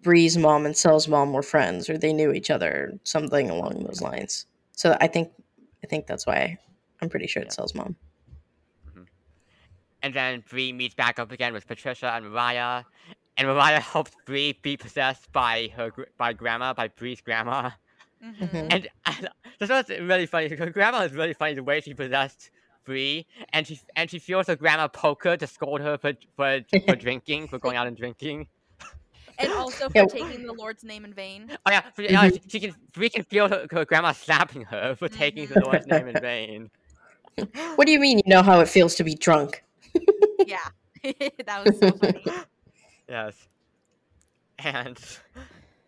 Bree's 0.00 0.36
mom 0.36 0.66
and 0.66 0.76
Sel's 0.76 1.08
mom 1.08 1.32
were 1.32 1.42
friends, 1.42 1.88
or 1.90 1.98
they 1.98 2.12
knew 2.12 2.32
each 2.32 2.50
other, 2.50 2.70
or 2.72 2.98
something 3.04 3.50
along 3.50 3.84
those 3.84 4.00
lines. 4.02 4.46
So 4.72 4.96
I 5.00 5.06
think, 5.06 5.30
I 5.82 5.86
think 5.86 6.06
that's 6.06 6.26
why 6.26 6.58
I'm 7.00 7.08
pretty 7.08 7.26
sure 7.26 7.42
it's 7.42 7.54
Yeah. 7.54 7.62
Sel's 7.62 7.74
mom. 7.74 7.96
And 10.02 10.12
then 10.12 10.44
Bree 10.50 10.70
meets 10.70 10.94
back 10.94 11.18
up 11.18 11.32
again 11.32 11.54
with 11.54 11.66
Patricia 11.66 12.12
and 12.12 12.30
Mariah, 12.30 12.84
and 13.38 13.48
Mariah 13.48 13.80
helps 13.94 14.12
Bree 14.26 14.52
be 14.60 14.76
possessed 14.76 15.32
by 15.32 15.72
her 15.76 15.90
by 16.18 16.34
grandma, 16.34 16.74
by 16.74 16.88
Bree's 16.88 17.22
grandma. 17.22 17.70
Mhm. 18.22 18.36
Mhm. 18.38 18.66
And 18.70 18.88
I, 19.06 19.28
this 19.58 19.70
was 19.70 19.88
really 19.88 20.26
funny. 20.26 20.54
Her 20.54 20.68
grandma 20.68 21.00
is 21.04 21.12
really 21.12 21.32
funny 21.32 21.54
the 21.54 21.62
way 21.62 21.80
she 21.80 21.94
possessed 21.94 22.50
Bree, 22.84 23.26
and 23.52 23.66
she 23.66 23.80
and 23.96 24.10
she 24.10 24.18
feels 24.18 24.46
her 24.46 24.56
grandma 24.56 24.88
poke 24.88 25.24
her 25.24 25.36
to 25.36 25.46
scold 25.46 25.80
her 25.80 25.98
for 25.98 26.12
for, 26.36 26.60
for 26.86 26.96
drinking, 26.96 27.48
for 27.48 27.58
going 27.58 27.76
out 27.76 27.86
and 27.86 27.96
drinking. 27.96 28.48
And 29.36 29.50
also 29.50 29.88
for 29.88 29.98
Yeah. 29.98 30.06
taking 30.06 30.46
the 30.46 30.52
Lord's 30.52 30.84
name 30.84 31.04
in 31.04 31.12
vain. 31.12 31.50
Oh 31.66 31.70
yeah, 31.72 31.80
for- 31.92 32.02
yeah, 32.02 32.28
she, 32.28 32.40
she 32.46 32.60
can 32.60 32.74
Bree 32.92 33.10
can 33.10 33.24
feel 33.24 33.48
her, 33.48 33.66
her 33.72 33.84
grandma 33.84 34.12
slapping 34.12 34.62
her 34.62 34.94
for 34.94 35.08
mm-hmm. 35.08 35.18
taking 35.18 35.46
the 35.48 35.58
Lord's 35.58 35.88
name 35.88 36.06
in 36.06 36.20
vain. 36.20 36.70
What 37.74 37.86
do 37.86 37.92
you 37.92 37.98
mean? 37.98 38.18
You 38.18 38.30
know 38.30 38.42
how 38.42 38.60
it 38.60 38.68
feels 38.68 38.94
to 38.94 39.04
be 39.04 39.14
drunk? 39.14 39.64
Yeah. 40.46 40.58
that 41.46 41.64
was 41.64 41.78
so 41.80 41.90
funny. 41.90 42.24
Yes. 43.08 43.48
And 44.60 44.98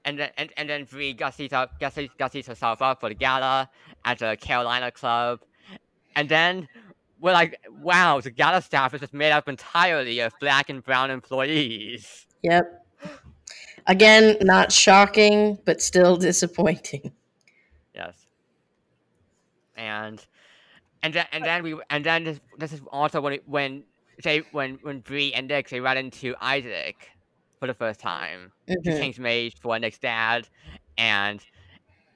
and 0.05 0.19
then 0.19 0.31
and, 0.39 0.53
and 0.57 0.69
then 0.69 0.85
Bree 0.85 1.15
gussies 1.15 1.53
up 1.53 1.79
gussies, 1.81 2.11
gussies 2.19 2.47
herself 2.47 2.81
up 2.83 3.01
for 3.01 3.09
the 3.09 3.15
gala 3.15 3.69
at 4.05 4.19
the 4.19 4.37
Carolina 4.41 4.91
Club. 4.91 5.41
And 6.17 6.29
then 6.29 6.67
we're 7.21 7.33
like, 7.33 7.61
wow, 7.81 8.21
the 8.21 8.31
gala 8.31 8.63
staff 8.63 8.95
is 8.95 9.01
just 9.01 9.15
made 9.15 9.31
up 9.31 9.49
entirely 9.49 10.19
of 10.21 10.33
black 10.41 10.69
and 10.69 10.83
brown 10.83 11.11
employees. 11.11 12.27
Yep. 12.43 12.85
Again, 13.87 14.37
not 14.41 14.73
shocking, 14.73 15.59
but 15.65 15.81
still 15.81 16.17
disappointing. 16.29 17.13
Yes. 17.95 18.27
And 19.77 20.25
and 21.03 21.15
then 21.15 21.27
and 21.33 21.45
then 21.45 21.63
we 21.63 21.79
and 21.91 22.05
then 22.05 22.25
this, 22.25 22.41
this 22.59 22.73
is 22.73 22.81
also 22.91 23.21
when 23.21 23.35
it, 23.35 23.43
when 23.47 23.85
they 24.25 24.39
when 24.53 24.79
when 24.83 25.01
Bree 25.01 25.33
and 25.35 25.47
Nick 25.47 25.69
they 25.69 25.81
run 25.81 25.99
into 25.99 26.35
Isaac 26.41 27.11
for 27.61 27.67
the 27.67 27.75
first 27.75 28.01
time. 28.01 28.53
Mhm. 28.69 28.83
to 28.85 28.99
change 28.99 29.19
mage 29.19 29.55
for 29.61 29.79
Nick's 29.79 29.99
dad, 29.99 30.49
and 30.99 31.45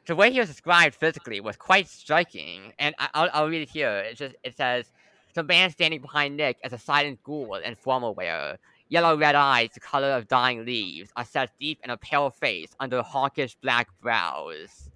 the 0.07 0.17
way 0.17 0.31
he 0.31 0.39
was 0.39 0.49
described 0.49 0.95
physically 0.95 1.41
was 1.41 1.57
quite 1.57 1.89
striking. 1.89 2.73
And 2.79 2.95
I, 2.99 3.09
I'll, 3.15 3.31
I'll 3.33 3.49
read 3.49 3.62
it 3.62 3.70
here. 3.70 3.99
It 3.99 4.17
just 4.17 4.35
it 4.43 4.57
says 4.57 4.91
the 5.35 5.43
man 5.43 5.70
standing 5.70 6.01
behind 6.01 6.37
Nick 6.37 6.59
as 6.65 6.73
a 6.73 6.79
silent 6.79 7.23
ghoul 7.23 7.57
in 7.57 7.75
formal 7.77 8.15
wear. 8.15 8.59
Yellow 8.89 9.17
red 9.17 9.37
eyes, 9.37 9.70
the 9.73 9.81
color 9.81 10.11
of 10.11 10.27
dying 10.27 10.65
leaves, 10.65 11.11
are 11.17 11.25
set 11.25 11.51
deep 11.61 11.79
in 11.85 11.91
a 11.91 11.97
pale 11.97 12.31
face 12.31 12.75
under 12.81 13.03
hawkish 13.03 13.55
black 13.57 13.89
brows. 14.01 14.91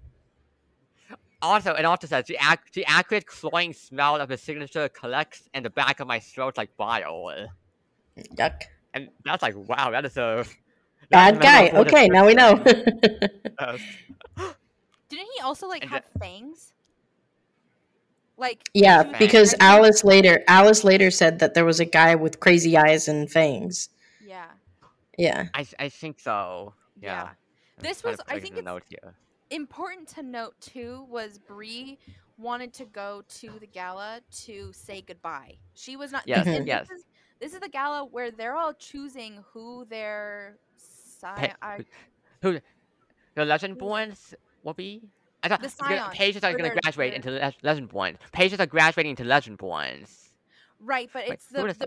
Also, 1.41 1.73
it 1.73 1.85
also 1.85 2.07
says 2.07 2.25
the, 2.25 2.37
ac- 2.41 2.71
the 2.73 2.85
acrid 2.87 3.25
cloying 3.25 3.71
smell 3.71 4.17
of 4.17 4.29
his 4.29 4.41
signature 4.41 4.89
collects 4.89 5.47
in 5.53 5.63
the 5.63 5.69
back 5.69 6.01
of 6.01 6.07
my 6.07 6.19
throat 6.19 6.57
like 6.57 6.75
bile. 6.75 7.47
Yuck. 8.35 8.63
And 8.93 9.09
that's 9.23 9.43
like, 9.43 9.55
wow, 9.55 9.91
that 9.91 10.05
is 10.05 10.17
a 10.17 10.45
Bad 11.09 11.39
guy. 11.39 11.69
Okay, 11.69 12.07
now 12.07 12.25
we 12.25 12.33
know. 12.33 12.63
description. 15.15 15.27
Yes. 15.27 15.27
Didn't 15.27 15.33
he 15.37 15.41
also 15.41 15.67
like 15.67 15.81
And 15.83 15.91
have 15.91 16.05
fangs? 16.19 16.73
Like 18.37 18.69
yeah, 18.73 19.03
he 19.03 19.13
because 19.17 19.55
Alice 19.61 20.03
later 20.03 20.43
Alice 20.47 20.83
later 20.83 21.09
said 21.09 21.39
that 21.39 21.53
there 21.53 21.63
was 21.63 21.79
a 21.79 21.85
guy 21.85 22.15
with 22.15 22.39
crazy 22.41 22.75
eyes 22.77 23.07
and 23.07 23.31
fangs. 23.31 23.89
Yeah. 24.25 24.47
Yeah. 25.17 25.47
I, 25.53 25.65
I 25.79 25.87
think 25.89 26.19
so. 26.19 26.73
Yeah. 27.01 27.11
Yeah. 27.23 27.29
This 27.79 28.03
was- 28.03 28.19
I 28.27 28.39
think 28.39 28.57
it's- 28.57 28.81
Important 29.51 30.07
to 30.09 30.23
note 30.23 30.59
too 30.59 31.05
was 31.09 31.37
Bree 31.37 31.97
wanted 32.37 32.73
to 32.73 32.85
go 32.85 33.23
to 33.39 33.51
the 33.59 33.67
gala 33.67 34.19
to 34.43 34.73
say 34.73 35.01
goodbye. 35.01 35.55
She 35.75 35.95
was 35.95 36.11
not. 36.11 36.23
Yes, 36.25 36.45
and 36.47 36.67
yes. 36.67 36.89
This 36.89 36.97
is, 36.99 37.05
this 37.39 37.53
is 37.53 37.59
the 37.61 37.69
gala 37.69 38.03
where 38.05 38.31
they're 38.31 38.55
all 38.55 38.73
choosing 38.73 39.45
who 39.53 39.85
their 39.89 40.57
sci- 40.77 41.35
Pe- 41.37 41.53
I- 41.61 41.85
Who 42.41 42.53
the 43.35 43.41
Legendborns 43.43 44.31
will 44.31 44.37
be? 44.73 45.01
I 45.43 45.47
thought 45.47 45.59
The 45.61 45.67
it's 45.67 45.75
gonna- 45.75 45.97
Scions, 45.97 46.15
pages 46.17 46.43
are 46.43 46.51
or 46.51 46.57
going 46.57 46.71
to 46.71 46.79
graduate 46.81 47.11
they're- 47.23 47.33
into 47.33 47.57
Le- 47.63 47.75
Legendborns. 47.75 48.17
Pages 48.31 48.59
are 48.59 48.65
graduating 48.65 49.11
into 49.11 49.23
Legend 49.23 49.59
Legendborns. 49.59 50.29
right, 50.79 51.09
but 51.13 51.23
Wait, 51.27 51.33
it's 51.33 51.45
the, 51.47 51.61
are 51.63 51.73
the 51.73 51.85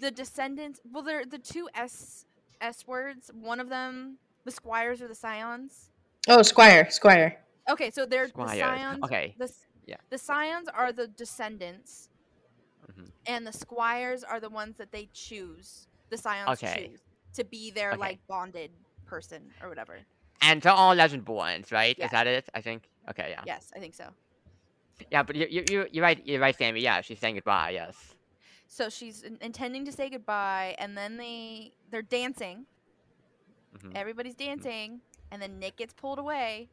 the 0.00 0.10
descendants. 0.10 0.80
Well, 0.90 1.02
they're 1.04 1.24
the 1.24 1.38
two 1.38 1.68
S 1.74 2.24
S 2.60 2.86
words. 2.86 3.30
One 3.32 3.60
of 3.60 3.68
them, 3.68 4.18
the 4.44 4.50
squires 4.50 5.00
or 5.00 5.08
the 5.08 5.14
scions. 5.14 5.90
Oh, 6.28 6.42
Squire, 6.42 6.90
Squire. 6.90 7.40
Okay, 7.70 7.90
so 7.90 8.04
they're 8.04 8.26
the 8.28 8.46
scions. 8.48 9.02
Okay. 9.04 9.34
The, 9.38 9.52
Yeah. 9.86 9.96
the 10.10 10.18
scions 10.18 10.68
are 10.68 10.92
the 10.92 11.06
descendants, 11.06 12.08
Mhm. 12.90 13.10
and 13.26 13.46
the 13.46 13.52
squires 13.52 14.24
are 14.24 14.40
the 14.40 14.50
ones 14.50 14.76
that 14.78 14.90
they 14.90 15.08
choose. 15.12 15.86
The 16.10 16.16
scions 16.18 16.48
Okay. 16.50 16.88
choose 16.90 17.00
to 17.34 17.44
be 17.44 17.70
their 17.70 17.90
Okay. 17.92 17.98
like 18.00 18.26
bonded 18.26 18.72
person 19.06 19.52
or 19.62 19.68
whatever. 19.68 20.00
And 20.40 20.62
they're 20.62 20.72
all 20.72 20.94
Legendborns, 20.94 21.72
right? 21.72 21.96
Yeah. 21.98 22.04
Is 22.06 22.10
that 22.12 22.26
it? 22.26 22.48
I 22.54 22.60
think. 22.60 22.84
Okay, 23.10 23.28
yeah. 23.30 23.42
Yes, 23.46 23.72
I 23.74 23.78
think 23.78 23.94
so. 23.94 24.04
Yeah, 25.10 25.22
but 25.22 25.36
you 25.36 25.46
you 25.50 25.64
you 25.70 25.86
you're 25.92 26.02
right. 26.02 26.20
You're 26.26 26.40
right, 26.40 26.56
Sammy. 26.56 26.80
Yeah, 26.80 27.00
she's 27.00 27.18
saying 27.18 27.36
goodbye. 27.36 27.70
Yes. 27.70 28.14
So 28.66 28.88
she's 28.88 29.22
intending 29.40 29.84
to 29.86 29.92
say 29.92 30.10
goodbye, 30.10 30.74
and 30.78 30.96
then 30.96 31.16
they 31.16 31.72
they're 31.90 32.02
dancing. 32.02 32.66
Mhm. 33.78 33.94
Everybody's 33.94 34.34
dancing, 34.34 35.00
and 35.30 35.40
then 35.40 35.58
Nick 35.58 35.76
gets 35.76 35.94
pulled 35.94 36.18
away, 36.18 36.68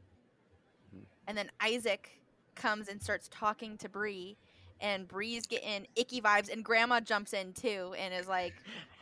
Mhm. 0.96 1.06
and 1.28 1.38
then 1.38 1.52
Isaac 1.62 2.22
comes 2.56 2.88
and 2.88 3.02
starts 3.02 3.28
talking 3.30 3.78
to 3.78 3.90
Bree, 3.90 4.38
and 4.82 5.08
Bree's 5.08 5.46
getting 5.48 5.88
icky 5.96 6.22
vibes, 6.22 6.52
and 6.52 6.64
Grandma 6.64 7.00
jumps 7.00 7.34
in 7.34 7.54
too, 7.54 7.94
and 7.98 8.14
is 8.14 8.28
like, 8.28 8.54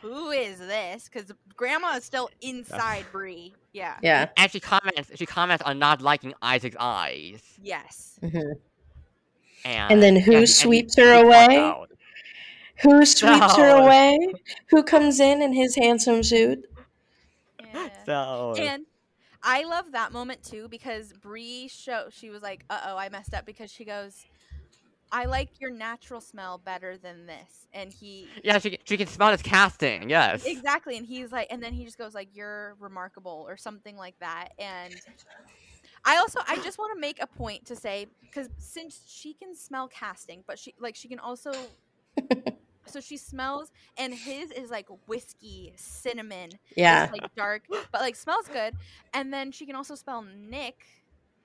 "Who 0.02 0.30
is 0.30 0.58
this?" 0.58 1.08
Because 1.08 1.32
Grandma 1.56 1.96
is 1.96 2.04
still 2.04 2.30
inside 2.40 3.04
Bree. 3.12 3.54
Yeah. 3.72 3.96
Yeah. 4.02 4.28
And 4.36 4.50
she 4.50 4.60
comments. 4.60 5.10
She 5.16 5.26
comments 5.26 5.62
on 5.64 5.78
not 5.78 6.00
liking 6.00 6.34
Isaac's 6.42 6.76
eyes. 6.78 7.42
Yes. 7.62 8.18
Mhm. 8.22 8.54
And, 9.64 9.92
And 9.92 10.02
then 10.02 10.16
who 10.16 10.32
and 10.32 10.40
he- 10.40 10.46
sweeps 10.46 10.94
he 10.94 11.02
her 11.02 11.12
calls 11.22 11.24
away? 11.24 11.86
Who 12.82 13.04
sweeps 13.06 13.56
her 13.56 13.68
away? 13.70 14.18
Who 14.68 14.82
comes 14.82 15.20
in 15.20 15.40
in 15.42 15.52
his 15.52 15.74
handsome 15.74 16.22
suit? 16.22 16.64
Yeah. 17.60 17.88
So 18.06 18.54
And 18.58 18.84
I 19.42 19.64
love 19.64 19.92
that 19.92 20.12
moment 20.12 20.42
too 20.42 20.68
because 20.68 21.12
Bree 21.14 21.68
show 21.68 22.08
she 22.10 22.28
was 22.30 22.42
like, 22.42 22.64
"Uh 22.70 22.80
oh, 22.88 22.96
I 22.98 23.08
messed 23.08 23.32
up," 23.34 23.46
because 23.46 23.70
she 23.72 23.84
goes, 23.84 24.26
"I 25.12 25.26
like 25.26 25.60
your 25.60 25.70
natural 25.70 26.20
smell 26.20 26.58
better 26.58 26.98
than 26.98 27.26
this," 27.26 27.66
and 27.72 27.92
he 27.92 28.36
Yeah, 28.42 28.58
she 28.58 28.78
she 28.84 28.96
can 28.96 29.06
smell 29.06 29.30
his 29.32 29.42
casting. 29.42 30.10
Yes. 30.10 30.44
exactly, 30.44 30.96
and 30.96 31.06
he's 31.06 31.32
like, 31.32 31.48
and 31.50 31.62
then 31.62 31.72
he 31.72 31.84
just 31.84 31.98
goes 31.98 32.14
like, 32.14 32.28
"You're 32.34 32.76
remarkable" 32.78 33.44
or 33.48 33.56
something 33.56 33.96
like 33.96 34.16
that, 34.20 34.50
and. 34.58 35.02
I 36.04 36.16
also 36.18 36.40
I 36.46 36.58
just 36.58 36.78
want 36.78 36.94
to 36.96 37.00
make 37.00 37.20
a 37.22 37.26
point 37.26 37.66
to 37.66 37.76
say 37.76 38.06
because 38.22 38.50
since 38.58 39.04
she 39.08 39.34
can 39.34 39.54
smell 39.54 39.88
casting, 39.88 40.44
but 40.46 40.58
she 40.58 40.74
like 40.78 40.96
she 40.96 41.08
can 41.08 41.18
also 41.18 41.76
so 42.86 43.00
she 43.00 43.16
smells 43.16 43.70
and 43.96 44.14
his 44.14 44.50
is 44.50 44.70
like 44.70 44.86
whiskey 45.06 45.72
cinnamon 45.76 46.58
Yeah. 46.76 47.08
it's 47.08 47.10
like 47.10 47.24
dark 47.36 47.64
but 47.92 48.00
like 48.02 48.14
smells 48.16 48.48
good 48.48 48.74
and 49.12 49.32
then 49.32 49.50
she 49.52 49.64
can 49.66 49.74
also 49.74 49.94
smell 49.94 50.22
nick 50.22 50.84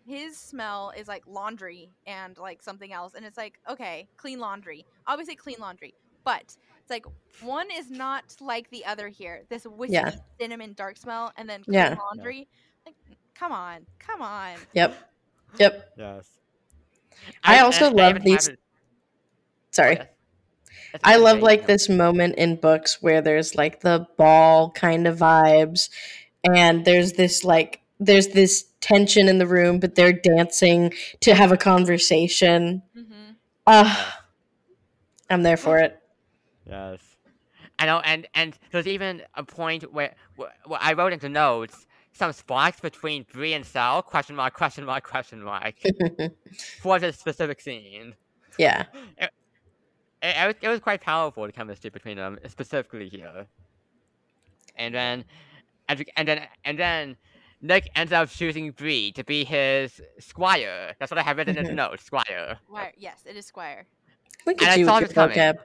his 0.05 0.37
smell 0.37 0.91
is 0.97 1.07
like 1.07 1.23
laundry 1.27 1.89
and 2.07 2.37
like 2.37 2.61
something 2.61 2.91
else 2.93 3.13
and 3.15 3.25
it's 3.25 3.37
like 3.37 3.59
okay 3.69 4.07
clean 4.17 4.39
laundry 4.39 4.85
obviously 5.07 5.35
clean 5.35 5.57
laundry 5.59 5.93
but 6.23 6.41
it's 6.79 6.89
like 6.89 7.05
one 7.41 7.67
is 7.71 7.91
not 7.91 8.23
like 8.41 8.69
the 8.71 8.83
other 8.85 9.07
here 9.07 9.43
this 9.49 9.65
whiskey 9.65 9.93
Yeah. 9.93 10.11
cinnamon 10.39 10.73
dark 10.73 10.97
smell 10.97 11.31
and 11.37 11.47
then 11.49 11.63
clean 11.63 11.75
Yeah. 11.75 11.95
laundry 11.99 12.47
like 12.85 12.95
come 13.35 13.51
on 13.51 13.85
come 13.99 14.21
on 14.21 14.55
Yep. 14.73 14.95
Yep. 15.59 15.93
Yes. 15.97 16.29
I 17.43 17.59
also 17.59 17.87
and 17.87 17.95
love 17.95 18.09
even 18.11 18.23
these- 18.23 18.47
it- 18.47 18.59
Sorry. 19.71 19.97
Oh, 19.97 20.01
yes. 20.01 20.07
That's 20.93 21.03
I 21.03 21.15
love 21.17 21.39
like 21.41 21.67
this 21.67 21.87
moment 21.89 22.35
in 22.37 22.55
books 22.55 23.01
where 23.01 23.21
there's 23.21 23.53
like 23.55 23.81
the 23.81 24.07
ball 24.17 24.71
kind 24.71 25.05
of 25.07 25.19
vibes 25.19 25.89
and 26.43 26.83
there's 26.85 27.13
this 27.13 27.43
like 27.43 27.78
there's 27.99 28.29
this 28.29 28.65
tension 28.81 29.27
in 29.27 29.37
the 29.39 29.47
room 29.47 29.79
but 29.79 29.95
they're 29.95 30.13
dancing 30.13 30.93
to 31.21 31.33
have 31.35 31.51
a 31.51 31.57
conversation. 31.57 32.81
hmm 32.93 33.31
Ah, 33.67 34.23
I'm 35.29 35.43
there 35.43 35.57
for 35.57 35.77
it. 35.77 36.01
Yes. 36.65 36.99
I 37.77 37.85
know, 37.85 37.99
and 37.99 38.27
and 38.33 38.57
there's 38.71 38.87
even 38.87 39.21
a 39.35 39.43
point 39.43 39.93
where, 39.93 40.15
where, 40.35 40.51
where 40.65 40.79
I 40.81 40.93
wrote 40.93 41.13
into 41.13 41.29
notes 41.29 41.85
some 42.11 42.33
sparks 42.33 42.79
between 42.79 43.25
Bree 43.31 43.53
and 43.53 43.65
Sel 43.65 44.01
question 44.01 44.35
mark 44.35 44.53
question 44.53 44.85
mark 44.85 45.03
question 45.03 45.41
mark 45.41 45.75
for 46.81 46.99
this 46.99 47.17
specific 47.17 47.61
scene. 47.61 48.15
yeah. 48.57 48.85
It, 50.21 50.35
it, 50.35 50.47
was, 50.47 50.55
it 50.63 50.67
was 50.67 50.79
quite 50.81 50.99
powerful 50.99 51.45
the 51.45 51.53
chemistry 51.53 51.89
between 51.89 52.17
them 52.17 52.39
specifically 52.49 53.07
here. 53.07 53.45
And 54.75 54.93
then, 54.93 55.23
and, 55.87 56.03
and 56.17 56.27
then 56.27 56.41
and 56.65 56.77
then 56.77 57.15
Nick 57.61 57.89
ends 57.95 58.11
up 58.13 58.29
choosing 58.29 58.71
Bree 58.71 59.11
to 59.13 59.23
be 59.23 59.43
his 59.43 59.99
squire. 60.19 60.93
That's 60.99 61.11
what 61.11 61.17
I 61.17 61.23
have 61.23 61.37
written 61.37 61.57
in 61.57 61.65
the 61.65 61.73
notes, 61.83 62.03
squire. 62.05 62.57
Squire. 62.65 62.93
yes 62.97 63.19
it 63.25 63.35
is 63.35 63.45
squire 63.45 63.85
Look 64.45 64.61
And 64.61 64.69
at 64.69 64.73
I 64.73 64.79
you 64.79 64.85
saw 64.85 64.99
this 65.01 65.11
coming. 65.11 65.35
vocab. 65.35 65.57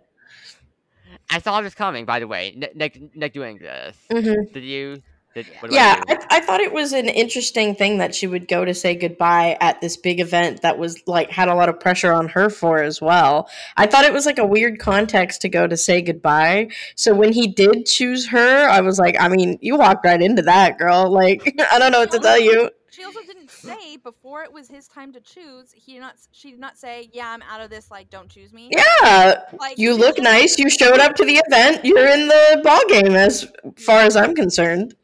I 1.31 1.39
saw 1.39 1.61
this 1.61 1.75
coming, 1.75 2.05
by 2.05 2.19
the 2.19 2.27
way. 2.27 2.53
Nick, 2.57 2.75
Nick, 2.75 3.15
Nick 3.17 3.33
doing 3.33 3.59
this. 3.59 3.97
Mhm. 4.11 4.53
Did 4.53 4.65
you? 4.65 5.01
Did, 5.35 5.47
Yeah. 5.49 5.57
what 5.61 5.73
Yeah. 5.73 6.03
I, 6.09 6.19
I 6.31 6.41
thought 6.41 6.61
it 6.61 6.73
was 6.73 6.93
an 6.93 7.09
interesting 7.09 7.75
thing 7.75 7.99
that 7.99 8.15
she 8.15 8.27
would 8.27 8.47
go 8.49 8.65
to 8.65 8.73
say 8.75 8.95
goodbye 8.95 9.57
at 9.61 9.81
this 9.81 9.97
big 9.97 10.21
event 10.21 10.63
that 10.63 10.79
was 10.79 11.03
like 11.07 11.31
had 11.31 11.49
a 11.49 11.55
lot 11.55 11.69
of 11.69 11.81
pressure 11.81 12.13
on 12.13 12.29
her 12.29 12.49
for 12.51 12.83
as 12.83 13.01
well. 13.01 13.49
I 13.77 13.87
thought 13.87 14.05
it 14.05 14.13
was 14.13 14.27
like 14.27 14.39
a 14.39 14.47
weird 14.47 14.79
context 14.79 15.41
to 15.43 15.49
go 15.49 15.67
to 15.67 15.77
say 15.77 16.03
goodbye. 16.03 16.69
So 16.95 17.15
when 17.15 17.33
he 17.33 17.49
did 17.49 17.87
choose 17.87 18.29
her, 18.29 18.69
I 18.69 18.81
was 18.81 18.99
like, 18.99 19.17
I 19.21 19.29
mean, 19.29 19.59
you 19.61 19.77
walked 19.77 20.05
right 20.05 20.23
into 20.23 20.43
that, 20.43 20.79
girl. 20.79 21.11
Like, 21.11 21.43
I 21.73 21.79
don't 21.79 21.93
know 21.93 22.01
what 22.01 22.13
to 22.13 22.19
tell 22.21 22.39
you. 22.39 22.71
she 22.91 23.03
also 23.05 23.21
didn't 23.27 23.51
say 23.51 23.97
before 23.97 24.45
it 24.45 24.53
was 24.53 24.69
his 24.69 24.87
time 24.87 25.13
to 25.13 25.21
choose 25.21 25.73
he 25.75 25.95
did 25.95 26.01
not 26.01 26.15
she 26.33 26.51
did 26.51 26.61
not 26.61 26.77
say 26.77 27.09
yeah 27.13 27.31
i'm 27.31 27.41
out 27.43 27.61
of 27.63 27.71
this 27.71 27.91
like 27.91 28.09
don't 28.11 28.29
choose 28.29 28.53
me 28.53 28.69
Yeah, 28.71 29.41
like 29.59 29.79
you 29.79 29.95
look 29.97 30.19
nice. 30.19 30.59
You 30.59 30.69
showed 30.71 31.01
up 31.01 31.15
to 31.17 31.25
the 31.25 31.41
event. 31.47 31.85
You're 31.85 32.07
in 32.07 32.29
the 32.29 32.61
ball 32.63 32.83
game, 32.89 33.15
as 33.17 33.51
far 33.79 34.01
as 34.03 34.17
I'm 34.17 34.35
concerned. 34.35 34.95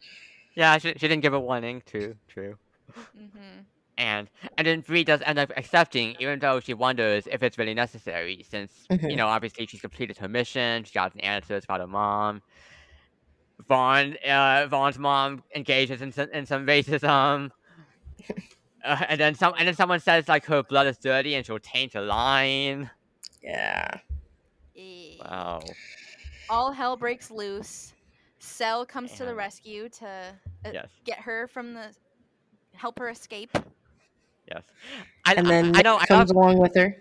Yeah, 0.60 0.76
she, 0.76 0.88
she 0.92 1.08
didn't 1.08 1.20
give 1.20 1.32
a 1.32 1.40
warning. 1.40 1.82
True, 1.86 2.14
true. 2.28 2.54
Mhm. 3.18 3.64
And 3.96 4.28
and 4.58 4.66
then 4.66 4.80
Bree 4.82 5.04
does 5.04 5.22
end 5.24 5.38
up 5.38 5.50
accepting, 5.56 6.16
even 6.20 6.38
though 6.38 6.60
she 6.60 6.74
wonders 6.74 7.26
if 7.26 7.42
it's 7.42 7.56
really 7.56 7.72
necessary, 7.72 8.44
since 8.48 8.70
you 8.90 8.98
Mhm. 8.98 9.16
know 9.16 9.26
obviously 9.26 9.64
she's 9.66 9.80
completed 9.80 10.18
her 10.18 10.28
mission. 10.28 10.84
She 10.84 10.92
got 10.92 11.14
an 11.14 11.20
answers 11.20 11.64
about 11.64 11.80
her 11.80 11.86
mom. 11.86 12.42
Vaughn, 13.68 14.16
uh, 14.28 14.66
Vaughn's 14.68 14.98
mom 14.98 15.42
engages 15.56 16.02
in 16.02 16.12
some, 16.12 16.28
in 16.30 16.44
some 16.46 16.66
racism. 16.66 17.50
Uh, 18.82 18.96
and 19.10 19.20
then 19.20 19.34
some, 19.34 19.52
and 19.58 19.68
then 19.68 19.74
someone 19.74 20.00
says 20.00 20.26
like 20.26 20.46
her 20.46 20.62
blood 20.62 20.86
is 20.86 20.96
dirty 20.96 21.34
and 21.34 21.44
she'll 21.44 21.58
taint 21.58 21.94
a 21.94 22.00
line. 22.00 22.88
Yeah. 23.42 23.90
Wow. 25.20 25.60
all 26.48 26.72
hell 26.72 26.96
breaks 26.96 27.30
loose 27.30 27.92
Sel 28.40 28.84
comes 28.86 29.12
to 29.12 29.24
the 29.24 29.34
rescue 29.34 29.88
to 29.90 30.06
uh, 30.08 30.70
Yes. 30.72 30.88
get 31.04 31.18
her 31.20 31.46
from 31.46 31.74
the 31.74 31.94
help 32.74 32.98
her 32.98 33.08
escape 33.10 33.50
Yes. 34.50 34.62
I, 35.24 35.34
And 35.34 35.46
I- 35.46 35.50
then 35.50 35.64
I, 35.66 35.70
Nick 35.70 35.84
know. 35.84 35.96
I 35.98 36.06
comes 36.06 36.30
love, 36.30 36.36
along 36.36 36.58
with 36.58 36.74
her. 36.74 36.96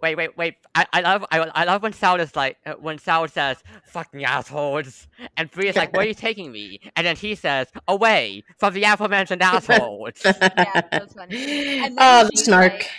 Wait, 0.00 0.14
wait, 0.16 0.36
wait! 0.38 0.54
I, 0.76 0.86
I 0.92 1.00
love 1.00 1.24
I, 1.32 1.40
I 1.40 1.64
love 1.64 1.82
when 1.82 1.92
Sel 1.92 2.14
is 2.20 2.34
like 2.36 2.56
uh, 2.64 2.74
when 2.74 2.98
Sel 2.98 3.26
says 3.28 3.56
"fucking 3.84 4.24
assholes," 4.24 5.08
and 5.36 5.50
Bree 5.50 5.68
is 5.68 5.74
like, 5.76 5.92
"Where 5.92 6.04
are 6.04 6.08
you 6.08 6.14
taking 6.14 6.52
me?" 6.52 6.78
And 6.96 7.04
then 7.04 7.16
he 7.16 7.34
says, 7.34 7.66
"Away 7.88 8.44
from 8.58 8.74
the 8.74 8.84
aforementioned 8.84 9.42
assholes." 9.52 10.12
yeah 10.24 10.32
that 10.54 11.02
was 11.02 11.12
funny 11.14 11.80
And 11.80 11.98
then 11.98 12.22
oh, 12.24 12.28
the 12.30 12.36
snark. 12.38 12.72
like- 12.74 12.90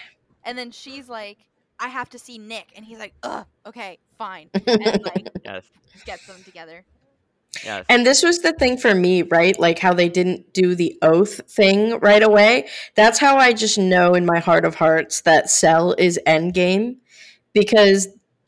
and 0.43 0.58
then 0.58 0.72
she's 0.72 1.08
like 1.09 1.38
i 1.80 1.88
have 1.88 2.09
to 2.09 2.19
see 2.19 2.38
nick 2.38 2.67
and 2.75 2.83
he's 2.85 2.99
like 2.99 3.14
ugh 3.24 3.45
okay 3.66 3.98
fine 4.17 4.49
and 4.67 5.03
like 5.03 5.30
yes, 5.45 5.64
gets 6.06 6.25
them 6.27 6.41
together 6.43 6.83
yes, 7.64 7.86
And 7.90 8.06
this 8.06 8.24
was 8.24 8.42
the 8.42 8.53
thing 8.53 8.78
for 8.78 8.94
me, 8.94 9.24
right? 9.24 9.58
Like 9.60 9.80
how 9.80 9.94
they 9.94 10.10
didn't 10.10 10.53
do 10.53 10.76
the 10.76 10.98
oath 11.02 11.42
thing 11.52 12.00
right 12.00 12.24
away. 12.24 12.68
That's 12.95 13.19
how 13.19 13.38
I 13.38 13.53
just 13.53 13.78
know 13.78 14.14
in 14.14 14.26
my 14.26 14.40
heart 14.40 14.66
of 14.66 14.76
hearts 14.76 15.22
that 15.22 15.50
Sel 15.50 15.94
is 15.98 16.19
endgame 16.28 16.98
because 17.53 18.08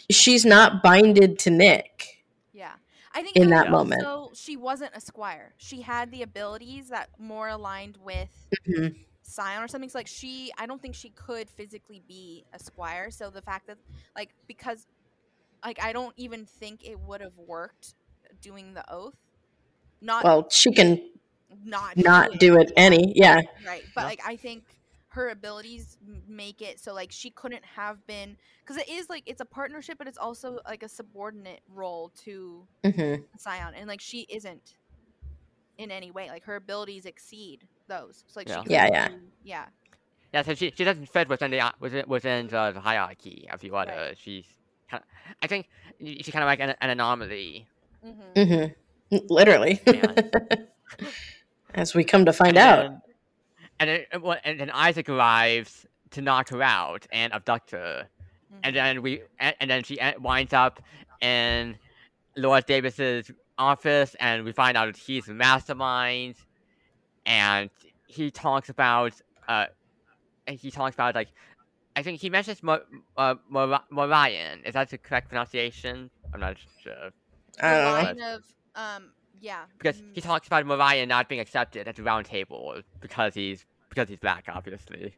she's 0.09 0.45
not 0.45 0.83
binded 0.83 1.39
to 1.39 1.49
Nick. 1.49 2.23
Yeah. 2.53 2.73
I 3.13 3.21
think 3.23 3.35
In 3.35 3.49
that 3.49 3.71
moment. 3.71 4.05
Also, 4.05 4.31
she 4.35 4.55
wasn't 4.57 4.91
a 4.95 5.01
squire. 5.01 5.53
She 5.57 5.81
had 5.81 6.11
the 6.11 6.21
abilities 6.21 6.89
that 6.89 7.09
more 7.19 7.49
aligned 7.49 7.97
with 7.97 8.29
Mhm. 8.67 8.95
Scion 9.23 9.63
or 9.63 9.67
something. 9.67 9.89
So 9.89 9.97
like 9.99 10.07
she 10.07 10.51
I 10.57 10.65
don't 10.65 10.81
think 10.81 10.95
she 10.95 11.09
could 11.09 11.49
physically 11.49 12.01
be 12.07 12.43
a 12.53 12.59
squire. 12.59 13.09
So 13.11 13.29
the 13.29 13.41
fact 13.41 13.67
that 13.67 13.77
like 14.15 14.29
because 14.47 14.87
like 15.63 15.81
I 15.81 15.93
don't 15.93 16.13
even 16.17 16.45
think 16.45 16.83
it 16.83 16.99
would 16.99 17.21
have 17.21 17.37
worked 17.37 17.95
doing 18.41 18.73
the 18.73 18.83
oath. 18.91 19.15
Not 20.01 20.23
Well, 20.23 20.47
she 20.49 20.71
can 20.73 21.01
not 21.63 21.97
not 21.97 22.39
do 22.39 22.57
it 22.57 22.71
any. 22.77 23.13
Yeah. 23.15 23.41
right 23.65 23.83
but 23.95 24.01
Yeah. 24.01 24.07
like 24.07 24.21
i 24.25 24.35
think 24.35 24.63
her 25.09 25.29
abilities 25.29 25.97
make 26.27 26.61
it 26.61 26.79
so 26.79 26.93
like 26.93 27.11
she 27.11 27.29
couldn't 27.31 27.63
have 27.65 28.05
been 28.07 28.37
because 28.63 28.77
it 28.81 28.87
is 28.89 29.09
like 29.09 29.23
it's 29.25 29.41
a 29.41 29.45
partnership 29.45 29.97
but 29.97 30.07
it's 30.07 30.17
also 30.17 30.59
like 30.65 30.83
a 30.83 30.89
subordinate 30.89 31.61
role 31.67 32.11
to 32.23 32.67
hmm 32.85 33.15
scion 33.37 33.73
and 33.75 33.87
like 33.87 34.01
she 34.01 34.21
isn't 34.29 34.75
in 35.77 35.91
any 35.91 36.11
way 36.11 36.29
like 36.29 36.43
her 36.45 36.55
abilities 36.55 37.05
exceed 37.05 37.67
those 37.87 38.23
so 38.27 38.39
like 38.39 38.47
Yeah. 38.47 38.61
she 38.61 38.61
Yeah, 38.67 38.87
yeah. 38.91 39.09
do- 39.09 39.21
yeah 39.43 39.65
yeah. 40.33 40.41
So 40.43 40.53
she, 40.55 40.71
she 40.75 40.83
doesn't 40.83 41.07
fit 41.09 41.29
within 41.29 41.51
the 41.51 41.59
uh, 41.61 41.71
within 41.79 42.05
within 42.07 42.47
the, 42.47 42.71
the 42.71 42.79
hierarchy 42.79 43.47
of 43.51 43.59
the 43.59 43.69
order. 43.71 44.13
She's 44.15 44.45
kind 44.89 45.03
of, 45.03 45.35
I 45.41 45.47
think 45.47 45.67
she's 45.99 46.29
kind 46.29 46.43
of 46.43 46.47
like 46.47 46.59
an, 46.59 46.75
an 46.81 46.89
anomaly. 46.89 47.67
Hmm 48.03 48.43
hmm 48.43 48.65
Literally. 49.29 49.81
As 51.73 51.93
we 51.95 52.03
come 52.03 52.25
to 52.25 52.33
find 52.33 52.57
and 52.57 52.57
out. 52.57 52.97
And 53.79 53.89
then, 53.89 54.37
and 54.43 54.59
then 54.59 54.69
Isaac 54.69 55.09
arrives 55.09 55.85
to 56.11 56.21
knock 56.21 56.49
her 56.49 56.61
out 56.61 57.07
and 57.11 57.33
abduct 57.33 57.71
her. 57.71 58.07
and 58.63 58.75
then 58.75 59.01
we 59.01 59.21
and, 59.39 59.55
and 59.59 59.69
then 59.69 59.83
she 59.83 59.97
winds 60.19 60.53
up 60.53 60.81
in 61.21 61.77
Lord 62.37 62.65
Davis's 62.65 63.31
office, 63.57 64.15
and 64.19 64.43
we 64.43 64.51
find 64.51 64.77
out 64.77 64.85
that 64.87 64.97
he's 64.97 65.25
the 65.25 65.33
mastermind, 65.33 66.35
and 67.25 67.69
he 68.07 68.31
talks 68.31 68.69
about 68.69 69.13
uh, 69.47 69.65
and 70.47 70.57
he 70.59 70.71
talks 70.71 70.93
about 70.95 71.15
like, 71.15 71.29
I 71.95 72.03
think 72.03 72.21
he 72.21 72.29
mentions 72.29 72.61
Mo- 72.63 72.83
uh, 73.17 73.35
Mor- 73.49 73.81
Morion. 73.91 74.65
Is 74.65 74.73
that 74.73 74.89
the 74.89 74.97
correct 74.97 75.29
pronunciation? 75.29 76.09
I'm 76.33 76.39
not 76.39 76.57
sure 76.83 77.11
I 77.61 78.03
don't 78.05 78.17
know. 78.17 78.35
of 78.35 78.43
um 78.75 79.11
yeah 79.39 79.63
because 79.77 79.97
mm, 79.97 80.13
he 80.13 80.21
talks 80.21 80.47
about 80.47 80.65
Morion 80.65 81.07
not 81.07 81.27
being 81.27 81.41
accepted 81.41 81.87
at 81.87 81.95
the 81.95 82.03
round 82.03 82.25
table 82.25 82.81
because 82.99 83.33
he's 83.33 83.65
because 83.89 84.07
he's 84.07 84.19
black, 84.19 84.45
obviously. 84.47 85.15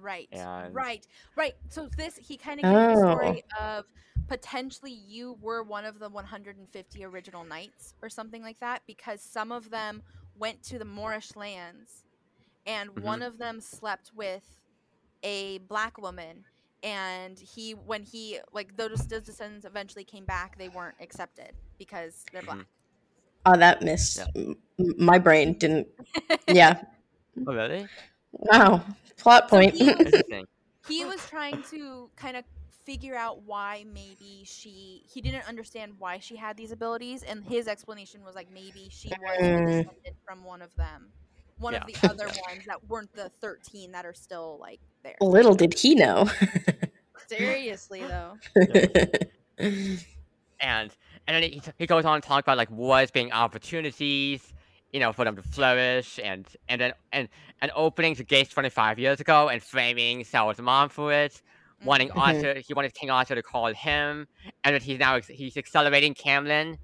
Right. 0.00 0.28
And- 0.32 0.74
Right. 0.74 1.06
Right. 1.36 1.54
So 1.68 1.88
this 1.96 2.16
he 2.16 2.36
kind 2.38 2.60
of 2.60 2.64
gives 2.64 3.00
the 3.00 3.06
Oh. 3.06 3.12
story 3.12 3.44
of 3.60 3.84
potentially 4.28 4.92
you 4.92 5.36
were 5.42 5.62
one 5.62 5.84
of 5.84 5.98
the 5.98 6.08
150 6.08 7.04
original 7.04 7.44
knights 7.44 7.94
or 8.00 8.08
something 8.08 8.42
like 8.42 8.58
that 8.60 8.82
because 8.86 9.20
some 9.20 9.52
of 9.52 9.68
them 9.70 10.02
went 10.38 10.62
to 10.62 10.78
the 10.78 10.84
Moorish 10.84 11.34
lands 11.36 12.04
and 12.66 12.90
Mhm. 12.90 13.02
one 13.02 13.20
of 13.22 13.36
them 13.38 13.60
slept 13.60 14.12
with 14.14 14.56
a 15.22 15.58
black 15.58 15.98
woman. 15.98 16.44
And 16.82 17.38
he, 17.38 17.72
when 17.72 18.02
he 18.02 18.38
like 18.52 18.76
those 18.76 19.06
those 19.06 19.22
descendants 19.24 19.66
eventually 19.66 20.04
came 20.04 20.24
back, 20.24 20.56
they 20.58 20.68
weren't 20.68 20.96
accepted 21.00 21.52
because 21.78 22.24
they're 22.32 22.42
black. 22.42 22.58
Mhm. 22.58 22.66
Oh, 23.46 23.56
that 23.56 23.82
missed. 23.82 24.18
Yeah. 24.18 24.26
M- 24.42 24.56
m- 24.78 24.94
my 24.98 25.18
brain 25.18 25.54
didn't. 25.54 25.88
Yeah. 26.48 26.80
Oh, 27.46 27.54
really? 27.54 27.86
Wow. 28.32 28.82
Plot 29.18 29.48
So 29.50 29.56
point. 29.56 29.74
he 29.74 29.84
was- 29.94 30.22
he 30.88 31.04
was 31.04 31.24
trying 31.28 31.62
to 31.70 32.10
kind 32.16 32.36
of 32.36 32.44
figure 32.84 33.14
out 33.14 33.42
why 33.42 33.84
maybe 33.92 34.42
she 34.44 35.04
he 35.12 35.20
didn't 35.20 35.46
understand 35.46 35.92
why 35.98 36.18
she 36.18 36.34
had 36.34 36.56
these 36.56 36.72
abilities 36.72 37.22
and 37.22 37.44
his 37.44 37.68
explanation 37.68 38.24
was 38.24 38.34
like 38.34 38.50
maybe 38.52 38.88
she 38.90 39.10
was 39.20 39.38
Mm. 39.38 39.66
descended 39.66 40.16
from 40.26 40.42
one 40.44 40.62
of 40.62 40.74
them 40.76 41.12
one 41.60 41.74
of 41.74 41.86
the 41.86 41.94
other 42.08 42.26
ones 42.26 42.64
that 42.66 42.78
weren't 42.88 43.12
the 43.14 43.30
13 43.40 43.92
that 43.92 44.04
are 44.04 44.14
still 44.14 44.58
like 44.60 44.80
there 45.04 45.16
Little 45.20 45.54
did 45.54 45.78
he 45.78 45.94
know. 45.94 46.28
seriously 47.28 48.02
though 48.08 48.36
and 49.58 50.00
and 50.60 50.90
then 51.26 51.42
he, 51.42 51.62
he 51.78 51.86
goes 51.86 52.04
on 52.04 52.20
to 52.20 52.26
talk 52.26 52.44
about 52.44 52.56
like 52.58 52.68
what's 52.68 53.10
being 53.10 53.32
opportunities, 53.32 54.52
you 54.92 55.00
know, 55.00 55.12
for 55.12 55.24
them 55.24 55.36
to 55.36 55.42
flourish, 55.42 56.18
and 56.22 56.46
and 56.68 56.80
then 56.80 56.92
and 57.12 57.28
and 57.62 57.70
opening 57.74 58.14
the 58.14 58.24
gates 58.24 58.50
25 58.50 58.98
years 58.98 59.20
ago 59.20 59.48
and 59.48 59.62
framing 59.62 60.22
Sauron's 60.22 60.60
mom 60.60 60.88
for 60.88 61.12
it, 61.12 61.40
wanting 61.84 62.08
Mhm. 62.10 62.18
Arthur, 62.20 62.54
he 62.66 62.74
wanted 62.74 62.94
King 62.94 63.10
Arthur 63.10 63.34
to 63.36 63.42
call 63.42 63.66
him, 63.72 64.26
and 64.64 64.74
that 64.74 64.82
he's 64.82 64.98
now 64.98 65.20
he's 65.20 65.56
accelerating 65.56 66.14
Camlann 66.14 66.76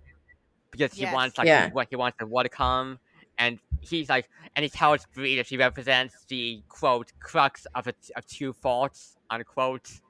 because 0.70 0.92
he 0.94 1.02
Yes. 1.02 1.12
wants 1.12 1.38
like 1.38 1.46
Yeah. 1.46 1.70
what 1.70 1.88
he 1.90 1.96
wants 1.96 2.16
the 2.18 2.26
war 2.26 2.42
to 2.44 2.48
come, 2.48 2.98
and 3.38 3.60
he's 3.80 4.08
like, 4.08 4.28
and 4.56 4.62
he 4.64 4.68
tells 4.70 5.06
Bree 5.14 5.36
that 5.36 5.46
she 5.46 5.56
represents 5.56 6.24
the 6.28 6.62
quote 6.68 7.12
crux 7.20 7.66
of 7.74 7.86
a, 7.86 7.94
of 8.16 8.26
two 8.26 8.52
faults 8.52 9.16
unquote 9.30 10.00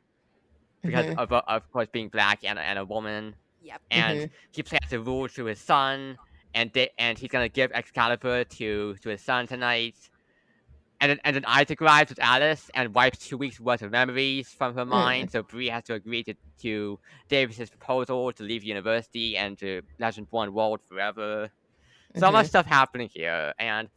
because 0.87 1.07
Mhm. 1.07 1.17
of 1.17 1.33
uh, 1.33 1.43
of 1.49 1.69
course 1.71 1.89
being 1.93 2.09
black 2.09 2.41
and 2.45 2.59
a, 2.59 2.63
and 2.63 2.79
a 2.79 2.85
woman 2.85 3.37
yep 3.61 3.83
and 3.91 4.27
he 4.53 4.63
plans 4.63 4.89
to 4.91 5.01
rule 5.01 5.29
to 5.29 5.47
his 5.47 5.61
son, 5.61 6.19
and 6.55 6.73
they, 6.75 6.91
and 6.99 7.19
he's 7.19 7.31
gonna 7.31 7.49
give 7.49 7.73
Excalibur 7.73 8.45
to 8.45 8.97
to 9.03 9.09
his 9.11 9.23
son 9.23 9.47
tonight. 9.47 9.97
And 11.01 11.11
then, 11.11 11.19
and 11.25 11.37
then 11.37 11.45
Isaac 11.47 11.83
arrives 11.83 12.09
with 12.11 12.19
Alice 12.21 12.71
and 12.75 12.95
wipes 12.95 13.19
two 13.19 13.37
weeks 13.37 13.61
worth 13.61 13.83
of 13.83 13.91
memories 13.91 14.49
from 14.49 14.75
her 14.77 14.85
mind. 14.87 15.31
So 15.31 15.43
Bree 15.43 15.69
has 15.69 15.85
to 15.85 15.95
agree 15.95 16.25
to, 16.25 16.35
to 16.63 16.99
Davis's 17.29 17.69
proposal 17.69 18.33
to 18.33 18.43
leave 18.43 18.65
university 18.65 19.37
and 19.37 19.59
to 19.59 19.83
Legendborn 20.01 20.53
world 20.53 20.81
forever. 20.89 21.51
So 22.17 22.33
much 22.33 22.47
stuff 22.49 22.67
happening 22.67 23.09
here, 23.13 23.53
and 23.59 23.89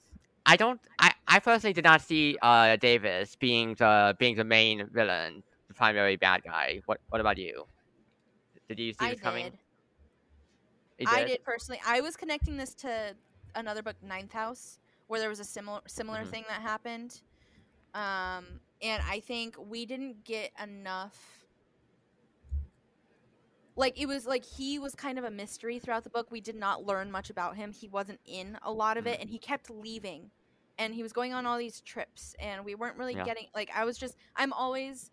I 0.46 0.58
don't. 0.58 0.82
I, 1.00 1.14
I 1.28 1.40
personally 1.40 1.74
did 1.74 1.84
not 1.86 2.02
see 2.02 2.38
uh 2.42 2.76
Davis 2.78 3.36
being 3.36 3.76
the 3.76 4.16
being 4.20 4.36
the 4.36 4.44
main 4.46 4.90
villain, 4.92 5.44
the 5.70 5.74
primary 5.76 6.18
bad 6.18 6.44
guy. 6.44 6.82
What 6.86 7.00
What 7.10 7.22
about 7.22 7.38
you? 7.38 7.66
Did 8.70 8.80
you 8.80 8.94
see 8.94 9.06
i 9.06 9.10
this 9.10 9.20
coming? 9.20 9.58
did 10.98 11.12
You 11.12 11.18
i 11.18 11.24
did 11.24 11.44
personally 11.44 11.80
i 11.86 12.02
was 12.02 12.16
connecting 12.16 12.58
this 12.58 12.74
to 12.76 13.16
another 13.56 13.82
book 13.82 13.96
ninth 14.02 14.34
house 14.34 14.80
where 15.08 15.20
there 15.20 15.30
was 15.30 15.40
a 15.40 15.46
similar 15.46 15.82
similar 15.88 16.24
Mhm. 16.24 16.26
thing 16.26 16.44
that 16.48 16.62
happened 16.62 17.22
um 17.94 18.62
and 18.82 19.02
i 19.10 19.20
think 19.20 19.56
we 19.60 19.86
didn't 19.86 20.24
get 20.24 20.52
enough 20.62 21.39
like 23.80 24.00
it 24.00 24.08
was 24.08 24.26
like 24.28 24.46
he 24.46 24.78
was 24.78 24.94
kind 24.94 25.18
of 25.18 25.24
a 25.24 25.32
mystery 25.32 25.80
throughout 25.80 26.04
the 26.04 26.10
book 26.10 26.30
we 26.32 26.42
did 26.42 26.56
not 26.56 26.86
learn 26.86 27.10
much 27.12 27.30
about 27.30 27.56
him 27.56 27.72
he 27.72 27.88
wasn't 27.88 28.20
in 28.26 28.58
a 28.64 28.72
lot 28.72 28.98
of 28.98 29.08
it 29.08 29.20
and 29.20 29.30
he 29.30 29.40
kept 29.40 29.70
leaving 29.70 30.30
and 30.78 30.94
he 30.94 31.04
was 31.04 31.14
going 31.14 31.34
on 31.34 31.46
all 31.46 31.58
these 31.58 31.82
trips 31.82 32.36
and 32.40 32.64
we 32.66 32.76
weren't 32.76 32.98
really 32.98 33.16
Yeah. 33.16 33.24
getting 33.24 33.48
like 33.56 33.72
i 33.76 33.86
was 33.86 33.98
just 33.98 34.16
i'm 34.36 34.54
always 34.54 35.12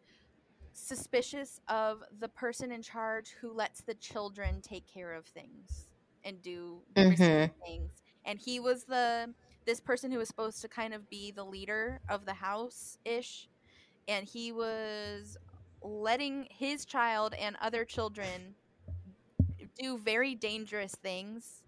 suspicious 0.72 1.60
of 1.68 2.02
the 2.18 2.28
person 2.28 2.72
in 2.72 2.82
charge 2.82 3.30
who 3.40 3.52
lets 3.52 3.80
the 3.82 3.94
children 3.94 4.60
take 4.60 4.86
care 4.86 5.12
of 5.12 5.26
things 5.26 5.88
and 6.24 6.42
do 6.42 6.82
Mhm. 6.94 7.52
things 7.64 8.02
and 8.24 8.38
he 8.38 8.60
was 8.60 8.84
the 8.84 9.32
this 9.64 9.80
person 9.80 10.10
who 10.12 10.18
was 10.18 10.28
supposed 10.28 10.60
to 10.60 10.68
kind 10.68 10.92
of 10.94 11.08
be 11.08 11.30
the 11.30 11.44
leader 11.44 12.00
of 12.08 12.26
the 12.26 12.34
house 12.34 12.98
ish 13.04 13.48
and 14.08 14.26
he 14.26 14.52
was 14.52 15.36
letting 15.86 16.46
his 16.50 16.84
child 16.84 17.34
and 17.34 17.56
other 17.60 17.84
children 17.84 18.54
do 19.78 19.98
very 19.98 20.34
dangerous 20.34 20.94
things 21.02 21.62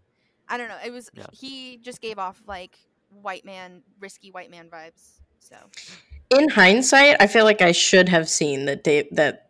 i 0.49 0.57
don't 0.57 0.69
know 0.69 0.79
it 0.85 0.93
was 0.93 1.11
Yeah. 1.15 1.27
he 1.33 1.79
just 1.79 2.01
gave 2.01 2.19
off 2.19 2.43
like 2.47 2.79
white 3.23 3.45
man 3.45 3.83
risky 4.01 4.31
white 4.31 4.51
man 4.51 4.69
vibes 4.69 5.21
so 5.41 5.57
In 6.31 6.51
hindsight, 6.51 7.17
I 7.21 7.27
feel 7.27 7.45
like 7.45 7.63
I 7.63 7.73
should 7.73 8.09
have 8.11 8.29
seen 8.29 8.67
that 8.67 8.85
Dave 8.85 9.07
that 9.13 9.49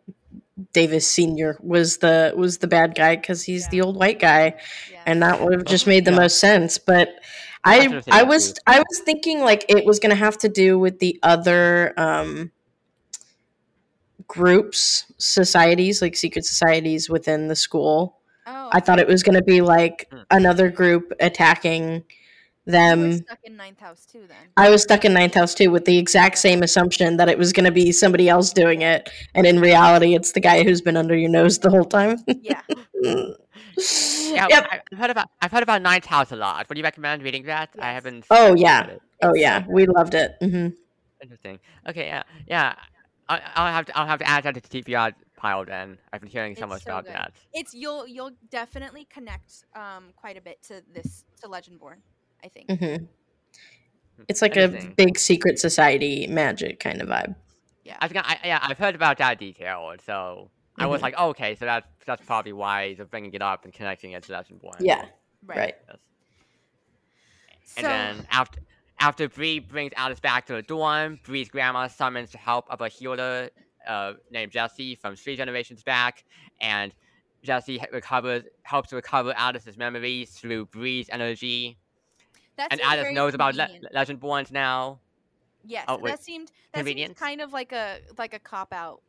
Davis 0.71 1.05
Senior 1.07 1.57
was 1.61 1.97
the 1.97 2.33
was 2.37 2.59
the 2.59 2.67
bad 2.67 2.95
guy 2.95 3.17
because 3.17 3.43
he's 3.43 3.63
Yeah. 3.63 3.69
the 3.71 3.81
old 3.81 3.97
white 3.97 4.19
guy, 4.19 4.55
yeah 4.91 5.01
and 5.05 5.21
that 5.21 5.41
would 5.41 5.53
have 5.53 5.65
just 5.65 5.87
made 5.87 6.05
the 6.05 6.11
Yeah. 6.11 6.17
most 6.17 6.39
sense. 6.39 6.77
But 6.77 7.09
I 7.65 8.01
I 8.09 8.21
I 8.21 8.23
was 8.23 8.53
too. 8.53 8.59
I 8.67 8.79
was 8.79 8.99
thinking 8.99 9.41
like 9.41 9.65
it 9.67 9.85
was 9.85 9.99
gonna 9.99 10.15
have 10.15 10.37
to 10.39 10.49
do 10.49 10.79
with 10.79 10.99
the 10.99 11.19
other 11.23 11.93
um 11.97 12.51
groups, 14.29 15.11
societies, 15.17 16.01
like 16.01 16.15
secret 16.15 16.45
societies 16.45 17.09
within 17.09 17.47
the 17.49 17.55
school. 17.55 18.19
oh 18.47 18.69
I 18.71 18.79
thought 18.79 18.99
it 18.99 19.07
was 19.07 19.23
gonna 19.23 19.41
be 19.41 19.59
like 19.61 20.07
Hmm. 20.11 20.19
another 20.31 20.69
group 20.69 21.11
attacking 21.19 21.83
you 22.65 22.71
were 22.71 22.71
them. 22.71 23.13
stuck 23.25 23.39
in 23.43 23.55
ninth 23.57 23.79
house 23.79 24.05
too 24.05 24.23
then 24.27 24.37
I 24.55 24.69
was 24.69 24.83
stuck 24.83 25.03
in 25.03 25.13
ninth 25.13 25.33
house 25.33 25.53
too 25.55 25.71
with 25.71 25.85
the 25.85 25.97
exact 25.97 26.37
same 26.37 26.61
assumption 26.61 27.17
that 27.17 27.27
it 27.27 27.37
was 27.37 27.51
going 27.51 27.65
to 27.65 27.71
be 27.71 27.91
somebody 27.91 28.29
else 28.29 28.53
doing 28.53 28.83
it, 28.83 29.09
and 29.33 29.47
in 29.47 29.59
reality, 29.59 30.13
it's 30.13 30.31
the 30.33 30.39
guy 30.49 30.63
who's 30.63 30.79
been 30.81 30.95
under 31.03 31.15
your 31.17 31.31
nose 31.31 31.57
the 31.59 31.71
whole 31.71 31.85
time. 31.99 32.17
yeah 32.51 32.61
Yeah, 34.35 34.45
Yep. 34.49 34.67
I- 34.71 34.81
I've 34.91 34.97
heard 34.99 35.09
about 35.09 35.27
I've 35.41 35.51
heard 35.51 35.63
about 35.63 35.81
Ninth 35.81 36.05
House 36.05 36.31
a 36.31 36.35
lot. 36.35 36.67
Would 36.69 36.77
you 36.77 36.83
recommend 36.83 37.23
reading 37.23 37.43
that? 37.45 37.69
I 37.79 37.91
haven't. 37.93 38.25
Oh, 38.29 38.53
yeah. 38.55 38.97
Oh 39.23 39.33
yeah, 39.33 39.65
we 39.67 39.85
loved 39.85 40.13
it. 40.13 40.35
Mm-hmm. 40.41 40.67
Interesting. 41.23 41.59
Okay, 41.89 42.05
yeah, 42.07 42.23
yeah. 42.47 42.75
I, 43.29 43.41
I'll 43.55 43.71
have 43.71 43.85
to 43.85 43.97
I'll 43.97 44.07
have 44.07 44.19
to 44.19 44.27
add 44.27 44.43
that 44.43 44.55
to 44.55 44.61
the 44.61 44.67
TBR 44.83 45.13
pile 45.37 45.63
then. 45.63 45.97
I've 46.11 46.19
been 46.21 46.29
hearing 46.29 46.55
so 46.55 46.63
It's 46.63 46.69
much 46.69 46.83
so 46.83 46.91
about 46.91 47.05
good. 47.05 47.13
that. 47.13 47.31
it's 47.53 47.73
you'll 47.73 48.07
you'll 48.07 48.31
definitely 48.49 49.05
connect 49.05 49.63
um 49.75 50.05
quite 50.15 50.37
a 50.37 50.41
bit 50.41 50.61
to 50.63 50.81
this 50.91 51.23
to 51.41 51.47
legendborn 51.47 51.97
i 52.43 52.47
think 52.47 52.67
Mm-hmm. 52.69 53.05
It's 54.27 54.41
like 54.41 54.57
a 54.57 54.67
big 54.97 55.17
secret 55.17 55.59
society 55.59 56.27
magic 56.27 56.79
kind 56.79 57.01
of 57.01 57.07
vibe. 57.07 57.35
Yeah, 57.83 57.95
I've 58.01 58.13
got, 58.13 58.25
I, 58.27 58.37
yeah, 58.43 58.59
I've 58.61 58.77
heard 58.77 58.93
about 58.93 59.17
that 59.19 59.39
detail, 59.39 59.93
so 60.05 60.51
I 60.77 60.85
was 60.87 60.99
Mhm. 60.99 61.03
like, 61.03 61.15
oh, 61.17 61.29
okay, 61.29 61.55
so 61.55 61.65
that's 61.65 61.87
that's 62.05 62.21
probably 62.25 62.53
why 62.53 62.93
they're 62.95 63.05
bringing 63.05 63.33
it 63.33 63.41
up 63.41 63.63
and 63.63 63.73
connecting 63.73 64.11
it 64.11 64.23
to 64.23 64.33
Legendborn. 64.33 64.75
Yeah, 64.81 65.05
right. 65.45 65.75
Yes. 65.87 65.99
so 67.63 67.77
And 67.77 67.87
then 67.87 68.27
after 68.29 68.59
after 68.99 69.29
Bree 69.29 69.59
brings 69.59 69.93
Alice 69.95 70.19
back 70.19 70.45
to 70.47 70.53
the 70.53 70.61
dorm, 70.61 71.19
Bree's 71.23 71.49
grandma 71.49 71.87
summons 71.87 72.31
the 72.31 72.37
help 72.37 72.65
of 72.69 72.81
a 72.81 72.87
healer 72.89 73.49
uh, 73.87 74.13
named 74.31 74.51
Jesse 74.51 74.95
from 74.95 75.15
three 75.15 75.35
generations 75.35 75.83
back, 75.83 76.25
and 76.61 76.93
Jesse 77.43 77.81
recovers 77.93 78.43
helps 78.63 78.91
recover 78.91 79.33
Alice's 79.35 79.77
memories 79.77 80.31
through 80.31 80.65
Bree's 80.65 81.09
energy. 81.09 81.77
that 82.57 82.67
and 82.71 82.81
Alice 82.81 83.03
very 83.03 83.13
knows 83.13 83.33
about 83.33 83.55
Le- 83.55 83.67
convenient. 83.67 83.93
Legendborns 83.95 84.51
now. 84.51 84.99
yes 85.63 85.85
oh, 85.87 85.97
that 86.03 86.21
seemed 86.23 86.51
that 86.73 86.85
seems 86.85 87.13
kind 87.17 87.41
of 87.41 87.53
like 87.53 87.71
a 87.71 87.99
like 88.17 88.33
a 88.33 88.39
cop 88.39 88.73
out 88.73 89.01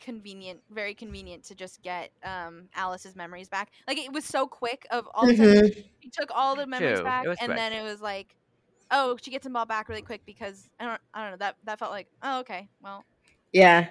convenient 0.00 0.60
very 0.70 0.94
convenient 0.94 1.42
to 1.42 1.54
just 1.54 1.80
get 1.82 2.10
um 2.22 2.68
alice's 2.74 3.16
memories 3.16 3.48
back 3.48 3.70
like 3.88 3.96
it 3.96 4.12
was 4.12 4.24
so 4.26 4.46
quick 4.46 4.86
of 4.90 5.08
all 5.14 5.24
of 5.24 5.30
a 5.30 5.36
sudden 5.36 5.72
she 6.02 6.10
took 6.10 6.30
all 6.34 6.54
the 6.54 6.66
memories 6.66 6.96
True, 6.96 7.04
back 7.04 7.26
and 7.26 7.36
quick. 7.38 7.56
then 7.56 7.72
it 7.72 7.82
was 7.82 8.02
like 8.02 8.34
oh 8.90 9.16
she 9.20 9.30
gets 9.30 9.44
them 9.44 9.56
all 9.56 9.66
back 9.66 9.88
really 9.88 10.02
quick 10.02 10.22
because 10.26 10.68
i 10.80 10.84
don't 10.84 11.00
i 11.14 11.22
don't 11.22 11.32
know 11.32 11.36
that 11.38 11.56
that 11.64 11.78
felt 11.78 11.90
like 11.90 12.06
oh 12.22 12.40
okay 12.40 12.68
well 12.82 13.04
Yeah, 13.52 13.88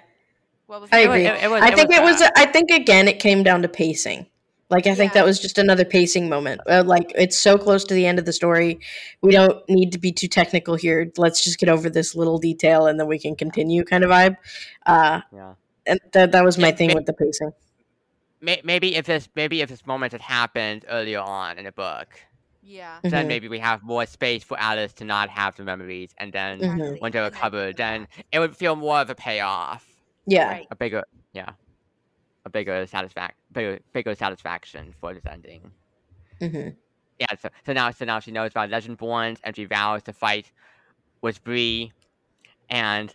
what 0.66 0.80
was 0.80 0.90
I 0.92 1.02
the- 1.04 1.10
agree. 1.10 1.26
it- 1.26 1.42
it 1.44 1.50
was- 1.50 1.62
I 1.62 1.68
it 1.68 1.74
think 1.74 1.88
was 1.90 1.98
it 1.98 2.02
was. 2.02 2.20
bad. 2.20 2.32
I 2.36 2.46
think 2.46 2.70
again, 2.70 3.08
it 3.08 3.18
came 3.18 3.42
down 3.42 3.62
to 3.62 3.68
pacing. 3.68 4.26
Like 4.68 4.86
I 4.88 4.94
think 4.96 5.12
that 5.12 5.24
was 5.24 5.38
just 5.38 5.58
another 5.58 5.84
pacing 5.84 6.28
moment. 6.28 6.60
Uh, 6.68 6.82
like 6.84 7.12
it's 7.14 7.38
so 7.38 7.56
close 7.56 7.84
to 7.84 7.94
the 7.94 8.04
end 8.04 8.18
of 8.18 8.24
the 8.24 8.32
story, 8.32 8.80
we 9.22 9.30
don't 9.32 9.58
need 9.68 9.92
to 9.92 9.98
be 9.98 10.10
too 10.12 10.26
technical 10.28 10.74
here. 10.74 11.10
Let's 11.16 11.44
just 11.44 11.58
get 11.60 11.68
over 11.68 11.88
this 11.88 12.14
little 12.16 12.38
detail 12.38 12.86
and 12.88 12.98
then 12.98 13.06
we 13.06 13.18
can 13.18 13.36
continue, 13.36 13.84
kind 13.84 14.02
of 14.04 14.10
vibe. 14.10 14.36
Uh, 14.84 15.20
Yeah. 15.32 15.54
and 15.86 16.00
that 16.12 16.32
that 16.32 16.44
was 16.44 16.58
my 16.58 16.72
thing 16.72 16.88
ma- 16.88 16.94
with 16.94 17.06
the 17.06 17.12
pacing. 17.12 17.52
Maybe 18.40 18.94
if 18.96 19.06
this 19.06 19.28
maybe 19.34 19.62
if 19.62 19.68
this 19.68 19.86
moment 19.86 20.12
had 20.12 20.20
happened 20.20 20.84
earlier 20.88 21.20
on 21.20 21.58
in 21.58 21.64
the 21.64 21.72
book, 21.72 22.08
yeah. 22.66 23.00
Then 23.08 23.26
Mhm. 23.26 23.28
maybe 23.28 23.48
we 23.48 23.58
have 23.60 23.82
more 23.82 24.06
space 24.06 24.44
for 24.44 24.58
Alice 24.58 24.92
to 24.94 25.04
not 25.04 25.30
have 25.30 25.56
the 25.56 25.64
memories, 25.64 26.12
and 26.18 26.32
then 26.32 26.66
Mhm. 26.68 26.96
exactly, 26.96 26.98
when 26.98 27.12
they're 27.12 27.24
and 27.24 27.34
then 27.34 27.50
recovered, 27.50 27.76
then 27.76 28.08
it 28.32 28.38
would 28.40 28.56
feel 28.56 28.76
more 28.76 28.98
of 29.00 29.10
a 29.10 29.14
payoff, 29.14 30.02
Yeah, 30.26 30.58
right. 30.58 30.68
A 30.70 30.76
bigger, 30.76 31.04
yeah, 31.32 31.54
a 32.46 32.50
bigger 32.50 32.86
satisfaction, 32.86 33.36
bigger, 33.52 33.80
bigger 33.94 34.14
satisfaction 34.16 34.94
for 35.00 35.14
this 35.14 35.26
ending. 35.26 35.74
hmm 36.40 36.68
Yeah, 37.18 37.26
so, 37.40 37.48
so 37.64 37.72
now 37.72 37.90
so 37.92 38.04
now 38.04 38.20
she 38.20 38.30
knows 38.30 38.50
about 38.50 38.68
Legendborns, 38.70 39.38
and 39.42 39.56
she 39.56 39.64
vows 39.64 40.02
to 40.04 40.12
fight 40.12 40.52
with 41.22 41.42
Bree, 41.44 41.92
and 42.70 43.14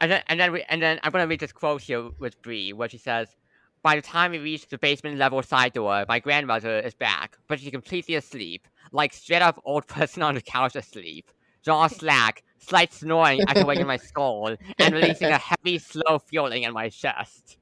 and 0.00 0.12
then 0.12 0.22
and 0.28 0.40
then 0.40 0.52
we, 0.52 0.62
and 0.68 0.82
then 0.82 1.00
I'm 1.04 1.12
gonna 1.12 1.26
read 1.28 1.40
this 1.40 1.52
quote 1.52 1.82
here 1.82 2.10
with 2.18 2.40
Bree, 2.42 2.72
where 2.74 2.88
she 2.88 2.98
says, 2.98 3.36
"By 3.82 3.96
the 3.96 4.02
time 4.02 4.32
we 4.32 4.38
reach 4.38 4.68
the 4.68 4.78
basement 4.78 5.18
level 5.18 5.42
side 5.42 5.74
door, 5.74 6.04
my 6.08 6.20
grandmother 6.20 6.80
is 6.80 6.94
back, 6.94 7.38
but 7.48 7.60
she's 7.60 7.70
completely 7.72 8.16
asleep, 8.16 8.68
like 8.92 9.12
straight 9.12 9.42
up 9.42 9.60
old 9.64 9.86
person 9.96 10.22
on 10.22 10.34
the 10.34 10.40
couch 10.40 10.76
asleep, 10.76 11.30
jaw 11.64 11.86
slack, 11.88 12.42
slight 12.58 12.92
snoring 12.92 13.40
echoing 13.48 13.80
in 13.80 13.86
my 13.86 13.96
skull, 13.96 14.56
and 14.78 14.94
releasing 14.94 15.28
a 15.28 15.38
heavy, 15.38 15.78
slow 15.78 16.18
feeling 16.18 16.62
in 16.62 16.72
my 16.72 16.88
chest." 16.88 17.58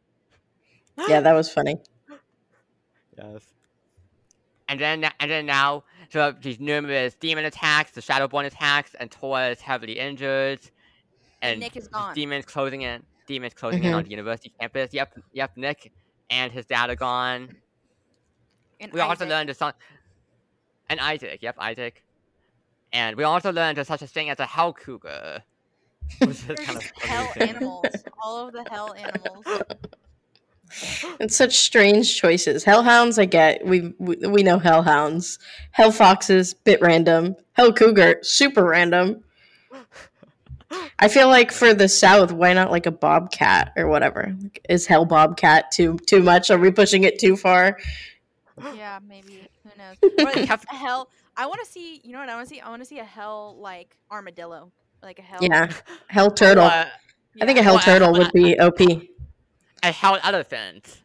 Yeah, 1.09 1.21
that 1.21 1.33
was 1.33 1.51
funny. 1.51 1.77
Yes. 3.17 3.43
And 4.69 4.79
then 4.81 5.05
and 5.19 5.31
then 5.31 5.47
now, 5.47 5.85
so 6.11 6.33
these 6.41 6.61
numerous 6.61 7.15
demon 7.15 7.45
attacks, 7.45 7.91
the 7.93 8.01
Shadowborn 8.01 8.45
attacks, 8.47 8.95
and 8.95 9.11
Tora 9.11 9.49
is 9.49 9.61
heavily 9.61 9.99
injured. 9.99 10.61
And 11.43 11.53
And 11.53 11.61
Nick 11.61 11.77
is 11.77 11.89
gone. 11.89 12.15
Demons 12.15 12.45
closing 12.45 12.83
in. 12.83 13.03
Demons 13.27 13.55
closing 13.55 13.83
in 13.83 13.93
Mhm. 13.93 13.97
on 13.97 14.05
the 14.05 14.11
university 14.11 14.53
campus. 14.61 14.93
Yep, 14.93 15.19
yep. 15.33 15.57
Nick 15.57 15.93
and 16.29 16.53
his 16.53 16.67
dad 16.67 16.91
are 16.91 16.97
gone. 16.97 17.57
And 18.79 18.93
We 18.93 19.01
also 19.01 19.27
learned 19.27 19.49
there's 19.49 19.59
some. 19.59 19.73
And 20.91 21.01
Isaac. 21.01 21.39
Yep, 21.41 21.55
Isaac. 21.59 22.03
And 22.93 23.17
we 23.17 23.23
also 23.23 23.53
learned 23.53 23.77
there's 23.77 23.87
such 23.87 24.03
a 24.03 24.07
thing 24.07 24.29
as 24.29 24.41
a 24.41 24.47
hell 24.47 24.73
cougar. 24.73 25.43
Which 26.19 26.31
is 26.31 26.59
kind 26.59 26.77
of 26.77 26.85
hell 27.01 27.33
animals. 27.37 27.87
All 28.21 28.49
of 28.49 28.53
the 28.53 28.65
hell 28.69 28.95
animals. 28.95 29.47
It's 31.19 31.35
such 31.35 31.57
strange 31.57 32.17
choices. 32.17 32.63
Hellhounds, 32.63 33.19
I 33.19 33.25
get. 33.25 33.67
We 33.67 33.93
we, 33.99 34.15
we 34.17 34.43
know 34.45 34.61
hellhounds. 34.61 35.41
Hell 35.73 35.91
foxes, 35.91 36.55
bit 36.55 36.81
random. 36.81 37.35
Hell 37.55 37.73
cougar, 37.73 38.21
super 38.23 38.65
random. 38.65 39.25
I 41.01 41.09
feel 41.09 41.27
like 41.27 41.51
for 41.51 41.75
the 41.75 41.89
south, 41.89 42.31
why 42.31 42.53
not 42.53 42.71
like 42.71 42.87
a 42.87 42.93
bobcat 42.93 43.73
or 43.77 43.89
whatever? 43.89 44.33
Like, 44.41 44.65
is 44.69 44.87
hell 44.87 45.05
bobcat 45.05 45.73
too 45.73 45.99
too 46.07 46.23
much? 46.23 46.53
Are 46.53 46.59
we 46.59 46.71
pushing 46.71 47.03
it 47.03 47.19
too 47.19 47.37
far? 47.37 47.77
Yeah, 48.77 49.01
maybe. 49.09 49.49
Who 50.01 50.09
knows? 50.09 50.13
Or 50.19 50.25
like 50.25 50.51
a 50.51 50.75
hell. 50.75 51.09
I 51.37 51.47
want 51.47 51.61
to 51.65 51.71
see. 51.71 52.01
You 52.05 52.13
know 52.13 52.19
what 52.19 52.29
I 52.29 52.35
want 52.37 52.49
to 52.49 52.55
see? 52.55 52.61
I 52.61 52.69
want 52.69 52.83
to 52.83 52.87
see 52.87 52.99
a 52.99 53.05
hell 53.05 53.57
like 53.59 53.97
armadillo, 54.11 54.71
like 55.03 55.19
a 55.19 55.23
hell. 55.23 55.39
Yeah, 55.43 55.73
hell 56.09 56.31
turtle. 56.31 56.65
Uh, 56.65 56.87
I 57.41 57.47
think 57.47 57.59
a 57.59 57.63
hell 57.63 57.75
Well, 57.75 57.83
I- 57.83 57.85
turtle 57.85 58.13
would 58.13 58.33
be 58.33 58.59
OP. 58.59 58.81
a 59.83 59.93
hell 59.93 60.19
elephant. 60.23 61.03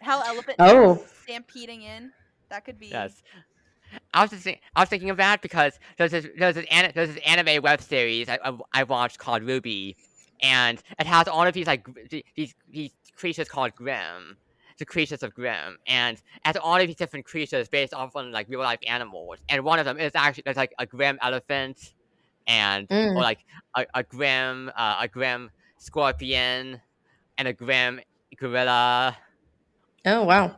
hell 0.00 0.22
elephant. 0.26 0.56
Oh. 0.58 1.04
stampeding 1.24 1.82
in. 1.82 2.12
That 2.50 2.64
could 2.64 2.78
be. 2.78 2.88
Yes. 2.88 3.22
I 4.14 4.22
was 4.22 4.30
just 4.30 4.44
think, 4.44 4.60
I 4.74 4.80
was 4.80 4.88
thinking 4.88 5.10
of 5.10 5.18
that 5.18 5.42
because 5.42 5.78
there's 5.98 6.12
this 6.12 6.26
there's 6.38 6.54
this, 6.54 6.66
an, 6.70 6.92
there's 6.94 7.14
this 7.14 7.22
anime 7.26 7.62
web 7.62 7.80
series 7.82 8.28
I, 8.28 8.38
I, 8.44 8.56
I 8.72 8.82
watched 8.84 9.18
called 9.18 9.42
RWBY, 9.42 9.96
and 10.42 10.82
it 10.98 11.06
has 11.06 11.28
all 11.28 11.46
of 11.46 11.52
these 11.52 11.66
like 11.66 11.86
these 12.10 12.54
these 12.70 12.90
creatures 13.16 13.48
called 13.48 13.74
Grimm, 13.74 14.36
the 14.78 14.84
creatures 14.84 15.22
of 15.22 15.34
Grimm, 15.34 15.78
and 15.86 16.16
it 16.16 16.22
has 16.44 16.56
all 16.56 16.76
of 16.76 16.86
these 16.86 16.96
different 16.96 17.24
creatures 17.26 17.68
based 17.68 17.94
off 17.94 18.16
on 18.16 18.32
like 18.32 18.48
real 18.48 18.60
life 18.60 18.80
animals, 18.86 19.38
and 19.48 19.62
one 19.64 19.78
of 19.78 19.84
them 19.84 19.98
is 19.98 20.12
actually 20.14 20.42
there's 20.44 20.56
like 20.56 20.72
a 20.78 20.86
Grimm 20.86 21.18
elephant, 21.22 21.94
and 22.46 22.88
Mm. 22.88 23.16
or 23.16 23.22
like 23.22 23.40
a, 23.76 23.86
a 23.94 24.02
Grimm 24.02 24.70
uh, 24.76 24.98
a 25.00 25.08
Grimm 25.08 25.50
scorpion, 25.78 26.80
and 27.38 27.48
a 27.48 27.52
Grimm 27.52 28.00
gorilla. 28.38 29.16
Oh 30.04 30.22
wow. 30.24 30.56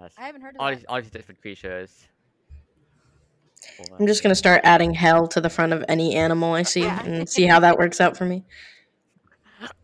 Yes. 0.00 0.12
I 0.16 0.26
haven't 0.26 0.42
heard 0.42 0.54
of 0.54 0.60
all 0.60 0.68
that. 0.70 0.76
these 0.76 0.84
all 0.88 1.00
these 1.00 1.10
different 1.10 1.40
creatures. 1.40 2.06
I'm 3.98 4.06
just 4.06 4.22
gonna 4.22 4.34
start 4.34 4.60
adding 4.64 4.94
hell 4.94 5.26
to 5.28 5.40
the 5.40 5.50
front 5.50 5.72
of 5.72 5.84
any 5.88 6.14
animal 6.14 6.54
I 6.54 6.62
see 6.62 6.84
and 6.84 7.28
see 7.34 7.46
how 7.46 7.60
that 7.60 7.78
works 7.78 8.00
out 8.00 8.16
for 8.16 8.24
me. 8.24 8.44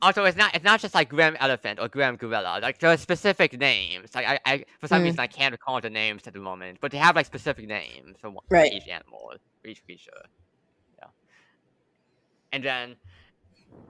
Also, 0.02 0.24
it's 0.24 0.36
not 0.36 0.54
it's 0.54 0.64
not 0.64 0.80
just 0.80 0.94
like 0.94 1.08
Grimm 1.08 1.36
Elephant 1.40 1.80
or 1.80 1.88
Grimm 1.88 2.16
Gorilla. 2.16 2.58
Like 2.62 2.78
there 2.78 2.90
are 2.90 2.96
specific 2.96 3.58
names. 3.58 4.14
Like 4.14 4.26
I, 4.26 4.38
I 4.46 4.64
for 4.80 4.86
some 4.88 5.00
Mm. 5.02 5.04
reason 5.04 5.20
I 5.20 5.26
can't 5.26 5.52
recall 5.52 5.80
the 5.80 5.90
names 5.90 6.26
at 6.26 6.32
the 6.34 6.40
moment, 6.40 6.78
but 6.80 6.92
they 6.92 6.98
have 6.98 7.16
like 7.16 7.26
specific 7.26 7.66
names 7.66 8.16
for, 8.20 8.30
one- 8.30 8.44
for 8.48 8.64
each 8.64 8.86
animal, 8.88 9.32
for 9.62 9.68
each 9.68 9.84
creature. 9.84 10.10
Yeah. 10.98 11.06
And 12.52 12.62
then, 12.64 12.96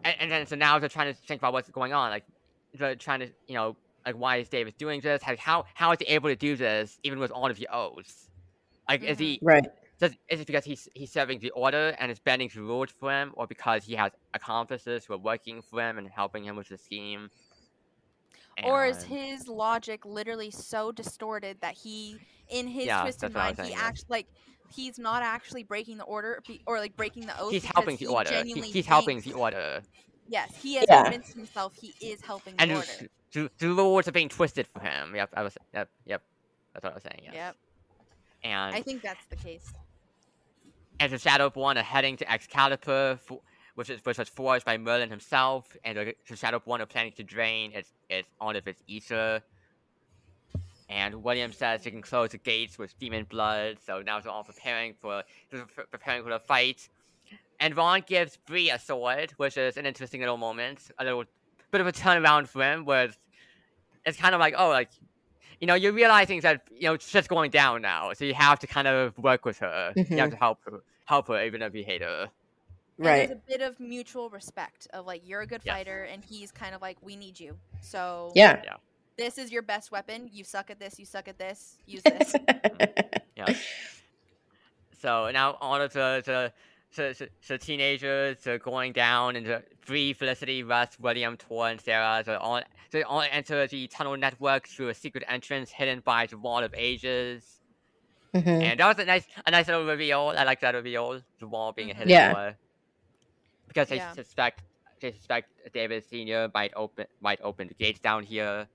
and, 0.04 0.16
and 0.20 0.30
then 0.32 0.46
so 0.46 0.56
now 0.56 0.78
they're 0.78 0.88
trying 0.88 1.12
to 1.12 1.20
think 1.26 1.40
about 1.40 1.52
what's 1.52 1.68
going 1.70 1.92
on. 1.92 2.10
Like 2.10 2.24
they're 2.72 2.96
trying 2.96 3.20
to 3.20 3.28
you 3.46 3.54
know 3.54 3.76
like 4.06 4.14
why 4.16 4.36
is 4.36 4.48
Davis 4.48 4.74
doing 4.74 5.00
this? 5.00 5.22
Like 5.26 5.38
how 5.38 5.64
how 5.74 5.92
is 5.92 5.98
he 6.00 6.06
able 6.06 6.28
to 6.30 6.36
do 6.36 6.56
this 6.56 6.98
even 7.02 7.18
with 7.18 7.30
all 7.30 7.50
of 7.50 7.56
the 7.58 7.68
oaths? 7.72 8.28
Like 8.88 9.02
is 9.02 9.18
he 9.18 9.38
Right. 9.42 9.66
Does, 10.00 10.12
is 10.28 10.40
it 10.40 10.47
because 10.47 10.64
he's 10.64 10.89
he's 10.94 11.12
serving 11.12 11.39
the 11.39 11.50
order 11.50 11.94
and 11.98 12.10
is 12.10 12.18
bending 12.18 12.50
the 12.55 12.60
rules 12.60 12.90
for 12.90 13.10
him, 13.10 13.32
or 13.34 13.47
because 13.47 13.84
he 13.84 13.94
has 13.94 14.12
accomplices 14.34 15.05
who 15.05 15.14
are 15.14 15.18
working 15.18 15.62
for 15.62 15.81
him 15.81 15.98
and 15.98 16.08
helping 16.08 16.44
him 16.44 16.56
with 16.56 16.68
the 16.68 16.78
scheme? 16.78 17.31
Or 18.64 18.86
is 18.86 19.02
his 19.02 19.48
logic 19.48 20.05
literally 20.05 20.50
so 20.50 20.92
distorted 20.92 21.58
that 21.60 21.74
he, 21.74 22.18
in 22.50 22.68
his 22.68 22.86
Yeah, 22.86 23.02
twisted 23.02 23.23
that's 23.23 23.34
what 23.34 23.40
mind, 23.40 23.56
he 23.56 23.62
saying, 23.64 23.78
yes. 23.78 24.05
like 24.08 24.26
he's 24.74 24.98
not 24.98 25.23
actually 25.23 25.64
breaking 25.64 25.98
the 25.98 26.05
order 26.05 26.40
or 26.66 26.78
like 26.78 26.97
breaking 26.97 27.26
the 27.26 27.39
oath. 27.40 27.50
he's 27.52 27.64
helping 27.64 27.97
the 27.97 28.06
he 28.06 28.06
order? 28.06 28.31
He- 28.31 28.36
genuinely 28.36 28.70
he's 28.70 28.86
helping 28.86 29.20
the 29.20 29.32
order, 29.32 29.82
Yes, 30.28 30.56
he 30.62 30.76
has 30.76 30.86
Yeah. 30.89 31.02
convinced 31.02 31.34
himself 31.34 31.74
he 31.74 31.94
is 32.00 32.20
helping 32.23 32.56
the 32.56 32.62
and 32.62 32.73
order. 32.73 32.86
the, 33.32 33.40
the, 33.42 33.50
the 33.58 33.68
rules 33.68 34.08
are 34.08 34.12
being 34.12 34.28
twisted 34.28 34.66
for 34.66 34.81
him. 34.81 35.14
Yep, 35.14 35.31
I 35.34 35.42
was. 35.42 35.58
Yep, 35.74 35.90
yep. 36.06 36.23
That's 36.73 36.84
what 36.84 36.92
I 36.92 36.94
was 36.94 37.02
saying. 37.02 37.20
Yes. 37.24 37.34
Yep, 37.34 37.56
And 38.42 38.74
I 38.74 38.81
think 38.82 39.02
that's 39.02 39.26
the 39.26 39.36
case. 39.36 39.70
And 41.00 41.12
the 41.12 41.16
Shadowborn 41.16 41.76
are 41.76 41.82
heading 41.82 42.16
to 42.18 42.32
Excalibur, 42.32 43.18
for, 43.23 43.40
which 43.74 43.90
is 43.90 44.05
which 44.05 44.18
was 44.18 44.28
forged 44.28 44.64
by 44.64 44.78
Merlin 44.78 45.10
himself, 45.10 45.76
and 45.84 45.98
the, 45.98 46.14
the 46.28 46.34
Shadowborn 46.34 46.81
are 46.81 46.86
planning 46.86 47.12
to 47.12 47.24
drain 47.24 47.73
its 47.73 47.92
its 48.08 48.28
all 48.40 48.55
of 48.55 48.66
its 48.66 48.82
ether. 48.86 49.42
And 50.90 51.23
William 51.24 51.50
says 51.52 51.82
they 51.82 51.90
can 51.90 52.02
close 52.02 52.31
the 52.31 52.39
gates 52.39 52.78
with 52.78 52.97
demon 52.98 53.24
blood, 53.24 53.78
so 53.84 54.02
now 54.02 54.20
they're 54.20 54.31
all 54.31 54.44
preparing 54.44 54.94
for 55.00 55.23
preparing 55.90 56.23
for 56.23 56.31
the 56.31 56.39
fight. 56.39 56.89
And 57.58 57.76
Ron 57.76 58.02
gives 58.06 58.36
Bree 58.36 58.70
a 58.70 58.78
sword, 58.78 59.32
which 59.39 59.56
is 59.56 59.76
an 59.76 59.86
interesting 59.86 60.20
little 60.20 60.36
moment, 60.36 60.90
a 60.98 61.05
little 61.05 61.24
bit 61.70 61.81
of 61.81 61.86
a 61.86 61.92
turnaround 61.92 62.48
for 62.48 62.62
him, 62.62 62.84
where 62.84 63.06
it's, 63.06 63.16
it's 64.05 64.18
kind 64.18 64.34
of 64.34 64.40
like, 64.40 64.55
oh, 64.56 64.68
like 64.68 64.90
you 65.65 65.67
know, 65.67 65.75
you're 65.76 65.94
realizing 65.94 66.43
that 66.43 66.60
you 66.70 66.89
know 66.89 66.99
shit's 66.99 67.26
going 67.26 67.51
down 67.51 67.81
now, 67.81 68.12
so 68.12 68.26
you 68.26 68.34
have 68.34 68.59
to 68.59 68.67
kind 68.67 68.86
of 68.86 69.17
work 69.17 69.47
with 69.47 69.59
her. 69.60 69.94
You 69.97 70.05
have 70.18 70.28
Mhm. 70.28 70.33
to 70.33 70.36
help 70.36 70.59
her, 70.67 70.83
help 71.07 71.28
her, 71.28 71.43
even 71.43 71.62
if 71.62 71.75
you 71.75 71.84
hate 71.84 72.02
her. 72.02 72.28
And 72.99 73.07
Right. 73.07 73.28
there's 73.28 73.31
a 73.31 73.43
bit 73.49 73.62
of 73.62 73.81
mutual 73.81 74.28
respect 74.28 74.89
of 74.93 75.07
like 75.07 75.23
you're 75.25 75.41
a 75.41 75.47
good 75.47 75.62
Yes. 75.65 75.75
fighter 75.75 76.02
and 76.02 76.23
he's 76.23 76.52
kind 76.52 76.75
of 76.75 76.83
like 76.83 76.99
we 77.01 77.17
need 77.17 77.41
you. 77.41 77.57
So 77.81 78.31
Yeah. 78.34 78.76
this 79.17 79.39
is 79.39 79.51
your 79.51 79.62
best 79.62 79.91
weapon. 79.91 80.28
You 80.31 80.44
suck 80.44 80.68
at 80.68 80.78
this. 80.78 80.99
You 80.99 81.07
suck 81.07 81.28
at 81.28 81.39
this. 81.39 81.78
Use 81.86 82.02
this. 82.02 82.34
Yeah. 83.36 83.55
So 85.01 85.31
now 85.31 85.57
all 85.62 85.81
of 85.81 85.94
the 85.94 86.52
the, 86.97 87.02
the, 87.02 87.14
the, 87.24 87.28
the 87.48 87.58
teenagers 87.58 88.47
are 88.47 88.58
going 88.58 88.92
down, 88.92 89.36
and 89.36 89.47
the 89.47 89.62
Bree, 89.86 90.12
Felicity, 90.12 90.62
Russ, 90.62 90.98
William, 91.00 91.36
Tor, 91.36 91.68
and 91.68 91.81
Sarah 91.81 92.23
they 92.24 92.34
all 92.34 92.60
they 92.90 93.02
all 93.02 93.23
enter 93.31 93.66
the 93.66 93.86
tunnel 93.89 94.16
network 94.16 94.68
through 94.68 94.89
a 94.89 94.94
secret 94.94 95.24
entrance 95.28 95.70
hidden 95.70 96.00
by 96.00 96.26
the 96.26 96.39
Wall 96.39 96.62
of 96.62 96.73
Ages. 96.74 97.60
Mhm. 98.34 98.62
And 98.62 98.81
that 98.81 98.86
was 98.89 98.98
a 98.98 99.05
nice 99.05 99.26
a 99.47 99.50
nice 99.50 99.66
little 99.68 99.84
reveal. 99.86 100.32
I 100.36 100.44
like 100.44 100.60
that 100.60 100.74
reveal, 100.74 101.20
the 101.39 101.47
wall 101.47 101.73
being 101.73 101.90
a 101.90 101.94
hidden 101.94 102.10
Yeah. 102.10 102.32
door. 102.32 102.56
Because 103.68 103.89
they 103.89 103.97
Yeah. 103.97 104.12
suspect 104.12 104.62
they 105.00 105.12
suspect 105.12 105.50
David 105.73 106.05
Senior 106.05 106.50
might 106.55 106.73
open 106.74 107.06
might 107.20 107.40
open 107.42 107.68
the 107.68 107.74
gates 107.74 108.00
down 108.00 108.23
here. 108.24 108.68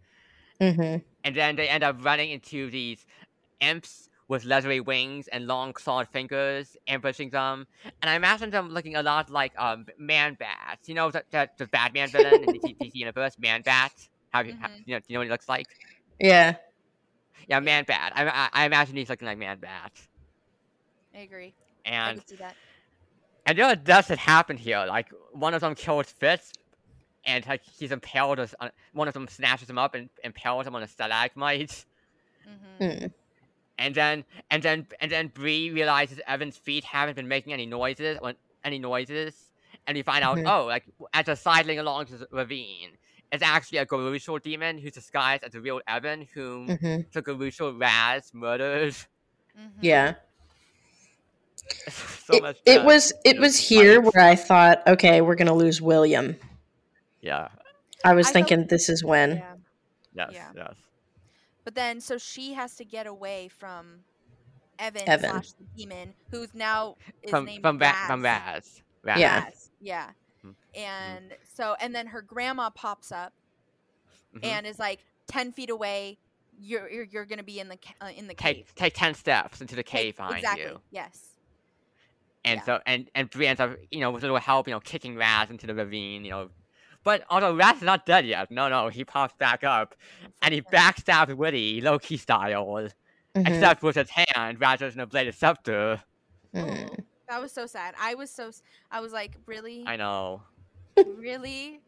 Mhm. 0.61 1.01
and 1.23 1.35
then 1.35 1.55
they 1.55 1.69
end 1.69 1.85
up 1.85 2.03
running 2.03 2.31
into 2.31 2.69
these 2.69 3.05
imps 3.61 4.08
with 4.29 4.45
leathery 4.45 4.81
wings 4.81 5.27
and 5.29 5.47
long 5.47 5.73
clawed 5.73 6.07
fingers, 6.09 6.77
ambushing 6.87 7.31
them. 7.31 7.67
And 8.01 8.09
I 8.11 8.15
imagine 8.15 8.51
them 8.51 8.69
looking 8.69 8.95
a 8.95 9.03
lot 9.03 9.29
like 9.29 9.53
um 9.59 9.87
Man 9.99 10.35
Bats. 10.39 10.87
You 10.89 10.95
know 10.95 11.11
the, 11.11 11.25
the, 11.31 11.49
the 11.57 11.67
Batman 11.67 12.11
villain 12.11 12.43
in 12.43 12.51
the 12.51 12.59
D- 12.59 12.77
DC 12.79 12.99
universe, 12.99 13.35
Man 13.39 13.63
Bat. 13.63 13.93
How 14.31 14.43
do 14.43 14.49
you, 14.49 14.55
how, 14.59 14.69
you 14.85 14.95
know? 14.95 14.99
Do 14.99 15.05
you 15.09 15.15
know 15.15 15.19
what 15.21 15.25
he 15.27 15.31
looks 15.31 15.49
like? 15.49 15.77
Yeah. 16.19 16.57
Yeah, 17.47 17.59
Man 17.59 17.85
Bat. 17.85 18.13
I, 18.15 18.27
I, 18.27 18.49
I 18.53 18.65
imagine 18.65 18.95
he's 18.97 19.09
looking 19.09 19.27
like 19.27 19.37
Man 19.37 19.59
Bat. 19.59 19.91
I 21.15 21.19
agree. 21.19 21.55
I 22.05 22.11
And 22.11 22.13
can 22.13 22.25
see 22.25 22.35
that. 22.37 22.57
and 23.45 23.57
there 23.57 23.65
are 23.65 23.75
deaths 23.75 24.09
that 24.09 24.19
happen 24.19 24.57
here. 24.57 24.85
Like 24.87 25.09
one 25.33 25.53
of 25.53 25.61
them 25.61 25.75
kills 25.75 26.11
Fitz, 26.11 26.53
and 27.25 27.45
like 27.47 27.61
he's 27.63 27.91
impaled. 27.91 28.39
Us 28.39 28.55
on, 28.59 28.71
one 28.93 29.07
of 29.07 29.13
them 29.13 29.27
snatches 29.27 29.69
him 29.69 29.77
up 29.79 29.95
and 29.95 30.09
impales 30.23 30.67
him 30.67 30.75
on 30.75 30.83
a 30.83 30.87
stalagmite. 30.87 31.85
hmm 32.45 32.81
Mm. 32.81 33.11
And 33.79 33.95
then 33.95 34.25
and 34.51 34.61
then 34.61 34.85
and 35.01 35.09
then 35.11 35.27
Bree 35.29 35.71
realizes 35.71 36.19
Evan's 36.27 36.57
feet 36.57 36.83
haven't 36.83 37.15
been 37.15 37.27
making 37.29 37.53
any 37.53 37.65
noises 37.65 38.17
when 38.19 38.35
any 38.63 38.77
noises. 38.77 39.49
And 39.87 39.95
we 39.95 40.03
find 40.03 40.23
out, 40.23 40.37
Mhm. 40.37 40.47
oh, 40.53 40.65
like 40.65 40.83
as 41.13 41.25
they're 41.25 41.35
sidling 41.35 41.79
along 41.79 42.05
the 42.05 42.27
ravine, 42.29 42.91
it's 43.31 43.41
actually 43.41 43.77
a 43.79 43.85
goruchel 43.85 44.41
demon 44.41 44.77
who's 44.77 44.91
disguised 44.91 45.43
as 45.45 45.55
a 45.55 45.61
real 45.61 45.79
Evan 45.87 46.27
whom 46.33 46.67
Mhm. 46.67 47.11
the 47.13 47.21
goruchel 47.23 47.79
Raz 47.79 48.31
murdered. 48.33 48.93
hmm 49.55 49.67
Yeah. 49.81 50.15
so 51.89 52.33
it, 52.35 52.41
much. 52.43 52.57
it 52.65 52.83
was 52.83 53.13
it 53.23 53.35
you 53.35 53.41
was 53.41 53.57
here 53.57 54.01
fights. 54.03 54.13
where 54.15 54.25
I 54.25 54.35
thought, 54.35 54.87
okay, 54.87 55.21
we're 55.21 55.35
gonna 55.35 55.53
lose 55.55 55.81
William. 55.81 56.35
Yeah. 57.21 57.47
I 58.03 58.13
was 58.13 58.27
I 58.27 58.33
felt- 58.33 58.47
thinking 58.49 58.67
this 58.67 58.89
is 58.89 59.03
when. 59.03 59.37
Yeah. 59.37 59.53
Yes. 60.15 60.29
Yeah. 60.33 60.51
Yes. 60.55 60.75
But 61.69 61.75
then, 61.75 62.01
so 62.01 62.17
she 62.17 62.53
has 62.53 62.73
to 62.77 62.83
get 62.83 63.05
away 63.05 63.47
from 63.47 63.99
Evan, 64.79 65.07
Evan. 65.07 65.29
slash 65.29 65.51
the 65.51 65.65
demon, 65.77 66.15
who's 66.31 66.51
now 66.55 66.95
is 67.21 67.29
From 67.29 67.45
named 67.45 67.61
from 67.61 67.77
Raz. 67.77 67.93
Raz. 67.93 68.07
From 68.07 68.23
Raz. 68.23 68.81
Raz. 69.03 69.19
Yeah. 69.19 69.43
Raz, 69.43 69.69
yeah. 69.79 70.09
Mhm. 70.43 70.55
And 70.73 71.35
so, 71.53 71.75
and 71.79 71.93
then 71.93 72.07
her 72.07 72.23
grandma 72.23 72.71
pops 72.71 73.11
up 73.11 73.33
Mhm. 74.35 74.45
and 74.45 74.65
is 74.65 74.79
like 74.79 75.01
ten 75.27 75.51
feet 75.51 75.69
away. 75.69 76.17
You're 76.59 76.89
you're, 76.89 77.03
you're 77.03 77.25
gonna 77.25 77.43
be 77.43 77.59
in 77.59 77.67
the 77.67 77.77
ca- 77.77 77.93
uh, 78.01 78.09
in 78.17 78.25
the 78.25 78.33
cave. 78.33 78.65
take 78.69 78.75
take 78.75 78.93
ten 78.95 79.13
steps 79.13 79.61
into 79.61 79.75
the 79.75 79.83
Take- 79.83 79.91
cave 80.01 80.15
behind 80.15 80.37
exactly. 80.37 80.63
you. 80.63 80.81
Yes. 80.89 81.35
And 82.45 82.57
Yeah. 82.61 82.65
so 82.65 82.79
and 82.87 83.11
and 83.13 83.29
Bree 83.29 83.45
ends 83.45 83.61
up, 83.61 83.77
you 83.91 83.99
know, 83.99 84.09
with 84.09 84.23
a 84.23 84.25
little 84.25 84.39
help, 84.39 84.67
you 84.67 84.73
know, 84.73 84.79
kicking 84.79 85.15
Raz 85.17 85.51
into 85.51 85.67
the 85.67 85.75
ravine, 85.75 86.25
you 86.25 86.31
know. 86.31 86.49
But 87.03 87.23
although 87.29 87.55
Raz 87.55 87.77
is 87.77 87.83
not 87.83 88.05
dead 88.05 88.25
yet, 88.25 88.51
no, 88.51 88.67
no, 88.69 88.89
he 88.89 89.03
pops 89.05 89.33
back 89.37 89.63
up 89.63 89.95
and 90.41 90.53
he 90.53 90.61
backstabs 90.61 91.33
Whitty, 91.35 91.81
Loki 91.81 92.17
style, 92.17 92.89
Mhm, 93.35 93.47
except 93.47 93.83
with 93.83 93.95
his 93.95 94.09
hand 94.09 94.59
rather 94.59 94.89
than 94.89 94.99
a 94.99 95.05
bladed 95.07 95.35
scepter. 95.35 96.01
mhm. 96.53 97.03
That 97.29 97.39
was 97.41 97.51
so 97.51 97.67
sad. 97.67 97.93
I 97.99 98.15
was 98.15 98.31
so 98.31 98.47
s- 98.47 98.63
I 98.91 98.99
was 99.01 99.13
like, 99.13 99.37
really, 99.45 99.83
I 99.85 99.95
know. 99.97 100.41
really, 101.05 101.79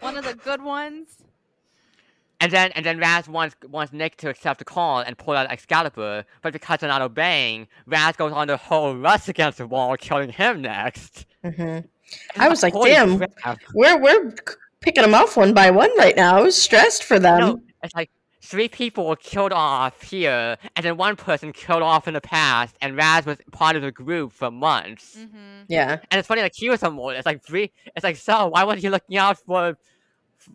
one 0.00 0.16
of 0.16 0.24
the 0.24 0.34
good 0.34 0.62
ones. 0.62 1.22
And 2.40 2.52
then 2.52 2.70
and 2.72 2.84
then 2.86 2.98
Raz 2.98 3.28
wants 3.28 3.56
wants 3.68 3.92
Nick 3.92 4.16
to 4.18 4.28
accept 4.28 4.58
the 4.58 4.64
call 4.64 5.00
and 5.00 5.16
pull 5.18 5.34
out 5.34 5.50
Excalibur, 5.50 6.24
but 6.42 6.52
because 6.52 6.78
they're 6.80 6.88
not 6.88 7.02
obeying, 7.02 7.66
Raz 7.86 8.14
goes 8.16 8.30
on 8.32 8.46
the 8.48 8.56
whole 8.56 8.94
rush 8.94 9.28
against 9.28 9.58
the 9.58 9.66
wall, 9.66 9.96
killing 9.96 10.30
him 10.30 10.60
next. 10.62 11.26
Mhm. 11.44 11.88
I 12.36 12.48
was 12.48 12.62
like, 12.62 12.72
Holy 12.72 12.90
damn. 12.90 13.18
crap. 13.18 13.58
We're 13.74 13.98
we're 14.00 14.34
picking 14.80 15.02
them 15.02 15.14
off 15.14 15.36
one 15.36 15.54
by 15.54 15.70
one 15.70 15.90
right 15.98 16.16
now. 16.16 16.36
I 16.38 16.40
was 16.42 16.60
stressed 16.60 17.04
for 17.04 17.18
them. 17.18 17.40
No, 17.40 17.60
it's 17.82 17.94
like 17.94 18.10
three 18.42 18.68
people 18.68 19.08
were 19.08 19.16
killed 19.16 19.52
off 19.52 20.02
here, 20.02 20.56
and 20.76 20.84
then 20.84 20.96
one 20.96 21.16
person 21.16 21.52
killed 21.52 21.82
off 21.82 22.06
in 22.06 22.14
the 22.14 22.20
past, 22.20 22.76
and 22.80 22.96
Raz 22.96 23.26
was 23.26 23.38
part 23.50 23.74
of 23.76 23.82
the 23.82 23.90
group 23.90 24.32
for 24.32 24.50
months. 24.50 25.16
Mm-hmm. 25.18 25.62
Yeah. 25.68 25.98
And 26.10 26.18
it's 26.18 26.28
funny, 26.28 26.42
like 26.42 26.54
he 26.54 26.70
was 26.70 26.78
someone. 26.80 27.16
It's 27.16 27.26
like 27.26 27.44
three. 27.44 27.72
It's 27.96 28.04
like 28.04 28.16
so. 28.16 28.48
Why 28.48 28.62
wasn't 28.64 28.82
he 28.82 28.90
looking 28.90 29.16
out 29.16 29.38
for 29.38 29.76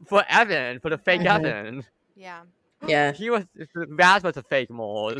for 0.08 0.24
Evan 0.30 0.80
for 0.80 0.90
the 0.90 0.98
fake 0.98 1.22
Mhm. 1.22 1.46
Evan? 1.46 1.84
Yeah. 2.16 2.42
Yeah. 2.88 3.12
He 3.12 3.30
was 3.30 3.44
Raz 3.76 4.24
was 4.24 4.38
a 4.38 4.44
fake 4.44 4.70
mole. 4.70 5.16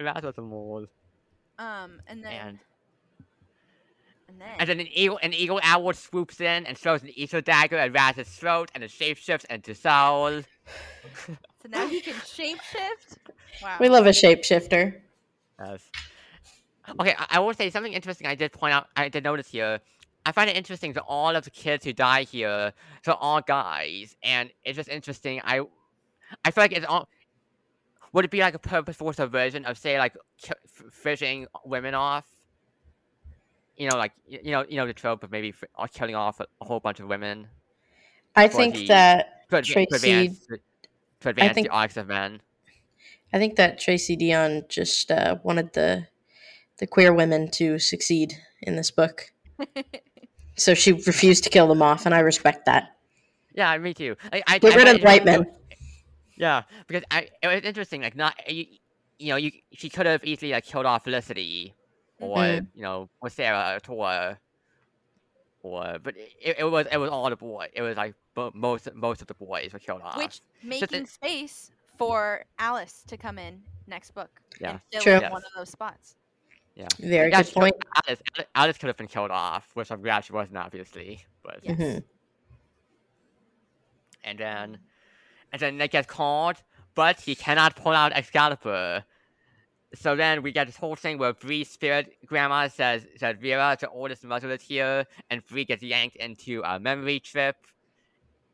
Raz 0.00 0.22
was 0.22 0.38
a 0.38 0.42
mole, 0.42 0.86
Um, 1.58 2.00
and 2.06 2.24
then 2.24 2.32
and 2.32 2.58
and 4.30 4.40
then 4.40 4.48
and 4.58 4.68
then 4.68 4.80
an 4.80 4.88
eagle 4.92 5.18
an 5.22 5.34
eagle 5.34 5.60
owl 5.62 5.92
swoops 5.92 6.40
in 6.40 6.66
and 6.66 6.76
throws 6.78 7.02
an 7.02 7.10
Easter 7.14 7.40
dagger 7.40 7.76
at 7.76 7.92
Raz's 7.92 8.28
throat, 8.28 8.70
and 8.74 8.84
it 8.84 8.90
shapeshifts 8.90 9.44
into 9.46 9.74
Sel. 9.74 10.42
so 11.26 11.68
now 11.68 11.86
he 11.88 12.00
can 12.00 12.14
shapeshift. 12.14 13.18
Wow. 13.62 13.76
We 13.80 13.88
love 13.88 14.06
a 14.06 14.10
shapeshifter. 14.10 15.00
Yes. 15.58 15.82
Okay, 17.00 17.14
I, 17.18 17.26
I 17.30 17.38
will 17.40 17.54
say 17.54 17.70
something 17.70 17.92
interesting. 17.92 18.26
I 18.26 18.34
did 18.34 18.52
point 18.52 18.74
out. 18.74 18.86
I 18.96 19.08
did 19.08 19.24
notice 19.24 19.48
here. 19.48 19.80
I 20.26 20.32
find 20.32 20.50
it 20.50 20.56
interesting 20.56 20.92
that 20.92 21.04
all 21.06 21.34
of 21.34 21.44
the 21.44 21.50
kids 21.50 21.84
who 21.84 21.92
die 21.92 22.24
here 22.24 22.72
are 23.06 23.18
all 23.20 23.40
guys, 23.40 24.16
and 24.22 24.50
it's 24.64 24.76
just 24.76 24.88
interesting. 24.88 25.40
I, 25.44 25.62
I 26.44 26.50
feel 26.50 26.64
like 26.64 26.72
it's 26.72 26.86
all. 26.86 27.08
Would 28.12 28.24
it 28.24 28.30
be 28.30 28.40
like 28.40 28.54
a 28.54 28.58
purposeful 28.58 29.12
subversion 29.12 29.64
of 29.64 29.78
say 29.78 29.98
like 29.98 30.16
ki- 30.42 30.52
fishing 30.90 31.46
women 31.64 31.94
off? 31.94 32.24
You 33.80 33.88
know, 33.88 33.96
like 33.96 34.12
you 34.28 34.50
know, 34.52 34.64
you 34.68 34.76
know 34.76 34.86
the 34.86 34.92
trope 34.92 35.24
of 35.24 35.30
maybe 35.32 35.54
or 35.78 35.88
killing 35.88 36.14
off 36.14 36.38
a, 36.38 36.46
a 36.60 36.64
whole 36.66 36.80
bunch 36.80 37.00
of 37.00 37.08
women 37.08 37.48
I 38.36 38.46
think 38.46 38.88
that 38.88 39.48
to, 39.50 39.56
adva- 39.56 39.64
to 39.64 39.72
Tracy- 39.72 39.94
advance 39.96 40.46
the- 40.46 40.58
to 41.20 41.28
advance 41.30 41.54
think- 41.54 41.66
the 41.68 41.72
arcs 41.72 41.96
of 41.96 42.06
men. 42.08 42.42
I 43.32 43.38
think 43.38 43.56
that 43.56 43.78
Tracy 43.80 44.16
Deonn 44.18 44.68
just 44.68 45.10
uh, 45.10 45.36
wanted 45.42 45.72
the 45.72 46.06
the 46.78 46.86
queer 46.86 47.12
women 47.14 47.50
to 47.52 47.78
succeed 47.78 48.34
in 48.60 48.76
this 48.76 48.90
book, 48.90 49.32
so 50.56 50.74
she 50.74 50.92
refused 50.92 51.44
to 51.44 51.50
kill 51.50 51.66
them 51.68 51.80
off, 51.80 52.04
and 52.04 52.14
I 52.14 52.20
respect 52.20 52.66
that. 52.66 52.96
Yeah, 53.54 53.76
me 53.78 53.94
too. 53.94 54.16
I, 54.32 54.42
I, 54.46 54.58
Get 54.58 54.72
I 54.72 54.76
rid 54.76 54.84
find 54.84 54.96
of 54.96 55.00
the 55.00 55.06
white 55.06 55.24
men. 55.24 55.46
Yeah, 56.36 56.62
because 56.86 57.04
I 57.10 57.28
it 57.42 57.46
was 57.46 57.62
interesting. 57.62 58.02
Like 58.02 58.16
not 58.16 58.34
you, 58.50 58.66
you 59.18 59.28
know 59.30 59.36
you 59.36 59.52
she 59.72 59.88
could 59.88 60.04
have 60.06 60.22
easily 60.24 60.52
like 60.52 60.66
killed 60.66 60.86
off 60.86 61.04
Felicity, 61.04 61.74
or 62.20 62.36
Mhm. 62.38 62.66
you 62.74 62.82
know 62.82 63.08
or 63.20 63.30
Sarah 63.30 63.74
or 63.76 63.80
Tor, 63.80 64.38
or 65.62 65.98
but 66.02 66.16
it, 66.16 66.56
it 66.58 66.64
was 66.64 66.86
it 66.92 66.96
was 66.98 67.10
all 67.10 67.28
the 67.30 67.36
boy. 67.36 67.68
It 67.72 67.82
was 67.82 67.96
like 67.96 68.14
bo- 68.34 68.52
most 68.54 68.92
most 68.94 69.20
of 69.20 69.26
the 69.26 69.34
boys 69.34 69.72
were 69.72 69.78
killed 69.78 70.02
off. 70.02 70.16
Which 70.16 70.40
making 70.62 71.06
space 71.06 71.70
for 71.96 72.44
Alice 72.58 73.02
to 73.08 73.16
come 73.16 73.38
in 73.38 73.62
next 73.86 74.12
book 74.12 74.30
Yeah. 74.60 74.70
and 74.72 74.80
fill 74.92 75.02
True. 75.02 75.12
Yes. 75.20 75.32
one 75.32 75.42
of 75.44 75.50
those 75.56 75.70
spots. 75.70 76.16
Yeah, 76.76 76.86
Very 76.98 77.30
yeah, 77.30 77.38
good 77.38 77.46
she 77.48 77.52
point. 77.54 77.74
Alice, 78.06 78.22
Alice, 78.36 78.48
Alice 78.54 78.78
could 78.78 78.86
have 78.86 78.96
been 78.96 79.08
killed 79.08 79.30
off, 79.32 79.70
which 79.74 79.90
I'm 79.90 80.00
glad 80.00 80.24
she 80.24 80.32
wasn't, 80.32 80.56
obviously. 80.56 81.26
But 81.42 81.60
Yes. 81.62 81.76
Mhm. 81.78 82.04
and 84.24 84.38
then 84.38 84.78
and 85.52 85.60
then 85.60 85.76
Nick 85.78 85.90
gets 85.90 86.06
called, 86.06 86.62
but 86.94 87.20
he 87.20 87.34
cannot 87.34 87.74
pull 87.76 87.92
out 87.92 88.12
Excalibur. 88.12 89.04
So 89.94 90.14
then 90.14 90.42
we 90.42 90.52
get 90.52 90.66
this 90.66 90.76
whole 90.76 90.94
thing 90.94 91.18
where 91.18 91.32
Bree's 91.32 91.68
spirit 91.68 92.16
grandma 92.26 92.68
says 92.68 93.06
that 93.20 93.40
Vera, 93.40 93.76
the 93.80 93.88
oldest 93.88 94.24
mother, 94.24 94.50
is 94.52 94.62
here, 94.62 95.06
and 95.30 95.44
Bree 95.46 95.64
gets 95.64 95.82
yanked 95.82 96.16
into 96.16 96.62
a 96.64 96.78
memory 96.78 97.18
trip. 97.18 97.56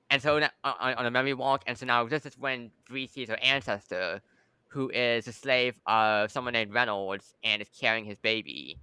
And 0.08 0.22
so 0.22 0.36
on, 0.36 0.48
on 0.64 1.06
a 1.06 1.10
memory 1.10 1.34
walk, 1.34 1.64
and 1.66 1.76
so 1.76 1.84
now 1.84 2.06
this 2.06 2.24
is 2.24 2.38
when 2.38 2.70
Bree 2.88 3.06
sees 3.08 3.28
her 3.28 3.38
ancestor, 3.42 4.22
who 4.68 4.88
is 4.90 5.26
a 5.26 5.32
slave 5.32 5.80
of 5.86 6.30
someone 6.30 6.52
named 6.52 6.72
Reynolds 6.72 7.34
and 7.42 7.60
is 7.60 7.68
carrying 7.68 8.04
his 8.04 8.18
baby. 8.18 8.78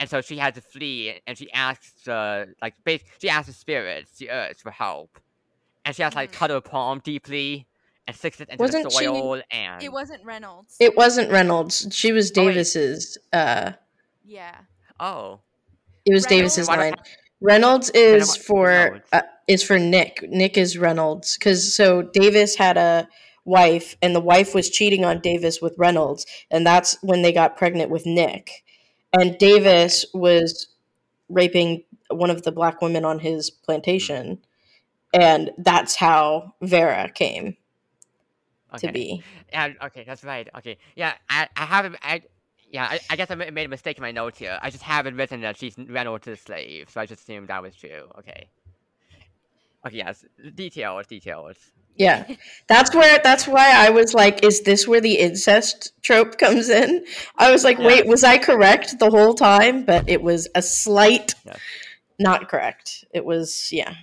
And 0.00 0.08
so 0.10 0.20
she 0.20 0.36
has 0.38 0.54
to 0.54 0.60
flee, 0.60 1.20
and 1.26 1.38
she 1.38 1.50
asks, 1.52 2.06
uh, 2.06 2.46
like, 2.60 2.74
bas- 2.84 3.02
she 3.20 3.28
asks 3.28 3.46
the 3.46 3.52
spirits, 3.54 4.18
the 4.18 4.30
earth, 4.30 4.60
for 4.60 4.70
help. 4.70 5.18
And 5.84 5.96
she 5.96 6.02
has 6.02 6.12
to, 6.12 6.18
like, 6.18 6.30
Mhm. 6.30 6.34
cut 6.34 6.50
her 6.50 6.60
palm 6.60 7.00
deeply 7.00 7.67
and 8.08 8.16
sticks 8.16 8.40
it 8.40 8.48
into 8.48 8.60
Wasn't 8.60 8.84
the 8.84 8.90
she- 8.90 9.42
and 9.52 9.82
It 9.82 9.92
wasn't 9.92 10.24
Reynolds. 10.24 10.76
It 10.80 10.96
wasn't 10.96 11.30
Reynolds. 11.30 11.86
She 11.92 12.10
was 12.10 12.30
Oh. 12.30 12.34
Davis's. 12.34 13.18
Uh, 13.32 13.72
yeah. 14.24 14.56
oh, 14.98 15.40
it 16.04 16.12
was 16.14 16.24
Reynolds? 16.24 16.56
Davis's 16.56 16.68
line. 16.68 16.94
Reynolds 17.40 17.90
is 17.90 18.36
for 18.36 19.00
uh, 19.12 19.22
is 19.46 19.62
for 19.62 19.78
Nick. 19.78 20.24
Nick 20.28 20.56
is 20.58 20.76
Reynolds 20.76 21.36
because 21.38 21.72
so 21.74 22.02
Davis 22.02 22.56
had 22.56 22.76
a 22.76 23.06
wife 23.44 23.94
and 24.02 24.14
the 24.14 24.20
wife 24.20 24.54
was 24.54 24.68
cheating 24.70 25.04
on 25.04 25.20
Davis 25.20 25.60
with 25.62 25.74
Reynolds, 25.78 26.26
and 26.50 26.66
that's 26.66 26.96
when 27.02 27.22
they 27.22 27.32
got 27.32 27.56
pregnant 27.56 27.90
with 27.90 28.06
Nick. 28.06 28.64
And 29.12 29.38
Davis 29.38 30.04
was 30.12 30.68
raping 31.28 31.84
one 32.10 32.30
of 32.30 32.42
the 32.42 32.52
black 32.52 32.80
women 32.82 33.04
on 33.04 33.18
his 33.20 33.50
plantation, 33.50 34.38
and 35.14 35.50
that's 35.58 35.94
how 35.96 36.54
Vera 36.62 37.10
came 37.14 37.56
okay. 38.74 38.86
to 38.86 38.92
be. 38.92 39.22
Yeah, 39.52 39.70
okay, 39.84 40.04
that's 40.06 40.24
right. 40.24 40.48
Okay, 40.58 40.78
yeah, 40.96 41.14
I, 41.28 41.48
I 41.56 41.64
haven't, 41.64 41.96
I, 42.02 42.22
yeah, 42.70 42.84
I, 42.84 43.00
I 43.10 43.16
guess 43.16 43.30
I 43.30 43.34
made 43.34 43.64
a 43.64 43.68
mistake 43.68 43.96
in 43.98 44.02
my 44.02 44.12
notes 44.12 44.38
here. 44.38 44.58
I 44.60 44.70
just 44.70 44.82
haven't 44.82 45.16
written 45.16 45.40
that 45.42 45.56
she's 45.56 45.76
Reynolds' 45.78 46.40
slave, 46.40 46.90
so 46.90 47.00
I 47.00 47.06
just 47.06 47.22
assumed 47.22 47.48
that 47.48 47.62
was 47.62 47.74
true. 47.74 48.10
Okay. 48.18 48.48
Okay, 49.86 49.96
yes, 49.96 50.24
details, 50.54 51.06
details. 51.06 51.56
Yeah, 51.96 52.26
that's 52.68 52.94
where 52.94 53.18
that's 53.24 53.48
why 53.48 53.72
I 53.74 53.90
was 53.90 54.14
like, 54.14 54.44
is 54.44 54.62
this 54.62 54.86
where 54.86 55.00
the 55.00 55.18
incest 55.18 55.92
trope 56.02 56.38
comes 56.38 56.68
in? 56.68 57.04
I 57.36 57.50
was 57.50 57.64
like, 57.64 57.78
wait, 57.78 58.04
Yes. 58.04 58.06
was 58.06 58.24
I 58.24 58.38
correct 58.38 58.98
the 59.00 59.10
whole 59.10 59.34
time? 59.34 59.84
But 59.84 60.08
it 60.08 60.22
was 60.22 60.48
a 60.54 60.62
slight 60.62 61.34
Yes. 61.44 61.58
not 62.18 62.48
correct. 62.48 63.04
It 63.12 63.24
was 63.24 63.72
yeah, 63.72 63.94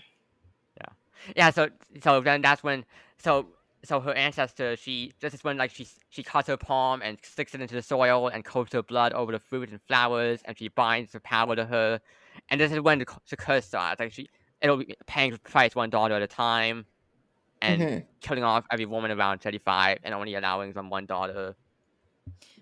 yeah. 0.77 0.89
Yeah, 1.35 1.49
so 1.51 1.69
so 2.03 2.19
then 2.19 2.41
that's 2.41 2.63
when 2.63 2.83
so 3.17 3.47
so 3.87 3.99
her 3.99 4.13
ancestor 4.13 4.75
she 4.75 5.11
this 5.21 5.33
is 5.33 5.43
when 5.43 5.57
like 5.57 5.71
she 5.71 5.87
she 6.09 6.23
cuts 6.23 6.47
her 6.47 6.57
palm 6.57 7.01
and 7.01 7.17
sticks 7.23 7.53
it 7.55 7.61
into 7.61 7.75
the 7.75 7.81
soil 7.81 8.27
and 8.27 8.43
coats 8.45 8.73
her 8.73 8.83
blood 8.83 9.13
over 9.13 9.31
the 9.31 9.39
fruit 9.39 9.69
and 9.69 9.81
flowers 9.83 10.41
and 10.45 10.57
she 10.57 10.67
binds 10.69 11.11
the 11.11 11.19
power 11.21 11.55
to 11.55 11.65
her, 11.65 12.01
and 12.49 12.59
this 12.59 12.71
is 12.71 12.79
when 12.81 12.99
the, 12.99 13.05
cu- 13.05 13.19
the 13.29 13.37
curse 13.37 13.65
starts. 13.65 13.99
Like 13.99 14.11
she 14.13 14.27
it'll 14.61 14.77
be 14.77 14.95
paying 15.07 15.37
price 15.43 15.75
one 15.75 15.89
daughter 15.89 16.15
at 16.15 16.21
a 16.21 16.27
time, 16.27 16.85
and 17.61 17.81
Mhm, 17.81 18.05
killing 18.21 18.43
off 18.43 18.65
every 18.71 18.85
woman 18.85 19.11
around 19.11 19.39
thirty 19.41 19.59
five 19.59 19.99
and 20.03 20.13
only 20.13 20.35
allowing 20.35 20.73
them 20.73 20.89
one 20.89 21.05
daughter. 21.05 21.55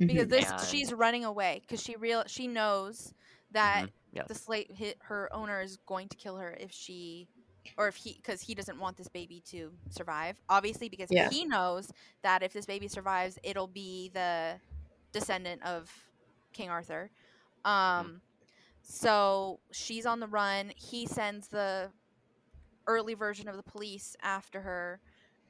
Because 0.06 0.28
mhm. 0.28 0.30
this 0.30 0.52
And- 0.52 0.68
she's 0.68 0.94
running 0.94 1.26
away 1.26 1.62
because 1.62 1.82
she 1.82 1.96
real 1.96 2.24
she 2.28 2.48
knows 2.48 3.14
that 3.52 3.86
Mhm, 3.86 3.92
yes. 4.12 4.28
the 4.28 4.36
slate 4.36 4.72
hit 4.72 4.98
her 5.04 5.32
owner 5.34 5.62
is 5.62 5.78
going 5.78 6.10
to 6.10 6.18
kill 6.18 6.38
her 6.38 6.52
if 6.60 6.72
she 6.72 7.28
or 7.78 7.88
if 7.88 7.96
he 7.96 8.14
because 8.16 8.42
he 8.42 8.54
doesn't 8.56 8.80
want 8.80 8.98
this 8.98 9.08
baby 9.08 9.42
to 9.46 9.72
survive 9.90 10.42
obviously 10.50 10.90
because 10.90 11.10
Yeah. 11.10 11.30
he 11.30 11.46
knows 11.46 11.92
that 12.24 12.44
if 12.44 12.54
this 12.54 12.66
baby 12.66 12.88
survives 12.88 13.38
it'll 13.44 13.68
be 13.68 14.10
the 14.14 14.60
descendant 15.12 15.62
of 15.64 15.92
king 16.54 16.70
arthur 16.70 17.10
Um, 17.66 18.22
so 18.82 19.60
she's 19.72 20.06
on 20.06 20.20
the 20.20 20.28
run. 20.28 20.72
He 20.76 21.06
sends 21.06 21.48
the 21.48 21.92
early 22.88 23.14
version 23.14 23.48
of 23.48 23.56
the 23.56 23.64
police 23.64 24.16
after 24.22 24.62
her. 24.62 25.00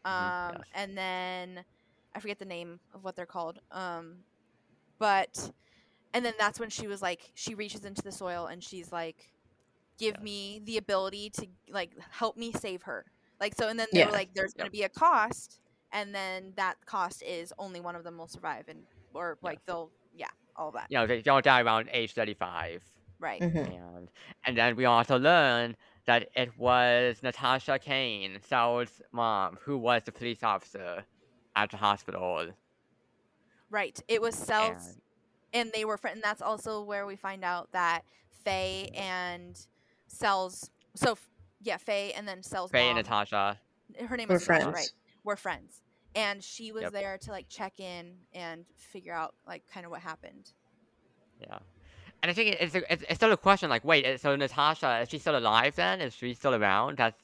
Um, 0.06 0.12
Mhm, 0.20 0.40
yes. 0.48 0.64
and 0.74 0.98
then 0.98 1.66
I 2.16 2.20
forget 2.20 2.40
the 2.40 2.46
name 2.46 2.80
of 2.94 3.04
what 3.04 3.16
they're 3.16 3.26
called. 3.26 3.60
Um, 3.72 4.24
but 5.00 5.52
and 6.14 6.26
then 6.26 6.34
that's 6.40 6.60
when 6.60 6.70
she 6.70 6.88
was 6.88 7.02
like, 7.02 7.32
she 7.36 7.56
reaches 7.56 7.86
into 7.86 8.02
the 8.02 8.12
soil 8.12 8.48
and 8.48 8.64
she's 8.64 8.92
like, 8.92 9.33
"Give 10.00 10.20
Yes. 10.20 10.22
me 10.22 10.60
the 10.64 10.78
ability 10.78 11.30
to 11.32 11.48
like 11.70 11.94
help 12.12 12.38
me 12.38 12.52
save 12.54 12.84
her." 12.84 13.06
Like 13.40 13.56
so, 13.56 13.68
and 13.70 13.80
then 13.80 13.90
they 13.94 14.02
Yeah. 14.02 14.06
were 14.06 14.12
like, 14.12 14.34
"There's 14.34 14.54
going 14.54 14.66
to 14.68 14.72
be 14.72 14.84
a 14.84 14.90
cost." 14.90 15.60
And 15.92 16.14
then 16.16 16.54
that 16.58 16.78
cost 16.86 17.22
is 17.24 17.54
only 17.60 17.80
one 17.82 17.96
of 17.96 18.04
them 18.04 18.18
will 18.18 18.28
survive, 18.28 18.68
and 18.68 18.88
or 19.14 19.38
like 19.42 19.60
Yes. 19.68 19.68
they'll, 19.68 19.94
yeah, 20.14 20.30
all 20.56 20.72
that, 20.74 20.90
You 20.90 20.98
know, 20.98 21.08
they 21.08 21.22
don't 21.22 21.44
die 21.44 21.62
around 21.62 21.90
age 21.92 22.14
35. 22.14 22.84
right? 23.20 23.44
Mhm. 23.44 23.66
And 23.66 24.10
and 24.46 24.58
then 24.58 24.76
we 24.78 24.86
also 24.86 25.18
learn 25.20 25.76
that 26.06 26.30
it 26.36 26.58
was 26.58 27.22
Natasha 27.24 27.80
Kane, 27.80 28.42
Sel's 28.42 29.02
mom, 29.12 29.58
who 29.64 29.78
was 29.78 30.04
the 30.04 30.12
police 30.14 30.44
officer 30.44 31.06
at 31.56 31.72
the 31.72 31.78
hospital. 31.78 32.54
Right. 33.70 34.00
It 34.08 34.22
was 34.22 34.36
Sel's, 34.36 34.98
And 34.98 35.02
and 35.54 35.72
they 35.74 35.86
were 35.86 35.98
friends. 35.98 36.16
And 36.18 36.24
that's 36.24 36.42
also 36.42 36.84
where 36.84 37.06
we 37.06 37.16
find 37.16 37.44
out 37.44 37.72
that 37.74 38.06
Faye 38.46 38.90
and 38.94 39.56
Sel's. 40.14 40.70
So 40.96 41.18
yeah, 41.62 41.78
Faye 41.78 42.14
and 42.16 42.28
then 42.28 42.44
Sel's. 42.44 42.72
Faye 42.72 42.88
and 42.88 42.96
mom, 42.96 43.04
Natasha. 43.04 43.60
Her 44.08 44.18
name 44.18 44.28
We're 44.30 44.36
was 44.36 44.48
Natasha, 44.48 44.62
friends. 44.64 44.76
right? 44.76 44.92
We're 45.24 45.36
friends, 45.36 45.82
and 46.16 46.44
she 46.44 46.72
was 46.72 46.84
Yep. 46.84 46.92
there 46.94 47.18
to 47.20 47.32
like 47.32 47.48
check 47.50 47.80
in 47.80 48.14
and 48.34 48.66
figure 48.76 49.14
out 49.14 49.36
like 49.48 49.64
kind 49.74 49.86
of 49.86 49.92
what 49.92 50.02
happened. 50.02 50.52
Yeah. 51.40 51.60
And 52.22 52.30
I 52.30 52.34
think 52.34 52.56
it's, 52.60 52.74
it's, 52.74 53.04
it's 53.04 53.16
still 53.16 53.34
a 53.34 53.38
question 53.38 53.70
like, 53.70 53.84
wait, 53.84 54.06
uh, 54.06 54.18
so 54.18 54.34
Natasha, 54.36 55.02
is 55.02 55.10
she 55.10 55.18
still 55.18 55.38
alive 55.38 55.76
then? 55.76 56.00
Is 56.00 56.14
she 56.16 56.34
still 56.34 56.56
around? 56.56 56.98
That's, 56.98 57.22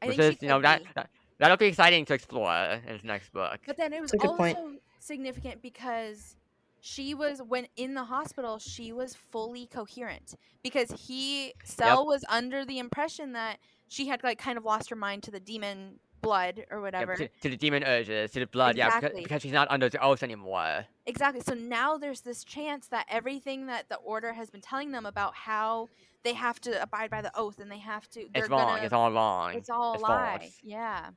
I 0.00 0.06
which 0.06 0.16
think 0.16 0.32
is, 0.34 0.38
she 0.40 0.46
you 0.46 0.48
know, 0.48 0.60
that, 0.62 0.82
that 0.94 1.10
that'll 1.38 1.58
be 1.58 1.66
exciting 1.66 2.06
to 2.06 2.14
explore 2.14 2.54
in 2.86 2.94
this 2.94 3.04
next 3.04 3.30
book. 3.34 3.60
But 3.66 3.76
then 3.76 3.92
it 3.92 4.00
was 4.00 4.10
That's 4.10 4.24
a 4.24 4.26
good 4.26 4.30
also 4.40 4.54
point. 4.62 4.82
significant 5.00 5.60
because 5.60 6.36
she 6.84 7.14
was 7.14 7.40
when 7.40 7.68
in 7.76 7.94
the 7.94 8.02
hospital 8.04 8.58
she 8.58 8.92
was 8.92 9.14
fully 9.14 9.66
coherent 9.66 10.34
because 10.64 10.90
he 11.06 11.54
Sel 11.64 12.04
was 12.04 12.24
under 12.28 12.64
the 12.64 12.80
impression 12.80 13.32
that 13.34 13.58
she 13.88 14.08
had 14.08 14.22
like 14.24 14.38
kind 14.38 14.58
of 14.58 14.64
lost 14.64 14.90
her 14.90 14.96
mind 14.96 15.22
to 15.22 15.30
the 15.30 15.38
demon 15.38 16.00
blood 16.22 16.64
or 16.72 16.78
Yeah, 16.78 16.82
whatever. 16.82 17.14
to, 17.16 17.28
to 17.28 17.48
the 17.48 17.56
demon 17.56 17.84
urges, 17.84 18.30
uh, 18.30 18.32
to 18.34 18.40
the 18.40 18.46
blood, 18.48 18.76
yeah, 18.76 18.86
because, 18.86 18.98
Exactly. 18.98 19.22
because 19.22 19.42
she's 19.42 19.52
not 19.52 19.68
under 19.70 19.88
the 19.88 20.02
oath 20.02 20.24
anymore. 20.24 20.86
Exactly. 21.06 21.40
So 21.40 21.54
now 21.54 21.98
there's 21.98 22.20
this 22.22 22.42
chance 22.42 22.88
that 22.88 23.06
everything 23.08 23.66
that 23.66 23.88
the 23.88 23.96
order 23.96 24.32
has 24.32 24.50
been 24.50 24.60
telling 24.60 24.90
them 24.90 25.06
about 25.06 25.34
how 25.34 25.88
they 26.24 26.32
have 26.34 26.60
to 26.62 26.82
abide 26.82 27.10
by 27.10 27.22
the 27.22 27.30
oath 27.38 27.60
and 27.60 27.70
they 27.70 27.78
have 27.78 28.08
to 28.10 28.26
It's 28.34 28.48
wrong. 28.48 28.74
gonna 28.76 28.82
It's 28.84 28.92
all 28.92 29.12
wrong. 29.12 29.54
it's 29.54 29.70
all 29.70 29.92
a 29.92 29.94
it's 29.94 30.02
lie. 30.02 30.38
false. 30.40 30.58
Yeah. 30.64 31.10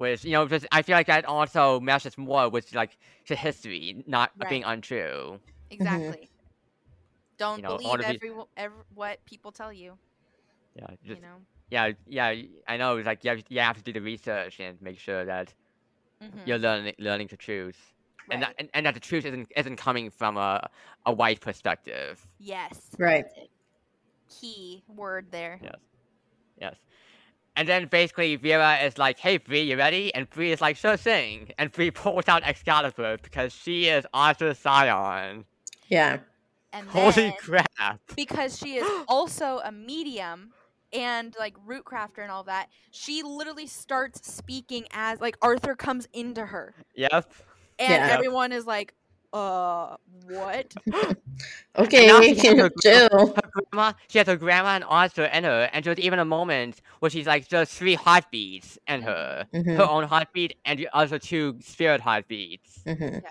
Which 0.00 0.24
you 0.24 0.32
know, 0.32 0.48
just 0.48 0.66
I 0.72 0.82
feel 0.82 0.96
like 0.96 1.06
that 1.08 1.26
also 1.26 1.80
meshes 1.80 2.18
more 2.18 2.48
with 2.48 2.74
like 2.74 2.98
the 3.28 3.36
history 3.36 4.02
not 4.06 4.32
Right. 4.36 4.48
being 4.48 4.64
untrue. 4.64 5.40
Exactly. 5.70 6.30
Don't 7.38 7.58
You 7.58 7.62
know, 7.62 7.78
all 7.84 7.94
believe 7.94 8.00
of 8.00 8.06
the- 8.06 8.20
every, 8.22 8.32
every 8.56 8.82
what 8.94 9.24
people 9.24 9.52
tell 9.52 9.72
you, 9.72 9.98
Yeah, 10.74 10.86
just 11.04 11.20
you 11.20 11.22
know. 11.22 11.46
yeah, 11.70 11.92
yeah. 12.06 12.34
I 12.68 12.76
know. 12.76 12.96
It's 12.96 13.06
like 13.06 13.24
you 13.24 13.30
have, 13.30 13.42
you 13.48 13.60
have 13.60 13.76
to 13.76 13.82
do 13.82 13.92
the 13.92 14.00
research 14.00 14.60
and 14.60 14.80
make 14.82 14.98
sure 14.98 15.24
that 15.24 15.54
Mhm. 16.20 16.46
you're 16.46 16.58
learning 16.58 16.94
learning 16.98 17.28
the 17.28 17.36
truth, 17.36 17.94
and 18.30 18.42
that 18.42 18.54
and, 18.58 18.70
and 18.74 18.86
that 18.86 18.94
the 18.94 19.00
truth 19.00 19.24
isn't 19.26 19.50
isn't 19.56 19.76
coming 19.76 20.10
from 20.10 20.36
a 20.36 20.68
a 21.06 21.12
white 21.12 21.40
perspective. 21.40 22.26
Yes. 22.38 22.96
Right. 22.98 23.26
Key 24.28 24.84
word 24.88 25.30
there. 25.30 25.60
Yes, 25.60 25.78
yes. 26.60 26.76
And 27.60 27.68
then 27.68 27.88
basically 27.88 28.36
Vera 28.36 28.76
is 28.78 28.96
like, 28.96 29.18
"Hey, 29.18 29.36
Bree, 29.36 29.60
you 29.60 29.76
ready?" 29.76 30.14
And 30.14 30.30
Bree 30.30 30.50
is 30.50 30.62
like, 30.62 30.78
"Sure 30.78 30.96
thing." 30.96 31.52
And 31.58 31.70
Bree 31.70 31.90
pulls 32.02 32.26
out 32.26 32.42
Excalibur 32.42 33.18
because 33.22 33.52
she 33.52 33.86
is 33.88 34.06
Arthur 34.14 34.54
Scion. 34.54 35.44
Yeah. 35.86 36.20
And 36.72 36.88
Holy 36.88 37.10
then, 37.12 37.34
crap! 37.38 38.00
because 38.16 38.56
she 38.56 38.76
is 38.76 39.04
also 39.08 39.60
a 39.62 39.70
medium 39.70 40.54
and 40.90 41.36
like 41.38 41.54
root 41.66 41.84
crafter 41.84 42.22
and 42.22 42.30
all 42.30 42.44
that, 42.44 42.70
she 42.92 43.22
literally 43.22 43.66
starts 43.66 44.26
speaking 44.26 44.86
as 44.94 45.20
like 45.20 45.36
Arthur 45.42 45.76
comes 45.76 46.08
into 46.14 46.46
her. 46.46 46.74
Yep. 46.94 47.30
And 47.78 47.90
Yeah. 47.90 48.08
everyone 48.14 48.52
is 48.52 48.64
like, 48.64 48.94
uh, 49.32 49.96
what? 50.26 50.74
Okay, 51.78 52.08
now 52.08 52.20
she 52.20 52.34
has 52.34 52.58
her- 52.58 52.70
chill. 52.82 53.08
her 53.34 53.50
grandma, 53.70 53.92
she 54.08 54.18
has 54.18 54.26
her 54.26 54.36
grandma 54.36 54.70
and 54.74 54.84
Arthur 54.84 55.24
in 55.24 55.44
her, 55.44 55.70
and 55.72 55.84
there's 55.84 55.98
even 55.98 56.18
a 56.18 56.24
moment 56.24 56.80
where 56.98 57.10
she's 57.10 57.26
like 57.26 57.48
just 57.48 57.72
three 57.72 57.94
heartbeats 57.94 58.78
and 58.86 59.02
her, 59.04 59.46
Mhm, 59.54 59.76
her 59.76 59.84
own 59.84 60.04
heartbeat 60.04 60.56
and 60.66 60.78
the 60.78 60.88
other 60.92 61.18
two 61.18 61.56
spirit 61.60 62.00
heartbeats, 62.00 62.82
mhm. 62.86 63.22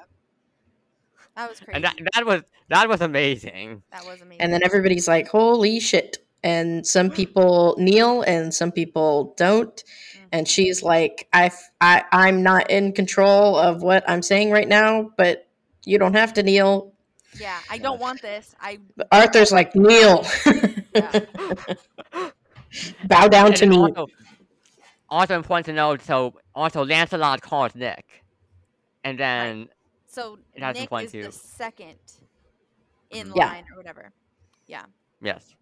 That 1.36 1.50
was 1.50 1.60
crazy. 1.60 1.76
and 1.76 1.84
that 1.84 1.96
that 2.16 2.26
was 2.26 2.42
that 2.70 2.90
was 2.90 3.02
amazing. 3.02 3.84
that 3.92 4.06
was 4.06 4.22
amazing. 4.22 4.42
And 4.42 4.52
then 4.54 4.62
everybody's 4.64 5.08
like, 5.08 5.28
"Holy 5.28 5.80
shit!" 5.80 6.18
And 6.44 6.88
some 6.88 7.12
people 7.12 7.76
kneel, 7.78 8.22
and 8.24 8.54
some 8.54 8.72
people 8.72 9.34
don't. 9.38 9.84
And 10.32 10.48
Mhm. 10.48 10.50
she's 10.50 10.82
like, 10.82 11.28
I, 11.34 11.52
I, 11.82 12.06
I'm 12.14 12.42
not 12.44 12.70
in 12.72 12.94
control 12.94 13.58
of 13.58 13.82
what 13.84 14.04
I'm 14.10 14.22
saying 14.22 14.50
right 14.52 14.68
now, 14.68 15.10
but 15.18 15.49
you 15.86 15.98
don't 15.98 16.14
have 16.16 16.34
to 16.34 16.44
kneel. 16.44 16.94
yeah, 17.40 17.60
I 17.70 17.78
don't 17.78 18.00
want 18.00 18.22
this. 18.22 18.56
I 18.60 18.80
But 18.96 19.08
Arthur's 19.12 19.52
like, 19.52 19.76
kneel. 19.76 20.26
Yeah. 20.96 21.20
Bow 23.08 23.28
down 23.28 23.48
And 23.48 23.56
to 23.58 23.66
me. 23.66 23.78
also, 23.78 24.08
also 25.10 25.36
important 25.36 25.66
to 25.68 25.74
note, 25.74 26.02
so 26.02 26.34
also 26.54 26.86
Lancelot 26.86 27.42
calls 27.42 27.74
Nick, 27.76 28.24
and 29.04 29.18
then 29.20 29.70
so 30.08 30.38
It 30.54 30.62
has 30.64 30.76
Nick 30.76 30.84
important 30.84 31.08
is 31.08 31.12
too. 31.14 31.24
the 31.24 31.32
second 31.32 31.96
in. 33.12 33.32
Yeah. 33.36 33.46
line 33.48 33.66
or 33.72 33.78
whatever 33.78 34.12
Yeah. 34.68 34.84
yes, 35.22 35.56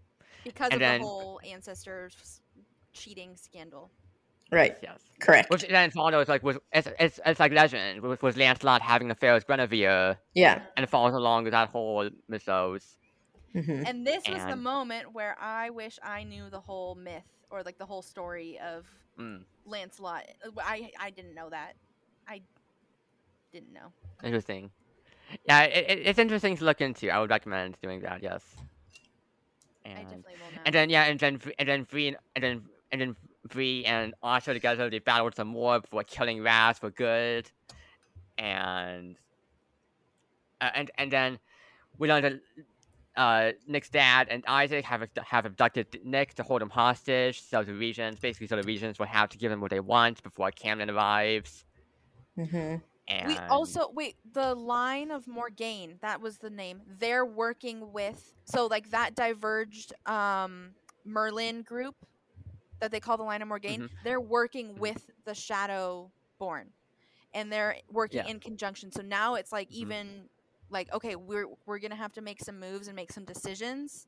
because 0.43 0.65
And 0.71 0.73
of 0.75 0.79
then- 0.79 1.01
the 1.01 1.07
whole 1.07 1.39
ancestors 1.49 2.41
cheating 2.93 3.35
scandal. 3.37 3.89
Right. 4.51 4.75
yes. 4.81 4.99
Correct. 5.19 5.49
Which 5.49 5.65
then 5.67 5.91
follows 5.91 6.27
like 6.27 6.43
was 6.43 6.57
it's, 6.71 6.87
it's, 6.99 7.19
it's 7.25 7.39
like 7.39 7.51
legend 7.51 8.01
with, 8.01 8.21
with 8.21 8.37
Lancelot 8.37 8.81
having 8.81 9.07
an 9.07 9.11
affair 9.11 9.33
with 9.33 9.47
Guinevere, 9.47 10.17
Yeah. 10.33 10.61
and 10.75 10.83
it 10.83 10.89
follows 10.89 11.13
along 11.13 11.43
with 11.43 11.51
that 11.53 11.69
whole 11.69 12.09
mythos. 12.27 12.97
hmm 13.53 13.83
And 13.85 14.05
this 14.05 14.27
was 14.27 14.45
the 14.45 14.55
moment 14.55 15.13
where 15.13 15.35
I 15.39 15.69
wish 15.69 15.99
I 16.03 16.23
knew 16.23 16.49
the 16.49 16.59
whole 16.59 16.95
myth 16.95 17.23
or 17.49 17.63
like 17.63 17.77
the 17.77 17.85
whole 17.85 18.01
story 18.01 18.59
of 18.59 18.85
Mm, 19.19 19.45
Lancelot. 19.65 20.23
I 20.59 20.91
I 20.99 21.09
didn't 21.11 21.33
know 21.35 21.49
that. 21.49 21.73
I 22.27 22.41
didn't 23.51 23.73
know. 23.73 23.91
interesting. 24.23 24.71
Yeah, 25.45 25.63
it, 25.63 25.85
it, 25.89 26.07
it's 26.07 26.19
interesting 26.19 26.57
to 26.57 26.65
look 26.65 26.81
into. 26.81 27.09
I 27.09 27.19
would 27.19 27.29
recommend 27.29 27.77
doing 27.81 28.01
that. 28.01 28.21
Yes. 28.21 28.43
I 29.95 29.99
And 29.99 29.99
definitely 30.03 30.35
will 30.37 30.51
now. 30.51 30.63
and 30.65 30.73
then 30.75 30.89
yeah, 30.89 31.03
and 31.05 31.19
then 31.19 31.37
Vre- 31.37 31.51
and 31.59 31.67
then 31.67 31.83
Bree 31.83 32.07
and, 32.07 32.17
and 32.35 32.43
then 32.43 32.63
and 32.91 33.01
then 33.01 33.15
Bree 33.47 33.85
and 33.85 34.13
Arthur 34.23 34.53
together 34.53 34.89
they 34.89 34.99
battled 34.99 35.35
some 35.35 35.47
more 35.49 35.79
before 35.81 36.03
killing 36.03 36.41
Raz 36.43 36.79
for 36.79 36.89
good, 36.91 37.49
and 38.37 39.17
uh, 40.61 40.69
and 40.75 40.91
and 40.97 41.11
then 41.11 41.39
we 41.97 42.07
learned 42.07 42.25
that 42.25 42.33
uh, 43.17 43.51
Nick's 43.67 43.89
dad 43.89 44.27
and 44.29 44.43
Isaac 44.47 44.85
have 44.85 45.07
have 45.17 45.45
abducted 45.45 45.99
Nick 46.03 46.35
to 46.35 46.43
hold 46.43 46.61
him 46.61 46.69
hostage. 46.69 47.41
So 47.41 47.63
the 47.63 47.73
Regents, 47.73 48.19
basically, 48.19 48.47
so 48.47 48.55
the 48.55 48.63
Regents 48.63 48.99
will 48.99 49.07
have 49.07 49.29
to 49.29 49.37
give 49.37 49.51
him 49.51 49.59
what 49.59 49.71
they 49.71 49.79
want 49.79 50.21
before 50.23 50.51
Camlann 50.51 50.93
arrives. 50.93 51.65
hmm 52.35 52.75
And 53.07 53.27
we 53.27 53.39
also 53.49 53.89
wait 53.91 54.15
the 54.33 54.53
line 54.53 55.11
of 55.11 55.27
Morgaine. 55.27 55.97
That 56.01 56.21
was 56.21 56.37
the 56.37 56.49
name. 56.49 56.81
They're 56.99 57.25
working 57.25 57.91
with 57.91 58.33
so 58.45 58.67
like 58.67 58.91
that 58.91 59.15
diverged 59.15 59.93
um 60.05 60.75
Merlin 61.05 61.63
group 61.63 61.95
that 62.79 62.91
they 62.91 62.99
call 62.99 63.17
the 63.17 63.23
line 63.23 63.41
of 63.41 63.47
Morgaine. 63.47 63.83
Mhm. 63.83 63.89
They're 64.03 64.21
working 64.21 64.75
Mhm. 64.75 64.79
with 64.79 65.09
the 65.25 65.33
Shadow 65.33 66.11
Born, 66.39 66.73
and 67.33 67.51
they're 67.51 67.77
working 67.89 68.17
Yeah. 68.25 68.27
in 68.27 68.39
conjunction. 68.39 68.91
So 68.91 69.01
now 69.01 69.35
it's 69.35 69.51
like 69.51 69.69
Mhm. 69.69 69.73
even 69.75 70.29
like 70.69 70.91
okay, 70.93 71.15
we're 71.15 71.47
we're 71.65 71.79
gonna 71.79 71.95
have 71.95 72.13
to 72.13 72.21
make 72.21 72.41
some 72.41 72.59
moves 72.59 72.87
and 72.87 72.95
make 72.95 73.11
some 73.11 73.25
decisions. 73.25 74.07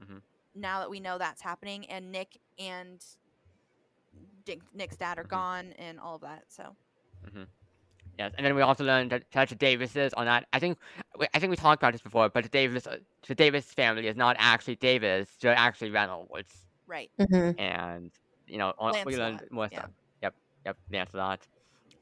Mhm. 0.00 0.22
Now 0.54 0.80
that 0.80 0.90
we 0.90 1.00
know 1.00 1.18
that's 1.18 1.42
happening, 1.42 1.86
and 1.86 2.10
Nick 2.12 2.40
and 2.58 3.04
Dick, 4.44 4.60
Nick's 4.72 4.96
dad 4.96 5.18
are 5.18 5.24
Mhm. 5.24 5.28
gone, 5.28 5.72
and 5.74 6.00
all 6.00 6.14
of 6.16 6.22
that. 6.22 6.50
So 6.52 6.76
Yes, 8.18 8.32
and 8.36 8.44
then 8.44 8.56
we 8.56 8.62
also 8.62 8.84
learned 8.84 9.12
that 9.12 9.30
that 9.30 9.48
the 9.48 9.54
Davises 9.54 10.12
are 10.14 10.24
not. 10.24 10.44
I 10.52 10.58
think 10.58 10.78
I 11.32 11.38
think 11.38 11.50
we 11.50 11.56
talked 11.56 11.80
about 11.80 11.92
this 11.92 12.02
before, 12.02 12.28
but 12.28 12.42
the 12.42 12.48
Davis 12.50 12.84
uh, 12.86 12.98
the 13.28 13.34
Davis 13.34 13.72
family 13.72 14.08
is 14.08 14.16
not 14.16 14.34
actually 14.40 14.74
Davis. 14.76 15.36
They're 15.40 15.54
actually 15.54 15.90
Reynolds, 15.90 16.66
right, 16.88 17.10
hmm 17.18 17.52
and 17.58 18.12
you 18.46 18.58
know 18.58 18.74
on- 18.78 18.94
we 19.04 19.16
learned 19.16 19.44
more 19.50 19.68
yeah. 19.70 19.86
stuff. 19.86 19.90
Yep, 20.22 20.34
yep, 20.66 20.78
Lancelot, 20.90 21.46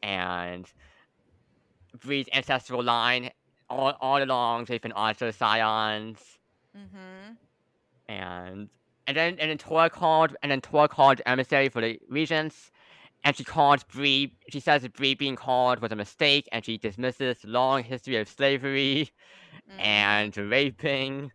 and 0.03 0.71
Bree's 1.99 2.29
ancestral 2.33 2.83
line 2.83 3.31
all, 3.69 3.95
all 4.01 4.23
along 4.23 4.65
they've 4.67 4.81
been 4.81 4.93
Arthur 4.93 5.33
Scions, 5.33 6.39
Mm-hmm. 6.77 7.35
and 8.09 8.69
and 9.07 9.17
then 9.17 9.37
and 9.39 9.51
then 9.51 9.59
Tora 9.59 9.91
called 9.91 10.37
and 10.43 10.51
then 10.51 10.61
Tora 10.61 10.89
called 10.89 11.21
emissary 11.27 11.69
for 11.69 11.81
the 11.83 11.99
regents, 12.09 12.71
and 13.25 13.37
she 13.37 13.45
called 13.45 13.87
Bree. 13.89 14.37
She 14.51 14.61
says 14.61 14.83
that 14.83 14.95
Bree 14.95 15.15
being 15.15 15.37
called 15.37 15.81
was 15.81 15.93
a 15.93 15.97
mistake, 15.97 16.49
and 16.53 16.65
she 16.65 16.79
dismisses 16.79 17.45
long 17.45 17.83
history 17.85 18.17
of 18.17 18.29
slavery 18.29 19.11
Mm-hmm. 19.55 19.79
and 19.79 20.37
raping, 20.37 21.33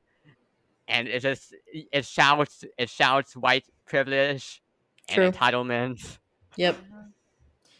and 0.91 1.07
it 1.07 1.21
just 1.21 1.53
it 1.71 2.05
shouts 2.05 2.63
it 2.77 2.89
shouts 2.89 3.35
white 3.35 3.65
privilege 3.85 4.61
True. 5.09 5.25
and 5.25 5.35
entitlement. 5.35 6.17
Yep. 6.57 6.75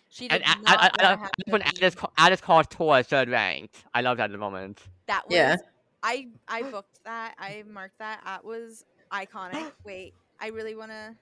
She 0.10 0.30
And 0.30 0.44
did 0.44 0.50
I, 0.50 0.56
not 0.62 0.68
I, 0.68 0.72
I, 0.72 0.76
wanna 0.82 0.92
I 1.04 1.10
have 1.12 1.20
love 1.22 1.32
to 1.46 1.52
when 1.52 1.62
Alice, 1.62 1.96
Alice 2.18 2.42
called 2.42 2.70
Tora 2.70 3.04
third 3.04 3.30
ranked. 3.30 3.76
I 3.94 4.02
love 4.02 4.18
that 4.18 4.26
at 4.26 4.32
the 4.32 4.38
moment. 4.38 4.82
That 5.08 5.28
was 5.28 5.36
Yeah. 5.36 5.56
I 6.04 6.28
I 6.48 6.64
booked 6.64 7.04
that. 7.06 7.36
I 7.38 7.64
marked 7.70 8.00
that. 8.00 8.22
That 8.26 8.44
was 8.44 8.86
iconic. 9.12 9.72
Wait, 9.86 10.14
I 10.40 10.48
really 10.48 10.76
want 10.76 10.92
to. 10.92 11.16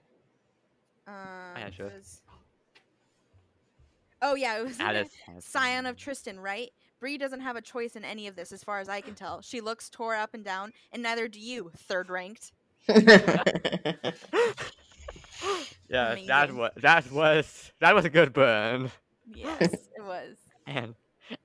Um, 1.07 1.13
yeah, 1.57 1.69
sure. 1.71 1.85
was- 1.87 2.21
Oh 4.21 4.35
yeah, 4.35 4.59
it 4.59 4.65
was 4.65 4.79
Alice. 4.79 5.09
has- 5.27 5.45
Scion 5.45 5.85
of 5.85 5.95
Tristan, 5.97 6.39
right? 6.39 6.71
Bree 6.99 7.17
doesn't 7.17 7.41
have 7.41 7.55
a 7.55 7.61
choice 7.61 7.95
in 7.95 8.03
any 8.03 8.27
of 8.27 8.35
this, 8.35 8.51
as 8.51 8.63
far 8.63 8.79
as 8.79 8.89
I 8.89 9.01
can 9.01 9.15
tell. 9.15 9.41
She 9.41 9.61
looks 9.61 9.89
tore 9.89 10.15
up 10.15 10.33
and 10.33 10.43
down, 10.43 10.73
and 10.91 11.01
neither 11.01 11.27
do 11.27 11.39
you. 11.39 11.71
Third 11.77 12.09
ranked. 12.09 12.51
Yeah, 15.89 16.15
that 16.27 16.53
was 16.53 16.71
that 16.77 17.11
was 17.11 17.71
that 17.79 17.95
was 17.95 18.05
a 18.05 18.09
good 18.09 18.31
burn. 18.31 18.91
Yes, 19.33 19.73
it 19.73 20.03
was. 20.03 20.37
And 20.67 20.93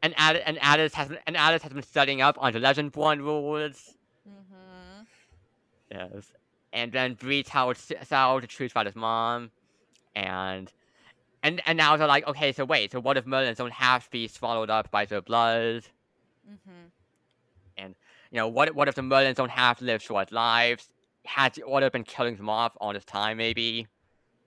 and 0.03 0.15
Alice 0.19 0.43
and 0.45 0.59
Alice 0.61 0.95
has 0.95 1.09
been, 1.09 1.19
and 1.27 1.37
Alice 1.37 1.63
has 1.63 1.73
been 1.73 1.83
studying 1.83 2.21
up 2.21 2.37
on 2.39 2.53
the 2.53 2.59
Legendborn 2.59 3.21
rules. 3.21 3.95
Mm-hmm. 4.29 5.03
Yes. 5.91 6.33
And 6.75 6.93
then 6.93 7.15
Bree 7.15 7.43
tells 7.43 7.91
Sel 8.03 8.41
the 8.41 8.47
truth 8.47 8.73
about 8.73 8.85
his 8.87 8.97
mom, 8.97 9.51
and 10.15 10.71
and 11.45 11.63
and 11.67 11.77
now 11.77 11.97
they're 11.97 12.09
like, 12.09 12.27
okay, 12.27 12.53
so 12.53 12.65
wait, 12.65 12.91
so 12.91 12.99
what 13.01 13.17
if 13.17 13.27
Merlins 13.27 13.57
don't 13.57 13.73
have 13.73 14.05
to 14.05 14.11
be 14.11 14.27
swallowed 14.27 14.71
up 14.71 14.91
by 14.91 15.05
the 15.05 15.21
blood? 15.23 15.85
Mm-hmm. 16.51 16.87
And 17.77 17.95
you 18.31 18.39
know, 18.39 18.49
what 18.49 18.75
what 18.75 18.89
if 18.89 18.97
the 18.97 19.03
Merlins 19.03 19.37
don't 19.37 19.51
have 19.51 19.79
to 19.79 19.85
live 19.85 20.03
short 20.03 20.33
lives? 20.33 20.89
Has 21.27 21.53
the 21.53 21.63
Order 21.63 21.91
been 21.91 22.05
killing 22.05 22.37
them 22.37 22.49
off 22.49 22.73
all 22.81 22.93
this 22.93 23.05
time? 23.05 23.37
Maybe. 23.37 23.87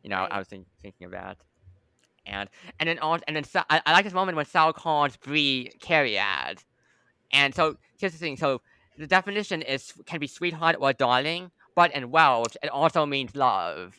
You 0.03 0.09
know, 0.09 0.21
Right. 0.21 0.31
I 0.31 0.39
was 0.39 0.47
think, 0.47 0.67
thinking 0.81 1.05
of 1.05 1.11
that. 1.11 1.37
And 2.25 2.49
and 2.79 2.89
then 2.89 2.99
on 2.99 3.21
and 3.27 3.35
then 3.35 3.45
I, 3.69 3.81
I 3.85 3.93
like 3.93 4.03
this 4.03 4.13
moment 4.13 4.35
when 4.35 4.45
Sel 4.45 4.73
calls 4.73 5.15
Bree 5.17 5.71
Cariad. 5.79 6.63
And 7.31 7.53
so 7.53 7.77
here's 7.99 8.13
the 8.13 8.17
thing. 8.17 8.37
So 8.37 8.61
the 8.97 9.07
definition 9.07 9.61
is 9.61 9.93
can 10.07 10.19
be 10.19 10.27
sweetheart 10.27 10.77
or 10.79 10.93
darling, 10.93 11.51
but 11.75 11.93
in 11.93 12.09
Welsh 12.09 12.55
it 12.63 12.69
also 12.69 13.05
means 13.05 13.35
love. 13.35 13.95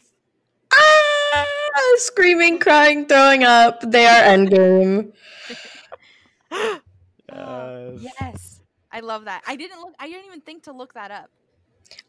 Ah, 1.34 1.44
screaming, 1.96 2.58
crying, 2.58 3.06
throwing 3.06 3.44
up. 3.44 3.80
They 3.82 4.06
are 4.06 4.22
endgame. 4.22 5.12
Oh, 7.30 7.98
yes, 8.00 8.60
I 8.90 9.00
love 9.00 9.26
that. 9.26 9.42
I 9.46 9.54
didn't 9.56 9.80
look. 9.80 9.94
I 9.98 10.08
didn't 10.08 10.24
even 10.26 10.40
think 10.40 10.62
to 10.64 10.72
look 10.72 10.94
that 10.94 11.10
up. 11.10 11.28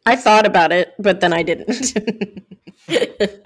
I 0.06 0.16
thought 0.16 0.46
about 0.46 0.72
it, 0.72 0.94
but 0.98 1.20
then 1.20 1.34
I 1.34 1.44
didn't. 1.44 1.94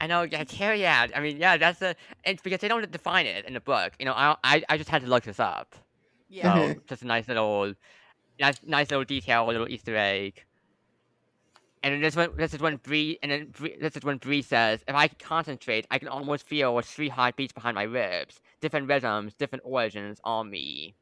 I 0.00 0.06
know, 0.06 0.22
yeah, 0.22 0.44
Cariad. 0.44 1.12
I 1.14 1.20
mean, 1.20 1.36
yeah, 1.38 1.56
that's 1.56 1.80
a. 1.80 1.94
It's 2.24 2.42
because 2.42 2.60
they 2.60 2.68
don't 2.68 2.90
define 2.90 3.26
it 3.26 3.44
in 3.46 3.54
the 3.54 3.60
book. 3.60 3.92
You 3.98 4.06
know, 4.06 4.12
I 4.12 4.36
I, 4.42 4.62
I 4.68 4.76
just 4.76 4.90
had 4.90 5.02
to 5.02 5.08
look 5.08 5.24
this 5.24 5.40
up. 5.40 5.74
Yeah. 6.28 6.42
So 6.54 6.68
Mhm. 6.74 6.86
just 6.88 7.02
a 7.02 7.06
nice 7.06 7.28
little, 7.28 7.74
nice, 8.40 8.56
nice 8.64 8.90
little 8.90 9.04
detail, 9.04 9.44
a 9.46 9.50
little 9.50 9.68
Easter 9.68 9.96
egg. 9.96 10.44
And 11.82 11.94
then 11.94 12.00
this 12.00 12.16
when 12.16 12.36
this 12.36 12.54
is 12.54 12.60
when 12.60 12.76
Bree 12.76 13.18
and 13.22 13.30
then 13.32 13.50
Bree, 13.50 13.76
this 13.80 13.96
is 13.96 14.02
when 14.04 14.18
Bree 14.18 14.42
says, 14.42 14.84
"If 14.88 14.94
I 14.94 15.08
can 15.08 15.18
concentrate, 15.20 15.86
I 15.90 15.98
can 15.98 16.08
almost 16.08 16.46
feel 16.46 16.80
three 16.82 17.08
heartbeats 17.08 17.52
behind 17.52 17.74
my 17.74 17.82
ribs, 17.84 18.40
different 18.60 18.88
rhythms, 18.88 19.34
different 19.34 19.64
origins, 19.66 20.20
all 20.24 20.44
me." 20.44 20.96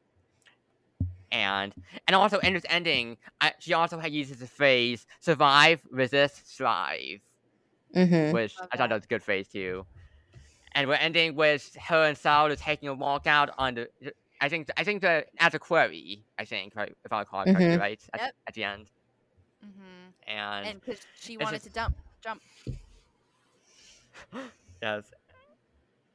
And 1.31 1.75
and 2.07 2.15
also 2.15 2.39
in 2.39 2.53
this 2.53 2.65
ending, 2.69 3.17
I, 3.39 3.53
she 3.59 3.73
also 3.73 3.99
had 3.99 4.11
uses 4.13 4.39
the 4.39 4.47
phrase 4.47 5.05
"survive, 5.19 5.81
resist, 5.89 6.49
strive," 6.51 7.21
hmm 7.93 8.31
which 8.31 8.61
Love 8.61 8.69
I 8.71 8.77
thought 8.77 8.89
that. 8.89 8.89
that 8.89 8.95
was 8.95 9.03
a 9.05 9.07
good 9.07 9.23
phrase 9.23 9.49
too. 9.49 9.85
And 10.73 10.87
we're 10.87 10.95
ending 10.95 11.35
with 11.35 11.75
her 11.75 12.05
and 12.05 12.17
Sel 12.17 12.55
taking 12.55 12.89
a 12.89 12.93
walk 12.93 13.27
out 13.27 13.49
on 13.57 13.75
the. 13.75 13.89
I 14.41 14.49
think 14.49 14.69
I 14.77 14.83
think 14.83 15.01
the 15.01 15.25
as 15.39 15.53
a 15.55 15.59
query. 15.59 16.25
I 16.39 16.45
think 16.45 16.73
if 16.75 17.13
I 17.13 17.19
recall 17.19 17.47
correctly, 17.47 17.75
Mhm. 17.75 17.77
right 17.77 18.01
at, 18.13 18.21
Yep. 18.21 18.35
at 18.47 18.53
the 18.55 18.63
end. 18.65 18.91
Mm-hmm. 19.65 20.00
And, 20.31 20.67
And 20.67 20.81
because 20.81 21.01
she 21.19 21.37
wanted 21.37 21.57
just- 21.57 21.65
to 21.65 21.71
dump, 21.71 21.95
jump. 22.23 22.41
yes, 24.81 25.03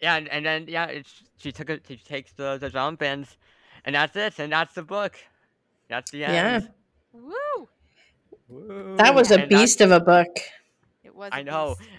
yeah, 0.00 0.16
and, 0.16 0.28
and 0.28 0.44
then 0.44 0.66
yeah, 0.68 0.86
it's, 0.86 1.22
she 1.38 1.52
took 1.52 1.70
it. 1.70 1.84
She 1.88 1.96
takes 1.96 2.32
the 2.32 2.58
the 2.58 2.70
jump 2.70 3.02
and 3.02 3.26
and 3.84 3.94
that's 3.94 4.16
it. 4.16 4.38
And 4.38 4.52
that's 4.52 4.74
the 4.74 4.82
book. 4.82 5.16
That's 5.88 6.10
the 6.10 6.24
end. 6.24 6.34
Yeah. 6.34 6.54
end. 6.54 6.70
Woo! 8.48 8.96
That 8.96 9.14
was 9.14 9.30
a 9.30 9.40
And 9.40 9.48
beast 9.48 9.80
of 9.80 9.90
a 9.90 10.00
book. 10.00 10.28
It 11.04 11.14
was. 11.14 11.30
I 11.32 11.40
a 11.40 11.44
know. 11.44 11.76
beast. 11.78 11.90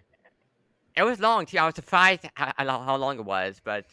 It 0.96 1.04
was 1.04 1.20
long 1.20 1.46
too. 1.46 1.58
I 1.60 1.66
was 1.66 1.76
surprised 1.76 2.28
how, 2.36 2.52
how 2.58 2.80
how 2.84 2.96
long 2.96 3.20
it 3.20 3.26
was, 3.26 3.62
but 3.64 3.86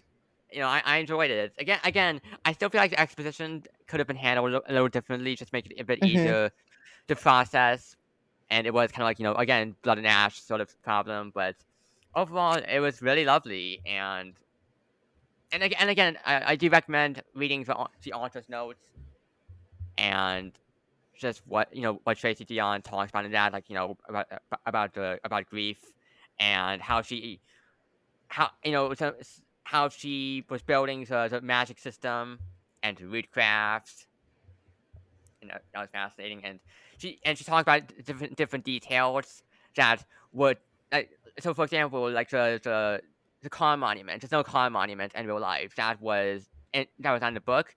you 0.52 0.60
know, 0.60 0.68
I, 0.68 0.82
I 0.84 0.96
enjoyed 0.98 1.30
it. 1.30 1.52
Again, 1.58 1.78
again, 1.84 2.20
I 2.44 2.52
still 2.52 2.68
feel 2.70 2.80
like 2.80 2.92
the 2.92 3.00
exposition 3.00 3.64
could 3.88 3.98
have 4.00 4.06
been 4.06 4.16
handled 4.16 4.48
a 4.48 4.52
little, 4.52 4.62
a 4.68 4.72
little 4.72 4.88
differently, 4.88 5.34
just 5.34 5.52
make 5.52 5.66
it 5.66 5.80
a 5.80 5.84
bit 5.84 6.00
Mhm. 6.00 6.06
easier 6.08 6.50
to 7.08 7.16
process. 7.16 7.96
And 8.54 8.68
it 8.68 8.72
was 8.72 8.92
kind 8.92 9.02
of 9.02 9.06
like 9.06 9.18
you 9.18 9.24
know, 9.24 9.34
again, 9.34 9.74
blood 9.82 9.98
and 9.98 10.06
ash 10.06 10.40
sort 10.40 10.60
of 10.60 10.68
problem, 10.84 11.32
but 11.34 11.56
overall, 12.14 12.54
it 12.54 12.78
was 12.78 13.02
really 13.02 13.24
lovely. 13.24 13.80
And 13.84 14.34
and 15.50 15.62
again, 15.64 15.78
and 15.80 15.90
again, 15.90 16.18
I, 16.24 16.52
I 16.52 16.56
do 16.56 16.68
recommend 16.70 17.22
reading 17.34 17.64
the 17.64 17.74
the 18.02 18.12
author's 18.12 18.48
notes 18.48 18.84
and 19.98 20.52
just 21.18 21.42
what 21.46 21.74
you 21.74 21.82
know 21.82 22.00
what 22.04 22.16
Tracy 22.16 22.44
Deonn 22.44 22.84
talks 22.84 23.10
about 23.10 23.24
in 23.24 23.32
that, 23.32 23.52
like 23.52 23.68
you 23.68 23.74
know 23.74 23.96
about 24.08 24.26
about 24.66 24.94
the 24.94 25.18
about 25.24 25.50
grief 25.50 25.80
and 26.38 26.80
how 26.80 27.02
she 27.02 27.40
how 28.28 28.50
you 28.64 28.70
know 28.70 28.94
so, 28.94 29.14
how 29.64 29.88
she 29.88 30.44
was 30.48 30.62
building 30.62 31.04
the, 31.06 31.26
the 31.28 31.40
magic 31.40 31.80
system 31.80 32.38
and 32.84 32.96
the 32.98 33.06
root 33.06 33.26
crafts 33.32 34.06
and 35.40 35.50
that, 35.50 35.62
that 35.72 35.80
was 35.80 35.90
fascinating 35.90 36.44
and 36.44 36.60
she 36.98 37.20
and 37.24 37.36
she 37.38 37.44
talked 37.44 37.62
about 37.62 37.82
different 38.04 38.36
different 38.36 38.64
details 38.64 39.42
that 39.76 40.04
would 40.32 40.58
like 40.92 41.10
so 41.40 41.54
for 41.54 41.64
example 41.64 42.10
like 42.10 42.30
the 42.30 42.60
the 42.62 43.00
the 43.42 43.50
car 43.50 43.76
monument 43.76 44.20
there's 44.20 44.32
no 44.32 44.42
car 44.42 44.70
monument 44.70 45.12
in 45.14 45.26
real 45.26 45.40
life. 45.40 45.74
That 45.76 46.00
was 46.00 46.48
in, 46.72 46.86
that 47.00 47.12
was 47.12 47.22
on 47.22 47.34
the 47.34 47.40
book. 47.40 47.74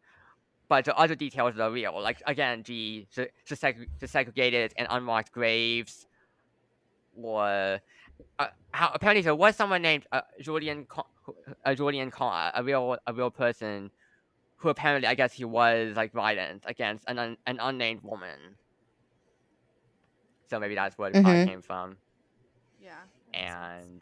But 0.70 0.86
the 0.86 0.96
other 0.98 1.16
details 1.16 1.58
are 1.60 1.72
real. 1.72 2.02
Like 2.02 2.22
again 2.26 2.64
the 2.66 3.08
the, 3.16 3.30
the, 3.48 3.56
seg- 3.56 3.88
the 4.00 4.08
segregated 4.08 4.74
and 4.78 4.88
unmarked 4.90 5.32
graves 5.32 6.08
or 7.22 7.80
uh, 8.40 8.48
how 8.72 8.92
apparently 8.94 9.22
there 9.22 9.36
was 9.36 9.56
someone 9.56 9.82
named 9.82 10.06
uh, 10.12 10.22
Julian 10.42 10.88
who- 11.24 11.36
uh, 11.66 11.74
Julian 11.76 12.12
Carr, 12.12 12.52
a 12.56 12.64
real 12.64 12.98
a 13.08 13.14
real 13.14 13.32
person, 13.32 13.92
who 14.58 14.70
apparently 14.70 15.08
I 15.08 15.16
guess 15.16 15.34
he 15.34 15.46
was 15.46 15.96
like 15.96 16.12
violent 16.14 16.64
against 16.66 17.06
an 17.08 17.20
un- 17.20 17.38
an 17.46 17.60
unnamed 17.62 18.02
woman. 18.04 18.56
So 20.50 20.59
maybe 20.59 20.76
that's 20.76 20.98
where 20.98 21.11
the 21.11 21.22
plot 21.22 21.35
Mhm. 21.35 21.45
came 21.48 21.61
from, 21.61 21.98
Yeah. 22.82 22.95
that 23.34 23.42
makes 23.42 23.53
sense. 23.53 23.85
and 23.85 24.01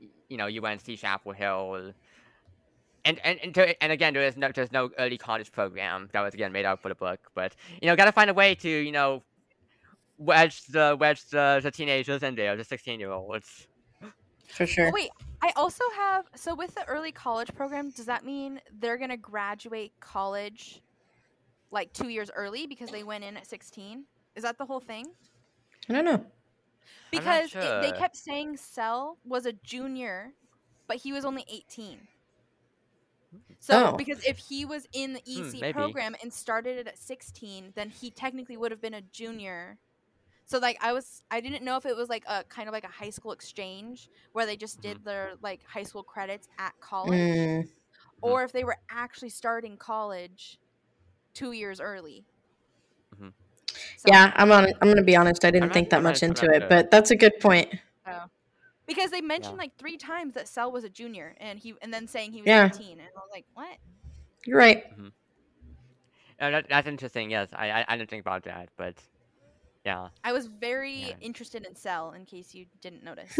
y- 0.00 0.08
you 0.28 0.36
know 0.36 0.46
UNC 0.46 0.96
Chapel 0.96 1.32
Hill. 1.32 1.92
And 3.04 3.18
and 3.24 3.38
and, 3.40 3.54
to, 3.54 3.82
and 3.82 3.90
again, 3.92 4.12
there 4.12 4.22
is 4.22 4.36
no 4.36 4.50
there's 4.52 4.72
no 4.72 4.90
early 4.98 5.16
college 5.16 5.50
program 5.52 6.08
that 6.12 6.20
was 6.20 6.34
again 6.34 6.52
made 6.52 6.66
up 6.66 6.80
for 6.82 6.88
the 6.88 6.94
book, 6.94 7.30
but 7.34 7.54
you 7.80 7.88
know, 7.88 7.96
gotta 7.96 8.12
find 8.12 8.28
a 8.28 8.34
way 8.34 8.54
to 8.56 8.68
you 8.68 8.92
know 8.92 9.22
wedge 10.18 10.64
the 10.66 10.96
wedge 11.00 11.24
the, 11.30 11.60
the 11.62 11.70
teenagers 11.70 12.22
in 12.22 12.34
there, 12.34 12.56
the 12.56 12.64
sixteen 12.64 13.00
year 13.00 13.10
olds. 13.10 13.66
For 14.48 14.66
sure. 14.66 14.88
Oh, 14.88 14.90
wait, 14.92 15.10
I 15.42 15.52
also 15.56 15.84
have. 15.96 16.24
So 16.34 16.54
with 16.54 16.74
the 16.74 16.84
early 16.86 17.12
college 17.12 17.54
program, 17.54 17.90
does 17.90 18.06
that 18.06 18.24
mean 18.24 18.60
they're 18.80 18.96
gonna 18.98 19.16
graduate 19.16 19.92
college 20.00 20.80
like 21.70 21.92
two 21.92 22.08
years 22.08 22.30
early 22.34 22.66
because 22.66 22.90
they 22.90 23.02
went 23.04 23.24
in 23.24 23.36
at 23.36 23.46
sixteen? 23.46 24.04
Is 24.38 24.44
that 24.44 24.58
the 24.58 24.66
whole 24.66 24.80
thing? 24.80 25.14
I 25.88 25.92
don't 25.94 26.04
know. 26.06 26.26
I'm 27.14 27.24
not 27.24 27.42
Because 27.42 27.56
it, 27.60 27.80
they 27.80 27.92
kept 27.92 28.16
saying 28.16 28.56
Sel 28.56 29.18
was 29.24 29.46
a 29.46 29.52
junior, 29.52 30.34
but 30.86 30.98
he 30.98 31.12
was 31.12 31.24
only 31.24 31.44
eighteen. 31.48 32.08
So 33.60 33.92
Oh. 33.92 33.96
because 33.96 34.20
if 34.26 34.38
he 34.38 34.64
was 34.66 34.86
in 34.92 35.14
the 35.14 35.22
EC 35.26 35.64
Hmm, 35.64 35.64
program 35.64 36.16
and 36.22 36.32
started 36.32 36.78
it 36.78 36.88
at 36.88 36.98
sixteen, 36.98 37.72
then 37.76 37.90
he 37.90 38.10
technically 38.10 38.56
would 38.56 38.70
have 38.72 38.80
been 38.82 38.94
a 38.94 39.02
junior. 39.02 39.78
So 40.46 40.58
like 40.58 40.78
I 40.80 40.92
was 40.92 41.22
I 41.30 41.40
didn't 41.40 41.64
know 41.64 41.76
if 41.76 41.86
it 41.86 41.96
was 41.96 42.08
like 42.08 42.24
a 42.26 42.44
kind 42.44 42.68
of 42.68 42.72
like 42.72 42.84
a 42.84 42.88
high 42.88 43.10
school 43.10 43.32
exchange 43.32 44.10
where 44.32 44.46
they 44.46 44.56
just 44.56 44.80
Mm-hmm. 44.80 44.96
did 44.96 45.04
their 45.04 45.32
like 45.42 45.62
high 45.66 45.84
school 45.84 46.02
credits 46.04 46.48
at 46.58 46.74
college 46.80 47.50
Mm, 47.50 47.68
or 48.22 48.44
if 48.44 48.52
they 48.52 48.64
were 48.64 48.76
actually 48.90 49.30
starting 49.30 49.76
college 49.76 50.58
two 51.34 51.52
years 51.52 51.80
early. 51.80 52.26
So- 53.96 54.04
Yeah, 54.08 54.32
I'm 54.36 54.50
on. 54.52 54.66
I'm 54.80 54.88
gonna 54.88 55.02
be 55.02 55.16
honest. 55.16 55.44
I 55.44 55.50
didn't 55.50 55.70
I'm 55.70 55.74
think 55.74 55.90
that 55.90 56.02
much 56.02 56.22
into 56.22 56.46
not 56.46 56.54
it, 56.56 56.68
but 56.68 56.90
that's 56.90 57.10
a 57.10 57.16
good 57.16 57.38
point. 57.40 57.68
Oh. 58.06 58.24
because 58.86 59.10
they 59.10 59.20
mentioned 59.20 59.58
like 59.58 59.76
three 59.76 59.96
times 59.96 60.34
that 60.34 60.48
Sel 60.48 60.72
was 60.72 60.84
a 60.84 60.88
junior, 60.88 61.34
and 61.40 61.58
he 61.58 61.74
and 61.82 61.92
then 61.92 62.06
saying 62.08 62.32
he 62.32 62.40
was 62.42 62.46
Yeah. 62.46 62.66
18, 62.74 62.92
and 62.92 63.00
I 63.02 63.04
was 63.14 63.28
like, 63.32 63.44
what? 63.54 63.76
You're 64.46 64.58
right. 64.58 64.84
Uh, 66.40 66.50
that, 66.50 66.66
that's 66.68 66.86
interesting. 66.88 67.30
Yes, 67.30 67.48
I, 67.52 67.70
I 67.70 67.84
I 67.88 67.96
didn't 67.96 68.10
think 68.10 68.20
about 68.22 68.44
that, 68.44 68.68
but 68.76 68.94
yeah, 69.84 70.08
I 70.24 70.32
was 70.32 70.46
very 70.46 70.94
Yeah. 71.08 71.12
interested 71.20 71.66
in 71.66 71.74
Sel, 71.74 72.12
in 72.12 72.24
case 72.24 72.54
you 72.54 72.66
didn't 72.80 73.02
notice. 73.04 73.36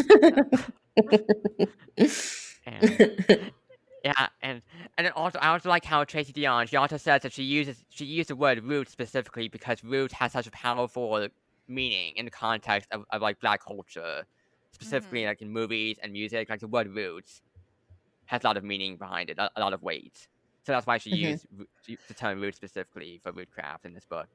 and 2.66 3.42
yeah, 4.04 4.28
and 4.42 4.62
and 4.96 5.06
then 5.06 5.12
also 5.14 5.38
I 5.40 5.48
also 5.48 5.68
like 5.68 5.84
how 5.84 6.04
Tracy 6.04 6.32
Deonn 6.32 6.68
she 6.68 6.76
also 6.76 6.96
says 6.96 7.22
that 7.22 7.32
she 7.32 7.42
uses 7.42 7.84
she 7.88 8.04
used 8.04 8.30
the 8.30 8.36
word 8.36 8.62
root 8.64 8.88
specifically 8.88 9.48
because 9.48 9.82
root 9.82 10.12
has 10.12 10.32
such 10.32 10.46
a 10.46 10.50
powerful 10.52 11.26
meaning 11.66 12.14
in 12.16 12.24
the 12.24 12.30
context 12.30 12.88
of, 12.92 13.04
of 13.10 13.22
like 13.22 13.40
black 13.40 13.60
culture, 13.64 14.24
specifically 14.72 15.26
like 15.26 15.42
in 15.42 15.50
movies 15.50 15.98
and 16.02 16.12
music. 16.12 16.48
Like 16.48 16.60
the 16.60 16.68
word 16.68 16.88
roots 16.88 17.42
has 18.26 18.44
a 18.44 18.46
lot 18.46 18.56
of 18.56 18.64
meaning 18.64 18.96
behind 18.98 19.30
it, 19.30 19.38
a, 19.38 19.50
a 19.56 19.60
lot 19.60 19.72
of 19.72 19.82
weight. 19.82 20.28
So 20.66 20.72
that's 20.72 20.86
why 20.86 20.98
she 20.98 21.10
Mhm. 21.10 21.38
used 21.38 21.46
she 21.82 21.98
the 22.08 22.14
term 22.14 22.40
root 22.40 22.54
specifically 22.56 23.20
for 23.24 23.32
rootcraft 23.32 23.84
in 23.84 23.94
this 23.94 24.06
book. 24.06 24.28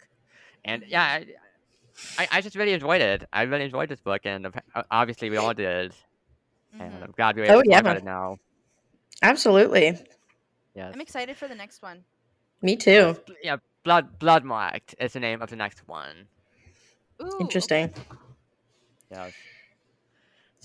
And 0.66 0.84
yeah, 0.88 1.04
I, 1.04 1.28
I, 2.18 2.28
I 2.34 2.42
just 2.42 2.56
really 2.56 2.74
enjoyed 2.74 3.02
it. 3.02 3.26
I 3.34 3.44
really 3.44 3.66
enjoyed 3.66 3.90
this 3.90 4.02
book, 4.02 4.22
and 4.26 4.48
obviously 4.92 5.30
we 5.30 5.38
all 5.38 5.54
did. 5.56 5.96
And 6.80 6.94
Mhm. 6.94 7.04
I'm 7.04 7.12
glad 7.12 7.36
we 7.36 7.42
were 7.42 7.48
Oh, 7.48 7.50
able 7.50 7.64
to 7.64 7.70
talk 7.70 7.82
about 7.82 7.96
yeah. 7.96 7.98
it 7.98 8.04
now. 8.04 8.38
Absolutely. 9.24 9.98
Yes. 10.76 10.92
I'm 10.94 11.02
excited 11.02 11.38
for 11.38 11.48
the 11.48 11.56
next 11.56 11.82
one. 11.82 12.04
Me 12.62 12.76
too. 12.76 13.16
Bl- 13.26 13.34
Yeah, 13.42 13.58
blood 13.84 14.20
Bloodmarked 14.20 14.94
is 15.00 15.14
the 15.14 15.20
name 15.20 15.42
of 15.42 15.50
the 15.50 15.56
next 15.56 15.88
one. 15.88 16.28
Ooh, 17.22 17.26
okay. 17.28 17.38
Interesting. 17.40 17.94
Yes. 19.12 19.32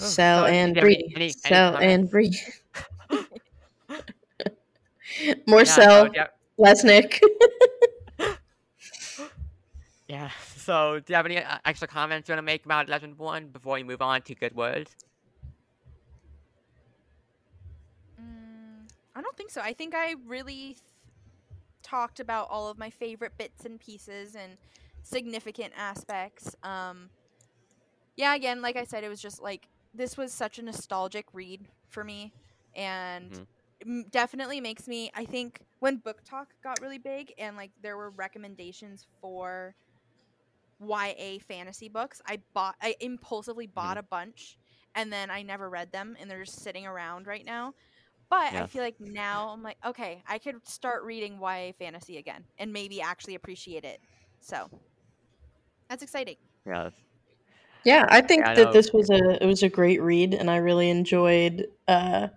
Oh, 0.01 0.05
Sel 0.05 0.45
so 0.45 0.47
and 0.47 0.77
you 0.77 0.83
have 0.83 0.85
any- 0.85 0.97
breathe. 0.97 1.12
any- 1.17 1.25
any 1.25 1.31
Sel 1.31 1.73
comments? 1.73 1.93
and 1.93 2.11
breathe. 2.11 2.35
More 5.47 5.61
Yeah, 5.61 5.65
Sel, 5.65 6.07
so, 6.07 6.12
yeah, 6.15 6.27
less 6.59 6.85
Nick. 6.85 7.20
yeah. 10.09 10.31
So, 10.57 11.01
do 11.01 11.12
you 11.12 11.17
have 11.17 11.27
any 11.27 11.39
uh, 11.39 11.59
extra 11.65 11.89
comments 11.89 12.28
you 12.28 12.33
want 12.35 12.39
to 12.39 12.43
make 12.43 12.65
about 12.65 12.87
Legendborn 12.89 13.53
before 13.53 13.75
we 13.75 13.83
move 13.83 14.03
on 14.03 14.23
to 14.23 14.35
good 14.35 14.55
words? 14.55 14.95
Mm, 18.20 18.87
I 19.17 19.23
don't 19.23 19.27
think 19.39 19.50
so. 19.50 19.60
I 19.62 19.73
think 19.73 19.94
I 19.94 20.17
really 20.26 20.75
th- 20.75 20.81
talked 21.83 22.20
about 22.20 22.49
all 22.50 22.68
of 22.68 22.76
my 22.78 22.91
favorite 22.91 23.33
bits 23.39 23.65
and 23.65 23.81
pieces 23.81 24.34
and 24.34 24.58
significant 25.02 25.73
aspects. 25.76 26.55
Um, 26.62 27.08
yeah, 28.17 28.34
again, 28.34 28.60
like 28.60 28.76
I 28.76 28.84
said, 28.84 29.05
it 29.05 29.08
was 29.08 29.23
just 29.23 29.41
like 29.41 29.68
this 29.94 30.17
was 30.17 30.33
such 30.33 30.58
a 30.58 30.62
nostalgic 30.62 31.26
read 31.33 31.67
for 31.89 32.05
me, 32.05 32.33
and 32.75 33.33
Mhm. 33.33 33.47
m- 33.86 34.05
definitely 34.10 34.60
makes 34.60 34.86
me. 34.86 35.10
I 35.15 35.25
think 35.25 35.62
when 35.78 36.00
BookTok 36.00 36.47
got 36.62 36.81
really 36.83 36.99
big 36.99 37.33
and 37.39 37.57
like 37.57 37.70
there 37.81 37.97
were 37.97 38.10
recommendations 38.10 39.07
for 39.20 39.75
YA 40.81 41.39
fantasy 41.41 41.89
books, 41.89 42.20
I 42.26 42.39
bought. 42.55 42.76
I 42.83 42.97
impulsively 43.00 43.67
bought 43.67 43.99
a 43.99 44.02
bunch, 44.02 44.58
and 44.94 45.12
then 45.12 45.31
I 45.31 45.42
never 45.42 45.68
read 45.70 45.91
them, 45.92 46.17
and 46.20 46.31
they're 46.31 46.44
just 46.44 46.60
sitting 46.60 46.86
around 46.86 47.26
right 47.26 47.44
now. 47.44 47.75
But 48.31 48.52
I 48.55 48.66
feel 48.66 48.82
like 48.82 48.97
now 49.00 49.48
I'm 49.48 49.62
like, 49.62 49.78
okay, 49.86 50.23
I 50.28 50.39
could 50.39 50.66
start 50.68 51.02
reading 51.05 51.39
YA 51.40 51.73
fantasy 51.78 52.18
again 52.18 52.44
and 52.58 52.73
maybe 52.73 53.00
actually 53.00 53.34
appreciate 53.34 53.84
it. 53.84 54.00
So 54.40 54.68
that's 55.89 56.02
exciting. 56.02 56.36
Yes. 56.66 56.92
Yeah, 57.84 58.07
I 58.10 58.20
think 58.20 58.44
Yeah, 58.44 58.50
I 58.50 58.55
that 58.55 58.73
this 58.73 58.92
was 58.92 59.08
a 59.08 59.42
it 59.42 59.47
was 59.47 59.62
a 59.62 59.68
great 59.68 60.02
read, 60.02 60.34
and 60.34 60.50
I 60.50 60.57
really 60.57 60.90
enjoyed 60.90 61.68
uh, 61.86 62.28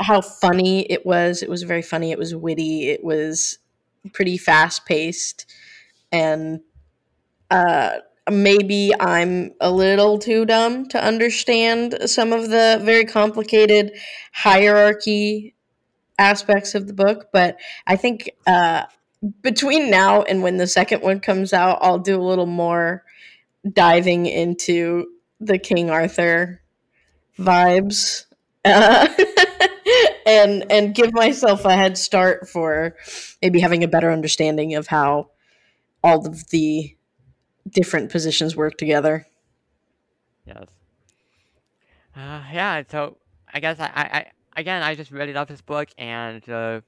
how 0.00 0.20
funny 0.20 0.82
it 0.90 1.04
was. 1.04 1.42
It 1.42 1.48
was 1.48 1.62
very 1.64 1.82
funny. 1.82 2.12
It 2.12 2.18
was 2.18 2.34
witty. 2.34 2.88
It 2.88 3.02
was 3.02 3.58
pretty 4.12 4.38
fast 4.38 4.86
paced, 4.86 5.46
and 6.12 6.60
uh, 7.50 7.98
maybe 8.30 8.92
I'm 8.98 9.52
a 9.60 9.70
little 9.70 10.18
too 10.18 10.44
dumb 10.44 10.86
to 10.88 11.02
understand 11.02 11.98
some 12.06 12.32
of 12.32 12.50
the 12.50 12.80
very 12.82 13.04
complicated 13.04 13.92
hierarchy 14.32 15.54
aspects 16.18 16.74
of 16.74 16.86
the 16.86 16.92
book. 16.92 17.28
But 17.32 17.58
I 17.86 17.96
think 17.96 18.30
uh, 18.46 18.84
between 19.42 19.90
now 19.90 20.22
and 20.22 20.42
when 20.42 20.56
the 20.56 20.66
second 20.66 21.02
one 21.02 21.20
comes 21.20 21.52
out, 21.52 21.78
I'll 21.80 21.98
do 21.98 22.20
a 22.20 22.22
little 22.22 22.46
more 22.46 23.04
diving 23.72 24.26
into 24.26 25.06
the 25.40 25.58
King 25.58 25.90
Arthur 25.90 26.60
vibes 27.38 28.24
uh, 28.64 29.08
and 30.26 30.70
and 30.70 30.94
give 30.94 31.12
myself 31.12 31.64
a 31.64 31.76
head 31.76 31.96
start 31.96 32.48
for 32.48 32.96
maybe 33.40 33.60
having 33.60 33.84
a 33.84 33.88
better 33.88 34.10
understanding 34.10 34.74
of 34.74 34.86
how 34.86 35.30
all 36.02 36.26
of 36.26 36.48
the 36.48 36.96
different 37.72 38.10
positions 38.10 38.56
work 38.56 38.76
together. 38.76 39.26
Yes. 40.46 40.66
Uh, 42.16 42.42
yeah. 42.52 42.82
So 42.90 43.18
I 43.52 43.60
guess 43.60 43.78
I, 43.80 43.86
I, 43.86 44.02
I 44.02 44.26
again 44.56 44.82
I 44.82 44.94
just 44.94 45.10
really 45.10 45.32
love 45.32 45.48
this 45.48 45.60
book 45.60 45.88
and 45.98 46.42
uh, 46.48 46.80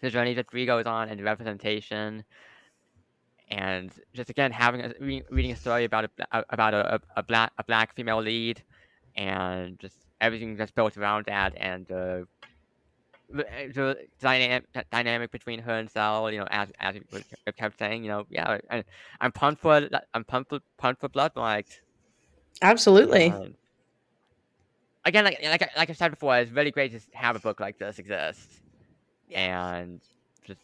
the 0.00 0.10
journey 0.10 0.34
that 0.34 0.50
Bree 0.50 0.66
goes 0.66 0.86
on 0.86 1.08
and 1.08 1.18
the 1.18 1.24
representation, 1.24 2.24
and 3.48 3.90
just 4.12 4.30
again 4.30 4.52
having 4.52 4.82
a, 4.82 4.92
re- 5.00 5.24
reading 5.30 5.52
a 5.52 5.56
story 5.56 5.84
about 5.84 6.04
a 6.04 6.44
about 6.50 6.74
a, 6.74 6.94
a, 6.94 7.00
a 7.16 7.22
black 7.22 7.52
a 7.58 7.64
black 7.64 7.94
female 7.94 8.20
lead, 8.20 8.62
and 9.16 9.78
just 9.78 9.96
everything 10.20 10.56
that's 10.56 10.72
built 10.72 10.96
around 10.96 11.26
that 11.26 11.54
and 11.56 11.90
uh, 11.92 12.20
the, 13.30 13.44
the 13.74 13.98
dynamic 14.20 14.64
dynamic 14.90 15.30
between 15.30 15.60
her 15.60 15.72
and 15.72 15.90
Sel. 15.90 16.30
You 16.30 16.40
know, 16.40 16.46
as 16.50 16.70
as 16.80 16.96
we 17.12 17.22
kept 17.52 17.78
saying, 17.78 18.02
you 18.02 18.08
know, 18.08 18.26
yeah, 18.30 18.58
and 18.70 18.84
I'm 19.20 19.32
pumped 19.32 19.62
for 19.62 19.88
I'm 20.14 20.24
pumped 20.24 20.50
for, 20.50 20.60
pumped 20.76 21.00
for 21.00 21.08
Bloodmarked. 21.08 21.80
Absolutely. 22.62 23.30
Um, 23.30 23.54
again, 25.04 25.24
like 25.24 25.40
like 25.42 25.62
I- 25.62 25.70
like 25.76 25.90
I 25.90 25.92
said 25.92 26.10
before, 26.10 26.36
it's 26.38 26.50
really 26.50 26.70
great 26.70 26.92
to 26.92 27.00
have 27.16 27.36
a 27.36 27.40
book 27.40 27.60
like 27.60 27.78
this 27.78 27.98
exist, 27.98 28.48
and 29.32 30.00
just 30.44 30.60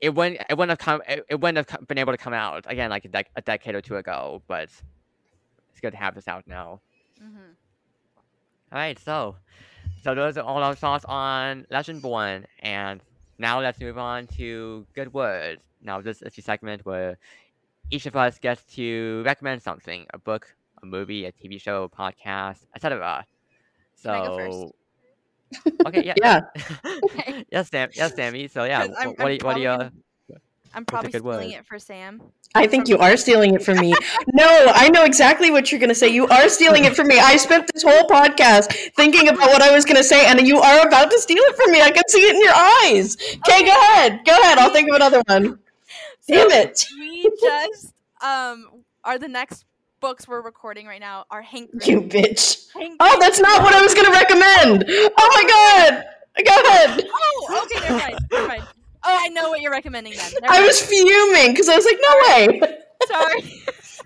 it 0.00 0.14
wouldn't 0.14 0.40
it 0.48 0.56
wouldn't 0.56 0.70
have 0.70 0.78
come 0.78 1.02
it, 1.08 1.24
it 1.28 1.40
wouldn't 1.40 1.56
have 1.58 1.66
come, 1.66 1.84
been 1.84 1.98
able 1.98 2.12
to 2.12 2.18
come 2.18 2.32
out 2.32 2.64
again 2.68 2.90
like 2.90 3.04
a, 3.04 3.08
dec- 3.08 3.32
a 3.36 3.42
decade 3.42 3.74
or 3.74 3.80
two 3.80 3.96
ago, 3.96 4.42
but 4.48 4.70
it's 5.70 5.80
good 5.80 5.92
to 5.92 5.96
have 5.96 6.14
this 6.14 6.26
out 6.28 6.46
now. 6.46 6.80
Mm-hmm. 7.22 7.52
All 8.72 8.78
right, 8.78 8.98
so 8.98 9.36
so 10.02 10.14
those 10.14 10.36
are 10.36 10.44
all 10.44 10.62
our 10.62 10.74
thoughts 10.74 11.04
on 11.06 11.66
Legendborn, 11.70 12.44
and 12.60 13.00
now 13.38 13.60
let's 13.60 13.80
move 13.80 13.98
on 13.98 14.26
to 14.38 14.86
good 14.94 15.12
words. 15.12 15.62
Now 15.82 16.00
this 16.00 16.22
is 16.22 16.34
the 16.34 16.42
segment 16.42 16.84
where 16.84 17.18
each 17.90 18.06
of 18.06 18.16
us 18.16 18.38
gets 18.38 18.62
to 18.76 19.22
recommend 19.24 19.62
something: 19.62 20.06
a 20.12 20.18
book, 20.18 20.54
a 20.82 20.86
movie, 20.86 21.24
a 21.26 21.32
TV 21.32 21.58
show, 21.58 21.84
a 21.84 21.88
podcast, 21.88 22.66
etc. 22.74 23.24
So, 23.96 24.10
Can 24.10 24.14
I 24.14 24.20
go 24.20 24.30
first? 24.30 24.66
okay, 25.86 26.04
yeah, 26.04 26.40
Okay. 27.04 27.44
yes, 27.50 27.68
Sam, 27.70 27.90
yes, 27.94 28.14
Sammy. 28.14 28.48
So 28.48 28.64
yeah, 28.64 28.86
'Cause 28.86 28.96
I'm- 28.98 29.14
what, 29.16 29.28
I'm 29.28 29.28
do 29.28 29.34
you- 29.34 29.44
what 29.44 29.54
do 29.54 29.60
you? 29.60 29.90
Probably 30.68 30.78
I'm 30.78 30.84
probably 30.84 31.10
good 31.12 31.18
stealing 31.20 31.50
word? 31.50 31.58
it 31.58 31.66
for 31.66 31.78
Sam. 31.78 32.22
I 32.54 32.66
think 32.66 32.88
you 32.88 32.98
are 32.98 33.16
stealing 33.16 33.54
it 33.54 33.62
from 33.62 33.78
me. 33.78 33.94
No, 34.32 34.72
I 34.74 34.88
know 34.88 35.04
exactly 35.04 35.50
what 35.50 35.70
you're 35.70 35.78
going 35.78 35.88
to 35.90 35.94
say. 35.94 36.08
You 36.08 36.26
are 36.28 36.48
stealing 36.48 36.84
it 36.84 36.96
from 36.96 37.08
me. 37.08 37.18
I 37.18 37.36
spent 37.36 37.70
this 37.72 37.82
whole 37.82 38.08
podcast 38.08 38.72
thinking 38.94 39.28
about 39.28 39.48
what 39.48 39.62
I 39.62 39.74
was 39.74 39.84
going 39.84 39.96
to 39.96 40.04
say, 40.04 40.26
and 40.26 40.40
you 40.46 40.58
are 40.58 40.86
about 40.86 41.10
to 41.10 41.18
steal 41.18 41.42
it 41.42 41.56
from 41.56 41.72
me. 41.72 41.82
I 41.82 41.90
can 41.90 42.02
see 42.08 42.20
it 42.20 42.34
in 42.34 42.42
your 42.42 42.54
eyes. 42.54 43.16
Okay, 43.46 43.64
go 43.64 43.72
ahead. 43.72 44.20
Go 44.24 44.32
ahead. 44.32 44.58
I'll 44.58 44.70
think 44.72 44.88
of 44.88 44.94
another 44.96 45.22
one. 45.26 45.58
Damn 46.26 46.50
it. 46.50 46.86
We 46.98 47.30
just 47.40 47.94
um 48.22 48.82
are 49.04 49.18
the 49.18 49.28
next 49.28 49.64
books 50.00 50.28
we're 50.28 50.42
recording 50.42 50.86
right 50.86 51.00
now 51.00 51.24
are 51.30 51.42
Hank 51.42 51.70
You 51.86 52.00
bitch. 52.02 52.70
Hank 52.72 52.96
Oh, 53.00 53.16
that's 53.20 53.40
not 53.40 53.62
what 53.62 53.74
I 53.74 53.82
was 53.82 53.94
going 53.94 54.06
to 54.06 54.12
recommend. 54.12 54.84
Oh 54.88 55.28
my 55.34 55.44
god. 55.48 56.04
Go 56.44 56.62
ahead. 56.62 57.08
Oh, 57.12 57.62
okay, 57.64 57.80
never 57.88 57.98
mind. 57.98 58.18
Never 58.30 58.48
mind. 58.48 58.64
Oh, 59.08 59.18
I 59.18 59.28
know 59.28 59.48
what 59.48 59.60
you're 59.62 59.72
recommending 59.72 60.14
then. 60.14 60.32
Never 60.42 60.54
I 60.54 60.60
was 60.60 60.80
fuming 60.80 61.52
because 61.52 61.68
I 61.68 61.76
was 61.76 61.84
like, 61.84 61.98
no 62.00 62.14
way. 62.28 62.60
sorry. 63.06 63.62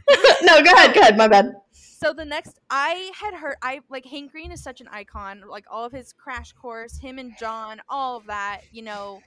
no, 0.42 0.62
go 0.62 0.72
ahead. 0.72 0.94
Go 0.94 1.00
ahead. 1.00 1.16
My 1.16 1.26
bad. 1.26 1.52
So 1.72 2.12
the 2.12 2.24
next, 2.24 2.60
I 2.70 3.10
had 3.20 3.34
heard, 3.34 3.56
I 3.62 3.80
like 3.88 4.06
Hank 4.06 4.32
Green 4.32 4.52
is 4.52 4.62
such 4.62 4.80
an 4.80 4.88
icon. 4.88 5.42
Like 5.48 5.64
all 5.68 5.84
of 5.84 5.92
his 5.92 6.12
Crash 6.12 6.52
Course, 6.52 6.98
him 6.98 7.18
and 7.18 7.32
John, 7.38 7.80
all 7.88 8.16
of 8.16 8.26
that, 8.26 8.62
you 8.70 8.82
know. 8.82 9.20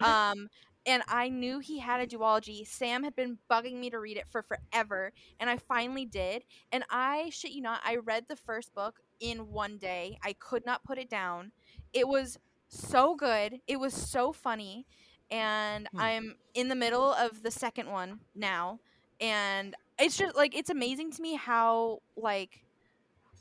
Um, 0.00 0.48
and 0.86 1.02
I 1.08 1.28
knew 1.30 1.60
he 1.60 1.78
had 1.78 2.00
a 2.00 2.06
duology. 2.06 2.66
Sam 2.66 3.04
had 3.04 3.16
been 3.16 3.38
bugging 3.50 3.78
me 3.78 3.88
to 3.90 3.98
read 3.98 4.18
it 4.18 4.28
for 4.28 4.42
forever, 4.42 5.12
and 5.40 5.48
I 5.48 5.56
finally 5.56 6.04
did. 6.04 6.44
And 6.72 6.84
I 6.90 7.30
shit 7.30 7.52
you 7.52 7.62
not, 7.62 7.80
I 7.84 7.96
read 7.96 8.26
the 8.28 8.36
first 8.36 8.74
book 8.74 9.00
in 9.20 9.50
one 9.50 9.78
day. 9.78 10.18
I 10.22 10.34
could 10.34 10.66
not 10.66 10.84
put 10.84 10.98
it 10.98 11.08
down. 11.08 11.52
It 11.92 12.08
was 12.08 12.38
so 12.68 13.14
good. 13.14 13.60
It 13.66 13.78
was 13.80 13.94
so 13.94 14.32
funny, 14.32 14.86
and 15.30 15.88
Hmm. 15.92 16.00
I'm 16.00 16.36
in 16.54 16.68
the 16.68 16.74
middle 16.74 17.12
of 17.12 17.42
the 17.42 17.50
second 17.50 17.90
one 17.90 18.20
now, 18.34 18.80
and 19.20 19.74
it's 19.98 20.16
just 20.16 20.36
like 20.36 20.54
it's 20.56 20.70
amazing 20.70 21.12
to 21.12 21.22
me 21.22 21.34
how 21.36 22.00
like 22.16 22.64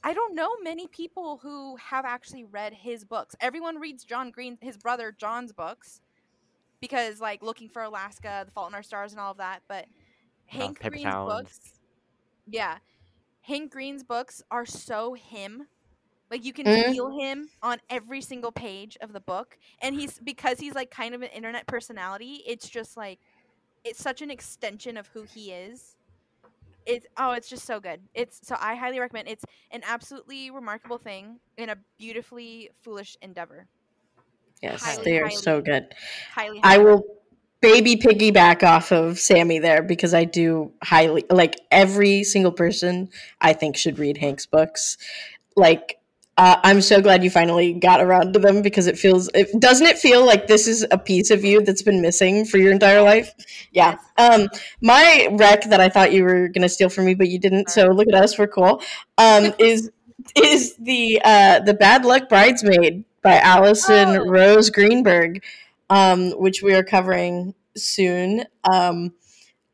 I 0.04 0.14
don't 0.14 0.36
know 0.36 0.58
many 0.62 0.88
people 0.88 1.38
who 1.42 1.78
have 1.78 2.06
actually 2.06 2.44
read 2.44 2.74
his 2.74 3.06
books. 3.06 3.36
Everyone 3.40 3.80
reads 3.80 4.04
John 4.04 4.32
Green, 4.32 4.58
his 4.62 4.78
brother 4.78 5.12
John's 5.18 5.54
books, 5.54 6.02
because 6.82 7.22
like 7.22 7.42
Looking 7.42 7.70
for 7.70 7.82
Alaska, 7.84 8.44
The 8.46 8.52
Fault 8.52 8.70
in 8.70 8.76
Our 8.76 8.84
Stars, 8.84 9.14
and 9.14 9.22
all 9.22 9.32
of 9.32 9.38
that. 9.38 9.62
But 9.68 9.86
Hank 10.46 10.80
Green's 10.82 11.06
books, 11.14 11.80
yeah, 12.48 12.78
Hank 13.42 13.72
Green's 13.72 14.04
books 14.04 14.42
are 14.52 14.66
so 14.66 15.14
him. 15.14 15.68
Like 16.34 16.46
you 16.46 16.52
can 16.52 16.66
Mhm. 16.66 16.92
feel 16.92 17.10
him 17.20 17.48
on 17.62 17.78
every 17.92 18.20
single 18.20 18.52
page 18.52 18.98
of 19.02 19.14
the 19.14 19.20
book, 19.20 19.56
and 19.84 19.94
he's 19.94 20.18
because 20.18 20.60
he's 20.60 20.74
like 20.74 20.90
kind 20.90 21.14
of 21.14 21.22
an 21.22 21.30
internet 21.30 21.68
personality. 21.68 22.42
It's 22.48 22.68
just 22.68 22.98
like 22.98 23.20
it's 23.84 24.00
such 24.02 24.24
an 24.24 24.32
extension 24.32 24.98
of 24.98 25.06
who 25.10 25.22
he 25.32 25.52
is. 25.52 25.96
It's 26.88 27.06
oh, 27.18 27.34
it's 27.34 27.48
just 27.48 27.66
so 27.66 27.80
good. 27.80 28.02
It's 28.16 28.40
so 28.42 28.56
I 28.60 28.74
highly 28.74 29.00
recommend. 29.00 29.28
It's 29.28 29.46
an 29.70 29.84
absolutely 29.86 30.50
remarkable 30.50 30.98
thing 30.98 31.40
in 31.56 31.70
a 31.70 31.78
beautifully 32.00 32.72
foolish 32.82 33.16
endeavor. 33.22 33.68
Yes, 34.60 34.82
Highly, 34.82 35.04
they 35.04 35.20
are 35.20 35.26
highly- 35.26 35.36
so 35.36 35.62
good. 35.62 35.94
Highly, 36.34 36.62
I 36.64 36.80
will 36.80 37.04
baby 37.62 37.96
piggyback 37.96 38.64
off 38.64 38.92
of 38.92 39.20
Sammy 39.20 39.60
there 39.60 39.84
because 39.84 40.16
I 40.16 40.24
do 40.24 40.74
highly 40.82 41.26
like 41.30 41.58
every 41.70 42.24
single 42.24 42.52
person 42.52 43.12
I 43.40 43.54
think 43.54 43.78
should 43.78 44.00
read 44.00 44.18
Hank's 44.18 44.48
books. 44.48 44.98
Like 45.56 46.00
uh, 46.38 46.58
I'm 46.64 46.82
so 46.82 47.00
glad 47.00 47.24
you 47.24 47.30
finally 47.30 47.74
got 47.74 48.02
around 48.02 48.34
to 48.34 48.40
them 48.40 48.62
because 48.62 48.88
it 48.88 48.98
feels 48.98 49.30
it 49.36 49.60
doesn't 49.60 49.86
it 49.86 50.00
feel 50.00 50.26
like 50.26 50.48
this 50.48 50.68
is 50.68 50.86
a 50.90 50.98
piece 50.98 51.30
of 51.30 51.44
you 51.44 51.62
that's 51.62 51.84
been 51.84 52.02
missing 52.02 52.44
for 52.46 52.58
your 52.58 52.72
entire 52.72 53.02
life. 53.02 53.34
Yeah. 53.72 53.98
Um, 54.18 54.48
my 54.82 55.28
rec 55.32 55.70
that 55.70 55.80
I 55.80 55.90
thought 55.90 56.12
you 56.12 56.24
were 56.24 56.48
gonna 56.48 56.70
steal 56.70 56.90
from 56.90 57.06
me, 57.06 57.14
but 57.14 57.30
you 57.30 57.40
didn't. 57.40 57.70
So 57.70 57.88
look 57.90 58.08
at 58.08 58.16
us, 58.16 58.38
we're 58.38 58.48
cool. 58.48 58.82
Um, 59.18 59.54
is 59.60 59.92
is 60.36 60.76
the 60.78 61.22
uh, 61.24 61.60
the 61.60 61.74
Bad 61.74 62.04
Luck 62.04 62.30
Bridesmaid 62.30 63.06
by 63.22 63.38
Allison 63.40 64.10
Oh. 64.18 64.26
Rose 64.28 64.70
Greenberg, 64.72 65.44
um, 65.90 66.32
which 66.32 66.64
we 66.64 66.74
are 66.74 66.84
covering 66.84 67.54
soon. 67.78 68.46
Um, 68.64 69.14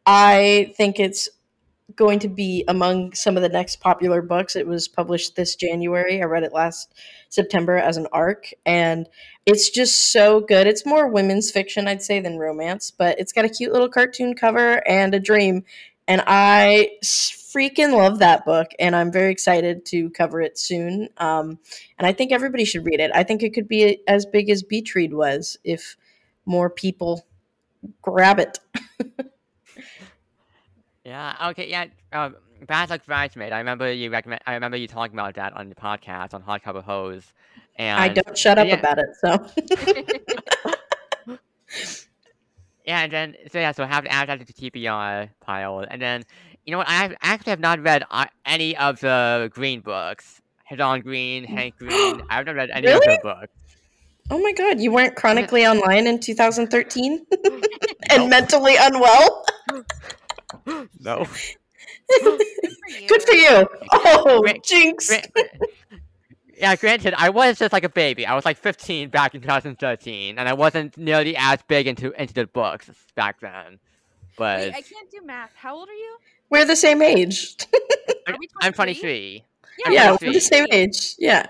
I 0.05 0.73
think 0.75 0.99
it's 0.99 1.29
going 1.95 2.19
to 2.19 2.27
be 2.27 2.63
among 2.67 3.13
some 3.13 3.35
of 3.35 3.43
the 3.43 3.49
next 3.49 3.77
popular 3.77 4.21
books. 4.21 4.55
It 4.55 4.67
was 4.67 4.87
published 4.87 5.35
this 5.35 5.55
January. 5.55 6.21
I 6.21 6.25
read 6.25 6.43
it 6.43 6.53
last 6.53 6.93
September 7.29 7.77
as 7.77 7.97
an 7.97 8.07
arc, 8.11 8.51
and 8.65 9.07
it's 9.45 9.69
just 9.69 10.11
so 10.11 10.39
good. 10.39 10.67
It's 10.67 10.85
more 10.85 11.07
women's 11.07 11.51
fiction, 11.51 11.87
I'd 11.87 12.01
say, 12.01 12.19
than 12.19 12.37
romance, 12.37 12.91
but 12.91 13.19
it's 13.19 13.33
got 13.33 13.45
a 13.45 13.49
cute 13.49 13.71
little 13.71 13.89
cartoon 13.89 14.35
cover 14.35 14.87
and 14.87 15.13
a 15.13 15.19
dream. 15.19 15.63
And 16.07 16.23
I 16.25 16.91
freaking 17.03 17.95
love 17.95 18.19
that 18.19 18.45
book, 18.45 18.67
and 18.79 18.95
I'm 18.95 19.11
very 19.11 19.31
excited 19.31 19.85
to 19.87 20.09
cover 20.11 20.41
it 20.41 20.57
soon. 20.57 21.09
Um, 21.17 21.59
and 21.97 22.07
I 22.07 22.13
think 22.13 22.31
everybody 22.31 22.65
should 22.65 22.85
read 22.85 22.99
it. 22.99 23.11
I 23.13 23.23
think 23.23 23.43
it 23.43 23.53
could 23.53 23.67
be 23.67 24.01
as 24.07 24.25
big 24.25 24.49
as 24.49 24.63
Beach 24.63 24.95
Read 24.95 25.13
was 25.13 25.57
if 25.63 25.97
more 26.45 26.69
people 26.69 27.25
grab 28.01 28.39
it. 28.39 28.59
Yeah. 31.09 31.49
Okay. 31.49 31.69
Yeah. 31.69 31.87
Um, 32.13 32.37
Bad 32.67 32.89
Luck 32.89 33.05
Bridesmaid. 33.05 33.51
I 33.51 33.57
remember 33.57 33.91
you 33.91 34.11
recommend. 34.11 34.41
I 34.45 34.53
remember 34.53 34.77
you 34.77 34.87
talking 34.87 35.15
about 35.15 35.33
that 35.35 35.53
on 35.53 35.69
the 35.69 35.75
podcast 35.75 36.35
on 36.35 36.43
Hardcover 36.43 36.83
Hose. 36.83 37.33
And 37.77 37.99
I 37.99 38.09
don't 38.09 38.37
shut 38.37 38.59
up 38.59 38.67
yeah. 38.67 38.75
about 38.75 38.99
it, 38.99 39.07
so. 39.19 39.49
Yeah, 42.89 43.01
and 43.01 43.13
then 43.13 43.35
so 43.51 43.59
yeah, 43.59 43.71
so 43.71 43.83
I 43.83 43.85
have 43.85 44.03
to 44.05 44.11
add 44.11 44.29
that 44.29 44.39
to 44.39 44.45
the 44.45 44.71
TBR 44.71 45.29
pile, 45.41 45.85
and 45.91 46.01
then 46.01 46.23
you 46.65 46.71
know 46.71 46.79
what? 46.79 46.89
I 46.89 47.15
actually 47.21 47.51
have 47.51 47.59
not 47.59 47.79
read 47.83 48.03
uh, 48.09 48.25
any 48.47 48.75
of 48.77 48.99
the 48.99 49.47
Green 49.53 49.81
books. 49.81 50.41
Hedon 50.71 51.03
Green, 51.03 51.43
Hank 51.43 51.77
Green. 51.77 52.23
I 52.31 52.37
have 52.37 52.47
not 52.47 52.55
read 52.55 52.71
any 52.71 52.87
of 52.87 52.93
Really? 52.93 53.05
their 53.05 53.19
books. 53.21 53.53
Oh 54.31 54.39
my 54.39 54.53
god, 54.53 54.79
you 54.79 54.91
weren't 54.91 55.15
chronically 55.15 55.67
online 55.67 56.07
in 56.07 56.19
2013 56.19 57.27
and 58.09 58.17
Nope. 58.17 58.29
mentally 58.31 58.75
unwell? 58.79 59.45
No. 60.99 61.25
Good 63.07 63.23
for 63.23 63.33
you. 63.33 63.67
Oh, 63.91 64.41
Great- 64.41 64.63
jinx. 64.63 65.07
Gra- 65.09 65.45
yeah, 66.57 66.75
granted, 66.75 67.13
I 67.17 67.29
was 67.29 67.57
just 67.57 67.71
like 67.71 67.83
a 67.85 67.89
baby. 67.89 68.25
I 68.25 68.35
was 68.35 68.43
like 68.45 68.57
15 68.57 69.09
back 69.09 69.33
in 69.33 69.41
2013, 69.41 70.37
and 70.37 70.49
I 70.49 70.53
wasn't 70.53 70.97
nearly 70.97 71.35
as 71.37 71.59
big 71.67 71.87
into 71.87 72.11
into 72.21 72.33
the 72.33 72.47
books 72.47 72.89
back 73.15 73.39
then. 73.39 73.79
But 74.37 74.59
Wait, 74.59 74.69
I 74.75 74.81
can't 74.81 75.09
do 75.09 75.21
math. 75.25 75.51
How 75.55 75.75
old 75.75 75.87
are 75.87 75.93
you? 75.93 76.17
We're 76.49 76.65
the 76.65 76.75
same 76.75 77.01
age. 77.01 77.55
I'm 78.27 78.73
23? 78.73 78.73
23. 78.73 79.43
I'm 79.85 79.93
yeah, 79.93 80.11
we're 80.11 80.17
23. 80.17 80.33
the 80.33 80.41
same 80.41 80.65
age. 80.71 81.15
Yeah. 81.17 81.45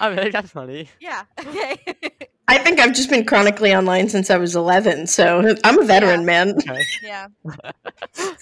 Oh, 0.00 0.10
really? 0.10 0.30
That's 0.30 0.50
funny. 0.50 0.88
Yeah. 1.00 1.22
Okay. 1.40 1.78
I 2.46 2.58
think 2.58 2.78
I've 2.78 2.92
just 2.94 3.08
been 3.08 3.24
chronically 3.24 3.74
online 3.74 4.08
since 4.10 4.28
I 4.30 4.36
was 4.36 4.54
11, 4.54 5.06
so 5.06 5.56
I'm 5.64 5.78
a 5.80 5.84
veteran, 5.86 6.20
Yeah. 6.20 6.26
man. 6.26 6.50
Okay. 6.58 6.82
yeah. 7.02 7.26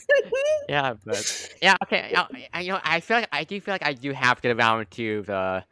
yeah, 0.68 0.94
but 1.04 1.54
yeah, 1.62 1.76
okay. 1.84 2.08
yeah, 2.10 2.26
I, 2.52 2.60
you 2.62 2.72
know, 2.72 2.80
I 2.82 2.98
feel 3.00 3.18
like 3.18 3.28
I 3.32 3.44
do 3.44 3.60
feel 3.60 3.74
like 3.74 3.86
I 3.86 3.92
do 3.92 4.12
have 4.12 4.36
to 4.40 4.48
get 4.48 4.56
around 4.56 4.90
to 4.92 5.22
the 5.22 5.64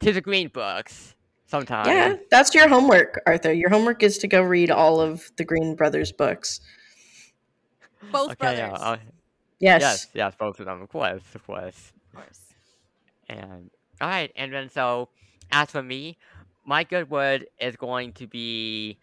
to 0.00 0.12
the 0.12 0.20
green 0.20 0.48
books 0.48 1.14
sometime. 1.46 1.86
Yeah, 1.88 2.14
that's 2.30 2.54
your 2.54 2.68
homework, 2.68 3.20
Arthur. 3.26 3.52
Your 3.52 3.70
homework 3.70 4.02
is 4.04 4.18
to 4.18 4.28
go 4.28 4.40
read 4.42 4.70
all 4.70 5.00
of 5.00 5.30
the 5.36 5.44
Green 5.44 5.74
Brothers 5.74 6.12
books. 6.12 6.60
Both 8.12 8.32
Okay. 8.32 8.56
Yeah. 8.56 8.68
brothers. 8.70 8.86
uh, 8.86 8.96
Yes. 9.60 9.80
yes. 9.80 10.06
Yes. 10.14 10.34
Both 10.38 10.60
of 10.60 10.66
them. 10.66 10.82
Of 10.82 10.90
course. 10.90 11.22
Of 11.34 11.44
course. 11.46 11.92
Of 12.12 12.20
course. 12.20 12.40
And 13.28 13.70
all 14.00 14.08
right. 14.08 14.30
And 14.36 14.52
then 14.52 14.68
so, 14.70 15.08
as 15.50 15.70
for 15.70 15.82
me, 15.82 16.18
my 16.64 16.84
good 16.84 17.10
word 17.10 17.46
is 17.60 17.76
going 17.76 18.12
to 18.14 18.26
be 18.26 18.98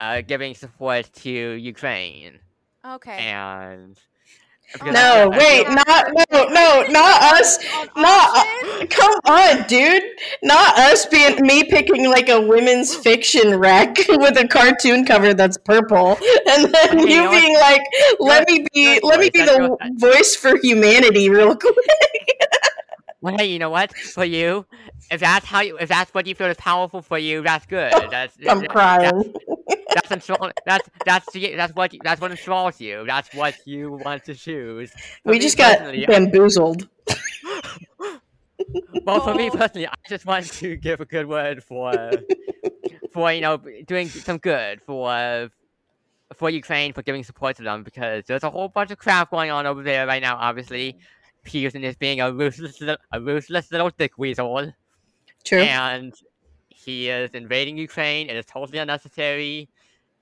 uh, 0.00 0.22
giving 0.22 0.54
support 0.54 1.10
to 1.14 1.30
Ukraine 1.30 2.40
Okay. 2.84 3.18
and. 3.18 3.98
No, 4.84 5.30
wait, 5.34 5.68
not 5.68 6.06
no, 6.30 6.44
no, 6.48 6.84
not 6.90 7.22
us. 7.40 7.58
Not 7.96 8.30
option? 8.36 8.88
come 8.90 9.14
on, 9.24 9.62
dude. 9.68 10.02
Not 10.42 10.78
us 10.78 11.06
being 11.06 11.40
me 11.40 11.64
picking 11.64 12.08
like 12.08 12.28
a 12.28 12.40
women's 12.40 12.94
fiction 13.04 13.56
rec 13.58 13.96
with 14.08 14.36
a 14.38 14.46
cartoon 14.46 15.04
cover 15.06 15.34
that's 15.34 15.56
purple, 15.58 16.18
and 16.48 16.74
then 16.74 16.98
Okay, 16.98 17.14
you 17.14 17.16
you 17.16 17.22
know 17.22 17.32
what? 17.32 17.44
being 17.44 17.54
like, 17.56 17.82
"Let 18.20 18.46
me 18.48 18.66
be, 18.74 19.00
let 19.02 19.20
me 19.20 19.30
be 19.30 19.42
the 19.42 19.76
voice 19.98 20.36
for 20.36 20.56
humanity, 20.62 21.30
real 21.30 21.56
quick." 21.58 21.74
Well, 23.26 23.36
hey, 23.38 23.46
you 23.46 23.58
know 23.58 23.70
what? 23.70 23.92
For 23.96 24.24
you, 24.24 24.66
if 25.10 25.18
that's 25.18 25.44
how 25.44 25.60
you, 25.60 25.76
if 25.78 25.88
that's 25.88 26.14
what 26.14 26.28
you 26.28 26.34
feel 26.36 26.46
is 26.46 26.56
powerful 26.58 27.02
for 27.02 27.18
you, 27.18 27.42
that's 27.42 27.66
good. 27.66 27.92
That's 28.10 28.36
I'm 28.48 28.60
that- 28.60 28.70
crying. 28.70 29.34
That's 29.94 30.10
enthrall- 30.10 30.52
That's 30.64 30.88
that's 31.04 31.32
the- 31.32 31.56
that's 31.56 31.74
what 31.74 31.92
that's 32.04 32.20
what 32.20 32.30
enthralls 32.30 32.80
you. 32.80 33.04
That's 33.04 33.34
what 33.34 33.56
you 33.64 33.94
want 34.04 34.24
to 34.26 34.34
choose. 34.36 34.92
For 35.24 35.32
We 35.32 35.40
just 35.40 35.58
got 35.58 35.80
bamboozled. 36.06 36.88
Well, 39.04 39.20
for 39.20 39.34
me 39.34 39.50
personally, 39.50 39.86
I 39.86 39.92
just 40.08 40.24
want 40.24 40.46
to 40.54 40.76
give 40.76 41.00
a 41.00 41.04
good 41.04 41.26
word 41.28 41.62
for 41.62 42.10
for 43.12 43.32
you 43.32 43.40
know 43.40 43.58
doing 43.86 44.08
some 44.08 44.38
good 44.38 44.80
for 44.82 45.50
for 46.34 46.50
Ukraine 46.50 46.92
for 46.92 47.02
giving 47.02 47.22
support 47.22 47.56
to 47.56 47.62
them 47.62 47.82
because 47.84 48.24
there's 48.26 48.42
a 48.44 48.50
whole 48.50 48.68
bunch 48.68 48.90
of 48.90 48.98
crap 48.98 49.30
going 49.30 49.50
on 49.50 49.66
over 49.66 49.82
there 49.82 50.06
right 50.06 50.22
now. 50.22 50.36
Obviously, 50.36 50.96
Peterson 51.46 51.82
is 51.84 51.96
being 51.96 52.20
a 52.20 52.30
ruthless 52.32 52.80
little, 52.80 52.96
a 53.12 53.20
ruthless 53.20 53.70
little 53.72 53.90
dick 53.90 54.18
weasel. 54.18 54.72
True. 55.44 55.60
and 55.62 56.12
he 56.68 57.08
is 57.08 57.30
invading 57.32 57.76
Ukraine. 57.78 58.28
It 58.28 58.36
is 58.36 58.44
totally 58.46 58.78
unnecessary, 58.78 59.68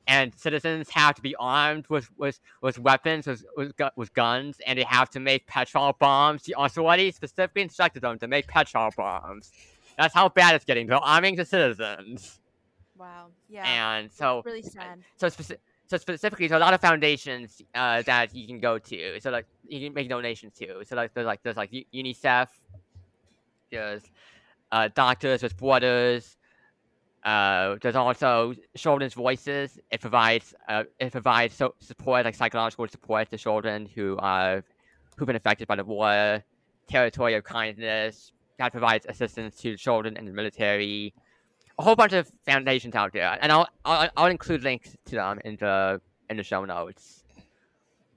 and 0.06 0.32
citizens 0.38 0.88
have 0.90 1.14
to 1.16 1.22
be 1.22 1.34
armed 1.36 1.86
with 1.88 2.08
with, 2.18 2.38
with 2.60 2.78
weapons, 2.78 3.26
with, 3.26 3.44
with 3.56 3.72
with 3.96 4.12
guns, 4.14 4.60
and 4.66 4.78
they 4.78 4.84
have 4.84 5.08
to 5.10 5.20
make 5.20 5.46
petrol 5.46 5.94
bombs. 5.98 6.42
The 6.44 6.54
authorities 6.58 7.16
specifically 7.16 7.62
instructed 7.62 8.02
them 8.02 8.18
to 8.18 8.28
make 8.28 8.46
petrol 8.46 8.90
bombs. 8.96 9.50
That's 9.98 10.14
how 10.14 10.28
bad 10.28 10.54
it's 10.54 10.64
getting. 10.64 10.86
They're 10.88 10.98
arming 10.98 11.36
the 11.36 11.44
citizens, 11.44 12.40
Wow. 12.98 13.28
Yeah. 13.48 13.64
and 13.98 14.12
so 14.12 14.42
really 14.44 14.62
sad. 14.62 14.98
so 15.16 15.28
speci- 15.28 15.56
so 15.86 15.96
specifically, 15.96 16.48
there's 16.48 16.60
a 16.60 16.64
lot 16.64 16.74
of 16.74 16.80
foundations 16.80 17.60
uh, 17.74 18.02
that 18.02 18.34
you 18.34 18.46
can 18.46 18.58
go 18.58 18.78
to. 18.78 19.20
So 19.20 19.30
like 19.30 19.46
you 19.66 19.86
can 19.86 19.94
make 19.94 20.08
donations 20.08 20.54
to. 20.58 20.84
So 20.84 20.96
like 20.96 21.12
there's 21.14 21.26
like 21.26 21.42
there's 21.42 21.56
like 21.56 21.72
UNICEF, 21.94 22.48
there's 23.70 24.02
uh, 24.72 24.88
Doctors 24.94 25.42
with 25.42 25.56
Borders. 25.56 26.36
Uh, 27.24 27.76
there's 27.80 27.96
also 27.96 28.54
Children's 28.76 29.14
Voices. 29.14 29.78
It 29.90 30.00
provides 30.00 30.54
uh, 30.68 30.84
it 30.98 31.12
provides 31.12 31.54
so 31.54 31.74
support 31.80 32.24
like 32.24 32.34
psychological 32.34 32.88
support 32.88 33.30
to 33.30 33.38
children 33.38 33.86
who 33.94 34.16
are 34.18 34.64
who've 35.16 35.26
been 35.26 35.36
affected 35.36 35.68
by 35.68 35.76
the 35.76 35.84
war. 35.84 36.42
Territory 36.86 37.34
of 37.34 37.44
Kindness 37.44 38.32
that 38.58 38.72
provides 38.72 39.06
assistance 39.08 39.56
to 39.56 39.76
children 39.76 40.16
in 40.16 40.24
the 40.26 40.32
military. 40.32 41.14
A 41.78 41.82
whole 41.82 41.96
bunch 41.96 42.12
of 42.12 42.30
foundations 42.44 42.94
out 42.94 43.12
there, 43.12 43.38
and 43.40 43.50
I'll 43.50 43.68
I'll, 43.84 44.08
I'll 44.16 44.26
include 44.26 44.62
links 44.62 44.96
to 45.06 45.14
them 45.16 45.40
in 45.44 45.56
the 45.56 46.00
in 46.30 46.36
the 46.36 46.42
show 46.42 46.64
notes. 46.64 47.24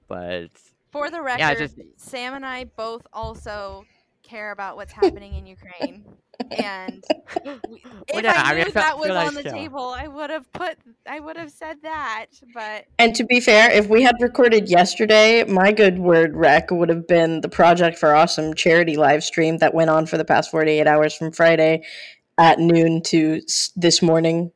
But 0.06 0.48
For 0.90 1.10
the 1.10 1.20
record, 1.20 1.40
yeah, 1.40 1.54
just 1.54 1.76
Sam 1.96 2.34
and 2.34 2.46
I 2.46 2.64
both 2.64 3.06
also 3.12 3.84
care 4.22 4.52
about 4.52 4.76
what's 4.76 4.92
happening 4.92 5.34
in 5.34 5.46
Ukraine. 5.46 6.04
And 6.50 7.04
we- 7.44 7.50
if 8.08 8.14
Whatever, 8.14 8.38
I 8.38 8.42
I 8.42 8.54
mean, 8.54 8.60
I 8.60 8.64
knew 8.64 8.72
that 8.72 8.98
was 8.98 9.10
on 9.10 9.34
the 9.34 9.42
so. 9.42 9.50
table, 9.50 9.88
I 9.88 10.06
would 10.06 10.30
have 10.30 10.50
put 10.52 10.76
I 11.06 11.18
would 11.20 11.36
have 11.36 11.50
said 11.50 11.78
that. 11.82 12.26
But 12.54 12.86
And 12.98 13.14
to 13.16 13.24
be 13.24 13.40
fair, 13.40 13.70
if 13.70 13.88
we 13.88 14.02
had 14.02 14.14
recorded 14.20 14.68
yesterday, 14.70 15.44
my 15.44 15.72
good 15.72 15.98
word 15.98 16.36
rec 16.36 16.70
would 16.70 16.88
have 16.90 17.06
been 17.06 17.40
the 17.40 17.48
Project 17.48 17.98
for 17.98 18.14
Awesome 18.14 18.54
charity 18.54 18.96
live 18.96 19.24
stream 19.24 19.58
that 19.58 19.74
went 19.74 19.90
on 19.90 20.06
for 20.06 20.16
the 20.16 20.24
past 20.24 20.50
48 20.50 20.86
hours 20.86 21.14
from 21.14 21.32
Friday 21.32 21.82
at 22.38 22.58
noon 22.58 23.02
to 23.02 23.40
this 23.76 24.02
morning, 24.02 24.52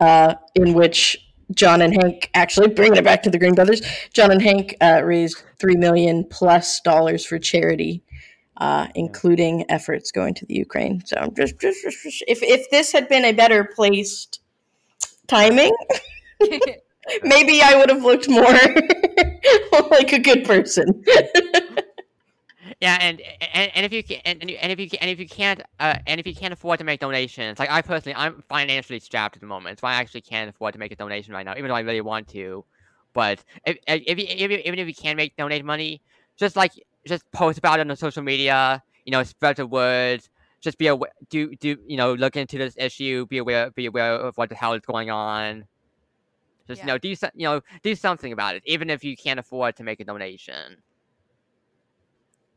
uh, 0.00 0.34
in 0.54 0.74
which 0.74 1.18
John 1.52 1.82
and 1.82 1.94
Hank, 2.02 2.30
actually 2.34 2.68
bringing 2.74 2.96
it 2.98 3.04
back 3.04 3.22
to 3.24 3.30
the 3.30 3.38
Green 3.38 3.54
Brothers, 3.54 3.82
John 4.12 4.30
and 4.30 4.42
Hank 4.42 4.76
uh, 4.80 5.02
raised 5.04 5.42
three 5.58 5.76
million 5.76 6.24
plus 6.24 6.80
dollars 6.80 7.24
for 7.24 7.38
charity, 7.38 8.02
uh, 8.58 8.88
including 8.94 9.64
efforts 9.70 10.10
going 10.10 10.34
to 10.34 10.46
the 10.46 10.54
Ukraine. 10.54 11.02
So 11.04 11.32
just, 11.36 11.58
just, 11.60 11.82
just, 11.82 12.02
just- 12.02 12.24
if 12.26 12.42
if 12.42 12.70
this 12.70 12.92
had 12.92 13.08
been 13.08 13.24
a 13.24 13.32
better 13.32 13.64
placed 13.64 14.40
timing, 15.26 15.72
maybe 17.22 17.62
I 17.62 17.76
would 17.76 17.90
have 17.90 18.02
looked 18.02 18.28
more 18.28 18.58
like 19.90 20.12
a 20.12 20.18
good 20.18 20.44
person. 20.44 21.04
Yeah, 22.84 22.98
and 23.00 23.22
and, 23.54 23.72
and 23.74 23.86
if 23.86 23.94
you 23.94 24.04
can 24.04 24.20
and, 24.26 24.42
and 24.42 24.70
if 24.70 24.78
you 24.78 24.90
can, 24.90 24.98
and 25.00 25.10
if 25.10 25.18
you 25.18 25.26
can't 25.26 25.62
uh, 25.80 25.96
and 26.06 26.20
if 26.20 26.26
you 26.26 26.34
can't 26.34 26.52
afford 26.52 26.80
to 26.80 26.84
make 26.84 27.00
donations, 27.00 27.58
like 27.58 27.70
I 27.70 27.80
personally, 27.80 28.14
I'm 28.14 28.44
financially 28.46 29.00
strapped 29.00 29.36
at 29.36 29.40
the 29.40 29.46
moment, 29.46 29.80
so 29.80 29.86
I 29.86 29.94
actually 29.94 30.20
can't 30.20 30.50
afford 30.50 30.74
to 30.74 30.78
make 30.78 30.92
a 30.92 30.96
donation 30.96 31.32
right 31.32 31.46
now, 31.46 31.54
even 31.56 31.68
though 31.68 31.76
I 31.76 31.80
really 31.80 32.02
want 32.02 32.28
to. 32.32 32.62
But 33.14 33.42
if 33.64 33.78
if, 33.86 34.18
you, 34.18 34.26
if 34.28 34.50
you, 34.50 34.58
even 34.66 34.78
if 34.78 34.86
you 34.86 34.94
can 34.94 35.16
make 35.16 35.34
donate 35.34 35.64
money, 35.64 36.02
just 36.36 36.56
like 36.56 36.72
just 37.06 37.24
post 37.32 37.56
about 37.56 37.80
it 37.80 37.90
on 37.90 37.96
social 37.96 38.22
media, 38.22 38.82
you 39.06 39.12
know, 39.12 39.22
spread 39.22 39.56
the 39.56 39.66
word. 39.66 40.20
Just 40.60 40.76
be 40.76 40.88
aware, 40.88 41.10
do 41.30 41.56
do 41.56 41.78
you 41.86 41.96
know, 41.96 42.12
look 42.12 42.36
into 42.36 42.58
this 42.58 42.74
issue, 42.76 43.24
be 43.24 43.38
aware, 43.38 43.70
be 43.70 43.86
aware 43.86 44.12
of 44.12 44.36
what 44.36 44.50
the 44.50 44.56
hell 44.56 44.74
is 44.74 44.82
going 44.82 45.08
on. 45.08 45.64
Just 46.68 46.82
you 46.82 46.88
know, 46.88 46.98
do 46.98 47.08
you 47.08 47.16
know, 47.38 47.62
do 47.82 47.94
something 47.94 48.30
about 48.30 48.56
it, 48.56 48.62
even 48.66 48.90
if 48.90 49.02
you 49.02 49.16
can't 49.16 49.40
afford 49.40 49.74
to 49.76 49.84
make 49.84 50.00
a 50.00 50.04
donation 50.04 50.82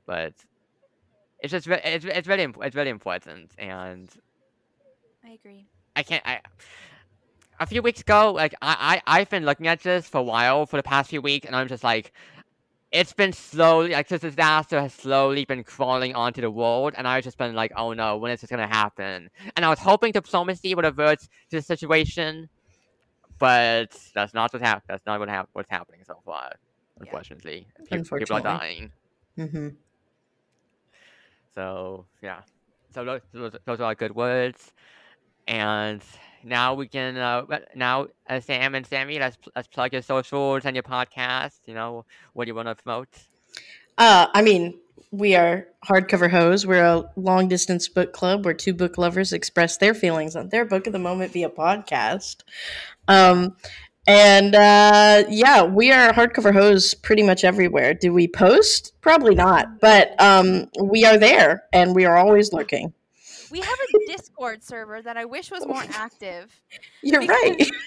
but 0.07 0.33
it's 1.39 1.51
just 1.51 1.67
ve- 1.67 1.81
it's 1.83 2.05
it's 2.05 2.27
very 2.27 2.41
imp- 2.43 2.57
it's 2.63 2.75
very 2.75 2.89
important, 2.89 3.51
and 3.59 4.09
I 5.25 5.31
agree. 5.31 5.65
I 5.95 6.03
can't. 6.03 6.23
I 6.25 6.41
a 7.59 7.65
few 7.65 7.81
weeks 7.81 8.01
ago, 8.01 8.31
like 8.33 8.53
I 8.61 9.01
I 9.07 9.19
I've 9.19 9.29
been 9.29 9.45
looking 9.45 9.67
at 9.67 9.81
this 9.81 10.07
for 10.09 10.19
a 10.19 10.23
while 10.23 10.65
for 10.65 10.77
the 10.77 10.83
past 10.83 11.09
few 11.09 11.21
weeks, 11.21 11.45
and 11.45 11.55
I'm 11.55 11.67
just 11.67 11.83
like. 11.83 12.11
It's 12.89 13.11
been 13.11 13.33
slowly, 13.33 13.89
like 13.91 14.07
this 14.07 14.21
disaster 14.21 14.79
has 14.79 14.93
slowly 14.93 15.43
been 15.43 15.65
crawling 15.65 16.15
onto 16.15 16.39
the 16.39 16.49
world, 16.49 16.93
and 16.97 17.05
I've 17.05 17.21
just 17.25 17.37
been 17.37 17.53
like, 17.53 17.73
"Oh 17.75 17.91
no, 17.91 18.15
when 18.15 18.31
is 18.31 18.39
this 18.39 18.49
gonna 18.49 18.65
happen?" 18.65 19.29
And 19.57 19.65
I 19.65 19.69
was 19.69 19.77
hoping 19.77 20.13
diplomacy 20.13 20.73
would 20.73 20.85
avert 20.85 21.19
this 21.51 21.67
situation, 21.67 22.47
but 23.39 23.91
that's 24.15 24.33
not 24.33 24.53
what 24.53 24.61
hap- 24.61 24.83
That's 24.87 25.05
not 25.05 25.19
what 25.19 25.27
hap- 25.29 25.49
what's 25.53 25.69
happening 25.69 26.01
so 26.05 26.21
far, 26.25 26.53
unfortunately. 27.01 27.67
Pe- 27.89 27.97
People 27.97 28.37
are 28.37 28.41
Unfortunately. 28.41 28.41
dying. 28.41 28.91
hmm 29.35 29.69
So 31.57 32.05
yeah, 32.21 32.41
so 32.93 33.03
those, 33.03 33.51
those, 33.65 33.79
are 33.79 33.95
good 33.95 34.13
words, 34.15 34.73
and 35.47 36.03
now 36.43 36.75
we 36.75 36.87
can 36.87 37.17
uh, 37.17 37.45
now 37.73 38.09
uh, 38.29 38.39
Sam 38.39 38.75
and 38.75 38.85
Sammy, 38.85 39.17
let's 39.17 39.39
let's 39.55 39.67
plug 39.67 39.91
your 39.91 40.03
socials 40.03 40.65
and 40.65 40.75
your 40.75 40.83
podcast. 40.83 41.61
You 41.65 41.73
know 41.73 42.05
what 42.33 42.45
do 42.45 42.49
you 42.49 42.53
want 42.53 42.67
to 42.67 42.75
promote? 42.75 43.07
Uh, 43.97 44.27
I 44.35 44.43
mean, 44.43 44.77
we 45.09 45.35
are 45.35 45.67
Hardcover 45.83 46.29
Hose. 46.29 46.67
We're 46.67 46.85
a 46.85 47.09
long 47.15 47.47
distance 47.47 47.87
book 47.87 48.13
club 48.13 48.45
where 48.45 48.53
two 48.53 48.75
book 48.75 48.99
lovers 48.99 49.33
express 49.33 49.77
their 49.77 49.95
feelings 49.95 50.35
on 50.35 50.49
their 50.49 50.63
book 50.63 50.85
of 50.85 50.93
the 50.93 50.99
moment 50.99 51.31
via 51.33 51.49
podcast. 51.49 52.43
Um, 53.07 53.55
and 54.07 54.55
uh, 54.55 55.23
yeah, 55.29 55.63
we 55.63 55.91
are 55.91 56.11
Hardcover 56.13 56.53
Hose 56.53 56.93
pretty 56.93 57.23
much 57.23 57.43
everywhere. 57.43 57.93
Do 57.93 58.13
we 58.13 58.27
post? 58.27 58.93
Probably 59.01 59.35
not, 59.35 59.79
but 59.79 60.19
um, 60.21 60.69
we 60.81 61.05
are 61.05 61.17
there 61.17 61.63
and 61.73 61.93
we 61.93 62.05
are 62.05 62.17
always 62.17 62.53
looking. 62.53 62.93
We 63.51 63.59
have 63.61 63.77
a 63.93 64.07
Discord 64.11 64.63
server 64.63 65.01
that 65.01 65.15
I 65.17 65.25
wish 65.25 65.51
was 65.51 65.65
more 65.65 65.83
active. 65.91 66.59
You're 67.01 67.21
right. 67.25 67.55
It- 67.59 67.73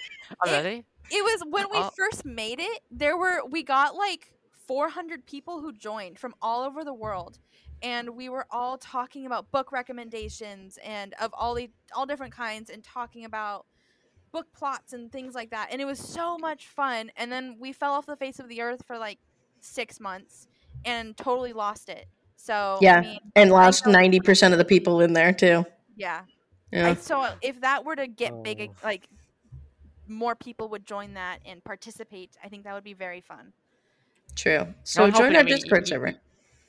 It 1.12 1.24
was 1.24 1.42
when 1.50 1.66
we 1.72 1.78
Oh. 1.78 1.90
first 1.96 2.24
made 2.24 2.60
it, 2.60 2.80
there 2.90 3.16
were 3.16 3.40
we 3.50 3.64
got 3.64 3.96
like 3.96 4.32
400 4.68 5.26
people 5.26 5.60
who 5.60 5.72
joined 5.72 6.20
from 6.20 6.34
all 6.40 6.62
over 6.62 6.84
the 6.84 6.94
world. 6.94 7.38
And 7.82 8.10
we 8.10 8.28
were 8.28 8.46
all 8.50 8.78
talking 8.78 9.26
about 9.26 9.50
book 9.50 9.72
recommendations 9.72 10.78
and 10.84 11.14
of 11.20 11.32
all 11.34 11.54
the 11.54 11.70
all 11.96 12.06
different 12.06 12.32
kinds 12.32 12.70
and 12.70 12.84
talking 12.84 13.24
about 13.24 13.66
book 14.32 14.46
plots 14.52 14.92
and 14.92 15.10
things 15.10 15.34
like 15.34 15.50
that. 15.50 15.68
And 15.72 15.80
it 15.80 15.84
was 15.84 15.98
so 15.98 16.38
much 16.38 16.66
fun. 16.68 17.10
And 17.16 17.30
then 17.30 17.56
we 17.58 17.72
fell 17.72 17.92
off 17.92 18.06
the 18.06 18.16
face 18.16 18.38
of 18.38 18.48
the 18.48 18.60
earth 18.62 18.82
for 18.86 18.96
like 18.98 19.18
6 19.60 20.00
months 20.00 20.46
and 20.84 21.16
totally 21.16 21.52
lost 21.52 21.88
it. 21.88 22.06
So 22.36 22.78
Yeah. 22.80 22.96
I 22.98 23.00
mean, 23.00 23.20
and 23.36 23.50
lost 23.50 23.84
90% 23.84 24.52
of 24.52 24.58
the 24.58 24.64
people 24.64 25.00
in 25.00 25.12
there, 25.12 25.32
too. 25.32 25.64
yeah. 25.96 26.22
Yeah. 26.72 26.90
I, 26.90 26.94
so 26.94 27.28
if 27.42 27.60
that 27.62 27.84
were 27.84 27.96
to 27.96 28.06
get 28.06 28.42
big, 28.44 28.60
Oh. 28.70 28.74
like 28.84 29.08
more 30.06 30.34
people 30.36 30.68
would 30.68 30.86
join 30.86 31.14
that 31.14 31.40
and 31.44 31.62
participate, 31.64 32.30
I 32.44 32.48
think 32.48 32.62
that 32.64 32.74
would 32.74 32.84
be 32.84 32.94
very 32.94 33.20
fun. 33.20 33.52
True. 34.36 34.72
So 34.84 35.04
I'm 35.04 35.12
join 35.12 35.34
our 35.34 35.42
Discord 35.42 35.82
y- 35.82 35.88
server. 35.88 36.14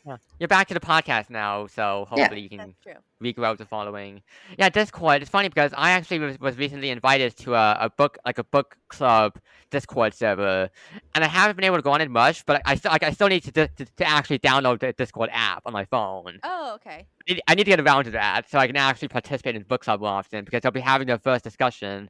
Yeah. 0.05 0.17
You're 0.39 0.47
back 0.47 0.67
to 0.69 0.73
the 0.73 0.79
podcast 0.79 1.29
now, 1.29 1.67
so 1.67 2.07
Yeah. 2.11 2.21
hopefully 2.23 2.41
you 2.41 2.49
can 2.49 2.73
That's 2.83 2.97
regrow 3.21 3.55
the 3.55 3.65
following. 3.65 4.23
Yeah, 4.57 4.69
Discord. 4.69 5.21
It's 5.21 5.29
funny 5.29 5.47
because 5.47 5.73
I 5.77 5.91
actually 5.91 6.17
was, 6.19 6.39
was 6.39 6.57
recently 6.57 6.89
invited 6.89 7.37
to 7.37 7.53
a, 7.53 7.77
a 7.81 7.89
book 7.91 8.17
like 8.25 8.39
a 8.39 8.43
book 8.43 8.77
club 8.87 9.37
Discord 9.69 10.15
server, 10.15 10.69
and 11.13 11.23
I 11.23 11.27
haven't 11.27 11.55
been 11.55 11.65
able 11.65 11.75
to 11.75 11.83
go 11.83 11.91
on 11.91 12.01
it 12.01 12.09
much. 12.09 12.45
But 12.47 12.63
I 12.65 12.75
still 12.75 12.91
like, 12.91 13.03
I 13.03 13.11
still 13.11 13.27
need 13.27 13.41
to, 13.43 13.51
to 13.51 13.67
to 13.85 14.07
actually 14.07 14.39
download 14.39 14.79
the 14.79 14.91
Discord 14.93 15.29
app 15.31 15.61
on 15.67 15.73
my 15.73 15.85
phone. 15.85 16.39
Oh, 16.41 16.73
okay. 16.75 17.05
I 17.29 17.33
need- 17.33 17.41
I 17.47 17.53
need 17.55 17.63
to 17.65 17.69
get 17.69 17.79
around 17.79 18.05
to 18.05 18.11
that 18.11 18.49
so 18.49 18.57
I 18.57 18.65
can 18.65 18.75
actually 18.77 19.09
participate 19.09 19.55
in 19.55 19.61
book 19.63 19.81
club 19.81 19.99
more 20.01 20.09
often 20.09 20.43
because 20.45 20.61
they'll 20.61 20.71
be 20.71 20.79
having 20.79 21.05
their 21.05 21.19
first 21.19 21.43
discussion 21.43 22.09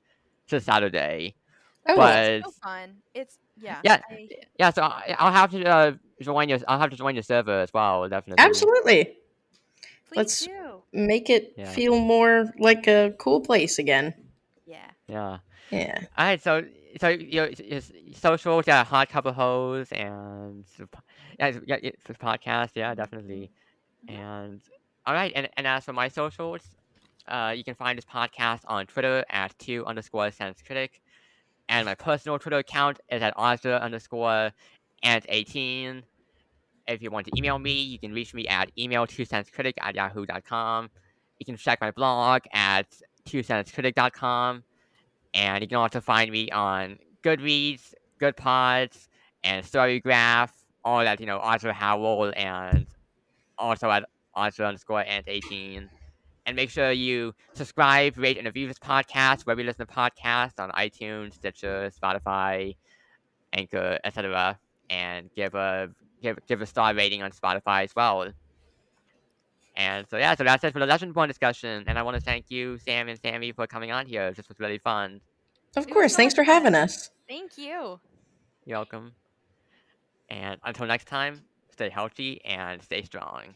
this 0.50 0.64
Saturday. 0.64 1.36
Oh, 1.88 1.95
But- 1.95 2.30
It's 2.32 2.45
so 2.45 2.51
fun. 2.64 2.98
It's 3.14 3.38
yeah. 3.58 3.80
Yeah, 3.84 4.01
I- 4.10 4.27
Yeah, 4.60 4.69
so 4.72 4.84
I, 4.84 5.16
I'll 5.19 5.32
have 5.32 5.51
to 5.51 5.64
uh, 5.66 5.92
join 6.22 6.50
your 6.50 6.60
I'll 6.68 6.80
have 6.80 6.90
to 6.92 6.95
join 6.95 7.16
your 7.16 7.24
server 7.24 7.60
as 7.61 7.74
well, 7.74 8.08
definitely. 8.10 8.43
absolutely. 8.43 9.03
please 10.10 10.18
let's- 10.18 10.45
do. 10.45 10.84
Make 10.93 11.30
it 11.30 11.53
Yeah. 11.58 11.72
feel 11.72 11.98
more 11.98 12.51
like 12.60 12.85
a 12.88 13.14
cool 13.18 13.40
place 13.40 13.80
again. 13.80 14.14
Yeah. 14.66 14.90
Yeah. 15.08 15.38
Yeah. 15.69 16.00
All 16.18 16.26
right, 16.26 16.42
so 16.42 16.66
so 17.00 17.08
your, 17.08 17.48
your 17.48 17.80
socials, 18.14 18.66
yeah, 18.68 18.84
Hardcover 18.84 19.34
Hose, 19.34 19.90
and 19.93 20.66
the 20.77 20.88
po- 20.88 21.00
yeah, 21.40 21.53
yeah, 21.66 21.77
yeah, 21.82 21.92
the 22.06 22.14
podcast, 22.16 22.72
yeah, 22.76 22.93
definitely. 22.93 23.51
And 24.10 24.60
all 25.06 25.14
right, 25.14 25.32
and 25.34 25.48
and 25.56 25.66
as 25.66 25.85
for 25.85 25.93
my 25.93 26.10
socials, 26.10 26.61
uh, 27.30 27.53
you 27.56 27.64
can 27.64 27.76
find 27.76 27.98
this 27.98 28.03
podcast 28.03 28.61
on 28.68 28.85
Twitter 28.88 29.24
at 29.30 29.58
two 29.60 29.85
underscore 29.85 30.30
sense 30.32 30.61
critic, 30.61 31.01
and 31.72 31.85
my 31.85 31.95
personal 31.95 32.38
Twitter 32.38 32.58
account 32.58 33.00
is 33.09 33.22
at 33.22 33.33
Ozra 33.38 33.77
underscore 33.77 34.51
and 35.01 35.25
eighteen. 35.30 36.03
If 36.85 37.01
you 37.01 37.09
want 37.09 37.27
to 37.27 37.32
email 37.38 37.58
me, 37.58 37.82
you 37.82 37.98
can 37.98 38.11
reach 38.11 38.33
me 38.33 38.45
at 38.48 38.69
email 38.77 39.08
two 39.08 39.25
critic 39.25 39.77
at 39.82 39.95
yahoo.com. 39.95 40.90
You 41.40 41.45
can 41.45 41.56
check 41.56 41.80
my 41.80 41.91
blog 41.91 42.41
at 42.51 42.88
two 43.25 43.41
critic.com. 43.43 44.64
And 45.33 45.61
you 45.61 45.67
can 45.69 45.77
also 45.77 46.01
find 46.01 46.30
me 46.30 46.51
on 46.51 47.00
Goodreads, 47.24 47.93
Good 48.19 48.35
Goodpods, 48.35 49.08
and 49.45 49.66
Storygraph, 49.66 50.50
all 50.83 51.00
at, 51.00 51.22
you 51.22 51.25
know, 51.25 51.38
Arthur 51.38 51.72
Howell, 51.72 52.33
and 52.35 52.85
also 53.58 53.90
at 53.90 54.03
Arthur 54.33 54.66
underscore 54.66 55.06
and 55.08 55.24
18. 55.25 55.90
And 56.45 56.56
make 56.56 56.72
sure 56.72 56.92
you 56.92 57.34
subscribe, 57.53 58.18
rate, 58.18 58.38
and 58.38 58.45
review 58.45 58.68
this 58.68 58.80
podcast 58.80 59.45
wherever 59.45 59.61
you 59.61 59.68
listen 59.68 59.86
to 59.86 59.94
podcasts 59.94 60.60
on 60.60 60.72
iTunes, 60.72 61.36
Stitcher, 61.36 61.92
Spotify, 62.02 62.76
Anchor, 63.53 64.00
etc. 64.03 64.58
And 64.90 65.30
give 65.36 65.53
a 65.53 65.90
give 66.22 66.40
give 66.48 66.61
a 66.61 66.66
star 66.66 66.95
rating 66.95 67.22
on 67.22 67.32
Spotify 67.32 67.84
as 67.84 67.95
well. 67.95 68.32
And 69.76 70.08
so 70.10 70.18
yeah, 70.18 70.36
so 70.36 70.44
that's 70.44 70.64
it 70.64 70.74
for 70.74 70.80
the 70.80 70.88
Legendborn 70.88 71.28
discussion. 71.28 71.84
And 71.88 71.98
I 71.98 72.03
want 72.03 72.16
to 72.16 72.22
thank 72.22 72.50
you, 72.50 72.78
Sam 72.80 73.08
and 73.08 73.20
Sammy, 73.20 73.52
for 73.52 73.68
coming 73.68 73.92
on 73.92 74.06
here. 74.06 74.32
This 74.32 74.48
was 74.50 74.60
really 74.60 74.80
fun. 74.80 75.22
Of 75.76 75.90
course. 75.90 76.16
Thanks 76.16 76.34
for 76.34 76.44
having 76.44 76.76
us. 76.76 77.11
Thank 77.30 77.58
you. 77.58 78.00
You're 78.66 78.78
welcome. 78.78 79.14
And 80.30 80.60
until 80.64 80.86
next 80.86 81.08
time, 81.08 81.42
stay 81.70 81.90
healthy 81.90 82.44
and 82.45 82.82
stay 82.82 83.03
strong. 83.03 83.53